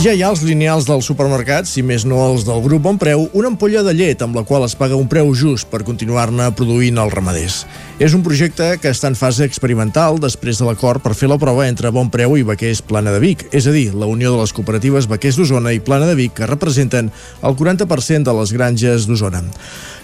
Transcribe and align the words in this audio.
Ja 0.00 0.14
hi 0.16 0.22
ha 0.24 0.30
els 0.32 0.40
lineals 0.40 0.86
dels 0.88 1.04
supermercats, 1.04 1.74
si 1.74 1.82
més 1.84 2.06
no 2.08 2.22
els 2.24 2.46
del 2.46 2.62
grup 2.64 2.80
Bon 2.86 2.96
Preu, 2.96 3.26
una 3.36 3.50
ampolla 3.50 3.82
de 3.84 3.92
llet 3.92 4.22
amb 4.24 4.38
la 4.38 4.46
qual 4.48 4.64
es 4.64 4.72
paga 4.72 4.96
un 4.96 5.10
preu 5.12 5.34
just 5.36 5.68
per 5.68 5.82
continuar-ne 5.84 6.46
produint 6.56 6.96
els 7.02 7.12
ramaders. 7.12 7.58
És 8.00 8.16
un 8.16 8.22
projecte 8.24 8.70
que 8.80 8.94
està 8.94 9.10
en 9.12 9.18
fase 9.20 9.44
experimental 9.44 10.16
després 10.22 10.56
de 10.56 10.70
l'acord 10.70 11.04
per 11.04 11.12
fer 11.12 11.28
la 11.28 11.36
prova 11.42 11.68
entre 11.68 11.92
Bon 11.92 12.08
Preu 12.08 12.38
i 12.40 12.48
Baquers 12.48 12.80
Plana 12.80 13.12
de 13.12 13.20
Vic, 13.20 13.44
és 13.52 13.68
a 13.68 13.76
dir, 13.76 13.90
la 13.92 14.08
unió 14.08 14.32
de 14.32 14.40
les 14.40 14.56
cooperatives 14.56 15.04
Baquers 15.10 15.36
d'Osona 15.36 15.76
i 15.76 15.84
Plana 15.84 16.08
de 16.08 16.16
Vic 16.16 16.38
que 16.40 16.48
representen 16.48 17.12
el 17.44 17.60
40% 17.60 18.24
de 18.24 18.38
les 18.40 18.56
granges 18.56 19.04
d'Osona. 19.04 19.44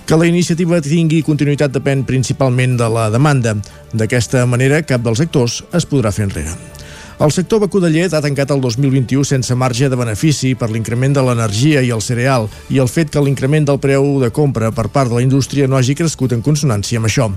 Que 0.05 0.21
la 0.21 0.29
iniciativa 0.29 0.85
tingui 0.85 1.25
continuïtat 1.25 1.73
depèn 1.73 2.05
principalment 2.05 2.77
de 2.77 2.93
la 3.01 3.09
demanda. 3.09 3.57
D'aquesta 3.97 4.45
manera, 4.45 4.85
cap 4.85 5.01
dels 5.01 5.25
actors 5.25 5.63
es 5.73 5.89
podrà 5.89 6.13
fer 6.13 6.29
enrere. 6.29 6.76
El 7.17 7.33
sector 7.33 7.63
vacú 7.63 7.81
de 7.81 7.89
llet 7.89 8.13
ha 8.13 8.19
tancat 8.21 8.51
el 8.53 8.61
2021 8.61 9.25
sense 9.25 9.55
marge 9.57 9.89
de 9.89 9.97
benefici 9.97 10.51
per 10.53 10.67
l'increment 10.69 11.15
de 11.17 11.23
l'energia 11.25 11.81
i 11.81 11.89
el 11.95 12.03
cereal 12.05 12.45
i 12.69 12.77
el 12.83 12.91
fet 12.93 13.09
que 13.09 13.23
l'increment 13.25 13.65
del 13.65 13.81
preu 13.81 14.19
de 14.21 14.29
compra 14.29 14.69
per 14.69 14.91
part 14.93 15.09
de 15.09 15.17
la 15.17 15.25
indústria 15.25 15.65
no 15.65 15.79
hagi 15.79 15.97
crescut 15.97 16.35
en 16.37 16.45
consonància 16.45 17.01
amb 17.01 17.09
això. 17.09 17.31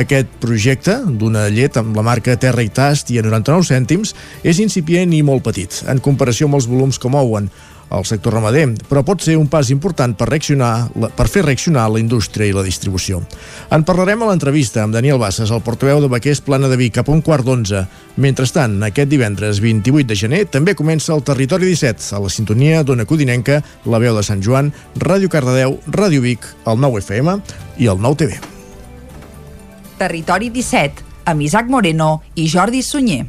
Aquest 0.00 0.32
projecte, 0.40 0.96
d'una 1.04 1.44
llet 1.52 1.76
amb 1.76 1.92
la 2.00 2.06
marca 2.08 2.38
Terra 2.40 2.64
i 2.64 2.72
Tast 2.72 3.12
i 3.12 3.20
a 3.20 3.26
99 3.26 3.68
cèntims, 3.68 4.16
és 4.48 4.64
incipient 4.64 5.12
i 5.12 5.20
molt 5.20 5.44
petit, 5.44 5.82
en 5.92 6.00
comparació 6.00 6.48
amb 6.48 6.62
els 6.62 6.70
volums 6.72 6.96
que 6.96 7.12
mouen 7.12 7.52
al 7.90 8.04
sector 8.04 8.34
ramader, 8.34 8.66
però 8.88 9.02
pot 9.06 9.22
ser 9.24 9.36
un 9.38 9.48
pas 9.48 9.70
important 9.72 10.14
per, 10.18 10.28
reaccionar, 10.28 10.88
per 11.16 11.28
fer 11.30 11.44
reaccionar 11.46 11.86
la 11.92 12.00
indústria 12.02 12.48
i 12.48 12.54
la 12.56 12.64
distribució. 12.66 13.22
En 13.72 13.84
parlarem 13.88 14.22
a 14.22 14.28
l'entrevista 14.30 14.82
amb 14.84 14.96
Daniel 14.96 15.20
Bassas, 15.20 15.52
el 15.54 15.64
portaveu 15.64 16.02
de 16.04 16.10
Baquers 16.12 16.42
Plana 16.44 16.68
de 16.68 16.76
Vic, 16.80 16.96
cap 16.98 17.08
a 17.08 17.14
un 17.14 17.22
quart 17.24 17.46
d'onze. 17.46 17.84
Mentrestant, 18.16 18.78
aquest 18.84 19.10
divendres 19.10 19.62
28 19.64 20.08
de 20.08 20.18
gener 20.18 20.44
també 20.52 20.76
comença 20.78 21.14
el 21.14 21.24
Territori 21.24 21.68
17, 21.70 22.12
a 22.16 22.22
la 22.24 22.32
sintonia 22.32 22.84
d'Ona 22.84 23.08
Codinenca, 23.08 23.62
la 23.86 24.02
veu 24.02 24.16
de 24.16 24.24
Sant 24.26 24.44
Joan, 24.44 24.72
Ràdio 24.98 25.32
Cardedeu, 25.32 25.78
Ràdio 25.88 26.24
Vic, 26.24 26.46
el 26.66 26.80
9 26.80 27.02
FM 27.04 27.38
i 27.78 27.90
el 27.90 28.00
9 28.00 28.22
TV. 28.24 28.38
Territori 29.98 30.52
17, 30.54 31.02
amb 31.26 31.42
Isaac 31.42 31.66
Moreno 31.68 32.20
i 32.36 32.46
Jordi 32.48 32.84
Sunyer. 32.86 33.26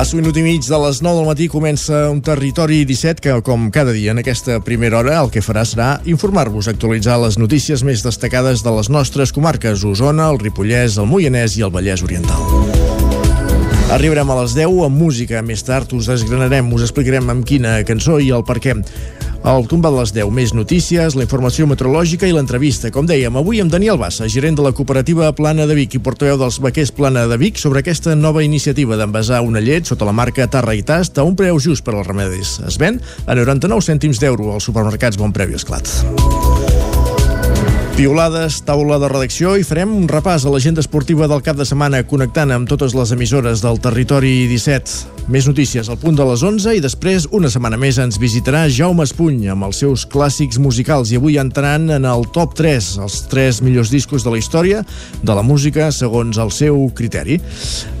Passo 0.00 0.16
minut 0.16 0.32
i 0.32 0.40
mig 0.40 0.64
de 0.64 0.78
les 0.80 1.02
9 1.04 1.18
del 1.18 1.26
matí 1.28 1.46
comença 1.52 2.06
un 2.08 2.22
territori 2.24 2.78
17 2.88 3.20
que, 3.20 3.34
com 3.44 3.66
cada 3.68 3.92
dia 3.92 4.14
en 4.14 4.22
aquesta 4.22 4.56
primera 4.64 4.96
hora, 4.96 5.18
el 5.20 5.28
que 5.28 5.42
farà 5.44 5.60
serà 5.68 5.88
informar-vos, 6.08 6.70
actualitzar 6.72 7.18
les 7.20 7.36
notícies 7.36 7.84
més 7.84 8.00
destacades 8.00 8.64
de 8.64 8.72
les 8.78 8.88
nostres 8.88 9.28
comarques, 9.36 9.84
Osona, 9.84 10.30
el 10.32 10.40
Ripollès, 10.40 10.96
el 10.96 11.04
Moianès 11.10 11.58
i 11.60 11.66
el 11.68 11.74
Vallès 11.74 12.00
Oriental. 12.00 12.40
Arribarem 13.92 14.32
a 14.32 14.38
les 14.40 14.56
10 14.56 14.86
amb 14.86 14.96
música. 15.04 15.44
Més 15.44 15.68
tard 15.68 15.92
us 15.92 16.08
desgranarem, 16.08 16.72
us 16.72 16.88
explicarem 16.88 17.28
amb 17.28 17.44
quina 17.44 17.82
cançó 17.84 18.16
i 18.24 18.32
el 18.32 18.48
per 18.48 18.56
què. 18.56 18.78
El 19.40 19.64
de 19.64 19.90
les 19.90 20.10
10, 20.12 20.28
més 20.36 20.52
notícies, 20.52 21.14
la 21.16 21.24
informació 21.24 21.64
meteorològica 21.66 22.28
i 22.28 22.34
l'entrevista. 22.36 22.90
Com 22.92 23.06
dèiem, 23.08 23.38
avui 23.40 23.62
amb 23.62 23.72
Daniel 23.72 23.96
Bassa, 23.96 24.28
gerent 24.28 24.58
de 24.58 24.66
la 24.66 24.72
cooperativa 24.76 25.32
Plana 25.32 25.64
de 25.66 25.74
Vic 25.78 25.96
i 25.96 26.02
portaveu 26.04 26.36
dels 26.36 26.60
vaquers 26.60 26.92
Plana 26.92 27.24
de 27.26 27.38
Vic, 27.40 27.56
sobre 27.56 27.80
aquesta 27.80 28.14
nova 28.14 28.44
iniciativa 28.44 29.00
d'envasar 29.00 29.40
una 29.40 29.64
llet 29.64 29.88
sota 29.88 30.04
la 30.04 30.12
marca 30.12 30.46
Tarra 30.46 30.76
i 30.76 30.84
Tast 30.84 31.16
a 31.18 31.24
un 31.24 31.38
preu 31.40 31.58
just 31.58 31.86
per 31.86 31.96
als 31.96 32.10
remedis. 32.10 32.58
Es 32.68 32.76
ven 32.76 33.00
a 33.24 33.34
99 33.34 33.88
cèntims 33.88 34.20
d'euro 34.20 34.52
als 34.52 34.68
supermercats 34.68 35.16
Bon 35.16 35.32
Preu 35.32 35.56
i 35.56 35.56
Esclat. 35.56 35.88
Piolades, 38.00 38.62
taula 38.64 38.96
de 38.96 39.10
redacció 39.12 39.50
i 39.60 39.64
farem 39.68 39.90
un 39.92 40.06
repàs 40.08 40.46
a 40.48 40.50
l'agenda 40.54 40.80
esportiva 40.80 41.26
del 41.28 41.42
cap 41.44 41.58
de 41.58 41.66
setmana 41.68 41.98
connectant 42.08 42.48
amb 42.54 42.70
totes 42.70 42.94
les 42.96 43.12
emissores 43.12 43.60
del 43.60 43.76
territori 43.84 44.46
17. 44.48 45.28
Més 45.28 45.44
notícies 45.44 45.92
al 45.92 46.00
punt 46.00 46.16
de 46.16 46.24
les 46.24 46.40
11 46.40 46.78
i 46.78 46.80
després, 46.80 47.28
una 47.36 47.52
setmana 47.52 47.76
més, 47.76 48.00
ens 48.00 48.16
visitarà 48.16 48.64
Jaume 48.72 49.04
Espuny 49.04 49.52
amb 49.52 49.68
els 49.68 49.84
seus 49.84 50.06
clàssics 50.08 50.56
musicals 50.56 51.12
i 51.12 51.20
avui 51.20 51.36
entraran 51.44 51.90
en 52.00 52.08
el 52.08 52.24
top 52.32 52.56
3, 52.56 52.92
els 53.04 53.20
3 53.28 53.60
millors 53.68 53.92
discos 53.92 54.24
de 54.24 54.32
la 54.32 54.40
història 54.40 54.80
de 55.20 55.36
la 55.36 55.44
música 55.44 55.92
segons 55.92 56.40
el 56.40 56.56
seu 56.56 56.86
criteri. 56.96 57.36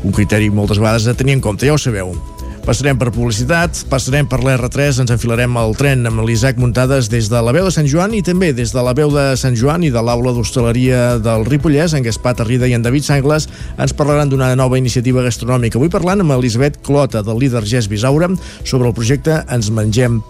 Un 0.00 0.16
criteri 0.16 0.48
moltes 0.48 0.80
vegades 0.80 1.12
a 1.12 1.18
tenir 1.18 1.36
en 1.36 1.44
compte, 1.44 1.68
ja 1.68 1.76
ho 1.76 1.82
sabeu. 1.90 2.16
Passarem 2.60 2.98
per 3.00 3.08
publicitat, 3.08 3.78
passarem 3.88 4.26
per 4.28 4.38
l'R3, 4.44 5.00
ens 5.02 5.12
enfilarem 5.14 5.54
al 5.56 5.72
tren 5.78 6.04
amb 6.06 6.20
l'Isaac 6.26 6.58
Muntades 6.60 7.08
des 7.10 7.30
de 7.32 7.40
la 7.40 7.54
veu 7.56 7.64
de 7.64 7.72
Sant 7.72 7.88
Joan 7.88 8.12
i 8.14 8.20
també 8.26 8.52
des 8.56 8.74
de 8.74 8.84
la 8.84 8.92
veu 8.96 9.08
de 9.14 9.24
Sant 9.40 9.56
Joan 9.56 9.86
i 9.86 9.90
de 9.94 10.02
l'aula 10.04 10.34
d'hostaleria 10.36 11.16
del 11.24 11.46
Ripollès, 11.48 11.96
en 11.96 12.04
Gaspar 12.04 12.34
Tarrida 12.38 12.68
i 12.68 12.76
en 12.76 12.84
David 12.84 13.08
Sangles, 13.08 13.48
ens 13.80 13.96
parlaran 13.96 14.28
d'una 14.28 14.52
nova 14.60 14.78
iniciativa 14.78 15.24
gastronòmica. 15.24 15.80
Avui 15.80 15.90
parlant 15.90 16.20
amb 16.20 16.36
Elisabet 16.36 16.78
Clota, 16.84 17.24
del 17.24 17.40
líder 17.40 17.64
Gés 17.64 17.88
Bisaura, 17.88 18.28
sobre 18.62 18.92
el 18.92 18.94
projecte 18.94 19.40
Ens 19.48 19.72
mengem 19.72 20.20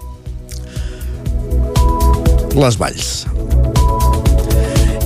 les 2.55 2.79
valls. 2.79 3.40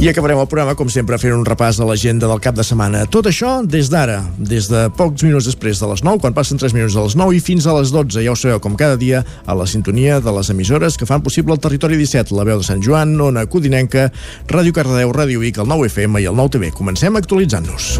I 0.04 0.09
acabarem 0.10 0.37
el 0.37 0.48
programa, 0.53 0.75
com 0.76 0.91
sempre, 0.92 1.16
fent 1.16 1.32
un 1.32 1.47
repàs 1.48 1.78
de 1.81 1.84
l'agenda 1.88 2.28
del 2.28 2.41
cap 2.44 2.53
de 2.53 2.65
setmana. 2.66 3.06
Tot 3.09 3.25
això 3.31 3.54
des 3.65 3.88
d'ara, 3.88 4.19
des 4.37 4.66
de 4.69 4.82
pocs 4.98 5.25
minuts 5.25 5.48
després 5.48 5.81
de 5.81 5.88
les 5.88 6.03
9, 6.04 6.20
quan 6.20 6.37
passen 6.37 6.60
3 6.60 6.75
minuts 6.76 6.92
de 6.92 7.06
les 7.06 7.16
9 7.16 7.32
i 7.32 7.41
fins 7.41 7.65
a 7.65 7.72
les 7.78 7.88
12, 7.88 8.20
ja 8.20 8.34
ho 8.34 8.37
sabeu, 8.37 8.60
com 8.60 8.76
cada 8.76 8.98
dia, 9.00 9.22
a 9.47 9.56
la 9.56 9.65
sintonia 9.65 10.20
de 10.20 10.37
les 10.37 10.53
emissores 10.53 11.00
que 11.00 11.09
fan 11.09 11.25
possible 11.25 11.56
el 11.56 11.65
Territori 11.65 11.97
17, 11.97 12.37
la 12.37 12.44
veu 12.44 12.60
de 12.60 12.69
Sant 12.69 12.84
Joan, 12.84 13.16
Ona 13.16 13.47
Codinenca, 13.48 14.10
Ràdio 14.44 14.76
Cardedeu, 14.76 15.16
Ràdio 15.16 15.41
Vic, 15.41 15.65
el 15.65 15.72
9 15.72 15.88
FM 15.88 16.21
i 16.21 16.28
el 16.28 16.36
9 16.36 16.59
TV. 16.59 16.75
Comencem 16.76 17.16
actualitzant-nos. 17.16 17.94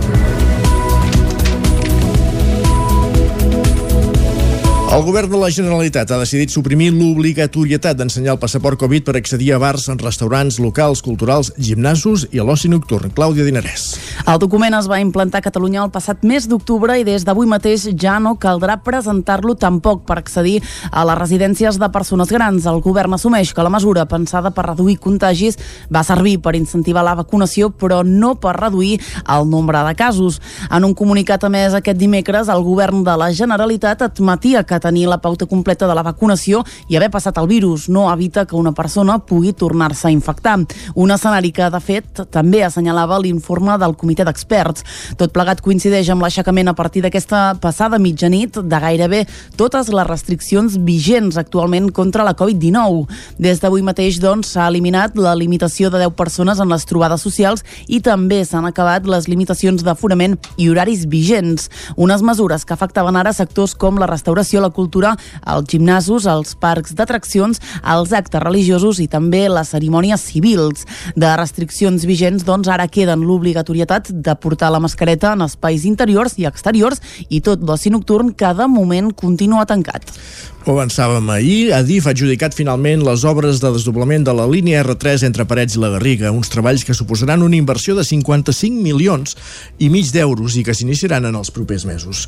El 4.85 5.03
govern 5.03 5.31
de 5.33 5.39
la 5.41 5.49
Generalitat 5.51 6.11
ha 6.15 6.19
decidit 6.21 6.53
suprimir 6.53 6.93
l'obligatorietat 6.95 7.97
d'ensenyar 7.99 8.37
el 8.37 8.39
passaport 8.39 8.79
Covid 8.79 9.03
per 9.09 9.17
accedir 9.19 9.49
a 9.55 9.59
bars, 9.59 9.89
restaurants, 9.99 10.61
locals, 10.63 11.01
culturals, 11.03 11.51
gimnasos 11.59 12.29
i 12.31 12.39
a 12.39 12.45
l'oci 12.47 12.69
nocturn. 12.71 13.11
Clàudia 13.17 13.43
Dinarès. 13.43 13.97
El 14.31 14.39
document 14.39 14.77
es 14.79 14.87
va 14.87 15.01
implantar 15.03 15.41
a 15.41 15.47
Catalunya 15.49 15.83
el 15.83 15.91
passat 15.91 16.23
mes 16.23 16.47
d'octubre 16.47 16.95
i 17.01 17.03
des 17.05 17.25
d'avui 17.27 17.49
mateix 17.51 17.89
ja 17.99 18.21
no 18.23 18.37
caldrà 18.39 18.77
presentar-lo 18.85 19.57
tampoc 19.59 20.05
per 20.07 20.19
accedir 20.21 20.61
a 20.93 21.03
les 21.09 21.19
residències 21.19 21.81
de 21.81 21.91
persones 21.91 22.31
grans. 22.31 22.69
El 22.71 22.79
govern 22.85 23.19
assumeix 23.19 23.51
que 23.53 23.67
la 23.67 23.73
mesura 23.75 24.07
pensada 24.07 24.55
per 24.55 24.69
reduir 24.69 25.01
contagis 25.03 25.59
va 25.91 26.05
servir 26.07 26.37
per 26.39 26.55
incentivar 26.55 27.03
la 27.03 27.17
vacunació 27.19 27.73
però 27.75 28.05
no 28.07 28.37
per 28.37 28.55
reduir 28.61 29.01
el 29.27 29.51
nombre 29.51 29.83
de 29.89 29.97
casos. 29.99 30.41
En 30.71 30.87
un 30.87 30.95
comunicat 30.95 31.43
a 31.43 31.51
més 31.51 31.75
aquest 31.75 31.99
dimecres, 31.99 32.49
el 32.49 32.63
govern 32.63 33.03
de 33.03 33.19
la 33.19 33.33
Generalitat 33.35 34.07
admetia 34.07 34.63
que 34.63 34.74
tenir 34.81 35.07
la 35.09 35.21
pauta 35.23 35.47
completa 35.47 35.87
de 35.87 35.95
la 35.95 36.03
vacunació 36.03 36.63
i 36.89 36.97
haver 36.97 37.11
passat 37.11 37.39
el 37.39 37.49
virus 37.49 37.89
no 37.89 38.07
evita 38.13 38.47
que 38.47 38.57
una 38.57 38.73
persona 38.73 39.19
pugui 39.19 39.53
tornar-se 39.53 40.09
a 40.09 40.13
infectar. 40.15 40.59
Un 40.95 41.11
escenari 41.11 41.51
que, 41.53 41.69
de 41.71 41.81
fet, 41.81 42.23
també 42.31 42.63
assenyalava 42.65 43.19
l'informe 43.19 43.77
del 43.81 43.97
comitè 43.97 44.25
d'experts. 44.27 44.85
Tot 45.19 45.33
plegat 45.35 45.63
coincideix 45.65 46.11
amb 46.13 46.23
l'aixecament 46.23 46.69
a 46.69 46.77
partir 46.77 47.03
d'aquesta 47.05 47.57
passada 47.63 47.99
mitjanit 47.99 48.59
de 48.61 48.81
gairebé 48.81 49.25
totes 49.57 49.89
les 49.93 50.07
restriccions 50.07 50.77
vigents 50.85 51.39
actualment 51.41 51.91
contra 51.93 52.25
la 52.27 52.35
Covid-19. 52.37 53.07
Des 53.39 53.61
d'avui 53.63 53.83
mateix, 53.83 54.21
doncs, 54.23 54.55
s'ha 54.55 54.69
eliminat 54.69 55.17
la 55.19 55.35
limitació 55.35 55.91
de 55.91 56.03
10 56.03 56.15
persones 56.19 56.61
en 56.61 56.71
les 56.71 56.87
trobades 56.89 57.23
socials 57.25 57.65
i 57.89 58.01
també 58.05 58.43
s'han 58.45 58.69
acabat 58.69 59.07
les 59.11 59.29
limitacions 59.31 59.85
d'aforament 59.85 60.37
i 60.57 60.69
horaris 60.71 61.07
vigents. 61.11 61.71
Unes 61.97 62.23
mesures 62.23 62.65
que 62.65 62.75
afectaven 62.75 63.17
ara 63.17 63.33
sectors 63.33 63.75
com 63.75 63.99
la 64.01 64.09
restauració, 64.11 64.61
la 64.65 64.73
cultura, 64.75 65.15
als 65.45 65.69
gimnasos, 65.71 66.27
als 66.27 66.55
parcs 66.57 66.97
d'atraccions, 66.97 67.61
als 67.83 68.15
actes 68.17 68.43
religiosos 68.43 69.01
i 69.05 69.09
també 69.11 69.45
les 69.53 69.71
cerimònies 69.75 70.25
civils. 70.33 70.87
De 71.15 71.31
restriccions 71.37 72.07
vigents, 72.09 72.47
doncs, 72.49 72.71
ara 72.73 72.89
queden 72.89 73.27
l'obligatorietat 73.29 74.11
de 74.25 74.35
portar 74.41 74.73
la 74.73 74.83
mascareta 74.83 75.35
en 75.35 75.45
espais 75.47 75.85
interiors 75.85 76.39
i 76.41 76.49
exteriors 76.49 77.03
i 77.29 77.43
tot 77.45 77.63
l'oci 77.63 77.93
nocturn 77.93 78.33
de 78.35 78.67
moment 78.69 79.13
continua 79.13 79.67
tancat. 79.67 80.05
Ho 80.65 80.73
avançàvem 80.73 81.27
ahir, 81.29 81.75
Adif 81.77 82.07
ha 82.07 82.15
adjudicat 82.15 82.55
finalment 82.57 83.03
les 83.05 83.25
obres 83.29 83.59
de 83.61 83.69
desdoblament 83.75 84.25
de 84.25 84.33
la 84.33 84.47
línia 84.49 84.81
R3 84.81 85.27
entre 85.29 85.45
Parets 85.45 85.77
i 85.77 85.83
la 85.83 85.91
Garriga, 85.93 86.33
uns 86.33 86.49
treballs 86.49 86.87
que 86.89 86.97
suposaran 86.97 87.45
una 87.45 87.59
inversió 87.59 87.93
de 87.99 88.05
55 88.05 88.81
milions 88.81 89.37
i 89.79 89.91
mig 89.93 90.09
d'euros 90.15 90.57
i 90.57 90.65
que 90.65 90.73
s'iniciaran 90.73 91.29
en 91.29 91.37
els 91.37 91.53
propers 91.53 91.85
mesos. 91.85 92.25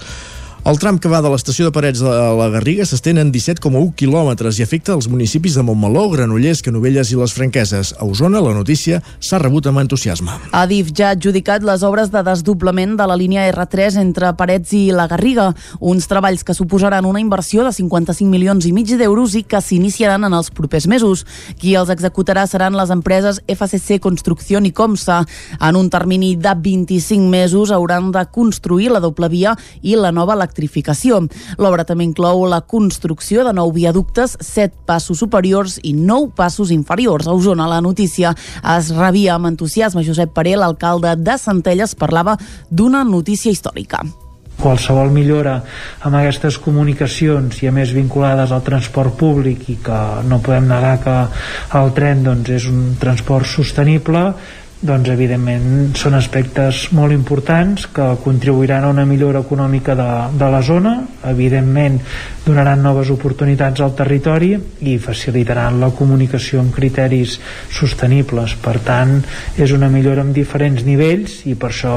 El 0.66 0.80
tram 0.82 0.96
que 0.98 1.06
va 1.06 1.20
de 1.22 1.30
l'estació 1.30 1.68
de 1.68 1.70
Parets 1.70 2.00
a 2.02 2.32
la 2.34 2.48
Garriga 2.50 2.82
s'estén 2.90 3.20
en 3.22 3.28
17,1 3.30 3.92
quilòmetres 3.94 4.56
i 4.58 4.64
afecta 4.64 4.96
els 4.96 5.06
municipis 5.06 5.54
de 5.54 5.62
Montmeló, 5.62 6.08
Granollers, 6.10 6.58
Canovelles 6.66 7.12
i 7.14 7.18
les 7.20 7.34
Franqueses. 7.36 7.92
A 7.94 8.02
Osona, 8.02 8.40
la 8.42 8.50
notícia 8.50 8.98
s'ha 9.22 9.38
rebut 9.38 9.68
amb 9.70 9.78
entusiasme. 9.84 10.34
Adif 10.58 10.90
ja 10.90 11.12
ha 11.12 11.14
adjudicat 11.14 11.62
les 11.62 11.84
obres 11.86 12.10
de 12.10 12.22
desdoblament 12.26 12.96
de 12.98 13.06
la 13.06 13.14
línia 13.14 13.44
R3 13.52 14.00
entre 14.02 14.32
Parets 14.34 14.72
i 14.74 14.80
la 14.90 15.06
Garriga, 15.06 15.52
uns 15.78 16.10
treballs 16.10 16.42
que 16.42 16.58
suposaran 16.58 17.06
una 17.06 17.22
inversió 17.22 17.62
de 17.62 17.70
55 17.70 18.26
milions 18.26 18.66
i 18.66 18.74
mig 18.74 18.90
d'euros 18.90 19.38
i 19.38 19.44
que 19.46 19.62
s'iniciaran 19.62 20.26
en 20.26 20.34
els 20.34 20.50
propers 20.50 20.90
mesos. 20.90 21.22
Qui 21.62 21.76
els 21.78 21.94
executarà 21.94 22.42
seran 22.50 22.74
les 22.74 22.90
empreses 22.90 23.38
FCC 23.46 24.00
Construcció 24.02 24.58
i 24.58 24.74
Comsa. 24.74 25.22
En 25.62 25.78
un 25.78 25.94
termini 25.94 26.34
de 26.34 26.58
25 26.58 27.30
mesos 27.30 27.70
hauran 27.70 28.10
de 28.10 28.26
construir 28.34 28.90
la 28.90 29.04
doble 29.06 29.30
via 29.30 29.54
i 29.86 29.94
la 29.94 30.10
nova 30.10 30.34
electrificació 30.34 30.55
electrificació. 30.56 31.20
L'obra 31.58 31.84
també 31.84 32.04
inclou 32.04 32.46
la 32.48 32.62
construcció 32.62 33.44
de 33.44 33.52
nou 33.52 33.72
viaductes, 33.72 34.36
set 34.40 34.74
passos 34.86 35.20
superiors 35.20 35.78
i 35.82 35.92
nou 35.92 36.30
passos 36.30 36.70
inferiors. 36.70 37.26
A 37.26 37.34
Osona, 37.36 37.68
la 37.68 37.80
notícia 37.80 38.34
es 38.76 38.90
rebia 38.90 39.36
amb 39.36 39.52
entusiasme. 39.52 40.04
Josep 40.04 40.32
Paré, 40.32 40.56
l'alcalde 40.56 41.16
de 41.16 41.38
Centelles, 41.38 41.94
parlava 41.94 42.36
d'una 42.70 43.04
notícia 43.04 43.52
històrica 43.52 44.04
qualsevol 44.56 45.10
millora 45.12 45.58
amb 46.08 46.16
aquestes 46.16 46.56
comunicacions 46.64 47.58
i 47.60 47.68
a 47.68 47.72
més 47.76 47.90
vinculades 47.92 48.54
al 48.56 48.62
transport 48.64 49.12
públic 49.20 49.66
i 49.68 49.76
que 49.84 49.98
no 50.24 50.38
podem 50.40 50.64
negar 50.70 50.94
que 51.04 51.16
el 51.76 51.92
tren 51.92 52.24
doncs, 52.24 52.54
és 52.56 52.64
un 52.70 52.94
transport 52.96 53.44
sostenible 53.44 54.30
doncs 54.86 55.10
evidentment 55.10 55.94
són 55.98 56.14
aspectes 56.16 56.86
molt 56.96 57.14
importants 57.14 57.88
que 57.92 58.06
contribuiran 58.22 58.86
a 58.86 58.90
una 58.92 59.04
millora 59.08 59.42
econòmica 59.44 59.96
de, 59.98 60.08
de 60.38 60.50
la 60.52 60.60
zona, 60.62 60.94
evidentment 61.28 61.98
donaran 62.46 62.84
noves 62.86 63.10
oportunitats 63.10 63.82
al 63.82 63.96
territori 63.98 64.52
i 64.86 64.96
facilitaran 65.02 65.80
la 65.82 65.90
comunicació 65.90 66.62
amb 66.62 66.74
criteris 66.74 67.38
sostenibles. 67.70 68.54
Per 68.62 68.76
tant, 68.86 69.18
és 69.58 69.74
una 69.74 69.90
millora 69.92 70.22
amb 70.26 70.36
diferents 70.36 70.86
nivells 70.86 71.40
i 71.50 71.56
per 71.58 71.72
això 71.72 71.96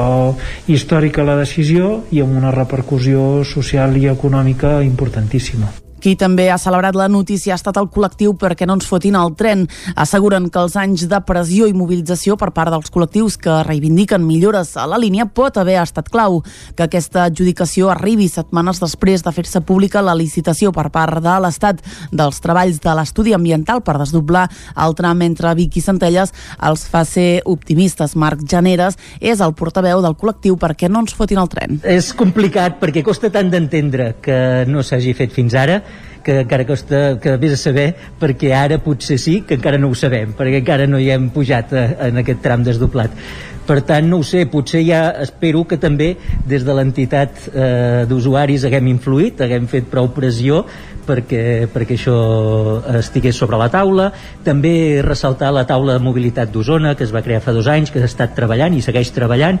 històrica 0.66 1.26
la 1.26 1.38
decisió 1.40 2.00
i 2.10 2.24
amb 2.24 2.36
una 2.42 2.54
repercussió 2.56 3.44
social 3.46 3.96
i 3.96 4.10
econòmica 4.10 4.80
importantíssima. 4.86 5.89
Qui 6.00 6.14
també 6.16 6.46
ha 6.48 6.56
celebrat 6.56 6.96
la 6.96 7.10
notícia 7.12 7.52
ha 7.52 7.58
estat 7.58 7.76
el 7.76 7.90
col·lectiu 7.92 8.32
perquè 8.40 8.64
no 8.64 8.78
ens 8.78 8.86
fotin 8.88 9.18
el 9.20 9.34
tren. 9.36 9.66
Asseguren 10.00 10.46
que 10.48 10.62
els 10.62 10.76
anys 10.80 11.04
de 11.10 11.18
pressió 11.28 11.66
i 11.68 11.74
mobilització 11.76 12.38
per 12.40 12.50
part 12.56 12.72
dels 12.72 12.88
col·lectius 12.92 13.36
que 13.40 13.58
reivindiquen 13.66 14.24
millores 14.24 14.72
a 14.80 14.86
la 14.88 14.98
línia 15.00 15.26
pot 15.28 15.58
haver 15.60 15.76
estat 15.82 16.08
clau. 16.08 16.40
Que 16.76 16.86
aquesta 16.86 17.26
adjudicació 17.28 17.90
arribi 17.92 18.30
setmanes 18.32 18.80
després 18.80 19.24
de 19.26 19.32
fer-se 19.36 19.60
pública 19.60 20.00
la 20.00 20.16
licitació 20.16 20.72
per 20.72 20.88
part 20.94 21.20
de 21.20 21.36
l'Estat 21.44 21.84
dels 22.16 22.40
treballs 22.40 22.80
de 22.80 22.96
l'estudi 22.96 23.36
ambiental 23.36 23.84
per 23.84 23.98
desdoblar 24.00 24.46
el 24.80 24.96
tram 24.96 25.20
entre 25.26 25.52
Vic 25.58 25.76
i 25.76 25.84
Centelles 25.84 26.32
els 26.64 26.86
fa 26.88 27.04
ser 27.04 27.42
optimistes. 27.44 28.16
Marc 28.16 28.46
Janeres 28.48 28.96
és 29.20 29.44
el 29.44 29.52
portaveu 29.52 30.00
del 30.00 30.16
col·lectiu 30.16 30.56
perquè 30.56 30.88
no 30.88 31.04
ens 31.04 31.12
fotin 31.16 31.44
el 31.44 31.52
tren. 31.52 31.80
És 31.84 32.14
complicat 32.16 32.80
perquè 32.80 33.04
costa 33.04 33.28
tant 33.32 33.52
d'entendre 33.52 34.14
que 34.24 34.64
no 34.70 34.80
s'hagi 34.86 35.12
fet 35.18 35.36
fins 35.36 35.52
ara 35.58 35.82
que 36.24 36.40
encara 36.44 36.66
costa 36.68 37.18
que 37.22 37.36
vés 37.40 37.54
a 37.56 37.60
saber 37.60 37.88
perquè 38.20 38.52
ara 38.56 38.80
potser 38.82 39.18
sí 39.18 39.40
que 39.46 39.58
encara 39.58 39.78
no 39.78 39.90
ho 39.90 39.94
sabem 39.98 40.34
perquè 40.36 40.62
encara 40.62 40.88
no 40.90 41.00
hi 41.00 41.10
hem 41.14 41.30
pujat 41.34 41.72
a, 41.72 41.86
en 42.08 42.20
aquest 42.22 42.42
tram 42.44 42.66
desdoblat. 42.66 43.14
Per 43.70 43.76
tant 43.86 44.08
no 44.10 44.18
ho 44.18 44.24
sé, 44.26 44.46
potser 44.50 44.80
ja 44.82 45.00
espero 45.22 45.62
que 45.68 45.76
també 45.78 46.14
des 46.48 46.64
de 46.66 46.74
l'entitat 46.74 47.44
eh, 47.52 48.06
d'usuaris 48.10 48.64
haguem 48.66 48.88
influït, 48.90 49.42
haguem 49.44 49.68
fet 49.70 49.86
prou 49.92 50.08
pressió 50.16 50.64
perquè, 51.06 51.68
perquè 51.72 51.96
això 51.96 52.16
estigués 52.98 53.38
sobre 53.38 53.58
la 53.60 53.70
taula. 53.72 54.10
També 54.44 55.00
ressaltar 55.06 55.52
la 55.54 55.66
taula 55.68 55.96
de 55.96 56.04
mobilitat 56.04 56.52
d'Osona 56.52 56.96
que 56.96 57.06
es 57.06 57.14
va 57.14 57.24
crear 57.26 57.42
fa 57.44 57.54
dos 57.56 57.70
anys, 57.70 57.90
que 57.90 58.02
ha 58.02 58.10
estat 58.10 58.36
treballant 58.36 58.76
i 58.76 58.82
segueix 58.84 59.12
treballant. 59.16 59.60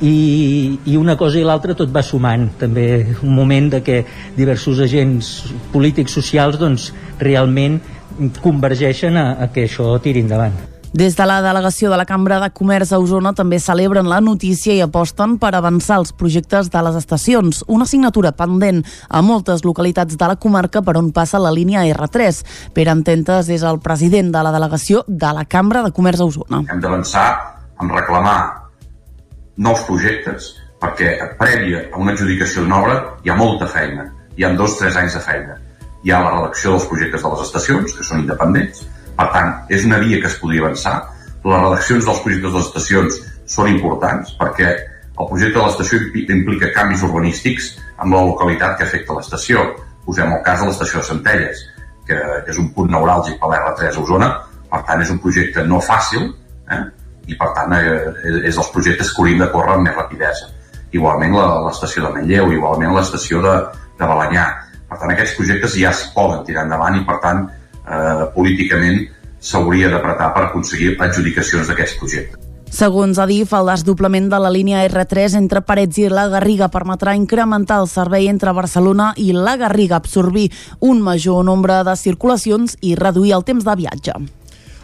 I, 0.00 0.16
i 0.88 0.96
una 0.96 1.16
cosa 1.20 1.40
i 1.40 1.44
l'altra 1.44 1.76
tot 1.76 1.92
va 1.92 2.02
sumant. 2.02 2.48
També 2.60 2.88
un 3.20 3.34
moment 3.36 3.70
de 3.76 3.84
que 3.84 4.02
diversos 4.36 4.80
agents 4.80 5.30
polítics 5.72 6.16
socials 6.16 6.60
doncs 6.60 6.90
realment 7.20 7.80
convergeixen 8.42 9.16
a, 9.16 9.30
a 9.44 9.52
que 9.52 9.68
això 9.68 9.94
tiri 10.02 10.24
endavant. 10.24 10.79
Des 10.92 11.14
de 11.14 11.22
la 11.22 11.36
delegació 11.38 11.86
de 11.86 11.96
la 12.00 12.04
Cambra 12.04 12.40
de 12.42 12.48
Comerç 12.50 12.90
a 12.90 12.98
Osona 12.98 13.30
també 13.38 13.60
celebren 13.62 14.08
la 14.10 14.18
notícia 14.20 14.74
i 14.74 14.80
aposten 14.82 15.36
per 15.38 15.52
avançar 15.54 16.00
els 16.00 16.10
projectes 16.10 16.66
de 16.72 16.82
les 16.82 16.96
estacions, 16.98 17.60
una 17.70 17.86
assignatura 17.86 18.32
pendent 18.34 18.82
a 19.08 19.20
moltes 19.22 19.62
localitats 19.62 20.18
de 20.18 20.26
la 20.26 20.34
comarca 20.34 20.82
per 20.82 20.96
on 20.98 21.12
passa 21.14 21.38
la 21.38 21.54
línia 21.54 21.84
R3. 21.94 22.42
Pere 22.74 22.90
Ententes 22.90 23.52
és 23.54 23.62
el 23.62 23.78
president 23.78 24.34
de 24.34 24.42
la 24.42 24.50
delegació 24.50 25.04
de 25.06 25.32
la 25.38 25.46
Cambra 25.46 25.84
de 25.86 25.94
Comerç 25.94 26.24
a 26.24 26.26
Osona. 26.26 26.64
Hem 26.66 26.82
d'avançar 26.82 27.28
en 27.78 27.94
reclamar 27.94 28.40
nous 29.62 29.86
projectes, 29.86 30.56
perquè 30.82 31.14
prèvia 31.38 31.86
a 31.92 32.02
una 32.02 32.18
adjudicació 32.18 32.66
d'una 32.66 32.82
obra 32.82 33.00
hi 33.22 33.30
ha 33.30 33.38
molta 33.38 33.70
feina, 33.70 34.10
hi 34.34 34.42
ha 34.42 34.56
dos 34.58 34.74
o 34.74 34.82
tres 34.82 34.98
anys 34.98 35.14
de 35.14 35.22
feina. 35.22 35.60
Hi 36.02 36.10
ha 36.10 36.24
la 36.24 36.34
redacció 36.34 36.74
dels 36.74 36.90
projectes 36.90 37.22
de 37.22 37.30
les 37.30 37.46
estacions, 37.46 37.94
que 37.94 38.02
són 38.02 38.24
independents, 38.24 38.88
per 39.20 39.28
tant, 39.34 39.50
és 39.68 39.84
una 39.84 39.98
via 40.00 40.20
que 40.20 40.30
es 40.30 40.38
podria 40.40 40.64
avançar. 40.64 40.94
Les 41.44 41.60
redaccions 41.60 42.06
dels 42.08 42.22
projectes 42.24 42.52
de 42.52 42.56
les 42.56 42.68
estacions 42.70 43.18
són 43.54 43.68
importants 43.68 44.32
perquè 44.38 44.70
el 45.20 45.28
projecte 45.28 45.58
de 45.58 45.64
l'estació 45.66 45.98
implica 46.36 46.70
canvis 46.72 47.02
urbanístics 47.04 47.74
amb 48.00 48.16
la 48.16 48.22
localitat 48.30 48.78
que 48.78 48.86
afecta 48.86 49.16
l'estació. 49.18 49.66
Posem 50.06 50.32
el 50.32 50.40
cas 50.46 50.62
de 50.62 50.70
l'estació 50.70 51.02
de 51.02 51.08
Centelles, 51.10 51.60
que 52.08 52.16
és 52.48 52.62
un 52.62 52.70
punt 52.76 52.88
neuràlgic 52.94 53.36
per 53.42 53.50
l'R3 53.52 53.98
a 53.98 54.04
Osona, 54.06 54.30
per 54.70 54.80
tant 54.88 55.04
és 55.04 55.12
un 55.12 55.20
projecte 55.20 55.66
no 55.68 55.82
fàcil, 55.84 56.30
eh? 56.72 56.80
i 57.28 57.36
per 57.36 57.50
tant 57.58 57.76
eh, 57.76 58.40
és 58.48 58.56
els 58.56 58.72
projectes 58.72 59.12
que 59.12 59.20
hauríem 59.20 59.44
de 59.44 59.50
córrer 59.52 59.76
amb 59.76 59.88
més 59.90 60.00
rapidesa. 60.00 60.48
Igualment 60.96 61.36
l'estació 61.36 62.06
de 62.06 62.16
Manlleu, 62.16 62.54
igualment 62.56 62.96
l'estació 62.96 63.44
de, 63.44 63.54
de 64.00 64.08
Balanyà. 64.08 64.48
Per 64.88 64.98
tant, 64.98 65.12
aquests 65.12 65.36
projectes 65.36 65.76
ja 65.78 65.92
es 65.92 66.06
poden 66.16 66.40
tirar 66.48 66.64
endavant 66.64 66.96
i, 66.96 67.04
per 67.06 67.20
tant, 67.22 67.44
eh, 67.86 68.28
políticament 68.34 69.06
s'hauria 69.40 69.88
d'apretar 69.88 70.32
per 70.36 70.46
aconseguir 70.48 70.96
adjudicacions 71.00 71.68
d'aquests 71.68 71.98
projectes. 72.00 72.46
Segons 72.70 73.18
Adif, 73.18 73.50
el 73.58 73.66
desdoblament 73.66 74.28
de 74.30 74.38
la 74.38 74.50
línia 74.54 74.84
R3 74.86 75.34
entre 75.40 75.64
Parets 75.66 75.98
i 75.98 76.06
la 76.08 76.28
Garriga 76.30 76.68
permetrà 76.70 77.16
incrementar 77.18 77.80
el 77.82 77.88
servei 77.90 78.28
entre 78.30 78.54
Barcelona 78.54 79.10
i 79.18 79.32
la 79.34 79.56
Garriga, 79.58 79.98
absorbir 79.98 80.52
un 80.78 81.02
major 81.02 81.42
nombre 81.44 81.80
de 81.82 81.96
circulacions 81.98 82.78
i 82.80 82.94
reduir 82.94 83.34
el 83.34 83.42
temps 83.48 83.66
de 83.66 83.74
viatge. 83.74 84.14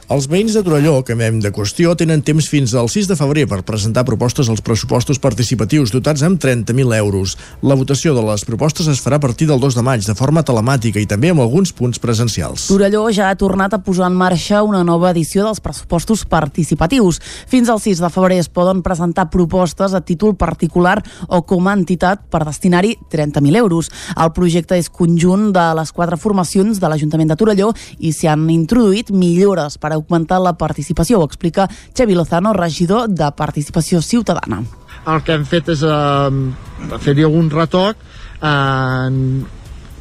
Els 0.07 0.29
veïns 0.31 0.55
de 0.55 0.61
Torelló, 0.63 1.01
que 1.03 1.17
hem 1.19 1.41
de 1.43 1.51
qüestió, 1.51 1.97
tenen 1.99 2.21
temps 2.23 2.47
fins 2.47 2.77
al 2.79 2.87
6 2.87 3.09
de 3.11 3.17
febrer 3.19 3.43
per 3.51 3.65
presentar 3.67 4.05
propostes 4.07 4.47
als 4.47 4.61
pressupostos 4.63 5.19
participatius 5.19 5.91
dotats 5.91 6.23
amb 6.23 6.39
30.000 6.39 6.95
euros. 6.95 7.33
La 7.67 7.75
votació 7.75 8.13
de 8.15 8.23
les 8.23 8.45
propostes 8.47 8.87
es 8.87 9.01
farà 9.03 9.19
a 9.19 9.25
partir 9.25 9.49
del 9.51 9.59
2 9.59 9.75
de 9.75 9.83
maig, 9.83 10.05
de 10.07 10.15
forma 10.15 10.45
telemàtica 10.47 11.03
i 11.03 11.09
també 11.11 11.33
amb 11.35 11.43
alguns 11.43 11.73
punts 11.75 11.99
presencials. 11.99 12.69
Torelló 12.71 13.09
ja 13.11 13.33
ha 13.33 13.39
tornat 13.41 13.75
a 13.75 13.81
posar 13.83 14.07
en 14.07 14.15
marxa 14.15 14.61
una 14.63 14.85
nova 14.87 15.11
edició 15.11 15.43
dels 15.43 15.59
pressupostos 15.59 16.23
participatius. 16.23 17.19
Fins 17.51 17.67
al 17.67 17.83
6 17.83 18.05
de 18.07 18.13
febrer 18.15 18.39
es 18.45 18.47
poden 18.47 18.85
presentar 18.87 19.27
propostes 19.35 19.91
a 19.91 20.05
títol 20.07 20.37
particular 20.39 21.01
o 21.27 21.43
com 21.43 21.67
a 21.67 21.75
entitat 21.75 22.29
per 22.31 22.45
destinar-hi 22.47 22.95
30.000 23.11 23.59
euros. 23.59 23.91
El 24.15 24.31
projecte 24.39 24.79
és 24.79 24.87
conjunt 24.87 25.51
de 25.51 25.67
les 25.81 25.91
quatre 25.91 26.15
formacions 26.15 26.79
de 26.79 26.95
l'Ajuntament 26.95 27.35
de 27.35 27.41
Torelló 27.43 27.75
i 27.99 28.15
s'hi 28.15 28.31
han 28.31 28.47
introduït 28.55 29.11
millores 29.11 29.81
per 29.83 29.96
augmentar 29.97 30.41
la 30.45 30.55
participació. 30.59 31.21
Ho 31.21 31.29
explica 31.29 31.69
Xavi 31.97 32.17
Lozano, 32.17 32.53
regidor 32.57 33.09
de 33.09 33.31
Participació 33.37 34.03
Ciutadana. 34.03 34.63
El 35.07 35.23
que 35.23 35.37
hem 35.37 35.45
fet 35.47 35.69
és 35.75 35.85
eh, 35.87 36.97
fer-hi 37.03 37.27
algun 37.27 37.51
retoc 37.53 38.01
eh, 38.41 39.11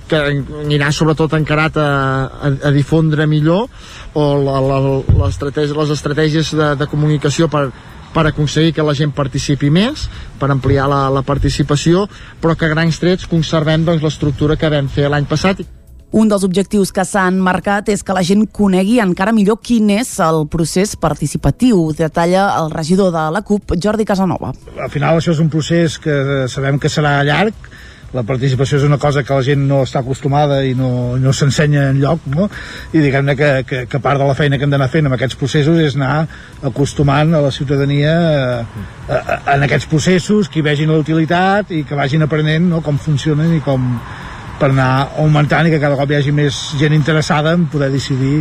que 0.09 0.21
anirà 0.61 0.91
sobretot 0.93 1.33
encarat 1.37 1.77
a, 1.81 1.89
a, 2.29 2.53
a 2.69 2.71
difondre 2.73 3.25
millor 3.29 3.65
o 4.13 4.25
la, 4.37 4.59
la, 4.61 4.79
les 5.25 5.93
estratègies 5.97 6.53
de, 6.53 6.71
de 6.77 6.87
comunicació 6.89 7.49
per, 7.49 7.67
per 8.15 8.27
aconseguir 8.29 8.75
que 8.75 8.85
la 8.85 8.95
gent 8.97 9.11
participi 9.15 9.71
més, 9.73 10.05
per 10.39 10.51
ampliar 10.53 10.87
la, 10.91 11.05
la 11.11 11.25
participació, 11.27 12.05
però 12.41 12.55
que 12.55 12.69
a 12.69 12.71
grans 12.71 13.01
trets 13.01 13.27
conservem 13.31 13.83
doncs, 13.87 14.05
l'estructura 14.05 14.59
que 14.59 14.71
vam 14.71 14.87
fer 14.91 15.09
l'any 15.11 15.27
passat. 15.27 15.65
Un 16.15 16.29
dels 16.31 16.45
objectius 16.47 16.93
que 16.95 17.03
s'han 17.03 17.41
marcat 17.43 17.89
és 17.91 17.99
que 18.05 18.13
la 18.15 18.21
gent 18.23 18.45
conegui 18.55 19.01
encara 19.03 19.33
millor 19.35 19.57
quin 19.59 19.89
és 19.97 20.13
el 20.23 20.45
procés 20.47 20.93
participatiu, 20.95 21.89
detalla 21.97 22.45
el 22.61 22.69
regidor 22.71 23.09
de 23.11 23.23
la 23.35 23.41
CUP, 23.43 23.73
Jordi 23.83 24.05
Casanova. 24.07 24.53
Al 24.79 24.93
final 24.93 25.19
això 25.19 25.33
és 25.35 25.41
un 25.43 25.49
procés 25.51 25.97
que 25.99 26.45
sabem 26.47 26.79
que 26.79 26.91
serà 26.93 27.17
llarg, 27.27 27.67
la 28.15 28.23
participació 28.23 28.77
és 28.79 28.85
una 28.87 28.95
cosa 29.01 29.25
que 29.27 29.35
la 29.35 29.43
gent 29.43 29.65
no 29.67 29.81
està 29.83 29.99
acostumada 29.99 30.61
i 30.63 30.71
no, 30.77 31.17
no 31.19 31.33
s'ensenya 31.35 31.89
en 31.91 31.99
lloc 31.99 32.23
no? 32.31 32.47
i 32.95 33.01
diguem-ne 33.03 33.35
que, 33.35 33.49
que, 33.67 33.81
que 33.91 33.99
part 33.99 34.21
de 34.21 34.29
la 34.29 34.37
feina 34.37 34.55
que 34.55 34.63
hem 34.63 34.71
d'anar 34.71 34.87
fent 34.93 35.09
amb 35.09 35.17
aquests 35.17 35.35
processos 35.41 35.81
és 35.83 35.97
anar 35.99 36.21
acostumant 36.63 37.33
a 37.35 37.41
la 37.43 37.51
ciutadania 37.51 38.13
a, 38.21 38.61
a, 39.09 39.39
en 39.57 39.67
aquests 39.67 39.89
processos 39.91 40.47
que 40.47 40.61
hi 40.61 40.65
vegin 40.69 40.93
la 40.93 41.01
utilitat 41.01 41.75
i 41.75 41.83
que 41.83 41.99
vagin 41.99 42.23
aprenent 42.23 42.71
no? 42.71 42.79
com 42.85 43.01
funcionen 43.01 43.57
i 43.57 43.59
com 43.65 43.97
per 44.59 44.71
anar 44.71 44.91
augmentant 45.23 45.67
i 45.67 45.73
que 45.73 45.81
cada 45.81 45.97
cop 45.99 46.11
hi 46.11 46.19
hagi 46.19 46.35
més 46.35 46.61
gent 46.79 46.95
interessada 46.95 47.55
en 47.57 47.67
poder 47.71 47.91
decidir 47.93 48.39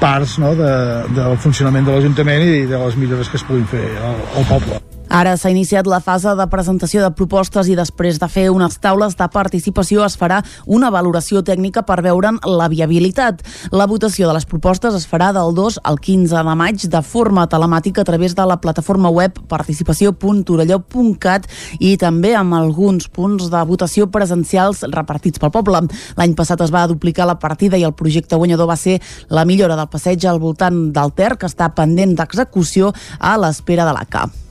parts 0.00 0.38
no, 0.40 0.54
de, 0.56 0.70
del 1.16 1.36
funcionament 1.42 1.86
de 1.86 1.96
l'Ajuntament 1.96 2.46
i 2.46 2.62
de 2.70 2.84
les 2.86 2.96
millores 2.96 3.28
que 3.28 3.40
es 3.40 3.44
puguin 3.44 3.68
fer 3.68 3.84
al, 3.98 4.24
al 4.40 4.48
poble. 4.48 4.80
Ara 5.10 5.32
s'ha 5.34 5.50
iniciat 5.50 5.88
la 5.90 5.98
fase 5.98 6.30
de 6.38 6.44
presentació 6.46 7.00
de 7.02 7.10
propostes 7.18 7.66
i 7.66 7.74
després 7.74 8.20
de 8.22 8.28
fer 8.30 8.44
unes 8.54 8.76
taules 8.78 9.16
de 9.18 9.26
participació 9.34 10.04
es 10.06 10.14
farà 10.14 10.36
una 10.70 10.86
valoració 10.94 11.40
tècnica 11.42 11.82
per 11.82 11.96
veure'n 12.06 12.36
la 12.46 12.68
viabilitat. 12.70 13.42
La 13.74 13.88
votació 13.90 14.28
de 14.28 14.36
les 14.36 14.46
propostes 14.46 14.94
es 14.94 15.08
farà 15.10 15.32
del 15.34 15.50
2 15.56 15.80
al 15.82 15.98
15 15.98 16.44
de 16.46 16.54
maig 16.60 16.84
de 16.92 17.00
forma 17.02 17.48
telemàtica 17.50 18.04
a 18.04 18.06
través 18.06 18.36
de 18.38 18.44
la 18.46 18.60
plataforma 18.62 19.10
web 19.10 19.40
participació.torelló.cat 19.50 21.48
i 21.80 21.96
també 21.98 22.36
amb 22.38 22.54
alguns 22.54 23.08
punts 23.10 23.50
de 23.50 23.64
votació 23.66 24.06
presencials 24.14 24.84
repartits 24.94 25.42
pel 25.42 25.50
poble. 25.50 25.80
L'any 26.20 26.36
passat 26.38 26.62
es 26.62 26.70
va 26.70 26.86
duplicar 26.86 27.26
la 27.26 27.40
partida 27.42 27.74
i 27.74 27.82
el 27.82 27.98
projecte 27.98 28.38
guanyador 28.38 28.70
va 28.70 28.78
ser 28.78 29.00
la 29.26 29.42
millora 29.44 29.74
del 29.74 29.90
passeig 29.90 30.22
al 30.30 30.38
voltant 30.38 30.94
del 30.94 31.10
Ter, 31.18 31.34
que 31.34 31.50
està 31.50 31.74
pendent 31.74 32.14
d'execució 32.14 32.94
a 33.18 33.34
l'espera 33.42 33.90
de 33.90 33.96
la 33.98 34.06
CAP. 34.06 34.49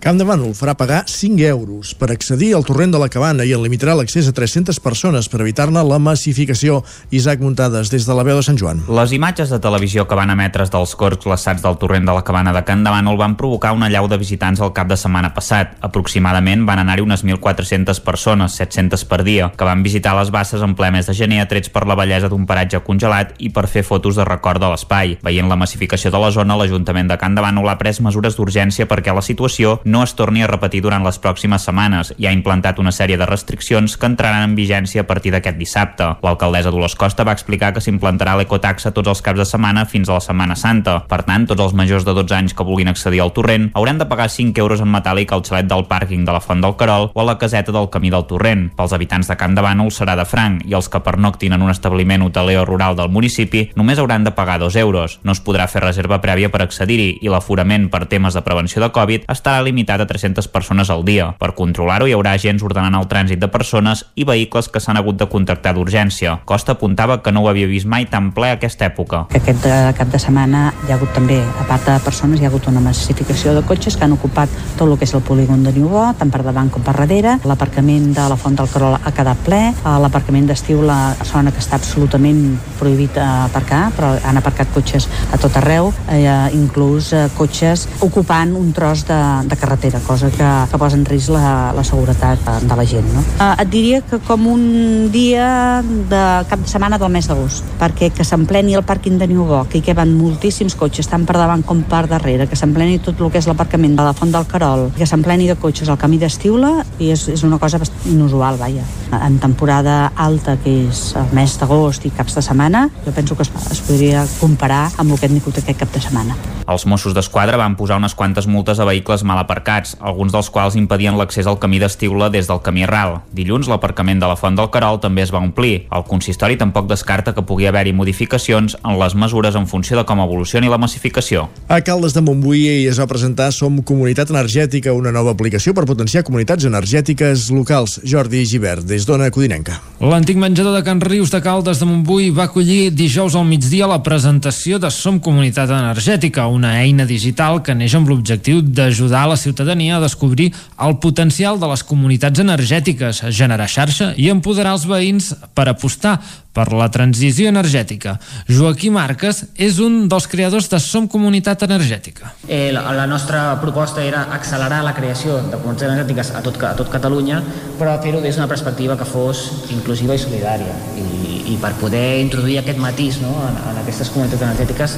Camp 0.00 0.16
de 0.16 0.24
Bànol 0.24 0.54
farà 0.56 0.72
pagar 0.80 1.02
5 1.12 1.44
euros 1.44 1.90
per 1.92 2.06
accedir 2.08 2.54
al 2.56 2.64
torrent 2.64 2.88
de 2.88 2.96
la 2.96 3.10
Cabana 3.12 3.44
i 3.44 3.50
en 3.52 3.60
limitarà 3.60 3.92
l'accés 3.92 4.30
a 4.30 4.32
300 4.32 4.78
persones 4.80 5.26
per 5.28 5.42
evitar-ne 5.44 5.82
la 5.84 5.98
massificació. 6.00 6.78
Isaac 7.12 7.42
Muntades, 7.44 7.90
des 7.92 8.06
de 8.08 8.14
la 8.16 8.24
veu 8.24 8.38
de 8.38 8.42
Sant 8.46 8.56
Joan. 8.56 8.80
Les 8.88 9.12
imatges 9.12 9.52
de 9.52 9.58
televisió 9.60 10.06
que 10.08 10.16
van 10.16 10.32
emetre's 10.32 10.72
dels 10.72 10.94
corcs 10.96 11.20
glaçats 11.26 11.60
del 11.60 11.76
torrent 11.76 12.08
de 12.08 12.14
la 12.16 12.22
Cabana 12.24 12.54
de 12.56 12.62
Can 12.64 12.80
de 12.80 12.94
Bànol 12.94 13.18
van 13.20 13.34
provocar 13.36 13.74
una 13.76 13.90
llau 13.92 14.08
de 14.08 14.16
visitants 14.16 14.62
el 14.64 14.72
cap 14.72 14.88
de 14.88 14.96
setmana 14.96 15.34
passat. 15.36 15.76
Aproximadament 15.84 16.64
van 16.64 16.80
anar-hi 16.80 17.04
unes 17.04 17.20
1.400 17.20 18.00
persones, 18.00 18.56
700 18.56 19.04
per 19.04 19.20
dia, 19.28 19.50
que 19.52 19.68
van 19.68 19.84
visitar 19.84 20.16
les 20.16 20.32
basses 20.32 20.64
en 20.64 20.78
ple 20.80 20.88
mes 20.96 21.12
de 21.12 21.18
gener 21.20 21.42
atrets 21.44 21.68
per 21.68 21.84
la 21.84 21.98
bellesa 22.00 22.32
d'un 22.32 22.48
paratge 22.48 22.80
congelat 22.88 23.36
i 23.36 23.52
per 23.52 23.66
fer 23.68 23.84
fotos 23.84 24.16
de 24.16 24.24
record 24.24 24.64
de 24.64 24.72
l'espai. 24.72 25.18
Veient 25.20 25.52
la 25.52 25.60
massificació 25.60 26.08
de 26.08 26.24
la 26.24 26.32
zona, 26.32 26.56
l'Ajuntament 26.56 27.12
de 27.12 27.20
Can 27.20 27.36
de 27.36 27.44
Bànol 27.44 27.68
ha 27.68 27.76
pres 27.76 28.00
mesures 28.00 28.40
d'urgència 28.40 28.88
perquè 28.88 29.12
la 29.12 29.28
situació 29.28 29.76
no 29.90 30.04
es 30.06 30.14
torni 30.14 30.44
a 30.44 30.48
repetir 30.48 30.80
durant 30.84 31.04
les 31.04 31.18
pròximes 31.18 31.64
setmanes 31.66 32.14
i 32.16 32.28
ha 32.28 32.32
implantat 32.34 32.78
una 32.78 32.92
sèrie 32.94 33.18
de 33.18 33.26
restriccions 33.26 33.96
que 33.98 34.06
entraran 34.06 34.46
en 34.46 34.54
vigència 34.56 35.02
a 35.02 35.08
partir 35.08 35.32
d'aquest 35.34 35.58
dissabte. 35.58 36.06
L'alcaldessa 36.22 36.70
Dolors 36.70 36.94
Costa 36.96 37.26
va 37.26 37.34
explicar 37.36 37.72
que 37.74 37.82
s'implantarà 37.82 38.36
l'ecotaxa 38.38 38.94
tots 38.94 39.10
els 39.10 39.22
caps 39.26 39.42
de 39.42 39.46
setmana 39.48 39.84
fins 39.90 40.08
a 40.08 40.16
la 40.16 40.24
Setmana 40.24 40.56
Santa. 40.56 41.00
Per 41.10 41.20
tant, 41.26 41.46
tots 41.50 41.64
els 41.66 41.74
majors 41.76 42.06
de 42.06 42.14
12 42.14 42.36
anys 42.36 42.54
que 42.54 42.66
vulguin 42.66 42.88
accedir 42.92 43.20
al 43.24 43.34
torrent 43.36 43.70
hauran 43.74 43.98
de 43.98 44.06
pagar 44.06 44.30
5 44.30 44.62
euros 44.62 44.80
en 44.80 44.90
metàl·lic 44.94 45.34
al 45.34 45.44
xalet 45.46 45.68
del 45.70 45.86
pàrquing 45.90 46.24
de 46.24 46.32
la 46.36 46.42
Font 46.44 46.62
del 46.62 46.76
Carol 46.78 47.10
o 47.12 47.20
a 47.20 47.26
la 47.26 47.38
caseta 47.38 47.74
del 47.74 47.90
Camí 47.90 48.10
del 48.14 48.26
Torrent. 48.30 48.68
Pels 48.78 48.94
habitants 48.94 49.28
de 49.28 49.36
Camp 49.40 49.56
de 49.58 49.64
Bànol 49.66 49.90
serà 49.90 50.16
de 50.16 50.26
franc 50.28 50.64
i 50.68 50.76
els 50.78 50.88
que 50.88 51.02
pernoctin 51.02 51.56
en 51.56 51.66
un 51.66 51.74
establiment 51.74 52.22
hoteler 52.22 52.60
o 52.62 52.66
rural 52.68 52.96
del 52.96 53.10
municipi 53.10 53.66
només 53.76 53.98
hauran 53.98 54.24
de 54.24 54.34
pagar 54.36 54.60
2 54.62 54.76
euros. 54.84 55.18
No 55.24 55.34
es 55.34 55.42
podrà 55.42 55.66
fer 55.68 55.82
reserva 55.84 56.20
prèvia 56.22 56.52
per 56.52 56.62
accedir-hi 56.62 57.18
i 57.20 57.32
l'aforament 57.32 57.88
per 57.90 58.06
temes 58.06 58.36
de 58.36 58.44
prevenció 58.46 58.82
de 58.82 58.92
Covid 58.94 59.26
estarà 59.28 59.62
limitat 59.62 59.79
a 59.88 60.06
300 60.06 60.48
persones 60.48 60.90
al 60.90 61.04
dia. 61.04 61.30
Per 61.38 61.54
controlar-ho 61.54 62.06
hi 62.06 62.14
haurà 62.16 62.34
agents 62.36 62.62
ordenant 62.62 62.94
el 62.98 63.08
trànsit 63.08 63.40
de 63.40 63.48
persones 63.48 64.04
i 64.14 64.24
vehicles 64.28 64.68
que 64.68 64.80
s'han 64.80 64.98
hagut 65.00 65.18
de 65.18 65.28
contactar 65.30 65.74
d'urgència. 65.74 66.40
Costa 66.44 66.76
apuntava 66.76 67.22
que 67.22 67.32
no 67.32 67.42
ho 67.42 67.48
havia 67.48 67.66
vist 67.70 67.86
mai 67.86 68.06
tan 68.06 68.30
ple 68.36 68.50
a 68.50 68.58
aquesta 68.58 68.86
època. 68.86 69.26
Aquest 69.34 69.66
eh, 69.66 69.92
cap 69.96 70.12
de 70.12 70.20
setmana 70.22 70.72
hi 70.86 70.92
ha 70.92 70.98
hagut 70.98 71.12
també, 71.16 71.40
a 71.40 71.66
part 71.68 71.86
de 71.88 71.98
persones, 72.04 72.40
hi 72.40 72.44
ha 72.44 72.50
hagut 72.52 72.68
una 72.70 72.82
massificació 72.84 73.54
de 73.56 73.64
cotxes 73.66 73.96
que 73.96 74.04
han 74.04 74.16
ocupat 74.16 74.50
tot 74.76 74.86
el 74.88 74.96
que 74.98 75.08
és 75.08 75.14
el 75.14 75.24
polígon 75.26 75.64
de 75.64 75.72
Niubó, 75.76 76.08
tant 76.18 76.30
per 76.32 76.42
davant 76.46 76.70
com 76.70 76.84
per 76.84 76.96
darrere. 77.00 77.38
L'aparcament 77.48 78.10
de 78.16 78.28
la 78.28 78.36
Font 78.40 78.56
del 78.58 78.68
Carol 78.70 78.96
ha 78.98 79.14
quedat 79.16 79.40
ple. 79.46 79.60
A 79.84 79.98
L'aparcament 80.02 80.48
d'estiu, 80.50 80.82
la 80.86 81.14
zona 81.24 81.52
que 81.54 81.62
està 81.62 81.78
absolutament 81.80 82.58
prohibit 82.78 83.16
aparcar, 83.20 83.90
però 83.96 84.12
han 84.24 84.40
aparcat 84.40 84.70
cotxes 84.74 85.08
a 85.32 85.38
tot 85.40 85.56
arreu, 85.60 85.92
eh, 86.10 86.28
inclús 86.56 87.12
eh, 87.12 87.26
cotxes 87.36 87.86
ocupant 88.00 88.54
un 88.56 88.72
tros 88.76 89.04
de, 89.08 89.18
de 89.48 89.56
carretera, 89.70 90.00
cosa 90.00 90.30
que, 90.30 90.70
que 90.70 90.78
posa 90.78 90.96
en 90.96 91.04
risc 91.06 91.30
la, 91.30 91.70
la 91.72 91.84
seguretat 91.84 92.42
de 92.66 92.76
la 92.76 92.84
gent. 92.86 93.06
No? 93.14 93.22
Eh, 93.22 93.62
et 93.62 93.70
diria 93.70 94.00
que 94.02 94.18
com 94.26 94.48
un 94.50 95.10
dia 95.14 95.80
de 95.82 96.22
cap 96.50 96.64
de 96.64 96.70
setmana 96.70 96.98
del 96.98 97.12
mes 97.14 97.28
d'agost, 97.30 97.66
perquè 97.78 98.10
que 98.14 98.26
s'empleni 98.26 98.74
el 98.74 98.82
pàrquing 98.86 99.20
de 99.20 99.28
Niubó, 99.30 99.62
que 99.70 99.78
hi 99.78 99.84
queben 99.86 100.16
moltíssims 100.18 100.74
cotxes, 100.74 101.06
tant 101.10 101.26
per 101.28 101.38
davant 101.38 101.62
com 101.66 101.84
per 101.86 102.06
darrere, 102.10 102.48
que 102.50 102.58
s'empleni 102.58 102.98
tot 103.04 103.20
el 103.20 103.30
que 103.30 103.38
és 103.38 103.46
l'aparcament 103.46 103.94
de 103.94 104.06
la 104.08 104.14
Font 104.16 104.34
del 104.34 104.48
Carol, 104.50 104.88
que 104.96 105.06
s'empleni 105.06 105.46
de 105.50 105.58
cotxes 105.60 105.88
al 105.88 106.00
camí 106.00 106.18
d'Estiula, 106.18 106.80
i 106.98 107.12
és, 107.14 107.28
és 107.30 107.46
una 107.46 107.60
cosa 107.62 107.78
inusual, 108.10 108.58
vaja. 108.58 108.82
En 109.20 109.38
temporada 109.42 110.12
alta, 110.16 110.56
que 110.64 110.74
és 110.88 111.14
el 111.18 111.30
mes 111.36 111.54
d'agost 111.60 112.06
i 112.06 112.14
caps 112.14 112.40
de 112.40 112.42
setmana, 112.42 112.88
jo 113.06 113.14
penso 113.14 113.38
que 113.38 113.46
es, 113.46 113.52
es 113.70 113.84
podria 113.86 114.26
comparar 114.40 114.88
amb 114.98 115.12
el 115.12 115.20
que 115.20 115.30
hem 115.30 115.38
tingut 115.38 115.62
aquest 115.62 115.78
cap 115.84 115.94
de 115.94 116.02
setmana. 116.02 116.38
Els 116.70 116.86
Mossos 116.86 117.14
d'Esquadra 117.16 117.58
van 117.58 117.74
posar 117.74 117.98
unes 117.98 118.14
quantes 118.14 118.46
multes 118.46 118.78
a 118.78 118.86
vehicles 118.86 119.24
mal 119.26 119.40
aparcats, 119.40 119.59
alguns 120.00 120.32
dels 120.32 120.50
quals 120.50 120.76
impedien 120.76 121.18
l'accés 121.18 121.46
al 121.46 121.58
camí 121.58 121.78
d'Estiula 121.78 122.30
des 122.30 122.48
del 122.48 122.62
camí 122.64 122.86
ral. 122.86 123.20
Dilluns 123.32 123.68
l'aparcament 123.68 124.20
de 124.20 124.28
la 124.30 124.36
Font 124.36 124.56
del 124.56 124.70
Carol 124.70 125.00
també 125.00 125.22
es 125.22 125.32
va 125.34 125.42
omplir. 125.42 125.86
El 125.90 126.04
consistori 126.08 126.56
tampoc 126.56 126.88
descarta 126.88 127.34
que 127.34 127.44
pugui 127.46 127.66
haver-hi 127.66 127.92
modificacions 127.92 128.76
en 128.84 128.98
les 128.98 129.14
mesures 129.14 129.54
en 129.54 129.66
funció 129.66 129.96
de 129.98 130.04
com 130.06 130.20
evolucioni 130.20 130.68
la 130.70 130.78
massificació. 130.78 131.48
A 131.68 131.80
Caldes 131.84 132.14
de 132.14 132.22
Montbui 132.24 132.86
es 132.88 133.00
va 133.00 133.08
presentar 133.10 133.50
Som 133.52 133.82
Comunitat 133.82 134.30
Energètica, 134.30 134.94
una 134.96 135.12
nova 135.12 135.34
aplicació 135.36 135.74
per 135.74 135.86
potenciar 135.88 136.24
comunitats 136.24 136.64
energètiques 136.68 137.48
locals. 137.54 138.00
Jordi 138.04 138.44
Givert, 138.46 138.86
des 138.86 139.06
d'Ona 139.06 139.30
Codinenca. 139.30 139.80
L'antic 140.00 140.38
menjador 140.40 140.76
de 140.76 140.84
Can 140.86 141.00
Rius 141.04 141.32
de 141.32 141.42
Caldes 141.44 141.80
de 141.80 141.88
Montbui 141.88 142.30
va 142.34 142.48
acollir 142.48 142.90
dijous 142.94 143.36
al 143.36 143.46
migdia 143.48 143.88
la 143.90 144.00
presentació 144.02 144.78
de 144.80 144.90
Som 144.90 145.20
Comunitat 145.20 145.70
Energètica, 145.70 146.46
una 146.48 146.76
eina 146.80 147.06
digital 147.06 147.60
que 147.62 147.74
neix 147.76 147.94
amb 147.98 148.08
l'objectiu 148.10 148.62
d'ajudar 148.62 149.24
a 149.26 149.32
la 149.34 149.38
ciutadania 149.50 149.98
a 149.98 150.04
descobrir 150.04 150.52
el 150.78 150.98
potencial 151.02 151.58
de 151.60 151.68
les 151.70 151.82
comunitats 151.84 152.40
energètiques, 152.40 153.24
generar 153.34 153.68
xarxa 153.68 154.14
i 154.16 154.30
empoderar 154.30 154.76
els 154.78 154.86
veïns 154.86 155.34
per 155.54 155.68
apostar 155.68 156.20
per 156.54 156.66
la 156.74 156.88
transició 156.90 157.48
energètica. 157.50 158.16
Joaquim 158.50 158.96
Marques 158.98 159.44
és 159.54 159.78
un 159.82 160.08
dels 160.10 160.26
creadors 160.30 160.66
de 160.70 160.80
Som 160.82 161.06
Comunitat 161.10 161.62
Energètica. 161.66 162.34
Eh, 162.48 162.70
la, 162.74 162.82
la 162.96 163.06
nostra 163.06 163.44
proposta 163.62 164.02
era 164.02 164.26
accelerar 164.34 164.82
la 164.86 164.94
creació 164.96 165.38
de 165.46 165.58
comunitats 165.60 165.86
energètiques 165.90 166.32
a 166.34 166.42
tot, 166.42 166.58
a 166.66 166.74
tot 166.78 166.90
Catalunya, 166.90 167.42
però 167.78 167.94
fer-ho 168.02 168.22
des 168.24 168.38
d'una 168.38 168.50
perspectiva 168.50 168.98
que 168.98 169.06
fos 169.06 169.46
inclusiva 169.70 170.16
i 170.18 170.22
solidària. 170.22 170.74
I, 170.98 171.29
i 171.50 171.58
per 171.60 171.72
poder 171.80 172.20
introduir 172.22 172.60
aquest 172.60 172.80
matís 172.82 173.20
no, 173.22 173.32
en, 173.48 173.58
en 173.72 173.82
aquestes 173.82 174.12
comunitats 174.14 174.46
energètiques 174.46 174.96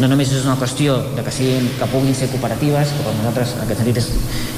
no 0.00 0.08
només 0.10 0.32
és 0.32 0.46
una 0.46 0.56
qüestió 0.60 0.96
de 1.16 1.24
que, 1.26 1.34
siguin, 1.34 1.68
que 1.78 1.88
puguin 1.92 2.16
ser 2.16 2.30
cooperatives, 2.32 2.96
que 2.96 3.06
per 3.06 3.14
nosaltres 3.18 3.56
en 3.56 3.64
aquest 3.66 3.82
sentit 3.82 4.02
és, 4.02 4.10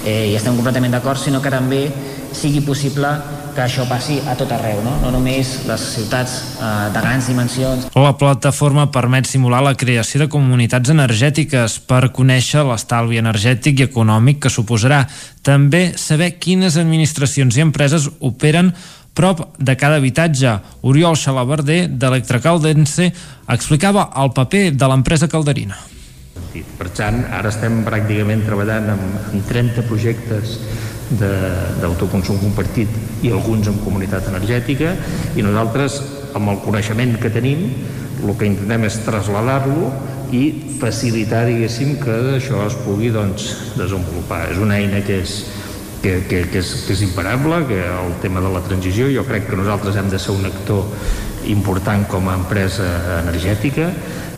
eh, 0.04 0.18
hi 0.30 0.34
estem 0.38 0.58
completament 0.58 0.94
d'acord, 0.94 1.20
sinó 1.20 1.42
que 1.42 1.52
també 1.52 1.86
sigui 2.32 2.62
possible 2.64 3.10
que 3.52 3.60
això 3.60 3.84
passi 3.88 4.16
a 4.28 4.34
tot 4.38 4.50
arreu, 4.54 4.80
no, 4.84 4.94
no 5.02 5.10
només 5.12 5.50
les 5.68 5.82
ciutats 5.96 6.36
eh, 6.56 6.70
de 6.94 7.02
grans 7.04 7.28
dimensions. 7.28 7.88
La 7.92 8.14
plataforma 8.18 8.86
permet 8.94 9.28
simular 9.28 9.62
la 9.64 9.74
creació 9.78 10.22
de 10.22 10.30
comunitats 10.32 10.92
energètiques 10.94 11.78
per 11.88 12.06
conèixer 12.16 12.64
l'estalvi 12.68 13.20
energètic 13.20 13.80
i 13.80 13.88
econòmic 13.90 14.42
que 14.46 14.52
suposarà. 14.52 15.04
També 15.44 15.90
saber 16.00 16.36
quines 16.40 16.78
administracions 16.80 17.58
i 17.58 17.64
empreses 17.66 18.08
operen 18.20 18.72
prop 19.14 19.44
de 19.58 19.76
cada 19.76 20.00
habitatge. 20.00 20.58
Oriol 20.82 21.16
Xalabarder, 21.16 21.86
d'Electracaldense, 21.88 23.10
explicava 23.52 24.10
el 24.22 24.32
paper 24.36 24.70
de 24.76 24.88
l'empresa 24.88 25.28
calderina. 25.28 25.76
Per 26.52 26.88
tant, 26.92 27.22
ara 27.32 27.48
estem 27.52 27.80
pràcticament 27.84 28.44
treballant 28.44 28.90
amb, 28.94 29.20
amb 29.32 29.46
30 29.48 29.84
projectes 29.88 30.56
d'autoconsum 31.12 32.38
compartit 32.40 32.92
i 33.24 33.32
alguns 33.32 33.68
amb 33.68 33.82
comunitat 33.84 34.30
energètica 34.30 34.94
i 35.36 35.44
nosaltres 35.44 35.98
amb 36.38 36.48
el 36.54 36.62
coneixement 36.64 37.18
que 37.20 37.28
tenim 37.32 37.66
el 38.22 38.32
que 38.38 38.48
intentem 38.48 38.86
és 38.86 39.00
traslladar-lo 39.04 39.90
i 40.32 40.42
facilitar, 40.80 41.44
diguéssim, 41.48 41.98
que 42.00 42.14
això 42.38 42.62
es 42.64 42.76
pugui 42.86 43.10
doncs, 43.12 43.48
desenvolupar. 43.76 44.46
És 44.54 44.60
una 44.62 44.78
eina 44.80 45.02
que 45.04 45.20
és, 45.20 45.34
que, 46.02 46.18
que, 46.28 46.42
que, 46.50 46.60
és, 46.60 46.72
que 46.86 46.96
és 46.96 47.04
imparable, 47.06 47.62
que 47.70 47.78
el 47.78 48.16
tema 48.22 48.42
de 48.44 48.50
la 48.52 48.64
transició, 48.66 49.06
jo 49.14 49.24
crec 49.28 49.48
que 49.48 49.58
nosaltres 49.58 49.96
hem 49.96 50.10
de 50.10 50.18
ser 50.18 50.34
un 50.34 50.48
actor 50.50 50.84
important 51.50 52.04
com 52.10 52.28
a 52.30 52.36
empresa 52.38 52.86
energètica 53.22 53.90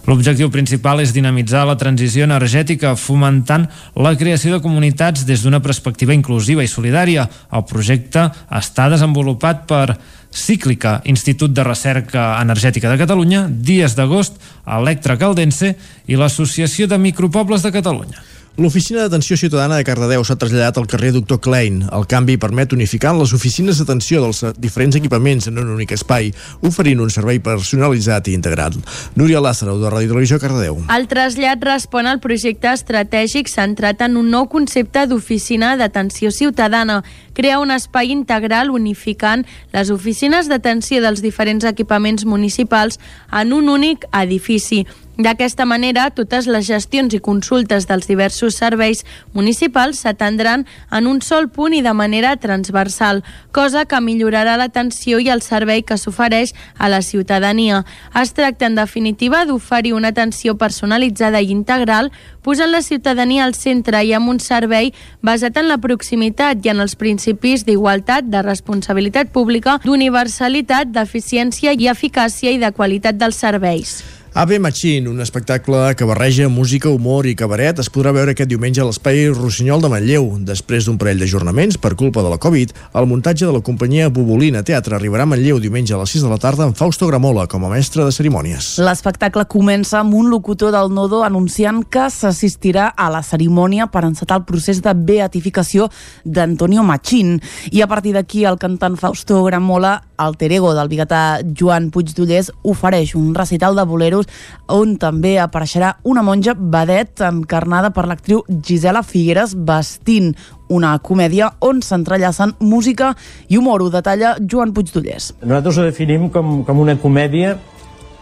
L'objectiu 0.04 0.50
principal 0.52 1.00
és 1.00 1.14
dinamitzar 1.16 1.62
la 1.64 1.78
transició 1.80 2.26
energètica, 2.26 2.92
fomentant 3.00 3.64
la 3.96 4.12
creació 4.20 4.52
de 4.52 4.60
comunitats 4.60 5.24
des 5.24 5.40
d'una 5.44 5.62
perspectiva 5.64 6.12
inclusiva 6.12 6.64
i 6.64 6.68
solidària. 6.68 7.24
El 7.48 7.64
projecte 7.64 8.26
està 8.52 8.90
desenvolupat 8.92 9.64
per 9.70 9.96
Cíclica, 10.34 10.98
Institut 11.08 11.54
de 11.56 11.64
Recerca 11.64 12.34
Energètica 12.42 12.90
de 12.90 13.00
Catalunya, 13.00 13.46
Dies 13.48 13.96
d'agost, 13.96 14.36
Electra 14.66 15.16
Caldense 15.16 15.72
i 16.06 16.20
l'Associació 16.20 16.88
de 16.90 17.00
Micropobles 17.00 17.64
de 17.64 17.72
Catalunya. 17.72 18.20
L'Oficina 18.54 19.02
d'Atenció 19.02 19.34
Ciutadana 19.34 19.80
de 19.80 19.82
Cardedeu 19.82 20.22
s'ha 20.22 20.36
traslladat 20.38 20.76
al 20.78 20.84
carrer 20.86 21.08
Doctor 21.16 21.40
Klein. 21.42 21.80
El 21.90 22.04
canvi 22.06 22.36
permet 22.38 22.70
unificar 22.76 23.10
les 23.18 23.32
oficines 23.34 23.80
d'atenció 23.80 24.20
dels 24.22 24.44
diferents 24.62 24.94
equipaments 24.94 25.48
en 25.50 25.58
un 25.58 25.72
únic 25.72 25.90
espai, 25.96 26.30
oferint 26.62 27.02
un 27.02 27.10
servei 27.10 27.40
personalitzat 27.42 28.30
i 28.30 28.36
integrat. 28.38 28.76
Núria 29.18 29.42
Lázaro, 29.42 29.74
de 29.82 29.90
Ràdio 29.90 30.12
Televisió 30.12 30.38
Cardedeu. 30.38 30.78
El 30.86 31.08
trasllat 31.10 31.66
respon 31.66 32.06
al 32.06 32.22
projecte 32.22 32.70
estratègic 32.70 33.50
centrat 33.50 34.06
en 34.06 34.14
un 34.22 34.30
nou 34.30 34.46
concepte 34.46 35.02
d'oficina 35.10 35.74
d'atenció 35.74 36.30
ciutadana. 36.30 37.00
Crea 37.34 37.58
un 37.58 37.70
espai 37.74 38.12
integral 38.14 38.70
unificant 38.70 39.44
les 39.74 39.90
oficines 39.90 40.48
d'atenció 40.48 41.02
dels 41.02 41.20
diferents 41.20 41.66
equipaments 41.66 42.24
municipals 42.24 43.00
en 43.30 43.52
un 43.52 43.68
únic 43.68 44.06
edifici. 44.12 44.84
D'aquesta 45.14 45.62
manera, 45.62 46.08
totes 46.10 46.48
les 46.50 46.66
gestions 46.66 47.12
i 47.14 47.20
consultes 47.22 47.84
dels 47.86 48.08
diversos 48.10 48.56
serveis 48.58 49.04
municipals 49.32 50.00
s'atendran 50.02 50.64
en 50.90 51.06
un 51.06 51.20
sol 51.22 51.46
punt 51.54 51.76
i 51.76 51.84
de 51.86 51.92
manera 51.94 52.32
transversal, 52.42 53.22
cosa 53.54 53.84
que 53.86 54.00
millorarà 54.02 54.56
l'atenció 54.58 55.20
i 55.22 55.30
el 55.30 55.42
servei 55.42 55.84
que 55.86 55.98
s'ofereix 56.02 56.50
a 56.78 56.90
la 56.90 57.00
ciutadania. 57.00 57.84
Es 58.18 58.34
tracta, 58.34 58.66
en 58.66 58.74
definitiva, 58.74 59.44
d'oferir 59.46 59.94
una 59.94 60.10
atenció 60.10 60.56
personalitzada 60.58 61.40
i 61.40 61.52
integral, 61.54 62.10
posant 62.42 62.74
la 62.74 62.82
ciutadania 62.82 63.44
al 63.44 63.54
centre 63.54 64.02
i 64.02 64.12
amb 64.12 64.28
un 64.28 64.42
servei 64.42 64.90
basat 65.22 65.62
en 65.62 65.70
la 65.70 65.78
proximitat 65.78 66.58
i 66.66 66.74
en 66.74 66.82
els 66.82 66.98
principis 66.98 67.23
d'igualtat, 67.64 68.28
de 68.28 68.42
responsabilitat 68.42 69.32
pública, 69.32 69.80
d'universalitat, 69.84 70.92
d'eficiència 70.92 71.72
i 71.72 71.88
eficàcia 71.88 72.52
i 72.52 72.60
de 72.62 72.70
qualitat 72.72 73.16
dels 73.16 73.40
serveis. 73.40 74.02
Ave 74.36 74.58
Machine, 74.58 75.08
un 75.08 75.20
espectacle 75.20 75.94
que 75.94 76.04
barreja 76.04 76.48
música, 76.48 76.88
humor 76.88 77.22
i 77.30 77.36
cabaret, 77.38 77.78
es 77.78 77.86
podrà 77.86 78.10
veure 78.10 78.32
aquest 78.34 78.48
diumenge 78.50 78.80
a 78.82 78.86
l'espai 78.88 79.28
Rossinyol 79.30 79.84
de 79.84 79.90
Manlleu. 79.92 80.24
Després 80.42 80.88
d'un 80.88 80.96
parell 80.98 81.20
d'ajornaments 81.22 81.76
per 81.78 81.92
culpa 81.94 82.18
de 82.18 82.32
la 82.32 82.40
Covid, 82.42 82.72
el 82.98 83.06
muntatge 83.06 83.46
de 83.46 83.52
la 83.54 83.60
companyia 83.62 84.08
Bubolina 84.10 84.64
Teatre 84.66 84.96
arribarà 84.98 85.22
a 85.22 85.30
Manlleu 85.30 85.60
diumenge 85.62 85.94
a 85.94 86.00
les 86.00 86.16
6 86.16 86.24
de 86.26 86.32
la 86.32 86.38
tarda 86.42 86.66
amb 86.66 86.74
Fausto 86.74 87.06
Gramola 87.06 87.44
com 87.46 87.62
a 87.62 87.70
mestre 87.70 88.02
de 88.02 88.10
cerimònies. 88.10 88.72
L'espectacle 88.82 89.44
comença 89.46 90.00
amb 90.00 90.18
un 90.18 90.26
locutor 90.32 90.74
del 90.74 90.90
Nodo 90.90 91.22
anunciant 91.22 91.84
que 91.86 92.08
s'assistirà 92.10 92.88
a 92.90 93.06
la 93.14 93.22
cerimònia 93.22 93.86
per 93.86 94.02
encetar 94.02 94.40
el 94.40 94.48
procés 94.50 94.82
de 94.82 94.96
beatificació 94.98 95.86
d'Antonio 96.24 96.82
Machín. 96.82 97.38
I 97.70 97.86
a 97.86 97.90
partir 97.94 98.16
d'aquí 98.18 98.42
el 98.50 98.58
cantant 98.58 98.98
Fausto 98.98 99.44
Gramola, 99.46 100.00
alter 100.18 100.50
ego 100.58 100.74
del 100.74 100.90
biguetà 100.90 101.38
Joan 101.54 101.92
Puigdollers, 101.94 102.50
ofereix 102.66 103.14
un 103.14 103.30
recital 103.34 103.78
de 103.78 103.86
boleros 103.86 104.23
on 104.72 104.96
també 105.00 105.36
apareixerà 105.38 105.94
una 106.04 106.22
monja 106.22 106.54
vedet 106.54 107.20
encarnada 107.24 107.90
per 107.94 108.06
l'actriu 108.08 108.42
Gisela 108.48 109.02
Figueres 109.02 109.54
vestint 109.54 110.32
una 110.68 110.94
comèdia 111.04 111.50
on 111.60 111.82
s'entrellacen 111.84 112.54
música 112.60 113.12
i 113.48 113.58
humor, 113.60 113.82
ho 113.82 113.90
detalla 113.92 114.34
Joan 114.40 114.72
Puigdollers. 114.72 115.34
Nosaltres 115.44 115.78
ho 115.78 115.86
definim 115.86 116.30
com, 116.32 116.62
com 116.64 116.80
una 116.80 116.96
comèdia 117.00 117.58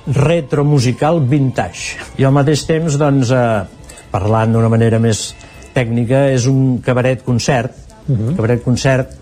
retromusical 0.06 1.22
vintage. 1.30 1.96
I 2.18 2.26
al 2.26 2.34
mateix 2.34 2.66
temps, 2.66 2.98
doncs, 2.98 3.30
eh, 3.30 3.88
parlant 4.12 4.52
d'una 4.52 4.70
manera 4.72 4.98
més 5.00 5.30
tècnica, 5.72 6.26
és 6.32 6.46
un 6.50 6.80
cabaret-concert, 6.84 7.72
uh 8.08 8.16
-huh. 8.16 8.36
cabaret-concert 8.36 9.18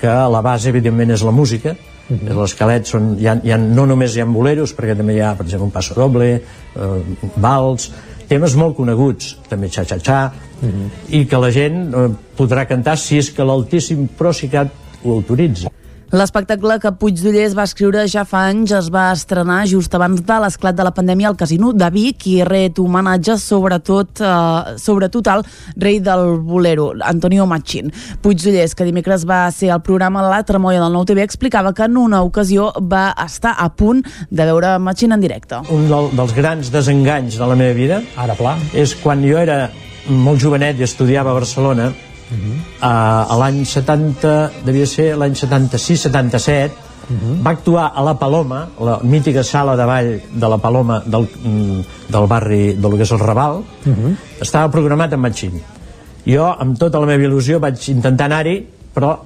que 0.00 0.08
a 0.08 0.28
la 0.28 0.42
base, 0.42 0.68
evidentment, 0.68 1.10
és 1.10 1.22
la 1.22 1.30
música, 1.30 1.76
Uh 2.04 2.16
-huh. 2.18 2.40
L'esquelet 2.40 2.86
són, 2.86 3.16
hi 3.18 3.26
ha, 3.26 3.40
hi 3.42 3.52
ha, 3.52 3.56
no 3.56 3.86
només 3.86 4.16
hi 4.16 4.20
ha 4.20 4.26
boleros, 4.26 4.74
perquè 4.76 4.96
també 4.96 5.14
hi 5.14 5.20
ha, 5.20 5.34
per 5.34 5.46
exemple, 5.46 5.64
un 5.64 5.70
passo 5.70 5.94
doble, 5.94 6.34
eh, 6.34 7.02
vals, 7.36 7.90
temes 8.28 8.54
molt 8.56 8.76
coneguts, 8.76 9.38
també 9.48 9.68
xa-xa-xa, 9.68 10.32
uh 10.62 10.68
-huh. 10.68 10.88
i 11.08 11.26
que 11.26 11.38
la 11.38 11.50
gent 11.50 11.94
eh, 11.94 12.10
podrà 12.36 12.66
cantar 12.66 12.96
si 12.98 13.18
és 13.18 13.30
que 13.30 13.44
l'Altíssim 13.44 14.08
Procicat 14.18 14.68
ho 15.04 15.12
autoritza. 15.12 15.70
L'espectacle 16.14 16.76
que 16.78 16.92
Puigdollers 16.94 17.56
va 17.58 17.64
escriure 17.66 18.04
ja 18.06 18.22
fa 18.22 18.44
anys 18.46 18.70
es 18.76 18.86
va 18.94 19.08
estrenar 19.10 19.64
just 19.66 19.96
abans 19.96 20.20
de 20.22 20.36
l'esclat 20.44 20.76
de 20.78 20.84
la 20.86 20.92
pandèmia 20.94 21.26
al 21.26 21.34
Casino 21.34 21.72
de 21.74 21.88
Vic 21.90 22.28
i 22.30 22.36
ret 22.46 22.78
homenatge 22.78 23.34
sobretot, 23.42 24.22
eh, 24.22 24.76
sobretot 24.78 25.26
al 25.32 25.42
rei 25.74 25.98
del 25.98 26.38
bolero, 26.38 26.92
Antonio 27.02 27.48
Machín. 27.50 27.90
Puigdollers, 28.22 28.76
que 28.78 28.86
dimecres 28.86 29.26
va 29.26 29.50
ser 29.50 29.72
al 29.74 29.82
programa 29.82 30.22
La 30.22 30.44
Tremolla 30.46 30.84
del 30.84 30.94
Nou 30.94 31.02
TV, 31.04 31.26
explicava 31.26 31.74
que 31.74 31.90
en 31.90 31.98
una 31.98 32.22
ocasió 32.22 32.70
va 32.78 33.08
estar 33.26 33.56
a 33.58 33.72
punt 33.74 34.06
de 34.30 34.46
veure 34.46 34.78
Machín 34.78 35.18
en 35.18 35.20
directe. 35.20 35.64
Un 35.74 35.88
del, 35.90 36.12
dels 36.14 36.38
grans 36.38 36.70
desenganys 36.70 37.42
de 37.42 37.46
la 37.50 37.58
meva 37.58 37.74
vida 37.74 38.02
Ara, 38.14 38.38
pla. 38.38 38.54
és 38.72 38.94
quan 39.02 39.26
jo 39.26 39.42
era 39.42 39.64
molt 40.06 40.38
jovenet 40.38 40.78
i 40.78 40.86
estudiava 40.86 41.34
a 41.34 41.40
Barcelona 41.42 41.90
Uh 42.24 42.36
-huh. 42.36 42.56
uh, 42.80 43.32
a 43.32 43.36
l'any 43.36 43.64
70 43.64 44.64
devia 44.64 44.86
ser 44.86 45.16
l'any 45.16 45.34
76-77 45.34 46.70
uh 47.10 47.16
-huh. 47.16 47.42
va 47.42 47.50
actuar 47.50 47.92
a 47.94 48.02
La 48.02 48.14
Paloma 48.14 48.68
la 48.80 48.98
mítica 49.02 49.42
sala 49.42 49.76
de 49.76 49.84
ball 49.84 50.20
de 50.32 50.48
La 50.48 50.58
Paloma 50.58 51.02
del, 51.04 51.28
mm, 51.44 51.80
del 52.08 52.26
barri 52.26 52.74
del 52.74 52.96
que 52.96 53.02
és 53.02 53.10
el 53.12 53.18
Raval 53.18 53.56
uh 53.56 53.64
-huh. 53.86 54.16
estava 54.40 54.70
programat 54.70 55.12
amb 55.12 55.22
Machín 55.22 55.60
jo 56.26 56.44
amb 56.58 56.78
tota 56.78 56.98
la 56.98 57.06
meva 57.06 57.22
il·lusió 57.24 57.58
vaig 57.58 57.88
intentar 57.88 58.24
anar-hi 58.24 58.66
però 58.94 59.18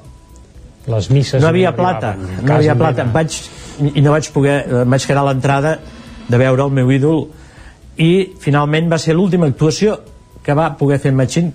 les 0.86 1.10
misses 1.10 1.40
no 1.40 1.48
havia 1.48 1.74
plata 1.74 2.16
no 2.42 2.54
havia 2.54 2.74
plata 2.74 3.04
vaig, 3.04 3.30
i 3.94 4.00
no 4.00 4.10
vaig 4.10 4.32
poder 4.32 4.66
em 4.82 4.90
vaig 4.90 5.06
quedar 5.06 5.22
a 5.22 5.28
l'entrada 5.28 5.78
de 6.28 6.36
veure 6.36 6.62
el 6.62 6.70
meu 6.70 6.90
ídol 6.90 7.28
i 7.96 8.32
finalment 8.40 8.90
va 8.90 8.98
ser 8.98 9.14
l'última 9.14 9.46
actuació 9.46 10.00
que 10.42 10.54
va 10.54 10.76
poder 10.76 10.98
fer 10.98 11.12
Machín 11.12 11.54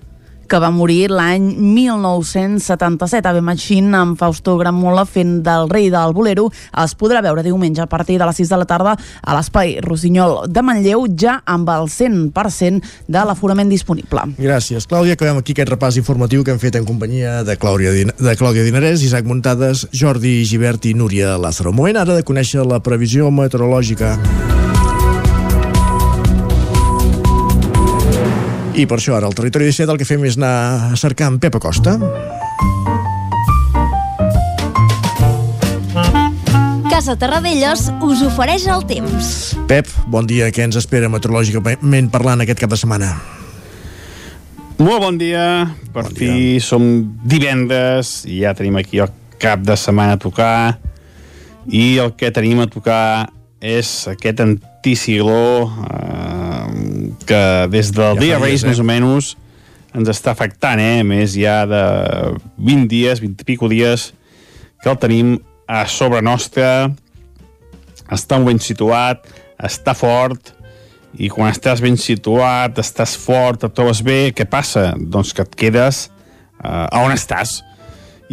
que 0.53 0.59
va 0.61 0.69
morir 0.69 1.09
l'any 1.09 1.47
1977. 1.57 3.25
Ave 3.25 3.41
Machine 3.41 3.97
amb 3.97 4.19
Fausto 4.19 4.53
Gramola 4.59 5.01
fent 5.09 5.39
del 5.41 5.65
rei 5.71 5.87
del 5.89 6.13
bolero 6.13 6.43
es 6.83 6.93
podrà 6.93 7.23
veure 7.25 7.41
diumenge 7.41 7.81
a 7.81 7.87
partir 7.89 8.19
de 8.21 8.27
les 8.29 8.37
6 8.37 8.51
de 8.51 8.59
la 8.61 8.67
tarda 8.69 8.93
a 8.93 9.33
l'espai 9.33 9.79
Rossinyol 9.81 10.51
de 10.53 10.61
Manlleu 10.61 11.07
ja 11.17 11.39
amb 11.49 11.71
el 11.73 11.89
100% 11.89 12.85
de 13.07 13.23
l'aforament 13.25 13.71
disponible. 13.73 14.27
Gràcies, 14.37 14.85
Clàudia. 14.85 15.17
Acabem 15.17 15.41
aquí 15.41 15.57
aquest 15.57 15.73
repàs 15.73 15.97
informatiu 15.97 16.45
que 16.45 16.53
hem 16.53 16.61
fet 16.61 16.77
en 16.77 16.85
companyia 16.85 17.39
de 17.47 17.57
Clàudia, 17.57 17.95
Din 17.97 18.13
de 18.13 18.35
Clàudia 18.37 18.67
Dinarès, 18.67 19.01
Isaac 19.01 19.25
Muntades, 19.25 19.87
Jordi 19.89 20.43
Givert 20.45 20.85
i 20.85 20.93
Núria 20.93 21.33
Lázaro. 21.41 21.73
Moment 21.73 21.97
ara 21.97 22.19
de 22.19 22.27
conèixer 22.27 22.61
la 22.61 22.83
previsió 22.85 23.33
meteorològica. 23.33 24.19
I 28.73 28.87
per 28.89 28.97
això 28.97 29.13
ara 29.13 29.27
al 29.29 29.35
Territori 29.37 29.67
17 29.69 29.91
el 29.93 29.99
que 30.01 30.05
fem 30.07 30.23
és 30.25 30.33
anar 30.39 30.53
a 30.89 30.95
cercar 30.97 31.27
en 31.29 31.35
Pep 31.37 31.53
Acosta. 31.59 31.93
Casa 36.89 37.13
Terradellos 37.21 37.83
us 38.01 38.23
ofereix 38.25 38.65
el 38.73 38.81
temps. 38.89 39.29
Pep, 39.69 39.91
bon 40.09 40.25
dia. 40.25 40.49
Què 40.49 40.65
ens 40.65 40.79
espera 40.81 41.11
meteorològicament 41.13 42.09
parlant 42.13 42.41
aquest 42.41 42.63
cap 42.63 42.73
de 42.73 42.79
setmana? 42.81 43.11
Molt 44.81 45.05
bon 45.05 45.21
dia. 45.21 45.45
Per 45.93 46.07
bon 46.07 46.17
fi 46.17 46.31
dia. 46.33 46.65
som 46.65 46.87
divendres 47.29 48.23
i 48.25 48.41
ja 48.41 48.55
tenim 48.57 48.81
aquí 48.81 49.03
el 49.05 49.13
cap 49.37 49.61
de 49.61 49.77
setmana 49.77 50.17
a 50.17 50.21
tocar 50.21 50.79
i 51.69 51.99
el 52.01 52.15
que 52.17 52.33
tenim 52.33 52.65
a 52.65 52.69
tocar 52.71 53.29
és 53.61 53.93
aquest 54.09 54.41
anticicló 54.43 55.69
eh, 55.69 56.92
que 57.27 57.67
des 57.71 57.91
del 57.95 58.17
ja 58.17 58.21
dia 58.21 58.41
Reis, 58.41 58.63
eh? 58.63 58.71
més 58.71 58.81
o 58.81 58.87
menys, 58.87 59.33
ens 59.93 60.09
està 60.09 60.33
afectant, 60.33 60.81
eh? 60.81 61.03
més 61.05 61.37
ja 61.37 61.63
de 61.69 61.83
20 62.57 62.89
dies, 62.91 63.21
20 63.23 63.45
i 63.45 63.47
pico 63.47 63.69
dies, 63.71 64.11
que 64.83 64.91
el 64.91 64.99
tenim 64.99 65.37
a 65.69 65.85
sobre 65.87 66.21
nostra, 66.25 66.91
està 68.11 68.39
ben 68.43 68.59
situat, 68.59 69.25
està 69.63 69.93
fort, 69.95 70.53
i 71.13 71.29
quan 71.29 71.51
estàs 71.53 71.81
ben 71.83 71.97
situat, 71.99 72.79
estàs 72.81 73.13
fort, 73.19 73.63
et 73.63 73.75
trobes 73.77 74.01
bé, 74.05 74.33
què 74.33 74.47
passa? 74.49 74.91
Doncs 74.97 75.33
que 75.35 75.45
et 75.45 75.53
quedes 75.65 76.07
uh, 76.63 76.87
on 77.03 77.13
estàs. 77.13 77.61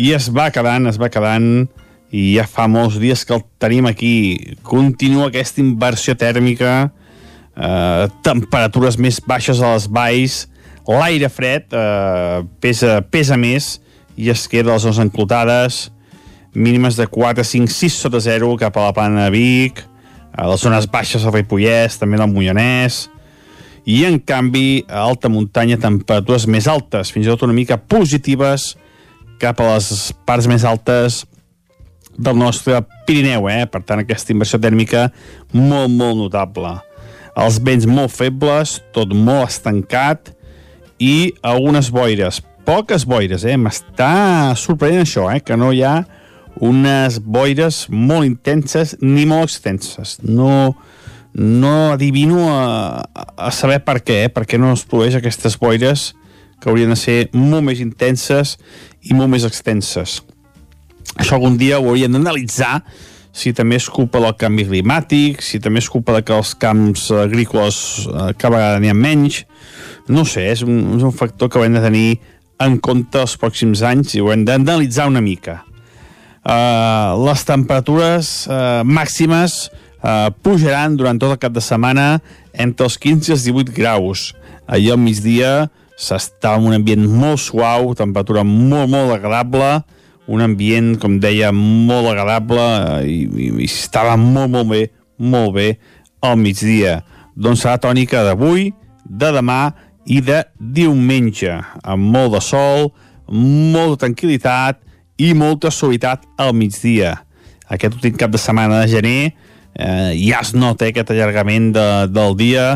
I 0.00 0.14
es 0.16 0.30
va 0.32 0.48
quedant, 0.54 0.88
es 0.88 0.96
va 1.00 1.10
quedant, 1.12 1.68
i 2.10 2.32
ja 2.38 2.46
fa 2.48 2.66
molts 2.70 2.96
dies 2.98 3.22
que 3.26 3.36
el 3.36 3.44
tenim 3.62 3.86
aquí. 3.90 4.56
Continua 4.66 5.28
aquesta 5.28 5.62
inversió 5.62 6.16
tèrmica, 6.18 6.90
eh, 7.56 8.08
temperatures 8.26 8.98
més 8.98 9.20
baixes 9.26 9.60
a 9.60 9.74
les 9.74 9.88
valls, 9.90 10.40
l'aire 10.90 11.28
fred 11.30 11.70
eh, 11.76 12.42
pesa, 12.62 12.98
pesa 13.12 13.36
més 13.38 13.76
i 14.18 14.30
es 14.32 14.46
queda 14.50 14.72
les 14.72 14.82
zones 14.82 14.98
enclotades, 15.02 15.88
mínimes 16.54 16.96
de 16.98 17.06
4, 17.06 17.44
5, 17.46 17.70
6 17.70 18.00
sota 18.06 18.20
0 18.20 18.56
cap 18.58 18.76
a 18.76 18.88
la 18.88 18.96
plana 18.96 19.28
de 19.28 19.30
Vic, 19.34 19.84
a 20.32 20.48
les 20.50 20.62
zones 20.62 20.88
baixes 20.90 21.22
del 21.22 21.34
Ripollès, 21.34 21.98
també 22.00 22.18
del 22.18 22.30
Moianès, 22.32 23.04
i 23.86 24.02
en 24.04 24.18
canvi 24.20 24.84
a 24.88 25.04
alta 25.06 25.30
muntanya 25.32 25.78
temperatures 25.80 26.46
més 26.50 26.68
altes, 26.68 27.12
fins 27.14 27.26
i 27.26 27.32
tot 27.32 27.46
una 27.46 27.56
mica 27.56 27.78
positives 27.80 28.74
cap 29.40 29.60
a 29.62 29.72
les 29.72 30.10
parts 30.28 30.48
més 30.50 30.66
altes 30.68 31.24
del 32.20 32.36
nostre 32.36 32.82
Pirineu, 33.06 33.48
eh? 33.48 33.64
per 33.70 33.80
tant 33.86 34.02
aquesta 34.02 34.34
inversió 34.34 34.60
tèrmica 34.60 35.08
molt, 35.54 35.88
molt 35.88 36.18
notable. 36.18 36.76
Els 37.40 37.56
vents 37.64 37.86
molt 37.88 38.12
febles, 38.12 38.78
tot 38.92 39.14
molt 39.16 39.48
estancat 39.48 40.34
i 41.00 41.32
algunes 41.40 41.88
boires, 41.88 42.42
poques 42.68 43.06
boires, 43.08 43.46
eh? 43.48 43.56
m'està 43.56 44.52
sorprenent 44.60 45.06
això, 45.06 45.24
eh? 45.32 45.40
que 45.40 45.56
no 45.56 45.70
hi 45.72 45.80
ha 45.86 46.02
unes 46.60 47.16
boires 47.24 47.86
molt 47.88 48.28
intenses 48.28 48.96
ni 49.00 49.24
molt 49.28 49.48
extenses. 49.48 50.18
No, 50.20 50.76
no 51.32 51.74
adivino 51.94 52.44
a, 52.52 53.06
a 53.08 53.50
saber 53.56 53.80
per 53.86 54.02
què, 54.04 54.26
eh? 54.26 54.32
per 54.32 54.44
què 54.44 54.60
no 54.60 54.74
es 54.76 54.84
produeix 54.84 55.16
aquestes 55.16 55.56
boires 55.60 56.10
que 56.60 56.68
haurien 56.68 56.92
de 56.92 56.98
ser 57.00 57.18
molt 57.32 57.64
més 57.64 57.80
intenses 57.80 58.58
i 59.00 59.16
molt 59.16 59.32
més 59.32 59.48
extenses. 59.48 60.20
Això 61.16 61.38
algun 61.38 61.56
dia 61.56 61.80
ho 61.80 61.88
hauríem 61.88 62.12
d'analitzar 62.12 62.82
si 63.32 63.52
també 63.54 63.78
és 63.78 63.88
culpa 63.90 64.20
del 64.22 64.34
canvi 64.38 64.66
climàtic, 64.68 65.42
si 65.42 65.60
també 65.62 65.82
és 65.82 65.88
culpa 65.90 66.16
de 66.16 66.24
que 66.26 66.34
els 66.34 66.52
camps 66.58 67.08
agrícoles 67.14 67.78
eh, 68.06 68.32
cada 68.36 68.56
vegada 68.56 68.82
n'hi 68.82 68.90
ha 68.90 68.96
menys. 68.96 69.44
No 70.10 70.26
sé, 70.26 70.48
és 70.50 70.64
un, 70.66 70.96
és 70.98 71.06
un 71.06 71.14
factor 71.14 71.50
que 71.50 71.62
hem 71.62 71.78
de 71.78 71.84
tenir 71.84 72.08
en 72.60 72.76
compte 72.82 73.20
els 73.22 73.36
pròxims 73.40 73.84
anys 73.86 74.16
i 74.16 74.22
ho 74.22 74.32
hem 74.32 74.44
d'analitzar 74.44 75.08
una 75.08 75.22
mica. 75.24 75.62
Uh, 76.40 77.20
les 77.26 77.42
temperatures 77.44 78.28
uh, 78.48 78.80
màximes 78.80 79.66
uh, 80.00 80.32
pujaran 80.40 80.96
durant 80.96 81.18
tot 81.20 81.34
el 81.34 81.40
cap 81.40 81.52
de 81.52 81.60
setmana 81.60 82.22
entre 82.56 82.88
els 82.88 82.96
15 82.96 83.28
i 83.28 83.34
els 83.36 83.44
18 83.44 83.76
graus. 83.76 84.30
Ahir 84.64 84.94
al 84.94 85.02
migdia 85.02 85.68
s'està 86.00 86.54
en 86.56 86.70
un 86.70 86.78
ambient 86.78 87.04
molt 87.04 87.42
suau, 87.44 87.92
temperatura 87.96 88.44
molt, 88.46 88.88
molt 88.88 89.12
agradable, 89.18 89.82
un 90.30 90.42
ambient, 90.44 90.94
com 91.02 91.18
deia, 91.22 91.50
molt 91.52 92.12
agradable 92.12 92.62
i, 93.02 93.24
i, 93.26 93.48
i 93.64 93.68
estava 93.68 94.14
molt, 94.20 94.52
molt 94.54 94.70
bé, 94.70 94.82
molt 95.18 95.56
bé 95.56 95.68
al 96.22 96.38
migdia. 96.38 97.00
Doncs 97.34 97.64
serà 97.64 97.78
tònica 97.82 98.22
d'avui, 98.26 98.70
de 99.04 99.32
demà 99.34 99.62
i 100.06 100.20
de 100.24 100.44
diumenge, 100.58 101.56
amb 101.82 102.14
molt 102.14 102.36
de 102.36 102.42
sol, 102.44 102.90
molta 103.30 104.06
tranquil·litat 104.06 104.80
i 105.20 105.32
molta 105.36 105.72
suavitat 105.74 106.24
al 106.40 106.54
migdia. 106.56 107.16
Aquest 107.70 107.98
últim 107.98 108.16
cap 108.18 108.32
de 108.32 108.40
setmana 108.40 108.80
de 108.82 108.90
gener 108.90 109.20
eh, 109.74 110.14
ja 110.18 110.40
es 110.40 110.54
nota 110.54 110.86
eh, 110.86 110.94
aquest 110.94 111.12
allargament 111.14 111.70
de, 111.74 111.86
del 112.10 112.38
dia, 112.38 112.66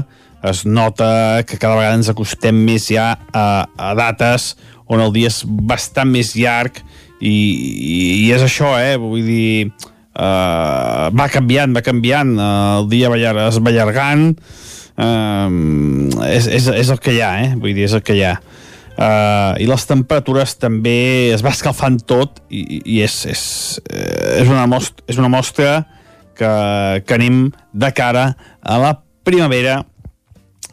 es 0.45 0.67
nota 0.67 1.43
que 1.49 1.57
cada 1.57 1.79
vegada 1.79 1.97
ens 1.97 2.11
acostem 2.13 2.59
més 2.67 2.91
ja 2.93 3.15
a, 3.33 3.65
a 3.65 3.95
dates 3.97 4.53
on 4.85 5.01
el 5.01 5.15
dia 5.15 5.31
és 5.31 5.41
bastant 5.45 6.11
més 6.13 6.35
llarg 6.37 6.83
i, 7.25 8.27
i 8.27 8.33
és 8.35 8.45
això, 8.45 8.75
eh? 8.81 8.97
Vull 9.01 9.25
dir, 9.25 9.71
uh, 10.15 11.09
va 11.15 11.31
canviant, 11.33 11.75
va 11.77 11.85
canviant, 11.85 12.35
uh, 12.37 12.81
el 12.81 12.91
dia 12.93 13.11
va, 13.13 13.19
es 13.47 13.59
va 13.61 13.73
allargant, 13.73 14.29
uh, 15.01 15.49
és, 16.29 16.49
és, 16.61 16.69
és 16.85 16.93
el 16.93 17.01
que 17.03 17.17
hi 17.17 17.23
ha, 17.25 17.33
eh? 17.47 17.55
Vull 17.57 17.75
dir, 17.75 17.89
és 17.89 17.97
el 17.97 18.05
que 18.05 18.19
hi 18.19 18.25
ha. 18.27 18.37
Uh, 18.95 19.57
i 19.59 19.67
les 19.67 19.89
temperatures 19.91 20.53
també 20.63 21.33
es 21.35 21.43
va 21.43 21.51
escalfant 21.51 21.97
tot 22.07 22.39
i, 22.47 22.61
i 22.79 23.01
és, 23.03 23.25
és, 23.27 23.41
és, 23.91 24.47
una 24.47 24.69
mostra, 24.71 25.03
és 25.11 25.19
una 25.19 25.31
mostra 25.33 25.81
que, 26.39 26.51
que 27.03 27.17
anem 27.17 27.49
de 27.75 27.91
cara 27.91 28.29
a 28.63 28.77
la 28.79 28.93
primavera 29.27 29.81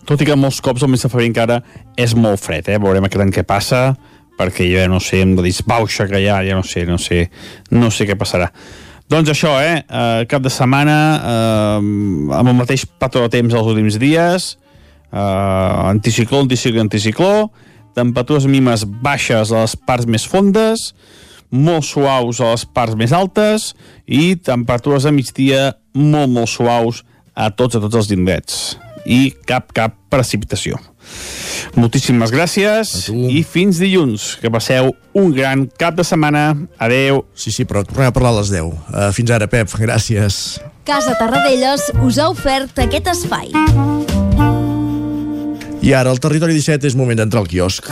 tot 0.06 0.22
i 0.22 0.28
que 0.28 0.38
molts 0.38 0.62
cops 0.62 0.86
el 0.86 0.94
mes 0.94 1.02
de 1.02 1.10
febrer 1.10 1.32
encara 1.32 1.60
és 1.98 2.14
molt 2.14 2.42
fred, 2.42 2.70
eh? 2.70 2.78
veurem 2.82 3.10
aquest 3.10 3.26
any 3.26 3.34
què 3.34 3.46
passa 3.48 3.82
perquè 4.41 4.67
ja 4.71 4.88
no 4.89 4.99
sé, 5.04 5.21
amb 5.21 5.39
la 5.39 5.45
disbauxa 5.45 6.10
que 6.10 6.21
hi 6.21 6.30
ha, 6.32 6.41
ja 6.47 6.58
no 6.58 6.65
sé, 6.65 6.88
no 6.89 6.97
sé, 7.01 7.27
no 7.71 7.93
sé 7.93 8.10
què 8.10 8.17
passarà. 8.17 8.49
Doncs 9.12 9.30
això, 9.34 9.58
eh? 9.60 9.82
Uh, 9.86 10.23
cap 10.32 10.43
de 10.43 10.49
setmana, 10.49 10.97
uh, 11.19 12.38
amb 12.38 12.51
el 12.54 12.58
mateix 12.58 12.86
patró 12.88 13.25
de 13.25 13.34
temps 13.34 13.54
els 13.54 13.67
últims 13.67 13.99
dies, 14.01 14.54
uh, 15.12 15.89
anticicló, 15.91 16.45
anticicló, 16.45 16.86
anticicló, 16.86 17.34
temperatures 17.93 18.47
mínimes 18.47 18.86
baixes 19.04 19.51
a 19.51 19.65
les 19.65 19.75
parts 19.75 20.08
més 20.08 20.25
fondes, 20.27 20.91
molt 21.51 21.84
suaus 21.84 22.39
a 22.39 22.54
les 22.54 22.63
parts 22.63 22.95
més 22.95 23.12
altes 23.12 23.73
i 24.08 24.38
temperatures 24.39 25.06
a 25.06 25.12
migdia 25.12 25.73
molt, 25.93 26.32
molt 26.32 26.47
suaus 26.47 27.04
a 27.36 27.51
tots 27.51 27.75
a 27.75 27.84
tots 27.84 27.99
els 27.99 28.13
indrets 28.15 28.62
i 29.04 29.34
cap, 29.47 29.73
cap 29.75 29.97
precipitació. 30.13 30.80
Moltíssimes 31.78 32.34
gràcies 32.34 33.10
i 33.12 33.44
fins 33.48 33.80
dilluns. 33.82 34.36
Que 34.42 34.52
passeu 34.52 34.92
un 35.18 35.32
gran 35.36 35.68
cap 35.80 35.96
de 35.96 36.06
setmana. 36.08 36.50
Adeu. 36.82 37.24
Sí, 37.36 37.54
sí, 37.54 37.66
però 37.68 37.86
tornem 37.88 38.12
a 38.12 38.16
parlar 38.16 38.34
a 38.36 38.40
les 38.42 38.52
10. 38.54 38.72
Uh, 38.72 39.08
fins 39.16 39.32
ara, 39.32 39.48
Pep. 39.52 39.72
Gràcies. 39.82 40.60
Casa 40.88 41.14
Tarradellas 41.20 41.92
us 42.02 42.18
ha 42.20 42.30
ofert 42.34 42.80
aquest 42.82 43.12
espai. 43.14 43.52
I 45.82 45.96
ara, 45.98 46.12
al 46.12 46.20
Territori 46.22 46.58
17, 46.58 46.92
és 46.92 46.98
moment 46.98 47.18
d'entrar 47.18 47.42
al 47.42 47.50
quiosc. 47.50 47.90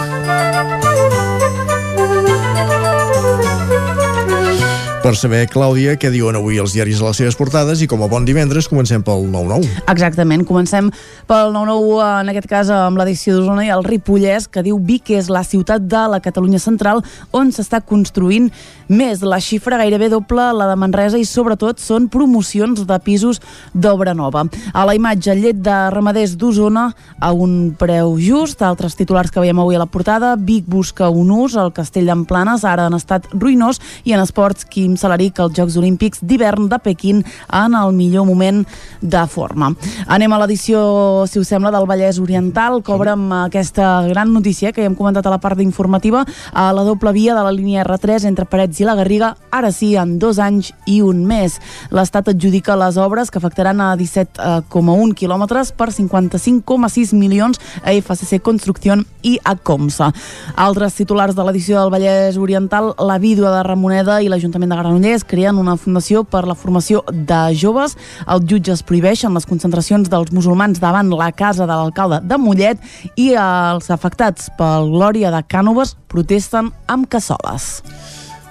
Per 5.10 5.18
saber, 5.18 5.48
Clàudia, 5.50 5.96
què 5.98 6.12
diuen 6.14 6.36
avui 6.38 6.60
els 6.62 6.76
diaris 6.76 7.00
a 7.02 7.08
les 7.08 7.18
seves 7.18 7.34
portades 7.38 7.80
i 7.82 7.88
com 7.90 8.04
a 8.06 8.08
bon 8.12 8.28
divendres 8.28 8.68
comencem 8.70 9.02
pel 9.06 9.24
9-9. 9.32 9.66
Exactament, 9.90 10.44
comencem 10.46 10.92
pel 11.30 11.54
9-9, 11.56 12.02
en 12.22 12.30
aquest 12.30 12.50
cas 12.50 12.70
amb 12.74 13.00
l'edició 13.00 13.34
d'Osona 13.34 13.64
i 13.66 13.72
el 13.74 13.82
Ripollès, 13.88 14.46
que 14.52 14.62
diu 14.66 14.78
Vic 14.86 15.10
és 15.18 15.32
la 15.34 15.42
ciutat 15.42 15.88
de 15.90 16.02
la 16.12 16.20
Catalunya 16.22 16.60
central 16.62 17.02
on 17.34 17.50
s'està 17.56 17.80
construint 17.82 18.52
més. 18.90 19.24
La 19.26 19.40
xifra 19.42 19.80
gairebé 19.82 20.12
doble 20.14 20.46
la 20.54 20.68
de 20.70 20.76
Manresa 20.78 21.18
i 21.18 21.26
sobretot 21.26 21.82
són 21.82 22.06
promocions 22.14 22.86
de 22.86 23.00
pisos 23.02 23.42
d'obra 23.74 24.14
nova. 24.14 24.46
A 24.74 24.86
la 24.86 24.94
imatge, 24.98 25.34
llet 25.34 25.64
de 25.66 25.80
ramaders 25.96 26.38
d'Osona 26.38 26.92
a 27.18 27.32
un 27.34 27.74
preu 27.80 28.14
just, 28.22 28.62
altres 28.62 28.98
titulars 29.00 29.34
que 29.34 29.42
veiem 29.42 29.64
avui 29.64 29.80
a 29.80 29.82
la 29.82 29.90
portada, 29.90 30.36
Vic 30.38 30.70
busca 30.70 31.10
un 31.10 31.34
ús, 31.34 31.58
el 31.58 31.74
castell 31.74 32.14
d'Emplanes 32.14 32.62
ara 32.62 32.92
en 32.92 33.00
estat 33.00 33.26
ruïnós 33.34 33.82
i 34.06 34.14
en 34.14 34.22
esports 34.22 34.70
qui 34.70 34.80
Quim 34.80 34.96
Salaric 35.00 35.40
als 35.40 35.56
Jocs 35.58 35.78
Olímpics 35.80 36.22
d'hivern 36.22 36.68
de 36.70 36.80
Pequín 36.84 37.24
en 37.48 37.76
el 37.80 37.96
millor 37.96 38.28
moment 38.28 38.66
de 39.02 39.24
forma. 39.32 39.72
Anem 40.08 40.34
a 40.34 40.42
l'edició, 40.44 41.26
si 41.28 41.40
us 41.40 41.48
sembla, 41.50 41.72
del 41.72 41.88
Vallès 41.88 42.20
Oriental, 42.20 42.82
obre 42.90 43.14
amb 43.14 43.34
aquesta 43.46 44.02
gran 44.10 44.34
notícia 44.34 44.74
que 44.74 44.84
ja 44.84 44.90
hem 44.90 44.98
comentat 44.98 45.26
a 45.28 45.34
la 45.34 45.40
part 45.40 45.60
informativa, 45.62 46.26
a 46.52 46.70
la 46.74 46.84
doble 46.84 47.14
via 47.16 47.36
de 47.38 47.44
la 47.46 47.54
línia 47.54 47.84
R3 47.86 48.26
entre 48.28 48.48
Parets 48.50 48.82
i 48.82 48.88
la 48.88 48.96
Garriga, 49.00 49.36
ara 49.52 49.72
sí, 49.72 49.94
en 49.96 50.18
dos 50.20 50.40
anys 50.44 50.74
i 50.90 51.00
un 51.06 51.24
mes. 51.30 51.60
L'Estat 51.96 52.34
adjudica 52.34 52.78
les 52.80 52.98
obres 52.98 53.32
que 53.32 53.40
afectaran 53.40 53.82
a 53.82 53.94
17,1 53.98 55.16
quilòmetres 55.16 55.72
per 55.78 55.90
55,6 55.96 57.14
milions 57.18 57.62
a 57.84 57.94
FCC 57.94 58.42
Construcció 58.44 58.98
i 59.24 59.38
a 59.44 59.56
Comsa. 59.56 60.12
Altres 60.56 60.96
titulars 60.98 61.36
de 61.38 61.46
l'edició 61.46 61.80
del 61.80 61.94
Vallès 61.94 62.38
Oriental, 62.42 62.94
la 62.98 63.20
vídua 63.22 63.52
de 63.56 63.64
Ramoneda 63.68 64.20
i 64.24 64.30
l'Ajuntament 64.32 64.72
de 64.74 64.80
Granollers 64.90 65.24
creen 65.24 65.60
una 65.62 65.76
fundació 65.78 66.24
per 66.26 66.48
la 66.50 66.56
formació 66.58 67.04
de 67.14 67.38
joves. 67.54 67.94
Els 68.26 68.48
jutges 68.50 68.82
prohibeixen 68.82 69.36
les 69.38 69.46
concentracions 69.46 70.10
dels 70.10 70.34
musulmans 70.34 70.82
davant 70.82 71.14
la 71.14 71.30
casa 71.30 71.68
de 71.70 71.76
l'alcalde 71.76 72.24
de 72.26 72.42
Mollet 72.42 72.82
i 73.14 73.36
els 73.38 73.92
afectats 73.94 74.50
pel 74.58 74.90
Glòria 74.90 75.30
de 75.36 75.44
Cànoves 75.46 75.94
protesten 76.10 76.74
amb 76.90 77.06
cassoles. 77.06 77.70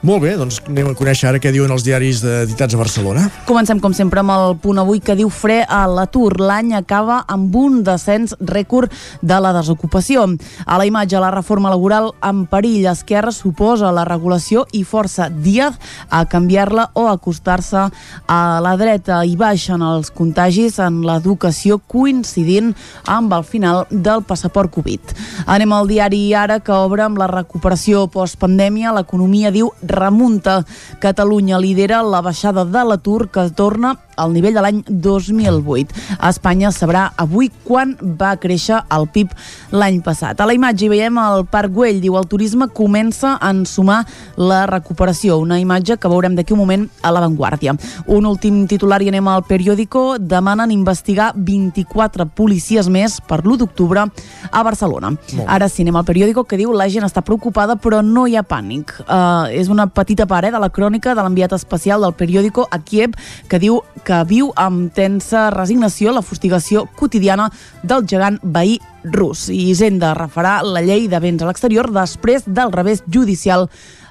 Molt 0.06 0.22
bé, 0.22 0.36
doncs 0.38 0.60
anem 0.62 0.92
a 0.92 0.94
conèixer 0.94 1.26
ara 1.26 1.40
què 1.42 1.50
diuen 1.50 1.72
els 1.74 1.82
diaris 1.82 2.20
editats 2.22 2.76
a 2.76 2.78
Barcelona. 2.78 3.24
Comencem, 3.48 3.80
com 3.82 3.90
sempre, 3.96 4.20
amb 4.22 4.30
el 4.30 4.52
punt 4.62 4.78
avui 4.78 5.00
que 5.02 5.16
diu 5.18 5.26
fre 5.26 5.64
a 5.66 5.80
l'atur. 5.90 6.36
L'any 6.38 6.70
acaba 6.78 7.24
amb 7.26 7.56
un 7.58 7.80
descens 7.82 8.36
rècord 8.38 8.94
de 9.26 9.38
la 9.42 9.50
desocupació. 9.56 10.28
A 10.66 10.78
la 10.78 10.86
imatge, 10.86 11.18
la 11.18 11.32
reforma 11.34 11.72
laboral 11.72 12.12
en 12.22 12.44
perill. 12.46 12.86
Esquerra 12.86 13.32
suposa 13.34 13.90
la 13.90 14.04
regulació 14.06 14.68
i 14.70 14.84
força 14.86 15.26
Díaz 15.34 15.80
a 16.14 16.22
canviar-la 16.30 16.92
o 16.94 17.08
acostar-se 17.10 17.88
a 18.28 18.38
la 18.62 18.76
dreta. 18.78 19.24
I 19.26 19.34
baixen 19.34 19.82
els 19.82 20.12
contagis 20.14 20.78
en 20.78 21.02
l'educació 21.02 21.80
coincidint 21.90 22.70
amb 23.10 23.34
el 23.34 23.42
final 23.42 23.82
del 23.90 24.22
passaport 24.22 24.70
Covid. 24.78 25.16
Anem 25.50 25.74
al 25.74 25.90
diari 25.90 26.22
Ara, 26.38 26.60
que 26.62 26.72
obre 26.72 27.02
amb 27.02 27.18
la 27.18 27.26
recuperació 27.34 28.06
postpandèmia. 28.14 28.94
L'economia 28.94 29.50
diu 29.50 29.72
remunta. 29.88 30.64
Catalunya 31.00 31.58
lidera 31.58 32.02
la 32.02 32.20
baixada 32.22 32.64
de 32.64 32.84
l'atur 32.84 33.28
que 33.32 33.48
torna 33.50 33.96
al 34.18 34.34
nivell 34.34 34.56
de 34.58 34.64
l'any 34.64 34.82
2008. 34.88 35.94
Espanya 36.28 36.72
sabrà 36.74 37.08
avui 37.16 37.50
quan 37.64 37.94
va 38.02 38.34
créixer 38.40 38.82
el 38.94 39.06
PIB 39.14 39.32
l'any 39.72 40.02
passat. 40.04 40.40
A 40.40 40.48
la 40.48 40.56
imatge 40.56 40.86
hi 40.86 40.92
veiem 40.92 41.18
el 41.22 41.46
Parc 41.50 41.72
Güell, 41.74 42.02
diu 42.02 42.18
el 42.18 42.28
turisme 42.28 42.68
comença 42.74 43.36
a 43.38 43.52
ensumar 43.54 44.02
la 44.36 44.64
recuperació, 44.70 45.38
una 45.42 45.60
imatge 45.60 45.98
que 45.98 46.10
veurem 46.10 46.36
d'aquí 46.36 46.54
un 46.56 46.62
moment 46.62 46.86
a 47.02 47.12
l'avantguàrdia. 47.14 47.76
Un 48.06 48.26
últim 48.28 48.64
titular 48.70 49.00
i 49.02 49.10
anem 49.12 49.28
al 49.30 49.44
periòdico, 49.48 50.18
demanen 50.18 50.72
investigar 50.74 51.32
24 51.36 52.28
policies 52.36 52.88
més 52.92 53.18
per 53.20 53.40
l'1 53.44 53.62
d'octubre 53.62 54.06
a 54.50 54.62
Barcelona. 54.66 55.14
Ara 55.46 55.68
sí, 55.68 55.82
anem 55.84 56.00
al 56.00 56.06
periòdico 56.08 56.44
que 56.48 56.58
diu 56.60 56.72
la 56.74 56.88
gent 56.90 57.06
està 57.06 57.22
preocupada 57.24 57.78
però 57.78 58.02
no 58.04 58.26
hi 58.26 58.36
ha 58.36 58.44
pànic. 58.46 58.94
Uh, 59.04 59.48
és 59.54 59.70
una 59.72 59.88
petita 59.88 60.26
part 60.28 60.48
eh, 60.48 60.52
de 60.54 60.60
la 60.60 60.70
crònica 60.70 61.14
de 61.14 61.24
l'enviat 61.24 61.54
especial 61.56 62.04
del 62.04 62.14
periòdico 62.18 62.66
a 62.70 62.80
Kiev 62.82 63.16
que 63.48 63.60
diu 63.62 63.80
que 64.08 64.22
viu 64.24 64.48
amb 64.56 64.88
tensa 64.96 65.50
resignació 65.52 66.14
la 66.16 66.24
fustigació 66.24 66.86
quotidiana 66.96 67.50
del 67.84 68.06
gegant 68.08 68.38
veí 68.42 68.78
rus. 69.04 69.48
I 69.52 69.68
Hisenda 69.68 70.14
refarà 70.16 70.62
la 70.64 70.80
llei 70.80 71.10
de 71.12 71.20
béns 71.20 71.44
a 71.44 71.48
l'exterior 71.48 71.90
després 71.92 72.46
del 72.46 72.72
revés 72.72 73.02
judicial 73.04 73.68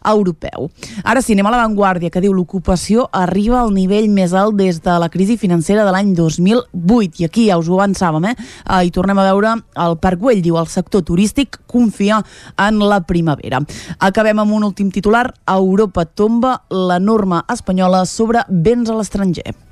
europeu. 0.08 0.70
Ara 1.04 1.24
sí, 1.26 1.34
anem 1.34 1.50
a 1.50 1.56
l'avantguàrdia, 1.56 2.12
que 2.14 2.22
diu 2.24 2.32
l'ocupació 2.36 3.08
arriba 3.12 3.60
al 3.64 3.74
nivell 3.76 4.08
més 4.14 4.38
alt 4.38 4.56
des 4.60 4.80
de 4.86 4.96
la 5.02 5.10
crisi 5.12 5.36
financera 5.42 5.84
de 5.84 5.92
l'any 5.92 6.14
2008. 6.16 7.22
I 7.24 7.28
aquí 7.28 7.50
ja 7.50 7.58
us 7.58 7.68
ho 7.68 7.82
avançàvem, 7.82 8.30
eh? 8.32 8.36
eh? 8.38 8.82
I 8.88 8.94
tornem 8.94 9.18
a 9.18 9.28
veure 9.32 9.58
el 9.88 9.98
Parc 10.00 10.22
Güell, 10.22 10.46
diu 10.46 10.62
el 10.62 10.70
sector 10.72 11.04
turístic 11.04 11.60
confia 11.66 12.22
en 12.56 12.80
la 12.80 13.02
primavera. 13.02 13.66
Acabem 13.98 14.46
amb 14.46 14.62
un 14.62 14.70
últim 14.70 14.94
titular. 14.94 15.32
Europa 15.48 16.06
tomba 16.06 16.62
la 16.70 17.02
norma 17.02 17.44
espanyola 17.52 18.06
sobre 18.06 18.46
béns 18.48 18.94
a 18.94 19.02
l'estranger. 19.02 19.67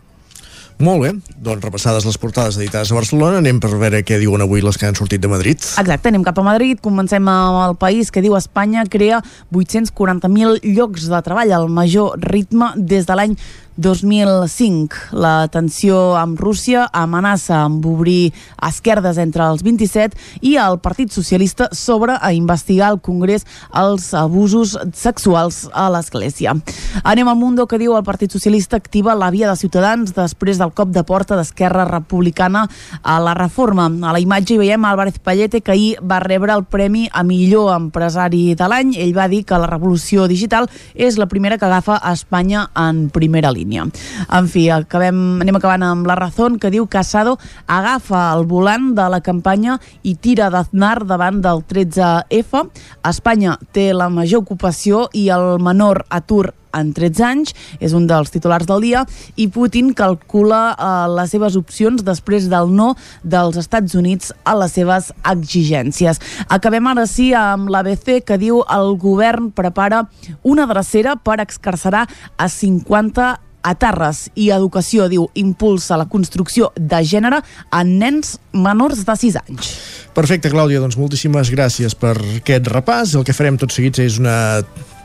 Molt 0.76 1.00
bé, 1.06 1.10
doncs 1.40 1.64
repassades 1.64 2.04
les 2.04 2.18
portades 2.20 2.58
editades 2.60 2.90
a 2.92 2.98
Barcelona, 2.98 3.40
anem 3.40 3.62
per 3.64 3.70
veure 3.80 4.02
què 4.04 4.18
diuen 4.20 4.44
avui 4.44 4.60
les 4.60 4.76
que 4.76 4.90
han 4.90 4.98
sortit 4.98 5.22
de 5.24 5.30
Madrid. 5.32 5.62
Exacte, 5.80 6.12
anem 6.12 6.26
cap 6.28 6.42
a 6.42 6.44
Madrid, 6.44 6.82
comencem 6.84 7.30
amb 7.32 7.62
el 7.62 7.78
país 7.80 8.12
que 8.12 8.24
diu 8.26 8.36
Espanya 8.36 8.84
crea 8.92 9.22
840.000 9.56 10.60
llocs 10.76 11.08
de 11.08 11.22
treball, 11.24 11.54
al 11.56 11.70
major 11.72 12.20
ritme 12.20 12.74
des 12.76 13.08
de 13.08 13.16
l'any 13.16 13.38
2005. 13.78 15.12
La 15.12 15.48
tensió 15.52 16.16
amb 16.16 16.40
Rússia 16.40 16.86
amenaça 16.96 17.58
amb 17.66 17.86
obrir 17.86 18.32
esquerdes 18.64 19.20
entre 19.20 19.44
els 19.50 19.64
27 19.66 20.16
i 20.48 20.56
el 20.62 20.80
Partit 20.80 21.12
Socialista 21.12 21.68
sobre 21.76 22.16
a 22.16 22.32
investigar 22.34 22.94
al 22.94 23.02
Congrés 23.04 23.46
els 23.76 24.14
abusos 24.16 24.78
sexuals 24.96 25.66
a 25.74 25.90
l'Església. 25.92 26.56
Anem 27.04 27.28
al 27.28 27.40
Mundo 27.40 27.68
que 27.68 27.80
diu 27.82 27.98
el 27.98 28.06
Partit 28.08 28.32
Socialista 28.32 28.80
activa 28.80 29.16
la 29.16 29.32
via 29.32 29.50
de 29.50 29.60
Ciutadans 29.60 30.16
després 30.16 30.62
del 30.62 30.72
cop 30.72 30.94
de 30.96 31.04
porta 31.04 31.36
d'Esquerra 31.36 31.86
Republicana 31.90 32.66
a 33.04 33.20
la 33.20 33.36
reforma. 33.36 33.90
A 34.08 34.16
la 34.16 34.24
imatge 34.24 34.56
hi 34.56 34.62
veiem 34.62 34.86
Álvarez 34.88 35.20
Pallete 35.20 35.62
que 35.62 35.76
ahir 35.76 36.00
va 36.00 36.22
rebre 36.24 36.56
el 36.56 36.64
premi 36.64 37.10
a 37.12 37.24
millor 37.28 37.74
empresari 37.76 38.56
de 38.56 38.72
l'any. 38.72 38.96
Ell 38.96 39.16
va 39.18 39.28
dir 39.28 39.44
que 39.44 39.60
la 39.60 39.68
revolució 39.68 40.30
digital 40.32 40.70
és 40.94 41.20
la 41.20 41.28
primera 41.28 41.58
que 41.60 41.68
agafa 41.68 42.00
a 42.00 42.16
Espanya 42.16 42.70
en 42.76 43.10
primera 43.10 43.52
línia 43.52 43.65
línia. 43.66 43.86
En 44.32 44.48
fi, 44.48 44.70
acabem, 44.70 45.42
anem 45.42 45.58
acabant 45.58 45.84
amb 45.84 46.08
la 46.08 46.16
raó 46.16 46.34
que 46.60 46.70
diu 46.70 46.86
Casado 46.88 47.38
agafa 47.68 48.32
el 48.36 48.46
volant 48.46 48.94
de 48.96 49.08
la 49.10 49.22
campanya 49.22 49.80
i 50.04 50.16
tira 50.16 50.50
d'Aznar 50.50 51.06
davant 51.06 51.42
del 51.42 51.64
13F. 51.66 52.68
Espanya 53.04 53.58
té 53.74 53.94
la 53.94 54.10
major 54.10 54.44
ocupació 54.46 55.10
i 55.14 55.30
el 55.30 55.58
menor 55.60 56.06
atur 56.10 56.54
en 56.76 56.92
13 56.94 57.24
anys, 57.24 57.54
és 57.80 57.94
un 57.96 58.04
dels 58.08 58.32
titulars 58.34 58.68
del 58.68 58.84
dia, 58.84 59.06
i 59.40 59.48
Putin 59.48 59.94
calcula 59.96 60.76
eh, 60.76 60.90
les 61.16 61.32
seves 61.32 61.56
opcions 61.56 62.04
després 62.04 62.50
del 62.52 62.74
no 62.76 62.92
dels 63.24 63.56
Estats 63.62 63.96
Units 63.96 64.34
a 64.44 64.58
les 64.60 64.76
seves 64.76 65.12
exigències. 65.24 66.20
Acabem 66.50 66.92
ara 66.92 67.08
sí 67.08 67.32
amb 67.38 67.72
l'ABC 67.72 68.20
que 68.28 68.40
diu 68.42 68.62
el 68.68 68.96
govern 69.00 69.54
prepara 69.56 70.06
una 70.44 70.68
drecera 70.68 71.16
per 71.16 71.40
excarcerar 71.44 72.06
a 72.38 72.50
50 72.52 73.45
a 73.66 73.74
Terres 73.80 74.28
i 74.38 74.52
Educació, 74.54 75.10
diu, 75.10 75.26
impulsa 75.42 75.98
la 75.98 76.06
construcció 76.12 76.72
de 76.78 77.02
gènere 77.04 77.42
en 77.74 77.96
nens 78.00 78.36
menors 78.54 79.02
de 79.08 79.16
6 79.26 79.40
anys. 79.42 79.72
Perfecte, 80.16 80.52
Clàudia, 80.54 80.80
doncs 80.80 81.00
moltíssimes 81.02 81.50
gràcies 81.52 81.98
per 81.98 82.14
aquest 82.38 82.70
repàs. 82.72 83.18
El 83.18 83.26
que 83.28 83.36
farem 83.36 83.58
tot 83.60 83.74
seguit 83.76 83.98
és 84.06 84.22
una 84.22 84.38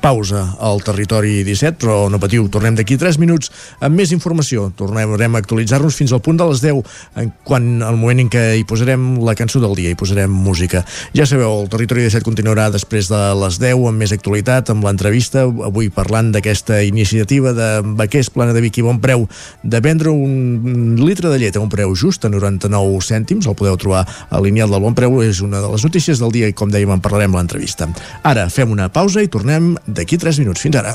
pausa 0.01 0.57
al 0.59 0.81
territori 0.83 1.45
17, 1.45 1.77
però 1.81 2.09
no 2.11 2.19
patiu, 2.21 2.49
tornem 2.49 2.75
d'aquí 2.79 2.97
3 2.99 3.19
minuts 3.21 3.51
amb 3.85 3.97
més 4.01 4.13
informació. 4.17 4.71
Tornarem 4.77 5.37
a 5.37 5.43
actualitzar-nos 5.43 5.97
fins 5.97 6.13
al 6.13 6.23
punt 6.25 6.41
de 6.41 6.47
les 6.49 6.63
10, 6.65 6.81
en, 7.21 7.33
quan 7.45 7.69
el 7.85 7.99
moment 8.01 8.25
en 8.25 8.31
què 8.33 8.45
hi 8.59 8.65
posarem 8.69 9.21
la 9.25 9.37
cançó 9.39 9.61
del 9.61 9.77
dia, 9.79 9.93
hi 9.93 9.99
posarem 9.99 10.33
música. 10.33 10.83
Ja 11.17 11.27
sabeu, 11.29 11.61
el 11.63 11.69
territori 11.73 12.07
17 12.09 12.25
continuarà 12.27 12.71
després 12.73 13.11
de 13.13 13.21
les 13.43 13.61
10 13.61 13.87
amb 13.91 14.01
més 14.01 14.15
actualitat, 14.17 14.73
amb 14.73 14.87
l'entrevista, 14.89 15.45
avui 15.45 15.91
parlant 15.93 16.33
d'aquesta 16.33 16.81
iniciativa 16.87 17.53
de 17.57 17.71
Baquers, 18.01 18.33
Plana 18.33 18.57
de 18.57 18.65
Vic 18.65 18.81
i 18.81 18.87
Bon 18.87 19.01
Preu, 19.03 19.27
de 19.63 19.83
vendre 19.85 20.15
un 20.15 20.97
litre 21.01 21.29
de 21.29 21.39
llet 21.43 21.57
a 21.57 21.63
un 21.63 21.69
preu 21.73 21.93
just, 21.95 22.25
a 22.25 22.33
99 22.33 23.05
cèntims, 23.05 23.49
el 23.51 23.59
podeu 23.59 23.77
trobar 23.81 24.07
a 24.07 24.41
lineal 24.41 24.73
del 24.73 24.85
Bon 24.85 24.97
Preu, 24.97 25.21
és 25.27 25.43
una 25.45 25.61
de 25.61 25.69
les 25.73 25.85
notícies 25.85 26.23
del 26.23 26.33
dia 26.33 26.49
i 26.49 26.57
com 26.57 26.73
dèiem 26.73 26.97
en 26.97 27.05
parlarem 27.05 27.37
l'entrevista. 27.37 27.89
Ara 28.25 28.49
fem 28.49 28.73
una 28.73 28.89
pausa 28.93 29.23
i 29.23 29.29
tornem 29.29 29.75
d'aquí 29.95 30.19
3 30.19 30.39
minuts. 30.43 30.61
Fins 30.61 30.77
ara. 30.77 30.95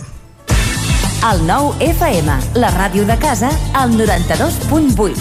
El 1.25 1.41
nou 1.47 1.71
FM, 1.81 2.29
la 2.61 2.69
ràdio 2.75 3.05
de 3.07 3.15
casa, 3.17 3.49
al 3.73 3.95
92.8. 3.97 5.17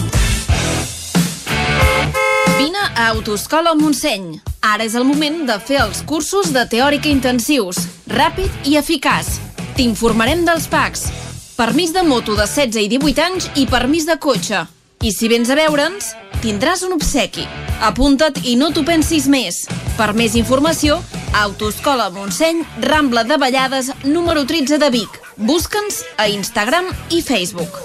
Vine 2.59 2.83
a 2.93 3.07
Autoscola 3.09 3.73
Montseny. 3.73 4.35
Ara 4.61 4.85
és 4.85 4.93
el 4.93 5.05
moment 5.05 5.43
de 5.49 5.57
fer 5.61 5.79
els 5.81 6.03
cursos 6.05 6.51
de 6.53 6.63
teòrica 6.69 7.09
intensius, 7.09 7.81
ràpid 8.09 8.69
i 8.69 8.77
eficaç. 8.77 9.39
T'informarem 9.75 10.45
dels 10.45 10.69
PACs, 10.69 11.09
permís 11.57 11.91
de 11.93 12.05
moto 12.05 12.37
de 12.37 12.45
16 12.45 12.85
i 12.85 12.87
18 12.97 13.25
anys 13.25 13.49
i 13.55 13.65
permís 13.69 14.05
de 14.05 14.15
cotxe. 14.21 14.65
I 15.05 15.11
si 15.13 15.27
vens 15.29 15.51
a 15.53 15.55
veure'ns, 15.59 16.15
tindràs 16.41 16.81
un 16.87 16.95
obsequi. 16.95 17.43
Apunta't 17.85 18.39
i 18.41 18.55
no 18.57 18.71
t'ho 18.73 18.81
pensis 18.87 19.27
més. 19.29 19.59
Per 19.99 20.07
més 20.17 20.33
informació, 20.39 20.97
Autoscola 21.43 22.07
Montseny, 22.15 22.63
Rambla 22.81 23.21
de 23.29 23.37
Vallades, 23.37 23.91
número 24.01 24.47
13 24.49 24.81
de 24.81 24.89
Vic. 24.89 25.21
Busca'ns 25.37 26.01
a 26.17 26.25
Instagram 26.33 26.89
i 27.13 27.21
Facebook. 27.21 27.77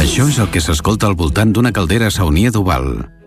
Això 0.00 0.30
és 0.32 0.40
el 0.40 0.48
que 0.48 0.64
s'escolta 0.64 1.12
al 1.12 1.18
voltant 1.18 1.52
d'una 1.52 1.76
caldera 1.76 2.08
saunia 2.14 2.56
d'Oval 2.56 3.17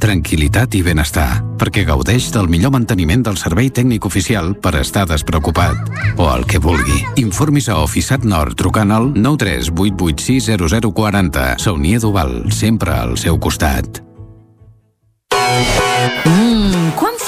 tranquil·litat 0.00 0.74
i 0.78 0.82
benestar, 0.82 1.42
perquè 1.60 1.84
gaudeix 1.86 2.32
del 2.34 2.48
millor 2.50 2.72
manteniment 2.74 3.22
del 3.28 3.36
servei 3.40 3.70
tècnic 3.70 4.04
oficial 4.08 4.54
per 4.56 4.74
estar 4.80 5.06
despreocupat. 5.06 5.76
O 6.16 6.32
el 6.32 6.46
que 6.48 6.58
vulgui. 6.58 7.04
Informis 7.22 7.68
a 7.68 7.78
Oficiat 7.84 8.24
Nord 8.24 8.56
trucant 8.58 8.90
al 8.96 9.12
938860040. 9.14 11.58
Saunia 11.60 11.98
Duval, 12.00 12.52
sempre 12.52 12.92
al 12.96 13.18
seu 13.20 13.38
costat. 13.38 14.02
Mmm, 16.24 16.96
quan 16.96 17.19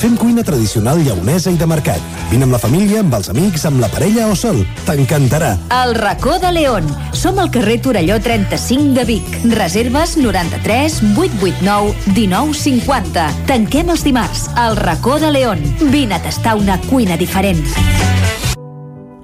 Fem 0.00 0.14
cuina 0.16 0.40
tradicional 0.40 1.02
lleonesa 1.04 1.50
i 1.52 1.58
de 1.60 1.66
mercat. 1.68 2.00
Vine 2.30 2.46
amb 2.46 2.54
la 2.54 2.58
família, 2.62 3.02
amb 3.02 3.12
els 3.18 3.28
amics, 3.28 3.66
amb 3.68 3.82
la 3.82 3.88
parella 3.92 4.30
o 4.32 4.36
sol. 4.38 4.62
T'encantarà. 4.86 5.50
El 5.76 5.92
racó 5.98 6.38
de 6.40 6.48
León. 6.56 6.86
Som 7.12 7.36
al 7.38 7.50
carrer 7.52 7.82
Torelló 7.84 8.16
35 8.16 8.94
de 8.96 9.04
Vic. 9.04 9.26
Reserves 9.52 10.14
93 10.16 11.02
889 11.20 12.14
1950. 12.16 13.26
Tanquem 13.50 13.92
els 13.92 14.04
dimarts. 14.06 14.46
El 14.56 14.80
racó 14.80 15.18
de 15.20 15.34
León. 15.36 15.60
Vine 15.92 16.16
a 16.16 16.22
tastar 16.24 16.54
una 16.56 16.78
cuina 16.88 17.18
diferent. 17.20 17.60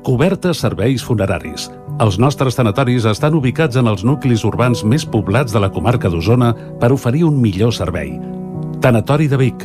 Cobertes 0.05 0.61
serveis 0.61 1.03
funeraris. 1.03 1.71
Els 2.05 2.19
nostres 2.21 2.59
tanatoris 2.59 3.09
estan 3.09 3.35
ubicats 3.39 3.81
en 3.81 3.89
els 3.89 4.05
nuclis 4.05 4.45
urbans 4.45 4.85
més 4.85 5.09
poblats 5.09 5.57
de 5.57 5.65
la 5.65 5.73
comarca 5.73 6.13
d'Osona 6.13 6.53
per 6.77 6.93
oferir 6.93 7.25
un 7.25 7.41
millor 7.41 7.73
servei. 7.73 8.13
Tanatori 8.85 9.27
de 9.33 9.41
Vic, 9.41 9.65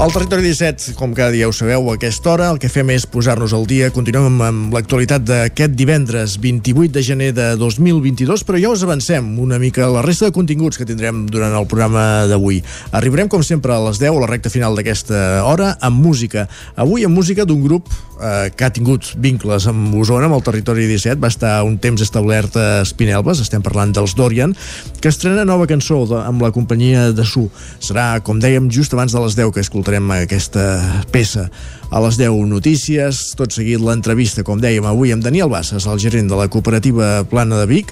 Al 0.00 0.14
territori 0.14 0.40
17, 0.40 0.94
com 0.96 1.12
cada 1.12 1.28
dia 1.28 1.44
ho 1.44 1.52
sabeu, 1.52 1.90
a 1.90 1.94
aquesta 1.98 2.30
hora 2.32 2.46
el 2.48 2.56
que 2.56 2.70
fem 2.72 2.88
és 2.94 3.04
posar-nos 3.04 3.52
al 3.52 3.66
dia. 3.68 3.90
Continuem 3.92 4.38
amb, 4.40 4.72
l'actualitat 4.72 5.26
d'aquest 5.28 5.74
divendres 5.76 6.38
28 6.40 6.94
de 6.94 7.02
gener 7.04 7.28
de 7.36 7.50
2022, 7.60 8.40
però 8.48 8.56
ja 8.56 8.70
us 8.72 8.80
avancem 8.86 9.28
una 9.44 9.58
mica 9.60 9.90
la 9.92 10.00
resta 10.00 10.30
de 10.30 10.32
continguts 10.32 10.80
que 10.80 10.88
tindrem 10.88 11.26
durant 11.28 11.52
el 11.52 11.68
programa 11.68 12.24
d'avui. 12.30 12.62
Arribarem, 12.96 13.28
com 13.28 13.44
sempre, 13.44 13.76
a 13.76 13.82
les 13.90 14.00
10, 14.00 14.16
a 14.16 14.22
la 14.24 14.30
recta 14.30 14.48
final 14.48 14.72
d'aquesta 14.72 15.42
hora, 15.44 15.74
amb 15.84 16.00
música. 16.00 16.46
Avui 16.80 17.04
amb 17.04 17.20
música 17.20 17.44
d'un 17.44 17.60
grup 17.60 17.92
eh, 17.92 18.48
que 18.56 18.64
ha 18.64 18.72
tingut 18.72 19.12
vincles 19.20 19.68
amb 19.68 20.00
Osona, 20.00 20.30
amb 20.32 20.38
el 20.38 20.46
territori 20.48 20.88
17, 20.88 21.20
va 21.20 21.28
estar 21.28 21.58
un 21.68 21.76
temps 21.76 22.00
establert 22.00 22.56
a 22.56 22.66
Espinelves, 22.86 23.44
estem 23.44 23.60
parlant 23.60 23.92
dels 23.92 24.16
Dorian, 24.16 24.56
que 24.96 25.12
estrena 25.12 25.44
nova 25.44 25.68
cançó 25.68 26.00
amb 26.24 26.40
la 26.40 26.52
companyia 26.56 27.10
de 27.12 27.28
Su. 27.28 27.50
Serà, 27.84 28.14
com 28.24 28.40
dèiem, 28.40 28.72
just 28.72 28.96
abans 28.96 29.12
de 29.12 29.20
les 29.28 29.36
10 29.36 29.52
que 29.52 29.60
escoltarem 29.60 29.89
aquesta 29.98 31.04
peça 31.10 31.50
a 31.90 32.00
les 32.00 32.16
10 32.16 32.46
notícies, 32.46 33.34
tot 33.36 33.50
seguit 33.50 33.80
l'entrevista, 33.82 34.44
com 34.46 34.60
dèiem 34.60 34.86
avui, 34.86 35.10
amb 35.12 35.24
Daniel 35.24 35.50
Bassas, 35.50 35.86
el 35.90 35.98
gerent 35.98 36.28
de 36.30 36.36
la 36.38 36.48
cooperativa 36.48 37.24
Plana 37.28 37.58
de 37.58 37.66
Vic, 37.66 37.90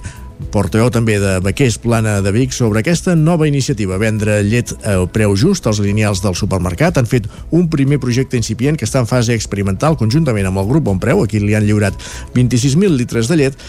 portaveu 0.53 0.87
també 0.89 1.17
de 1.19 1.39
Baquers 1.43 1.77
Plana 1.83 2.21
de 2.23 2.31
Vic 2.31 2.53
sobre 2.55 2.79
aquesta 2.79 3.15
nova 3.15 3.47
iniciativa, 3.47 3.97
vendre 3.99 4.39
llet 4.47 4.71
al 4.87 5.09
preu 5.11 5.35
just 5.35 5.67
als 5.67 5.81
lineals 5.83 6.23
del 6.23 6.37
supermercat. 6.39 6.97
Han 6.97 7.09
fet 7.09 7.27
un 7.51 7.67
primer 7.69 7.99
projecte 7.99 8.39
incipient 8.39 8.79
que 8.79 8.87
està 8.87 9.03
en 9.03 9.09
fase 9.09 9.35
experimental 9.35 9.99
conjuntament 9.99 10.47
amb 10.47 10.63
el 10.63 10.69
grup 10.71 10.87
Bonpreu, 10.87 11.25
aquí 11.25 11.43
li 11.43 11.57
han 11.57 11.67
lliurat 11.67 11.99
26.000 12.35 12.95
litres 12.95 13.27
de 13.27 13.35
llet 13.43 13.59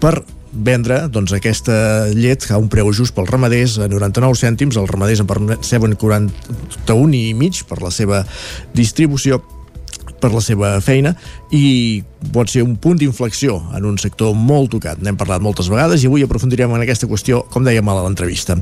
per 0.00 0.20
vendre 0.52 1.04
doncs, 1.12 1.32
aquesta 1.36 2.08
llet 2.14 2.48
a 2.50 2.58
un 2.58 2.68
preu 2.72 2.90
just 2.96 3.14
pels 3.14 3.30
ramaders 3.30 3.78
a 3.78 3.88
99 3.90 4.38
cèntims, 4.40 4.78
els 4.80 4.90
ramaders 4.90 5.22
en 5.22 5.30
perceben 5.30 5.96
41 5.96 7.16
i 7.16 7.32
mig 7.38 7.62
per 7.68 7.80
la 7.82 7.92
seva 7.94 8.24
distribució 8.74 9.40
per 10.20 10.32
la 10.34 10.42
seva 10.44 10.74
feina 10.84 11.14
i 11.56 12.02
pot 12.34 12.50
ser 12.52 12.62
un 12.66 12.76
punt 12.76 12.98
d'inflexió 13.00 13.56
en 13.76 13.86
un 13.88 13.96
sector 13.98 14.34
molt 14.36 14.74
tocat. 14.74 15.00
N'hem 15.00 15.16
parlat 15.16 15.42
moltes 15.42 15.70
vegades 15.72 16.04
i 16.04 16.10
avui 16.10 16.26
aprofundirem 16.26 16.74
en 16.76 16.84
aquesta 16.84 17.08
qüestió, 17.08 17.46
com 17.50 17.64
dèiem 17.64 17.88
a 17.88 17.96
l'entrevista. 18.02 18.58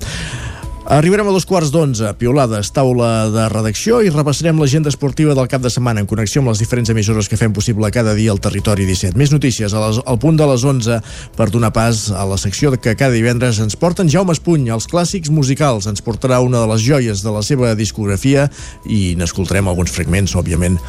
Arribarem 0.88 1.28
a 1.28 1.32
dos 1.36 1.44
quarts 1.44 1.68
d'onze, 1.68 2.08
piolades, 2.16 2.70
taula 2.72 3.28
de 3.28 3.42
redacció 3.52 3.98
i 4.00 4.08
repassarem 4.08 4.56
l'agenda 4.56 4.88
esportiva 4.88 5.34
del 5.36 5.50
cap 5.52 5.60
de 5.60 5.68
setmana 5.68 6.00
en 6.00 6.08
connexió 6.08 6.40
amb 6.40 6.48
les 6.48 6.62
diferents 6.62 6.88
emissores 6.88 7.28
que 7.28 7.36
fem 7.36 7.52
possible 7.52 7.90
cada 7.92 8.14
dia 8.16 8.32
al 8.32 8.40
territori 8.40 8.86
17. 8.88 9.12
Més 9.20 9.28
notícies 9.28 9.76
a 9.76 9.82
les, 9.84 10.00
al 10.00 10.16
punt 10.16 10.40
de 10.40 10.48
les 10.48 10.64
11 10.64 10.96
per 11.36 11.50
donar 11.52 11.74
pas 11.76 12.06
a 12.08 12.24
la 12.24 12.40
secció 12.40 12.72
que 12.72 12.96
cada 12.96 13.12
divendres 13.12 13.60
ens 13.60 13.76
porten 13.76 14.08
Jaume 14.08 14.32
Espuny, 14.32 14.72
els 14.72 14.88
clàssics 14.88 15.28
musicals. 15.28 15.92
Ens 15.92 16.00
portarà 16.00 16.40
una 16.40 16.64
de 16.64 16.72
les 16.72 16.80
joies 16.80 17.20
de 17.20 17.36
la 17.36 17.44
seva 17.44 17.76
discografia 17.76 18.48
i 18.88 19.12
n'escoltarem 19.20 19.68
alguns 19.68 19.92
fragments, 19.92 20.40
òbviament. 20.40 20.80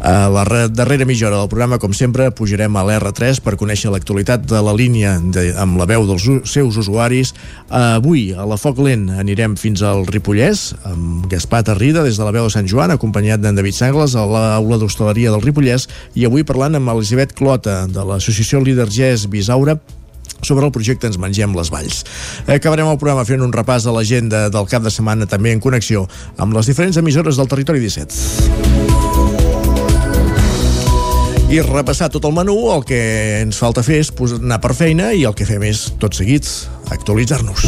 A 0.00 0.28
la 0.30 0.44
darrera 0.70 1.04
mitja 1.04 1.26
hora 1.26 1.40
del 1.40 1.48
programa, 1.50 1.78
com 1.82 1.90
sempre, 1.90 2.28
pujarem 2.30 2.76
a 2.78 2.84
l'R3 2.86 3.40
per 3.42 3.56
conèixer 3.58 3.90
l'actualitat 3.90 4.44
de 4.46 4.60
la 4.62 4.74
línia 4.76 5.16
de, 5.18 5.48
amb 5.58 5.74
la 5.80 5.88
veu 5.90 6.06
dels 6.06 6.28
seus 6.46 6.78
usuaris. 6.78 7.34
Avui, 7.74 8.30
a 8.30 8.46
la 8.46 8.60
Foc 8.60 8.78
Lent, 8.84 9.08
anirem 9.18 9.56
fins 9.58 9.82
al 9.82 10.06
Ripollès, 10.06 10.70
amb 10.86 11.26
Gaspar 11.30 11.64
Tarrida, 11.66 12.06
des 12.06 12.20
de 12.20 12.24
la 12.24 12.34
veu 12.34 12.46
de 12.46 12.54
Sant 12.54 12.70
Joan, 12.70 12.94
acompanyat 12.94 13.42
d'en 13.42 13.58
David 13.58 13.74
Sangles, 13.74 14.14
a 14.14 14.22
l'aula 14.22 14.78
d'hostaleria 14.78 15.34
del 15.34 15.42
Ripollès, 15.42 15.88
i 16.14 16.28
avui 16.28 16.46
parlant 16.46 16.78
amb 16.78 16.94
Elisabet 16.94 17.34
Clota, 17.34 17.82
de 17.90 18.06
l'associació 18.06 18.62
Líder 18.62 18.86
Gès 18.94 19.26
Bisaura, 19.26 19.80
sobre 20.42 20.64
el 20.64 20.70
projecte 20.70 21.08
Ens 21.10 21.18
mengem 21.18 21.56
les 21.58 21.72
valls. 21.74 22.04
Acabarem 22.46 22.86
el 22.86 23.00
programa 23.02 23.26
fent 23.26 23.42
un 23.42 23.50
repàs 23.54 23.88
a 23.88 23.96
l'agenda 23.96 24.46
del 24.54 24.70
cap 24.70 24.86
de 24.86 24.94
setmana 24.94 25.26
també 25.26 25.50
en 25.50 25.64
connexió 25.64 26.06
amb 26.38 26.54
les 26.54 26.70
diferents 26.70 27.02
emissores 27.02 27.42
del 27.42 27.50
territori 27.50 27.82
17 27.82 29.37
i 31.48 31.62
repassar 31.64 32.10
tot 32.12 32.26
el 32.28 32.34
menú, 32.36 32.56
el 32.74 32.82
que 32.84 32.98
ens 33.40 33.56
falta 33.60 33.84
fer 33.84 34.02
és 34.02 34.12
anar 34.36 34.60
per 34.60 34.74
feina 34.76 35.14
i 35.16 35.24
el 35.24 35.36
que 35.36 35.48
fem 35.48 35.64
és, 35.64 35.86
tot 36.02 36.18
seguit, 36.20 36.44
actualitzar-nos. 36.92 37.64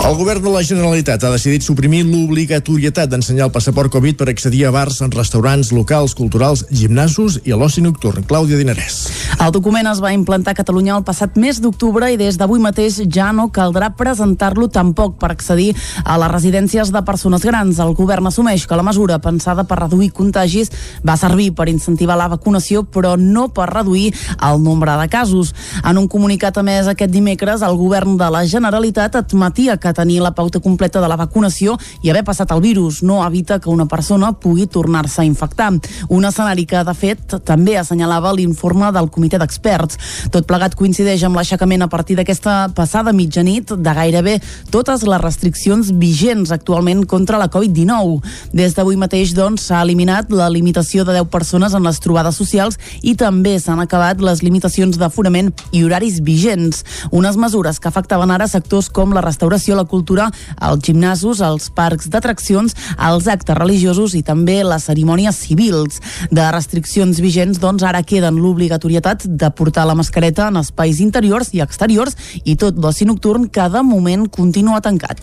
El 0.00 0.14
govern 0.16 0.40
de 0.40 0.48
la 0.48 0.62
Generalitat 0.64 1.22
ha 1.26 1.30
decidit 1.34 1.60
suprimir 1.60 2.00
l'obligatorietat 2.08 3.10
d'ensenyar 3.12 3.50
el 3.50 3.52
passaport 3.52 3.92
Covid 3.92 4.16
per 4.16 4.30
accedir 4.30 4.62
a 4.64 4.70
bars, 4.72 5.02
en 5.04 5.12
restaurants, 5.12 5.74
locals, 5.76 6.14
culturals, 6.16 6.62
gimnasos 6.72 7.36
i 7.44 7.52
a 7.52 7.58
l'oci 7.60 7.82
nocturn. 7.84 8.24
Clàudia 8.24 8.56
Dinarès. 8.56 8.96
El 9.36 9.52
document 9.52 9.86
es 9.90 10.00
va 10.00 10.14
implantar 10.16 10.54
a 10.54 10.58
Catalunya 10.58 10.94
el 10.96 11.04
passat 11.04 11.36
mes 11.36 11.60
d'octubre 11.60 12.08
i 12.08 12.16
des 12.16 12.38
d'avui 12.40 12.62
mateix 12.64 12.96
ja 13.12 13.28
no 13.36 13.50
caldrà 13.52 13.90
presentar-lo 13.96 14.70
tampoc 14.72 15.18
per 15.20 15.30
accedir 15.34 15.74
a 16.02 16.16
les 16.22 16.32
residències 16.32 16.94
de 16.96 17.04
persones 17.04 17.44
grans. 17.44 17.78
El 17.78 17.92
govern 17.94 18.32
assumeix 18.32 18.64
que 18.66 18.80
la 18.80 18.86
mesura 18.86 19.20
pensada 19.20 19.66
per 19.68 19.82
reduir 19.82 20.10
contagis 20.16 20.72
va 21.04 21.18
servir 21.20 21.50
per 21.52 21.68
incentivar 21.68 22.16
la 22.16 22.30
vacunació 22.32 22.86
però 22.88 23.18
no 23.20 23.50
per 23.52 23.68
reduir 23.68 24.14
el 24.40 24.64
nombre 24.64 24.96
de 24.96 25.08
casos. 25.12 25.52
En 25.84 26.00
un 26.00 26.08
comunicat 26.08 26.56
a 26.56 26.64
més 26.64 26.88
aquest 26.88 27.12
dimecres, 27.12 27.60
el 27.60 27.76
govern 27.76 28.16
de 28.16 28.32
la 28.32 28.46
Generalitat 28.48 29.20
admetia 29.20 29.76
que 29.76 29.89
tenir 29.96 30.20
la 30.22 30.34
pauta 30.34 30.60
completa 30.60 31.00
de 31.00 31.08
la 31.08 31.16
vacunació 31.16 31.76
i 32.02 32.10
haver 32.10 32.24
passat 32.24 32.50
el 32.52 32.60
virus 32.60 33.02
no 33.02 33.20
evita 33.26 33.60
que 33.60 33.70
una 33.70 33.86
persona 33.86 34.32
pugui 34.32 34.66
tornar-se 34.66 35.22
a 35.22 35.24
infectar. 35.24 35.72
Un 36.08 36.24
escenari 36.24 36.64
que, 36.66 36.82
de 36.84 36.94
fet, 36.94 37.36
també 37.44 37.76
assenyalava 37.78 38.32
l'informe 38.34 38.90
del 38.92 39.10
comitè 39.12 39.38
d'experts. 39.38 39.98
Tot 40.32 40.46
plegat 40.48 40.74
coincideix 40.78 41.22
amb 41.26 41.36
l'aixecament 41.38 41.84
a 41.84 41.90
partir 41.92 42.16
d'aquesta 42.18 42.70
passada 42.74 43.12
mitjanit 43.12 43.74
de 43.76 43.94
gairebé 43.94 44.38
totes 44.70 45.04
les 45.06 45.20
restriccions 45.20 45.92
vigents 45.92 46.52
actualment 46.54 47.04
contra 47.06 47.38
la 47.38 47.50
Covid-19. 47.50 48.20
Des 48.56 48.74
d'avui 48.76 48.96
mateix, 49.00 49.34
doncs, 49.36 49.68
s'ha 49.68 49.82
eliminat 49.84 50.30
la 50.32 50.48
limitació 50.50 51.04
de 51.04 51.14
10 51.18 51.30
persones 51.30 51.74
en 51.74 51.84
les 51.86 52.00
trobades 52.00 52.36
socials 52.36 52.78
i 53.02 53.14
també 53.18 53.56
s'han 53.60 53.80
acabat 53.82 54.20
les 54.24 54.42
limitacions 54.42 54.98
d'aforament 55.00 55.52
i 55.72 55.84
horaris 55.84 56.20
vigents. 56.24 56.84
Unes 57.10 57.36
mesures 57.40 57.80
que 57.80 57.88
afectaven 57.90 58.30
ara 58.30 58.48
sectors 58.48 58.90
com 58.90 59.14
la 59.14 59.24
restauració, 59.24 59.76
la 59.80 59.88
cultura, 59.88 60.28
els 60.60 60.84
gimnasos, 60.84 61.40
els 61.44 61.70
parcs 61.74 62.10
d'atraccions, 62.12 62.76
els 63.10 63.28
actes 63.30 63.56
religiosos 63.58 64.14
i 64.18 64.22
també 64.26 64.60
les 64.64 64.86
cerimònies 64.88 65.40
civils. 65.46 66.00
De 66.30 66.46
restriccions 66.52 67.20
vigents, 67.22 67.60
doncs, 67.62 67.84
ara 67.86 68.02
queden 68.06 68.38
l'obligatorietat 68.40 69.26
de 69.26 69.50
portar 69.56 69.86
la 69.88 69.96
mascareta 69.98 70.48
en 70.50 70.60
espais 70.60 71.00
interiors 71.00 71.52
i 71.56 71.62
exteriors 71.64 72.16
i 72.44 72.56
tot 72.60 72.78
l'oci 72.80 73.08
nocturn 73.08 73.48
que 73.48 73.68
de 73.72 73.82
moment 73.86 74.26
continua 74.30 74.80
tancat. 74.84 75.22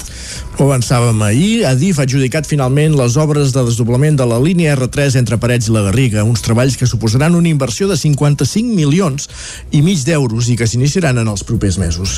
Ho 0.58 0.65
avançàvem 0.65 1.22
ahir, 1.22 1.65
Adif 1.70 2.00
ha 2.00 2.08
adjudicat 2.08 2.48
finalment 2.50 2.96
les 2.98 3.17
obres 3.22 3.54
de 3.54 3.63
desdoblament 3.67 4.17
de 4.17 4.26
la 4.30 4.39
línia 4.41 4.76
R3 4.76 5.17
entre 5.20 5.39
Parets 5.41 5.70
i 5.70 5.76
la 5.76 5.86
Garriga, 5.89 6.26
uns 6.26 6.43
treballs 6.46 6.78
que 6.80 6.89
suposaran 6.89 7.36
una 7.38 7.52
inversió 7.52 7.88
de 7.89 7.98
55 8.00 8.74
milions 8.74 9.30
i 9.72 9.84
mig 9.86 10.04
d'euros 10.08 10.50
i 10.50 10.58
que 10.58 10.67
s'iniciaran 10.70 11.22
en 11.22 11.30
els 11.30 11.46
propers 11.48 11.78
mesos. 11.82 12.17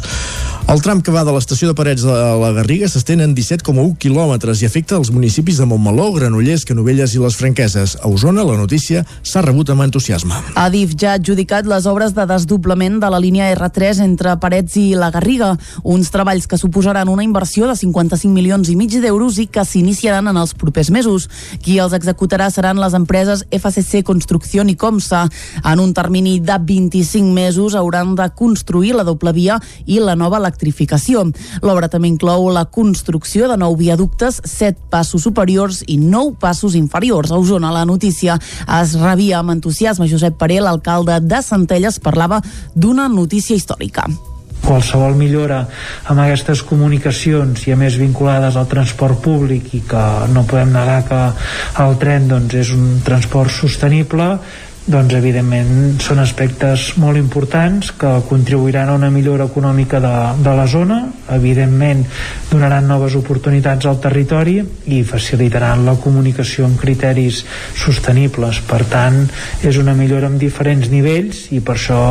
El 0.70 0.84
tram 0.86 1.02
que 1.02 1.14
va 1.14 1.24
de 1.26 1.34
l'estació 1.34 1.72
de 1.72 1.76
Parets 1.78 2.04
a 2.06 2.29
la 2.38 2.52
Garriga 2.54 2.88
s'estén 2.92 3.22
en 3.24 3.32
17,1 3.34 3.96
quilòmetres 3.98 4.62
i 4.62 4.68
afecta 4.68 4.98
els 5.00 5.10
municipis 5.16 5.58
de 5.58 5.66
Montmeló, 5.66 6.10
Granollers, 6.14 6.66
Canovelles 6.68 7.16
i 7.16 7.22
les 7.24 7.38
Franqueses. 7.40 7.96
A 8.02 8.10
Osona, 8.12 8.44
la 8.46 8.58
notícia 8.60 9.06
s'ha 9.24 9.42
rebut 9.42 9.72
amb 9.74 9.86
entusiasme. 9.88 10.38
Adif 10.60 10.94
ja 11.00 11.14
ha 11.14 11.20
adjudicat 11.20 11.66
les 11.70 11.88
obres 11.90 12.14
de 12.14 12.26
desdoblament 12.30 13.00
de 13.02 13.10
la 13.10 13.22
línia 13.24 13.48
R3 13.56 14.04
entre 14.06 14.36
Parets 14.42 14.76
i 14.78 14.94
la 15.00 15.10
Garriga, 15.16 15.56
uns 15.84 16.12
treballs 16.14 16.46
que 16.46 16.60
suposaran 16.60 17.10
una 17.10 17.24
inversió 17.24 17.66
de 17.70 17.78
55 17.80 18.34
milions 18.34 18.70
i 18.70 18.76
mig 18.76 18.94
d'euros 19.02 19.40
i 19.40 19.48
que 19.48 19.66
s'iniciaran 19.66 20.28
en 20.30 20.38
els 20.38 20.54
propers 20.54 20.92
mesos. 20.92 21.30
Qui 21.64 21.80
els 21.80 21.96
executarà 21.98 22.52
seran 22.54 22.82
les 22.84 22.94
empreses 22.94 23.46
FCC 23.50 24.04
Construcció 24.04 24.68
i 24.68 24.76
Comsa. 24.76 25.28
En 25.64 25.80
un 25.80 25.94
termini 25.94 26.40
de 26.40 26.58
25 26.60 27.34
mesos 27.34 27.76
hauran 27.76 28.16
de 28.16 28.30
construir 28.36 28.94
la 28.96 29.04
doble 29.08 29.32
via 29.34 29.60
i 29.86 30.00
la 30.00 30.16
nova 30.16 30.38
electrificació. 30.38 31.24
L'obra 31.62 31.90
també 31.90 32.10
inclou 32.20 32.50
la 32.52 32.66
construcció 32.68 33.48
de 33.48 33.56
nou 33.56 33.78
viaductes, 33.80 34.42
7 34.44 34.90
passos 34.92 35.24
superiors 35.24 35.86
i 35.88 35.96
9 35.96 36.36
passos 36.40 36.76
inferiors. 36.76 37.32
A 37.32 37.40
Osona, 37.40 37.72
la 37.72 37.86
notícia 37.88 38.36
es 38.82 38.98
rebia 39.00 39.40
amb 39.40 39.56
entusiasme. 39.56 40.10
Josep 40.12 40.36
Paré, 40.36 40.60
l'alcalde 40.60 41.22
de 41.24 41.40
Centelles, 41.42 42.02
parlava 42.04 42.42
d'una 42.76 43.08
notícia 43.08 43.56
històrica 43.56 44.10
qualsevol 44.60 45.14
millora 45.16 45.62
amb 46.12 46.20
aquestes 46.20 46.60
comunicacions 46.68 47.64
i 47.66 47.72
a 47.72 47.78
més 47.80 47.96
vinculades 47.96 48.58
al 48.60 48.68
transport 48.68 49.22
públic 49.24 49.72
i 49.74 49.80
que 49.88 50.02
no 50.34 50.44
podem 50.44 50.74
negar 50.76 50.98
que 51.08 51.20
el 51.86 51.96
tren 52.02 52.28
doncs, 52.28 52.58
és 52.60 52.74
un 52.76 53.00
transport 53.08 53.56
sostenible 53.56 54.34
doncs 54.90 55.14
evidentment 55.14 56.00
són 56.02 56.18
aspectes 56.24 56.96
molt 56.98 57.20
importants 57.20 57.92
que 57.94 58.10
contribuiran 58.26 58.90
a 58.90 58.96
una 58.98 59.12
millora 59.14 59.46
econòmica 59.46 60.00
de, 60.02 60.14
de 60.42 60.54
la 60.58 60.66
zona. 60.68 60.98
Evidentment 61.36 62.02
donaran 62.50 62.90
noves 62.90 63.14
oportunitats 63.20 63.86
al 63.86 64.00
territori 64.02 64.58
i 64.90 65.04
facilitaran 65.06 65.86
la 65.86 65.94
comunicació 66.02 66.66
amb 66.66 66.80
criteris 66.82 67.44
sostenibles. 67.78 68.64
Per 68.66 68.82
tant 68.90 69.22
és 69.62 69.78
una 69.78 69.94
millora 69.98 70.32
amb 70.32 70.42
diferents 70.42 70.90
nivells 70.90 71.46
i 71.54 71.62
per 71.62 71.78
això 71.78 72.02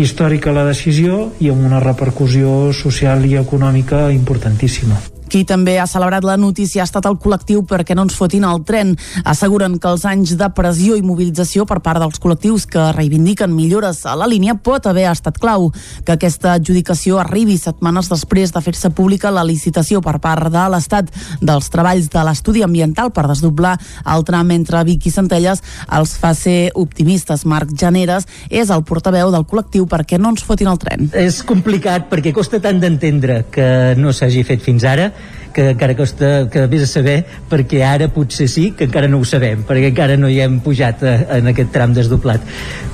històrica 0.00 0.56
la 0.56 0.64
decisió 0.70 1.34
i 1.44 1.52
amb 1.52 1.68
una 1.68 1.82
repercussió 1.84 2.72
social 2.72 3.28
i 3.28 3.36
econòmica 3.42 4.06
importantíssima 4.14 5.15
qui 5.28 5.44
també 5.44 5.76
ha 5.80 5.86
celebrat 5.90 6.24
la 6.24 6.36
notícia 6.36 6.82
ha 6.82 6.86
estat 6.86 7.06
el 7.08 7.18
col·lectiu 7.20 7.64
perquè 7.66 7.96
no 7.96 8.06
ens 8.06 8.16
fotin 8.16 8.44
el 8.46 8.62
tren. 8.66 8.94
Asseguren 9.24 9.78
que 9.82 9.90
els 9.90 10.04
anys 10.08 10.36
de 10.38 10.48
pressió 10.54 10.96
i 10.96 11.04
mobilització 11.04 11.66
per 11.66 11.80
part 11.84 12.00
dels 12.02 12.20
col·lectius 12.22 12.66
que 12.70 12.90
reivindiquen 12.96 13.54
millores 13.54 14.04
a 14.06 14.16
la 14.18 14.28
línia 14.30 14.56
pot 14.56 14.86
haver 14.86 15.08
estat 15.10 15.38
clau. 15.42 15.70
Que 16.06 16.16
aquesta 16.16 16.54
adjudicació 16.56 17.20
arribi 17.20 17.58
setmanes 17.58 18.10
després 18.12 18.54
de 18.54 18.62
fer-se 18.62 18.90
pública 18.94 19.34
la 19.34 19.44
licitació 19.46 20.00
per 20.04 20.18
part 20.22 20.50
de 20.52 20.66
l'Estat 20.72 21.10
dels 21.40 21.70
treballs 21.72 22.10
de 22.12 22.24
l'estudi 22.26 22.62
ambiental 22.66 23.12
per 23.14 23.26
desdoblar 23.30 23.76
el 24.14 24.24
tram 24.28 24.52
entre 24.54 24.84
Vic 24.86 25.08
i 25.08 25.14
Centelles 25.14 25.62
els 25.92 26.16
fa 26.20 26.32
ser 26.34 26.70
optimistes. 26.74 27.44
Marc 27.46 27.72
Janeres 27.78 28.26
és 28.50 28.70
el 28.70 28.84
portaveu 28.86 29.32
del 29.34 29.46
col·lectiu 29.48 29.88
perquè 29.90 30.20
no 30.20 30.32
ens 30.34 30.44
fotin 30.46 30.70
el 30.70 30.80
tren. 30.82 31.10
És 31.16 31.42
complicat 31.46 32.10
perquè 32.10 32.32
costa 32.36 32.60
tant 32.62 32.80
d'entendre 32.82 33.42
que 33.52 33.68
no 33.98 34.14
s'hagi 34.14 34.44
fet 34.46 34.62
fins 34.64 34.86
ara 34.86 35.10
que 35.56 35.70
encara 35.72 35.96
costa 35.96 36.30
que 36.52 36.66
vés 36.68 36.84
a 36.84 36.88
saber 36.90 37.16
perquè 37.48 37.80
ara 37.86 38.10
potser 38.12 38.44
sí 38.52 38.66
que 38.76 38.84
encara 38.90 39.08
no 39.08 39.22
ho 39.22 39.24
sabem 39.24 39.62
perquè 39.64 39.88
encara 39.88 40.18
no 40.20 40.28
hi 40.28 40.42
hem 40.44 40.58
pujat 40.60 41.00
a, 41.00 41.14
eh, 41.14 41.38
en 41.38 41.48
aquest 41.52 41.72
tram 41.72 41.94
desdoblat. 41.96 42.44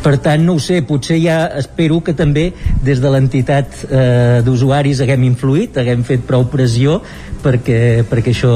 Per 0.03 0.15
tant 0.23 0.47
no 0.47 0.57
ho 0.57 0.63
sé, 0.63 0.81
potser 0.87 1.19
ja 1.23 1.41
espero 1.59 1.99
que 2.07 2.15
també 2.15 2.51
des 2.87 3.03
de 3.03 3.11
l'entitat 3.11 3.83
eh, 3.89 4.41
d'usuaris 4.47 5.03
haguem 5.03 5.27
influït, 5.33 5.79
haguem 5.83 6.07
fet 6.07 6.23
prou 6.29 6.47
pressió 6.53 7.01
perquè, 7.43 8.03
perquè 8.09 8.33
això 8.33 8.53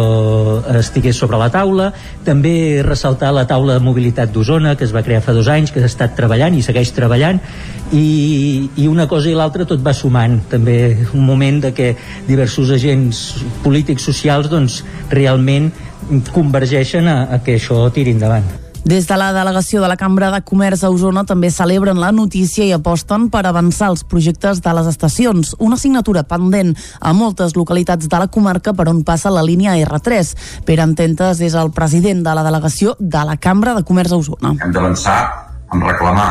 estigués 0.79 1.19
sobre 1.19 1.39
la 1.41 1.49
taula. 1.53 1.91
També 2.27 2.83
ressaltar 2.87 3.33
la 3.35 3.47
taula 3.49 3.77
de 3.77 3.85
mobilitat 3.85 4.33
d'Osona 4.35 4.77
que 4.77 4.87
es 4.87 4.95
va 4.95 5.05
crear 5.07 5.23
fa 5.25 5.35
dos 5.37 5.51
anys, 5.53 5.73
que 5.75 5.83
s'ha 5.83 5.91
estat 5.91 6.17
treballant 6.19 6.57
i 6.57 6.63
segueix 6.65 6.93
treballant. 6.97 7.41
I, 7.93 8.07
i 8.77 8.87
una 8.91 9.09
cosa 9.11 9.31
i 9.31 9.39
l'altra 9.39 9.67
tot 9.69 9.83
va 9.85 9.95
sumant. 9.95 10.41
També 10.51 10.79
un 11.13 11.27
moment 11.27 11.63
de 11.67 11.73
que 11.77 11.95
diversos 12.29 12.75
agents 12.75 13.25
polítics 13.65 14.07
socials 14.11 14.51
doncs 14.53 14.83
realment 15.11 15.73
convergeixen 16.33 17.11
a, 17.11 17.19
a 17.35 17.43
que 17.43 17.59
això 17.61 17.85
tiri 17.95 18.15
endavant 18.15 18.66
des 18.87 19.09
de 19.09 19.17
la 19.19 19.33
delegació 19.35 19.81
de 19.83 19.89
la 19.91 19.97
Cambra 19.99 20.29
de 20.31 20.39
Comerç 20.47 20.85
a 20.87 20.93
Osona 20.95 21.25
també 21.27 21.49
celebren 21.51 21.99
la 21.99 22.13
notícia 22.15 22.63
i 22.63 22.71
aposten 22.71 23.25
per 23.35 23.43
avançar 23.49 23.89
els 23.91 24.05
projectes 24.07 24.61
de 24.63 24.75
les 24.79 24.87
estacions, 24.87 25.57
una 25.59 25.75
assignatura 25.75 26.23
pendent 26.23 26.71
a 27.01 27.13
moltes 27.13 27.57
localitats 27.59 28.07
de 28.07 28.21
la 28.23 28.29
comarca 28.31 28.77
per 28.79 28.87
on 28.93 29.03
passa 29.03 29.33
la 29.35 29.43
línia 29.43 29.75
R3. 29.75 30.31
Pere 30.69 30.87
Ententes 30.87 31.43
és 31.43 31.59
el 31.59 31.73
president 31.75 32.23
de 32.23 32.37
la 32.39 32.47
delegació 32.47 32.95
de 33.01 33.27
la 33.27 33.35
Cambra 33.37 33.75
de 33.75 33.83
Comerç 33.83 34.15
a 34.15 34.23
Osona. 34.23 34.55
Hem 34.63 34.79
d'avançar 34.79 35.19
en 35.75 35.83
reclamar 35.83 36.31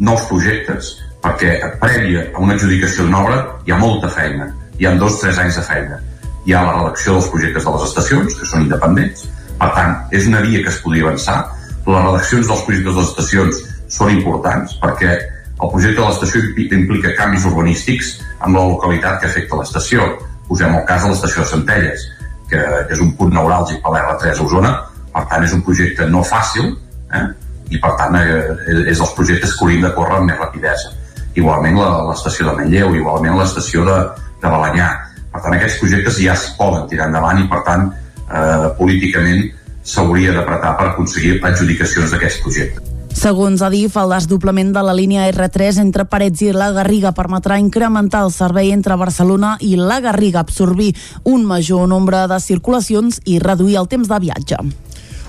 nous 0.00 0.26
projectes 0.32 0.94
perquè 1.20 1.58
prèvia 1.84 2.30
a 2.32 2.40
una 2.40 2.56
adjudicació 2.56 3.04
d'una 3.04 3.24
obra 3.26 3.40
hi 3.66 3.76
ha 3.76 3.82
molta 3.84 4.08
feina, 4.08 4.54
hi 4.80 4.88
ha 4.88 4.96
dos 4.96 5.20
o 5.20 5.26
tres 5.26 5.44
anys 5.44 5.60
de 5.60 5.68
feina. 5.68 6.00
Hi 6.46 6.54
ha 6.54 6.64
la 6.64 6.76
redacció 6.78 7.18
dels 7.18 7.28
projectes 7.28 7.64
de 7.66 7.76
les 7.76 7.90
estacions, 7.90 8.36
que 8.40 8.46
són 8.48 8.70
independents, 8.70 9.28
per 9.60 9.70
tant, 9.76 9.94
és 10.16 10.26
una 10.28 10.42
via 10.44 10.62
que 10.64 10.72
es 10.72 10.82
podria 10.84 11.06
avançar. 11.08 11.38
Les 11.86 12.04
redaccions 12.04 12.50
dels 12.50 12.64
projectes 12.66 12.94
de 12.94 13.00
les 13.00 13.10
estacions 13.10 13.62
són 13.96 14.12
importants 14.12 14.74
perquè 14.82 15.14
el 15.56 15.70
projecte 15.72 16.00
de 16.00 16.06
l'estació 16.06 16.42
implica 16.76 17.14
canvis 17.16 17.46
urbanístics 17.48 18.16
amb 18.44 18.58
la 18.58 18.66
localitat 18.72 19.22
que 19.22 19.30
afecta 19.30 19.60
l'estació. 19.60 20.10
Posem 20.48 20.74
el 20.74 20.84
cas 20.88 21.04
de 21.04 21.12
l'estació 21.12 21.42
de 21.42 21.50
Centelles, 21.52 22.04
que 22.50 22.60
és 22.92 23.00
un 23.02 23.14
punt 23.18 23.32
neuràlgic 23.34 23.80
per 23.82 23.94
l'R3 23.94 24.36
a 24.36 24.44
Osona, 24.44 24.74
per 25.14 25.24
tant 25.30 25.46
és 25.46 25.54
un 25.56 25.64
projecte 25.64 26.06
no 26.12 26.20
fàcil 26.26 26.68
eh? 27.16 27.24
i 27.72 27.80
per 27.82 27.94
tant 27.98 28.18
eh, 28.20 28.84
és 28.92 29.00
dels 29.00 29.14
projectes 29.16 29.54
que 29.56 29.64
hauríem 29.64 29.86
de 29.86 29.92
córrer 29.96 30.20
amb 30.20 30.30
més 30.30 30.40
rapidesa. 30.42 30.92
Igualment 31.36 31.80
l'estació 32.10 32.50
de 32.50 32.56
Manlleu, 32.60 32.94
igualment 32.96 33.38
l'estació 33.40 33.84
de, 33.88 33.96
de 34.42 34.52
Balanyà. 34.52 34.90
Per 35.32 35.40
tant, 35.40 35.56
aquests 35.56 35.80
projectes 35.80 36.20
ja 36.20 36.36
es 36.36 36.50
poden 36.58 36.84
tirar 36.90 37.08
endavant 37.08 37.40
i 37.42 37.48
per 37.48 37.62
tant 37.64 37.88
eh, 38.30 38.68
políticament 38.78 39.48
s'hauria 39.86 40.34
d'apretar 40.34 40.76
per 40.78 40.90
aconseguir 40.90 41.38
adjudicacions 41.46 42.10
d'aquest 42.10 42.42
projecte. 42.42 42.82
Segons 43.16 43.62
Adif, 43.64 43.94
el 43.96 44.10
desdoblament 44.12 44.74
de 44.74 44.82
la 44.84 44.92
línia 44.92 45.24
R3 45.30 45.78
entre 45.80 46.04
Parets 46.04 46.42
i 46.44 46.50
la 46.52 46.68
Garriga 46.76 47.14
permetrà 47.16 47.56
incrementar 47.56 48.26
el 48.26 48.32
servei 48.34 48.74
entre 48.74 48.98
Barcelona 49.00 49.54
i 49.64 49.72
la 49.80 50.02
Garriga, 50.04 50.42
absorbir 50.44 50.90
un 51.24 51.46
major 51.48 51.88
nombre 51.88 52.26
de 52.28 52.40
circulacions 52.44 53.22
i 53.24 53.38
reduir 53.40 53.78
el 53.80 53.88
temps 53.88 54.12
de 54.12 54.20
viatge. 54.20 54.60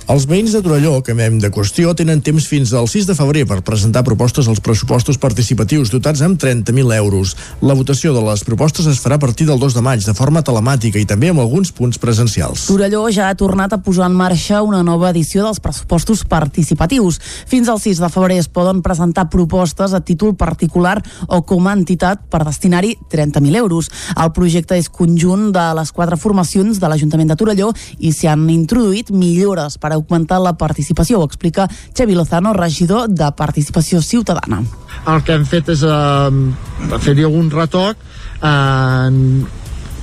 Els 0.08 0.24
veïns 0.24 0.54
de 0.56 0.62
Torelló, 0.64 1.02
que 1.04 1.12
hem 1.12 1.36
de 1.36 1.50
qüestió, 1.52 1.90
tenen 1.92 2.22
temps 2.24 2.46
fins 2.48 2.70
al 2.72 2.86
6 2.88 3.10
de 3.10 3.14
febrer 3.18 3.42
per 3.44 3.58
presentar 3.68 4.06
propostes 4.08 4.48
als 4.48 4.62
pressupostos 4.64 5.18
participatius 5.20 5.90
dotats 5.92 6.22
amb 6.24 6.40
30.000 6.40 6.94
euros. 6.96 7.34
La 7.60 7.76
votació 7.76 8.14
de 8.16 8.22
les 8.24 8.46
propostes 8.48 8.88
es 8.88 9.02
farà 9.04 9.18
a 9.18 9.20
partir 9.20 9.50
del 9.50 9.60
2 9.60 9.76
de 9.76 9.84
maig, 9.84 10.06
de 10.08 10.14
forma 10.16 10.40
telemàtica 10.48 11.02
i 11.02 11.04
també 11.04 11.34
amb 11.34 11.44
alguns 11.44 11.74
punts 11.76 12.00
presencials. 12.00 12.70
Torelló 12.70 13.02
ja 13.12 13.26
ha 13.28 13.36
tornat 13.36 13.76
a 13.76 13.82
posar 13.84 14.08
en 14.08 14.16
marxa 14.16 14.62
una 14.64 14.80
nova 14.80 15.10
edició 15.12 15.44
dels 15.44 15.60
pressupostos 15.60 16.24
participatius. 16.24 17.20
Fins 17.52 17.68
al 17.68 17.84
6 17.84 18.00
de 18.00 18.12
febrer 18.16 18.40
es 18.40 18.48
poden 18.48 18.80
presentar 18.86 19.28
propostes 19.28 19.92
a 19.92 20.00
títol 20.00 20.38
particular 20.40 21.02
o 21.28 21.42
com 21.44 21.68
a 21.68 21.76
entitat 21.76 22.24
per 22.32 22.46
destinar-hi 22.48 22.96
30.000 23.12 23.60
euros. 23.60 23.92
El 24.16 24.32
projecte 24.32 24.80
és 24.80 24.88
conjunt 24.88 25.50
de 25.52 25.68
les 25.82 25.92
quatre 25.92 26.16
formacions 26.16 26.80
de 26.80 26.88
l'Ajuntament 26.88 27.36
de 27.36 27.40
Torelló 27.44 27.74
i 28.00 28.16
s'hi 28.16 28.32
han 28.32 28.48
introduït 28.56 29.12
millores 29.12 29.76
per 29.76 29.92
a 29.92 29.97
augmentar 29.98 30.40
la 30.44 30.56
participació. 30.58 31.22
Ho 31.22 31.28
explica 31.28 31.68
Xavi 31.98 32.16
Lozano, 32.16 32.54
regidor 32.54 33.10
de 33.10 33.30
Participació 33.38 34.02
Ciutadana. 34.02 34.64
El 35.08 35.24
que 35.24 35.38
hem 35.38 35.46
fet 35.48 35.74
és 35.76 35.84
eh, 35.84 36.98
fer-hi 37.04 37.28
algun 37.28 37.52
retoc 37.54 38.02
eh, 38.42 39.10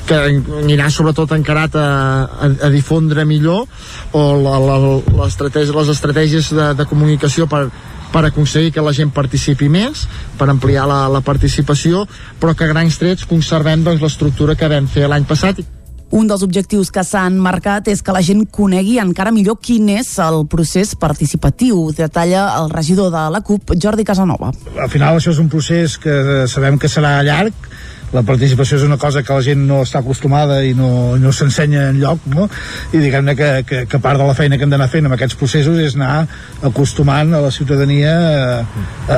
que 0.05 0.21
anirà 0.61 0.91
sobretot 0.93 1.33
encarat 1.37 1.77
a, 1.81 1.89
a, 2.29 2.51
a 2.69 2.71
difondre 2.73 3.25
millor 3.25 3.65
o 4.13 4.25
la, 4.37 4.59
la, 4.61 4.79
les 5.25 5.93
estratègies 5.95 6.53
de, 6.53 6.71
de 6.77 6.87
comunicació 6.91 7.49
per, 7.49 7.67
per 8.13 8.25
aconseguir 8.29 8.75
que 8.75 8.85
la 8.85 8.93
gent 8.97 9.11
participi 9.15 9.71
més, 9.73 10.05
per 10.39 10.51
ampliar 10.53 10.87
la, 10.91 11.01
la 11.11 11.23
participació, 11.25 12.05
però 12.41 12.55
que 12.55 12.69
a 12.69 12.71
grans 12.71 13.01
trets 13.01 13.27
conservem 13.31 13.83
doncs, 13.87 14.05
l'estructura 14.05 14.59
que 14.59 14.71
vam 14.71 14.87
fer 14.91 15.09
l'any 15.11 15.27
passat. 15.27 15.65
Un 16.15 16.29
dels 16.31 16.45
objectius 16.47 16.93
que 16.95 17.03
s'han 17.03 17.41
marcat 17.43 17.89
és 17.91 17.99
que 18.05 18.15
la 18.15 18.23
gent 18.23 18.45
conegui 18.55 19.01
encara 19.03 19.33
millor 19.35 19.57
quin 19.59 19.89
és 19.97 20.13
el 20.23 20.45
procés 20.51 20.93
participatiu. 20.95 21.89
Detalla 21.97 22.45
el 22.61 22.71
regidor 22.71 23.11
de 23.11 23.25
la 23.35 23.41
CUP, 23.43 23.75
Jordi 23.83 24.07
Casanova. 24.07 24.53
Al 24.79 24.93
final 24.93 25.19
això 25.19 25.35
és 25.35 25.43
un 25.43 25.51
procés 25.51 25.99
que 25.99 26.47
sabem 26.51 26.79
que 26.79 26.91
serà 26.93 27.17
llarg, 27.27 27.67
la 28.15 28.23
participació 28.23 28.79
és 28.79 28.85
una 28.87 28.99
cosa 29.01 29.25
que 29.27 29.35
la 29.35 29.43
gent 29.43 29.65
no 29.67 29.81
està 29.83 29.99
acostumada 29.99 30.61
i 30.63 30.71
no, 30.79 31.17
no 31.19 31.33
s'ensenya 31.35 31.89
en 31.91 31.99
lloc 31.99 32.23
no? 32.31 32.47
i 32.95 33.01
diguem-ne 33.03 33.35
que, 33.35 33.49
que, 33.67 33.81
que 33.91 33.99
part 33.99 34.21
de 34.21 34.29
la 34.29 34.37
feina 34.39 34.55
que 34.55 34.63
hem 34.69 34.71
d'anar 34.71 34.87
fent 34.93 35.09
amb 35.09 35.17
aquests 35.17 35.39
processos 35.41 35.81
és 35.83 35.97
anar 35.99 36.29
acostumant 36.63 37.35
a 37.35 37.43
la 37.43 37.51
ciutadania 37.51 38.15
a, 38.15 38.63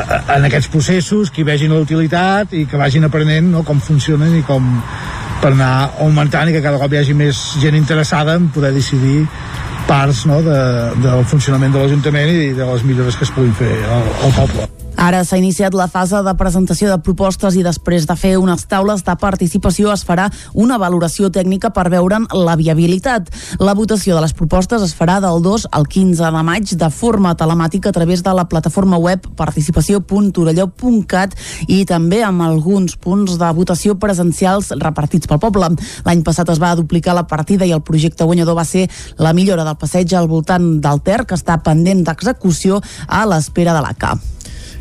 a, 0.01 0.20
en 0.38 0.49
aquests 0.49 0.72
processos 0.72 1.28
que 1.28 1.42
hi 1.42 1.49
vegin 1.51 1.76
la 1.76 1.82
utilitat 1.84 2.57
i 2.57 2.64
que 2.70 2.80
vagin 2.80 3.05
aprenent 3.05 3.53
no, 3.53 3.66
com 3.68 3.84
funcionen 3.84 4.38
i 4.40 4.44
com 4.49 4.72
per 5.43 5.53
anar 5.53 5.72
augmentant 6.05 6.51
i 6.51 6.57
que 6.57 6.64
cada 6.64 6.80
cop 6.80 6.93
hi 6.93 7.03
hagi 7.03 7.16
més 7.16 7.43
gent 7.62 7.76
interessada 7.78 8.37
en 8.41 8.49
poder 8.55 8.72
decidir 8.76 9.20
parts 9.87 10.24
no, 10.26 10.41
de, 10.43 10.59
del 11.05 11.24
funcionament 11.30 11.74
de 11.74 11.84
l'Ajuntament 11.84 12.34
i 12.34 12.51
de 12.57 12.72
les 12.72 12.89
millores 12.89 13.18
que 13.18 13.28
es 13.28 13.37
puguin 13.37 13.55
fer 13.55 13.76
al, 13.84 14.11
al 14.26 14.37
poble. 14.41 14.86
Ara 15.07 15.20
s'ha 15.22 15.36
iniciat 15.38 15.70
la 15.78 15.84
fase 15.86 16.18
de 16.26 16.32
presentació 16.34 16.88
de 16.90 16.98
propostes 16.98 17.54
i 17.54 17.61
després 17.62 18.09
de 18.11 18.14
fer 18.18 18.32
unes 18.42 18.64
taules 18.66 19.04
de 19.07 19.14
participació 19.20 19.92
es 19.92 20.02
farà 20.02 20.24
una 20.59 20.80
valoració 20.82 21.30
tècnica 21.30 21.70
per 21.70 21.86
veure'n 21.92 22.26
la 22.34 22.57
viabilitat. 22.59 23.30
La 23.62 23.76
votació 23.78 24.16
de 24.16 24.24
les 24.24 24.34
propostes 24.34 24.82
es 24.82 24.96
farà 24.98 25.20
del 25.22 25.38
2 25.44 25.68
al 25.78 25.86
15 25.86 26.32
de 26.34 26.42
maig 26.48 26.74
de 26.80 26.88
forma 26.90 27.36
telemàtica 27.38 27.92
a 27.92 27.94
través 27.94 28.24
de 28.26 28.34
la 28.34 28.48
plataforma 28.50 28.98
web 28.98 29.22
participació.torelló.cat 29.38 31.38
i 31.68 31.84
també 31.86 32.24
amb 32.26 32.42
alguns 32.42 32.98
punts 32.98 33.38
de 33.38 33.54
votació 33.54 33.94
presencials 34.02 34.74
repartits 34.82 35.30
pel 35.30 35.38
poble. 35.38 35.70
L'any 36.09 36.26
passat 36.26 36.50
es 36.50 36.59
va 36.59 36.74
duplicar 36.74 37.14
la 37.14 37.30
partida 37.30 37.62
i 37.62 37.70
el 37.76 37.86
projecte 37.86 38.26
guanyador 38.26 38.59
va 38.59 38.66
ser 38.66 38.90
la 39.22 39.30
millora 39.38 39.62
del 39.62 39.78
passeig 39.78 40.11
al 40.18 40.26
voltant 40.26 40.82
del 40.82 40.98
Ter, 41.07 41.22
que 41.30 41.38
està 41.38 41.62
pendent 41.62 42.02
d'execució 42.02 42.82
a 43.07 43.22
l'espera 43.30 43.70
de 43.76 43.86
la 43.86 43.94
CA. 43.94 44.18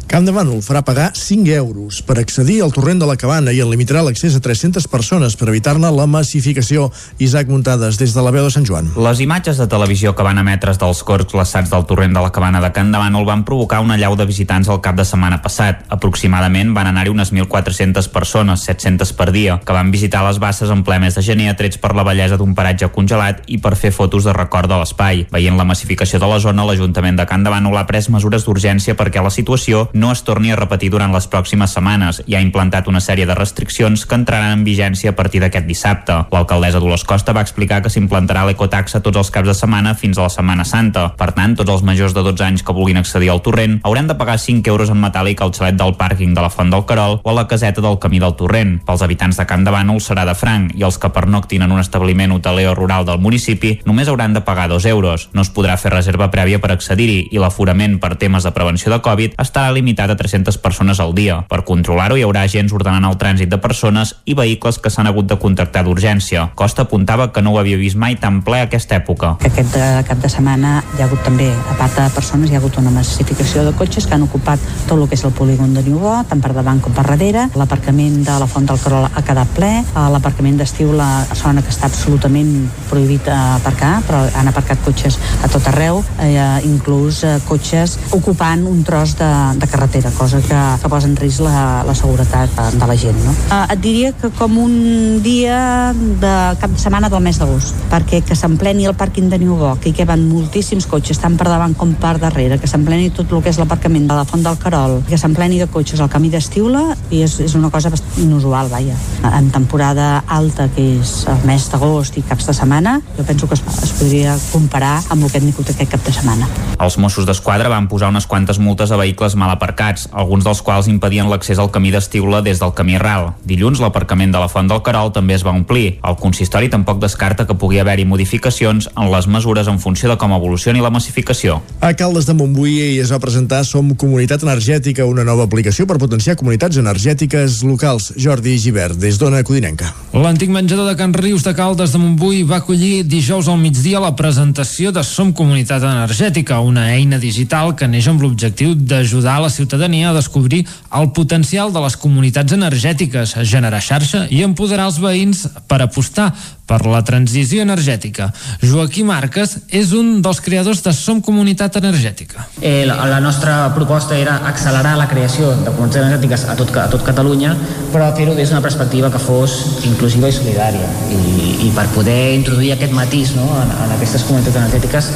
Camp 0.05 0.21
de 0.21 0.31
Bànol 0.31 0.61
farà 0.61 0.83
pagar 0.85 1.07
5 1.17 1.49
euros 1.57 1.97
per 2.05 2.19
accedir 2.21 2.59
al 2.61 2.71
torrent 2.71 2.99
de 3.01 3.07
la 3.09 3.15
Cabana 3.17 3.49
i 3.51 3.61
en 3.63 3.71
limitarà 3.71 4.03
l'accés 4.05 4.35
a 4.37 4.39
300 4.39 4.85
persones 4.87 5.33
per 5.35 5.47
evitar-ne 5.49 5.89
la 5.91 6.05
massificació. 6.05 6.91
Isaac 7.17 7.49
Muntades, 7.49 7.97
des 7.97 8.13
de 8.13 8.21
la 8.21 8.31
veu 8.31 8.45
de 8.45 8.51
Sant 8.53 8.67
Joan. 8.69 8.91
Les 9.01 9.19
imatges 9.25 9.57
de 9.57 9.65
televisió 9.67 10.13
que 10.15 10.23
van 10.23 10.37
emetre's 10.37 10.77
dels 10.77 11.01
corcs 11.03 11.33
glaçats 11.33 11.73
del 11.73 11.87
torrent 11.89 12.13
de 12.13 12.21
la 12.21 12.29
Cabana 12.31 12.61
de 12.61 12.69
Can 12.75 12.91
de 12.93 13.01
Bànol 13.01 13.25
van 13.25 13.43
provocar 13.49 13.81
una 13.81 13.97
llau 13.97 14.15
de 14.15 14.27
visitants 14.29 14.69
el 14.69 14.79
cap 14.85 14.95
de 14.95 15.07
setmana 15.09 15.41
passat. 15.41 15.81
Aproximadament 15.89 16.75
van 16.77 16.91
anar-hi 16.91 17.09
unes 17.09 17.33
1.400 17.33 18.11
persones, 18.13 18.61
700 18.69 19.11
per 19.17 19.31
dia, 19.33 19.57
que 19.65 19.73
van 19.73 19.89
visitar 19.91 20.21
les 20.27 20.37
basses 20.39 20.69
en 20.69 20.85
ple 20.85 20.99
mes 21.01 21.17
de 21.17 21.25
gener 21.25 21.49
atrets 21.49 21.81
per 21.81 21.95
la 21.97 22.05
bellesa 22.05 22.37
d'un 22.37 22.53
paratge 22.53 22.91
congelat 22.93 23.41
i 23.47 23.57
per 23.57 23.73
fer 23.73 23.91
fotos 23.91 24.29
de 24.29 24.37
record 24.37 24.69
de 24.69 24.77
l'espai. 24.77 25.25
Veient 25.33 25.57
la 25.57 25.65
massificació 25.65 26.21
de 26.21 26.29
la 26.29 26.39
zona, 26.39 26.63
l'Ajuntament 26.69 27.17
de 27.17 27.25
Can 27.25 27.43
de 27.43 27.49
Bànol 27.49 27.81
ha 27.81 27.87
pres 27.89 28.11
mesures 28.13 28.45
d'urgència 28.45 28.95
perquè 28.95 29.25
la 29.25 29.33
situació 29.33 29.89
no 29.95 30.11
es 30.11 30.21
torni 30.27 30.51
a 30.51 30.57
repetir 30.59 30.89
durant 30.91 31.13
les 31.15 31.25
pròximes 31.31 31.71
setmanes 31.71 32.19
i 32.27 32.35
ha 32.35 32.41
implantat 32.43 32.89
una 32.91 32.99
sèrie 32.99 33.25
de 33.25 33.35
restriccions 33.37 34.03
que 34.05 34.17
entraran 34.19 34.59
en 34.59 34.65
vigència 34.67 35.13
a 35.13 35.15
partir 35.15 35.39
d'aquest 35.41 35.65
dissabte. 35.65 36.17
L'alcaldessa 36.35 36.81
Dolors 36.83 37.05
Costa 37.07 37.33
va 37.33 37.43
explicar 37.45 37.79
que 37.81 37.89
s'implantarà 37.93 38.43
l'ecotaxa 38.45 38.99
tots 38.99 39.21
els 39.21 39.31
caps 39.31 39.47
de 39.47 39.55
setmana 39.55 39.95
fins 39.95 40.19
a 40.19 40.25
la 40.27 40.33
Setmana 40.33 40.65
Santa. 40.67 41.07
Per 41.15 41.31
tant, 41.37 41.55
tots 41.55 41.71
els 41.71 41.85
majors 41.87 42.13
de 42.13 42.25
12 42.27 42.43
anys 42.43 42.63
que 42.67 42.75
vulguin 42.75 42.99
accedir 42.99 43.31
al 43.31 43.41
torrent 43.45 43.79
hauran 43.87 44.11
de 44.11 44.17
pagar 44.19 44.35
5 44.37 44.67
euros 44.69 44.91
en 44.91 44.99
metàl·lic 44.99 45.41
al 45.41 45.53
xalet 45.55 45.79
del 45.79 45.95
pàrquing 45.95 46.35
de 46.35 46.43
la 46.43 46.51
Font 46.51 46.73
del 46.73 46.85
Carol 46.85 47.21
o 47.23 47.31
a 47.31 47.37
la 47.39 47.47
caseta 47.47 47.81
del 47.81 47.99
Camí 48.03 48.19
del 48.19 48.35
Torrent. 48.35 48.81
Pels 48.85 49.01
habitants 49.01 49.39
de 49.39 49.47
Camp 49.47 49.63
de 49.63 49.71
Bànol 49.71 50.03
serà 50.03 50.27
de 50.27 50.35
franc 50.35 50.75
i 50.75 50.83
els 50.83 50.99
que 50.99 51.13
pernoctin 51.15 51.63
en 51.63 51.71
un 51.71 51.79
establiment 51.79 52.35
hoteler 52.35 52.67
o 52.73 52.75
rural 52.75 53.07
del 53.07 53.23
municipi 53.23 53.77
només 53.85 54.11
hauran 54.11 54.35
de 54.35 54.43
pagar 54.43 54.67
2 54.67 54.91
euros. 54.91 55.29
No 55.31 55.47
es 55.47 55.53
podrà 55.55 55.79
fer 55.79 55.95
reserva 55.95 56.27
prèvia 56.33 56.59
per 56.59 56.73
accedir-hi 56.75 57.29
i 57.31 57.39
l'aforament 57.39 57.99
per 58.03 58.15
temes 58.19 58.43
de 58.43 58.51
prevenció 58.51 58.91
de 58.91 58.99
Covid 59.05 59.39
estarà 59.39 59.71
limitat 59.71 59.84
a 59.93 60.15
300 60.15 60.57
persones 60.57 60.99
al 60.99 61.13
dia. 61.13 61.43
Per 61.49 61.63
controlar-ho 61.63 62.17
hi 62.17 62.23
haurà 62.25 62.45
agents 62.45 62.73
ordenant 62.73 63.05
el 63.05 63.17
trànsit 63.21 63.49
de 63.49 63.59
persones 63.61 64.15
i 64.25 64.33
vehicles 64.33 64.79
que 64.79 64.89
s'han 64.89 65.07
hagut 65.07 65.27
de 65.29 65.37
contactar 65.37 65.83
d'urgència. 65.85 66.49
Costa 66.55 66.85
apuntava 66.85 67.31
que 67.31 67.41
no 67.41 67.53
ho 67.53 67.59
havia 67.59 67.77
vist 67.77 67.95
mai 67.95 68.15
tan 68.15 68.41
ple 68.41 68.63
a 68.63 68.67
aquesta 68.69 68.97
època. 68.97 69.35
Que 69.41 69.51
aquest 69.51 69.75
de, 69.75 69.85
cap 70.07 70.21
de 70.21 70.29
setmana 70.29 70.81
hi 70.97 71.03
ha 71.03 71.05
hagut 71.05 71.21
també, 71.23 71.51
a 71.51 71.77
part 71.77 71.95
de 71.99 72.07
persones, 72.15 72.49
hi 72.49 72.57
ha 72.57 72.61
hagut 72.63 72.79
una 72.81 72.93
massificació 72.95 73.65
de 73.67 73.75
cotxes 73.77 74.07
que 74.07 74.17
han 74.17 74.25
ocupat 74.25 74.59
tot 74.87 74.97
el 74.97 75.07
que 75.07 75.17
és 75.19 75.25
el 75.27 75.35
polígon 75.37 75.73
de 75.75 75.83
Niubó, 75.85 76.17
tant 76.29 76.41
per 76.41 76.53
davant 76.57 76.81
com 76.81 76.95
per 76.95 77.05
darrere. 77.05 77.47
L'aparcament 77.55 78.23
de 78.25 78.39
la 78.41 78.49
Font 78.49 78.65
del 78.65 78.81
Carol 78.81 79.05
ha 79.05 79.25
quedat 79.25 79.53
ple. 79.55 79.71
L'aparcament 80.15 80.57
d'estiu, 80.59 80.93
la 80.97 81.25
zona 81.35 81.61
que 81.61 81.73
està 81.73 81.89
absolutament 81.91 82.51
prohibit 82.89 83.29
aparcar, 83.35 83.99
però 84.07 84.23
han 84.39 84.49
aparcat 84.51 84.81
cotxes 84.85 85.19
a 85.43 85.49
tot 85.51 85.67
arreu, 85.71 86.01
eh, 86.23 86.59
inclús 86.67 87.23
eh, 87.23 87.37
cotxes 87.47 87.97
ocupant 88.15 88.65
un 88.67 88.83
tros 88.87 89.15
de, 89.19 89.29
de 89.59 89.67
carretera, 89.75 90.11
cosa 90.15 90.39
que, 90.41 90.55
que 90.81 90.89
posa 90.89 91.09
en 91.09 91.15
risc 91.19 91.43
la, 91.43 91.83
la 91.83 91.95
seguretat 91.95 92.55
de 92.79 92.87
la 92.87 92.95
gent. 92.95 93.17
No? 93.25 93.33
Uh, 93.49 93.65
et 93.73 93.81
diria 93.83 94.13
que 94.15 94.31
com 94.39 94.55
un 94.61 94.75
dia 95.23 95.91
de 95.93 96.33
cap 96.61 96.71
de 96.71 96.79
setmana 96.79 97.09
del 97.11 97.23
mes 97.25 97.39
d'agost, 97.41 97.75
perquè 97.91 98.21
que 98.25 98.37
s'empleni 98.39 98.87
el 98.87 98.95
pàrquing 98.95 99.27
de 99.31 99.39
Niubó, 99.41 99.73
que 99.81 99.91
hi 99.91 99.95
queben 99.97 100.27
moltíssims 100.29 100.87
cotxes, 100.87 101.19
tant 101.19 101.35
per 101.35 101.49
davant 101.49 101.75
com 101.75 101.91
per 101.99 102.15
darrere, 102.21 102.59
que 102.61 102.69
s'empleni 102.71 103.11
tot 103.15 103.31
el 103.35 103.43
que 103.43 103.51
és 103.51 103.59
l'aparcament 103.59 104.07
de 104.07 104.15
la 104.15 104.23
Font 104.29 104.45
del 104.45 104.59
Carol, 104.61 105.01
que 105.09 105.19
s'empleni 105.19 105.59
de 105.59 105.67
cotxes 105.71 105.99
al 105.99 106.11
camí 106.13 106.31
d'Estiula, 106.31 106.85
i 107.11 107.25
és, 107.25 107.37
és 107.43 107.57
una 107.59 107.71
cosa 107.73 107.91
inusual, 108.21 108.71
vaja. 108.71 108.95
En 109.35 109.51
temporada 109.51 110.23
alta, 110.31 110.69
que 110.71 110.87
és 111.01 111.15
el 111.31 111.43
mes 111.49 111.67
d'agost 111.71 112.15
i 112.15 112.23
caps 112.25 112.47
de 112.47 112.55
setmana, 112.55 112.97
jo 113.17 113.27
penso 113.27 113.49
que 113.51 113.59
es, 113.59 113.63
es 113.83 113.93
podria 113.99 114.37
comparar 114.51 114.95
amb 115.09 115.25
el 115.25 115.31
que 115.31 115.41
hem 115.41 115.49
tingut 115.49 115.73
aquest 115.73 115.91
cap 115.91 116.05
de 116.05 116.15
setmana. 116.15 116.47
Els 116.79 116.97
Mossos 117.01 117.27
d'Esquadra 117.27 117.71
van 117.71 117.89
posar 117.91 118.11
unes 118.13 118.27
quantes 118.29 118.59
multes 118.61 118.91
a 118.91 118.99
vehicles 119.01 119.35
mal 119.35 119.51
aparcats, 119.51 119.64
alguns 120.11 120.43
dels 120.45 120.61
quals 120.61 120.87
impedien 120.91 121.29
l'accés 121.29 121.59
al 121.59 121.71
camí 121.71 121.91
d'Estiula 121.91 122.41
des 122.45 122.59
del 122.59 122.73
camí 122.75 122.97
ral. 123.01 123.33
Dilluns 123.45 123.79
l'aparcament 123.81 124.31
de 124.31 124.39
la 124.39 124.49
Font 124.51 124.67
del 124.67 124.81
Carol 124.85 125.11
també 125.15 125.33
es 125.33 125.45
va 125.45 125.53
omplir. 125.55 125.99
El 126.03 126.17
consistori 126.19 126.69
tampoc 126.69 126.99
descarta 127.01 127.45
que 127.47 127.55
pugui 127.55 127.79
haver-hi 127.79 128.05
modificacions 128.05 128.89
en 128.95 129.11
les 129.11 129.27
mesures 129.27 129.67
en 129.67 129.79
funció 129.79 130.09
de 130.09 130.17
com 130.17 130.33
evolucioni 130.35 130.81
la 130.81 130.91
massificació. 130.91 131.61
A 131.81 131.93
Caldes 131.93 132.27
de 132.27 132.33
Montbui 132.33 132.99
es 132.99 133.11
va 133.11 133.19
presentar 133.19 133.63
Som 133.65 133.95
Comunitat 133.95 134.43
Energètica, 134.43 135.05
una 135.05 135.23
nova 135.23 135.45
aplicació 135.47 135.87
per 135.87 135.97
potenciar 136.01 136.35
comunitats 136.35 136.77
energètiques 136.77 137.61
locals. 137.63 138.11
Jordi 138.17 138.57
Givert, 138.59 138.99
des 138.99 139.17
d'Ona 139.19 139.43
Codinenca. 139.43 139.91
L'antic 140.13 140.49
menjador 140.49 140.89
de 140.89 140.95
Can 140.99 141.13
Rius 141.13 141.43
de 141.45 141.55
Caldes 141.55 141.91
de 141.93 141.99
Montbui 142.01 142.43
va 142.43 142.61
acollir 142.61 143.03
dijous 143.03 143.47
al 143.47 143.59
migdia 143.61 144.01
la 144.03 144.15
presentació 144.15 144.91
de 144.91 145.03
Som 145.03 145.33
Comunitat 145.33 145.83
Energètica, 145.83 146.59
una 146.59 146.87
eina 146.93 147.19
digital 147.21 147.75
que 147.75 147.87
neix 147.87 148.07
amb 148.11 148.21
l'objectiu 148.23 148.75
d'ajudar 148.75 149.37
a 149.39 149.45
la 149.45 149.51
ciutadania 149.55 150.11
a 150.11 150.17
descobrir 150.17 150.65
el 150.99 151.11
potencial 151.15 151.73
de 151.73 151.81
les 151.85 151.97
comunitats 151.97 152.53
energètiques, 152.55 153.37
generar 153.47 153.81
xarxa 153.81 154.25
i 154.29 154.43
empoderar 154.43 154.89
els 154.91 154.99
veïns 155.01 155.47
per 155.69 155.81
apostar 155.81 156.33
per 156.65 156.81
la 156.89 157.03
transició 157.05 157.61
energètica. 157.61 158.31
Joaquim 158.63 159.11
Marques 159.11 159.53
és 159.69 159.91
un 159.93 160.21
dels 160.25 160.41
creadors 160.41 160.81
de 160.85 160.93
Som 160.97 161.21
Comunitat 161.21 161.77
Energètica. 161.77 162.47
Eh, 162.59 162.85
la, 162.89 162.97
la 163.09 163.19
nostra 163.21 163.69
proposta 163.75 164.17
era 164.17 164.39
accelerar 164.49 164.95
la 164.97 165.05
creació 165.09 165.51
de 165.61 165.69
comunitats 165.69 166.01
energètiques 166.01 166.45
a 166.49 166.55
tot, 166.57 166.73
a 166.81 166.87
tot 166.89 167.05
Catalunya, 167.05 167.53
però 167.93 168.09
fer-ho 168.17 168.33
des 168.37 168.49
d'una 168.49 168.63
perspectiva 168.65 169.11
que 169.13 169.21
fos 169.21 169.59
inclusiva 169.85 170.31
i 170.31 170.35
solidària. 170.35 170.89
I, 171.13 171.67
i 171.67 171.71
per 171.75 171.85
poder 171.93 172.33
introduir 172.33 172.73
aquest 172.73 172.95
matís 172.97 173.35
no, 173.37 173.45
en, 173.61 173.69
en 173.85 173.93
aquestes 173.95 174.25
comunitats 174.25 174.57
energètiques 174.63 175.11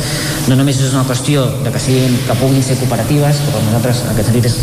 no 0.50 0.58
només 0.60 0.78
és 0.78 0.94
una 0.94 1.06
qüestió 1.10 1.48
de 1.66 1.74
que, 1.74 1.82
siguin, 1.82 2.14
que 2.28 2.38
puguin 2.38 2.64
ser 2.66 2.78
cooperatives, 2.84 3.42
que 3.42 3.56
per 3.56 3.64
nosaltres 3.66 4.04
en 4.06 4.14
sentit 4.30 4.46
és, 4.46 4.58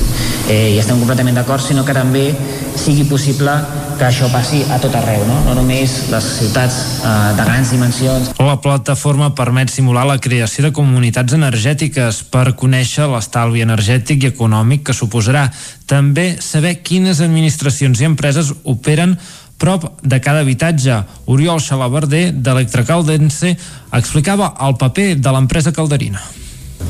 eh, 0.48 0.74
hi 0.74 0.78
estem 0.78 0.98
completament 1.00 1.36
d'acord, 1.36 1.62
sinó 1.62 1.84
que 1.84 1.94
també 1.94 2.30
sigui 2.76 3.04
possible 3.04 3.52
que 3.96 4.04
això 4.04 4.28
passi 4.30 4.60
a 4.70 4.78
tot 4.78 4.94
arreu, 4.94 5.24
no, 5.26 5.38
no 5.46 5.54
només 5.56 5.94
les 6.12 6.26
ciutats 6.38 6.76
eh, 7.00 7.14
de 7.36 7.46
grans 7.48 7.72
dimensions. 7.72 8.30
La 8.38 8.58
plataforma 8.60 9.32
permet 9.34 9.72
simular 9.72 10.04
la 10.06 10.18
creació 10.22 10.66
de 10.66 10.72
comunitats 10.76 11.32
energètiques 11.36 12.22
per 12.30 12.52
conèixer 12.60 13.08
l'estalvi 13.10 13.64
energètic 13.64 14.22
i 14.22 14.30
econòmic 14.34 14.86
que 14.86 14.96
suposarà. 14.96 15.48
També 15.88 16.36
saber 16.44 16.78
quines 16.84 17.22
administracions 17.24 18.00
i 18.00 18.08
empreses 18.10 18.52
operen 18.64 19.16
prop 19.56 19.88
de 20.02 20.20
cada 20.20 20.44
habitatge. 20.44 21.02
Oriol 21.32 21.62
Xalabarder, 21.64 22.34
d'Electracaldense, 22.36 23.56
explicava 23.96 24.52
el 24.60 24.76
paper 24.76 25.14
de 25.16 25.32
l'empresa 25.32 25.72
calderina. 25.72 26.20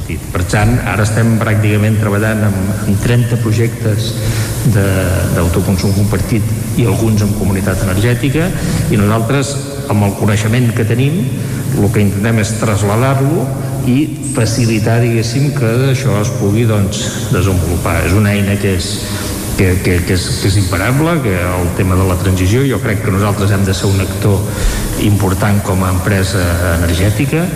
Per 0.07 0.43
tant, 0.47 0.77
ara 0.87 1.03
estem 1.03 1.33
pràcticament 1.41 1.97
treballant 1.99 2.45
amb, 2.47 2.75
amb 2.87 3.01
30 3.03 3.41
projectes 3.43 4.13
d'autoconsum 4.71 5.95
compartit 5.97 6.79
i 6.79 6.87
alguns 6.87 7.25
amb 7.27 7.35
comunitat 7.41 7.83
energètica 7.87 8.47
i 8.91 8.99
nosaltres, 9.01 9.55
amb 9.91 10.07
el 10.07 10.15
coneixement 10.21 10.71
que 10.77 10.87
tenim, 10.87 11.23
el 11.77 11.91
que 11.93 12.05
intentem 12.05 12.39
és 12.43 12.55
traslladar-lo 12.61 13.47
i 13.91 13.99
facilitar, 14.35 15.01
diguéssim, 15.03 15.51
que 15.59 15.73
això 15.93 16.21
es 16.23 16.31
pugui 16.41 16.67
doncs, 16.67 17.03
desenvolupar. 17.35 18.01
És 18.07 18.15
una 18.19 18.35
eina 18.35 18.57
que 18.63 18.77
és 18.79 18.91
que, 19.57 19.81
que, 19.83 19.97
que, 20.05 20.15
és, 20.15 20.25
que 20.43 20.51
és 20.51 20.57
imparable, 20.61 21.17
que 21.25 21.33
el 21.33 21.71
tema 21.79 21.97
de 21.97 22.05
la 22.07 22.19
transició, 22.21 22.63
jo 22.69 22.79
crec 22.83 23.03
que 23.05 23.15
nosaltres 23.15 23.53
hem 23.57 23.65
de 23.65 23.75
ser 23.75 23.89
un 23.89 24.03
actor 24.05 24.39
important 25.05 25.63
com 25.65 25.83
a 25.85 25.93
empresa 25.95 26.43
energètica. 26.77 27.47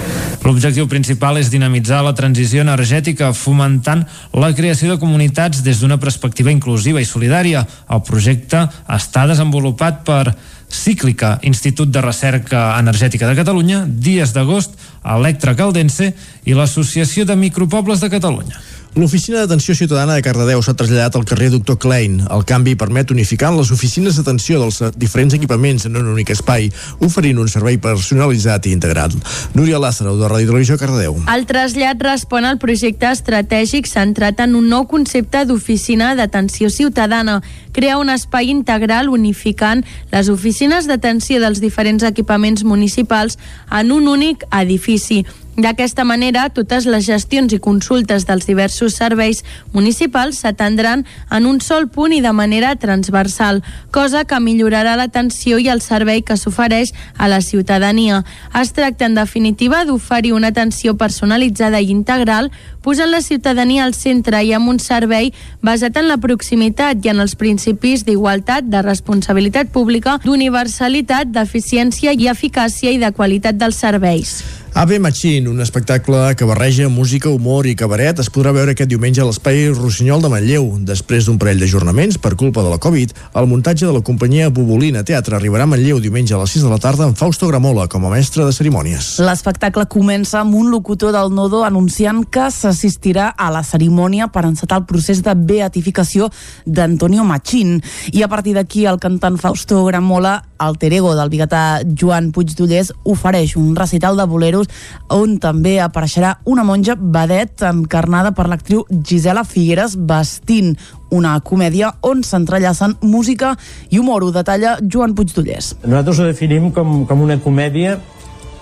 L'objectiu 0.41 0.89
principal 0.89 1.37
és 1.37 1.51
dinamitzar 1.53 2.01
la 2.05 2.15
transició 2.17 2.65
energètica 2.65 3.35
fomentant 3.37 4.07
la 4.33 4.49
creació 4.57 4.95
de 4.95 5.01
comunitats 5.03 5.61
des 5.67 5.83
d'una 5.83 6.01
perspectiva 6.01 6.53
inclusiva 6.53 7.03
i 7.03 7.09
solidària. 7.09 7.67
El 7.93 8.01
projecte 8.09 8.65
està 8.89 9.27
desenvolupat 9.29 10.01
per 10.09 10.33
Cíclica, 10.71 11.39
Institut 11.43 11.91
de 11.91 12.01
Recerca 12.01 12.79
Energètica 12.79 13.29
de 13.29 13.37
Catalunya, 13.37 13.85
Dies 13.85 14.33
d'agost, 14.33 14.79
Electra 15.05 15.57
Caldense 15.59 16.15
i 16.47 16.55
l'Associació 16.55 17.27
de 17.27 17.37
Micropobles 17.37 18.01
de 18.01 18.09
Catalunya. 18.09 18.57
L'oficina 18.99 19.39
d'atenció 19.39 19.71
ciutadana 19.79 20.17
de 20.17 20.23
Cardedeu 20.27 20.59
s'ha 20.67 20.73
traslladat 20.75 21.15
al 21.15 21.23
carrer 21.23 21.53
Doctor 21.53 21.77
Klein. 21.79 22.17
El 22.27 22.41
canvi 22.43 22.73
permet 22.75 23.13
unificar 23.15 23.53
les 23.55 23.69
oficines 23.71 24.17
d'atenció 24.19 24.59
dels 24.59 24.81
diferents 24.99 25.37
equipaments 25.37 25.85
en 25.87 25.95
un 26.01 26.09
únic 26.11 26.33
espai, 26.35 26.67
oferint 26.99 27.39
un 27.39 27.47
servei 27.47 27.79
personalitzat 27.79 28.67
i 28.67 28.73
integrat. 28.75 29.15
Núria 29.55 29.79
Lázaro, 29.79 30.17
de 30.19 30.27
Ràdio 30.27 30.51
Televisió 30.51 30.75
Cardedeu. 30.81 31.21
El 31.31 31.47
trasllat 31.47 32.03
respon 32.03 32.49
al 32.49 32.59
projecte 32.59 33.13
estratègic 33.15 33.87
centrat 33.87 34.43
en 34.43 34.57
un 34.59 34.67
nou 34.73 34.89
concepte 34.91 35.45
d'oficina 35.47 36.17
d'atenció 36.19 36.67
ciutadana, 36.67 37.39
crear 37.71 38.01
un 38.03 38.11
espai 38.11 38.51
integral 38.51 39.13
unificant 39.15 39.85
les 40.11 40.33
oficines 40.35 40.91
d'atenció 40.91 41.39
dels 41.39 41.63
diferents 41.63 42.03
equipaments 42.03 42.67
municipals 42.67 43.39
en 43.71 43.95
un 43.95 44.11
únic 44.11 44.43
edifici. 44.51 45.23
D'aquesta 45.59 46.05
manera, 46.07 46.47
totes 46.55 46.87
les 46.87 47.05
gestions 47.05 47.53
i 47.53 47.59
consultes 47.59 48.25
dels 48.25 48.47
diversos 48.47 48.95
serveis 48.97 49.43
municipals 49.75 50.39
s'atendran 50.41 51.03
en 51.29 51.47
un 51.47 51.59
sol 51.61 51.89
punt 51.91 52.15
i 52.15 52.21
de 52.23 52.31
manera 52.33 52.77
transversal, 52.81 53.61
cosa 53.91 54.23
que 54.25 54.39
millorarà 54.41 54.95
l'atenció 54.97 55.59
i 55.59 55.67
el 55.69 55.83
servei 55.83 56.23
que 56.23 56.37
s'ofereix 56.39 56.95
a 57.19 57.29
la 57.29 57.41
ciutadania. 57.43 58.23
Es 58.63 58.73
tracta, 58.73 59.07
en 59.07 59.19
definitiva, 59.19 59.85
d'oferir 59.85 60.33
una 60.33 60.55
atenció 60.55 60.97
personalitzada 60.97 61.81
i 61.81 61.91
integral, 61.91 62.53
posant 62.81 63.11
la 63.11 63.21
ciutadania 63.21 63.85
al 63.85 63.95
centre 63.95 64.41
i 64.47 64.55
amb 64.55 64.71
un 64.71 64.79
servei 64.79 65.35
basat 65.61 65.99
en 65.99 66.09
la 66.09 66.17
proximitat 66.23 67.05
i 67.05 67.11
en 67.11 67.21
els 67.21 67.35
principis 67.35 68.07
d'igualtat, 68.07 68.71
de 68.71 68.87
responsabilitat 68.87 69.75
pública, 69.75 70.21
d'universalitat, 70.25 71.35
d'eficiència 71.35 72.15
i 72.15 72.31
eficàcia 72.31 72.95
i 72.95 73.03
de 73.03 73.13
qualitat 73.13 73.59
dels 73.59 73.77
serveis. 73.77 74.60
Ave 74.73 75.01
Machine, 75.01 75.49
un 75.49 75.61
espectacle 75.61 76.37
que 76.37 76.45
barreja 76.45 76.89
música, 76.89 77.29
humor 77.29 77.67
i 77.67 77.75
cabaret, 77.75 78.21
es 78.23 78.29
podrà 78.31 78.53
veure 78.55 78.71
aquest 78.71 78.89
diumenge 78.89 79.19
a 79.21 79.25
l'Espai 79.27 79.65
Rossinyol 79.75 80.23
de 80.23 80.29
Manlleu. 80.31 80.69
Després 80.87 81.27
d'un 81.27 81.41
parell 81.43 81.59
d'ajornaments 81.59 82.21
per 82.23 82.37
culpa 82.39 82.63
de 82.63 82.71
la 82.71 82.79
Covid, 82.79 83.11
el 83.35 83.49
muntatge 83.51 83.89
de 83.89 83.93
la 83.93 84.03
companyia 84.07 84.49
Bubolina 84.49 85.03
Teatre 85.03 85.35
arribarà 85.37 85.67
a 85.67 85.71
Manlleu 85.73 85.99
diumenge 86.01 86.37
a 86.37 86.39
les 86.39 86.55
6 86.55 86.69
de 86.69 86.71
la 86.71 86.79
tarda 86.79 87.09
amb 87.09 87.19
Fausto 87.19 87.49
Gramola 87.51 87.89
com 87.91 88.07
a 88.07 88.13
mestre 88.15 88.47
de 88.47 88.55
cerimònies. 88.55 89.17
L'espectacle 89.27 89.89
comença 89.91 90.39
amb 90.41 90.55
un 90.55 90.71
locutor 90.71 91.11
del 91.19 91.35
Nodo 91.35 91.65
anunciant 91.67 92.23
que 92.31 92.47
s'assistirà 92.55 93.33
a 93.37 93.51
la 93.51 93.65
cerimònia 93.67 94.31
per 94.31 94.47
encetar 94.47 94.79
el 94.79 94.87
procés 94.87 95.25
de 95.27 95.35
beatificació 95.35 96.31
d'Antonio 96.65 97.27
Machín. 97.27 97.81
I 98.15 98.23
a 98.23 98.31
partir 98.31 98.55
d'aquí 98.55 98.87
el 98.87 99.03
cantant 99.03 99.37
Fausto 99.37 99.83
Gramola, 99.85 100.39
alter 100.61 100.93
ego 100.95 101.17
del 101.19 101.33
biguetà 101.33 101.83
Joan 101.85 102.31
Puig 102.31 102.55
d'Ullers, 102.55 102.95
ofereix 103.03 103.57
un 103.59 103.75
recital 103.75 104.17
de 104.17 104.31
boleros 104.61 104.69
on 105.11 105.39
també 105.41 105.81
apareixerà 105.81 106.39
una 106.47 106.65
monja 106.65 106.97
vedet 106.97 107.63
encarnada 107.63 108.33
per 108.33 108.49
l'actriu 108.49 108.85
Gisela 108.91 109.45
Figueres 109.45 109.97
vestint 109.97 110.77
una 111.11 111.41
comèdia 111.41 111.93
on 112.03 112.23
s'entrellacen 112.23 112.97
música 113.03 113.57
i 113.91 113.99
humor, 113.99 114.23
ho 114.23 114.31
detalla 114.31 114.79
Joan 114.81 115.15
Puig 115.15 115.35
d'Ullers. 115.35 115.75
Nosaltres 115.85 116.21
ho 116.21 116.29
definim 116.29 116.71
com, 116.73 117.05
com 117.07 117.21
una 117.21 117.41
comèdia 117.43 117.99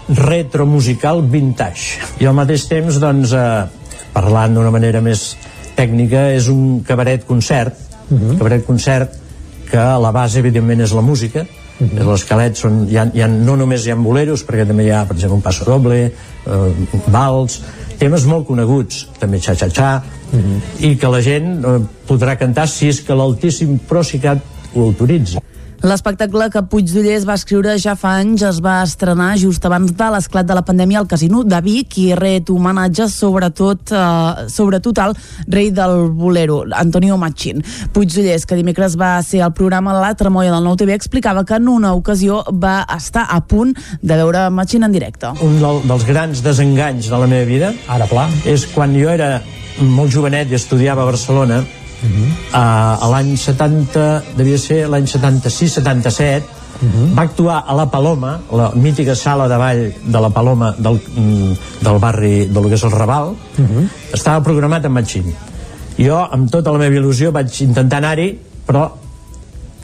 retromusical 0.08 1.22
vintage 1.28 2.00
i 2.22 2.26
al 2.26 2.34
mateix 2.34 2.64
temps 2.68 2.96
doncs, 3.00 3.34
eh, 3.36 3.66
parlant 4.14 4.54
d'una 4.56 4.72
manera 4.72 5.02
més 5.04 5.34
tècnica 5.76 6.30
és 6.32 6.48
un 6.48 6.80
cabaret 6.80 7.26
concert 7.26 7.74
uh 8.08 8.16
-huh. 8.16 8.38
cabaret 8.38 8.64
concert 8.64 9.12
que 9.70 9.76
a 9.76 9.98
la 9.98 10.10
base 10.10 10.38
evidentment 10.38 10.80
és 10.80 10.92
la 10.92 11.02
música 11.02 11.44
Uh 11.78 11.86
-huh. 11.86 12.10
l'esquelet 12.10 12.56
són, 12.56 12.86
hi 12.90 12.96
ha, 12.98 13.04
hi 13.14 13.22
ha, 13.22 13.28
no 13.28 13.54
només 13.56 13.86
hi 13.86 13.92
ha 13.92 13.96
boleros 13.96 14.44
perquè 14.46 14.66
també 14.66 14.84
hi 14.84 14.90
ha 14.90 15.04
per 15.06 15.14
exemple 15.14 15.36
un 15.36 15.42
passo 15.42 15.64
doble 15.64 15.98
eh, 16.06 16.72
vals 17.06 17.60
temes 17.98 18.24
molt 18.26 18.46
coneguts 18.46 19.06
també 19.18 19.38
xa-xa-xa 19.38 20.02
uh 20.32 20.38
-huh. 20.38 20.58
i 20.80 20.96
que 20.96 21.08
la 21.08 21.20
gent 21.22 21.64
eh, 21.64 21.80
podrà 22.08 22.36
cantar 22.36 22.66
si 22.68 22.88
és 22.88 23.00
que 23.00 23.14
l'Altíssim 23.14 23.78
Procicat 23.78 24.38
ho 24.74 24.82
autoritza 24.82 25.38
L'espectacle 25.78 26.48
que 26.50 26.60
Puig 26.66 26.88
d'Ullers 26.90 27.22
va 27.22 27.36
escriure 27.38 27.76
ja 27.78 27.92
fa 27.94 28.16
anys 28.18 28.42
es 28.48 28.56
va 28.64 28.80
estrenar 28.82 29.28
just 29.38 29.62
abans 29.68 29.92
de 29.94 30.08
l'esclat 30.10 30.48
de 30.48 30.56
la 30.58 30.64
pandèmia 30.66 30.98
al 30.98 31.06
Casino 31.06 31.44
de 31.46 31.60
Vic 31.62 31.94
i 32.02 32.08
ret 32.18 32.50
homenatge 32.50 33.06
sobretot, 33.12 33.92
eh, 33.94 34.48
sobretot 34.50 34.98
al 34.98 35.14
rei 35.46 35.70
del 35.70 36.10
bolero, 36.10 36.64
Antonio 36.74 37.16
Machín. 37.16 37.62
Puig 37.94 38.10
d'Ullers, 38.10 38.44
que 38.44 38.58
dimecres 38.58 38.98
va 38.98 39.22
ser 39.22 39.44
al 39.46 39.54
programa 39.54 39.94
La 39.94 40.16
Tremolla 40.18 40.50
del 40.56 40.66
Nou 40.66 40.74
TV, 40.74 40.98
explicava 40.98 41.44
que 41.46 41.54
en 41.54 41.68
una 41.70 41.94
ocasió 41.94 42.42
va 42.50 42.82
estar 42.96 43.28
a 43.30 43.38
punt 43.46 43.76
de 44.02 44.16
veure 44.16 44.48
Machín 44.50 44.82
en 44.82 44.92
directe. 44.92 45.30
Un 45.46 45.60
del, 45.62 45.84
dels 45.86 46.06
grans 46.10 46.42
desenganys 46.42 47.06
de 47.06 47.22
la 47.22 47.30
meva 47.30 47.46
vida, 47.46 47.72
ara 47.86 48.10
pla, 48.10 48.26
és 48.44 48.66
quan 48.74 48.98
jo 48.98 49.14
era 49.14 49.36
molt 49.78 50.10
jovenet 50.10 50.50
i 50.50 50.58
estudiava 50.58 51.06
a 51.06 51.12
Barcelona, 51.12 51.62
Uh 51.98 52.06
-huh. 52.06 52.30
uh, 52.54 53.10
l'any 53.10 53.36
70 53.36 54.22
devia 54.36 54.58
ser 54.58 54.86
l'any 54.88 55.04
76-77 55.04 56.42
uh 56.82 56.86
-huh. 56.86 57.14
va 57.14 57.22
actuar 57.22 57.64
a 57.66 57.74
La 57.74 57.86
Paloma 57.90 58.40
la 58.52 58.70
mítica 58.74 59.14
sala 59.14 59.48
de 59.48 59.56
ball 59.56 59.92
de 60.04 60.20
La 60.20 60.30
Paloma 60.30 60.74
del, 60.78 61.00
mm, 61.16 61.52
del 61.80 61.98
barri 61.98 62.46
del 62.46 62.68
que 62.68 62.74
és 62.74 62.84
el 62.84 62.90
Raval 62.90 63.28
uh 63.28 63.36
-huh. 63.58 63.88
estava 64.12 64.40
programat 64.44 64.84
amb 64.84 64.94
Machín 64.94 65.34
jo 65.98 66.16
amb 66.30 66.50
tota 66.50 66.70
la 66.70 66.78
meva 66.78 66.94
il·lusió 66.94 67.32
vaig 67.32 67.60
intentar 67.60 67.98
anar-hi 67.98 68.38
però 68.66 68.90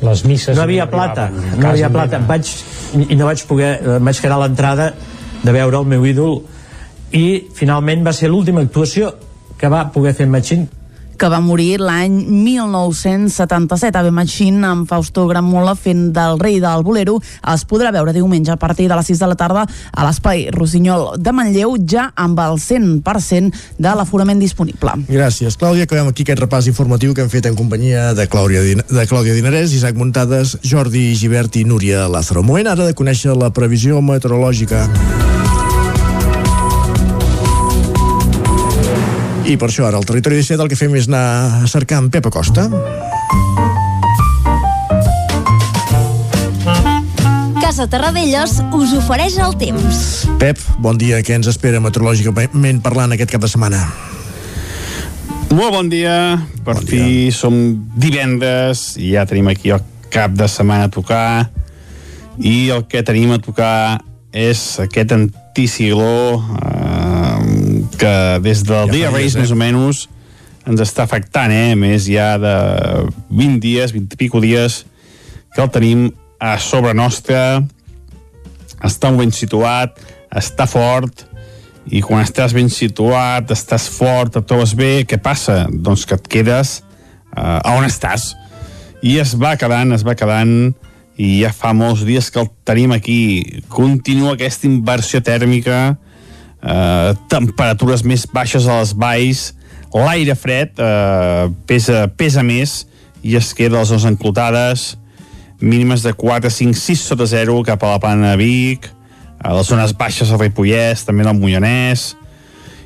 les 0.01 0.25
misses 0.25 0.57
no 0.57 0.63
havia 0.63 0.87
plata 0.87 1.31
no 1.59 1.69
havia 1.69 1.91
plata 1.91 2.19
vaig, 2.19 2.47
i 3.09 3.17
no 3.17 3.25
vaig 3.25 3.45
poder 3.47 3.81
em 3.97 4.05
vaig 4.05 4.21
quedar 4.21 4.37
a 4.37 4.47
l'entrada 4.47 4.95
de 5.43 5.53
veure 5.53 5.79
el 5.79 5.87
meu 5.87 6.07
ídol 6.07 6.43
i 7.11 7.47
finalment 7.55 8.07
va 8.07 8.13
ser 8.13 8.29
l'última 8.29 8.61
actuació 8.61 9.15
que 9.57 9.69
va 9.69 9.91
poder 9.93 10.15
fer 10.15 10.27
Machín 10.27 10.69
que 11.19 11.29
va 11.31 11.41
morir 11.41 11.79
l'any 11.81 12.15
1977 12.29 13.99
a 13.99 14.11
Machine 14.11 14.67
amb 14.67 14.89
Fausto 14.89 15.27
Gramola 15.29 15.75
fent 15.75 16.11
del 16.15 16.39
rei 16.41 16.61
del 16.63 16.85
bolero 16.87 17.19
es 17.53 17.65
podrà 17.69 17.93
veure 17.95 18.13
diumenge 18.13 18.53
a 18.53 18.59
partir 18.61 18.89
de 18.89 18.97
les 18.97 19.07
6 19.13 19.23
de 19.23 19.29
la 19.31 19.39
tarda 19.39 19.65
a 19.65 20.07
l'espai 20.07 20.49
Rossinyol 20.55 21.19
de 21.19 21.33
Manlleu 21.33 21.77
ja 21.91 22.11
amb 22.15 22.41
el 22.45 22.59
100% 22.59 23.65
de 23.79 23.95
l'aforament 23.97 24.41
disponible. 24.41 24.97
Gràcies, 25.09 25.59
Clàudia. 25.61 25.89
Acabem 25.89 26.11
aquí 26.11 26.27
aquest 26.27 26.43
repàs 26.43 26.69
informatiu 26.71 27.15
que 27.15 27.25
hem 27.25 27.33
fet 27.33 27.47
en 27.51 27.59
companyia 27.59 28.13
de 28.15 28.29
Clàudia, 28.31 28.63
de 28.63 29.07
Clàudia 29.11 29.37
Dinarès, 29.37 29.75
Isaac 29.77 29.99
Muntades, 30.01 30.59
Jordi 30.63 31.13
Givert 31.19 31.57
i 31.57 31.65
Núria 31.69 32.09
Lázaro. 32.09 32.43
Moment 32.43 32.73
ara 32.73 32.89
de 32.89 32.97
conèixer 32.97 33.37
la 33.39 33.53
previsió 33.55 34.01
meteorològica. 34.03 34.89
I 39.45 39.59
per 39.61 39.69
això 39.69 39.85
ara 39.85 39.99
al 40.01 40.07
Territori 40.09 40.39
17 40.41 40.63
el 40.65 40.71
que 40.73 40.77
fem 40.79 40.95
és 40.97 41.05
anar 41.11 41.25
a 41.61 41.67
cercar 41.69 41.99
en 42.01 42.07
Pep 42.09 42.25
Acosta. 42.31 42.65
Casa 47.61 47.85
Terradellos 47.93 48.55
us 48.73 48.95
ofereix 48.97 49.37
el 49.45 49.53
temps. 49.61 49.99
Pep, 50.41 50.61
bon 50.81 50.97
dia. 50.97 51.21
Què 51.21 51.37
ens 51.37 51.51
espera 51.53 51.83
meteorològicament 51.85 52.81
parlant 52.85 53.13
aquest 53.13 53.35
cap 53.35 53.45
de 53.45 53.51
setmana? 53.53 53.83
Molt 55.53 55.77
bon 55.77 55.93
dia. 55.93 56.17
Per 56.65 56.79
bon 56.79 56.89
fi 56.89 57.03
dia. 57.03 57.37
som 57.37 57.59
divendres 58.01 58.95
i 58.97 59.13
ja 59.13 59.27
tenim 59.29 59.53
aquí 59.53 59.75
el 59.77 59.85
cap 60.09 60.33
de 60.33 60.49
setmana 60.49 60.89
a 60.89 60.95
tocar 60.95 61.51
i 62.41 62.71
el 62.73 62.89
que 62.89 63.05
tenim 63.05 63.37
a 63.37 63.43
tocar 63.45 64.01
és 64.33 64.81
aquest 64.83 65.13
anticicló 65.15 66.41
eh, 66.41 66.84
que 68.05 68.41
des 68.45 68.65
del 68.65 68.91
ja 68.91 68.93
dia 68.93 69.13
Reis, 69.13 69.35
eh? 69.35 69.41
més 69.41 69.53
o 69.55 69.57
menys, 69.57 70.05
ens 70.69 70.83
està 70.85 71.07
afectant, 71.09 71.53
eh? 71.53 71.73
més 71.79 72.05
ja 72.11 72.35
de 72.41 72.57
20 73.33 73.63
dies, 73.65 73.95
20 73.97 74.17
i 74.17 74.21
pico 74.21 74.43
dies, 74.45 74.83
que 75.55 75.63
el 75.65 75.71
tenim 75.73 76.11
a 76.43 76.59
sobre 76.61 76.93
nostra, 76.97 77.63
està 78.85 79.13
ben 79.17 79.33
situat, 79.33 79.97
està 80.37 80.69
fort, 80.69 81.25
i 81.89 82.01
quan 82.05 82.25
estàs 82.25 82.53
ben 82.57 82.69
situat, 82.73 83.51
estàs 83.53 83.89
fort, 83.93 84.37
et 84.37 84.49
trobes 84.49 84.75
bé, 84.77 85.05
què 85.09 85.21
passa? 85.21 85.65
Doncs 85.69 86.05
que 86.09 86.17
et 86.17 86.31
quedes 86.37 86.79
uh, 87.37 87.61
a 87.61 87.75
on 87.77 87.85
estàs. 87.89 88.33
I 89.05 89.19
es 89.21 89.35
va 89.41 89.55
quedant, 89.61 89.93
es 89.97 90.05
va 90.05 90.17
quedant, 90.17 90.73
i 91.21 91.39
ja 91.43 91.53
fa 91.55 91.73
molts 91.77 92.05
dies 92.05 92.31
que 92.33 92.41
el 92.43 92.49
tenim 92.67 92.93
aquí. 92.97 93.63
Continua 93.73 94.35
aquesta 94.35 94.69
inversió 94.69 95.21
tèrmica, 95.25 95.95
eh, 96.65 97.13
temperatures 97.29 98.05
més 98.05 98.27
baixes 98.33 98.67
a 98.67 98.81
les 98.81 98.95
valls, 98.97 99.45
l'aire 99.95 100.35
fred 100.35 100.81
eh, 100.81 101.47
pesa, 101.69 102.09
pesa 102.17 102.43
més 102.43 102.83
i 103.25 103.37
es 103.39 103.53
queda 103.57 103.79
a 103.79 103.85
les 103.85 103.93
zones 103.93 104.09
enclotades, 104.09 104.95
mínimes 105.61 106.03
de 106.05 106.13
4, 106.13 106.51
5, 106.51 106.77
6 106.77 107.07
sota 107.13 107.29
0 107.31 107.63
cap 107.69 107.85
a 107.85 107.95
la 107.95 108.03
plana 108.03 108.33
de 108.33 108.41
Vic, 108.43 108.91
a 109.41 109.55
les 109.55 109.69
zones 109.69 109.95
baixes 109.97 110.33
al 110.33 110.41
Ripollès, 110.41 111.05
també 111.07 111.25
al 111.25 111.37
Moianès, 111.39 112.15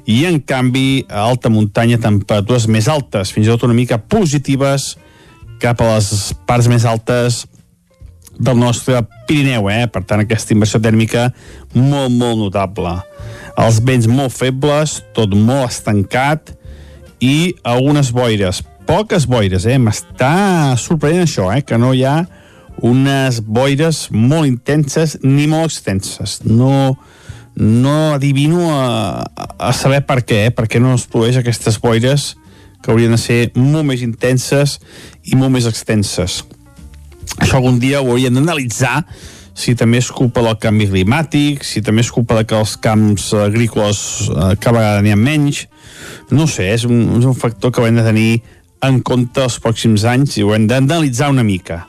i 0.09 0.23
en 0.25 0.39
canvi 0.41 1.05
a 1.09 1.27
alta 1.27 1.51
muntanya 1.53 2.01
temperatures 2.01 2.69
més 2.71 2.89
altes, 2.89 3.33
fins 3.35 3.47
i 3.47 3.53
tot 3.53 3.67
una 3.69 3.77
mica 3.77 3.99
positives 4.01 4.95
cap 5.63 5.81
a 5.83 5.95
les 5.95 6.33
parts 6.49 6.69
més 6.71 6.87
altes 6.89 7.45
del 8.39 8.59
nostre 8.59 9.03
Pirineu, 9.27 9.67
eh? 9.71 9.87
per 9.91 10.05
tant 10.07 10.23
aquesta 10.23 10.55
inversió 10.55 10.81
tèrmica 10.81 11.29
molt, 11.75 12.15
molt 12.15 12.39
notable. 12.39 12.95
Els 13.59 13.81
vents 13.83 14.07
molt 14.07 14.35
febles, 14.35 15.01
tot 15.17 15.35
molt 15.35 15.73
estancat 15.73 16.53
i 17.19 17.55
algunes 17.67 18.13
boires, 18.15 18.63
poques 18.87 19.27
boires, 19.27 19.67
eh? 19.67 19.79
m'està 19.83 20.77
sorprenent 20.79 21.27
això, 21.27 21.49
eh? 21.53 21.65
que 21.67 21.79
no 21.81 21.91
hi 21.93 22.05
ha 22.07 22.23
unes 22.87 23.41
boires 23.43 24.07
molt 24.15 24.47
intenses 24.47 25.19
ni 25.25 25.49
molt 25.51 25.73
extenses. 25.73 26.39
No, 26.47 26.95
no 27.59 27.97
adivino 28.15 28.69
a, 28.71 29.27
a 29.59 29.73
saber 29.75 30.05
per 30.07 30.23
què, 30.23 30.45
eh? 30.49 30.55
per 30.55 30.69
què 30.71 30.81
no 30.81 30.95
es 30.95 31.09
produeix 31.11 31.41
aquestes 31.41 31.81
boires 31.83 32.37
que 32.79 32.93
haurien 32.93 33.11
de 33.13 33.19
ser 33.19 33.41
molt 33.59 33.89
més 33.89 34.05
intenses 34.07 34.79
i 35.27 35.35
molt 35.35 35.53
més 35.57 35.67
extenses. 35.67 36.45
Això 37.43 37.59
algun 37.59 37.83
dia 37.83 38.01
ho 38.01 38.13
hauríem 38.13 38.39
d'analitzar 38.39 39.03
si 39.59 39.75
també 39.75 39.99
és 39.99 40.11
culpa 40.15 40.43
del 40.45 40.55
canvi 40.63 40.87
climàtic, 40.93 41.65
si 41.67 41.83
també 41.83 42.05
és 42.05 42.13
culpa 42.15 42.37
de 42.39 42.47
que 42.47 42.57
els 42.59 42.77
camps 42.83 43.33
agrícoles 43.35 44.01
eh, 44.31 44.55
cada 44.63 44.79
vegada 44.79 45.03
n'hi 45.03 45.15
ha 45.15 45.19
menys. 45.19 45.65
No 46.31 46.47
sé, 46.47 46.69
és 46.77 46.87
un, 46.87 47.01
és 47.19 47.27
un 47.27 47.35
factor 47.35 47.75
que 47.75 47.83
hem 47.89 47.99
de 47.99 48.07
tenir 48.07 48.31
en 48.87 49.01
compte 49.03 49.43
els 49.43 49.59
pròxims 49.63 50.05
anys 50.07 50.39
i 50.39 50.45
ho 50.47 50.55
hem 50.55 50.69
d'analitzar 50.71 51.33
una 51.35 51.47
mica. 51.47 51.83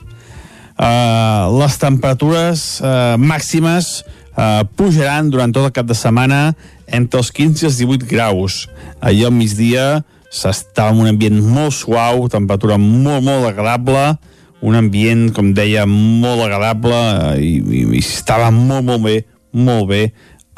Uh, 0.79 1.59
les 1.59 1.75
temperatures 1.75 2.61
uh, 2.79 3.17
màximes 3.19 3.99
uh, 3.99 4.63
pujaran 4.79 5.27
durant 5.27 5.51
tot 5.51 5.67
el 5.67 5.73
cap 5.75 5.89
de 5.89 5.97
setmana 5.97 6.53
entre 6.87 7.19
els 7.19 7.33
15 7.35 7.65
i 7.65 7.67
els 7.67 7.81
18 7.83 8.07
graus. 8.09 8.63
Ahir 9.03 9.27
al 9.27 9.35
migdia 9.35 9.99
s'estava 10.31 10.95
en 10.95 11.03
un 11.03 11.11
ambient 11.11 11.35
molt 11.43 11.75
suau, 11.75 12.29
temperatura 12.31 12.79
molt, 12.79 13.25
molt 13.27 13.49
agradable, 13.51 14.15
un 14.61 14.75
ambient, 14.75 15.29
com 15.35 15.53
deia, 15.55 15.85
molt 15.87 16.43
agradable 16.45 16.97
i, 17.39 17.57
i, 17.59 17.83
i 17.95 18.01
estava 18.01 18.49
molt, 18.51 18.85
molt 18.87 19.03
bé, 19.05 19.17
molt 19.55 19.87
bé 19.91 20.01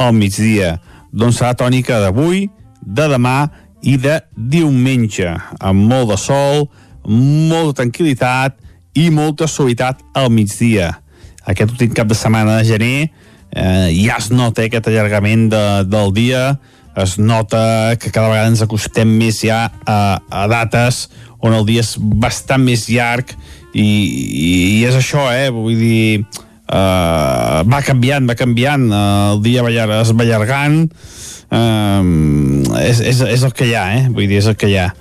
al 0.02 0.16
migdia. 0.18 0.76
Doncs 1.12 1.42
serà 1.42 1.54
tònica 1.58 2.00
d'avui, 2.02 2.48
de 2.82 3.08
demà 3.12 3.38
i 3.86 3.98
de 4.02 4.20
diumenge, 4.36 5.30
amb 5.60 5.88
molt 5.90 6.14
de 6.14 6.18
sol, 6.22 6.68
molta 7.06 7.82
tranquil·litat 7.82 8.58
i 8.98 9.10
molta 9.14 9.48
suavitat 9.50 10.02
al 10.18 10.30
migdia. 10.34 10.92
Aquest 11.46 11.74
últim 11.74 11.94
cap 11.98 12.10
de 12.10 12.18
setmana 12.18 12.60
de 12.60 12.68
gener 12.70 12.98
eh, 13.06 13.90
ja 13.96 14.18
es 14.18 14.30
nota 14.34 14.66
aquest 14.66 14.90
allargament 14.92 15.50
de, 15.52 15.64
del 15.90 16.14
dia, 16.14 16.44
es 17.02 17.18
nota 17.18 17.96
que 18.00 18.12
cada 18.12 18.28
vegada 18.28 18.52
ens 18.52 18.62
acostem 18.66 19.08
més 19.16 19.40
ja 19.46 19.70
a, 19.88 20.20
a 20.28 20.48
dates 20.52 21.06
on 21.40 21.56
el 21.56 21.64
dia 21.66 21.84
és 21.86 21.96
bastant 21.98 22.62
més 22.66 22.90
llarg 22.92 23.32
i, 23.74 23.88
i, 23.88 24.84
és 24.88 24.98
això, 24.98 25.28
eh? 25.34 25.50
Vull 25.54 25.80
dir, 25.80 26.24
uh, 26.72 27.62
va 27.68 27.82
canviant, 27.86 28.28
va 28.28 28.36
canviant, 28.40 28.88
uh, 28.92 29.32
el 29.36 29.42
dia 29.46 29.64
va 29.64 29.72
allar 29.72 30.02
es 30.02 30.14
va 30.16 30.26
allargant, 30.28 30.84
uh, 31.54 32.04
és, 32.82 33.02
és, 33.14 33.24
és 33.38 33.48
el 33.48 33.56
que 33.56 33.70
hi 33.70 33.76
ha, 33.78 33.88
eh? 33.98 34.06
Vull 34.12 34.28
dir, 34.28 34.42
és 34.42 34.52
el 34.52 34.60
que 34.60 34.72
hi 34.72 34.78
ha. 34.82 34.92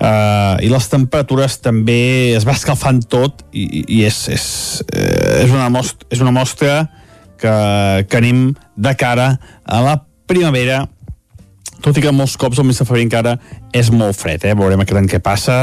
Uh, 0.00 0.56
i 0.64 0.70
les 0.72 0.86
temperatures 0.88 1.58
també 1.60 2.32
es 2.32 2.46
va 2.48 2.54
escalfant 2.56 3.02
tot 3.12 3.42
i, 3.52 3.84
i 3.84 3.98
és, 4.08 4.22
és, 4.32 4.46
és, 4.88 5.50
una 5.52 5.68
mostra, 5.68 6.08
és 6.08 6.22
una 6.24 6.32
mostra 6.32 6.86
que, 7.36 7.52
que 8.08 8.20
anem 8.22 8.46
de 8.80 8.94
cara 8.96 9.34
a 9.68 9.82
la 9.84 9.98
primavera 10.30 10.86
tot 11.84 11.96
i 11.96 12.04
que 12.04 12.12
molts 12.16 12.38
cops 12.40 12.60
el 12.60 12.68
mes 12.68 12.80
de 12.80 12.86
febrer 12.88 13.04
encara 13.04 13.36
és 13.76 13.90
molt 13.92 14.16
fred, 14.16 14.44
eh? 14.48 14.56
veurem 14.56 14.80
aquest 14.80 15.00
any 15.00 15.08
què 15.12 15.20
passa 15.24 15.58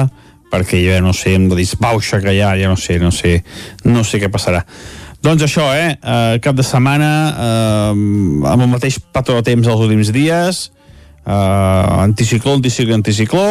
perquè 0.51 0.79
ja 0.83 1.01
no 1.03 1.13
sé, 1.15 1.35
la 1.37 1.57
disbauxa 1.59 2.21
que 2.23 2.33
hi 2.35 2.41
ha, 2.41 2.53
ja 2.59 2.71
no 2.71 2.77
sé, 2.79 2.99
no 2.99 3.11
sé, 3.11 3.41
no 3.85 4.05
sé 4.07 4.21
què 4.21 4.31
passarà. 4.33 4.63
Doncs 5.23 5.43
això, 5.47 5.65
eh? 5.73 5.95
Uh, 5.97 6.37
cap 6.43 6.55
de 6.55 6.63
setmana, 6.65 7.11
uh, 7.33 7.91
amb 8.51 8.63
el 8.63 8.69
mateix 8.71 8.99
patró 9.13 9.39
de 9.39 9.47
temps 9.49 9.67
els 9.67 9.83
últims 9.87 10.11
dies, 10.15 10.67
uh, 11.25 12.03
anticicló, 12.03 12.55
anticicló, 12.59 12.99
anticicló, 12.99 13.47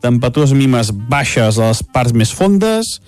temperatures 0.00 0.54
mínimes 0.56 0.94
baixes 1.10 1.58
a 1.58 1.72
les 1.72 1.82
parts 1.92 2.16
més 2.16 2.32
fondes, 2.32 2.98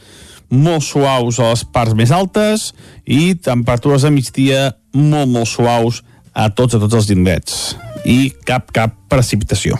molt 0.53 0.85
suaus 0.85 1.39
a 1.41 1.55
les 1.55 1.65
parts 1.65 1.97
més 1.97 2.13
altes 2.13 2.71
i 3.09 3.33
temperatures 3.41 4.05
a 4.05 4.13
migdia 4.13 4.67
molt, 4.93 5.31
molt 5.33 5.49
suaus 5.49 6.03
a 6.33 6.49
tots, 6.51 6.77
a 6.77 6.83
tots 6.83 7.01
els 7.01 7.11
indrets 7.15 7.63
i 8.09 8.33
cap, 8.47 8.71
cap 8.75 8.95
precipitació. 9.11 9.77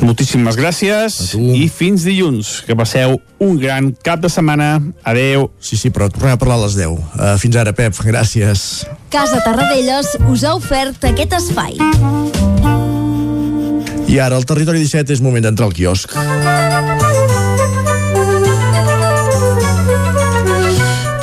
Moltíssimes 0.00 0.56
gràcies 0.58 1.18
i 1.36 1.66
fins 1.72 2.04
dilluns. 2.06 2.58
Que 2.66 2.76
passeu 2.78 3.18
un 3.44 3.58
gran 3.60 3.90
cap 4.04 4.22
de 4.22 4.30
setmana. 4.32 4.78
Adeu. 5.02 5.48
Sí, 5.60 5.76
sí, 5.80 5.92
però 5.94 6.08
tornem 6.12 6.36
a 6.36 6.40
parlar 6.40 6.60
a 6.60 6.64
les 6.66 6.78
10. 6.78 6.94
Uh, 6.94 7.34
fins 7.42 7.58
ara, 7.60 7.74
Pep. 7.76 7.96
Gràcies. 8.08 8.86
Casa 9.12 9.42
Tarradellas 9.44 10.14
us 10.30 10.46
ha 10.46 10.54
ofert 10.56 11.08
aquest 11.10 11.36
espai. 11.40 11.76
I 14.08 14.22
ara, 14.24 14.38
al 14.38 14.48
Territori 14.48 14.80
17, 14.80 15.18
és 15.18 15.24
moment 15.24 15.44
d'entrar 15.44 15.68
al 15.68 15.76
quiosc. 15.76 16.16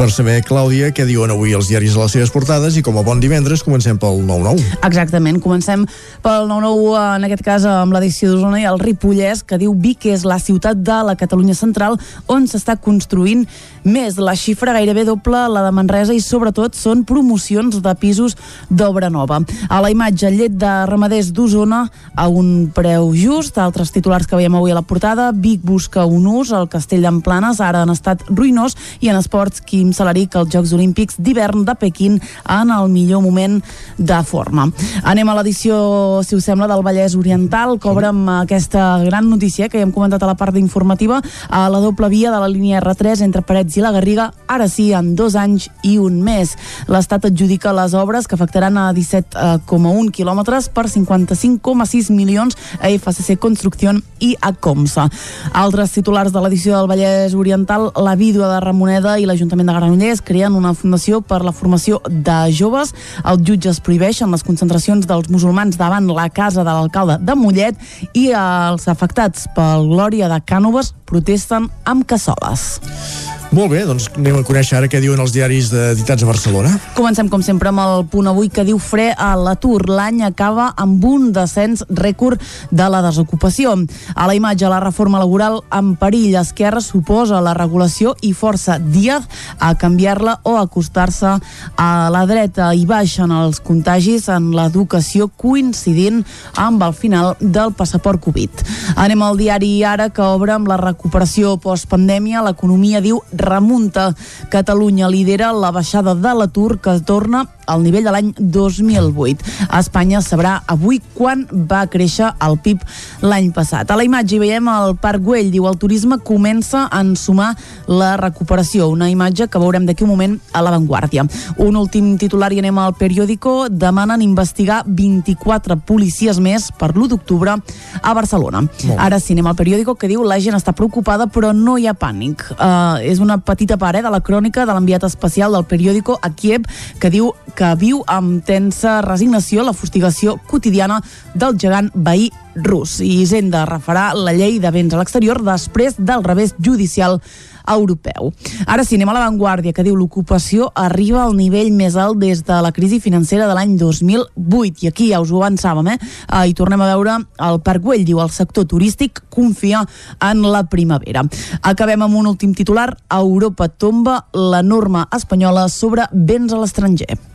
Per 0.05 0.13
saber, 0.13 0.43
Clàudia, 0.45 0.91
què 0.93 1.01
diuen 1.07 1.31
avui 1.33 1.55
els 1.57 1.65
diaris 1.65 1.95
a 1.95 2.03
les 2.03 2.13
seves 2.13 2.29
portades 2.29 2.75
i 2.77 2.83
com 2.85 2.99
a 2.99 3.01
bon 3.01 3.17
divendres 3.17 3.63
comencem 3.65 3.97
pel 3.97 4.19
9-9. 4.21 4.61
Exactament, 4.85 5.39
comencem 5.41 5.87
pel 6.21 6.45
9-9 6.45 6.91
en 7.15 7.25
aquest 7.25 7.41
cas 7.41 7.65
amb 7.65 7.95
l'edició 7.95 8.29
d'Osona 8.29 8.59
i 8.61 8.67
el 8.69 8.77
Ripollès 8.77 9.41
que 9.41 9.57
diu 9.57 9.73
Vic 9.73 10.05
és 10.11 10.21
la 10.27 10.37
ciutat 10.37 10.83
de 10.85 10.97
la 11.07 11.15
Catalunya 11.17 11.55
central 11.57 11.97
on 12.29 12.45
s'està 12.45 12.75
construint 12.77 13.47
més. 13.81 14.19
La 14.21 14.35
xifra 14.37 14.75
gairebé 14.77 15.07
doble 15.09 15.41
la 15.49 15.63
de 15.65 15.71
Manresa 15.73 16.13
i 16.13 16.21
sobretot 16.21 16.77
són 16.77 17.01
promocions 17.09 17.81
de 17.81 17.95
pisos 17.97 18.37
d'obra 18.69 19.09
nova. 19.09 19.41
A 19.69 19.81
la 19.81 19.89
imatge, 19.89 20.29
llet 20.29 20.53
de 20.53 20.75
ramaders 20.85 21.33
d'Osona 21.33 21.81
a 22.13 22.27
un 22.29 22.69
preu 22.75 23.09
just, 23.17 23.57
altres 23.57 23.89
titulars 23.95 24.29
que 24.29 24.37
veiem 24.37 24.59
avui 24.61 24.75
a 24.75 24.77
la 24.77 24.85
portada, 24.85 25.31
Vic 25.33 25.65
busca 25.65 26.05
un 26.05 26.29
ús, 26.29 26.53
el 26.53 26.69
castell 26.69 27.09
d'Emplanes 27.09 27.57
ara 27.57 27.81
en 27.87 27.95
estat 27.95 28.21
ruïnós 28.29 28.77
i 29.01 29.09
en 29.09 29.17
esports 29.17 29.65
Quim 29.65 29.94
Salaric 29.95 30.35
als 30.35 30.51
Jocs 30.53 30.73
Olímpics 30.75 31.17
d'hivern 31.17 31.63
de 31.65 31.75
Pequín 31.79 32.19
en 32.43 32.71
el 32.75 32.89
millor 32.91 33.23
moment 33.23 33.61
de 33.97 34.19
forma. 34.27 34.67
Anem 35.03 35.29
a 35.29 35.37
l'edició, 35.39 36.21
si 36.27 36.35
us 36.35 36.45
sembla, 36.45 36.67
del 36.67 36.83
Vallès 36.85 37.15
Oriental, 37.15 37.77
cobra 37.79 38.11
amb 38.11 38.29
aquesta 38.41 38.99
gran 39.05 39.29
notícia 39.29 39.69
que 39.69 39.79
ja 39.79 39.87
hem 39.87 39.93
comentat 39.95 40.23
a 40.23 40.29
la 40.29 40.37
part 40.37 40.57
informativa, 40.59 41.21
a 41.49 41.65
la 41.69 41.79
doble 41.79 42.09
via 42.11 42.31
de 42.31 42.39
la 42.41 42.51
línia 42.51 42.81
R3 42.81 43.23
entre 43.25 43.43
Parets 43.45 43.77
i 43.77 43.83
la 43.83 43.93
Garriga, 43.95 44.31
ara 44.47 44.67
sí, 44.71 44.91
en 44.93 45.13
dos 45.15 45.35
anys 45.39 45.69
i 45.83 45.97
un 46.01 46.21
mes. 46.25 46.55
L'Estat 46.91 47.29
adjudica 47.29 47.73
les 47.75 47.95
obres 47.95 48.27
que 48.27 48.35
afectaran 48.35 48.77
a 48.77 48.91
17,1 48.93 50.11
quilòmetres 50.15 50.69
per 50.73 50.87
55,6 50.91 52.11
milions 52.15 52.57
a 52.79 52.91
FCC 52.91 53.37
Construcció 53.39 53.95
i 54.19 54.33
a 54.41 54.51
Comsa. 54.53 55.07
Altres 55.53 55.93
titulars 55.95 56.33
de 56.33 56.41
l'edició 56.41 56.75
del 56.75 56.89
Vallès 56.89 57.35
Oriental, 57.37 57.91
la 57.95 58.15
vídua 58.15 58.49
de 58.53 58.59
Ramoneda 58.63 59.17
i 59.19 59.27
l'Ajuntament 59.27 59.69
de 59.69 59.74
Granollers 59.75 60.23
creen 60.25 60.55
una 60.57 60.73
fundació 60.77 61.21
per 61.21 61.41
la 61.45 61.53
formació 61.55 62.01
de 62.09 62.37
joves. 62.55 62.93
Els 63.23 63.45
jutges 63.47 63.81
prohibeixen 63.83 64.31
les 64.31 64.45
concentracions 64.45 65.07
dels 65.09 65.29
musulmans 65.33 65.77
davant 65.77 66.09
la 66.09 66.29
casa 66.29 66.63
de 66.63 66.71
l'alcalde 66.71 67.19
de 67.21 67.37
Mollet 67.37 67.79
i 68.13 68.29
els 68.35 68.87
afectats 68.91 69.49
pel 69.55 69.89
Glòria 69.91 70.31
de 70.31 70.41
Cànoves 70.47 70.93
protesten 71.05 71.69
amb 71.85 72.07
cassoles. 72.07 73.34
Molt 73.55 73.71
bé, 73.71 73.85
doncs 73.87 74.09
anem 74.19 74.35
a 74.35 74.43
conèixer 74.43 74.75
ara 74.75 74.87
què 74.91 74.99
diuen 74.99 75.21
els 75.23 75.31
diaris 75.31 75.69
editats 75.71 76.25
a 76.25 76.27
Barcelona. 76.27 76.73
Comencem, 76.91 77.29
com 77.31 77.39
sempre, 77.39 77.69
amb 77.71 77.79
el 77.79 78.01
punt 78.11 78.27
avui 78.27 78.49
que 78.51 78.65
diu 78.67 78.75
fre 78.83 79.13
a 79.15 79.29
l'atur. 79.39 79.85
L'any 79.87 80.25
acaba 80.27 80.65
amb 80.75 81.05
un 81.07 81.29
descens 81.31 81.85
rècord 81.87 82.41
de 82.75 82.87
la 82.91 82.99
desocupació. 83.05 83.77
A 84.11 84.27
la 84.27 84.35
imatge, 84.35 84.67
la 84.67 84.81
reforma 84.83 85.21
laboral 85.21 85.61
en 85.71 85.93
perill. 85.95 86.35
Esquerra 86.35 86.81
suposa 86.83 87.39
la 87.39 87.53
regulació 87.55 88.11
i 88.27 88.33
força 88.35 88.75
Díaz 88.75 89.23
a 89.63 89.71
canviar-la 89.79 90.41
o 90.43 90.57
acostar-se 90.59 91.37
a 91.79 91.89
la 92.11 92.25
dreta. 92.27 92.73
I 92.75 92.83
baixen 92.83 93.31
els 93.31 93.63
contagis 93.63 94.27
en 94.35 94.51
l'educació 94.51 95.29
coincidint 95.31 96.25
amb 96.59 96.83
el 96.83 96.91
final 96.91 97.37
del 97.39 97.71
passaport 97.71 98.19
Covid. 98.27 98.67
Anem 98.99 99.23
al 99.23 99.39
diari 99.39 99.71
Ara, 99.87 100.11
que 100.11 100.27
obre 100.27 100.57
amb 100.59 100.67
la 100.67 100.81
recuperació 100.83 101.55
postpandèmia. 101.63 102.43
L'economia 102.43 102.99
diu 102.99 103.23
remunta. 103.45 104.11
Catalunya 104.49 105.09
lidera 105.09 105.53
la 105.53 105.71
baixada 105.71 106.15
de 106.15 106.33
l'atur 106.35 106.79
que 106.81 106.99
torna 107.05 107.45
al 107.65 107.81
nivell 107.83 108.05
de 108.05 108.11
l'any 108.13 108.33
2008. 108.37 109.67
A 109.69 109.79
Espanya 109.79 110.21
sabrà 110.21 110.59
avui 110.69 111.01
quan 111.15 111.45
va 111.51 111.85
créixer 111.89 112.31
el 112.45 112.57
PIB 112.61 112.83
l'any 113.25 113.51
passat. 113.55 113.89
A 113.89 113.97
la 113.97 114.05
imatge 114.05 114.35
hi 114.35 114.41
veiem 114.41 114.69
el 114.71 114.95
Parc 115.01 115.23
Güell, 115.25 115.51
diu 115.53 115.67
el 115.69 115.79
turisme 115.81 116.19
comença 116.23 116.85
a 116.85 117.01
ensumar 117.01 117.53
la 117.87 118.15
recuperació, 118.21 118.89
una 118.93 119.09
imatge 119.09 119.47
que 119.49 119.61
veurem 119.61 119.87
d'aquí 119.87 120.05
un 120.05 120.13
moment 120.13 120.37
a 120.53 120.61
l'avantguàrdia. 120.65 121.25
Un 121.65 121.79
últim 121.79 122.15
titular 122.21 122.51
i 122.53 122.61
anem 122.61 122.77
al 122.81 122.95
periòdico, 122.99 123.67
demanen 123.69 124.21
investigar 124.21 124.83
24 124.85 125.79
policies 125.85 126.39
més 126.39 126.69
per 126.77 126.93
l'1 126.93 127.09
d'octubre 127.15 127.57
a 128.01 128.13
Barcelona. 128.13 128.65
Ara 128.97 129.19
sí, 129.19 129.33
anem 129.33 129.49
al 129.49 129.57
periòdico 129.57 129.97
que 129.97 130.09
diu 130.11 130.23
la 130.23 130.39
gent 130.39 130.57
està 130.57 130.75
preocupada 130.77 131.27
però 131.31 131.51
no 131.55 131.79
hi 131.79 131.87
ha 131.89 131.95
pànic. 131.97 132.45
Uh, 132.55 133.01
és 133.01 133.19
una 133.19 133.24
petita 133.45 133.77
part 133.77 133.99
eh, 133.99 134.03
de 134.05 134.11
la 134.13 134.21
crònica 134.21 134.65
de 134.65 134.73
l'enviat 134.75 135.05
especial 135.07 135.55
del 135.55 135.65
periòdico 135.65 136.19
a 136.21 136.31
Kiev 136.33 136.67
que 136.99 137.11
diu 137.13 137.33
que 137.55 137.71
viu 137.79 138.01
amb 138.11 138.43
tensa 138.45 138.99
resignació 139.05 139.63
la 139.63 139.73
fustigació 139.73 140.37
quotidiana 140.49 141.01
del 141.33 141.57
gegant 141.57 141.91
veí 141.95 142.29
rus. 142.55 142.99
I 143.03 143.21
Hisenda 143.21 143.65
refarà 143.67 144.13
la 144.15 144.33
llei 144.35 144.59
de 144.59 144.71
béns 144.71 144.93
a 144.93 145.01
l'exterior 145.01 145.41
després 145.43 145.99
del 145.99 146.23
revés 146.23 146.55
judicial 146.59 147.19
europeu. 147.67 148.31
Ara 148.65 148.83
sí, 148.83 148.95
anem 148.95 149.11
a 149.11 149.17
l'avantguàrdia, 149.17 149.73
que 149.75 149.85
diu 149.85 149.95
l'ocupació 149.97 150.71
arriba 150.75 151.23
al 151.23 151.35
nivell 151.37 151.71
més 151.75 151.97
alt 151.99 152.19
des 152.21 152.43
de 152.45 152.61
la 152.61 152.71
crisi 152.75 152.99
financera 153.03 153.47
de 153.49 153.57
l'any 153.57 153.75
2008. 153.81 154.83
I 154.85 154.91
aquí 154.91 155.09
ja 155.11 155.21
us 155.23 155.31
ho 155.31 155.41
avançàvem, 155.41 155.93
eh? 155.93 155.99
Uh, 156.29 156.45
I 156.49 156.55
tornem 156.57 156.81
a 156.81 156.89
veure 156.93 157.19
el 157.49 157.61
Parc 157.65 157.83
Güell, 157.83 158.05
diu 158.07 158.21
el 158.23 158.33
sector 158.33 158.67
turístic 158.69 159.23
confia 159.29 159.83
en 160.23 160.43
la 160.45 160.65
primavera. 160.71 161.25
Acabem 161.61 162.01
amb 162.05 162.15
un 162.15 162.33
últim 162.33 162.53
titular. 162.53 162.91
Europa 163.11 163.69
tomba 163.69 164.25
la 164.33 164.63
norma 164.63 165.07
espanyola 165.15 165.69
sobre 165.69 166.09
béns 166.11 166.53
a 166.53 166.61
l'estranger. 166.61 167.34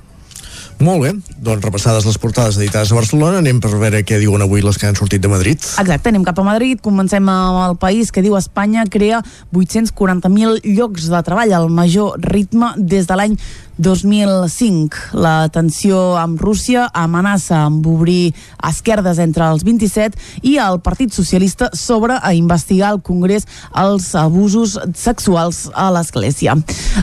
Molt 0.81 1.03
bé, 1.05 1.11
doncs 1.45 1.61
repassades 1.61 2.07
les 2.09 2.16
portades 2.16 2.57
editades 2.57 2.89
a 2.89 2.97
Barcelona, 2.97 3.43
anem 3.43 3.59
per 3.61 3.68
veure 3.74 4.01
què 4.01 4.16
diuen 4.16 4.41
avui 4.41 4.62
les 4.64 4.78
que 4.81 4.89
han 4.89 4.97
sortit 4.97 5.20
de 5.20 5.28
Madrid. 5.28 5.61
Exacte, 5.61 6.09
anem 6.09 6.24
cap 6.24 6.39
a 6.41 6.45
Madrid, 6.47 6.81
comencem 6.81 7.28
amb 7.28 7.59
el 7.66 7.76
país 7.76 8.09
que 8.09 8.24
diu 8.24 8.39
Espanya 8.39 8.87
crea 8.89 9.20
840.000 9.53 10.64
llocs 10.78 11.11
de 11.12 11.20
treball, 11.26 11.53
al 11.53 11.68
major 11.68 12.16
ritme 12.24 12.72
des 12.78 13.05
de 13.11 13.18
l'any 13.20 13.37
2005. 13.81 15.16
La 15.16 15.49
tensió 15.49 16.18
amb 16.20 16.41
Rússia 16.41 16.85
amenaça 16.93 17.62
amb 17.64 17.87
obrir 17.89 18.35
esquerdes 18.68 19.18
entre 19.22 19.47
els 19.49 19.64
27 19.64 20.20
i 20.45 20.59
el 20.61 20.83
Partit 20.85 21.14
Socialista 21.16 21.70
sobre 21.72 22.18
a 22.20 22.35
investigar 22.37 22.91
al 22.91 23.01
Congrés 23.01 23.47
els 23.72 24.11
abusos 24.14 24.76
sexuals 24.93 25.70
a 25.72 25.89
l'Església. 25.95 26.59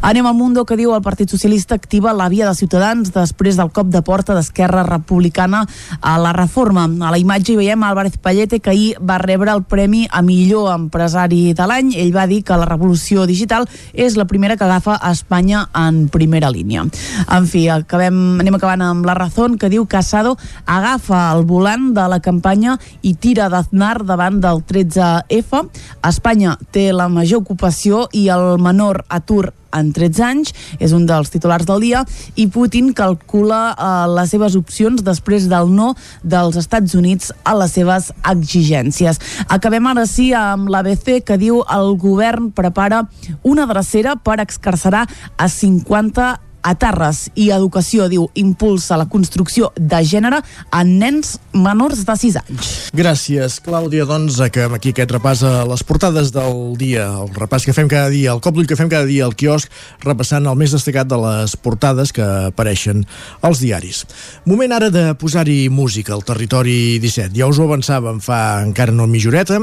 Anem 0.06 0.30
al 0.30 0.38
Mundo 0.38 0.66
que 0.70 0.78
diu 0.78 0.94
el 0.94 1.02
Partit 1.02 1.34
Socialista 1.34 1.74
activa 1.74 2.14
la 2.14 2.30
via 2.30 2.46
de 2.46 2.54
Ciutadans 2.54 3.10
després 3.16 3.58
del 3.58 3.74
cop 3.74 3.90
de 3.90 4.04
porta 4.06 4.38
d'Esquerra 4.38 4.86
Republicana 4.86 5.64
a 6.00 6.18
la 6.22 6.36
reforma. 6.38 6.86
A 6.86 7.12
la 7.12 7.18
imatge 7.18 7.56
hi 7.56 7.60
veiem 7.64 7.88
Álvarez 7.88 8.20
Pallete 8.22 8.62
que 8.62 8.76
ahir 8.76 8.94
va 9.02 9.18
rebre 9.18 9.50
el 9.52 9.66
premi 9.66 10.06
a 10.12 10.22
millor 10.22 10.70
empresari 10.76 11.56
de 11.58 11.68
l'any. 11.68 11.96
Ell 11.98 12.14
va 12.14 12.30
dir 12.30 12.44
que 12.46 12.58
la 12.58 12.70
revolució 12.70 13.26
digital 13.26 13.66
és 13.94 14.18
la 14.20 14.30
primera 14.30 14.58
que 14.58 14.68
agafa 14.70 15.00
a 15.02 15.12
Espanya 15.12 15.66
en 15.74 16.06
primera 16.14 16.54
línia. 16.54 16.67
En 16.76 17.48
fi, 17.48 17.68
acabem, 17.72 18.40
anem 18.42 18.58
acabant 18.58 18.84
amb 18.84 19.06
la 19.08 19.16
raó 19.16 19.48
que 19.60 19.70
diu 19.70 19.86
Casado 19.86 20.36
agafa 20.66 21.32
el 21.36 21.46
volant 21.46 21.94
de 21.96 22.08
la 22.10 22.20
campanya 22.20 22.78
i 23.02 23.14
tira 23.16 23.48
d'Aznar 23.50 24.04
davant 24.04 24.42
del 24.42 24.64
13F. 24.68 25.64
Espanya 26.08 26.58
té 26.72 26.92
la 26.92 27.08
major 27.08 27.44
ocupació 27.46 28.08
i 28.12 28.28
el 28.34 28.58
menor 28.60 29.06
atur 29.08 29.54
en 29.78 29.92
13 29.94 30.24
anys, 30.24 30.54
és 30.80 30.94
un 30.96 31.06
dels 31.08 31.30
titulars 31.30 31.68
del 31.68 31.84
dia, 31.84 32.04
i 32.36 32.48
Putin 32.52 32.94
calcula 32.98 33.62
eh, 33.74 33.90
les 34.16 34.32
seves 34.34 34.56
opcions 34.60 35.04
després 35.06 35.48
del 35.52 35.70
no 35.74 35.94
dels 36.24 36.58
Estats 36.60 36.96
Units 36.98 37.32
a 37.44 37.56
les 37.60 37.76
seves 37.78 38.12
exigències. 38.24 39.22
Acabem 39.48 39.92
ara 39.92 40.08
sí 40.10 40.32
amb 40.38 40.72
l'ABC 40.72 41.22
que 41.28 41.40
diu 41.40 41.62
el 41.74 41.96
govern 42.00 42.52
prepara 42.56 43.06
una 43.44 43.68
drecera 43.70 44.16
per 44.16 44.40
excarcerar 44.42 45.06
a 45.38 45.50
50 45.52 46.34
a 46.62 46.74
Terres 46.80 47.28
i 47.36 47.50
Educació, 47.56 48.08
diu, 48.12 48.28
impulsa 48.36 48.98
la 49.00 49.08
construcció 49.10 49.72
de 49.78 50.02
gènere 50.06 50.42
en 50.76 50.94
nens 51.00 51.38
menors 51.54 52.04
de 52.08 52.16
6 52.20 52.38
anys. 52.44 52.72
Gràcies, 52.98 53.60
Clàudia. 53.64 54.06
Doncs 54.10 54.40
acabem 54.44 54.78
aquí 54.78 54.94
aquest 54.94 55.14
repàs 55.16 55.44
a 55.48 55.54
les 55.70 55.84
portades 55.88 56.32
del 56.36 56.76
dia, 56.80 57.08
el 57.24 57.34
repàs 57.36 57.66
que 57.68 57.76
fem 57.76 57.90
cada 57.92 58.12
dia, 58.14 58.34
el 58.34 58.44
cop 58.44 58.58
d'ull 58.58 58.70
que 58.70 58.78
fem 58.80 58.92
cada 58.92 59.08
dia 59.10 59.26
al 59.26 59.36
quiosc, 59.38 59.72
repassant 60.06 60.48
el 60.48 60.60
més 60.60 60.76
destacat 60.76 61.10
de 61.10 61.20
les 61.24 61.58
portades 61.58 62.14
que 62.16 62.28
apareixen 62.52 63.06
als 63.42 63.64
diaris. 63.64 64.06
Moment 64.46 64.76
ara 64.76 64.92
de 64.94 65.10
posar-hi 65.20 65.68
música 65.70 66.16
al 66.16 66.26
territori 66.28 66.98
17. 67.04 67.36
Ja 67.38 67.50
us 67.50 67.60
ho 67.60 67.68
avançàvem 67.68 68.22
fa 68.24 68.62
encara 68.64 68.96
no 68.96 69.10
mitjoreta, 69.10 69.62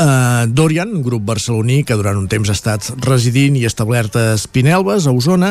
Uh, 0.00 0.46
Dorian, 0.48 0.94
un 0.96 1.02
grup 1.04 1.26
barceloní 1.28 1.82
que 1.84 1.96
durant 1.98 2.16
un 2.16 2.28
temps 2.30 2.48
ha 2.48 2.54
estat 2.56 2.86
residint 3.04 3.58
i 3.58 3.66
establert 3.68 4.14
a 4.16 4.22
Espinelves, 4.38 5.04
a 5.04 5.12
Osona, 5.12 5.50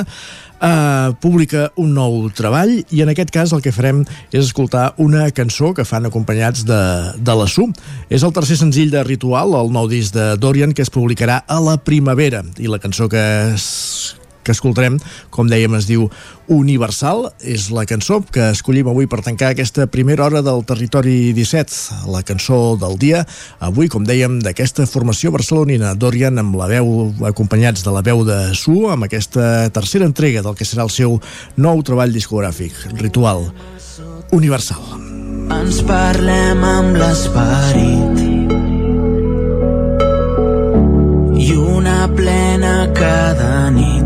uh, 0.62 1.16
publica 1.22 1.70
un 1.80 1.94
nou 1.98 2.30
treball 2.36 2.76
i 2.92 3.04
en 3.04 3.12
aquest 3.14 3.32
cas 3.34 3.54
el 3.56 3.64
que 3.66 3.74
farem 3.76 4.04
és 4.32 4.44
escoltar 4.44 4.94
una 5.02 5.30
cançó 5.36 5.74
que 5.74 5.88
fan 5.88 6.08
acompanyats 6.10 6.66
de, 6.68 6.82
de 7.18 7.38
la 7.42 7.48
SU. 7.50 7.70
És 8.10 8.24
el 8.24 8.36
tercer 8.36 8.60
senzill 8.60 8.94
de 8.94 9.04
Ritual, 9.08 9.56
el 9.60 9.74
nou 9.74 9.90
disc 9.92 10.16
de 10.16 10.36
Dorian, 10.38 10.76
que 10.76 10.86
es 10.86 10.94
publicarà 10.94 11.42
a 11.48 11.60
la 11.64 11.78
primavera 11.82 12.44
i 12.60 12.70
la 12.70 12.82
cançó 12.82 13.10
que 13.10 13.24
es, 13.54 14.19
que 14.50 14.58
escoltarem, 14.58 14.98
com 15.30 15.50
dèiem, 15.50 15.78
es 15.78 15.86
diu 15.90 16.08
Universal. 16.50 17.30
És 17.46 17.70
la 17.74 17.86
cançó 17.90 18.20
que 18.26 18.50
escollim 18.56 18.90
avui 18.90 19.08
per 19.10 19.22
tancar 19.26 19.54
aquesta 19.54 19.86
primera 19.92 20.26
hora 20.26 20.42
del 20.46 20.66
Territori 20.68 21.32
17, 21.38 22.10
la 22.10 22.24
cançó 22.26 22.76
del 22.82 22.98
dia. 23.02 23.24
Avui, 23.62 23.92
com 23.92 24.08
dèiem, 24.08 24.40
d'aquesta 24.44 24.88
formació 24.90 25.32
barcelonina, 25.36 25.94
Dorian 25.94 26.42
amb 26.42 26.58
la 26.60 26.70
veu, 26.72 27.14
acompanyats 27.30 27.86
de 27.86 27.94
la 27.94 28.04
veu 28.06 28.26
de 28.28 28.40
Su, 28.58 28.90
amb 28.90 29.06
aquesta 29.06 29.70
tercera 29.76 30.10
entrega 30.10 30.42
del 30.46 30.58
que 30.58 30.68
serà 30.68 30.88
el 30.88 30.94
seu 30.94 31.20
nou 31.58 31.84
treball 31.86 32.16
discogràfic, 32.16 32.74
Ritual 32.98 33.52
Universal. 34.34 34.82
Ens 35.50 35.80
parlem 35.86 36.62
amb 36.66 36.98
l'esperit 36.98 38.20
i 41.40 41.56
una 41.58 42.04
plena 42.16 42.76
cada 42.94 43.70
nit 43.74 43.99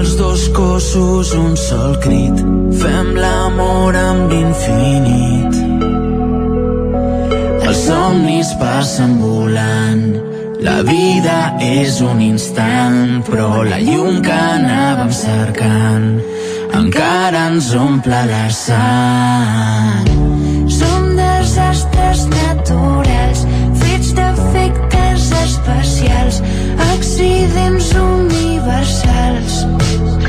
els 0.00 0.16
dos 0.16 0.48
cossos 0.56 1.34
un 1.36 1.56
sol 1.60 1.96
crit. 2.00 2.38
Fem 2.80 3.08
l'amor 3.20 3.96
amb 4.00 4.32
l'infinit. 4.32 5.58
Els 7.68 7.80
somnis 7.84 8.54
passen 8.62 9.18
volant. 9.20 10.06
La 10.64 10.78
vida 10.88 11.36
és 11.64 12.00
un 12.04 12.20
instant 12.20 13.20
però 13.28 13.62
la 13.64 13.80
llum 13.80 14.20
que 14.24 14.36
anàvem 14.56 15.12
cercant 15.16 16.08
encara 16.80 17.46
ens 17.52 17.70
omple 17.76 18.20
la 18.32 18.46
sang. 18.56 20.08
Som 20.78 21.12
desastres 21.20 22.24
naturals, 22.32 23.44
fets 23.82 24.12
d'efectes 24.16 25.30
especials, 25.44 26.40
accidents 26.92 27.92
universals. 28.60 30.19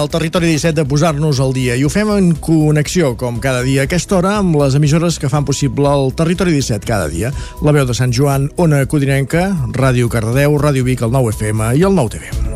Al 0.00 0.08
territori 0.08 0.46
17 0.46 0.80
de 0.80 0.84
posar-nos 0.88 1.40
al 1.44 1.52
dia 1.52 1.74
i 1.76 1.84
ho 1.84 1.90
fem 1.92 2.08
en 2.14 2.30
connexió, 2.40 3.12
com 3.20 3.36
cada 3.42 3.60
dia 3.66 3.84
a 3.84 3.88
aquesta 3.88 4.16
hora, 4.16 4.36
amb 4.40 4.56
les 4.62 4.76
emissores 4.78 5.18
que 5.20 5.28
fan 5.28 5.44
possible 5.44 5.92
el 5.92 6.14
territori 6.16 6.54
17 6.56 6.88
cada 6.88 7.08
dia. 7.12 7.34
La 7.60 7.74
veu 7.76 7.84
de 7.84 7.96
Sant 7.96 8.14
Joan, 8.16 8.48
Ona 8.56 8.86
Codinenca, 8.88 9.50
Ràdio 9.76 10.08
Cardedeu, 10.08 10.56
Ràdio 10.56 10.88
Vic, 10.88 11.04
el 11.04 11.12
9 11.12 11.36
FM 11.36 11.74
i 11.76 11.84
el 11.84 12.00
9 12.00 12.16
TV. 12.16 12.49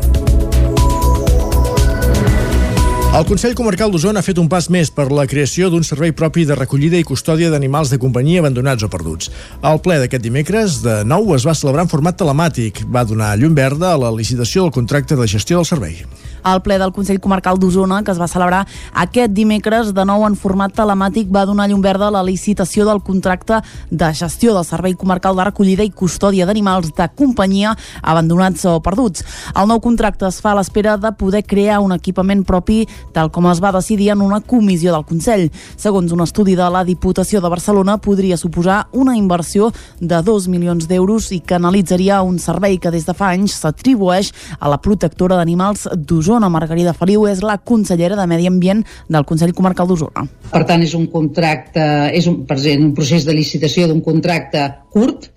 El 3.15 3.23
Consell 3.23 3.53
Comarcal 3.55 3.93
d'Osona 3.93 4.19
ha 4.19 4.25
fet 4.27 4.41
un 4.41 4.49
pas 4.51 4.65
més 4.67 4.89
per 4.91 5.05
la 5.07 5.23
creació 5.31 5.69
d'un 5.71 5.85
servei 5.87 6.11
propi 6.11 6.43
de 6.43 6.57
recollida 6.59 6.99
i 6.99 7.05
custòdia 7.07 7.47
d'animals 7.53 7.93
de 7.93 7.99
companyia 8.03 8.41
abandonats 8.43 8.83
o 8.83 8.89
perduts. 8.91 9.31
El 9.63 9.79
ple 9.85 10.01
d'aquest 10.01 10.25
dimecres, 10.25 10.81
de 10.83 10.97
nou, 11.07 11.31
es 11.31 11.47
va 11.47 11.55
celebrar 11.55 11.85
en 11.85 11.93
format 11.93 12.19
telemàtic. 12.19 12.83
Va 12.91 13.05
donar 13.07 13.37
llum 13.39 13.55
verda 13.55 13.93
a 13.93 14.01
la 14.03 14.11
licitació 14.11 14.65
del 14.65 14.75
contracte 14.75 15.15
de 15.15 15.31
gestió 15.31 15.61
del 15.61 15.69
servei. 15.71 16.01
El 16.45 16.59
ple 16.61 16.75
del 16.77 16.91
Consell 16.93 17.17
Comarcal 17.23 17.57
d'Osona, 17.57 18.03
que 18.05 18.11
es 18.13 18.19
va 18.21 18.27
celebrar 18.29 18.65
aquest 19.01 19.31
dimecres, 19.33 19.93
de 19.97 20.03
nou 20.05 20.27
en 20.27 20.35
format 20.37 20.75
telemàtic, 20.77 21.31
va 21.33 21.45
donar 21.47 21.65
llum 21.71 21.81
verda 21.81 22.11
a 22.11 22.13
la 22.13 22.21
licitació 22.27 22.85
del 22.85 23.01
contracte 23.01 23.61
de 23.89 24.11
gestió 24.13 24.53
del 24.53 24.67
Servei 24.67 24.93
Comarcal 24.93 25.39
de 25.39 25.47
Recollida 25.47 25.87
i 25.87 25.89
Custòdia 25.89 26.45
d'Animals 26.45 26.91
de 26.99 27.07
Companyia 27.15 27.73
abandonats 28.03 28.67
o 28.69 28.75
perduts. 28.83 29.25
El 29.55 29.71
nou 29.71 29.81
contracte 29.81 30.27
es 30.27 30.37
fa 30.43 30.51
a 30.51 30.59
l'espera 30.59 30.99
de 31.01 31.15
poder 31.17 31.41
crear 31.47 31.79
un 31.81 31.95
equipament 31.95 32.45
propi, 32.45 32.83
tal 33.13 33.31
com 33.31 33.47
es 33.51 33.61
va 33.63 33.73
decidir 33.75 34.09
en 34.13 34.21
una 34.21 34.41
comissió 34.41 34.93
del 34.93 35.05
Consell. 35.05 35.49
Segons 35.77 36.11
un 36.15 36.23
estudi 36.25 36.55
de 36.55 36.67
la 36.71 36.83
Diputació 36.87 37.41
de 37.41 37.51
Barcelona, 37.51 37.97
podria 37.97 38.37
suposar 38.37 38.85
una 38.93 39.15
inversió 39.17 39.71
de 39.99 40.21
2 40.23 40.47
milions 40.51 40.87
d'euros 40.87 41.31
i 41.35 41.41
que 41.41 41.57
analitzaria 41.57 42.21
un 42.21 42.39
servei 42.39 42.77
que 42.77 42.91
des 42.91 43.05
de 43.05 43.15
fa 43.17 43.31
anys 43.33 43.57
s'atribueix 43.61 44.31
a 44.59 44.69
la 44.71 44.79
protectora 44.81 45.37
d'animals 45.39 45.87
d'Osona. 45.95 46.49
Margarida 46.49 46.93
Feliu 46.93 47.27
és 47.27 47.43
la 47.45 47.57
consellera 47.57 48.15
de 48.19 48.27
Medi 48.27 48.47
Ambient 48.47 48.85
del 49.09 49.25
Consell 49.25 49.53
Comarcal 49.53 49.87
d'Osona. 49.89 50.25
Per 50.51 50.63
tant, 50.65 50.83
és 50.83 50.93
un 50.97 51.07
contracte, 51.11 51.83
és 52.13 52.27
un, 52.31 52.43
exemple, 52.49 52.91
un 52.91 52.95
procés 52.97 53.25
de 53.25 53.35
licitació 53.35 53.89
d'un 53.89 54.01
contracte 54.05 54.69
curt 54.93 55.31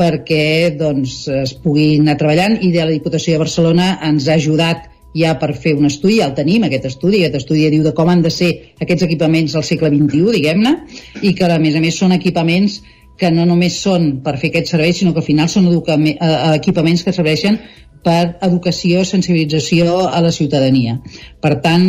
perquè 0.00 0.76
doncs, 0.80 1.26
es 1.28 1.52
pugui 1.60 1.98
anar 2.00 2.16
treballant 2.20 2.56
i 2.60 2.70
de 2.72 2.84
la 2.84 2.94
Diputació 2.94 3.36
de 3.36 3.42
Barcelona 3.44 3.92
ens 4.06 4.28
ha 4.28 4.38
ajudat 4.38 4.88
ja 5.16 5.34
per 5.40 5.54
fer 5.58 5.74
un 5.78 5.88
estudi, 5.88 6.20
ja 6.20 6.28
el 6.30 6.36
tenim, 6.38 6.64
aquest 6.66 6.86
estudi, 6.92 7.24
aquest 7.24 7.42
estudi 7.42 7.68
diu 7.72 7.82
de 7.86 7.94
com 7.96 8.10
han 8.12 8.22
de 8.22 8.30
ser 8.30 8.50
aquests 8.80 9.06
equipaments 9.08 9.56
del 9.56 9.66
segle 9.66 9.90
XXI, 9.92 10.24
diguem-ne, 10.36 10.74
i 11.22 11.34
que 11.34 11.50
a 11.50 11.58
més 11.58 11.76
a 11.76 11.82
més 11.82 11.98
són 11.98 12.14
equipaments 12.16 12.80
que 13.20 13.30
no 13.34 13.44
només 13.44 13.76
són 13.82 14.22
per 14.24 14.38
fer 14.40 14.48
aquest 14.48 14.72
servei, 14.72 14.94
sinó 14.96 15.12
que 15.12 15.20
al 15.20 15.26
final 15.26 15.48
són 15.52 15.68
eh, 15.68 16.14
equipaments 16.54 17.04
que 17.04 17.12
serveixen 17.12 17.58
per 18.04 18.38
educació, 18.46 19.04
sensibilització 19.04 20.06
a 20.08 20.20
la 20.24 20.32
ciutadania. 20.32 20.96
Per 21.40 21.54
tant, 21.64 21.86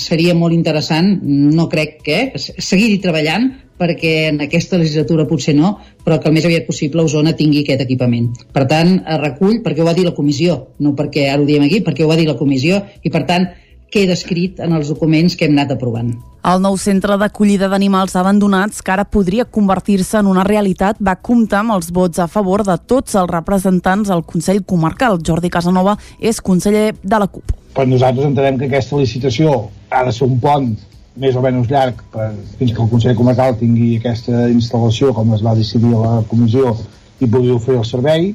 seria 0.00 0.34
molt 0.34 0.56
interessant, 0.56 1.18
no 1.22 1.68
crec 1.68 1.98
que, 2.06 2.20
seguir-hi 2.38 3.00
treballant 3.04 3.50
perquè 3.78 4.14
en 4.32 4.40
aquesta 4.42 4.78
legislatura 4.80 5.28
potser 5.30 5.54
no, 5.54 5.76
però 6.04 6.18
que 6.18 6.28
el 6.30 6.34
més 6.34 6.48
aviat 6.48 6.66
possible 6.66 7.04
Osona 7.04 7.36
tingui 7.38 7.62
aquest 7.62 7.84
equipament. 7.84 8.32
Per 8.54 8.64
tant, 8.70 8.96
recull 9.22 9.60
perquè 9.62 9.84
ho 9.84 9.86
va 9.86 9.94
dir 9.94 10.08
la 10.08 10.16
comissió, 10.16 10.58
no 10.82 10.96
perquè 10.98 11.28
ara 11.30 11.44
ho 11.44 11.46
diem 11.48 11.68
aquí, 11.68 11.80
perquè 11.86 12.04
ho 12.04 12.10
va 12.10 12.18
dir 12.18 12.26
la 12.26 12.38
comissió 12.40 12.82
i 13.04 13.14
per 13.14 13.22
tant 13.28 13.46
queda 13.92 14.16
escrit 14.16 14.60
en 14.60 14.74
els 14.76 14.90
documents 14.92 15.36
que 15.36 15.46
hem 15.46 15.54
anat 15.56 15.76
aprovant. 15.76 16.12
El 16.48 16.62
nou 16.62 16.76
centre 16.80 17.16
d'acollida 17.20 17.68
d'animals 17.68 18.14
abandonats, 18.16 18.80
que 18.82 18.92
ara 18.94 19.04
podria 19.04 19.44
convertir-se 19.44 20.20
en 20.20 20.28
una 20.30 20.44
realitat, 20.46 21.00
va 21.00 21.16
comptar 21.16 21.64
amb 21.64 21.74
els 21.76 21.90
vots 21.92 22.22
a 22.22 22.28
favor 22.30 22.62
de 22.64 22.76
tots 22.78 23.16
els 23.18 23.30
representants 23.30 24.10
al 24.10 24.24
Consell 24.24 24.62
Comarcal. 24.64 25.18
Jordi 25.24 25.50
Casanova 25.50 25.96
és 26.20 26.40
conseller 26.40 26.92
de 27.02 27.18
la 27.18 27.26
CUP. 27.26 27.52
Per 27.74 27.86
nosaltres 27.86 28.30
entenem 28.30 28.58
que 28.58 28.70
aquesta 28.70 28.96
licitació 28.96 29.58
ha 29.90 30.04
de 30.06 30.14
ser 30.14 30.28
un 30.28 30.38
pont 30.40 30.70
més 31.18 31.36
o 31.36 31.42
menys 31.42 31.68
llarg 31.70 32.00
per, 32.12 32.30
fins 32.58 32.72
que 32.72 32.82
el 32.84 32.90
Consell 32.92 33.18
Comarcal 33.18 33.56
tingui 33.58 33.96
aquesta 33.98 34.46
instal·lació 34.52 35.10
com 35.16 35.34
es 35.34 35.42
va 35.44 35.56
decidir 35.58 35.90
a 35.96 36.04
la 36.04 36.26
comissió 36.30 36.76
i 37.18 37.26
pugui 37.26 37.50
oferir 37.50 37.80
el 37.80 37.88
servei 37.88 38.30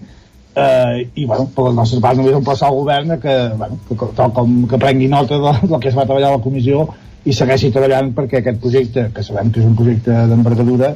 eh, 0.55 1.07
i 1.15 1.25
bueno, 1.25 1.47
per 1.55 1.67
les 1.67 1.77
nostres 1.79 2.01
parts 2.03 2.19
només 2.19 2.37
emplaçar 2.37 2.69
el 2.69 2.77
govern 2.81 3.15
a 3.15 3.19
que, 3.21 3.35
bueno, 3.57 3.79
que, 3.87 3.97
tal 4.17 4.33
com 4.35 4.61
que 4.69 4.79
prengui 4.81 5.09
nota 5.11 5.39
de, 5.41 5.55
del 5.65 5.79
que 5.79 5.91
es 5.91 5.97
va 5.97 6.05
treballar 6.05 6.33
a 6.33 6.37
la 6.37 6.43
comissió 6.43 6.87
i 7.25 7.33
segueixi 7.33 7.71
treballant 7.71 8.11
perquè 8.15 8.41
aquest 8.41 8.59
projecte, 8.61 9.07
que 9.15 9.23
sabem 9.23 9.51
que 9.51 9.61
és 9.61 9.67
un 9.67 9.77
projecte 9.79 10.23
d'envergadura, 10.29 10.93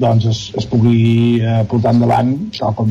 doncs 0.00 0.26
es, 0.30 0.42
es 0.60 0.66
pugui 0.68 1.40
eh, 1.40 1.62
portar 1.68 1.94
endavant 1.96 2.34
tal 2.58 2.76
com, 2.76 2.90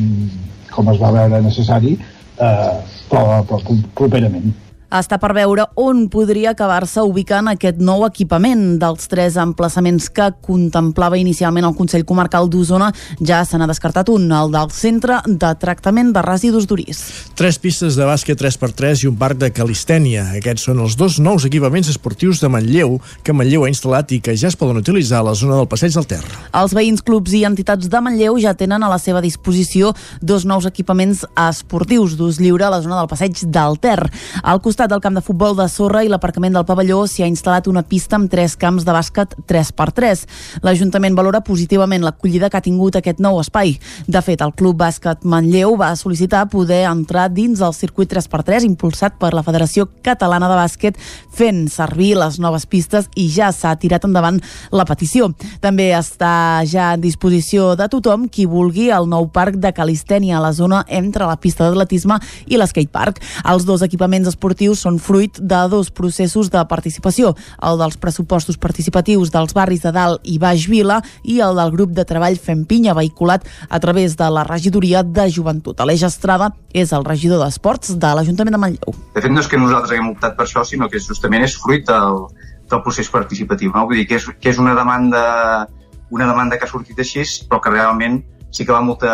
com 0.70 0.90
es 0.92 0.98
va 1.02 1.14
veure 1.14 1.42
necessari 1.44 1.96
eh, 1.98 2.74
però, 3.10 3.40
però 3.46 3.78
properament. 3.98 4.52
Està 4.90 5.20
per 5.22 5.30
veure 5.36 5.68
on 5.78 6.08
podria 6.10 6.50
acabar-se 6.50 7.04
ubicant 7.06 7.46
aquest 7.46 7.78
nou 7.78 8.02
equipament 8.02 8.72
dels 8.82 9.06
tres 9.06 9.36
emplaçaments 9.38 10.08
que 10.10 10.24
contemplava 10.42 11.18
inicialment 11.20 11.68
el 11.68 11.76
Consell 11.78 12.02
Comarcal 12.08 12.48
d'Osona. 12.50 12.88
Ja 13.22 13.44
se 13.46 13.60
n'ha 13.60 13.68
descartat 13.70 14.10
un, 14.10 14.24
el 14.34 14.50
del 14.50 14.72
Centre 14.74 15.20
de 15.28 15.50
Tractament 15.62 16.10
de 16.16 16.24
Residus 16.26 16.66
d'Urís. 16.66 17.04
Tres 17.38 17.60
pistes 17.62 17.94
de 17.94 18.08
bàsquet 18.08 18.40
3x3 18.40 19.04
i 19.04 19.10
un 19.12 19.18
parc 19.20 19.38
de 19.38 19.52
calistènia. 19.54 20.24
Aquests 20.40 20.66
són 20.66 20.82
els 20.82 20.98
dos 20.98 21.20
nous 21.22 21.46
equipaments 21.46 21.92
esportius 21.94 22.42
de 22.42 22.50
Manlleu 22.50 22.98
que 23.22 23.36
Manlleu 23.36 23.68
ha 23.68 23.70
instal·lat 23.70 24.10
i 24.16 24.18
que 24.18 24.34
ja 24.34 24.50
es 24.50 24.58
poden 24.58 24.82
utilitzar 24.82 25.22
a 25.22 25.28
la 25.30 25.36
zona 25.38 25.60
del 25.60 25.70
Passeig 25.70 25.94
del 25.94 26.10
Ter. 26.10 26.24
Els 26.50 26.74
veïns, 26.74 27.04
clubs 27.06 27.38
i 27.38 27.44
entitats 27.46 27.86
de 27.86 28.02
Manlleu 28.02 28.42
ja 28.42 28.56
tenen 28.58 28.82
a 28.82 28.90
la 28.90 28.98
seva 28.98 29.22
disposició 29.22 29.94
dos 30.18 30.48
nous 30.50 30.66
equipaments 30.66 31.22
esportius 31.46 32.18
d'ús 32.18 32.42
lliure 32.42 32.66
a 32.66 32.74
la 32.74 32.82
zona 32.82 32.98
del 32.98 33.10
Passeig 33.14 33.46
del 33.46 33.78
Ter. 33.78 34.02
Al 34.42 34.58
costat 34.58 34.79
costat 34.80 34.94
del 34.94 35.02
camp 35.04 35.16
de 35.18 35.20
futbol 35.20 35.52
de 35.58 35.66
sorra 35.68 36.00
i 36.00 36.08
l'aparcament 36.08 36.54
del 36.56 36.64
pavelló 36.64 37.02
s'hi 37.04 37.20
ha 37.20 37.26
instal·lat 37.28 37.66
una 37.68 37.82
pista 37.84 38.16
amb 38.16 38.30
tres 38.32 38.54
camps 38.56 38.86
de 38.86 38.92
bàsquet 38.96 39.34
3x3. 39.44 40.22
L'Ajuntament 40.64 41.18
valora 41.18 41.42
positivament 41.44 42.00
l'acollida 42.00 42.48
que 42.48 42.56
ha 42.56 42.64
tingut 42.64 42.96
aquest 42.96 43.18
nou 43.20 43.36
espai. 43.42 43.74
De 44.08 44.22
fet, 44.24 44.40
el 44.40 44.54
Club 44.56 44.78
Bàsquet 44.80 45.26
Manlleu 45.28 45.74
va 45.76 45.90
sol·licitar 46.00 46.46
poder 46.48 46.86
entrar 46.88 47.26
dins 47.28 47.60
el 47.60 47.74
circuit 47.76 48.08
3x3 48.08 48.64
impulsat 48.70 49.18
per 49.20 49.34
la 49.36 49.42
Federació 49.44 49.84
Catalana 50.00 50.48
de 50.48 50.56
Bàsquet 50.56 51.02
fent 51.28 51.66
servir 51.68 52.14
les 52.16 52.40
noves 52.40 52.64
pistes 52.64 53.10
i 53.20 53.26
ja 53.28 53.50
s'ha 53.52 53.74
tirat 53.76 54.08
endavant 54.08 54.40
la 54.72 54.88
petició. 54.88 55.28
També 55.60 55.90
està 55.98 56.64
ja 56.64 56.94
a 56.94 56.96
disposició 56.96 57.74
de 57.76 57.90
tothom 57.92 58.30
qui 58.32 58.48
vulgui 58.48 58.88
el 58.88 59.12
nou 59.12 59.28
parc 59.28 59.60
de 59.60 59.74
calistènia 59.76 60.38
a 60.38 60.42
la 60.46 60.54
zona 60.56 60.86
entre 60.88 61.28
la 61.28 61.36
pista 61.36 61.68
d'atletisme 61.68 62.16
i 62.48 62.56
l'escatepark. 62.56 63.20
Els 63.44 63.68
dos 63.68 63.84
equipaments 63.84 64.32
esportius 64.32 64.69
són 64.78 64.98
fruit 65.02 65.38
de 65.40 65.60
dos 65.72 65.90
processos 65.94 66.50
de 66.52 66.62
participació, 66.70 67.34
el 67.66 67.80
dels 67.80 67.98
pressupostos 68.00 68.58
participatius 68.60 69.32
dels 69.34 69.54
barris 69.56 69.82
de 69.84 69.92
Dalt 69.96 70.22
i 70.24 70.38
Baix 70.42 70.68
Vila 70.70 71.00
i 71.22 71.40
el 71.44 71.58
del 71.58 71.72
grup 71.74 71.94
de 71.96 72.04
treball 72.04 72.38
Fem 72.38 72.64
Pinya, 72.68 72.94
vehiculat 72.94 73.46
a 73.68 73.80
través 73.80 74.16
de 74.16 74.30
la 74.30 74.44
regidoria 74.44 75.02
de 75.02 75.26
joventut. 75.30 75.80
Aleix 75.80 76.04
Estrada 76.06 76.52
és 76.72 76.92
el 76.96 77.04
regidor 77.04 77.42
d'Esports 77.44 77.96
de 77.98 78.14
l'Ajuntament 78.14 78.56
de 78.56 78.62
Manlleu. 78.62 78.96
De 79.14 79.20
fet, 79.20 79.32
no 79.32 79.42
és 79.42 79.50
que 79.50 79.60
nosaltres 79.60 79.94
haguem 79.94 80.12
optat 80.14 80.36
per 80.38 80.46
això, 80.46 80.64
sinó 80.64 80.88
que 80.88 81.02
justament 81.02 81.44
és 81.46 81.58
fruit 81.58 81.86
del, 81.88 82.24
del 82.70 82.82
procés 82.86 83.10
participatiu. 83.10 83.72
No? 83.74 83.86
Vull 83.90 84.02
dir 84.02 84.08
que 84.10 84.20
és, 84.20 84.28
que 84.40 84.52
és 84.52 84.62
una 84.62 84.74
demanda 84.78 85.68
una 86.10 86.26
demanda 86.26 86.58
que 86.58 86.66
ha 86.66 86.70
sortit 86.70 86.98
així, 86.98 87.22
però 87.48 87.60
que 87.62 87.70
realment 87.70 88.20
sí 88.50 88.66
que 88.66 88.74
va, 88.74 88.82
molta, 88.82 89.12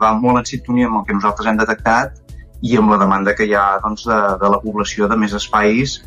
va 0.00 0.14
molt 0.16 0.40
en 0.40 0.48
sintonia 0.48 0.88
amb 0.88 1.02
el 1.02 1.04
que 1.06 1.16
nosaltres 1.16 1.50
hem 1.50 1.60
detectat 1.60 2.16
i 2.62 2.76
amb 2.78 2.90
la 2.90 2.98
demanda 3.00 3.34
que 3.38 3.46
hi 3.46 3.54
ha 3.54 3.78
doncs, 3.82 4.04
de, 4.08 4.18
de 4.40 4.52
la 4.54 4.60
població 4.62 5.08
de 5.08 5.16
més 5.16 5.34
espais 5.34 5.98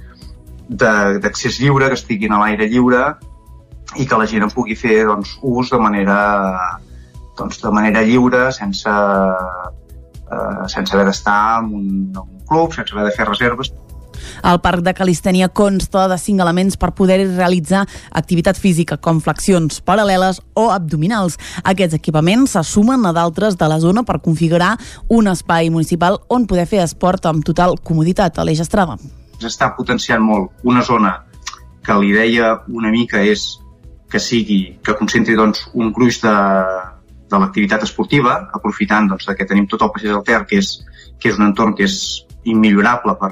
d'accés 0.72 1.60
lliure, 1.60 1.90
que 1.92 2.00
estiguin 2.00 2.34
a 2.34 2.40
l'aire 2.44 2.68
lliure 2.72 3.04
i 4.00 4.06
que 4.08 4.18
la 4.20 4.28
gent 4.28 4.46
en 4.46 4.54
pugui 4.54 4.76
fer 4.80 5.02
doncs, 5.08 5.34
ús 5.44 5.72
de 5.72 5.80
manera, 5.84 6.18
doncs, 7.40 7.60
de 7.64 7.72
manera 7.76 8.04
lliure, 8.08 8.46
sense, 8.56 8.92
eh, 8.92 10.68
sense 10.72 10.96
haver 10.96 11.10
d'estar 11.10 11.60
en 11.60 11.74
en 11.76 12.22
un 12.24 12.46
club, 12.48 12.72
sense 12.76 12.96
haver 12.96 13.10
de 13.10 13.16
fer 13.18 13.28
reserves. 13.28 13.74
El 14.44 14.60
parc 14.64 14.84
de 14.86 14.94
calistènia 14.98 15.50
consta 15.50 16.08
de 16.12 16.18
cinc 16.22 16.42
elements 16.44 16.78
per 16.78 16.92
poder 16.98 17.20
realitzar 17.24 17.86
activitat 18.12 18.60
física, 18.60 18.98
com 18.98 19.22
flexions 19.22 19.82
paral·leles 19.86 20.42
o 20.56 20.70
abdominals. 20.74 21.38
Aquests 21.64 21.98
equipaments 21.98 22.58
se 22.58 22.64
sumen 22.68 23.06
a 23.06 23.14
d'altres 23.16 23.58
de 23.58 23.70
la 23.70 23.80
zona 23.80 24.04
per 24.04 24.22
configurar 24.22 24.76
un 25.10 25.28
espai 25.32 25.70
municipal 25.70 26.22
on 26.30 26.48
poder 26.48 26.68
fer 26.68 26.84
esport 26.84 27.26
amb 27.26 27.46
total 27.46 27.78
comoditat. 27.84 28.40
Aleix 28.42 28.62
Estrada. 28.64 28.98
S'està 29.42 29.72
potenciant 29.78 30.22
molt 30.22 30.52
una 30.64 30.84
zona 30.86 31.18
que 31.86 31.98
li 31.98 32.12
deia 32.14 32.56
una 32.70 32.92
mica 32.94 33.22
és 33.26 33.58
que 34.12 34.20
sigui, 34.20 34.78
que 34.84 34.96
concentri 35.00 35.38
doncs, 35.40 35.64
un 35.74 35.92
gruix 35.96 36.20
de, 36.22 36.34
de 37.32 37.40
l'activitat 37.40 37.86
esportiva, 37.88 38.36
aprofitant 38.54 39.08
doncs, 39.10 39.30
que 39.38 39.48
tenim 39.48 39.70
tot 39.72 39.86
el 39.86 39.94
passeig 39.94 40.12
del 40.12 40.26
Ter, 40.28 40.42
que 40.50 40.60
és, 40.60 40.74
que 41.18 41.32
és 41.32 41.40
un 41.40 41.48
entorn 41.48 41.78
que 41.78 41.88
és 41.88 41.98
immillorable 42.44 43.16
per, 43.20 43.32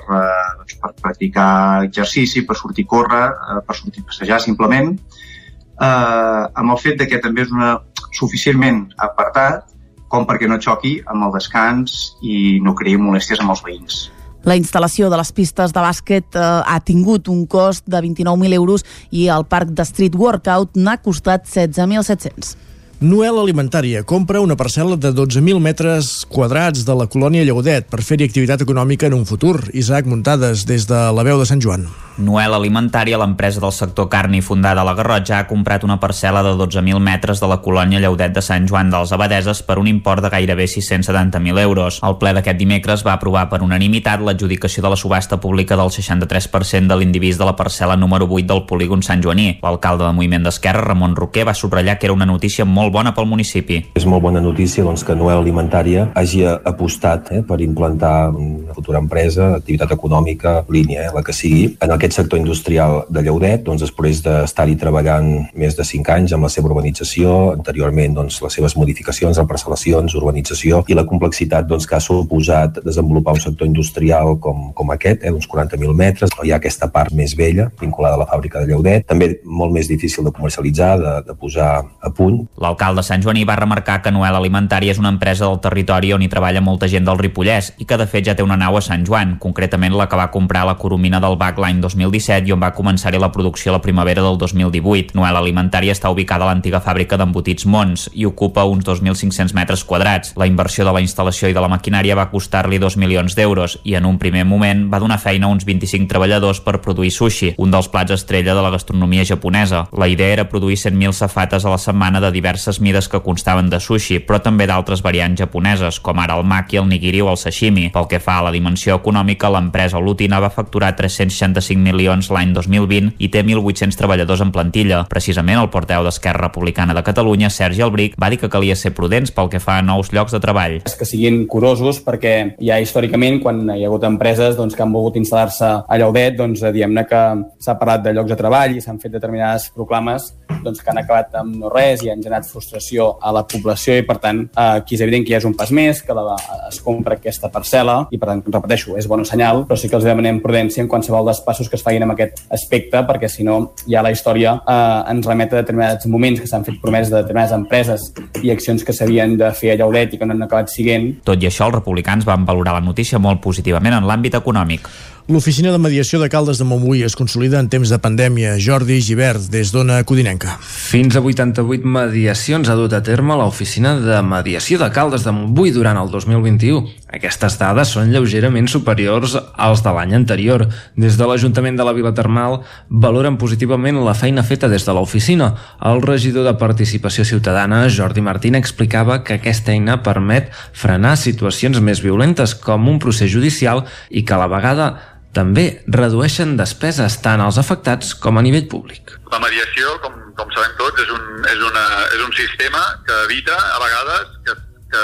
doncs, 0.60 0.76
per 0.82 0.94
practicar 1.02 1.84
exercici, 1.88 2.46
per 2.46 2.58
sortir 2.58 2.86
a 2.86 2.92
córrer, 2.94 3.26
eh, 3.30 3.62
per 3.66 3.76
sortir 3.76 4.04
a 4.04 4.10
passejar 4.12 4.40
simplement, 4.42 4.94
eh, 4.94 6.44
amb 6.54 6.72
el 6.72 6.78
fet 6.78 7.00
de 7.00 7.08
que 7.08 7.22
també 7.24 7.48
és 7.48 7.52
una, 7.56 7.78
suficientment 8.16 8.88
apartat 8.98 9.76
com 10.10 10.26
perquè 10.26 10.48
no 10.50 10.58
xoqui 10.62 10.98
amb 11.10 11.28
el 11.28 11.36
descans 11.36 12.16
i 12.26 12.58
no 12.66 12.74
creï 12.78 12.98
molèsties 12.98 13.42
amb 13.44 13.54
els 13.54 13.62
veïns. 13.66 14.00
La 14.48 14.56
instal·lació 14.56 15.10
de 15.12 15.18
les 15.20 15.32
pistes 15.36 15.74
de 15.76 15.82
bàsquet 15.84 16.38
eh, 16.40 16.46
ha 16.66 16.80
tingut 16.80 17.28
un 17.28 17.44
cost 17.46 17.86
de 17.86 18.00
29.000 18.00 18.56
euros 18.56 18.86
i 19.12 19.28
el 19.28 19.46
parc 19.46 19.74
de 19.76 19.86
street 19.86 20.16
workout 20.16 20.80
n'ha 20.80 20.96
costat 21.04 21.46
16.700. 21.46 22.69
Noel 23.00 23.38
Alimentària 23.40 24.02
compra 24.04 24.42
una 24.44 24.58
parcel·la 24.60 24.98
de 25.00 25.14
12.000 25.16 25.62
metres 25.64 26.10
quadrats 26.28 26.84
de 26.84 26.98
la 27.00 27.06
colònia 27.08 27.46
Lleudet 27.48 27.88
per 27.88 28.02
fer-hi 28.04 28.28
activitat 28.28 28.66
econòmica 28.68 29.08
en 29.08 29.16
un 29.16 29.24
futur. 29.24 29.56
Isaac 29.72 30.04
Muntades, 30.12 30.68
des 30.68 30.84
de 30.92 31.08
la 31.16 31.24
veu 31.24 31.40
de 31.40 31.48
Sant 31.48 31.64
Joan. 31.64 31.88
Noel 32.20 32.54
Alimentària, 32.54 33.18
l'empresa 33.18 33.62
del 33.64 33.72
sector 33.72 34.10
carni 34.12 34.42
fundada 34.44 34.82
a 34.82 34.88
la 34.88 34.94
Garrotxa, 34.94 35.38
ha 35.40 35.48
comprat 35.48 35.86
una 35.88 36.00
parcel·la 36.02 36.42
de 36.44 36.52
12.000 36.60 37.00
metres 37.00 37.40
de 37.40 37.48
la 37.48 37.62
colònia 37.64 38.02
Lleudet 38.04 38.34
de 38.36 38.44
Sant 38.44 38.68
Joan 38.68 38.92
dels 38.92 39.14
Abadeses 39.16 39.62
per 39.64 39.78
un 39.80 39.88
import 39.88 40.24
de 40.26 40.32
gairebé 40.34 40.68
670.000 40.68 41.62
euros. 41.64 42.02
El 42.04 42.18
ple 42.20 42.34
d'aquest 42.36 42.60
dimecres 42.60 43.06
va 43.08 43.14
aprovar 43.16 43.46
per 43.50 43.62
unanimitat 43.64 44.20
l'adjudicació 44.20 44.84
de 44.84 44.92
la 44.92 44.98
subhasta 45.00 45.40
pública 45.40 45.78
del 45.80 45.94
63% 45.96 46.92
de 46.92 46.98
l'indivís 47.00 47.40
de 47.40 47.48
la 47.48 47.56
parcel·la 47.56 47.96
número 47.96 48.28
8 48.28 48.48
del 48.52 48.66
polígon 48.68 49.02
Sant 49.02 49.24
Joaní. 49.24 49.60
L'alcalde 49.64 50.04
de 50.04 50.12
Moviment 50.12 50.44
d'Esquerra, 50.44 50.84
Ramon 50.90 51.16
Roquer, 51.16 51.48
va 51.48 51.56
subratllar 51.56 51.98
que 52.00 52.10
era 52.10 52.18
una 52.18 52.28
notícia 52.28 52.66
molt 52.66 52.92
bona 52.92 53.16
pel 53.16 53.30
municipi. 53.32 53.80
És 53.96 54.06
molt 54.06 54.24
bona 54.28 54.44
notícia 54.44 54.84
doncs, 54.84 55.06
que 55.08 55.16
Noel 55.16 55.40
Alimentària 55.40 56.10
hagi 56.20 56.44
apostat 56.44 57.32
eh, 57.32 57.42
per 57.48 57.62
implantar 57.64 58.30
una 58.36 58.76
futura 58.76 59.00
empresa, 59.00 59.54
activitat 59.56 59.96
econòmica, 59.96 60.60
línia, 60.68 61.08
eh, 61.08 61.16
la 61.16 61.24
que 61.24 61.34
sigui, 61.34 61.78
en 61.80 61.96
aquest 61.96 62.09
sector 62.14 62.40
industrial 62.40 63.06
de 63.10 63.24
Lleudet, 63.26 63.64
doncs, 63.66 63.84
després 63.84 64.22
d'estar-hi 64.26 64.78
treballant 64.80 65.30
més 65.54 65.78
de 65.78 65.86
5 65.86 66.14
anys 66.16 66.34
amb 66.36 66.48
la 66.48 66.52
seva 66.54 66.70
urbanització, 66.72 67.54
anteriorment 67.56 68.18
doncs, 68.18 68.42
les 68.44 68.58
seves 68.60 68.76
modificacions, 68.80 69.40
parcel·lacions, 69.50 70.16
urbanització 70.20 70.84
i 70.88 70.98
la 70.98 71.06
complexitat 71.10 71.68
doncs, 71.68 71.88
que 71.88 71.98
ha 71.98 72.04
suposat 72.04 72.82
desenvolupar 72.86 73.36
un 73.38 73.44
sector 73.44 73.68
industrial 73.68 74.38
com, 74.44 74.70
com 74.78 74.94
aquest, 74.94 75.24
eh, 75.24 75.34
d'uns 75.34 75.48
40.000 75.50 75.96
metres. 75.96 76.34
Hi 76.44 76.54
ha 76.54 76.60
aquesta 76.60 76.90
part 76.94 77.14
més 77.16 77.36
vella, 77.38 77.70
vinculada 77.80 78.16
a 78.20 78.24
la 78.24 78.30
fàbrica 78.30 78.62
de 78.62 78.70
Lleudet, 78.70 79.08
també 79.10 79.32
molt 79.44 79.74
més 79.76 79.90
difícil 79.90 80.26
de 80.26 80.34
comercialitzar, 80.36 80.92
de, 81.00 81.16
de 81.28 81.36
posar 81.40 81.72
a 81.82 82.14
punt. 82.16 82.42
L'alcalde 82.62 83.04
Sant 83.06 83.24
Joaní 83.26 83.46
va 83.48 83.58
remarcar 83.60 84.00
que 84.04 84.14
Noel 84.14 84.38
Alimentària 84.38 84.94
és 84.94 85.02
una 85.02 85.12
empresa 85.14 85.48
del 85.48 85.60
territori 85.64 86.14
on 86.14 86.24
hi 86.24 86.30
treballa 86.32 86.64
molta 86.64 86.90
gent 86.92 87.08
del 87.08 87.20
Ripollès 87.20 87.74
i 87.80 87.88
que 87.90 87.98
de 88.00 88.08
fet 88.10 88.28
ja 88.30 88.36
té 88.38 88.46
una 88.46 88.58
nau 88.60 88.78
a 88.78 88.84
Sant 88.86 89.06
Joan, 89.08 89.38
concretament 89.42 89.96
la 89.98 90.08
que 90.10 90.20
va 90.20 90.30
comprar 90.32 90.66
la 90.68 90.78
Coromina 90.80 91.22
del 91.24 91.38
Bac 91.40 91.60
l'any 91.60 91.82
2017 92.00 92.48
i 92.48 92.54
on 92.56 92.62
va 92.64 92.72
començar-hi 92.76 93.20
la 93.20 93.32
producció 93.32 93.72
a 93.72 93.78
la 93.78 93.82
primavera 93.84 94.24
del 94.24 94.38
2018. 94.40 95.16
Noel 95.18 95.38
Alimentària 95.38 95.94
està 95.96 96.10
ubicada 96.12 96.46
a 96.46 96.50
l'antiga 96.50 96.80
fàbrica 96.84 97.18
d'embotits 97.20 97.66
Mons 97.66 98.08
i 98.14 98.26
ocupa 98.26 98.66
uns 98.66 98.86
2.500 98.88 99.54
metres 99.58 99.84
quadrats. 99.84 100.34
La 100.40 100.48
inversió 100.48 100.86
de 100.86 100.94
la 100.96 101.04
instal·lació 101.04 101.50
i 101.50 101.56
de 101.56 101.62
la 101.62 101.72
maquinària 101.72 102.18
va 102.18 102.30
costar-li 102.32 102.80
2 102.80 102.98
milions 103.02 103.36
d'euros 103.36 103.80
i 103.84 103.96
en 104.00 104.08
un 104.08 104.20
primer 104.20 104.46
moment 104.46 104.88
va 104.92 105.02
donar 105.04 105.20
feina 105.20 105.48
a 105.48 105.54
uns 105.54 105.66
25 105.68 106.08
treballadors 106.10 106.62
per 106.64 106.80
produir 106.82 107.12
sushi, 107.12 107.54
un 107.58 107.72
dels 107.72 107.90
plats 107.92 108.16
estrella 108.16 108.56
de 108.56 108.64
la 108.64 108.72
gastronomia 108.74 109.26
japonesa. 109.26 109.86
La 109.92 110.08
idea 110.08 110.34
era 110.34 110.50
produir 110.50 110.78
100.000 110.78 111.14
safates 111.14 111.66
a 111.66 111.74
la 111.74 111.78
setmana 111.78 112.22
de 112.22 112.32
diverses 112.32 112.80
mides 112.82 113.10
que 113.10 113.22
constaven 113.22 113.70
de 113.70 113.80
sushi, 113.80 114.20
però 114.24 114.42
també 114.44 114.68
d'altres 114.70 115.04
variants 115.04 115.40
japoneses, 115.40 116.00
com 116.00 116.20
ara 116.20 116.38
el 116.40 116.46
maki, 116.48 116.80
el 116.80 116.88
nigiri 116.90 117.22
o 117.22 117.32
el 117.32 117.38
sashimi. 117.38 117.90
Pel 117.94 118.08
que 118.08 118.22
fa 118.24 118.40
a 118.40 118.48
la 118.48 118.56
dimensió 118.56 118.96
econòmica, 119.00 119.52
l'empresa 119.52 119.98
olutina 120.00 120.40
va 120.40 120.52
facturar 120.54 120.96
365 120.96 121.82
milions 121.90 122.30
l'any 122.34 122.54
2020 122.56 123.16
i 123.18 123.32
té 123.34 123.44
1.800 123.44 123.98
treballadors 124.00 124.44
en 124.46 124.54
plantilla. 124.56 125.04
Precisament 125.10 125.60
el 125.60 125.72
porteu 125.74 126.06
d'Esquerra 126.06 126.48
Republicana 126.48 126.96
de 126.98 127.04
Catalunya, 127.06 127.50
Sergi 127.50 127.84
Albric, 127.86 128.18
va 128.22 128.30
dir 128.32 128.40
que 128.42 128.52
calia 128.54 128.78
ser 128.78 128.94
prudents 128.96 129.34
pel 129.36 129.50
que 129.50 129.62
fa 129.64 129.80
a 129.80 129.86
nous 129.86 130.14
llocs 130.14 130.36
de 130.36 130.42
treball. 130.44 130.80
que 131.00 131.08
siguin 131.08 131.46
curosos 131.48 132.02
perquè 132.04 132.34
ja 132.60 132.80
històricament 132.80 133.40
quan 133.44 133.62
hi 133.72 133.86
ha 133.86 133.88
hagut 133.88 134.04
empreses 134.04 134.58
doncs, 134.58 134.76
que 134.76 134.84
han 134.84 134.92
volgut 134.92 135.16
instal·lar-se 135.16 135.70
a 135.88 135.98
Lleudet 135.98 136.36
doncs, 136.38 136.62
diguem-ne 136.62 137.06
que 137.08 137.24
s'ha 137.60 137.78
parlat 137.80 138.04
de 138.04 138.14
llocs 138.14 138.34
de 138.34 138.40
treball 138.40 138.76
i 138.76 138.84
s'han 138.84 139.00
fet 139.00 139.16
determinades 139.16 139.70
proclames 139.76 140.34
doncs, 140.64 140.82
que 140.84 140.92
han 140.92 141.02
acabat 141.02 141.36
amb 141.42 141.56
no 141.62 141.72
res 141.74 142.04
i 142.06 142.12
han 142.12 142.24
generat 142.24 142.48
frustració 142.50 143.12
a 143.22 143.34
la 143.36 143.46
població 143.50 143.98
i 144.00 144.06
per 144.08 144.18
tant 144.24 144.44
eh, 144.48 144.68
aquí 144.82 144.98
és 144.98 145.04
evident 145.06 145.26
que 145.26 145.34
ja 145.36 145.42
és 145.42 145.48
un 145.50 145.56
pas 145.58 145.72
més 145.76 146.02
que 146.06 146.16
la, 146.16 146.36
es 146.70 146.82
compra 146.86 147.18
aquesta 147.20 147.52
parcel·la 147.54 148.00
i 148.12 148.20
per 148.20 148.32
tant, 148.32 148.44
repeteixo, 148.48 148.98
és 149.00 149.08
bon 149.10 149.26
senyal 149.28 149.66
però 149.70 149.80
sí 149.80 149.90
que 149.90 149.98
els 150.00 150.08
demanem 150.08 150.42
prudència 150.44 150.84
en 150.84 150.92
qualsevol 150.92 151.28
dels 151.30 151.44
passos 151.46 151.70
que 151.70 151.78
es 151.80 151.86
facin 151.86 152.06
en 152.06 152.16
aquest 152.16 152.44
aspecte 152.56 153.04
perquè 153.08 153.30
si 153.32 153.46
no 153.48 153.60
ja 153.86 154.04
la 154.06 154.14
història 154.16 154.58
eh, 154.62 155.12
ens 155.14 155.28
remet 155.28 155.54
a 155.54 155.62
determinats 155.64 156.10
moments 156.10 156.42
que 156.42 156.50
s'han 156.50 156.66
fet 156.68 156.80
promeses 156.82 157.12
de 157.14 157.22
determinades 157.22 157.56
empreses 157.56 158.10
i 158.44 158.52
accions 158.54 158.84
que 158.86 158.96
s'havien 158.96 159.38
de 159.40 159.52
fer 159.56 159.74
a 159.74 159.80
Llauret 159.80 160.14
i 160.14 160.20
que 160.20 160.28
no 160.28 160.36
han 160.36 160.46
acabat 160.46 160.72
siguent. 160.74 161.12
Tot 161.28 161.42
i 161.42 161.50
això, 161.50 161.70
els 161.70 161.80
republicans 161.80 162.28
van 162.28 162.46
valorar 162.48 162.78
la 162.78 162.86
notícia 162.86 163.22
molt 163.22 163.42
positivament 163.44 164.00
en 164.00 164.08
l'àmbit 164.10 164.38
econòmic. 164.40 164.90
L'oficina 165.30 165.70
de 165.70 165.78
mediació 165.78 166.18
de 166.18 166.26
Caldes 166.26 166.58
de 166.58 166.66
Montbui 166.66 167.04
es 167.06 167.14
consolida 167.14 167.60
en 167.62 167.68
temps 167.70 167.92
de 167.94 167.98
pandèmia. 168.02 168.56
Jordi 168.58 168.96
Givert, 168.98 169.44
des 169.54 169.70
d'Ona 169.70 170.00
Codinenca. 170.02 170.56
Fins 170.58 171.14
a 171.14 171.22
88 171.22 171.86
mediacions 171.86 172.66
ha 172.66 172.74
dut 172.74 172.96
a 172.98 173.04
terme 173.06 173.38
l'oficina 173.38 173.92
de 174.02 174.24
mediació 174.26 174.80
de 174.82 174.88
Caldes 174.90 175.28
de 175.28 175.34
Montbui 175.38 175.70
durant 175.76 176.00
el 176.02 176.10
2021. 176.10 176.82
Aquestes 177.14 177.60
dades 177.62 177.92
són 177.94 178.10
lleugerament 178.10 178.66
superiors 178.74 179.36
als 179.54 179.84
de 179.86 179.94
l'any 179.94 180.16
anterior. 180.18 180.66
Des 180.98 181.22
de 181.22 181.30
l'Ajuntament 181.30 181.78
de 181.78 181.86
la 181.86 181.94
Vila 181.94 182.16
Termal 182.18 182.64
valoren 182.90 183.38
positivament 183.38 184.02
la 184.02 184.18
feina 184.18 184.42
feta 184.42 184.66
des 184.66 184.88
de 184.90 184.98
l'oficina. 184.98 185.52
El 185.86 186.02
regidor 186.02 186.50
de 186.50 186.56
Participació 186.58 187.22
Ciutadana, 187.22 187.84
Jordi 187.86 188.26
Martín, 188.26 188.58
explicava 188.58 189.22
que 189.22 189.38
aquesta 189.38 189.78
eina 189.78 190.02
permet 190.02 190.50
frenar 190.74 191.14
situacions 191.22 191.78
més 191.86 192.02
violentes 192.02 192.58
com 192.58 192.90
un 192.90 192.98
procés 192.98 193.30
judicial 193.30 193.86
i 194.10 194.26
que 194.26 194.34
a 194.34 194.42
la 194.42 194.50
vegada 194.50 194.90
També 195.36 195.66
redueixen 195.86 196.56
despeses 196.58 197.20
tant 197.22 197.42
als 197.44 197.60
afectats 197.62 198.16
com 198.18 198.40
a 198.40 198.44
nivell 198.46 198.66
públic. 198.72 199.14
La 199.30 199.42
mediació, 199.44 199.92
com, 200.04 200.16
com 200.38 200.50
sabem 200.56 200.74
tots, 200.80 201.04
és 201.04 201.12
un, 201.14 201.28
és, 201.52 201.62
una, 201.68 201.84
és 202.16 202.24
un 202.26 202.34
sistema 202.34 202.82
que 203.06 203.20
evita, 203.28 203.58
a 203.76 203.78
vegades, 203.84 204.32
que, 204.48 204.56
que, 204.94 205.04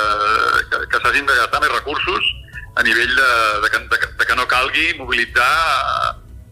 que, 0.71 0.81
que 0.93 1.03
s'hagin 1.03 1.29
de 1.29 1.37
gastar 1.37 1.61
més 1.61 1.75
recursos 1.75 2.31
a 2.75 2.83
nivell 2.83 3.13
de, 3.15 3.29
de, 3.63 3.69
que, 3.69 3.83
de, 3.91 3.99
de 4.19 4.25
que 4.25 4.39
no 4.39 4.47
calgui 4.51 4.87
mobilitzar 4.97 5.51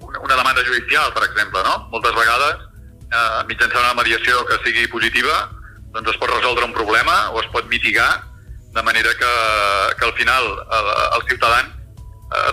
una, 0.05 0.21
una 0.21 0.37
demanda 0.37 0.63
judicial, 0.67 1.09
per 1.15 1.25
exemple. 1.25 1.63
No? 1.65 1.89
Moltes 1.91 2.13
vegades, 2.15 2.61
eh, 3.09 3.41
mitjançant 3.49 3.81
una 3.83 3.97
mediació 3.99 4.45
que 4.49 4.61
sigui 4.67 4.85
positiva, 4.91 5.47
doncs 5.93 6.13
es 6.13 6.19
pot 6.21 6.31
resoldre 6.31 6.65
un 6.65 6.75
problema 6.77 7.29
o 7.33 7.41
es 7.41 7.49
pot 7.53 7.67
mitigar 7.69 8.23
de 8.73 8.81
manera 8.81 9.11
que, 9.17 9.33
que 9.99 10.05
al 10.05 10.13
final 10.17 10.47
el, 10.49 10.87
els 11.17 11.27
ciutadans 11.29 11.69
eh, 11.69 11.82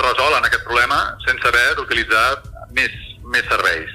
resolen 0.02 0.44
aquest 0.47 0.65
problema 0.66 1.01
sense 1.27 1.47
haver 1.48 1.74
d'utilitzar 1.78 2.27
més, 2.77 2.93
més 3.32 3.44
serveis. 3.51 3.90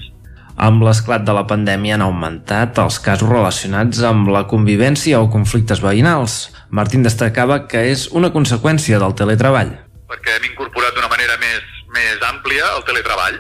Amb 0.58 0.84
l'esclat 0.88 1.26
de 1.28 1.34
la 1.36 1.44
pandèmia 1.48 1.96
han 1.98 2.04
augmentat 2.06 2.78
els 2.80 2.98
casos 3.04 3.28
relacionats 3.28 4.00
amb 4.08 4.30
la 4.32 4.46
convivència 4.48 5.20
o 5.20 5.28
conflictes 5.30 5.82
veïnals. 5.84 6.38
Martín 6.72 7.04
destacava 7.04 7.66
que 7.68 7.82
és 7.92 8.08
una 8.12 8.32
conseqüència 8.32 9.00
del 9.00 9.16
teletreball. 9.16 9.74
perquè 10.08 10.36
hem 10.38 10.46
incorporat 10.52 10.94
d'una 10.96 11.10
manera 11.12 11.36
més, 11.42 11.64
més 11.96 12.22
àmplia 12.24 12.64
el 12.78 12.84
teletreball. 12.88 13.40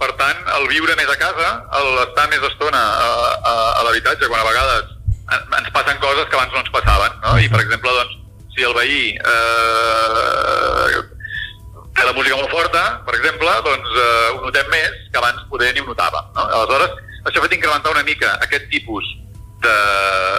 Per 0.00 0.08
tant, 0.16 0.38
el 0.56 0.66
viure 0.68 0.94
més 0.96 1.10
a 1.12 1.16
casa, 1.20 1.48
el 1.78 1.98
estar 2.08 2.24
més 2.32 2.40
estona 2.48 2.80
a, 2.80 3.10
a, 3.50 3.52
a 3.78 3.82
l'habitatge, 3.84 4.26
quan 4.32 4.40
a 4.40 4.48
vegades 4.48 4.84
en- 5.36 5.54
ens 5.60 5.70
passen 5.76 5.98
coses 6.00 6.24
que 6.30 6.36
abans 6.40 6.52
no 6.54 6.58
ens 6.64 6.72
passaven, 6.72 7.12
no? 7.22 7.36
I, 7.38 7.48
per 7.52 7.60
exemple, 7.60 7.90
doncs, 7.92 8.16
si 8.56 8.64
el 8.64 8.72
veí 8.74 9.12
eh, 9.12 10.96
té 11.96 12.06
la 12.06 12.14
música 12.16 12.38
molt 12.38 12.52
forta, 12.52 12.82
per 13.06 13.16
exemple, 13.18 13.54
doncs 13.66 13.96
eh, 13.96 14.28
ho 14.34 14.44
notem 14.44 14.68
més 14.72 15.00
que 15.10 15.20
abans 15.22 15.46
poder 15.50 15.72
ni 15.74 15.82
ho 15.82 15.88
notàvem, 15.90 16.30
no? 16.36 16.46
Aleshores, 16.60 16.94
això 17.24 17.40
ha 17.40 17.46
fet 17.46 17.58
incrementar 17.58 17.92
una 17.94 18.06
mica 18.06 18.36
aquest 18.46 18.70
tipus 18.72 19.06
de, 19.60 19.76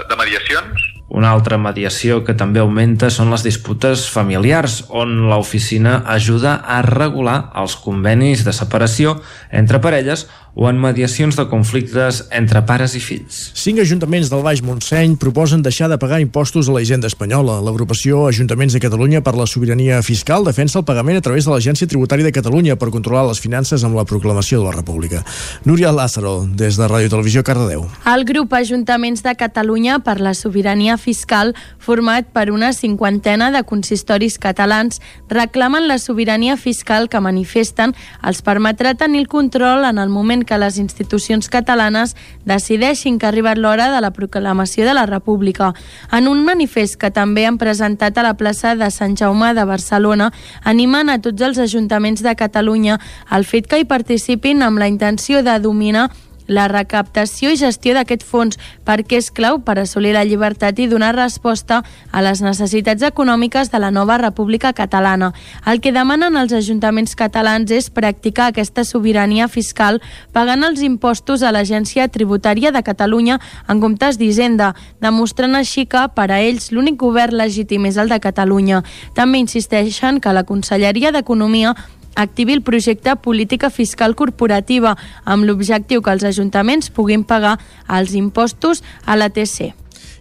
de 0.10 0.18
mediacions 0.18 0.88
Una 1.12 1.34
altra 1.36 1.58
mediació 1.60 2.22
que 2.24 2.34
també 2.40 2.62
augmenta 2.62 3.10
són 3.12 3.34
les 3.34 3.44
disputes 3.44 4.06
familiars, 4.10 4.78
on 4.96 5.28
l'oficina 5.28 5.98
ajuda 6.14 6.54
a 6.64 6.80
regular 6.86 7.52
els 7.60 7.76
convenis 7.84 8.46
de 8.48 8.54
separació 8.56 9.18
entre 9.52 9.82
parelles 9.84 10.24
o 10.54 10.70
en 10.70 10.80
mediacions 10.80 11.38
de 11.38 11.46
conflictes 11.48 12.26
entre 12.32 12.62
pares 12.68 12.96
i 12.98 13.02
fills. 13.04 13.52
Cinc 13.56 13.80
ajuntaments 13.84 14.30
del 14.32 14.44
Baix 14.44 14.62
Montseny 14.66 15.16
proposen 15.20 15.64
deixar 15.64 15.90
de 15.90 15.98
pagar 15.98 16.22
impostos 16.22 16.68
a 16.68 16.76
la 16.76 16.82
hisenda 16.82 17.08
espanyola. 17.08 17.60
L'agrupació 17.64 18.28
Ajuntaments 18.28 18.74
de 18.74 18.82
Catalunya 18.84 19.22
per 19.24 19.36
la 19.38 19.48
Sobirania 19.48 20.02
Fiscal 20.04 20.44
defensa 20.46 20.80
el 20.80 20.86
pagament 20.86 21.18
a 21.18 21.24
través 21.26 21.46
de 21.46 21.54
l'Agència 21.54 21.88
Tributària 21.88 22.28
de 22.28 22.36
Catalunya 22.36 22.76
per 22.76 22.92
controlar 22.92 23.28
les 23.30 23.40
finances 23.40 23.86
amb 23.88 23.96
la 23.96 24.06
proclamació 24.06 24.60
de 24.60 24.68
la 24.68 24.76
República. 24.76 25.24
Núria 25.66 25.92
Lázaro, 25.96 26.46
des 26.46 26.78
de 26.78 26.88
Ràdio 26.88 27.10
Televisió 27.14 27.44
Cardedeu. 27.48 27.88
El 28.06 28.26
grup 28.26 28.54
Ajuntaments 28.54 29.24
de 29.24 29.36
Catalunya 29.40 30.00
per 30.04 30.20
la 30.20 30.34
Sobirania 30.34 30.98
Fiscal, 30.98 31.56
format 31.80 32.28
per 32.34 32.50
una 32.52 32.74
cinquantena 32.74 33.52
de 33.52 33.64
consistoris 33.64 34.38
catalans, 34.40 35.02
reclamen 35.30 35.88
la 35.88 35.98
sobirania 35.98 36.58
fiscal 36.58 37.08
que 37.10 37.22
manifesten 37.24 37.96
els 38.28 38.42
permetrà 38.44 38.94
tenir 38.98 39.24
el 39.24 39.28
control 39.32 39.86
en 39.88 39.98
el 40.02 40.10
moment 40.10 40.41
que 40.46 40.58
les 40.58 40.78
institucions 40.82 41.50
catalanes 41.50 42.16
decideixin 42.46 43.20
que 43.20 43.28
ha 43.28 43.32
arribat 43.32 43.58
l'hora 43.58 43.90
de 43.94 44.02
la 44.02 44.12
proclamació 44.12 44.86
de 44.86 44.94
la 44.94 45.06
República. 45.06 45.74
En 46.12 46.28
un 46.28 46.44
manifest 46.46 46.98
que 47.02 47.12
també 47.12 47.46
han 47.46 47.60
presentat 47.62 48.18
a 48.18 48.26
la 48.26 48.36
plaça 48.40 48.76
de 48.76 48.90
Sant 48.92 49.16
Jaume 49.18 49.54
de 49.54 49.66
Barcelona, 49.66 50.32
animen 50.64 51.10
a 51.10 51.20
tots 51.22 51.42
els 51.42 51.62
ajuntaments 51.62 52.24
de 52.24 52.36
Catalunya 52.36 53.00
al 53.30 53.46
fet 53.46 53.68
que 53.68 53.80
hi 53.80 53.86
participin 53.86 54.62
amb 54.62 54.80
la 54.80 54.90
intenció 54.92 55.44
de 55.44 55.60
dominar 55.60 56.10
la 56.52 56.68
recaptació 56.68 57.52
i 57.52 57.60
gestió 57.60 57.96
d'aquest 57.96 58.26
fons 58.28 58.60
perquè 58.86 59.22
és 59.22 59.32
clau 59.32 59.62
per 59.66 59.78
assolir 59.80 60.14
la 60.14 60.26
llibertat 60.28 60.80
i 60.80 60.90
donar 60.92 61.14
resposta 61.16 61.82
a 62.12 62.22
les 62.22 62.44
necessitats 62.44 63.06
econòmiques 63.08 63.72
de 63.72 63.80
la 63.80 63.92
nova 63.92 64.18
República 64.20 64.74
Catalana. 64.74 65.32
El 65.66 65.82
que 65.82 65.96
demanen 65.96 66.36
els 66.38 66.54
ajuntaments 66.54 67.16
catalans 67.16 67.72
és 67.72 67.90
practicar 67.90 68.52
aquesta 68.52 68.84
sobirania 68.84 69.48
fiscal 69.48 70.02
pagant 70.36 70.68
els 70.68 70.84
impostos 70.84 71.42
a 71.42 71.54
l'Agència 71.56 72.10
Tributària 72.12 72.72
de 72.76 72.84
Catalunya 72.84 73.40
en 73.68 73.80
comptes 73.80 74.20
d'Hisenda, 74.20 74.74
demostrant 75.02 75.56
així 75.56 75.88
que, 75.88 76.04
per 76.16 76.30
a 76.32 76.42
ells, 76.44 76.72
l'únic 76.76 77.00
govern 77.00 77.40
legítim 77.40 77.88
és 77.88 77.98
el 77.98 78.12
de 78.12 78.20
Catalunya. 78.20 78.84
També 79.16 79.40
insisteixen 79.40 80.20
que 80.20 80.36
la 80.36 80.44
Conselleria 80.44 81.12
d'Economia 81.16 81.76
activi 82.16 82.54
el 82.54 82.62
projecte 82.62 83.16
Política 83.16 83.70
Fiscal 83.70 84.16
Corporativa 84.16 84.96
amb 85.26 85.46
l'objectiu 85.48 86.02
que 86.02 86.14
els 86.14 86.26
ajuntaments 86.28 86.92
puguin 86.92 87.24
pagar 87.24 87.58
els 87.88 88.16
impostos 88.18 88.84
a 89.06 89.16
la 89.16 89.30
TC. 89.30 89.72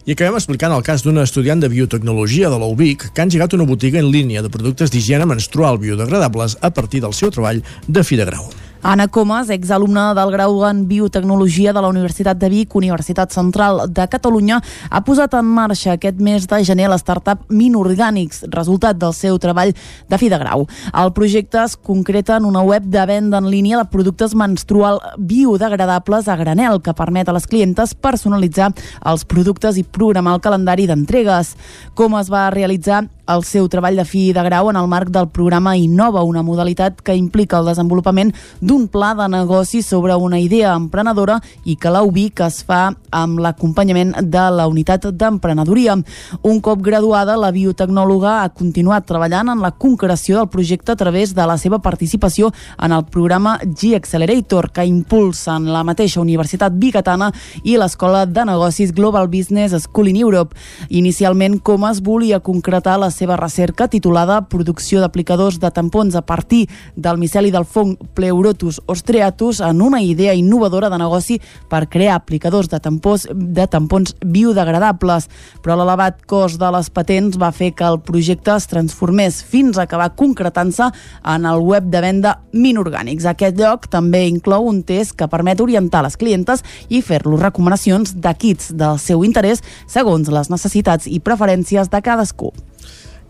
I 0.05 0.15
acabem 0.15 0.39
explicant 0.39 0.73
el 0.73 0.81
cas 0.81 1.03
d'una 1.05 1.27
estudiant 1.27 1.61
de 1.61 1.69
biotecnologia 1.69 2.49
de 2.49 2.57
la 2.57 2.69
UBIC 2.73 3.11
que 3.11 3.21
ha 3.21 3.27
engegat 3.27 3.53
una 3.53 3.69
botiga 3.69 4.01
en 4.01 4.09
línia 4.09 4.41
de 4.41 4.49
productes 4.49 4.89
d'higiene 4.89 5.29
menstrual 5.29 5.77
biodegradables 5.77 6.57
a 6.61 6.73
partir 6.73 7.03
del 7.05 7.13
seu 7.13 7.29
treball 7.29 7.61
de 7.87 8.03
fi 8.03 8.17
de 8.17 8.25
grau. 8.25 8.49
Anna 8.83 9.07
Comas, 9.07 9.51
exalumna 9.53 10.15
del 10.17 10.31
grau 10.33 10.63
en 10.65 10.87
Biotecnologia 10.89 11.69
de 11.71 11.81
la 11.83 11.87
Universitat 11.87 12.39
de 12.41 12.49
Vic, 12.49 12.73
Universitat 12.75 13.29
Central 13.29 13.83
de 13.93 14.07
Catalunya, 14.09 14.57
ha 14.89 15.01
posat 15.05 15.35
en 15.37 15.45
marxa 15.45 15.91
aquest 15.93 16.17
mes 16.17 16.47
de 16.49 16.63
gener 16.65 16.87
la 16.89 16.97
startup 16.97 17.43
Minorgànics, 17.53 18.41
resultat 18.49 18.97
del 18.97 19.13
seu 19.13 19.37
treball 19.37 19.75
de 20.09 20.17
fi 20.17 20.31
de 20.33 20.41
grau. 20.41 20.65
El 20.97 21.13
projecte 21.13 21.61
es 21.61 21.77
concreta 21.77 22.39
en 22.41 22.49
una 22.49 22.65
web 22.65 22.89
de 22.89 23.05
venda 23.05 23.37
en 23.37 23.51
línia 23.53 23.77
de 23.77 23.85
productes 23.85 24.33
menstrual 24.33 24.97
biodegradables 25.15 26.27
a 26.27 26.35
granel 26.41 26.81
que 26.81 26.97
permet 26.97 27.29
a 27.29 27.37
les 27.37 27.45
clientes 27.45 27.93
personalitzar 27.93 28.73
els 29.05 29.29
productes 29.29 29.77
i 29.77 29.85
programar 29.85 30.39
el 30.39 30.41
calendari 30.41 30.89
d'entregues. 30.89 31.53
Comas 31.93 32.33
va 32.33 32.49
realitzar 32.49 33.05
el 33.31 33.43
seu 33.47 33.67
treball 33.71 33.95
de 33.95 34.05
fi 34.07 34.31
de 34.35 34.43
grau 34.43 34.69
en 34.69 34.77
el 34.79 34.87
marc 34.91 35.09
del 35.13 35.29
programa 35.31 35.75
Innova, 35.77 36.23
una 36.23 36.43
modalitat 36.43 36.99
que 37.05 37.15
implica 37.15 37.59
el 37.59 37.69
desenvolupament 37.69 38.33
d'un 38.59 38.87
pla 38.91 39.13
de 39.15 39.27
negoci 39.31 39.81
sobre 39.81 40.15
una 40.15 40.39
idea 40.39 40.73
emprenedora 40.75 41.39
i 41.63 41.75
que 41.75 41.91
la 41.93 42.03
UBIC 42.03 42.41
es 42.47 42.61
fa 42.67 42.81
amb 43.11 43.39
l'acompanyament 43.39 44.15
de 44.21 44.43
la 44.51 44.67
unitat 44.67 45.07
d'emprenedoria. 45.13 45.95
Un 46.43 46.59
cop 46.61 46.81
graduada, 46.81 47.37
la 47.37 47.51
biotecnòloga 47.55 48.41
ha 48.41 48.49
continuat 48.49 49.07
treballant 49.07 49.53
en 49.53 49.61
la 49.63 49.71
concreció 49.71 50.39
del 50.39 50.49
projecte 50.49 50.91
a 50.91 50.99
través 50.99 51.35
de 51.35 51.45
la 51.47 51.57
seva 51.57 51.79
participació 51.79 52.51
en 52.81 52.91
el 52.91 53.05
programa 53.05 53.59
G-Accelerator, 53.63 54.71
que 54.71 54.85
impulsen 54.85 55.71
la 55.71 55.85
mateixa 55.87 56.21
Universitat 56.21 56.73
Bigatana 56.75 57.31
i 57.63 57.77
l'Escola 57.77 58.25
de 58.25 58.45
Negocis 58.45 58.91
Global 58.91 59.29
Business 59.31 59.75
School 59.85 60.09
in 60.09 60.17
Europe. 60.17 60.55
Inicialment, 60.89 61.59
Comas 61.61 62.01
volia 62.01 62.39
concretar 62.39 62.97
la 62.99 63.11
seva 63.11 63.20
recerca 63.29 63.87
titulada 63.87 64.39
Producció 64.49 65.01
d'aplicadors 65.01 65.59
de 65.61 65.69
tampons 65.71 66.15
a 66.15 66.21
partir 66.25 66.67
del 66.95 67.19
miceli 67.21 67.51
del 67.51 67.65
fong 67.65 67.97
Pleurotus 68.15 68.79
ostreatus 68.87 69.59
en 69.61 69.81
una 69.81 70.01
idea 70.01 70.33
innovadora 70.33 70.89
de 70.89 70.97
negoci 70.97 71.39
per 71.69 71.87
crear 71.89 72.15
aplicadors 72.15 72.69
de 72.69 72.79
tampons, 72.79 73.27
de 73.33 73.67
tampons 73.67 74.15
biodegradables. 74.25 75.29
Però 75.61 75.75
l'elevat 75.77 76.23
cost 76.25 76.59
de 76.61 76.71
les 76.73 76.89
patents 76.89 77.37
va 77.37 77.51
fer 77.51 77.71
que 77.75 77.85
el 77.85 77.99
projecte 78.01 78.55
es 78.55 78.67
transformés 78.71 79.43
fins 79.43 79.77
a 79.77 79.83
acabar 79.83 80.13
concretant-se 80.15 80.89
en 81.35 81.45
el 81.45 81.61
web 81.61 81.91
de 81.91 82.01
venda 82.01 82.37
Minorgànics. 82.53 83.27
Aquest 83.29 83.59
lloc 83.59 83.87
també 83.91 84.25
inclou 84.27 84.67
un 84.69 84.81
test 84.83 85.15
que 85.19 85.29
permet 85.31 85.61
orientar 85.61 86.03
les 86.05 86.17
clientes 86.17 86.63
i 86.89 87.01
fer-los 87.05 87.41
recomanacions 87.41 88.15
de 88.17 88.33
kits 88.33 88.71
del 88.73 88.99
seu 88.99 89.25
interès 89.27 89.61
segons 89.87 90.29
les 90.31 90.49
necessitats 90.49 91.07
i 91.07 91.19
preferències 91.19 91.91
de 91.91 92.01
cadascú. 92.01 92.51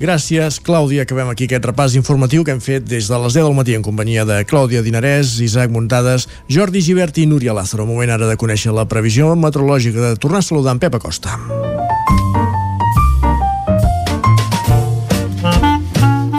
Gràcies, 0.02 0.56
Clàudia. 0.66 1.04
Acabem 1.06 1.28
aquí 1.30 1.46
aquest 1.46 1.66
repàs 1.68 1.94
informatiu 1.94 2.42
que 2.42 2.50
hem 2.56 2.62
fet 2.64 2.88
des 2.90 3.06
de 3.06 3.18
les 3.22 3.36
10 3.38 3.46
del 3.46 3.54
matí 3.54 3.76
en 3.78 3.84
companyia 3.86 4.24
de 4.26 4.40
Clàudia 4.50 4.82
Dinarès, 4.82 5.36
Isaac 5.46 5.70
Muntades, 5.70 6.26
Jordi 6.50 6.82
Givert 6.82 7.20
i 7.22 7.28
Núria 7.30 7.54
Lázaro. 7.54 7.86
Moment 7.86 8.10
ara 8.10 8.26
de 8.26 8.34
conèixer 8.34 8.74
la 8.74 8.88
previsió 8.90 9.36
meteorològica 9.38 10.02
de 10.02 10.18
tornar 10.18 10.42
a 10.42 10.48
saludar 10.48 10.74
en 10.74 10.82
Pep 10.82 10.98
Acosta. 10.98 11.38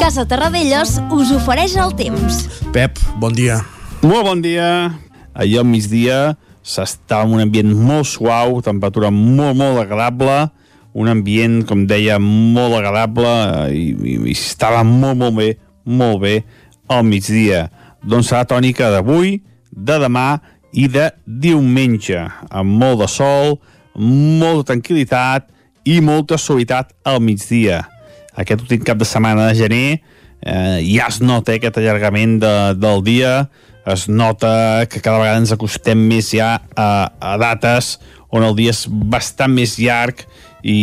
Casa 0.00 0.26
Terradellos 0.26 0.96
us 1.14 1.30
ofereix 1.30 1.76
el 1.78 1.94
temps. 1.94 2.40
Pep, 2.74 2.98
bon 3.22 3.30
dia. 3.30 3.60
Molt 4.02 4.26
bon 4.26 4.42
dia. 4.42 4.66
Ahir 5.38 5.60
al 5.62 5.70
migdia 5.70 6.34
s'estava 6.66 7.30
en 7.30 7.38
un 7.38 7.46
ambient 7.46 7.70
molt 7.70 8.10
suau, 8.10 8.58
temperatura 8.58 9.14
molt, 9.14 9.54
molt 9.54 9.84
agradable, 9.86 10.48
un 10.92 11.08
ambient, 11.08 11.62
com 11.68 11.86
deia, 11.88 12.18
molt 12.20 12.76
agradable 12.78 13.30
eh, 13.30 13.76
i, 13.76 13.86
i, 13.92 14.16
i 14.32 14.34
estava 14.34 14.82
molt, 14.86 15.18
molt 15.20 15.38
bé, 15.38 15.48
molt 15.84 16.20
bé 16.24 16.34
al 16.92 17.06
migdia. 17.08 17.66
Doncs 18.04 18.32
serà 18.32 18.44
tònica 18.48 18.90
d'avui, 18.92 19.38
de 19.72 19.98
demà 20.02 20.26
i 20.76 20.88
de 20.92 21.08
diumenge, 21.24 22.20
amb 22.50 22.78
molt 22.82 23.02
de 23.02 23.08
sol, 23.10 23.56
molta 23.96 24.72
tranquil·litat 24.72 25.48
i 25.88 25.98
molta 26.04 26.38
suavitat 26.40 26.92
al 27.08 27.20
migdia. 27.24 27.82
Aquest 28.38 28.64
últim 28.64 28.84
cap 28.84 29.00
de 29.00 29.08
setmana 29.08 29.50
de 29.50 29.58
gener 29.58 29.86
eh, 30.40 30.80
ja 30.86 31.08
es 31.08 31.20
nota 31.20 31.52
eh, 31.52 31.60
aquest 31.60 31.78
allargament 31.80 32.38
de, 32.42 32.54
del 32.80 33.04
dia, 33.04 33.34
es 33.86 34.06
nota 34.08 34.86
que 34.86 35.00
cada 35.02 35.18
vegada 35.18 35.40
ens 35.42 35.52
acostem 35.54 35.98
més 36.06 36.30
ja 36.30 36.54
a, 36.78 36.88
a 37.18 37.34
dates 37.40 37.96
on 38.32 38.44
el 38.46 38.54
dia 38.56 38.70
és 38.70 38.84
bastant 38.86 39.50
més 39.52 39.74
llarg 39.80 40.22
i, 40.62 40.78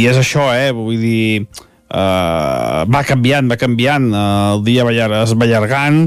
i, 0.00 0.06
és 0.08 0.18
això, 0.20 0.48
eh? 0.54 0.70
Vull 0.74 1.00
dir, 1.02 1.44
eh, 1.44 2.80
va 2.86 3.04
canviant, 3.06 3.50
va 3.50 3.58
canviant, 3.60 4.08
eh, 4.12 4.24
el 4.54 4.64
dia 4.66 4.86
va, 4.86 4.94
allar- 4.94 5.22
es 5.24 5.34
va 5.34 5.48
allargant, 5.48 6.06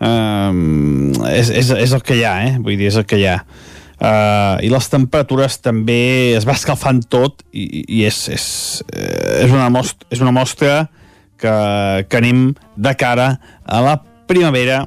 eh, 0.00 1.36
és, 1.36 1.50
és, 1.50 1.74
és 1.86 1.92
el 1.92 2.02
que 2.06 2.18
hi 2.18 2.24
ha, 2.24 2.36
eh? 2.46 2.56
Vull 2.62 2.78
dir, 2.78 2.90
és 2.92 2.98
el 3.00 3.06
que 3.08 3.20
hi 3.20 3.28
ha. 3.30 3.38
Uh, 4.02 4.56
i 4.66 4.68
les 4.72 4.88
temperatures 4.90 5.60
també 5.62 6.34
es 6.34 6.42
va 6.42 6.56
escalfant 6.58 7.04
tot 7.06 7.44
i, 7.54 7.84
i 7.86 8.00
és, 8.08 8.16
és, 8.34 8.46
eh, 8.90 9.44
és, 9.44 9.52
una 9.54 9.68
mostra, 9.70 10.08
és 10.10 10.18
una 10.18 10.32
mostra 10.34 10.72
que, 11.38 11.52
que 12.10 12.18
anem 12.18 12.48
de 12.74 12.94
cara 12.98 13.28
a 13.62 13.78
la 13.84 13.92
primavera 14.26 14.80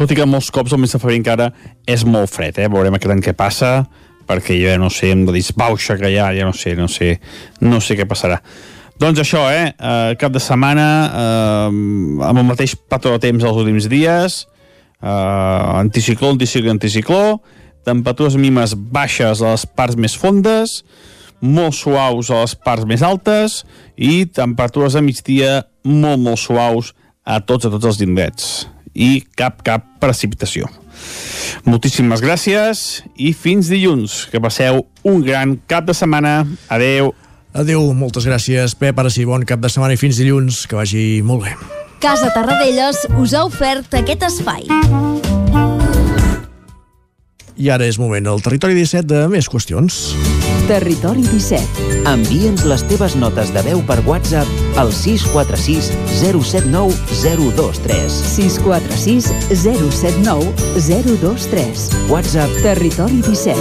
tot 0.00 0.08
i 0.08 0.16
que 0.16 0.24
molts 0.24 0.48
cops 0.48 0.72
el 0.72 0.80
mes 0.80 0.96
de 0.96 1.00
febrer 1.02 1.18
encara 1.20 1.50
és 1.84 2.06
molt 2.08 2.32
fred, 2.32 2.56
eh? 2.56 2.70
veurem 2.72 2.96
aquest 2.96 3.12
any 3.12 3.20
què 3.26 3.36
passa 3.36 3.74
perquè 4.26 4.56
jo 4.58 4.70
ja 4.70 4.80
no 4.80 4.90
sé, 4.92 5.12
la 5.14 5.34
disbauxa 5.34 5.98
que 6.00 6.10
hi 6.12 6.18
ha, 6.20 6.32
ja 6.36 6.48
no 6.48 6.54
sé, 6.56 6.74
no 6.78 6.88
sé, 6.90 7.16
no 7.60 7.80
sé 7.80 7.96
què 7.98 8.08
passarà. 8.08 8.40
Doncs 8.96 9.20
això, 9.20 9.42
eh? 9.52 9.72
Uh, 9.76 10.14
cap 10.20 10.32
de 10.32 10.40
setmana, 10.40 10.86
uh, 11.06 11.66
amb 12.24 12.40
el 12.40 12.46
mateix 12.48 12.76
patró 12.88 13.12
de 13.16 13.26
temps 13.26 13.44
els 13.44 13.58
últims 13.60 13.90
dies, 13.92 14.38
uh, 15.02 15.76
anticicló, 15.82 16.32
anticicló, 16.32 16.72
anticicló, 16.72 17.20
temperatures 17.86 18.38
mínimes 18.40 18.72
baixes 18.74 19.42
a 19.44 19.52
les 19.52 19.66
parts 19.76 20.00
més 20.00 20.16
fondes, 20.16 20.80
molt 21.44 21.76
suaus 21.76 22.30
a 22.32 22.40
les 22.40 22.56
parts 22.56 22.86
més 22.88 23.04
altes 23.04 23.60
i 23.96 24.24
temperatures 24.24 24.96
a 24.96 25.04
migdia 25.04 25.60
molt, 25.84 26.22
molt 26.22 26.40
suaus 26.40 26.94
a 27.26 27.38
tots 27.44 27.68
a 27.68 27.72
tots 27.74 27.92
els 27.92 28.00
indrets 28.06 28.66
i 28.96 29.20
cap, 29.36 29.60
cap 29.66 29.84
precipitació. 30.00 30.70
Moltíssimes 31.66 32.22
gràcies 32.22 33.02
i 33.16 33.32
fins 33.34 33.70
dilluns. 33.72 34.24
Que 34.30 34.42
passeu 34.42 34.84
un 35.06 35.22
gran 35.26 35.56
cap 35.70 35.86
de 35.88 35.96
setmana. 35.96 36.40
Adeu. 36.68 37.12
Adeu, 37.56 37.88
moltes 37.96 38.26
gràcies, 38.28 38.76
Pep. 38.76 38.98
Ara 38.98 39.10
sí, 39.10 39.24
bon 39.24 39.46
cap 39.48 39.62
de 39.62 39.72
setmana 39.72 39.96
i 39.96 40.00
fins 40.00 40.20
dilluns. 40.20 40.66
Que 40.68 40.78
vagi 40.78 41.06
molt 41.26 41.46
bé. 41.48 41.56
Casa 42.00 42.28
Tarradellas 42.34 43.06
us 43.16 43.32
ha 43.32 43.46
ofert 43.48 43.96
aquest 43.96 44.28
espai. 44.28 44.68
I 47.56 47.70
ara 47.72 47.86
és 47.88 47.96
moment 47.96 48.26
al 48.28 48.42
Territori 48.44 48.74
17 48.76 49.06
de 49.08 49.22
més 49.32 49.46
qüestions. 49.48 49.94
Territori 50.68 51.22
17. 51.24 51.86
Envia'ns 52.10 52.66
les 52.68 52.82
teves 52.90 53.14
notes 53.16 53.52
de 53.54 53.62
veu 53.64 53.80
per 53.88 53.96
WhatsApp 54.04 54.76
al 54.80 54.92
646 54.92 55.88
079 56.20 56.92
023. 57.22 58.12
646 58.34 59.30
079 59.62 60.52
023. 60.76 61.88
WhatsApp 62.12 62.60
Territori 62.66 63.22
17. 63.24 63.56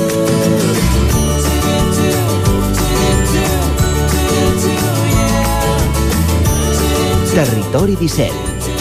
Territori 7.35 7.95
17. 7.99 8.31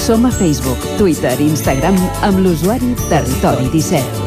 Som 0.05 0.27
a 0.27 0.31
Facebook, 0.35 0.79
Twitter 0.99 1.39
i 1.39 1.49
Instagram 1.55 1.97
amb 2.27 2.43
l'usuari 2.45 2.95
Territori 3.09 3.71
17. 3.73 4.24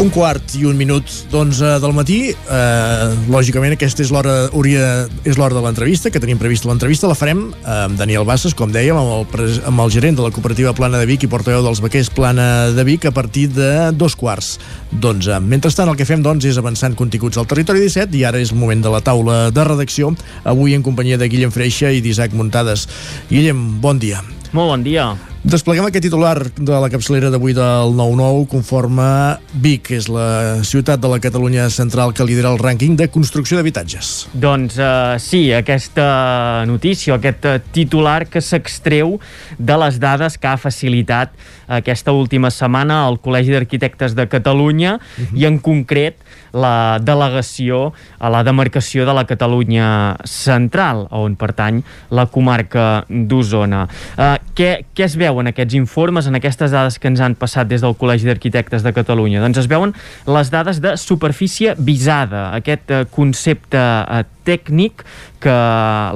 Un 0.00 0.08
quart 0.08 0.54
i 0.56 0.62
un 0.64 0.78
minut 0.80 1.04
d'onze 1.28 1.74
del 1.82 1.92
matí. 1.92 2.30
Eh, 2.32 3.08
lògicament, 3.28 3.74
aquesta 3.76 4.00
és 4.00 4.08
l'hora 4.14 4.46
hauria 4.48 4.86
és 5.28 5.36
l'hora 5.36 5.52
de 5.52 5.60
l'entrevista, 5.60 6.08
que 6.08 6.22
tenim 6.22 6.38
prevista 6.40 6.70
l'entrevista. 6.70 7.10
La 7.10 7.16
farem 7.18 7.42
amb 7.68 8.00
Daniel 8.00 8.24
Bassas, 8.24 8.54
com 8.56 8.72
dèiem, 8.72 8.96
amb 8.96 9.12
el, 9.18 9.26
pres- 9.28 9.60
amb 9.68 9.84
el 9.84 9.92
gerent 9.92 10.16
de 10.16 10.24
la 10.24 10.32
cooperativa 10.32 10.72
Plana 10.72 10.96
de 11.02 11.04
Vic 11.10 11.28
i 11.28 11.28
portaveu 11.28 11.60
dels 11.66 11.82
vaquers 11.84 12.08
Plana 12.16 12.70
de 12.72 12.86
Vic 12.88 13.04
a 13.04 13.12
partir 13.12 13.50
de 13.52 13.90
dos 13.92 14.16
quarts 14.16 14.54
d'onze. 14.90 15.36
Mentrestant, 15.44 15.92
el 15.92 16.00
que 16.00 16.08
fem, 16.08 16.24
doncs, 16.24 16.48
és 16.48 16.56
avançant 16.56 16.96
continguts 16.96 17.36
al 17.36 17.46
territori 17.52 17.84
17 17.84 18.16
i 18.16 18.24
ara 18.24 18.40
és 18.40 18.54
el 18.56 18.58
moment 18.62 18.80
de 18.80 18.88
la 18.96 19.04
taula 19.04 19.50
de 19.52 19.68
redacció, 19.68 20.14
avui 20.48 20.72
en 20.72 20.82
companyia 20.82 21.20
de 21.20 21.28
Guillem 21.28 21.52
Freixa 21.52 21.92
i 21.92 22.00
d'Isaac 22.00 22.32
Muntades. 22.32 22.88
Guillem, 23.28 23.82
bon 23.84 24.00
dia. 24.00 24.24
Molt 24.50 24.72
bon 24.72 24.82
dia. 24.82 25.12
Despleguem 25.40 25.86
aquest 25.86 26.04
titular 26.04 26.34
de 26.52 26.78
la 26.82 26.88
capçalera 26.92 27.30
d'avui 27.32 27.54
del 27.56 27.94
9-9 27.96 28.42
conforme 28.50 29.06
Vic 29.64 29.88
és 29.96 30.08
la 30.12 30.58
ciutat 30.68 31.00
de 31.00 31.08
la 31.08 31.16
Catalunya 31.22 31.68
central 31.72 32.12
que 32.12 32.26
lidera 32.28 32.50
el 32.52 32.58
rànquing 32.60 32.98
de 32.98 33.06
construcció 33.08 33.56
d'habitatges. 33.56 34.10
Doncs 34.34 34.76
uh, 34.76 35.14
sí, 35.22 35.46
aquesta 35.56 36.66
notícia, 36.68 37.16
aquest 37.16 37.46
titular 37.72 38.26
que 38.28 38.42
s'extreu 38.44 39.16
de 39.56 39.78
les 39.80 39.96
dades 40.02 40.36
que 40.36 40.50
ha 40.50 40.58
facilitat 40.60 41.32
aquesta 41.70 42.12
última 42.12 42.50
setmana 42.50 43.04
el 43.08 43.20
Col·legi 43.22 43.54
d'Arquitectes 43.54 44.16
de 44.18 44.26
Catalunya 44.28 44.98
uh 44.98 45.00
-huh. 45.00 45.38
i 45.38 45.46
en 45.46 45.58
concret 45.58 46.18
la 46.52 46.98
delegació 47.02 47.92
a 48.18 48.30
la 48.30 48.42
demarcació 48.42 49.06
de 49.06 49.14
la 49.14 49.24
Catalunya 49.24 50.16
central, 50.24 51.06
on 51.10 51.36
pertany 51.36 51.82
la 52.10 52.26
comarca 52.26 53.04
d'Osona. 53.08 53.86
Uh, 54.16 54.36
què, 54.54 54.84
què 54.94 55.06
es 55.06 55.16
veu 55.16 55.40
en 55.40 55.50
aquests 55.52 55.74
informes, 55.78 56.26
en 56.26 56.34
aquestes 56.34 56.70
dades 56.70 56.98
que 56.98 57.08
ens 57.08 57.20
han 57.20 57.36
passat 57.38 57.68
des 57.70 57.80
del 57.80 57.94
Col·legi 57.94 58.26
d'Arquitectes 58.26 58.82
de 58.82 58.92
Catalunya? 58.92 59.40
Doncs 59.40 59.58
es 59.58 59.70
veuen 59.70 59.94
les 60.26 60.50
dades 60.50 60.80
de 60.80 60.96
superfície 60.96 61.74
visada, 61.78 62.50
aquest 62.56 62.90
uh, 62.90 63.04
concepte 63.10 63.78
uh, 63.78 64.24
tècnic 64.44 65.04
que 65.40 65.56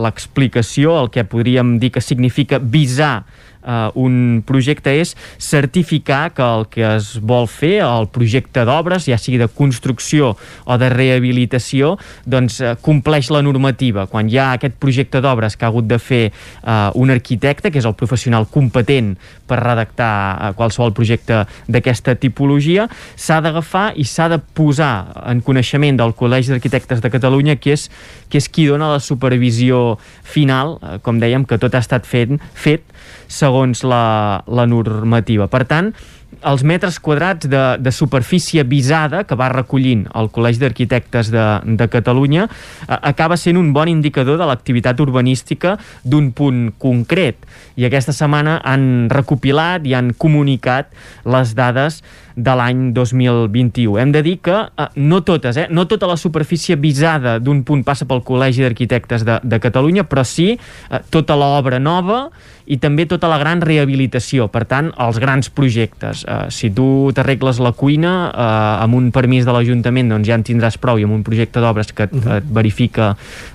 l'explicació, 0.02 0.98
el 1.02 1.10
que 1.10 1.24
podríem 1.24 1.78
dir 1.78 1.92
que 1.94 2.02
significa 2.04 2.58
visar 2.58 3.24
uh, 3.64 3.90
un 3.96 4.42
projecte 4.46 4.92
és 5.00 5.14
certificar 5.38 6.32
que 6.34 6.44
el 6.44 6.66
que 6.70 6.84
es 6.96 7.14
vol 7.20 7.48
fer, 7.50 7.78
el 7.84 8.08
projecte 8.12 8.64
d'obres, 8.66 9.08
ja 9.08 9.18
sigui 9.20 9.38
de 9.40 9.48
construcció 9.48 10.34
o 10.64 10.78
de 10.80 10.90
rehabilitació, 10.92 11.94
doncs 12.26 12.60
uh, 12.62 12.74
compleix 12.84 13.30
la 13.34 13.42
normativa. 13.44 14.06
Quan 14.10 14.30
hi 14.30 14.38
ha 14.38 14.52
aquest 14.58 14.78
projecte 14.80 15.22
d'obres 15.24 15.56
que 15.56 15.66
ha 15.66 15.72
hagut 15.72 15.88
de 15.90 15.98
fer 15.98 16.24
uh, 16.30 16.90
un 17.00 17.12
arquitecte, 17.14 17.72
que 17.72 17.80
és 17.80 17.88
el 17.88 17.96
professional 17.98 18.48
competent 18.50 19.14
per 19.48 19.60
redactar 19.62 20.12
uh, 20.12 20.52
qualsevol 20.56 20.94
projecte 20.96 21.44
d'aquesta 21.68 22.16
tipologia, 22.20 22.88
s'ha 23.16 23.40
d'agafar 23.44 23.90
i 24.00 24.06
s'ha 24.08 24.28
de 24.32 24.40
posar 24.56 25.24
en 25.24 25.42
coneixement 25.44 25.98
del 26.00 26.14
Col·legi 26.16 26.52
d'Arquitectes 26.52 27.02
de 27.04 27.12
Catalunya, 27.12 27.58
que 27.60 27.74
és, 27.76 27.88
que 28.30 28.40
és 28.40 28.48
qui 28.48 28.68
dona 28.68 28.92
la 28.94 29.02
supervisió 29.02 29.98
final, 30.22 30.78
uh, 30.80 30.98
com 31.04 31.20
dèiem, 31.22 31.46
que 31.48 31.60
tot 31.60 31.74
ha 31.74 31.82
estat 31.84 32.08
fet, 32.08 32.36
fet 32.54 32.93
segons 33.28 33.84
la, 33.86 34.42
la 34.46 34.66
normativa. 34.70 35.48
Per 35.50 35.64
tant, 35.68 35.92
els 36.42 36.64
metres 36.66 36.98
quadrats 37.00 37.48
de, 37.48 37.62
de 37.78 37.92
superfície 37.92 38.64
visada 38.66 39.22
que 39.28 39.36
va 39.38 39.50
recollint 39.52 40.04
el 40.18 40.30
Col·legi 40.34 40.60
d'Arquitectes 40.62 41.30
de, 41.32 41.44
de 41.64 41.88
Catalunya 41.92 42.46
eh, 42.48 42.98
acaba 43.00 43.38
sent 43.40 43.58
un 43.60 43.72
bon 43.76 43.90
indicador 43.92 44.38
de 44.40 44.48
l'activitat 44.48 45.00
urbanística 45.04 45.76
d'un 46.02 46.32
punt 46.36 46.68
concret. 46.80 47.46
I 47.76 47.88
aquesta 47.88 48.14
setmana 48.16 48.58
han 48.64 49.08
recopilat 49.12 49.86
i 49.86 49.94
han 49.94 50.12
comunicat 50.18 50.92
les 51.24 51.54
dades 51.56 52.02
de 52.36 52.54
l'any 52.58 52.88
2021. 52.94 53.98
Hem 54.02 54.12
de 54.14 54.22
dir 54.26 54.38
que 54.42 54.56
eh, 54.66 54.88
no 54.96 55.22
totes, 55.26 55.56
eh, 55.56 55.68
no 55.70 55.86
tota 55.90 56.08
la 56.10 56.16
superfície 56.20 56.76
visada 56.76 57.38
d'un 57.38 57.62
punt 57.66 57.84
passa 57.86 58.08
pel 58.10 58.24
Col·legi 58.26 58.64
d'Arquitectes 58.64 59.24
de, 59.26 59.38
de 59.42 59.60
Catalunya, 59.62 60.06
però 60.08 60.26
sí 60.26 60.54
eh, 60.54 61.00
tota 61.10 61.38
l'obra 61.38 61.78
nova 61.78 62.26
i 62.64 62.78
també 62.80 63.04
tota 63.08 63.28
la 63.28 63.36
gran 63.40 63.60
rehabilitació, 63.60 64.46
per 64.52 64.64
tant, 64.68 64.88
els 65.00 65.18
grans 65.20 65.50
projectes. 65.52 66.24
Eh, 66.24 66.38
si 66.54 66.70
tu 66.74 67.12
t'arregles 67.14 67.60
la 67.62 67.74
cuina 67.76 68.14
eh, 68.30 68.84
amb 68.84 68.96
un 68.96 69.10
permís 69.14 69.44
de 69.44 69.52
l'Ajuntament, 69.52 70.14
doncs 70.14 70.28
ja 70.28 70.38
en 70.38 70.46
tindràs 70.46 70.78
prou, 70.80 70.98
i 70.98 71.04
amb 71.04 71.16
un 71.16 71.24
projecte 71.26 71.60
d'obres 71.60 71.92
que 71.92 72.08
et, 72.08 72.14
et 72.38 72.48
verifica 72.56 73.12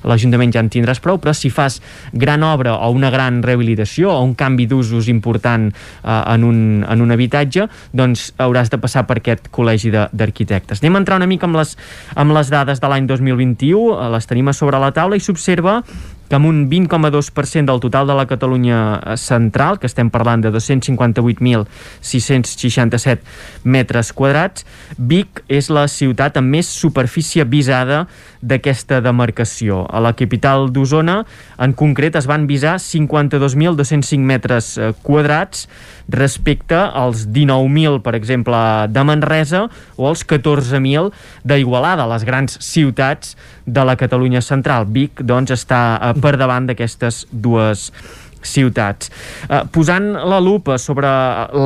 l'Ajuntament 0.08 0.54
ja 0.54 0.64
en 0.64 0.70
tindràs 0.72 1.02
prou, 1.02 1.18
però 1.22 1.34
si 1.34 1.50
fas 1.54 1.80
gran 2.14 2.46
obra 2.46 2.78
o 2.78 2.92
una 2.94 3.10
gran 3.14 3.42
rehabilitació 3.46 4.14
o 4.14 4.22
un 4.26 4.36
canvi 4.38 4.70
d'usos 4.70 5.10
important 5.10 5.70
eh, 5.72 6.22
en, 6.22 6.46
un, 6.46 6.62
en 6.86 7.06
un 7.06 7.16
habitatge, 7.16 7.66
doncs 7.94 8.30
hauràs 8.38 8.69
de 8.72 8.80
passar 8.82 9.06
per 9.10 9.20
aquest 9.20 9.50
col·legi 9.54 9.92
d'arquitectes. 9.94 10.84
Anem 10.84 11.00
a 11.00 11.04
entrar 11.04 11.20
una 11.22 11.30
mica 11.30 11.50
amb 11.50 11.60
les, 11.60 11.76
amb 12.16 12.36
les 12.36 12.52
dades 12.54 12.82
de 12.82 12.92
l'any 12.92 13.10
2021, 13.10 13.84
eh, 13.98 14.10
les 14.16 14.30
tenim 14.30 14.50
a 14.50 14.56
sobre 14.56 14.80
la 14.82 14.94
taula 14.96 15.20
i 15.20 15.24
s'observa 15.24 15.80
que 16.30 16.38
amb 16.38 16.46
un 16.46 16.70
20,2% 16.70 17.66
del 17.66 17.82
total 17.82 18.06
de 18.08 18.14
la 18.16 18.28
Catalunya 18.30 19.02
eh, 19.02 19.18
central, 19.18 19.82
que 19.82 19.88
estem 19.90 20.14
parlant 20.14 20.46
de 20.46 20.54
258.667 20.54 23.18
metres 23.66 24.14
quadrats, 24.14 24.62
Vic 24.98 25.44
és 25.50 25.70
la 25.74 25.88
ciutat 25.90 26.38
amb 26.38 26.54
més 26.54 26.70
superfície 26.70 27.42
visada 27.50 28.06
d'aquesta 28.42 29.02
demarcació. 29.04 29.84
A 29.90 30.00
la 30.00 30.14
capital 30.14 30.70
d'Osona, 30.72 31.26
en 31.60 31.74
concret, 31.74 32.16
es 32.16 32.28
van 32.30 32.48
visar 32.48 32.78
52.205 32.80 34.24
metres 34.24 34.78
eh, 34.78 34.94
quadrats 35.04 35.68
respecte 36.10 36.78
als 36.78 37.28
19.000, 37.28 38.00
per 38.06 38.16
exemple, 38.18 38.58
de 38.90 39.04
Manresa 39.06 39.68
o 39.96 40.08
als 40.10 40.26
14.000 40.26 41.12
d'Igualada, 41.46 42.08
les 42.10 42.26
grans 42.26 42.58
ciutats 42.64 43.36
de 43.66 43.86
la 43.86 43.96
Catalunya 43.96 44.42
central. 44.42 44.88
Vic, 44.90 45.22
doncs, 45.22 45.54
està 45.54 45.82
eh, 45.98 46.14
per 46.24 46.36
davant 46.40 46.70
d'aquestes 46.70 47.26
dues 47.32 47.90
ciutats. 48.42 49.10
Eh, 49.50 49.64
posant 49.74 50.14
la 50.14 50.40
lupa 50.40 50.78
sobre 50.80 51.10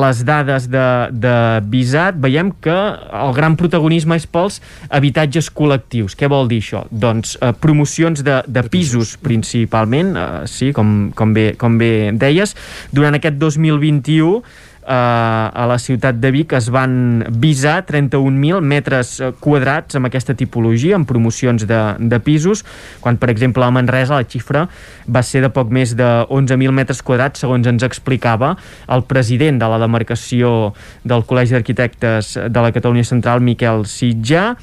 les 0.01 0.23
dades 0.25 0.67
de, 0.71 0.85
de 1.11 1.35
Visat, 1.69 2.17
veiem 2.21 2.51
que 2.63 2.73
el 2.73 3.33
gran 3.37 3.57
protagonisme 3.59 4.17
és 4.17 4.25
pels 4.25 4.59
habitatges 4.89 5.51
col·lectius. 5.53 6.17
Què 6.17 6.29
vol 6.31 6.49
dir 6.51 6.61
això? 6.63 6.83
Doncs 6.89 7.37
eh, 7.39 7.53
promocions 7.61 8.25
de, 8.25 8.41
de 8.47 8.65
pisos, 8.73 9.15
principalment, 9.21 10.13
eh, 10.17 10.27
sí, 10.49 10.73
com, 10.75 11.11
com, 11.15 11.33
bé, 11.35 11.51
com 11.59 11.77
bé 11.81 12.11
deies. 12.17 12.57
Durant 12.93 13.19
aquest 13.19 13.37
2021 13.41 14.37
eh, 14.41 14.71
a 14.87 15.65
la 15.69 15.77
ciutat 15.81 16.19
de 16.19 16.31
Vic 16.33 16.53
es 16.57 16.69
van 16.73 17.23
visar 17.41 17.81
31.000 17.87 18.61
metres 18.61 19.15
eh, 19.19 19.31
quadrats 19.43 19.97
amb 19.99 20.09
aquesta 20.09 20.35
tipologia, 20.37 20.97
amb 20.97 21.07
promocions 21.09 21.65
de, 21.69 21.81
de 21.99 22.19
pisos, 22.23 22.63
quan 23.03 23.17
per 23.21 23.31
exemple 23.33 23.65
a 23.65 23.71
Manresa 23.73 24.19
la 24.19 24.27
xifra 24.27 24.65
va 25.07 25.23
ser 25.23 25.43
de 25.43 25.51
poc 25.53 25.71
més 25.73 25.95
de 25.99 26.09
11.000 26.27 26.75
metres 26.75 27.03
quadrats, 27.05 27.43
segons 27.43 27.67
ens 27.69 27.85
explicava 27.85 28.53
el 28.91 29.05
president 29.09 29.61
de 29.61 29.69
la 29.71 29.81
demarcació 29.81 30.73
del 31.03 31.25
Col·legi 31.27 31.57
d'Arquitectes 31.57 32.37
de 32.49 32.65
la 32.65 32.73
Catalunya 32.75 33.07
Central, 33.07 33.43
Miquel 33.43 33.87
Sitjà, 33.89 34.53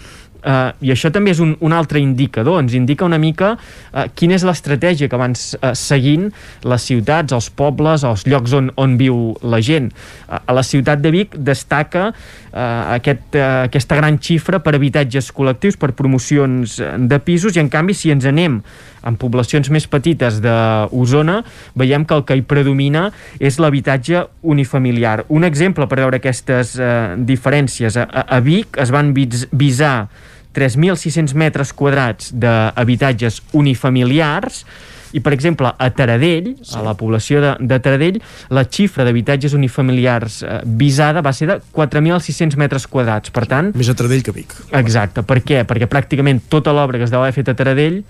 Uh, 0.41 0.71
I 0.81 0.95
això 0.95 1.11
també 1.13 1.35
és 1.35 1.41
un, 1.45 1.53
un 1.61 1.75
altre 1.77 2.01
indicador, 2.01 2.63
ens 2.63 2.73
indica 2.77 3.05
una 3.05 3.19
mica 3.21 3.53
uh, 3.59 4.07
quina 4.17 4.39
és 4.39 4.45
l'estratègia 4.47 5.11
que 5.11 5.19
van 5.21 5.35
uh, 5.37 5.73
seguint 5.77 6.31
les 6.65 6.87
ciutats, 6.89 7.35
els 7.37 7.51
pobles, 7.53 8.07
els 8.09 8.25
llocs 8.25 8.55
on, 8.57 8.71
on 8.81 8.97
viu 9.01 9.35
la 9.45 9.61
gent. 9.65 9.91
Uh, 10.29 10.41
a 10.41 10.57
la 10.57 10.65
ciutat 10.65 11.03
de 11.05 11.13
Vic 11.13 11.37
destaca 11.37 12.09
uh, 12.11 12.95
aquest, 12.97 13.27
uh, 13.37 13.67
aquesta 13.69 13.99
gran 14.01 14.17
xifra 14.23 14.63
per 14.65 14.75
habitatges 14.79 15.29
col·lectius, 15.37 15.77
per 15.81 15.93
promocions 15.99 16.79
de 16.81 17.21
pisos, 17.21 17.57
i 17.57 17.65
en 17.65 17.69
canvi 17.73 17.97
si 17.97 18.15
ens 18.15 18.25
anem 18.29 18.63
en 19.07 19.17
poblacions 19.21 19.71
més 19.73 19.87
petites 19.89 20.41
d'Osona, 20.45 21.41
veiem 21.79 22.05
que 22.05 22.17
el 22.17 22.25
que 22.29 22.37
hi 22.37 22.45
predomina 22.49 23.09
és 23.41 23.61
l'habitatge 23.61 24.27
unifamiliar. 24.41 25.25
Un 25.29 25.45
exemple 25.49 25.89
per 25.89 26.01
veure 26.03 26.21
aquestes 26.21 26.77
uh, 26.81 27.15
diferències. 27.17 27.97
A, 28.01 28.09
a 28.25 28.41
Vic 28.45 28.81
es 28.81 28.93
van 28.93 29.13
visar 29.13 30.09
3.600 30.57 31.37
metres 31.39 31.75
quadrats 31.77 32.33
d'habitatges 32.35 33.41
unifamiliars 33.57 34.65
i, 35.13 35.21
per 35.21 35.33
exemple, 35.35 35.67
a 35.67 35.89
Taradell, 35.91 36.53
sí. 36.63 36.77
a 36.79 36.85
la 36.87 36.95
població 36.99 37.41
de, 37.43 37.55
de 37.67 37.79
Taradell, 37.83 38.21
la 38.55 38.63
xifra 38.71 39.07
d'habitatges 39.07 39.57
unifamiliars 39.59 40.41
eh, 40.47 40.61
visada 40.65 41.23
va 41.27 41.33
ser 41.35 41.49
de 41.51 41.59
4.600 41.75 42.59
metres 42.61 42.87
quadrats. 42.91 43.35
Per 43.35 43.47
tant... 43.51 43.73
Més 43.75 43.91
a 43.91 43.97
Taradell 43.99 44.23
que 44.27 44.35
a 44.35 44.39
Vic. 44.39 44.55
Exacte. 44.79 45.27
Per 45.27 45.41
què? 45.43 45.65
Perquè 45.67 45.91
pràcticament 45.91 46.45
tota 46.53 46.75
l'obra 46.77 47.01
que 47.01 47.09
es 47.09 47.15
deu 47.15 47.25
haver 47.25 47.35
fet 47.41 47.51
a 47.51 47.57
Taradell, 47.59 48.03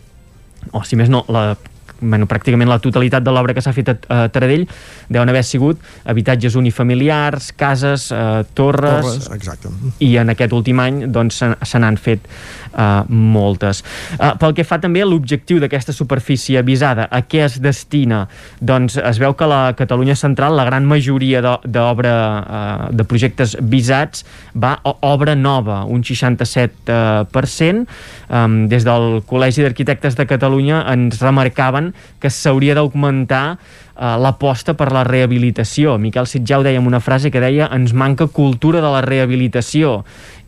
o 0.76 0.84
si 0.84 0.98
més 1.00 1.08
no, 1.08 1.24
la 1.32 1.54
bueno, 2.00 2.26
pràcticament 2.30 2.70
la 2.70 2.78
totalitat 2.82 3.24
de 3.24 3.34
l'obra 3.34 3.54
que 3.56 3.62
s'ha 3.64 3.74
fet 3.76 3.92
a, 3.92 3.96
a 4.08 4.20
Taradell 4.32 4.66
deuen 5.08 5.32
haver 5.32 5.44
sigut 5.46 5.80
habitatges 6.04 6.56
unifamiliars, 6.56 7.52
cases, 7.58 8.10
eh, 8.12 8.44
torres, 8.54 9.04
torres 9.04 9.30
exacte. 9.36 9.72
i 10.04 10.14
en 10.20 10.34
aquest 10.34 10.56
últim 10.56 10.80
any 10.82 11.04
doncs, 11.12 11.42
se 11.42 11.82
n'han 11.82 11.98
fet 12.00 12.26
eh, 12.76 13.02
moltes. 13.08 13.82
Eh, 14.18 14.32
pel 14.40 14.54
que 14.56 14.64
fa 14.66 14.80
també 14.82 15.02
a 15.02 15.08
l'objectiu 15.08 15.60
d'aquesta 15.62 15.94
superfície 15.96 16.62
visada, 16.66 17.08
a 17.10 17.22
què 17.22 17.44
es 17.46 17.58
destina? 17.62 18.26
Doncs 18.60 18.98
es 19.00 19.20
veu 19.22 19.34
que 19.34 19.48
la 19.50 19.74
Catalunya 19.78 20.16
Central, 20.18 20.56
la 20.58 20.66
gran 20.68 20.86
majoria 20.88 21.42
d'obra 21.64 22.14
eh, 22.14 22.94
de 22.96 23.06
projectes 23.08 23.56
visats 23.60 24.24
va 24.54 24.76
a 24.82 24.94
obra 25.10 25.34
nova, 25.34 25.84
un 25.84 26.02
67%. 26.06 27.86
Eh, 28.30 28.46
des 28.70 28.86
del 28.86 29.20
Col·legi 29.28 29.64
d'Arquitectes 29.64 30.16
de 30.18 30.26
Catalunya 30.26 30.84
ens 30.92 31.20
remarcaven 31.22 31.92
que 32.20 32.30
s'hauria 32.30 32.76
d'augmentar 32.78 33.58
l'aposta 33.96 34.74
per 34.78 34.90
la 34.92 35.04
rehabilitació. 35.04 35.96
Miquel 35.98 36.26
Sitjau 36.26 36.62
deia 36.64 36.80
una 36.80 37.00
frase 37.00 37.30
que 37.30 37.40
deia 37.42 37.68
ens 37.74 37.92
manca 37.92 38.26
cultura 38.26 38.80
de 38.80 38.92
la 38.92 39.02
rehabilitació 39.04 40.00